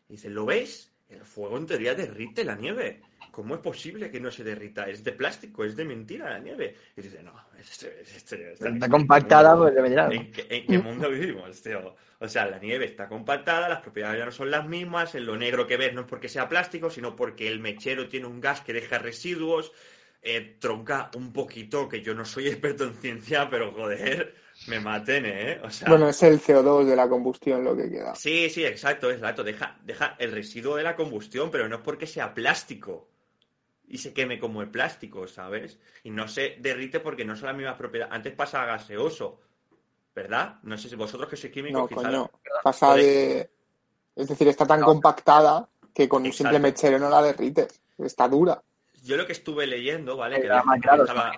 Y 0.08 0.12
dice, 0.14 0.30
¿lo 0.30 0.46
veis? 0.46 0.92
El 1.08 1.22
fuego 1.24 1.58
en 1.58 1.66
teoría 1.66 1.94
derrite 1.94 2.44
la 2.44 2.56
nieve. 2.56 3.02
¿Cómo 3.30 3.56
es 3.56 3.60
posible 3.60 4.10
que 4.10 4.20
no 4.20 4.30
se 4.30 4.44
derrita? 4.44 4.88
Es 4.88 5.02
de 5.02 5.12
plástico, 5.12 5.64
es 5.64 5.74
de 5.74 5.84
mentira 5.84 6.30
la 6.30 6.38
nieve. 6.38 6.76
Y 6.96 7.02
dice, 7.02 7.22
no, 7.22 7.34
este, 7.58 8.00
este- 8.02 8.52
este- 8.52 8.68
Está 8.68 8.88
compactada, 8.88 9.56
pues 9.56 9.74
debe 9.74 9.88
tirar. 9.90 10.12
¿En 10.12 10.30
qué, 10.30 10.46
en 10.48 10.66
qué 10.66 10.78
mundo 10.78 11.10
vivimos, 11.10 11.60
tío? 11.60 11.96
O 12.20 12.28
sea, 12.28 12.46
la 12.46 12.58
nieve 12.58 12.84
está 12.84 13.08
compactada, 13.08 13.68
las 13.68 13.80
propiedades 13.80 14.20
ya 14.20 14.24
no 14.24 14.30
son 14.30 14.50
las 14.52 14.66
mismas, 14.68 15.14
en 15.16 15.26
lo 15.26 15.36
negro 15.36 15.66
que 15.66 15.76
ves 15.76 15.92
no 15.92 16.02
es 16.02 16.06
porque 16.06 16.28
sea 16.28 16.48
plástico, 16.48 16.90
sino 16.90 17.16
porque 17.16 17.48
el 17.48 17.58
mechero 17.58 18.08
tiene 18.08 18.26
un 18.26 18.40
gas 18.40 18.60
que 18.60 18.72
deja 18.72 18.98
residuos, 18.98 19.72
eh, 20.22 20.56
tronca 20.60 21.10
un 21.16 21.32
poquito, 21.32 21.88
que 21.88 22.02
yo 22.02 22.14
no 22.14 22.24
soy 22.24 22.46
experto 22.48 22.84
en 22.84 22.94
ciencia, 22.94 23.50
pero 23.50 23.72
joder, 23.72 24.34
me 24.66 24.80
maten, 24.80 25.26
¿eh? 25.26 25.60
O 25.62 25.70
sea, 25.70 25.88
Bueno, 25.88 26.08
es 26.08 26.22
el 26.22 26.40
CO2 26.40 26.84
de 26.84 26.96
la 26.96 27.08
combustión 27.08 27.62
lo 27.64 27.76
que 27.76 27.90
queda. 27.90 28.14
sí, 28.14 28.48
sí, 28.50 28.64
exacto, 28.64 29.10
exacto, 29.10 29.42
deja, 29.44 29.78
deja 29.82 30.16
el 30.18 30.32
residuo 30.32 30.76
de 30.76 30.82
la 30.82 30.96
combustión, 30.96 31.50
pero 31.50 31.68
no 31.68 31.76
es 31.76 31.82
porque 31.82 32.06
sea 32.06 32.32
plástico 32.32 33.08
y 33.86 33.98
se 33.98 34.12
queme 34.14 34.38
como 34.38 34.62
el 34.62 34.70
plástico, 34.70 35.26
¿sabes? 35.28 35.78
Y 36.02 36.10
no 36.10 36.26
se 36.26 36.56
derrite 36.60 37.00
porque 37.00 37.24
no 37.24 37.36
son 37.36 37.48
las 37.48 37.56
mismas 37.56 37.76
propiedades. 37.76 38.14
Antes 38.14 38.32
pasa 38.34 38.64
gaseoso, 38.64 39.40
¿verdad? 40.14 40.56
No 40.62 40.78
sé 40.78 40.88
si 40.88 40.96
vosotros 40.96 41.28
que 41.28 41.36
sois 41.36 41.52
químicos, 41.52 41.82
No, 41.82 41.88
quizá 41.88 42.02
coño. 42.02 42.30
Pasa 42.62 42.94
de. 42.94 43.50
Es 44.16 44.28
decir, 44.28 44.48
está 44.48 44.66
tan 44.66 44.80
No. 44.80 44.86
compactada 44.86 45.68
que 45.92 46.08
con 46.08 46.24
un 46.24 46.32
simple 46.32 46.58
mechero 46.58 46.98
no 46.98 47.10
la 47.10 47.20
derrites. 47.20 47.80
Está 47.98 48.26
dura. 48.28 48.62
Yo 49.02 49.16
lo 49.16 49.26
que 49.26 49.32
estuve 49.32 49.66
leyendo, 49.66 50.16
¿vale? 50.16 50.36
Que 50.40 50.48
gente 50.48 50.80
claro, 50.80 51.04
que 51.04 51.10
estaba, 51.10 51.32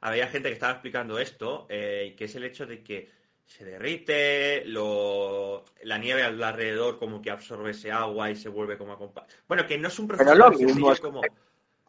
había 0.00 0.28
gente 0.28 0.48
que 0.48 0.54
estaba 0.54 0.72
explicando 0.72 1.18
esto, 1.18 1.66
eh, 1.68 2.14
que 2.16 2.24
es 2.24 2.34
el 2.34 2.44
hecho 2.44 2.66
de 2.66 2.82
que 2.82 3.10
se 3.46 3.64
derrite, 3.64 4.62
lo, 4.66 5.64
la 5.82 5.98
nieve 5.98 6.22
al 6.22 6.42
alrededor 6.42 6.98
como 6.98 7.20
que 7.20 7.30
absorbe 7.30 7.72
ese 7.72 7.90
agua 7.90 8.30
y 8.30 8.36
se 8.36 8.48
vuelve 8.48 8.78
como 8.78 8.92
a 8.92 8.98
compa- 8.98 9.26
Bueno, 9.48 9.66
que 9.66 9.76
no 9.76 9.88
es 9.88 9.98
un 9.98 10.06
Pero 10.06 10.18
proceso 10.18 10.32
es 10.32 10.38
lo 10.38 10.50
mismo, 10.50 10.66
sencillo 10.68 10.92
es- 10.92 11.00
como... 11.00 11.22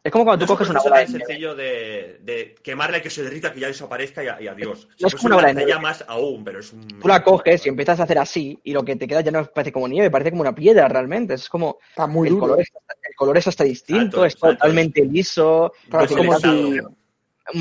Es 0.03 0.11
como 0.11 0.25
cuando 0.25 0.43
No 0.45 0.47
tú 0.47 0.53
coges 0.53 0.69
una 0.71 0.81
bola 0.81 0.97
de 1.01 1.07
sencillo 1.07 1.53
de, 1.53 2.17
de 2.23 2.55
quemarla 2.63 2.97
y 2.97 3.01
que 3.01 3.11
se 3.11 3.21
derrita, 3.21 3.53
que 3.53 3.59
ya 3.59 3.67
desaparezca 3.67 4.23
y, 4.23 4.47
adiós. 4.47 4.87
No 4.99 5.07
es 5.07 5.13
como 5.13 5.27
una 5.27 5.35
bola 5.35 5.47
de 5.49 5.53
un 5.53 5.57
nieve. 5.59 5.71
llamas 5.73 6.03
aún, 6.07 6.43
pero 6.43 6.59
es 6.59 6.73
un... 6.73 6.99
Tú 6.99 7.07
la 7.07 7.23
coges 7.23 7.63
y 7.67 7.69
empiezas 7.69 7.99
a 7.99 8.03
hacer 8.03 8.17
así 8.17 8.59
y 8.63 8.73
lo 8.73 8.83
que 8.83 8.95
te 8.95 9.07
queda 9.07 9.21
ya 9.21 9.29
no 9.29 9.45
parece 9.45 9.71
como 9.71 9.87
nieve, 9.87 10.09
parece 10.09 10.31
como 10.31 10.41
una 10.41 10.55
piedra 10.55 10.87
realmente. 10.87 11.35
Es 11.35 11.47
como 11.47 11.77
Está 11.89 12.07
muy 12.07 12.29
el 12.29 12.33
duro. 12.33 12.47
color, 12.47 12.61
es, 12.61 12.71
el 13.03 13.15
color 13.15 13.37
es 13.37 13.47
hasta 13.47 13.63
distinto, 13.63 14.25
es 14.25 14.35
totalmente 14.35 15.05
liso, 15.05 15.71
Claro, 15.87 16.05
es 16.05 16.11
como 16.11 16.23
como 16.23 16.39
si. 16.39 16.79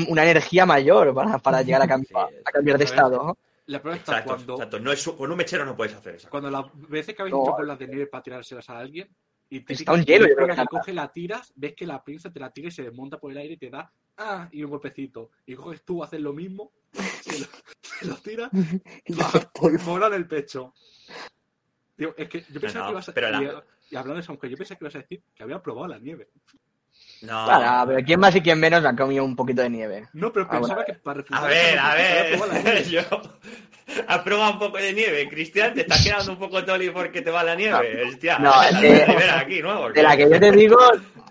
Una 0.07 0.23
energía 0.23 0.65
mayor 0.65 1.13
para, 1.13 1.37
para 1.39 1.61
llegar 1.63 1.81
a, 1.81 1.87
cambiar 1.87 2.29
Sí, 2.29 2.35
a 2.45 2.51
cambiar 2.51 2.77
de 2.77 2.83
estado. 2.85 3.23
¿no? 3.23 3.37
La 3.67 3.81
prueba 3.81 3.97
está 3.97 4.13
Exacto, 4.13 4.33
cuando, 4.35 4.53
exacto. 4.55 4.79
No 4.79 4.91
es, 4.91 5.03
con 5.07 5.31
un 5.31 5.37
mechero 5.37 5.65
no 5.65 5.75
puedes 5.77 5.93
hacer 5.93 6.15
eso. 6.15 6.29
cuando 6.29 6.49
las 6.49 6.65
veces 6.89 7.15
que 7.15 7.21
habéis 7.21 7.35
No. 7.35 7.43
hecho 7.43 7.51
bolas 7.53 7.79
de 7.79 7.87
nieve 7.87 8.07
para 8.07 8.23
tirárselas 8.23 8.69
a 8.69 8.79
alguien 8.79 9.07
y 9.49 9.59
te 9.61 9.73
Está 9.73 9.93
un 9.93 10.03
hielo, 10.03 10.27
yo 10.27 10.35
creo 10.35 10.47
que 10.47 10.55
que 10.55 10.61
está- 10.61 10.65
coge 10.77 10.93
la 10.93 11.11
tiras, 11.11 11.51
ves 11.55 11.73
que 11.75 11.85
la 11.85 12.03
pinza 12.03 12.31
te 12.31 12.39
la 12.39 12.49
tira 12.51 12.69
y 12.69 12.71
se 12.71 12.83
desmonta 12.83 13.17
por 13.19 13.31
el 13.31 13.37
aire 13.37 13.53
y 13.53 13.57
te 13.57 13.69
da 13.69 13.91
ah 14.17 14.47
y 14.51 14.63
un 14.63 14.71
golpecito. 14.71 15.31
Y 15.45 15.55
coges 15.55 15.83
tú, 15.83 16.03
haces 16.03 16.19
lo 16.21 16.33
mismo, 16.33 16.71
se 17.21 17.39
lo, 17.39 17.45
se 17.81 18.05
lo 18.07 18.15
tiras, 18.17 18.49
mola 19.85 20.07
en 20.07 20.13
el 20.13 20.27
pecho. 20.27 20.73
Es 22.17 22.29
que 22.29 22.43
yo 22.49 22.59
pensaba 22.59 22.85
no, 22.85 22.89
que 22.89 22.91
ibas 22.93 23.09
a 23.09 23.13
pero 23.13 23.29
la- 23.29 23.41
y, 23.43 23.93
y 23.93 23.95
hablando 23.95 24.15
de 24.15 24.19
eso, 24.21 24.31
aunque 24.31 24.49
yo 24.49 24.57
pensé 24.57 24.75
que 24.75 24.83
ibas 24.83 24.95
a 24.95 24.99
decir 24.99 25.21
que 25.35 25.43
había 25.43 25.61
probado 25.61 25.87
la 25.87 25.99
nieve. 25.99 26.29
No. 27.21 27.45
Claro, 27.45 27.87
pero 27.91 28.05
quién 28.05 28.19
más 28.19 28.35
y 28.35 28.41
quién 28.41 28.59
menos 28.59 28.83
ha 28.83 28.95
comido 28.95 29.23
un 29.23 29.35
poquito 29.35 29.61
de 29.61 29.69
nieve. 29.69 30.07
No, 30.13 30.31
pero 30.33 30.47
Ah, 30.49 30.59
pensaba 30.59 30.85
que 30.85 30.93
para 30.93 31.23
A 31.31 31.45
ver, 31.47 31.77
a 31.79 31.89
la 31.89 31.95
ver. 32.63 32.83
Yo. 32.87 33.01
Has 34.07 34.19
probado 34.19 34.53
un 34.53 34.59
poco 34.59 34.77
de 34.77 34.93
nieve, 34.93 35.27
Cristian. 35.29 35.73
Te 35.73 35.81
estás 35.81 36.03
quedando 36.03 36.31
un 36.31 36.39
poco 36.39 36.63
toli 36.63 36.89
porque 36.89 37.21
te 37.21 37.29
va 37.29 37.43
la 37.43 37.55
nieve. 37.55 38.05
Hostia, 38.07 38.39
No, 38.39 38.49
la 38.49 38.69
eh, 38.69 39.05
nevera 39.07 39.39
aquí, 39.39 39.61
¿no? 39.61 39.89
De 39.91 40.01
la 40.01 40.15
que 40.15 40.29
yo 40.29 40.39
te 40.39 40.51
digo, 40.53 40.77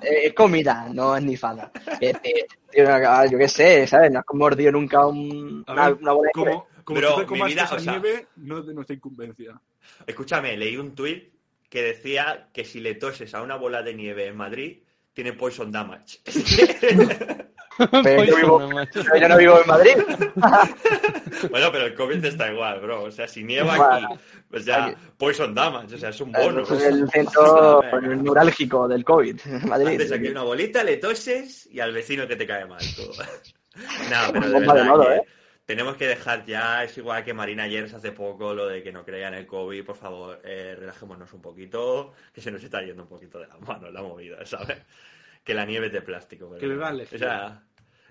eh, 0.02 0.26
es 0.26 0.34
comida, 0.34 0.86
no 0.92 1.16
es 1.16 1.22
ni 1.22 1.36
fada. 1.36 1.70
Eh, 2.00 2.12
eh, 2.22 2.84
no, 2.84 3.24
yo 3.26 3.38
qué 3.38 3.48
sé, 3.48 3.86
¿sabes? 3.86 4.10
No 4.12 4.18
has 4.20 4.24
mordido 4.34 4.72
nunca 4.72 5.06
un, 5.06 5.64
una, 5.66 5.88
bola 5.90 5.96
de 5.96 6.12
nieve. 6.12 6.30
Como, 6.34 6.66
como 6.84 7.00
Bro, 7.00 7.14
tú 7.14 7.34
te 7.34 7.40
mi 7.42 7.48
vida, 7.48 7.68
o 7.72 7.78
sea- 7.78 7.92
nieve, 7.92 8.26
no 8.36 8.58
es 8.58 8.66
de 8.66 8.74
nuestra 8.74 8.94
incumbencia. 8.94 9.60
Escúchame, 10.06 10.56
leí 10.56 10.76
un 10.76 10.94
tuit 10.94 11.32
que 11.68 11.82
decía 11.82 12.48
que 12.52 12.64
si 12.64 12.80
le 12.80 12.94
toses 12.94 13.34
a 13.34 13.42
una 13.42 13.56
bola 13.56 13.82
de 13.82 13.94
nieve 13.94 14.26
en 14.26 14.36
Madrid, 14.36 14.78
tiene 15.12 15.32
poison 15.32 15.70
damage. 15.70 16.20
Pero 18.02 18.24
yo, 18.24 18.36
vivo, 18.36 18.60
no, 18.60 18.68
macho. 18.70 19.02
pero 19.04 19.16
yo 19.16 19.28
no 19.28 19.36
vivo 19.38 19.60
en 19.60 19.66
Madrid. 19.66 19.92
bueno, 21.50 21.72
pero 21.72 21.86
el 21.86 21.94
COVID 21.94 22.22
está 22.24 22.52
igual, 22.52 22.80
bro. 22.80 23.04
O 23.04 23.10
sea, 23.10 23.26
si 23.26 23.42
nieva 23.42 23.76
Bueno, 23.76 24.08
aquí, 24.08 24.20
o 24.52 24.60
sea, 24.60 24.84
aquí. 24.86 24.96
poison 25.16 25.54
damage, 25.54 25.94
o 25.94 25.98
sea, 25.98 26.10
es 26.10 26.20
un 26.20 26.32
bono. 26.32 26.62
Es 26.62 26.70
el 26.70 27.08
centro 27.10 27.82
neurálgico 28.02 28.86
del 28.86 29.04
COVID, 29.04 29.40
en 29.46 29.68
Madrid. 29.68 30.00
Haces 30.00 30.12
aquí 30.12 30.28
una 30.28 30.42
bolita, 30.42 30.84
le 30.84 30.98
toses 30.98 31.68
y 31.70 31.80
al 31.80 31.92
vecino 31.92 32.26
que 32.26 32.36
te 32.36 32.46
cae 32.46 32.66
mal. 32.66 32.82
tú. 32.94 33.02
no, 34.10 34.32
pero 34.32 34.48
de 34.48 34.60
verdad 34.60 34.84
modo, 34.84 35.10
¿eh? 35.10 35.22
Tenemos 35.70 35.96
que 35.96 36.08
dejar 36.08 36.44
ya, 36.44 36.82
es 36.82 36.98
igual 36.98 37.24
que 37.24 37.32
Marina 37.32 37.62
ayer 37.62 37.84
hace 37.84 38.10
poco, 38.10 38.52
lo 38.52 38.66
de 38.66 38.82
que 38.82 38.90
no 38.90 39.04
crean 39.04 39.34
el 39.34 39.46
COVID, 39.46 39.84
por 39.84 39.94
favor, 39.96 40.40
eh, 40.42 40.74
relajémonos 40.76 41.32
un 41.32 41.40
poquito, 41.40 42.12
que 42.34 42.40
se 42.40 42.50
nos 42.50 42.60
está 42.64 42.82
yendo 42.82 43.04
un 43.04 43.08
poquito 43.08 43.38
de 43.38 43.46
las 43.46 43.60
manos 43.60 43.92
la 43.92 44.02
movida, 44.02 44.44
¿sabes? 44.44 44.78
Que 45.44 45.54
la 45.54 45.64
nieve 45.64 45.86
es 45.86 45.92
de 45.92 46.02
plástico. 46.02 46.48
pero 46.48 46.58
Que 46.60 46.66
beban 46.66 46.96
lejía. 46.96 47.16
esa, 47.16 47.62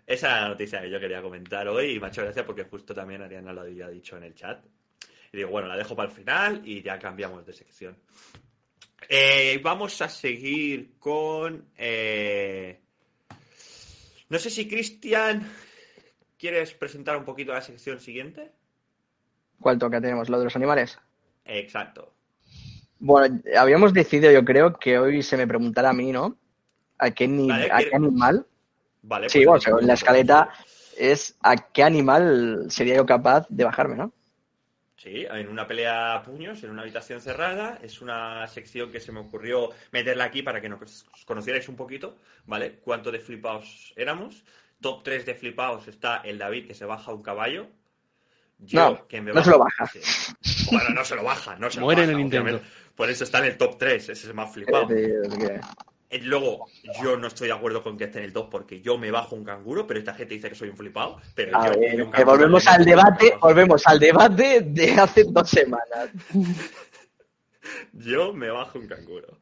esa 0.07 0.48
noticia 0.48 0.80
que 0.81 0.90
yo 0.90 1.02
quería 1.02 1.22
comentar 1.22 1.68
hoy 1.68 1.95
y 1.95 1.99
me 1.99 2.06
ha 2.06 2.10
hecho 2.10 2.22
gracia 2.23 2.45
porque 2.45 2.64
justo 2.64 2.94
también 2.94 3.22
Ariana 3.22 3.52
lo 3.52 3.60
había 3.61 3.90
dicho 3.90 4.15
en 4.15 4.23
el 4.23 4.34
chat. 4.36 4.64
Y 5.34 5.38
digo, 5.38 5.49
bueno, 5.49 5.68
la 5.68 5.76
dejo 5.76 5.98
para 5.98 6.07
el 6.10 6.15
final 6.15 6.61
y 6.64 6.81
ya 6.81 6.98
cambiamos 6.98 7.45
de 7.45 7.52
sección. 7.53 7.98
Eh, 9.10 9.60
vamos 9.61 10.02
a 10.02 10.07
seguir 10.07 10.94
con... 10.98 11.65
eh, 11.77 12.80
No 14.30 14.40
sé 14.40 14.49
si 14.49 14.68
Cristian, 14.68 15.45
¿quieres 16.39 16.73
presentar 16.73 17.17
un 17.17 17.25
poquito 17.25 17.53
la 17.53 17.61
sección 17.61 17.99
siguiente? 17.99 18.51
¿Cuál 19.61 19.77
toca 19.77 20.01
tenemos? 20.01 20.27
¿Lo 20.29 20.37
de 20.39 20.45
los 20.45 20.55
animales? 20.55 20.99
Exacto. 21.45 22.13
Bueno, 22.99 23.39
habíamos 23.57 23.93
decidido, 23.93 24.31
yo 24.31 24.43
creo, 24.43 24.73
que 24.77 24.99
hoy 24.99 25.23
se 25.23 25.37
me 25.37 25.47
preguntara 25.47 25.89
a 25.89 25.93
mí, 25.93 26.11
¿no? 26.11 26.37
¿A 26.97 27.11
qué, 27.11 27.27
ni- 27.27 27.47
Vale, 27.49 27.65
a 27.71 27.77
¿quiere- 27.77 27.89
qué 27.91 27.95
animal? 27.95 28.45
Vale. 29.03 29.29
Sí, 29.29 29.39
pues 29.39 29.47
bueno, 29.47 29.61
según 29.61 29.87
la 29.87 29.93
escaleta 29.93 30.49
es 30.97 31.37
a 31.41 31.55
qué 31.71 31.83
animal 31.83 32.65
sería 32.69 32.95
yo 32.95 33.05
capaz 33.05 33.47
de 33.49 33.63
bajarme, 33.63 33.95
¿no? 33.95 34.13
Sí, 34.97 35.25
en 35.31 35.47
una 35.47 35.65
pelea 35.65 36.13
a 36.15 36.23
puños, 36.23 36.61
en 36.63 36.71
una 36.71 36.81
habitación 36.81 37.21
cerrada. 37.21 37.79
Es 37.81 38.01
una 38.01 38.45
sección 38.47 38.91
que 38.91 38.99
se 38.99 39.13
me 39.13 39.21
ocurrió 39.21 39.69
meterla 39.91 40.25
aquí 40.25 40.41
para 40.43 40.59
que 40.59 40.67
nos 40.67 41.05
conocierais 41.25 41.69
un 41.69 41.77
poquito, 41.77 42.17
¿vale? 42.45 42.79
Cuánto 42.83 43.09
de 43.11 43.19
flipaos 43.19 43.93
éramos. 43.95 44.43
Top 44.81 45.03
3 45.03 45.26
de 45.26 45.35
flipaos 45.35 45.88
está 45.88 46.18
el 46.18 46.38
David 46.38 46.68
que 46.68 46.73
se 46.73 46.85
baja 46.85 47.11
un 47.11 47.22
caballo. 47.22 47.68
Yo, 48.60 48.91
No, 48.91 49.07
que 49.07 49.22
me 49.22 49.34
no 49.34 49.43
se 49.43 49.51
lo 49.51 49.60
baja. 49.60 49.88
Sí. 49.88 49.99
Bueno, 50.72 50.89
no 50.89 51.06
se 51.06 51.15
lo 51.15 51.23
baja, 51.23 51.56
no 51.56 51.69
se 51.69 51.80
lo 51.80 51.85
Muere 51.85 52.03
en 52.03 52.07
baja, 52.10 52.19
el 52.19 52.26
intento. 52.26 52.61
Por 52.95 53.10
eso 53.10 53.23
está 53.23 53.39
en 53.39 53.45
el 53.45 53.57
top 53.57 53.77
3, 53.77 54.03
ese 54.03 54.11
es 54.11 54.26
el 54.26 54.34
más 54.34 54.51
flipado. 54.53 54.88
Eh, 54.91 56.22
Luego, 56.23 56.65
yo 57.03 57.18
no 57.18 57.27
estoy 57.27 57.47
de 57.49 57.53
acuerdo 57.53 57.84
con 57.84 57.95
que 57.95 58.06
esté 58.06 58.18
en 58.18 58.26
el 58.26 58.34
top 58.34 58.49
porque 58.49 58.81
yo 58.81 58.97
me 58.97 59.11
bajo 59.11 59.35
un 59.35 59.43
canguro, 59.43 59.85
pero 59.85 59.99
esta 59.99 60.15
gente 60.15 60.34
dice 60.34 60.49
que 60.49 60.56
soy 60.56 60.69
un 60.69 60.77
flipado. 60.77 61.22
Pero 61.35 61.56
A 61.56 61.68
yo 61.72 61.80
ver, 61.80 62.01
un 62.01 62.11
que 62.11 62.23
volvemos 62.23 62.65
al 62.68 62.84
debate, 62.84 63.38
volvemos 63.39 63.85
al 63.85 63.99
debate 63.99 64.61
de 64.61 64.91
hace 64.93 65.23
dos 65.26 65.49
semanas. 65.49 66.10
Yo 67.93 68.34
me 68.34 68.49
bajo 68.49 68.80
un 68.80 68.88
canguro 68.88 69.38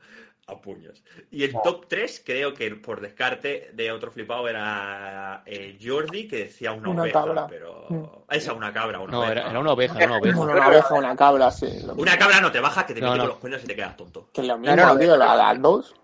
a 0.49 0.61
puños. 0.61 1.03
Y 1.29 1.43
el 1.43 1.51
top 1.61 1.87
3, 1.89 2.23
creo 2.25 2.53
que 2.53 2.73
por 2.75 3.01
descarte 3.01 3.69
de 3.73 3.91
otro 3.91 4.11
flipado 4.11 4.47
era 4.47 5.43
eh, 5.45 5.77
Jordi, 5.83 6.25
que 6.27 6.37
decía 6.45 6.71
una, 6.71 6.89
Una 6.89 7.01
oveja, 7.03 7.19
cabra. 7.25 7.47
pero... 7.47 7.85
Mm. 7.89 8.03
Esa, 8.29 8.53
una 8.53 8.71
cabra, 8.71 8.99
una 8.99 9.11
No, 9.11 9.19
oveja. 9.19 9.31
era, 9.33 9.49
era 9.49 9.59
una 9.59 9.71
oveja, 9.73 9.97
era 9.97 10.07
una 10.07 10.17
oveja. 10.19 10.39
Una 10.39 10.67
oveja, 10.67 10.93
una 10.93 11.15
cabra, 11.17 11.51
sí. 11.51 11.67
Una 11.97 12.17
cabra 12.17 12.39
no 12.39 12.51
te 12.51 12.61
baja, 12.61 12.85
que 12.85 12.93
te 12.93 13.01
No, 13.01 13.07
mete 13.07 13.17
no. 13.17 13.23
con 13.23 13.29
los 13.29 13.37
cuernos 13.39 13.63
y 13.63 13.67
te 13.67 13.75
quedas 13.75 13.97
tonto. 13.97 14.29
Que 14.33 14.43
lo 14.43 14.57
mismo, 14.57 14.75
No, 14.75 14.93
no, 14.93 14.97
tío, 14.99 15.13
a 15.15 15.35
las 15.35 15.61
dos. 15.61 15.95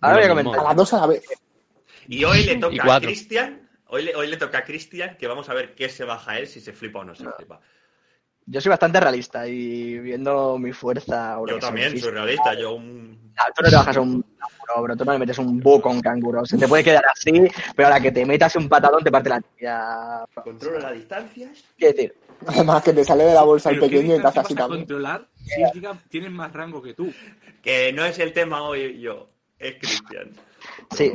Ahora 0.00 0.16
voy 0.16 0.24
a 0.24 0.34
mismo. 0.34 0.40
A 0.40 0.42
comentar. 0.54 0.64
las 0.64 0.76
dos 0.76 0.92
a 0.94 1.00
la 1.00 1.06
vez. 1.08 1.24
Y 2.06 2.24
hoy 2.24 2.44
le 2.44 2.56
toca 2.60 2.96
a. 2.96 3.00
Cristian, 3.00 3.68
hoy 3.88 4.04
le, 4.04 4.16
hoy 4.16 4.26
le 4.28 4.36
toca 4.38 4.58
a 4.58 4.64
Cristian, 4.64 5.16
que 5.18 5.26
vamos 5.26 5.48
a 5.50 5.54
ver 5.54 5.74
qué 5.74 5.90
se 5.90 6.04
baja 6.04 6.38
él, 6.38 6.46
si 6.46 6.60
se 6.60 6.72
flipa 6.72 7.00
o 7.00 7.04
no 7.04 7.14
se 7.14 7.30
flipa. 7.32 7.60
Yo 8.50 8.60
soy 8.60 8.70
bastante 8.70 8.98
realista 9.00 9.46
y 9.46 9.98
viendo 9.98 10.58
mi 10.58 10.72
fuerza. 10.72 11.38
o 11.38 11.44
lo 11.46 11.50
Yo 11.52 11.56
que 11.56 11.60
sea, 11.60 11.68
también 11.68 11.98
soy 11.98 12.10
realista, 12.10 12.54
yo 12.54 12.74
un... 12.74 13.32
ah, 13.36 13.46
Tú 13.54 13.62
no 13.62 13.68
te 13.70 13.76
bajas 13.76 13.96
a 13.96 14.00
un 14.00 14.22
canguro, 14.22 14.82
bro. 14.82 14.96
Tú 14.96 15.04
no 15.04 15.12
le 15.12 15.18
metes 15.18 15.38
un 15.38 15.60
buco 15.60 15.88
a 15.88 15.92
un 15.92 16.00
canguro. 16.00 16.44
Se 16.46 16.56
te 16.56 16.66
puede 16.66 16.82
quedar 16.84 17.04
así, 17.12 17.32
pero 17.76 17.88
a 17.88 17.90
la 17.90 18.00
que 18.00 18.10
te 18.12 18.24
metas 18.24 18.56
un 18.56 18.68
patadón 18.68 19.04
te 19.04 19.10
parte 19.10 19.28
la 19.28 19.40
tía. 19.40 20.24
Controlo 20.42 20.78
las 20.78 20.92
distancias. 20.94 21.64
Quiero 21.76 21.94
decir, 21.94 22.14
Además 22.46 22.82
que 22.84 22.92
te 22.92 23.04
sale 23.04 23.24
de 23.24 23.34
la 23.34 23.42
bolsa 23.42 23.70
el 23.70 23.76
Pero 23.80 23.90
¿qué 23.90 23.96
pequeño 23.96 24.14
y 24.16 24.20
te 24.20 24.26
hace 24.28 24.40
así 24.40 24.54
vas 24.54 24.62
a 24.62 24.66
también. 24.66 24.80
controlar 24.82 25.26
si 25.44 25.62
diga, 25.74 25.98
tienes 26.08 26.30
más 26.30 26.52
rango 26.52 26.80
que 26.80 26.94
tú? 26.94 27.12
Que 27.62 27.92
no 27.92 28.04
es 28.04 28.18
el 28.20 28.32
tema 28.32 28.62
hoy 28.62 29.00
yo, 29.00 29.28
es 29.58 29.74
Cristian. 29.74 30.30
Sí. 30.94 31.12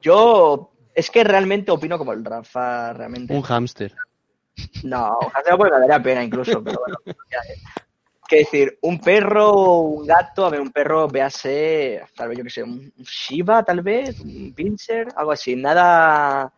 yo 0.00 0.70
es 0.94 1.10
que 1.10 1.24
realmente 1.24 1.72
opino 1.72 1.98
como 1.98 2.12
el 2.12 2.24
Rafa, 2.24 2.92
realmente. 2.92 3.34
Un 3.34 3.42
hámster. 3.42 3.92
No, 4.84 5.18
ojalá 5.20 5.56
porque 5.56 5.74
me 5.74 5.80
daría 5.80 6.02
pena 6.02 6.24
incluso, 6.24 6.62
pero 6.62 6.80
bueno. 6.80 6.98
Que 8.28 8.36
decir, 8.36 8.78
un 8.82 9.00
perro 9.00 9.80
un 9.80 10.06
gato, 10.06 10.46
a 10.46 10.50
ver, 10.50 10.60
un 10.60 10.70
perro, 10.70 11.08
véase, 11.08 12.00
tal 12.14 12.28
vez 12.28 12.38
yo 12.38 12.44
que 12.44 12.50
sé, 12.50 12.62
un 12.62 12.92
Shiba, 12.98 13.64
tal 13.64 13.80
vez, 13.82 14.20
un 14.20 14.52
Pinscher, 14.54 15.08
algo 15.16 15.32
así, 15.32 15.56
nada. 15.56 16.52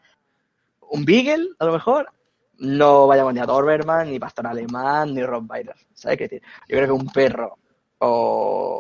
Un 0.91 1.03
Beagle, 1.07 1.49
a 1.59 1.65
lo 1.65 1.73
mejor. 1.73 2.13
No 2.59 3.07
vayamos 3.07 3.33
ni 3.33 3.41
a 3.41 3.47
Doberman, 3.47 4.11
ni 4.11 4.19
Pastor 4.19 4.49
Alemán, 4.49 5.15
ni 5.15 5.25
Rottweiler. 5.25 5.75
¿Sabes 5.95 6.19
qué 6.19 6.25
decir? 6.25 6.43
Yo 6.69 6.77
creo 6.77 6.87
que 6.89 6.93
un 6.93 7.07
perro 7.07 7.57
o 8.01 8.79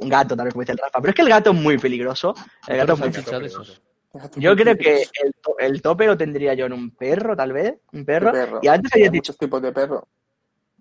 un 0.00 0.08
gato, 0.08 0.36
tal 0.36 0.44
vez 0.44 0.52
como 0.52 0.60
dice 0.62 0.72
el 0.72 0.78
Rafa. 0.78 1.00
Pero 1.00 1.10
es 1.10 1.16
que 1.16 1.22
el 1.22 1.28
gato 1.28 1.52
es 1.52 1.56
muy 1.56 1.78
peligroso. 1.78 2.34
El 2.66 2.76
gato 2.76 2.92
es 2.92 2.98
muy 2.98 3.46
esos. 3.46 3.80
Yo 4.36 4.56
creo 4.56 4.76
que 4.76 5.02
el, 5.22 5.34
el 5.58 5.82
tope 5.82 6.06
lo 6.06 6.16
tendría 6.16 6.54
yo 6.54 6.66
en 6.66 6.72
un 6.72 6.90
perro, 6.90 7.36
tal 7.36 7.52
vez. 7.52 7.74
Un 7.92 8.04
perro. 8.04 8.32
perro. 8.32 8.60
Y 8.62 8.68
antes 8.68 8.92
había 8.92 9.10
dicho, 9.10 9.32
muchos 9.32 9.38
tipos 9.38 9.62
de 9.62 9.72
perro. 9.72 10.06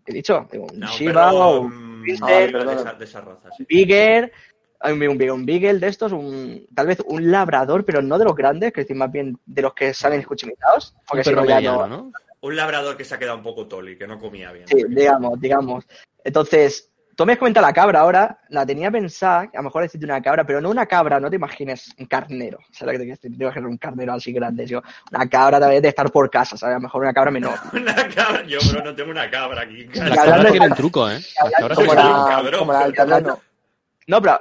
he 0.06 0.14
dicho, 0.14 0.48
un 0.54 0.80
No, 0.80 0.88
Shiba 0.88 1.34
o 1.34 1.62
un 1.62 2.02
mm, 2.02 2.04
Pinscher, 2.04 2.52
de, 2.52 2.74
esa, 2.74 2.94
de 2.94 3.06
esa 3.06 3.22
raza, 3.22 3.50
sí. 3.58 3.66
Beagle, 3.70 4.32
hay 4.80 4.94
un, 4.94 5.02
un, 5.02 5.30
un 5.30 5.46
Beagle 5.46 5.80
de 5.80 5.88
estos, 5.88 6.12
un, 6.12 6.68
tal 6.76 6.88
vez 6.88 7.00
un 7.06 7.32
labrador, 7.32 7.86
pero 7.86 8.02
no 8.02 8.18
de 8.20 8.26
los 8.26 8.36
grandes, 8.36 8.74
que 8.74 8.82
decir 8.82 8.96
más 8.96 9.12
bien 9.12 9.38
de 9.46 9.62
los 9.62 9.74
que 9.74 9.94
salen 9.94 10.20
escuchimitados. 10.20 10.94
Un 10.94 11.02
Porque 11.08 11.24
si 11.24 11.32
no 11.34 11.46
ya 11.46 11.62
no. 11.62 11.88
¿no? 11.88 12.12
Un 12.42 12.56
labrador 12.56 12.98
que 12.98 13.06
se 13.06 13.16
ha 13.16 13.20
quedado 13.20 13.38
un 13.38 13.44
poco 13.44 13.68
toli, 13.68 13.98
que 13.98 14.06
no 14.06 14.20
comía 14.20 14.52
bien. 14.52 14.68
Sí, 14.68 14.84
digamos, 14.90 15.40
digamos. 15.40 15.86
Entonces, 16.26 16.92
tú 17.16 17.26
me 17.26 17.34
has 17.34 17.40
comentado 17.40 17.66
la 17.66 17.74
cabra 17.74 18.00
ahora, 18.02 18.40
la 18.50 18.66
tenía 18.66 18.90
pensada, 18.92 19.42
a 19.42 19.58
lo 19.58 19.64
mejor 19.64 19.84
decirte 19.84 20.06
una 20.06 20.22
cabra, 20.22 20.44
pero 20.46 20.60
no 20.62 20.70
una 20.70 20.86
cabra, 20.86 21.20
no 21.20 21.30
te 21.30 21.36
imagines 21.36 21.94
un 21.98 22.06
carnero, 22.06 22.60
¿sabes 22.72 23.00
lo 23.00 23.06
que 23.06 23.18
te? 23.18 23.30
Te 23.30 23.44
imaginas 23.44 23.70
un 23.70 23.78
carnero 23.78 24.14
así 24.14 24.32
grande, 24.34 24.66
tío. 24.66 24.82
Una 25.12 25.28
cabra 25.30 25.60
tal 25.60 25.70
vez 25.72 25.82
de 25.82 25.90
estar 25.90 26.12
por 26.12 26.30
casa, 26.30 26.58
¿sabes? 26.58 26.74
A 26.74 26.78
lo 26.78 26.84
mejor 26.84 27.02
una 27.04 27.14
cabra 27.14 27.32
menor. 27.32 27.58
Una 27.74 27.94
cabra, 28.10 28.44
yo 28.44 28.60
bro, 28.72 28.84
no 28.84 28.96
tengo 28.96 29.12
una 29.12 29.30
cabra 29.30 29.62
aquí. 29.62 29.86
Las 29.94 30.00
hablando 30.00 30.26
cabras 30.26 30.44
de- 30.46 30.52
tienen 30.52 30.74
truco, 30.74 31.10
¿eh? 31.10 31.20
Las 31.44 31.52
cabras 31.60 31.78
Como 31.78 31.94
la, 31.94 32.02
cabrón, 32.02 32.60
como 32.60 32.74
la 32.74 32.80
del 32.84 32.94
pero- 32.94 33.06
terreno. 33.08 33.40
No, 34.08 34.22
pero... 34.22 34.40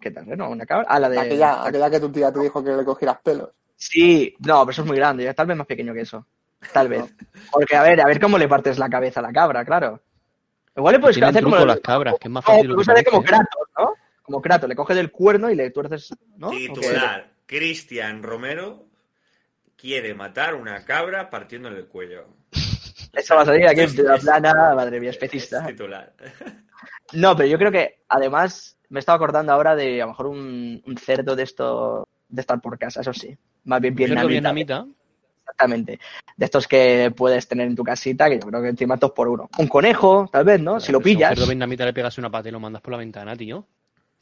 ¿Qué 0.00 0.10
tal? 0.10 0.36
¿No? 0.36 0.50
¿Una 0.50 0.66
cabra? 0.66 0.86
Ah, 0.88 0.98
la 1.00 1.08
de... 1.08 1.18
Aquella, 1.18 1.64
aquella 1.64 1.90
que 1.90 2.00
tu 2.00 2.12
tía 2.12 2.30
te 2.32 2.40
dijo 2.40 2.62
que 2.62 2.70
le 2.72 2.84
cogieras 2.84 3.18
pelos. 3.22 3.50
Sí, 3.76 4.34
no, 4.40 4.60
pero 4.64 4.70
eso 4.72 4.82
es 4.82 4.86
muy 4.88 4.96
grande, 4.96 5.32
tal 5.34 5.46
vez 5.46 5.56
más 5.56 5.66
pequeño 5.66 5.94
que 5.94 6.02
eso. 6.02 6.26
Tal 6.72 6.88
vez. 6.88 7.04
Porque, 7.52 7.74
a 7.76 7.82
ver, 7.82 8.00
a 8.00 8.06
ver 8.06 8.20
cómo 8.20 8.36
le 8.38 8.46
partes 8.48 8.78
la 8.78 8.88
cabeza 8.88 9.20
a 9.20 9.22
la 9.22 9.32
cabra, 9.32 9.64
claro. 9.64 10.00
Igual 10.76 10.94
le 10.94 11.00
puedes 11.00 11.16
hacer 11.22 11.40
truco 11.42 11.56
como... 11.56 11.66
las 11.66 11.80
cabras, 11.80 12.14
que 12.20 12.28
es 12.28 12.32
más 12.32 12.44
No, 12.46 12.52
fácil 12.54 12.68
lo 12.68 12.76
que 12.94 13.04
como. 13.04 13.22
Kratos, 13.22 13.68
¿no? 13.78 13.94
Como 14.22 14.42
Kratos, 14.42 14.68
le 14.68 14.74
coges 14.76 14.96
del 14.96 15.10
cuerno 15.12 15.50
y 15.50 15.54
le 15.54 15.70
tuerces, 15.70 16.14
¿no? 16.36 16.50
Titular, 16.50 17.30
Cristian 17.46 18.22
Romero 18.22 18.86
quiere 19.76 20.14
matar 20.14 20.54
una 20.54 20.84
cabra 20.84 21.30
partiéndole 21.30 21.78
el 21.78 21.86
cuello. 21.86 22.26
Eso 23.12 23.36
va 23.36 23.42
a 23.42 23.44
salir 23.46 23.66
aquí 23.68 23.80
en 23.80 23.86
es- 23.86 24.22
plana, 24.22 24.74
madre 24.74 24.98
mía, 24.98 25.10
Es 25.10 25.16
especista. 25.16 25.66
titular. 25.66 26.12
No, 27.12 27.36
pero 27.36 27.48
yo 27.48 27.58
creo 27.58 27.70
que 27.70 28.00
además 28.08 28.76
me 28.88 28.98
estaba 28.98 29.16
acordando 29.16 29.52
ahora 29.52 29.76
de 29.76 30.02
a 30.02 30.06
lo 30.06 30.10
mejor 30.12 30.26
un, 30.26 30.82
un 30.84 30.96
cerdo 30.98 31.36
de 31.36 31.44
esto 31.44 32.08
de 32.28 32.40
estar 32.40 32.60
por 32.60 32.78
casa, 32.78 33.02
eso 33.02 33.12
sí. 33.12 33.36
Más 33.64 33.80
bien 33.80 33.94
Cerdo 33.96 34.26
vietnamita. 34.26 34.28
vietnamita. 34.52 34.86
Exactamente. 35.44 36.00
De 36.36 36.44
estos 36.46 36.66
que 36.66 37.12
puedes 37.14 37.46
tener 37.46 37.66
en 37.66 37.76
tu 37.76 37.84
casita, 37.84 38.28
que 38.28 38.38
yo 38.40 38.46
creo 38.48 38.62
que 38.62 38.68
encima 38.68 38.96
dos 38.96 39.12
por 39.12 39.28
uno. 39.28 39.48
Un 39.58 39.68
conejo, 39.68 40.28
tal 40.32 40.44
vez, 40.44 40.58
¿no? 40.60 40.80
Si 40.80 40.90
lo 40.90 40.98
Pero 41.00 41.08
a 41.10 41.12
un 41.12 41.16
pillas. 41.18 41.28
cerdo 41.34 41.46
vietnamita 41.46 41.84
le 41.84 41.92
pegas 41.92 42.16
una 42.18 42.30
pata 42.30 42.48
y 42.48 42.52
lo 42.52 42.60
mandas 42.60 42.80
por 42.82 42.92
la 42.92 42.98
ventana, 42.98 43.36
tío. 43.36 43.64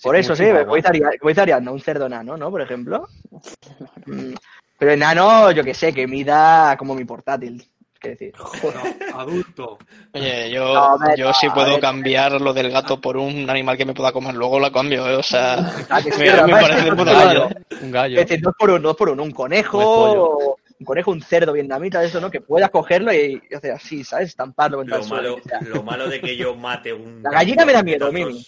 Por 0.03 0.17
es 0.17 0.27
eso, 0.27 0.35
sí, 0.35 0.45
un 0.45 1.39
Ariadna, 1.39 1.71
un 1.71 1.81
cerdo 1.81 2.07
enano, 2.07 2.37
¿no? 2.37 2.51
Por 2.51 2.61
ejemplo. 2.61 3.09
Pero 4.79 4.93
enano, 4.93 5.53
yo 5.53 5.63
que 5.63 5.75
sé, 5.75 5.93
que 5.95 6.07
mida 6.09 6.77
como 6.77 6.95
mi 6.95 7.05
portátil. 7.05 7.65
¿Qué 8.01 8.09
decir? 8.11 8.33
No, 8.35 9.21
adulto. 9.21 9.79
Oye, 10.13 10.51
yo, 10.51 10.75
No, 10.75 11.15
yo 11.17 11.27
no, 11.27 11.33
si 11.35 11.49
puedo 11.51 11.71
ver. 11.75 11.81
cambiar 11.81 12.41
lo 12.41 12.53
del 12.53 12.73
gato 12.73 13.01
por 13.01 13.17
un 13.17 13.49
animal 13.49 13.77
que 13.77 13.85
me 13.85 13.95
pueda 13.95 14.11
comer, 14.11 14.35
luego 14.35 14.59
lo 14.59 14.73
cambio, 14.73 15.09
¿eh? 15.09 15.15
o 15.15 15.23
sea, 15.23 15.73
Ah, 15.89 16.03
que 16.03 16.11
sí, 16.11 16.19
me, 16.21 16.33
parece 16.33 16.91
claro. 16.97 17.45
madre. 17.45 17.57
Un 17.81 17.93
gallo. 17.93 18.19
Es 18.21 18.27
decir, 18.29 18.43
dos 18.43 18.55
por 18.59 18.71
uno, 18.71 18.81
dos 18.89 18.97
por 18.97 19.09
uno. 19.09 19.23
Un 19.23 19.31
conejo. 19.31 20.57
Un 20.83 20.85
conejo, 20.85 21.13
un 21.13 21.23
cerdo 21.23 21.53
vietnamita, 21.53 22.01
de 22.01 22.07
eso, 22.09 22.21
¿no? 22.21 22.31
Que 22.31 22.41
puedas 22.41 22.71
cogerlo 22.71 23.13
y, 23.13 23.41
y 23.49 23.55
hacer 23.55 23.71
así, 23.73 24.03
¿sabes? 24.03 24.31
Estamparlo 24.31 24.79
contra 24.79 24.97
Lo 24.97 25.03
el 25.03 25.09
suelo. 25.09 25.37
malo, 25.37 25.43
sea. 25.49 25.61
lo 25.63 25.83
malo 25.85 26.09
de 26.09 26.21
que 26.21 26.37
yo 26.37 26.57
mate 26.57 26.93
un. 26.93 27.23
La 27.23 27.31
gallina 27.31 27.65
me 27.65 27.73
da 27.73 27.83
miedo, 27.83 28.11
Mimi. 28.13 28.45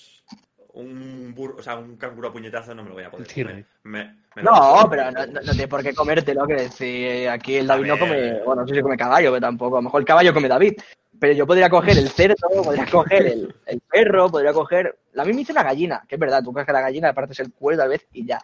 Un 0.72 1.32
burro, 1.34 1.56
o 1.58 1.62
sea, 1.62 1.76
un 1.76 1.96
canguro 1.96 2.28
a 2.28 2.32
puñetazo 2.32 2.74
no 2.74 2.82
me 2.82 2.88
lo 2.88 2.94
voy 2.96 3.04
a 3.04 3.10
poder 3.10 3.28
Sí, 3.28 3.42
comer. 3.42 3.64
Me- 3.84 4.16
me 4.34 4.42
lo 4.42 4.50
No, 4.50 4.90
pero 4.90 5.10
no, 5.12 5.24
no, 5.26 5.32
no 5.40 5.52
tienes 5.52 5.68
por 5.68 5.82
qué 5.84 5.94
comértelo, 5.94 6.46
que 6.48 6.54
decir, 6.54 7.28
aquí 7.28 7.56
el 7.56 7.68
David 7.68 7.86
no 7.86 7.98
come, 7.98 8.42
bueno, 8.44 8.62
no 8.62 8.68
sé 8.68 8.74
si 8.74 8.82
come 8.82 8.96
caballo, 8.96 9.30
pero 9.30 9.40
tampoco, 9.40 9.76
a 9.76 9.78
lo 9.78 9.84
mejor 9.84 10.00
el 10.00 10.06
caballo 10.06 10.34
come 10.34 10.48
David, 10.48 10.72
pero 11.20 11.32
yo 11.32 11.46
podría 11.46 11.70
coger 11.70 11.96
el 11.98 12.08
cerdo, 12.10 12.34
podría 12.64 12.86
coger 12.86 13.26
el, 13.26 13.54
el 13.66 13.80
perro, 13.88 14.28
podría 14.28 14.52
coger, 14.52 14.98
la 15.12 15.24
misma 15.24 15.42
hice 15.42 15.52
una 15.52 15.62
gallina, 15.62 16.02
que 16.08 16.16
es 16.16 16.20
verdad, 16.20 16.42
tú 16.42 16.52
coges 16.52 16.66
la 16.72 16.80
gallina, 16.80 17.06
le 17.08 17.14
partes 17.14 17.38
el 17.38 17.52
cuero 17.52 17.78
tal 17.78 17.90
vez 17.90 18.04
y 18.12 18.26
ya, 18.26 18.40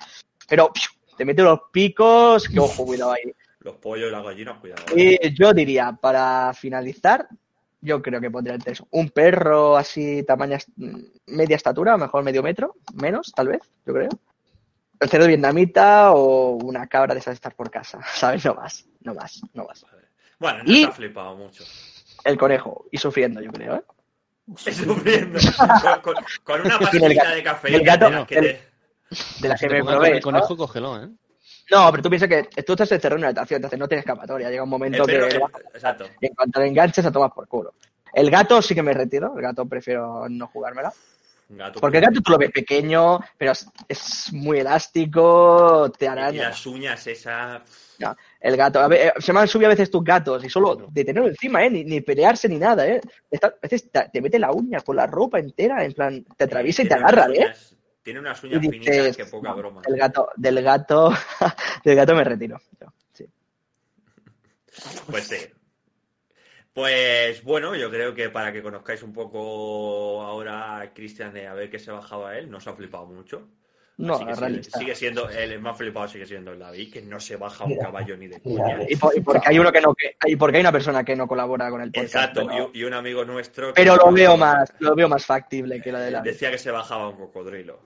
pero 0.49 0.73
¡piu! 0.73 0.85
te 1.17 1.25
mete 1.25 1.43
los 1.43 1.59
picos, 1.73 2.49
que 2.49 2.61
ojo, 2.61 2.87
cuidado 2.87 3.13
ahí. 3.13 3.35
Los 3.61 3.77
pollos 3.77 4.09
y 4.09 4.13
las 4.13 4.23
gallinas, 4.25 4.59
cuidado. 4.59 4.83
Y 4.97 5.19
yo 5.35 5.53
diría, 5.53 5.93
para 5.93 6.53
finalizar, 6.55 7.29
yo 7.83 8.01
creo 8.03 8.21
que 8.21 8.31
pondría 8.31 8.55
entre 8.55 8.73
eso, 8.73 8.87
un 8.91 9.11
perro 9.11 9.77
así, 9.77 10.23
tamaño, 10.23 10.57
media 11.27 11.57
estatura, 11.57 11.93
a 11.93 11.97
lo 11.99 12.05
mejor 12.05 12.23
medio 12.25 12.43
metro, 12.43 12.77
menos, 12.95 13.33
tal 13.35 13.49
vez, 13.49 13.61
yo 13.87 13.93
creo. 13.95 14.09
El 14.99 15.09
cerdo 15.09 15.27
vietnamita 15.27 16.13
o 16.13 16.57
una 16.57 16.87
cabra 16.87 17.15
de 17.15 17.21
esas 17.21 17.33
de 17.33 17.37
estar 17.37 17.55
por 17.55 17.71
casa, 17.71 18.01
¿sabes? 18.15 18.45
No 18.45 18.55
más, 18.55 18.87
no 19.03 19.15
más, 19.15 19.41
no 19.55 19.65
más. 19.65 19.85
Bueno, 20.39 20.63
no 20.65 20.71
Y- 20.73 20.83
se 20.83 20.87
ha 20.87 20.93
flipado 20.93 21.37
mucho. 21.37 21.65
El 22.25 22.37
conejo, 22.39 22.87
y 22.91 22.99
sufriendo, 22.99 23.41
yo 23.41 23.51
creo, 23.51 23.77
¿eh? 23.77 23.83
Sufriendo. 24.57 25.39
Con, 26.03 26.15
con- 26.15 26.25
con 26.45 26.61
una 26.63 26.77
el 26.93 27.15
gato- 27.15 27.31
de 27.35 27.43
café. 27.43 27.75
el 27.77 27.83
gato- 27.85 28.07
de 28.07 28.11
las 28.17 28.27
que 28.27 28.35
el- 28.37 28.45
te- 28.45 28.61
De 29.43 29.49
las 29.49 29.61
que 29.61 29.69
te 29.69 29.75
me 29.75 29.85
probé. 29.85 30.11
el 30.17 30.23
conejo, 30.23 30.57
cógelo, 30.57 31.03
¿eh? 31.03 31.09
No, 31.71 31.91
pero 31.91 32.03
tú 32.03 32.09
piensas 32.09 32.29
que 32.29 32.63
tú 32.63 32.73
estás 32.73 32.91
encerrado 32.93 33.17
en 33.17 33.21
una 33.21 33.29
habitación, 33.29 33.59
entonces 33.59 33.79
no 33.79 33.87
tienes 33.89 34.05
escapatoria. 34.05 34.51
Llega 34.51 34.63
un 34.65 34.69
momento 34.71 35.05
que 35.05 35.17
el- 35.17 35.43
exacto. 35.75 36.07
y 36.21 36.27
en 36.27 36.35
cuanto 36.35 36.61
lo 36.61 36.67
enganches 36.67 37.05
a 37.07 37.13
tomar 37.13 37.33
por 37.33 37.47
culo. 37.47 37.75
El 38.13 38.31
gato 38.31 38.61
sí 38.61 38.75
que 38.75 38.83
me 38.83 38.93
retiro, 38.93 39.35
el 39.37 39.43
gato 39.43 39.67
prefiero 39.67 40.29
no 40.29 40.49
jugármela. 40.49 40.93
Gato 41.53 41.81
Porque 41.81 41.99
el 41.99 42.05
gato 42.05 42.21
tú 42.21 42.31
lo 42.33 42.39
ves 42.39 42.51
pequeño, 42.51 43.19
pero 43.37 43.53
es, 43.89 44.33
muy 44.33 44.61
elástico, 44.61 45.91
te 45.97 46.05
Y 46.05 46.09
araña. 46.09 46.49
las 46.51 46.67
uñas 46.67 47.05
esas. 47.07 47.63
No, 47.99 48.17
el 48.41 48.57
gato, 48.57 48.81
a 48.81 48.89
ver, 48.89 49.09
eh, 49.09 49.13
se 49.19 49.33
me 49.33 49.41
han 49.41 49.49
subido 49.49 49.67
a 49.69 49.75
veces 49.75 49.91
tus 49.91 50.03
gatos 50.03 50.45
y 50.45 50.49
solo 50.49 50.87
de 50.91 51.05
tenerlo 51.05 51.29
encima, 51.29 51.65
¿eh? 51.65 51.71
Ni, 51.71 51.85
ni 51.85 52.01
pelearse 52.01 52.49
ni 52.49 52.57
nada, 52.57 52.87
¿eh? 52.87 53.01
A 53.43 53.53
veces 53.63 53.91
te, 53.91 54.09
te 54.13 54.21
mete 54.23 54.39
la 54.39 54.53
uña 54.53 54.79
por 54.81 54.95
la 54.95 55.07
ropa 55.07 55.39
entera, 55.39 55.85
en 55.85 55.93
plan, 55.93 56.25
te 56.37 56.45
atraviesa 56.45 56.83
y 56.83 56.89
te 56.89 56.95
agarra, 56.95 57.27
¿eh? 57.35 57.53
Tiene 58.03 58.21
unas 58.21 58.43
uñas 58.43 58.65
Y 58.65 58.69
finitas 58.69 58.97
dices, 58.97 59.17
que 59.17 59.27
poca 59.27 59.53
broma. 59.53 59.83
El 59.87 59.97
gato, 59.97 60.31
del 60.37 60.63
gato, 60.63 61.13
del 61.85 61.97
gato 61.97 62.15
me 62.15 62.25
retiro. 62.25 62.61
yo, 62.81 62.87
sí. 63.13 63.27
Pues 65.11 65.25
sí. 65.27 65.37
Pues 66.73 67.43
bueno, 67.43 67.75
yo 67.75 67.91
creo 67.91 68.15
que 68.15 68.31
para 68.31 68.53
que 68.53 68.63
conozcáis 68.63 69.03
un 69.03 69.13
poco 69.13 70.23
ahora 70.23 70.81
a 70.81 70.95
Cristian 70.95 71.33
de 71.33 71.47
a 71.47 71.55
ver 71.55 71.69
qué 71.69 71.79
se 71.79 71.91
bajaba 71.91 72.39
él, 72.39 72.51
no 72.51 72.61
se 72.61 72.71
ha 72.71 72.75
flipado 72.75 73.07
mucho. 73.07 73.49
No, 74.01 74.15
Así 74.15 74.25
que 74.25 74.63
sigue, 74.65 74.95
siendo, 74.95 75.29
el 75.29 75.61
más 75.61 75.77
flipado 75.77 76.09
sigue 76.09 76.25
siendo 76.27 76.53
el 76.53 76.59
David, 76.59 76.93
que 76.93 77.03
no 77.03 77.21
se 77.21 77.37
baja 77.37 77.65
un 77.65 77.71
Mira, 77.71 77.85
caballo 77.85 78.17
ni 78.17 78.29
de 78.29 78.41
coña. 78.41 78.79
Y, 78.89 78.97
por- 78.97 79.17
y 79.17 79.21
porque 79.21 79.43
hay 79.47 79.59
uno 79.59 79.71
que 79.71 79.81
no, 79.81 79.95
que, 79.95 80.17
y 80.27 80.37
porque 80.37 80.57
hay 80.57 80.63
una 80.63 80.73
persona 80.73 81.05
que 81.05 81.15
no 81.15 81.27
colabora 81.27 81.69
con 81.71 81.83
el 81.83 81.91
podcast. 81.93 82.15
Exacto, 82.15 82.49
y, 82.73 82.83
un 82.85 82.95
amigo 82.95 83.25
nuestro. 83.25 83.75
pero 83.75 83.97
lo 83.97 84.11
veo 84.11 84.37
más, 84.37 84.73
lo 84.79 84.95
veo 84.95 85.09
más 85.09 85.25
factible 85.27 85.81
que 85.83 85.93
la 85.93 86.01
de 86.01 86.11
la. 86.11 86.21
Decía 86.23 86.51
que 86.51 86.59
se 86.59 86.71
bajaba 86.71 87.09
un 87.09 87.17
cocodrilo. 87.17 87.81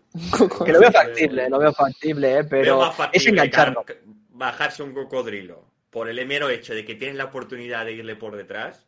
Que 0.65 0.73
lo 0.73 0.81
veo 0.81 0.93
factible, 0.93 1.49
lo 1.51 1.59
veo 1.59 1.73
factible, 1.73 2.39
eh, 2.39 2.43
Veo 2.43 2.49
pero 2.49 2.93
es 3.13 3.27
engancharlo. 3.27 3.85
bajarse 4.31 4.83
un 4.83 4.95
cocodrilo 4.95 5.67
por 5.91 6.09
el 6.09 6.25
mero 6.27 6.49
hecho 6.49 6.75
de 6.75 6.85
que 6.85 6.95
tienes 6.95 7.17
la 7.17 7.25
oportunidad 7.25 7.85
de 7.85 7.93
irle 7.93 8.17
por 8.17 8.37
detrás. 8.37 8.87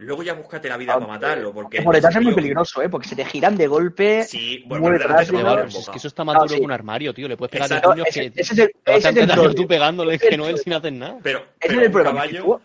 Luego 0.00 0.22
ya 0.22 0.32
búscate 0.32 0.66
la 0.66 0.78
vida 0.78 0.94
para 0.94 1.06
matarlo. 1.06 1.52
Porque 1.52 1.82
Por 1.82 1.94
detrás 1.94 2.16
es 2.16 2.22
muy 2.22 2.34
peligroso, 2.34 2.80
eh, 2.80 2.88
porque 2.88 3.06
se 3.06 3.14
te 3.14 3.24
giran 3.24 3.54
de 3.54 3.66
golpe. 3.66 4.24
Sí, 4.24 4.64
bueno, 4.66 4.88
muy 4.88 4.98
Pues 4.98 5.76
es 5.76 5.88
que 5.90 5.98
eso 5.98 6.08
está 6.08 6.24
más 6.24 6.36
Ah, 6.36 6.38
duro 6.40 6.48
sí. 6.54 6.58
que 6.58 6.64
un 6.64 6.72
armario, 6.72 7.12
tío. 7.12 7.28
Le 7.28 7.36
puedes 7.36 7.52
pegar 7.52 7.68
de 7.68 7.74
Exacto. 7.76 7.90
puños 7.90 8.08
ese, 8.08 8.32
que 8.32 8.40
ese 8.40 8.52
es 8.54 8.58
el, 8.60 8.72
te 8.82 8.92
vas 8.92 8.98
ese 8.98 9.08
a 9.08 9.10
es 9.10 9.38
el 9.38 9.54
tú 9.54 9.66
pegándole 9.66 10.14
Ese 10.14 10.24
es 10.24 10.28
que 10.30 10.34
el 10.36 10.40
no 10.40 10.46
él 10.48 10.56
sin 10.58 10.72
hacer 10.72 10.92
nada. 10.94 11.18
Pero, 11.22 11.40
Ese 11.40 11.48
pero 11.60 11.80
es 11.80 11.86
el 11.86 11.92
problema. 11.92 12.22
Que 12.22 12.28
caballo, 12.32 12.44
tú, 12.44 12.60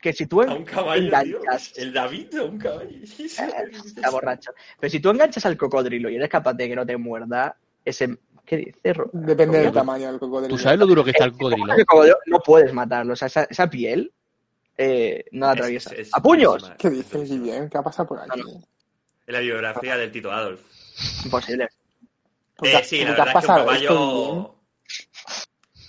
que 0.00 0.12
si 0.12 0.26
tú 0.26 0.42
a 0.42 0.54
un 0.54 0.64
caballo, 0.64 1.08
tío, 1.22 1.38
enganchas, 1.38 1.72
el 1.78 1.92
David 1.92 2.34
a 2.34 2.42
un 2.42 2.58
caballo. 2.58 2.90
está 3.00 4.10
borracho. 4.10 4.50
Pero 4.80 4.90
si 4.90 4.98
tú 4.98 5.10
enganchas 5.10 5.46
al 5.46 5.56
cocodrilo 5.56 6.10
y 6.10 6.16
eres 6.16 6.28
capaz 6.28 6.54
de 6.54 6.68
que 6.68 6.74
no 6.74 6.84
te 6.84 6.96
muerda, 6.96 7.56
ese. 7.84 8.18
¿Qué 8.44 8.56
dices? 8.56 8.96
Depende 9.12 9.60
del 9.60 9.70
tamaño 9.70 10.08
del 10.08 10.18
cocodrilo. 10.18 10.48
¿Tú 10.56 10.58
sabes 10.60 10.80
lo 10.80 10.86
duro 10.86 11.04
que 11.04 11.12
está 11.12 11.26
el 11.26 11.32
cocodrilo? 11.32 11.74
Ese 11.74 11.84
cocodrilo 11.84 12.16
no 12.26 12.40
puedes 12.40 12.72
matarlo. 12.72 13.12
O 13.12 13.16
sea, 13.16 13.26
esa, 13.26 13.44
esa 13.44 13.70
piel 13.70 14.12
eh, 14.78 15.24
no 15.32 15.46
la 15.46 15.52
atraviesa. 15.52 15.90
es- 15.92 16.08
es 16.08 16.10
¡A 16.14 16.20
puños! 16.22 16.70
¿Qué 16.78 16.88
es 16.88 16.94
dices. 16.94 17.30
Guillem? 17.30 17.68
¿Qué 17.68 17.78
ha 17.78 17.82
pasado 17.82 18.08
por 18.08 18.20
aquí? 18.20 18.40
No, 18.40 18.48
En 19.26 19.32
la 19.34 19.40
biografía 19.40 19.96
del 19.96 20.10
Tito 20.10 20.30
Adolf. 20.32 20.60
Imposible. 21.24 21.68
¿Tú 22.56 22.66
Eh, 22.66 22.80
sí, 22.84 23.04
la 23.04 23.10
verdad 23.10 23.26
es 23.28 23.32
que 23.32 23.38
un 23.38 23.46
caballo 23.46 24.56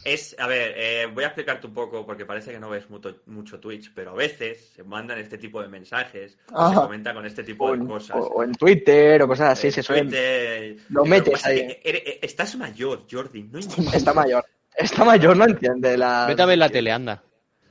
es, 0.05 0.35
a 0.37 0.47
ver, 0.47 0.73
eh, 0.75 1.05
voy 1.13 1.23
a 1.23 1.27
explicarte 1.27 1.65
un 1.65 1.73
poco 1.73 2.05
porque 2.05 2.25
parece 2.25 2.51
que 2.51 2.59
no 2.59 2.69
ves 2.69 2.89
mucho, 2.89 3.21
mucho 3.27 3.59
Twitch, 3.61 3.93
pero 3.95 4.11
a 4.11 4.15
veces 4.15 4.71
se 4.75 4.83
mandan 4.83 5.17
este 5.17 5.37
tipo 5.37 5.61
de 5.61 5.69
mensajes, 5.69 6.37
o 6.51 6.67
se 6.67 6.73
Ajá. 6.73 6.81
comenta 6.83 7.13
con 7.13 7.25
este 7.25 7.41
tipo 7.43 7.65
O 7.65 7.71
de 7.71 7.77
en, 7.77 7.87
cosas. 7.87 8.17
o- 8.17 8.27
o 8.27 8.43
en 8.43 8.51
Twitter 8.53 9.21
o 9.21 9.27
cosas 9.29 9.51
así, 9.57 9.67
En 9.67 9.73
se 9.73 9.83
suelen. 9.83 10.07
Twitter. 10.09 10.75
lo 10.89 11.05
metes 11.05 11.45
ahí. 11.45 11.67
que 11.67 11.81
eh, 11.85 12.19
estás 12.21 12.53
mayor, 12.57 13.05
Jordi. 13.09 13.43
No 13.43 13.59
entiendes. 13.59 13.93
Está 13.95 14.13
mayor. 14.13 14.45
Está 14.75 15.05
mayor, 15.05 15.37
no 15.37 15.45
entiende 15.45 15.97
la. 15.97 16.25
Vete 16.27 16.41
a 16.41 16.45
ver 16.47 16.57
la 16.57 16.67
tele, 16.69 16.91
anda. 16.91 17.23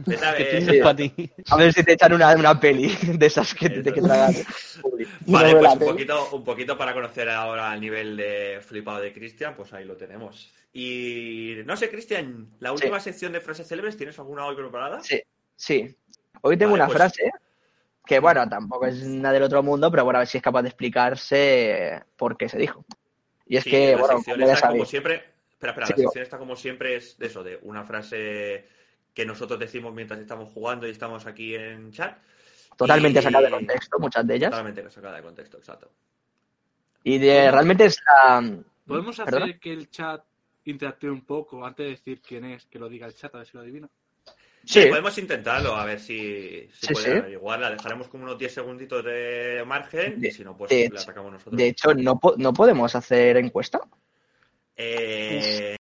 Vete 0.06 0.26
a 0.26 0.34
Que 0.36 0.44
ver- 1.56 1.72
si 1.72 1.82
te 1.84 1.92
echan 1.92 2.12
una, 2.12 2.34
una 2.34 2.58
peli 2.58 2.94
de 3.02 3.26
esas 3.26 3.54
que 3.54 3.70
te, 3.70 3.92
que 3.92 4.00
tragan. 4.02 4.32
Y 4.34 5.30
Vale, 5.32 5.56
pues 5.56 5.72
un 5.72 5.78
poquito, 5.78 6.28
un 6.32 6.44
poquito 6.44 6.78
para 6.78 6.92
conocer 6.92 7.28
ahora 7.28 7.72
el 7.74 7.80
nivel 7.80 8.16
de 8.16 8.60
flipado 8.62 9.00
de 9.00 9.12
Cristian, 9.12 9.54
pues 9.56 9.72
ahí 9.72 9.84
lo 9.84 9.96
tenemos. 9.96 10.52
Y 10.72 11.56
no 11.66 11.76
sé, 11.76 11.90
Cristian, 11.90 12.48
la 12.60 12.72
última 12.72 12.98
sección 13.00 13.32
de 13.32 13.40
frases 13.40 13.68
célebres, 13.68 13.96
¿tienes 13.96 14.18
alguna 14.18 14.46
hoy 14.46 14.56
preparada? 14.56 15.00
Sí, 15.02 15.20
sí. 15.56 15.94
Hoy 16.40 16.56
tengo 16.56 16.72
Vale, 16.72 16.84
una 16.84 16.86
pues- 16.86 16.98
frase 16.98 17.30
que, 18.04 18.18
bueno, 18.18 18.48
tampoco 18.48 18.86
es 18.86 19.02
nada 19.04 19.34
del 19.34 19.44
otro 19.44 19.62
mundo, 19.62 19.90
pero 19.90 20.04
bueno, 20.04 20.18
a 20.18 20.20
ver 20.20 20.28
si 20.28 20.38
es 20.38 20.42
capaz 20.42 20.62
de 20.62 20.68
explicarse 20.68 22.02
por 22.16 22.36
qué 22.36 22.48
se 22.48 22.58
dijo. 22.58 22.84
Y 23.46 23.56
es 23.58 23.64
Sí, 23.64 23.70
que, 23.70 23.92
la 23.92 23.98
bueno, 24.00 24.22
como 24.24 24.46
está 24.50 24.68
como 24.68 24.84
siempre. 24.84 25.24
Espera, 25.52 25.72
espera, 25.72 25.86
Sí, 25.86 25.92
la 25.92 25.96
sección 25.98 26.22
está 26.24 26.38
como 26.38 26.56
siempre 26.56 26.96
es 26.96 27.16
de 27.18 27.26
eso, 27.26 27.44
de 27.44 27.58
una 27.62 27.84
frase 27.84 28.66
que 29.14 29.24
nosotros 29.26 29.58
decimos 29.58 29.92
mientras 29.94 30.20
estamos 30.20 30.50
jugando 30.52 30.86
y 30.86 30.90
estamos 30.90 31.26
aquí 31.26 31.54
en 31.54 31.92
chat. 31.92 32.18
totalmente 32.76 33.18
y- 33.20 33.22
sacada 33.22 33.44
de 33.44 33.50
contexto, 33.50 33.98
muchas 33.98 34.26
de 34.26 34.34
ellas. 34.36 34.50
Totalmente 34.50 34.90
sacada 34.90 35.16
de 35.16 35.22
contexto, 35.22 35.58
exacto. 35.58 35.90
Y 37.04 37.18
de, 37.18 37.50
realmente 37.50 37.84
es 37.86 37.98
la. 38.06 38.62
¿Podemos 38.86 39.18
hacer 39.18 39.32
¿Perdona? 39.34 39.58
que 39.58 39.72
el 39.72 39.90
chat 39.90 40.24
interactúe 40.64 41.08
un 41.10 41.24
poco 41.24 41.64
antes 41.66 41.84
de 41.84 41.90
decir 41.90 42.20
quién 42.20 42.44
es, 42.44 42.66
que 42.66 42.78
lo 42.78 42.88
diga 42.88 43.06
el 43.06 43.14
chat, 43.14 43.34
a 43.34 43.38
ver 43.38 43.46
si 43.46 43.56
lo 43.56 43.62
adivina? 43.62 43.88
Sí, 44.64 44.82
Sí, 44.82 44.88
podemos 44.88 45.18
intentarlo, 45.18 45.74
a 45.74 45.84
ver 45.84 45.98
si, 45.98 46.68
si 46.72 46.86
Sí, 46.86 46.92
puede 46.92 47.06
sí. 47.06 47.10
averiguar. 47.18 47.58
La 47.58 47.70
dejaremos 47.70 48.06
como 48.08 48.22
unos 48.24 48.38
10 48.38 48.54
segunditos 48.54 49.04
de 49.04 49.64
margen 49.66 50.20
De- 50.20 50.28
y 50.28 50.30
si 50.30 50.44
no, 50.44 50.56
pues 50.56 50.70
la 50.92 51.00
atacamos 51.00 51.32
nosotros. 51.32 51.56
de 51.58 51.66
hecho, 51.66 51.92
no, 51.94 52.20
po- 52.20 52.34
no 52.38 52.52
podemos 52.52 52.94
hacer 52.94 53.36
encuesta. 53.38 53.80
Eh, 54.76 55.76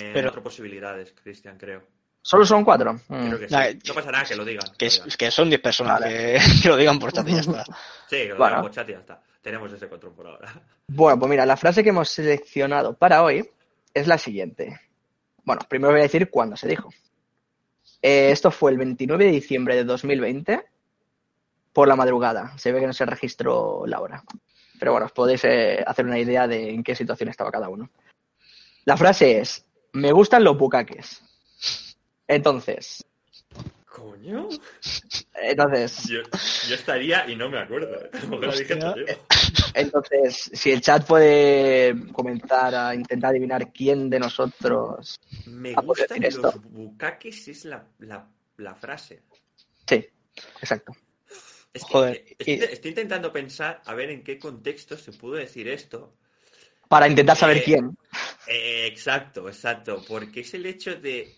eh, 0.00 0.10
Pero- 0.12 0.28
cuatro 0.28 0.42
posibilidades, 0.42 1.12
Cristian, 1.12 1.56
creo. 1.58 1.82
Solo 2.22 2.44
son 2.44 2.64
cuatro. 2.64 2.94
Mm. 3.08 3.26
Creo 3.28 3.38
que 3.38 3.48
sí. 3.48 3.54
Nah, 3.54 3.66
No 3.88 3.94
pasa 3.94 4.10
nada 4.12 4.24
que 4.24 4.36
lo 4.36 4.44
digan. 4.44 4.70
Que, 4.76 4.86
es- 4.86 5.02
son 5.30 5.48
10 5.48 5.60
personas, 5.62 6.00
Vale. 6.00 6.14
que, 6.14 6.38
que 6.62 6.68
lo 6.68 6.76
digan 6.76 6.98
por 6.98 7.12
chat 7.12 7.26
y 7.28 7.32
ya 7.32 7.40
está. 7.40 7.64
Sí, 7.64 7.70
que 8.10 8.28
lo 8.28 8.36
Bueno. 8.36 8.48
digan 8.56 8.62
por 8.62 8.70
chat 8.72 8.88
y 8.88 8.92
ya 8.92 8.98
está. 8.98 9.22
Tenemos 9.40 9.72
ese 9.72 9.88
control 9.88 10.12
por 10.14 10.26
ahora. 10.26 10.52
Bueno, 10.86 11.18
pues 11.18 11.30
mira, 11.30 11.46
la 11.46 11.56
frase 11.56 11.82
que 11.82 11.88
hemos 11.88 12.10
seleccionado 12.10 12.94
para 12.94 13.22
hoy 13.22 13.48
es 13.94 14.06
la 14.06 14.18
siguiente. 14.18 14.78
Bueno, 15.44 15.62
primero 15.66 15.92
voy 15.92 16.00
a 16.00 16.04
decir 16.04 16.28
cuándo 16.28 16.56
se 16.56 16.68
dijo. 16.68 16.90
Eh, 18.02 18.30
esto 18.30 18.50
fue 18.50 18.70
el 18.72 18.76
29 18.78 19.24
de 19.24 19.30
diciembre 19.30 19.76
de 19.76 19.84
2020 19.84 20.62
por 21.72 21.88
la 21.88 21.96
madrugada. 21.96 22.56
Se 22.58 22.70
ve 22.70 22.80
que 22.80 22.86
no 22.86 22.92
se 22.92 23.06
registró 23.06 23.84
la 23.86 24.00
hora. 24.00 24.22
Pero 24.78 24.92
bueno, 24.92 25.06
os 25.06 25.12
podéis 25.12 25.42
eh, 25.44 25.82
hacer 25.86 26.04
una 26.04 26.18
idea 26.18 26.46
de 26.46 26.70
en 26.70 26.82
qué 26.82 26.94
situación 26.94 27.30
estaba 27.30 27.50
cada 27.50 27.68
uno. 27.70 27.88
La 28.84 28.96
frase 28.96 29.40
es, 29.40 29.64
me 29.92 30.12
gustan 30.12 30.44
los 30.44 30.56
bucaques. 30.58 31.22
Entonces, 32.26 33.04
¿Coño? 33.86 34.48
entonces, 35.34 36.08
Yo, 36.08 36.20
yo 36.68 36.74
estaría 36.74 37.28
y 37.28 37.34
no 37.36 37.48
me 37.48 37.58
acuerdo. 37.58 38.04
¿eh? 38.04 39.18
Entonces, 39.74 40.50
si 40.54 40.70
el 40.70 40.80
chat 40.80 41.06
puede 41.06 42.12
comenzar 42.12 42.74
a 42.74 42.94
intentar 42.94 43.30
adivinar 43.30 43.72
quién 43.72 44.08
de 44.08 44.20
nosotros... 44.20 45.20
Me 45.46 45.74
gustan 45.74 46.20
decir 46.20 46.22
los 46.42 46.54
esto. 46.54 46.60
bucaques, 46.68 47.48
es 47.48 47.64
la, 47.64 47.84
la, 47.98 48.28
la 48.58 48.74
frase. 48.74 49.22
Sí, 49.86 50.06
exacto. 50.60 50.92
Es 51.72 51.84
que 51.84 51.92
Joder, 51.92 52.24
estoy, 52.38 52.54
y- 52.54 52.62
estoy 52.64 52.88
intentando 52.90 53.32
pensar 53.32 53.82
a 53.84 53.94
ver 53.94 54.10
en 54.10 54.22
qué 54.22 54.38
contexto 54.38 54.96
se 54.96 55.12
pudo 55.12 55.34
decir 55.34 55.68
esto. 55.68 56.14
Para 56.88 57.08
intentar 57.08 57.36
saber 57.36 57.58
Eh, 57.58 57.62
quién. 57.64 57.96
Eh, 58.50 58.86
exacto, 58.86 59.48
exacto. 59.48 60.02
Porque 60.06 60.40
es 60.40 60.52
el 60.54 60.66
hecho 60.66 60.96
de. 60.96 61.32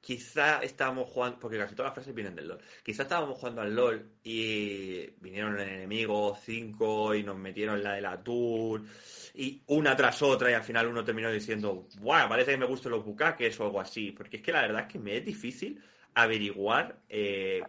Quizá 0.00 0.62
estábamos 0.62 1.08
jugando. 1.08 1.38
Porque 1.38 1.56
casi 1.56 1.74
todas 1.74 1.88
las 1.88 1.94
frases 1.94 2.14
vienen 2.14 2.36
del 2.36 2.48
LOL. 2.48 2.60
Quizá 2.82 3.04
estábamos 3.04 3.38
jugando 3.38 3.62
al 3.62 3.74
LOL 3.74 4.10
y 4.22 5.06
vinieron 5.20 5.58
el 5.58 5.68
enemigo 5.68 6.36
5 6.44 7.14
y 7.14 7.22
nos 7.22 7.36
metieron 7.36 7.82
la 7.82 7.94
del 7.94 8.06
atún. 8.06 8.86
Y 9.34 9.62
una 9.68 9.96
tras 9.96 10.20
otra, 10.22 10.50
y 10.50 10.54
al 10.54 10.62
final 10.62 10.88
uno 10.88 11.02
terminó 11.02 11.30
diciendo, 11.30 11.86
¡Buah! 11.98 12.28
Parece 12.28 12.52
que 12.52 12.58
me 12.58 12.66
gustan 12.66 12.92
los 12.92 13.04
bucaques 13.04 13.58
o 13.58 13.64
algo 13.64 13.80
así. 13.80 14.10
Porque 14.12 14.38
es 14.38 14.42
que 14.42 14.52
la 14.52 14.62
verdad 14.62 14.82
es 14.82 14.92
que 14.92 14.98
me 14.98 15.16
es 15.16 15.24
difícil 15.24 15.82
averiguar. 16.14 16.98
Eh, 17.08 17.62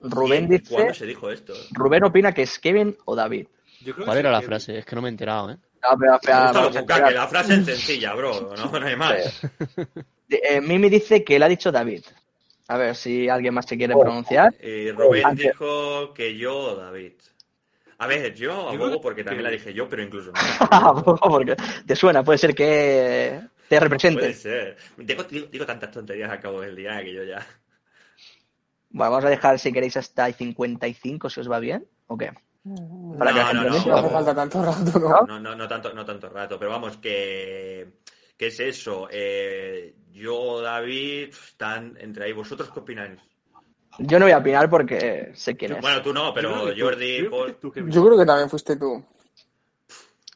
Rubén 0.00 0.48
dice, 0.48 0.72
cuándo 0.72 0.94
se 0.94 1.06
dijo 1.06 1.30
esto. 1.30 1.54
Rubén 1.72 2.04
opina 2.04 2.32
que 2.32 2.42
es 2.42 2.56
Kevin 2.58 2.96
o 3.04 3.16
David. 3.16 3.48
Yo 3.80 3.94
creo 3.94 4.04
¿Cuál 4.04 4.16
que 4.16 4.20
era 4.20 4.30
la 4.30 4.42
frase? 4.42 4.78
Es 4.78 4.84
que 4.84 4.94
no 4.94 5.02
me 5.02 5.08
he 5.08 5.10
enterado, 5.10 5.50
¿eh? 5.50 5.56
A 5.82 7.10
la 7.10 7.28
frase 7.28 7.54
es 7.54 7.64
sencilla, 7.64 8.14
bro. 8.14 8.54
No, 8.56 8.78
no 8.78 8.86
hay 8.86 8.96
más. 8.96 9.42
Eh, 10.28 10.60
Mimi 10.60 10.88
dice 10.88 11.24
que 11.24 11.36
él 11.36 11.42
ha 11.42 11.48
dicho 11.48 11.72
David. 11.72 12.04
A 12.68 12.76
ver 12.76 12.94
si 12.94 13.28
alguien 13.28 13.52
más 13.54 13.66
se 13.66 13.76
quiere 13.76 13.94
pronunciar. 13.96 14.54
Y 14.62 14.92
Rubén 14.92 15.34
dijo 15.34 16.14
que 16.14 16.36
yo, 16.36 16.76
David. 16.76 17.12
A 17.98 18.06
ver, 18.06 18.34
yo 18.34 18.68
abogo 18.70 19.00
porque 19.00 19.24
también 19.24 19.44
la 19.44 19.50
dije 19.50 19.74
yo, 19.74 19.88
pero 19.88 20.02
incluso 20.02 20.32
no. 20.70 21.18
Porque 21.20 21.56
te 21.86 21.96
suena, 21.96 22.22
puede 22.22 22.38
ser 22.38 22.54
que 22.54 23.40
te 23.68 23.76
Puede 23.76 23.80
represente. 23.80 24.34
ser. 24.34 24.76
Digo, 24.96 25.24
digo- 25.24 25.46
digo 25.50 25.66
tantas 25.66 25.90
tonterías 25.90 26.30
al 26.30 26.40
cabo 26.40 26.60
del 26.60 26.76
día 26.76 27.02
que 27.02 27.12
yo 27.12 27.24
ya. 27.24 27.44
Bueno, 28.90 29.10
vamos 29.12 29.24
a 29.24 29.30
dejar 29.30 29.58
si 29.58 29.72
queréis 29.72 29.96
hasta 29.96 30.26
el 30.26 30.34
55, 30.34 31.28
si 31.30 31.40
os 31.40 31.50
va 31.50 31.58
bien. 31.58 31.86
¿O 32.06 32.16
qué? 32.16 32.32
Para 33.18 33.32
que 33.32 33.38
la 33.38 33.52
No, 33.54 33.62
gente 33.62 33.80
no, 33.80 33.86
No 33.86 33.96
hace 33.98 34.08
falta 34.10 34.34
tanto 34.34 34.62
rato, 34.62 34.98
¿no? 34.98 35.22
No, 35.26 35.40
no, 35.40 35.56
no 35.56 35.68
tanto, 35.68 35.92
no 35.94 36.04
tanto 36.04 36.28
rato, 36.28 36.58
pero 36.58 36.70
vamos, 36.70 36.96
que. 36.98 37.92
¿Qué 38.36 38.46
es 38.48 38.60
eso? 38.60 39.08
Eh, 39.10 39.94
yo, 40.12 40.60
David, 40.62 41.28
están 41.28 41.96
entre 42.00 42.24
ahí. 42.24 42.32
¿Vosotros 42.32 42.70
qué 42.72 42.80
opináis? 42.80 43.18
Yo 43.98 44.18
no 44.18 44.24
voy 44.26 44.32
a 44.32 44.38
opinar 44.38 44.70
porque 44.70 45.32
sé 45.34 45.56
quién 45.56 45.72
es. 45.72 45.80
Bueno, 45.82 46.00
tú 46.00 46.12
no, 46.14 46.32
pero 46.32 46.64
que 46.66 46.72
tú- 46.74 46.80
Jordi, 46.84 47.18
yo 47.18 47.28
creo 47.28 47.30
que 47.30 47.30
Paul, 47.30 47.56
tú. 47.56 47.72
Yo 47.90 48.04
creo 48.06 48.18
que 48.18 48.24
también 48.26 48.48
fuiste 48.48 48.76
tú. 48.76 49.04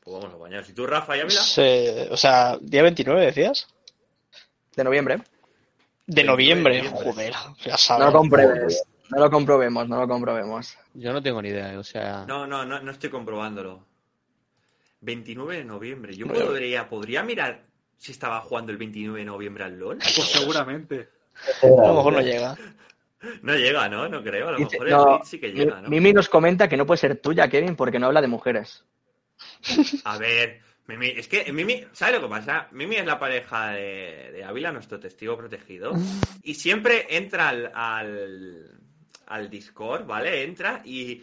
pues 0.02 0.16
vamos 0.20 0.34
a 0.34 0.36
bañar. 0.36 0.64
Si 0.64 0.74
tú, 0.74 0.86
Rafa 0.86 1.16
y 1.16 1.20
Ávila, 1.20 1.40
Se- 1.40 2.08
o 2.10 2.16
sea, 2.16 2.58
día 2.60 2.82
29 2.82 3.24
decías. 3.24 3.66
De 4.76 4.84
noviembre. 4.84 5.16
De 6.06 6.22
29 6.24 6.26
noviembre, 6.26 6.74
de 6.76 6.82
noviembre. 6.82 7.12
joder, 7.12 7.32
ya 7.64 7.72
No 7.72 7.78
sabes. 7.78 8.06
lo 8.06 8.12
compruebes. 8.18 8.84
No 9.10 9.18
lo 9.20 9.30
comprobemos, 9.30 9.88
no 9.88 9.98
lo 10.00 10.08
comprobemos. 10.08 10.76
Yo 10.94 11.12
no 11.12 11.22
tengo 11.22 11.42
ni 11.42 11.50
idea, 11.50 11.78
o 11.78 11.84
sea... 11.84 12.24
No, 12.26 12.46
no, 12.46 12.64
no, 12.64 12.80
no 12.80 12.90
estoy 12.90 13.10
comprobándolo. 13.10 13.84
29 15.02 15.58
de 15.58 15.64
noviembre. 15.64 16.16
Yo 16.16 16.26
Bueno. 16.26 16.46
podría, 16.46 16.88
podría 16.88 17.22
mirar 17.22 17.64
si 17.98 18.12
estaba 18.12 18.40
jugando 18.40 18.72
el 18.72 18.78
29 18.78 19.18
de 19.20 19.24
noviembre 19.26 19.64
al 19.64 19.78
LOL. 19.78 19.98
Pues 19.98 20.28
seguramente. 20.30 21.08
A 21.62 21.66
lo 21.66 21.94
mejor 21.94 22.12
no 22.14 22.20
llega. 22.20 22.56
No 23.40 23.54
llega, 23.56 23.88
¿no? 23.88 24.06
No 24.06 24.22
creo. 24.22 24.48
A 24.48 24.52
lo 24.52 24.58
Dice- 24.58 24.72
mejor 24.78 24.86
el 24.88 24.92
no, 24.92 25.24
sí 25.24 25.40
que 25.40 25.50
llega, 25.50 25.80
¿no? 25.80 25.88
Mimi 25.88 26.12
nos 26.12 26.28
comenta 26.28 26.68
que 26.68 26.76
no 26.76 26.84
puede 26.84 26.98
ser 26.98 27.16
tuya, 27.22 27.48
Kevin, 27.48 27.74
porque 27.74 27.98
no 27.98 28.04
habla 28.08 28.20
de 28.20 28.28
mujeres. 28.28 28.84
A 30.04 30.18
ver, 30.18 30.60
Mimi, 30.88 31.06
es 31.06 31.26
que 31.26 31.50
Mimi, 31.50 31.86
¿sabes 31.92 32.16
lo 32.20 32.20
que 32.20 32.28
pasa? 32.34 32.68
Mimi 32.72 32.96
es 32.96 33.06
la 33.06 33.18
pareja 33.18 33.68
de, 33.70 34.30
de 34.30 34.44
Ávila, 34.44 34.72
nuestro 34.72 35.00
testigo 35.00 35.38
protegido, 35.38 35.92
y 36.42 36.52
siempre 36.54 37.06
entra 37.16 37.48
al, 37.48 37.72
al, 37.74 38.70
al 39.26 39.48
Discord, 39.50 40.06
¿vale? 40.06 40.44
Entra 40.44 40.80
y 40.84 41.22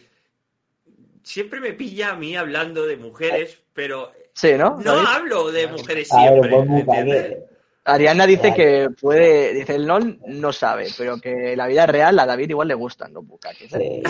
siempre 1.22 1.60
me 1.60 1.72
pilla 1.72 2.10
a 2.10 2.16
mí 2.16 2.36
hablando 2.36 2.86
de 2.86 2.96
mujeres, 2.96 3.58
pero 3.72 4.12
Sí, 4.34 4.52
¿no? 4.54 4.78
hablo 5.06 5.50
de 5.52 5.66
mujeres 5.66 6.10
A 6.12 6.30
ver, 6.30 6.48
siempre. 6.48 6.80
¿entiendes? 6.80 7.36
Ariana 7.84 8.26
dice 8.26 8.54
que 8.54 8.88
puede, 9.00 9.52
dice 9.54 9.74
el 9.74 9.86
non 9.86 10.20
no 10.28 10.52
sabe, 10.52 10.88
pero 10.96 11.18
que 11.20 11.56
la 11.56 11.66
vida 11.66 11.84
real 11.84 12.16
a 12.20 12.26
David 12.26 12.50
igual 12.50 12.68
le 12.68 12.74
gustan 12.74 13.12
los 13.12 13.26
bucaques. 13.26 13.72
¿eh? 13.74 14.00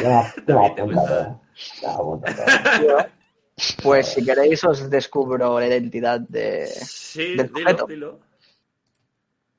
Pues 3.83 4.09
si 4.09 4.25
queréis 4.25 4.65
os 4.65 4.89
descubro 4.91 5.59
la 5.61 5.67
identidad 5.67 6.21
de... 6.21 6.67
Sí, 6.67 7.35
Del 7.37 7.53
dilo, 7.53 7.87
dilo. 7.87 8.21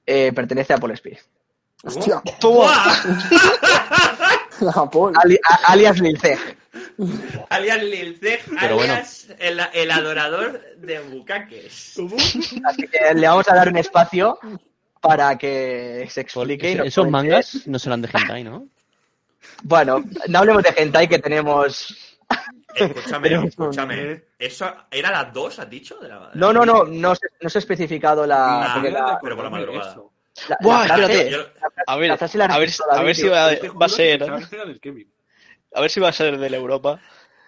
eh, 0.05 0.31
pertenece 0.33 0.73
a 0.73 0.77
Paul 0.77 0.95
Spear. 0.97 1.19
Hostia, 1.85 2.21
¡Buah! 4.63 4.83
a 4.83 4.89
Paul. 4.89 5.13
Ali- 5.23 5.39
a- 5.49 5.71
alias 5.71 5.99
Lilceg. 5.99 6.39
Alias 7.49 7.83
Lilceg, 7.83 8.41
Pero 8.59 8.75
bueno. 8.75 8.93
alias 8.93 9.27
el, 9.39 9.59
el 9.73 9.91
adorador 9.91 10.61
de 10.77 10.99
bucaques. 11.01 11.95
Así 12.65 12.87
que 12.87 13.13
le 13.15 13.27
vamos 13.27 13.49
a 13.49 13.55
dar 13.55 13.69
un 13.69 13.77
espacio 13.77 14.39
para 15.01 15.37
que 15.37 16.07
se 16.09 16.21
explique. 16.21 16.81
Esos 16.85 17.09
mangas 17.09 17.67
no 17.67 17.77
serán 17.79 18.01
de 18.01 18.09
hentai, 18.13 18.43
¿no? 18.43 18.67
Bueno, 19.63 20.03
no 20.29 20.39
hablemos 20.39 20.63
de 20.63 20.73
hentai 20.77 21.07
que 21.07 21.19
tenemos... 21.19 21.95
Escúchame, 22.75 23.29
Pero- 23.29 23.43
escúchame. 23.47 24.23
¿Eso 24.39 24.73
era 24.89 25.11
las 25.11 25.31
dos, 25.33 25.59
has 25.59 25.69
dicho? 25.69 25.97
De 25.99 26.07
la- 26.07 26.31
No, 26.33 26.51
no, 26.53 26.65
no, 26.65 26.85
no 26.85 27.13
se, 27.15 27.27
no 27.41 27.49
se 27.49 27.57
ha 27.57 27.59
especificado 27.59 28.25
la... 28.25 28.79
Pero 29.21 29.35
por 29.35 29.43
la 29.43 29.49
madrugada. 29.49 29.91
eso. 29.91 30.12
La- 30.49 30.57
Buah, 30.61 30.87
la 30.87 30.95
frase- 30.97 31.01
espérate. 31.13 31.31
Yo- 31.31 31.45
A 31.87 31.95
ver, 31.97 32.09
La 32.09 32.17
frase 32.17 32.37
la 32.37 32.45
a 32.45 32.57
ver, 32.59 32.69
a 32.91 33.03
ver 33.03 33.15
si 33.15 33.27
va, 33.27 33.45
a 33.45 33.49
que 33.49 33.55
ser, 33.89 34.19
del 34.19 34.29
a 35.73 35.81
ver 35.81 35.89
si 35.89 35.99
va 35.99 36.09
a 36.09 36.13
ser 36.13 36.37
de 36.37 36.49
la 36.49 36.57
Europa. 36.57 36.99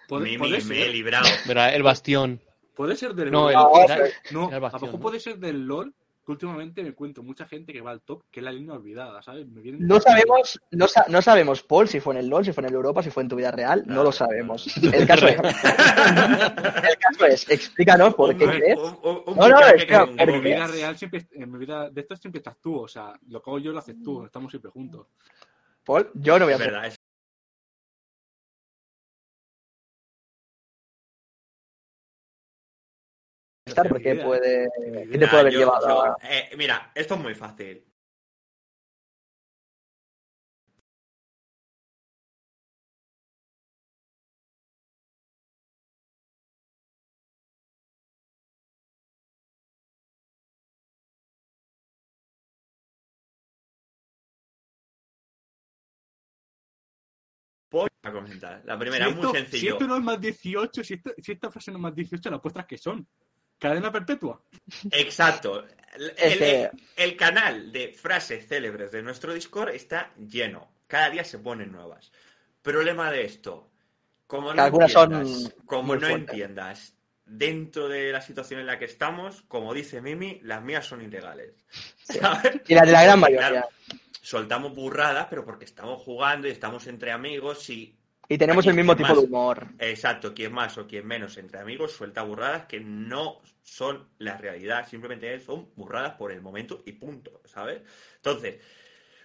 Mimi, 0.10 0.62
me 0.64 0.82
he 0.84 0.90
librado. 0.90 1.28
Verá, 1.48 1.74
el 1.74 1.84
bastión. 1.84 2.42
puede 2.76 2.96
ser 2.96 3.14
del 3.16 3.32
No, 3.32 3.50
el, 3.50 3.56
LOL. 3.56 3.72
No, 3.72 3.84
era- 3.84 3.96
No, 4.32 4.48
era 4.50 4.58
el 4.58 4.64
a 4.64 4.68
lo 4.68 4.80
mejor 4.80 4.94
¿no? 4.94 5.00
puede 5.00 5.20
ser 5.20 5.38
del 5.38 5.66
LOL, 5.66 5.94
que 6.26 6.32
últimamente 6.32 6.82
me 6.82 6.90
encuentro 6.90 7.22
mucha 7.24 7.46
gente 7.46 7.72
que 7.72 7.82
va 7.82 7.92
al 7.92 8.02
top, 8.02 8.24
que 8.32 8.40
es 8.40 8.44
la 8.44 8.52
línea 8.52 8.74
olvidada, 8.74 9.22
¿sabes? 9.22 9.48
Me 9.48 9.62
vienen- 9.62 9.86
No 9.88 10.00
sabemos, 10.00 10.60
no, 10.72 10.88
sa- 10.88 11.06
no 11.08 11.22
sabemos, 11.22 11.62
Paul, 11.62 11.88
si 11.88 12.00
fue 12.00 12.16
en 12.16 12.22
el 12.22 12.28
LOL, 12.30 12.44
si 12.44 12.52
fue 12.52 12.64
en 12.64 12.70
el 12.70 12.76
Europa, 12.76 13.04
si 13.04 13.12
fue 13.12 13.22
en 13.24 13.30
tu 13.30 13.36
vida 13.36 13.52
real, 13.52 13.84
no 13.86 14.04
lo 14.04 14.12
sabemos. 14.12 14.66
El 14.78 15.06
caso 15.06 15.28
es, 15.28 15.38
el 15.40 16.98
caso 16.98 17.26
es, 17.28 17.50
explícanos 17.50 18.16
por 18.16 18.36
qué 18.36 18.46
crees. 18.48 18.76
No, 18.78 18.92
no, 19.50 19.56
con 20.06 20.10
un 20.10 20.20
En 20.20 20.32
mi 20.32 20.40
vida 20.40 20.68
real 20.68 20.98
siempre, 20.98 21.28
en 21.32 21.52
mi 21.52 21.60
vida 21.60 21.90
de 21.90 22.02
esto 22.02 22.16
siempre 22.16 22.40
estás 22.40 22.58
tú, 22.60 22.76
o 22.80 22.88
sea, 22.88 23.14
lo 23.30 23.42
que 23.42 23.50
hago 23.50 23.60
yo 23.60 23.72
lo 23.72 23.80
haces 23.80 24.02
tú, 24.04 24.26
estamos 24.26 24.52
siempre 24.52 24.72
juntos. 24.72 25.08
Paul, 25.84 26.10
yo 26.16 26.40
no 26.40 26.46
voy 26.46 26.56
a 26.56 26.88
Es 26.88 27.00
verdad, 33.84 33.88
es 33.88 33.88
contestar 33.88 33.90
porque 33.90 34.16
puede, 34.16 34.70
¿qué 35.12 35.18
te 35.18 35.28
puede 35.28 35.40
haber 35.42 35.54
yo- 35.54 35.60
llevado 35.60 35.88
yo- 35.88 36.04
a- 36.06 36.18
eh, 36.24 36.50
mira, 36.58 36.92
esto 36.96 37.14
es 37.16 37.20
muy 37.22 37.36
fácil. 37.36 37.84
Voy 57.72 57.90
a 58.04 58.12
comentar. 58.12 58.62
La 58.66 58.78
primera, 58.80 59.06
si, 59.06 59.12
es 59.12 59.16
esto, 59.18 59.30
muy 59.30 59.38
si 59.38 59.44
sencillo. 59.50 59.74
esto 59.74 59.88
no 59.88 59.98
es 59.98 60.04
más 60.04 60.22
18, 60.22 60.84
si, 60.84 60.94
esto- 60.94 61.14
si 61.18 61.32
esta 61.34 61.52
frase 61.52 61.72
no 61.72 61.78
es 61.78 61.82
más 61.82 61.96
18, 61.96 62.30
las 62.30 62.40
puestas 62.40 62.66
que 62.66 62.78
son. 62.78 63.06
Cadena 63.60 63.92
perpetua. 63.92 64.42
Exacto. 64.92 65.66
El, 65.98 67.16
canal 67.16 67.72
de 67.72 67.90
frases 67.90 68.48
célebres 68.48 68.92
de 68.92 69.02
nuestro 69.02 69.34
Discord 69.34 69.70
está 69.70 70.12
lleno. 70.18 70.70
Cada 70.88 71.10
día 71.10 71.24
se 71.24 71.40
ponen 71.40 71.72
nuevas. 71.72 72.12
Problema 72.62 73.12
de 73.12 73.26
esto. 73.26 73.72
Como 74.28 74.54
no 74.54 74.62
algunas 74.62 74.92
son 74.92 75.14
entiendas, 75.14 75.56
como 75.66 75.96
no 75.96 76.08
entiendas 76.08 76.96
dentro 77.26 77.88
de 77.88 78.12
la 78.12 78.22
situación 78.22 78.60
en 78.60 78.68
la 78.68 78.78
que 78.78 78.86
estamos, 78.86 79.44
como 79.44 79.74
dice 79.74 80.02
Mimi, 80.02 80.40
las 80.44 80.64
mías 80.64 80.86
son 80.86 81.02
ilegales. 81.02 81.54
Y 82.68 82.76
la 82.76 82.86
de 82.86 82.92
la 82.92 83.04
gran 83.04 83.20
mayoría. 83.20 83.50
claro, 83.50 83.70
soltamos 84.22 84.74
burradas, 84.74 85.28
pero 85.30 85.46
porque 85.46 85.66
estamos 85.66 86.02
jugando 86.02 86.48
y 86.48 86.52
estamos 86.52 86.88
entre 86.88 87.12
amigos 87.12 87.70
y 87.70 87.96
Y 88.28 88.38
tenemos 88.38 88.66
el 88.66 88.74
mismo 88.74 88.96
¿quién 88.96 89.08
tipo 89.08 89.22
de 89.22 89.28
más? 89.28 89.30
humor. 89.30 89.68
Exacto, 89.80 90.34
quien 90.34 90.52
más 90.54 90.78
o 90.78 90.88
quien 90.88 91.06
menos 91.06 91.38
entre 91.38 91.60
amigos 91.60 91.92
suelta 91.92 92.24
burradas 92.24 92.66
que 92.66 92.80
no 92.80 93.42
son 93.62 94.08
la 94.18 94.38
realidad, 94.38 94.88
simplemente 94.88 95.40
son 95.40 95.70
burradas 95.76 96.14
por 96.14 96.32
el 96.32 96.42
momento 96.42 96.82
y 96.86 96.94
punto, 96.94 97.42
¿sabes? 97.46 97.82
Entonces, 98.18 98.60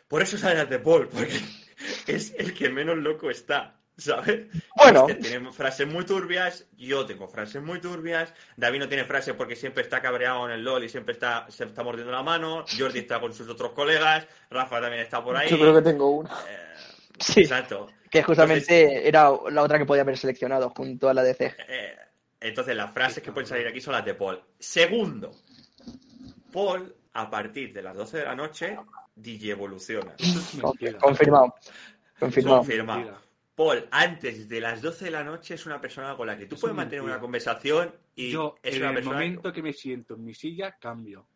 por 0.09 0.23
eso 0.23 0.37
sale 0.37 0.65
de 0.67 0.79
Paul, 0.79 1.09
porque 1.09 1.41
es 2.07 2.35
el 2.37 2.53
que 2.53 2.69
menos 2.69 2.97
loco 2.99 3.31
está, 3.31 3.81
¿sabes? 3.97 4.47
Bueno. 4.77 5.07
Es 5.09 5.15
que 5.15 5.23
tiene 5.23 5.53
frases 5.53 5.87
muy 5.87 6.05
turbias, 6.05 6.67
yo 6.77 7.07
tengo 7.07 7.29
frases 7.29 7.63
muy 7.63 7.81
turbias, 7.81 8.35
David 8.57 8.81
no 8.81 8.89
tiene 8.89 9.05
frases 9.05 9.35
porque 9.35 9.57
siempre 9.57 9.83
está 9.83 10.03
cabreado 10.03 10.47
en 10.47 10.53
el 10.53 10.65
LOL 10.65 10.85
y 10.85 10.89
siempre 10.89 11.13
está, 11.13 11.47
se 11.49 11.65
está 11.65 11.83
mordiendo 11.83 12.13
la 12.13 12.23
mano, 12.23 12.65
Jordi 12.77 12.99
está 12.99 13.21
con 13.21 13.33
sus 13.33 13.49
otros 13.49 13.73
colegas, 13.73 14.27
Rafa 14.51 14.81
también 14.81 15.03
está 15.03 15.23
por 15.23 15.37
ahí. 15.37 15.49
Yo 15.49 15.59
creo 15.59 15.75
que 15.75 15.83
tengo 15.83 16.11
una. 16.11 16.31
Eh, 16.49 16.70
Sí. 17.21 17.43
Exacto. 17.43 17.87
Que 18.11 18.23
justamente 18.23 19.07
era 19.07 19.31
la 19.51 19.63
otra 19.63 19.79
que 19.79 19.87
podía 19.87 20.03
haber 20.03 20.19
seleccionado 20.19 20.71
junto 20.71 21.09
a 21.09 21.15
la 21.15 21.23
de 21.23 21.35
C. 21.35 21.55
Eh, 21.69 21.95
entonces, 22.41 22.75
las 22.75 22.93
frases 22.93 23.23
que 23.23 23.31
pueden 23.31 23.47
salir 23.47 23.67
aquí 23.69 23.81
son 23.81 23.93
las 23.95 24.05
de 24.05 24.15
Paul. 24.15 24.43
Segundo, 24.59 25.31
Paul, 26.53 26.95
a 27.13 27.31
partir 27.31 27.73
de 27.73 27.83
las 27.83 27.97
12 27.97 28.19
de 28.19 28.25
la 28.25 28.35
noche, 28.35 28.77
DJ 29.15 29.53
evoluciona. 29.53 30.15
Confirmado. 31.01 31.55
Confirmado. 32.19 32.59
Confirmado. 32.59 33.31
Paul, 33.55 33.87
antes 33.91 34.49
de 34.49 34.61
las 34.61 34.81
12 34.81 35.05
de 35.05 35.11
la 35.11 35.23
noche 35.23 35.55
es 35.55 35.67
una 35.67 35.81
persona 35.81 36.17
con 36.17 36.27
la 36.27 36.37
que 36.39 36.47
tú 36.47 36.57
puedes 36.57 36.73
es 36.73 36.77
mantener 36.77 37.03
mentira. 37.03 37.17
una 37.17 37.21
conversación 37.21 37.95
y 38.15 38.31
Yo, 38.31 38.57
es 38.63 38.75
en 38.75 38.81
una 38.81 38.89
el 38.89 38.95
persona... 38.97 39.15
momento 39.17 39.53
que 39.53 39.63
me 39.63 39.73
siento 39.75 40.15
en 40.15 40.25
mi 40.25 40.33
silla, 40.35 40.77
cambio. 40.81 41.27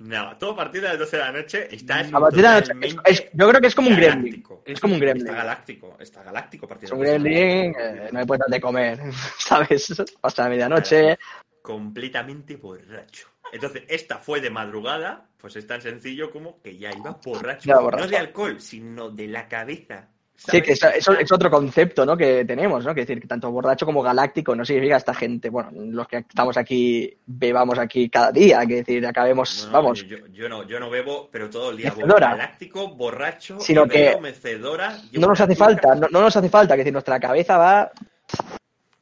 No, 0.00 0.36
todo 0.38 0.52
a 0.52 0.56
partir 0.56 0.80
de 0.80 0.88
las 0.88 0.98
12 0.98 1.16
de 1.16 1.22
la 1.24 1.32
noche 1.32 1.68
estás 1.74 2.12
A 2.12 2.20
partir 2.20 2.36
de 2.38 2.42
la 2.42 2.60
noche- 2.60 2.72
es- 3.04 3.24
yo 3.32 3.48
creo 3.48 3.60
que 3.60 3.66
es 3.66 3.74
como 3.74 3.88
un 3.90 3.96
gremlin. 3.96 4.44
Es 4.64 4.78
como 4.80 4.94
un 4.94 5.00
gremlin. 5.00 5.26
Está 5.26 5.38
galáctico, 5.38 5.96
está 5.98 6.22
galáctico 6.22 6.66
a 6.66 6.68
partir 6.68 6.88
de 6.88 6.94
un 6.94 7.00
las 7.02 7.08
12 7.14 7.18
de 7.24 7.30
la 7.34 7.40
gremlin, 7.40 7.72
noche. 7.72 8.06
eh, 8.06 8.08
no 8.12 8.20
le 8.20 8.26
puedes 8.26 8.38
dar 8.40 8.48
de 8.48 8.60
comer, 8.60 8.98
¿sabes? 9.38 10.02
Hasta 10.22 10.42
la 10.44 10.48
medianoche. 10.50 11.18
completamente 11.62 12.56
borracho. 12.56 13.28
Entonces, 13.52 13.82
esta 13.88 14.18
fue 14.18 14.40
de 14.40 14.50
madrugada, 14.50 15.28
pues 15.38 15.56
es 15.56 15.66
tan 15.66 15.80
sencillo 15.82 16.30
como 16.30 16.60
que 16.62 16.76
ya 16.78 16.90
iba 16.96 17.18
borracho. 17.24 17.68
No 17.90 18.06
de 18.06 18.16
alcohol, 18.16 18.60
sino 18.60 19.10
de 19.10 19.26
la 19.28 19.48
cabeza. 19.48 20.08
Sí, 20.40 20.62
que 20.62 20.72
eso, 20.72 20.88
eso 20.88 21.12
es 21.14 21.32
otro 21.32 21.50
concepto, 21.50 22.06
¿no? 22.06 22.16
Que 22.16 22.44
tenemos, 22.44 22.84
¿no? 22.84 22.94
Que 22.94 23.00
decir, 23.00 23.20
que 23.20 23.26
tanto 23.26 23.50
borracho 23.50 23.84
como 23.84 24.02
galáctico 24.02 24.54
no 24.54 24.64
significa 24.64 24.96
esta 24.96 25.12
gente, 25.12 25.50
bueno, 25.50 25.70
los 25.74 26.06
que 26.06 26.18
estamos 26.18 26.56
aquí, 26.56 27.12
bebamos 27.26 27.76
aquí 27.76 28.08
cada 28.08 28.30
día, 28.30 28.64
que 28.64 28.76
decir, 28.76 29.04
acabemos, 29.04 29.64
No, 29.64 29.66
no, 29.66 29.72
vamos, 29.72 30.06
Yo, 30.06 30.18
yo 30.28 30.48
no, 30.48 30.62
yo 30.62 30.78
no 30.78 30.90
bebo, 30.90 31.28
pero 31.32 31.50
todo 31.50 31.72
el 31.72 31.78
día 31.78 31.90
Mecedora. 31.90 32.30
galáctico, 32.30 32.88
borracho, 32.94 33.58
Sino 33.58 33.88
que 33.88 34.16
mecedora. 34.20 34.96
no 35.12 35.26
nos 35.26 35.40
hace 35.40 35.56
falta, 35.56 35.96
no, 35.96 36.06
no 36.08 36.20
nos 36.20 36.36
hace 36.36 36.48
falta, 36.48 36.74
que 36.74 36.78
decir, 36.78 36.92
nuestra 36.92 37.18
cabeza 37.18 37.58
va 37.58 37.90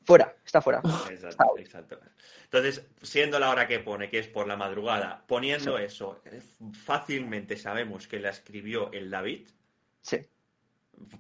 fuera, 0.05 0.35
está 0.45 0.63
fuera. 0.63 0.81
Exacto, 1.11 1.55
exacto. 1.59 1.99
Entonces, 2.45 2.87
siendo 3.03 3.39
la 3.39 3.51
hora 3.51 3.67
que 3.67 3.81
pone, 3.81 4.09
que 4.09 4.21
es 4.21 4.27
por 4.29 4.47
la 4.47 4.57
madrugada, 4.57 5.23
poniendo 5.27 5.77
eso, 5.77 6.23
eh, 6.25 6.41
fácilmente 6.73 7.57
sabemos 7.59 8.07
que 8.09 8.21
la 8.21 8.31
escribió 8.31 8.91
el 8.93 9.11
David, 9.11 9.49
Sí. 10.01 10.19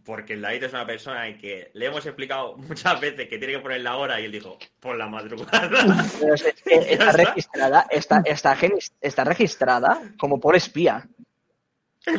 Porque 0.05 0.35
el 0.35 0.43
David 0.43 0.65
es 0.65 0.73
una 0.73 0.87
persona 0.87 1.27
en 1.29 1.39
que 1.39 1.71
le 1.75 1.87
hemos 1.87 2.05
explicado 2.07 2.57
muchas 2.59 3.01
veces 3.01 3.29
que 3.29 3.39
tiene 3.39 3.55
que 3.55 3.59
poner 3.61 3.81
la 3.81 3.97
hora 3.97 4.21
y 4.21 4.25
él 4.27 4.33
dijo, 4.33 4.59
por 4.81 4.97
la 4.97 5.07
madrugada. 5.09 6.05
Pero 6.21 6.35
es- 6.35 6.45
es 6.65 6.65
Ya 6.65 6.81
está 6.93 7.13
registrada, 7.13 7.87
está, 7.91 8.23
está, 8.25 8.57
está 9.01 9.25
registrada 9.25 10.01
como 10.19 10.39
por 10.41 10.57
espía. 10.57 11.07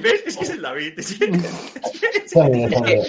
¿Ves? 0.02 0.24
Es 0.26 0.36
que 0.38 0.44
es 0.44 0.50
el 0.50 0.62
David. 0.62 1.00
Es 1.00 1.18
que- 1.18 1.26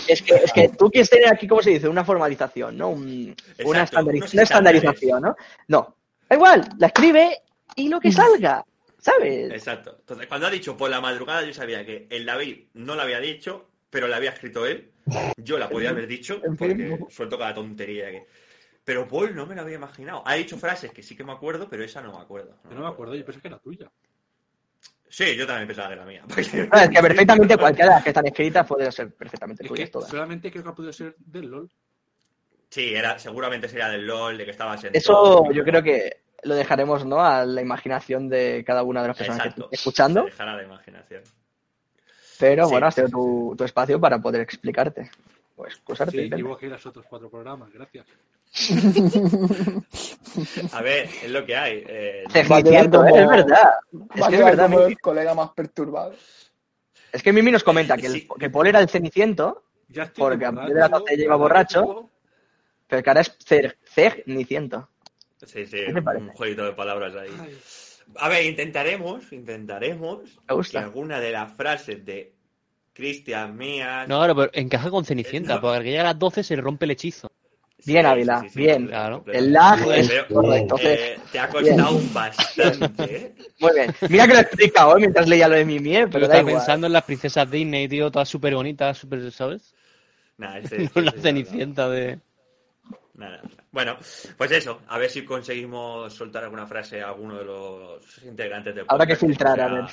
Es 0.09 0.23
que, 0.23 0.35
es 0.35 0.53
es 0.55 0.77
tú 0.77 0.91
quieres 0.91 1.11
tener 1.11 1.33
aquí, 1.33 1.47
¿cómo 1.49 1.63
se 1.63 1.71
dice? 1.71 1.89
Una 1.89 2.05
formalización, 2.05 2.77
¿no? 2.77 2.91
Un- 2.91 3.35
una, 3.65 3.85
estandariz- 3.85 4.33
una 4.33 4.43
estandarización, 4.43 5.23
¿no? 5.23 5.37
No. 5.67 5.97
Da 6.29 6.37
igual, 6.37 6.69
la 6.79 6.87
escribe 6.89 7.39
y 7.75 7.89
lo 7.89 7.99
que 8.01 8.13
salga, 8.13 8.65
¿sabes? 8.99 9.51
Exacto. 9.51 9.97
Entonces, 10.01 10.27
cuando 10.29 10.47
ha 10.47 10.51
dicho 10.51 10.77
por 10.77 10.91
la 10.91 11.01
madrugada, 11.01 11.43
yo 11.45 11.53
sabía 11.55 11.85
que 11.85 12.07
el 12.11 12.25
David 12.27 12.67
no 12.75 12.95
lo 12.95 13.03
había 13.03 13.19
dicho, 13.21 13.69
pero 13.91 14.09
la 14.09 14.17
había 14.17 14.31
escrito 14.31 14.67
él. 14.67 14.93
Yo 15.37 15.59
la 15.59 15.69
podía 15.69 15.91
haber 15.91 16.07
dicho, 16.07 16.41
porque 16.59 16.99
suelto 17.11 17.39
cada 17.39 17.55
tontería 17.55 18.11
que. 18.11 18.27
Pero 18.85 19.07
Paul 19.07 19.35
no 19.35 19.47
me 19.47 19.55
lo 19.55 19.63
había 19.63 19.77
imaginado. 19.77 20.23
Ha 20.27 20.35
dicho 20.35 20.57
frases 20.57 20.93
que 20.93 21.03
sí 21.03 21.15
que 21.15 21.25
me 21.25 21.33
acuerdo, 21.33 21.69
pero 21.69 21.85
esa 21.85 22.01
no 22.01 22.13
me 22.13 22.23
acuerdo. 22.23 22.57
Yo 22.69 22.75
no 22.75 22.83
me 22.83 22.89
acuerdo, 22.89 23.15
yo 23.15 23.25
pensé 23.25 23.41
que 23.41 23.49
era 23.49 23.59
tuya. 23.59 23.91
Sí, 25.11 25.37
yo 25.37 25.47
también 25.47 25.67
pensaba 25.67 25.89
que 25.89 25.95
era 25.95 26.05
mía. 26.05 26.23
No, 26.29 26.37
es 26.37 26.91
que 26.91 27.01
perfectamente 27.03 27.57
cualquiera 27.57 27.91
de 27.91 27.95
las 27.97 28.03
que 28.03 28.11
están 28.11 28.27
escritas 28.27 28.67
puede 28.67 28.91
ser 28.93 29.15
perfectamente 29.15 29.63
Es 29.65 29.69
tuyas 29.69 29.89
que 29.89 29.93
todas. 29.93 30.11
solamente 30.11 30.51
creo 30.51 30.63
que 30.63 30.69
ha 30.71 30.75
podido 30.75 30.93
ser 30.93 31.17
del 31.19 31.47
LOL. 31.47 31.71
Sí, 32.71 32.95
era, 32.95 33.19
seguramente 33.19 33.69
sería 33.69 33.89
del 33.89 34.07
LOL, 34.07 34.37
de 34.37 34.45
que 34.45 34.51
estabas 34.51 34.85
en. 34.85 34.95
Eso 34.95 35.13
todo. 35.13 35.53
yo 35.53 35.65
creo 35.65 35.83
que 35.83 36.23
lo 36.43 36.55
dejaremos, 36.55 37.05
¿no? 37.07 37.21
A 37.21 37.45
la 37.45 37.63
imaginación 37.63 38.29
de 38.29 38.63
cada 38.67 38.83
una 38.83 39.03
de 39.03 39.09
las 39.09 39.17
personas 39.17 39.43
que 39.43 39.49
estén 39.49 39.65
escuchando. 39.71 40.25
Se 40.25 40.31
dejará 40.31 40.57
la 40.57 40.63
imaginación. 40.65 41.23
Pero 42.39 42.67
Sí, 42.67 42.71
bueno, 42.73 42.87
ha 42.87 42.91
sido 42.91 43.07
sí, 43.09 43.13
tu, 43.13 43.55
tu 43.57 43.65
espacio 43.65 43.99
para 44.01 44.19
poder 44.19 44.41
explicarte. 44.43 45.11
Pues 45.57 45.73
excusarte. 45.75 46.13
Sí, 46.13 46.19
intenta. 46.25 46.39
igual 46.39 46.59
que 46.59 46.69
los 46.69 46.85
otros 46.87 47.05
cuatro 47.09 47.29
programas, 47.31 47.73
gracias. 47.73 48.07
A 50.73 50.83
ver, 50.83 51.09
es 51.23 51.31
lo 51.31 51.45
que 51.45 51.57
hay. 51.57 51.85
eh, 51.87 52.25
Es 52.33 52.51
Va 52.51 52.57
a 52.59 52.63
quedar 52.63 52.81
cierto, 52.83 52.99
como- 53.03 53.17
es 53.17 53.29
verdad. 53.29 53.71
Es 54.15 54.23
Va 54.23 54.29
que 54.29 54.35
es 54.37 54.45
verdad. 54.45 54.65
como 54.67 54.81
el 54.83 54.99
colega 55.01 55.35
más 55.35 55.51
perturbado. 55.51 56.15
Es 57.13 57.23
que 57.23 57.33
Mimi 57.33 57.51
nos 57.51 57.65
comenta 57.65 57.97
que, 57.97 58.07
el, 58.07 58.13
Sí. 58.13 58.29
que 58.39 58.51
Paul 58.51 58.67
era 58.69 58.81
el 58.81 58.89
ceniciento, 58.89 59.65
Ya 59.91 60.03
estoy 60.03 60.21
Porque 60.23 60.45
a 60.45 60.53
partir 60.53 60.75
de 60.75 60.81
borracho, 60.83 60.99
12 61.01 61.17
lleva 61.17 61.37
borracho. 61.37 62.11
pero 62.87 63.03
que 63.03 63.09
ahora 63.11 63.23
es 63.23 63.39
cer- 63.39 63.77
cerniciento. 63.85 64.87
Sí, 65.47 65.67
sí, 65.67 65.79
un 65.89 66.29
jueguito 66.29 66.65
de 66.67 66.73
palabras 66.75 67.15
ahí. 67.17 67.31
Ay, 67.41 67.59
A 68.17 68.29
ver, 68.29 68.45
intentaremos, 68.47 69.33
intentaremos 69.33 70.21
Me 70.23 70.47
que 70.49 70.55
gusta. 70.55 70.81
alguna 70.81 71.21
de 71.21 71.33
las 71.33 71.53
frases 71.53 72.05
de 72.05 72.33
Cristian 72.93 73.57
mías. 73.57 74.09
No, 74.09 74.19
claro, 74.19 74.35
pero 74.35 74.51
encaja 74.55 74.91
con 74.91 75.05
Cenicienta, 75.05 75.57
No. 75.57 75.61
porque 75.61 75.77
al 75.77 75.83
que 75.85 75.91
llega 75.91 76.03
a 76.03 76.07
las 76.07 76.19
12 76.19 76.43
se 76.43 76.57
rompe 76.57 76.85
el 76.87 76.93
hechizo. 76.93 77.31
Bien, 77.87 78.05
Ávila, 78.07 78.45
bien. 78.57 78.89
Claro. 78.89 79.25
El 79.33 79.53
lag 79.53 79.79
es. 79.93 80.11
Entonces, 80.29 80.99
Eh, 81.01 81.19
te 81.31 81.39
ha 81.39 81.49
costado 81.49 82.01
bastante, 82.13 83.17
¿eh? 83.17 83.35
muy 83.61 83.71
bien. 83.73 83.95
Mira 84.09 84.27
que 84.27 84.33
lo 84.33 84.39
he 84.41 84.43
explicado 84.43 84.97
¿eh? 84.97 85.01
mientras 85.01 85.29
leía 85.29 85.47
lo 85.47 85.55
de 85.55 85.65
Mimi, 85.65 85.97
¿eh? 85.97 86.09
Pero 86.09 86.27
da 86.27 86.35
estaba 86.35 86.41
igual. 86.41 86.55
pensando 86.57 86.89
en 86.89 86.93
las 86.93 87.05
princesas 87.05 87.49
Disney, 87.49 87.87
tío, 87.87 88.11
todas 88.11 88.29
súper 88.29 88.57
bonitas, 88.57 88.99
súper, 88.99 89.31
¿sabes? 89.31 89.75
Nah, 90.39 90.57
este- 90.59 90.77
No 90.79 90.85
este- 90.87 91.01
la 91.03 91.09
este- 91.11 91.21
Cenicienta 91.23 91.89
de... 91.89 92.19
Nada. 93.19 93.43
Bueno, 93.73 93.99
pues 94.37 94.51
eso, 94.53 94.81
a 94.87 94.97
ver 94.97 95.11
si 95.11 95.25
conseguimos 95.25 96.15
soltar 96.15 96.45
alguna 96.45 96.67
frase 96.69 97.03
a 97.03 97.09
alguno 97.09 97.37
de 97.37 97.45
los 97.45 98.23
integrantes 98.25 98.75
del 98.77 98.85
Habrá 98.87 99.05
que 99.07 99.15
podcast 99.17 99.27
filtrar, 99.27 99.57
sea- 99.57 99.67
a 99.67 99.75
ver. 99.75 99.85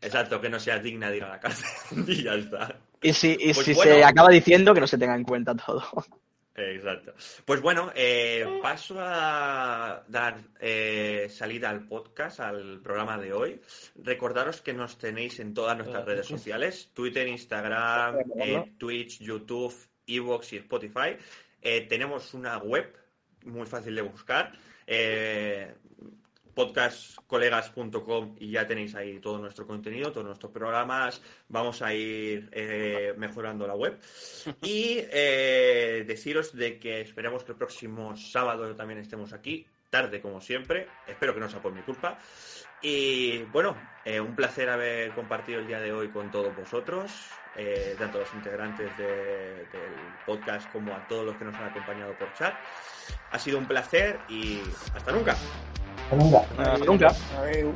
Exacto, 0.00 0.40
que 0.40 0.48
no 0.48 0.58
sea 0.58 0.78
digna 0.78 1.10
de 1.10 1.18
ir 1.18 1.24
a 1.24 1.28
la 1.28 1.40
cárcel. 1.40 1.68
y 2.08 2.22
ya 2.22 2.34
está. 2.34 2.74
Y 3.02 3.12
si, 3.12 3.36
y 3.38 3.52
Pues 3.52 3.66
si 3.66 3.74
bueno. 3.74 3.92
se 3.92 4.02
acaba 4.04 4.30
diciendo 4.30 4.72
que 4.72 4.80
no 4.80 4.86
se 4.86 4.96
tenga 4.96 5.14
en 5.14 5.24
cuenta 5.24 5.54
todo. 5.54 5.84
Exacto. 6.54 7.14
Pues 7.44 7.60
bueno, 7.60 7.92
eh, 7.94 8.46
paso 8.62 8.96
a 8.98 10.02
dar 10.08 10.38
eh, 10.58 11.28
salida 11.30 11.68
al 11.70 11.86
podcast, 11.86 12.40
al 12.40 12.80
programa 12.82 13.18
de 13.18 13.32
hoy. 13.32 13.60
Recordaros 14.02 14.60
que 14.62 14.72
nos 14.72 14.96
tenéis 14.98 15.38
en 15.40 15.52
todas 15.54 15.76
nuestras 15.76 16.04
redes 16.04 16.26
sociales, 16.26 16.90
Twitter, 16.94 17.28
Instagram, 17.28 18.16
eh, 18.38 18.72
Twitch, 18.78 19.20
YouTube, 19.20 19.74
Evox 20.06 20.52
y 20.54 20.56
Spotify. 20.56 21.16
Eh, 21.62 21.86
tenemos 21.88 22.34
una 22.34 22.58
web 22.58 22.96
muy 23.44 23.66
fácil 23.66 23.94
de 23.94 24.02
buscar, 24.02 24.52
eh, 24.86 25.74
podcastcolegas.com 26.54 28.36
y 28.38 28.50
ya 28.50 28.66
tenéis 28.66 28.94
ahí 28.94 29.18
todo 29.18 29.38
nuestro 29.38 29.66
contenido, 29.66 30.12
todos 30.12 30.26
nuestros 30.26 30.52
programas. 30.52 31.22
Vamos 31.48 31.80
a 31.82 31.94
ir 31.94 32.48
eh, 32.52 33.14
mejorando 33.16 33.66
la 33.66 33.74
web. 33.74 33.98
Y 34.62 34.98
eh, 35.10 36.04
deciros 36.06 36.54
de 36.54 36.78
que 36.78 37.00
esperemos 37.00 37.44
que 37.44 37.52
el 37.52 37.58
próximo 37.58 38.16
sábado 38.16 38.74
también 38.76 39.00
estemos 39.00 39.32
aquí, 39.32 39.66
tarde 39.88 40.20
como 40.20 40.40
siempre. 40.40 40.86
Espero 41.06 41.34
que 41.34 41.40
no 41.40 41.48
sea 41.48 41.62
por 41.62 41.72
mi 41.72 41.82
culpa. 41.82 42.18
Y 42.82 43.42
bueno, 43.52 43.76
eh, 44.04 44.20
un 44.20 44.34
placer 44.34 44.70
haber 44.70 45.10
compartido 45.12 45.60
el 45.60 45.66
día 45.66 45.80
de 45.80 45.92
hoy 45.92 46.08
con 46.08 46.30
todos 46.30 46.54
vosotros, 46.56 47.12
eh, 47.56 47.94
tanto 47.98 48.18
los 48.18 48.32
integrantes 48.34 48.96
de- 48.96 49.66
del 49.72 49.94
podcast 50.24 50.70
como 50.72 50.94
a 50.94 51.06
todos 51.08 51.26
los 51.26 51.36
que 51.36 51.44
nos 51.44 51.54
han 51.56 51.64
acompañado 51.64 52.14
por 52.14 52.32
chat. 52.34 52.54
Ha 53.32 53.38
sido 53.38 53.58
un 53.58 53.66
placer 53.66 54.18
y 54.28 54.62
hasta 54.94 55.12
nunca. 55.12 55.36
Nunca. 56.12 56.38
Hasta 56.58 56.84
nunca. 56.84 57.12
A 57.36 57.42
ver, 57.42 57.66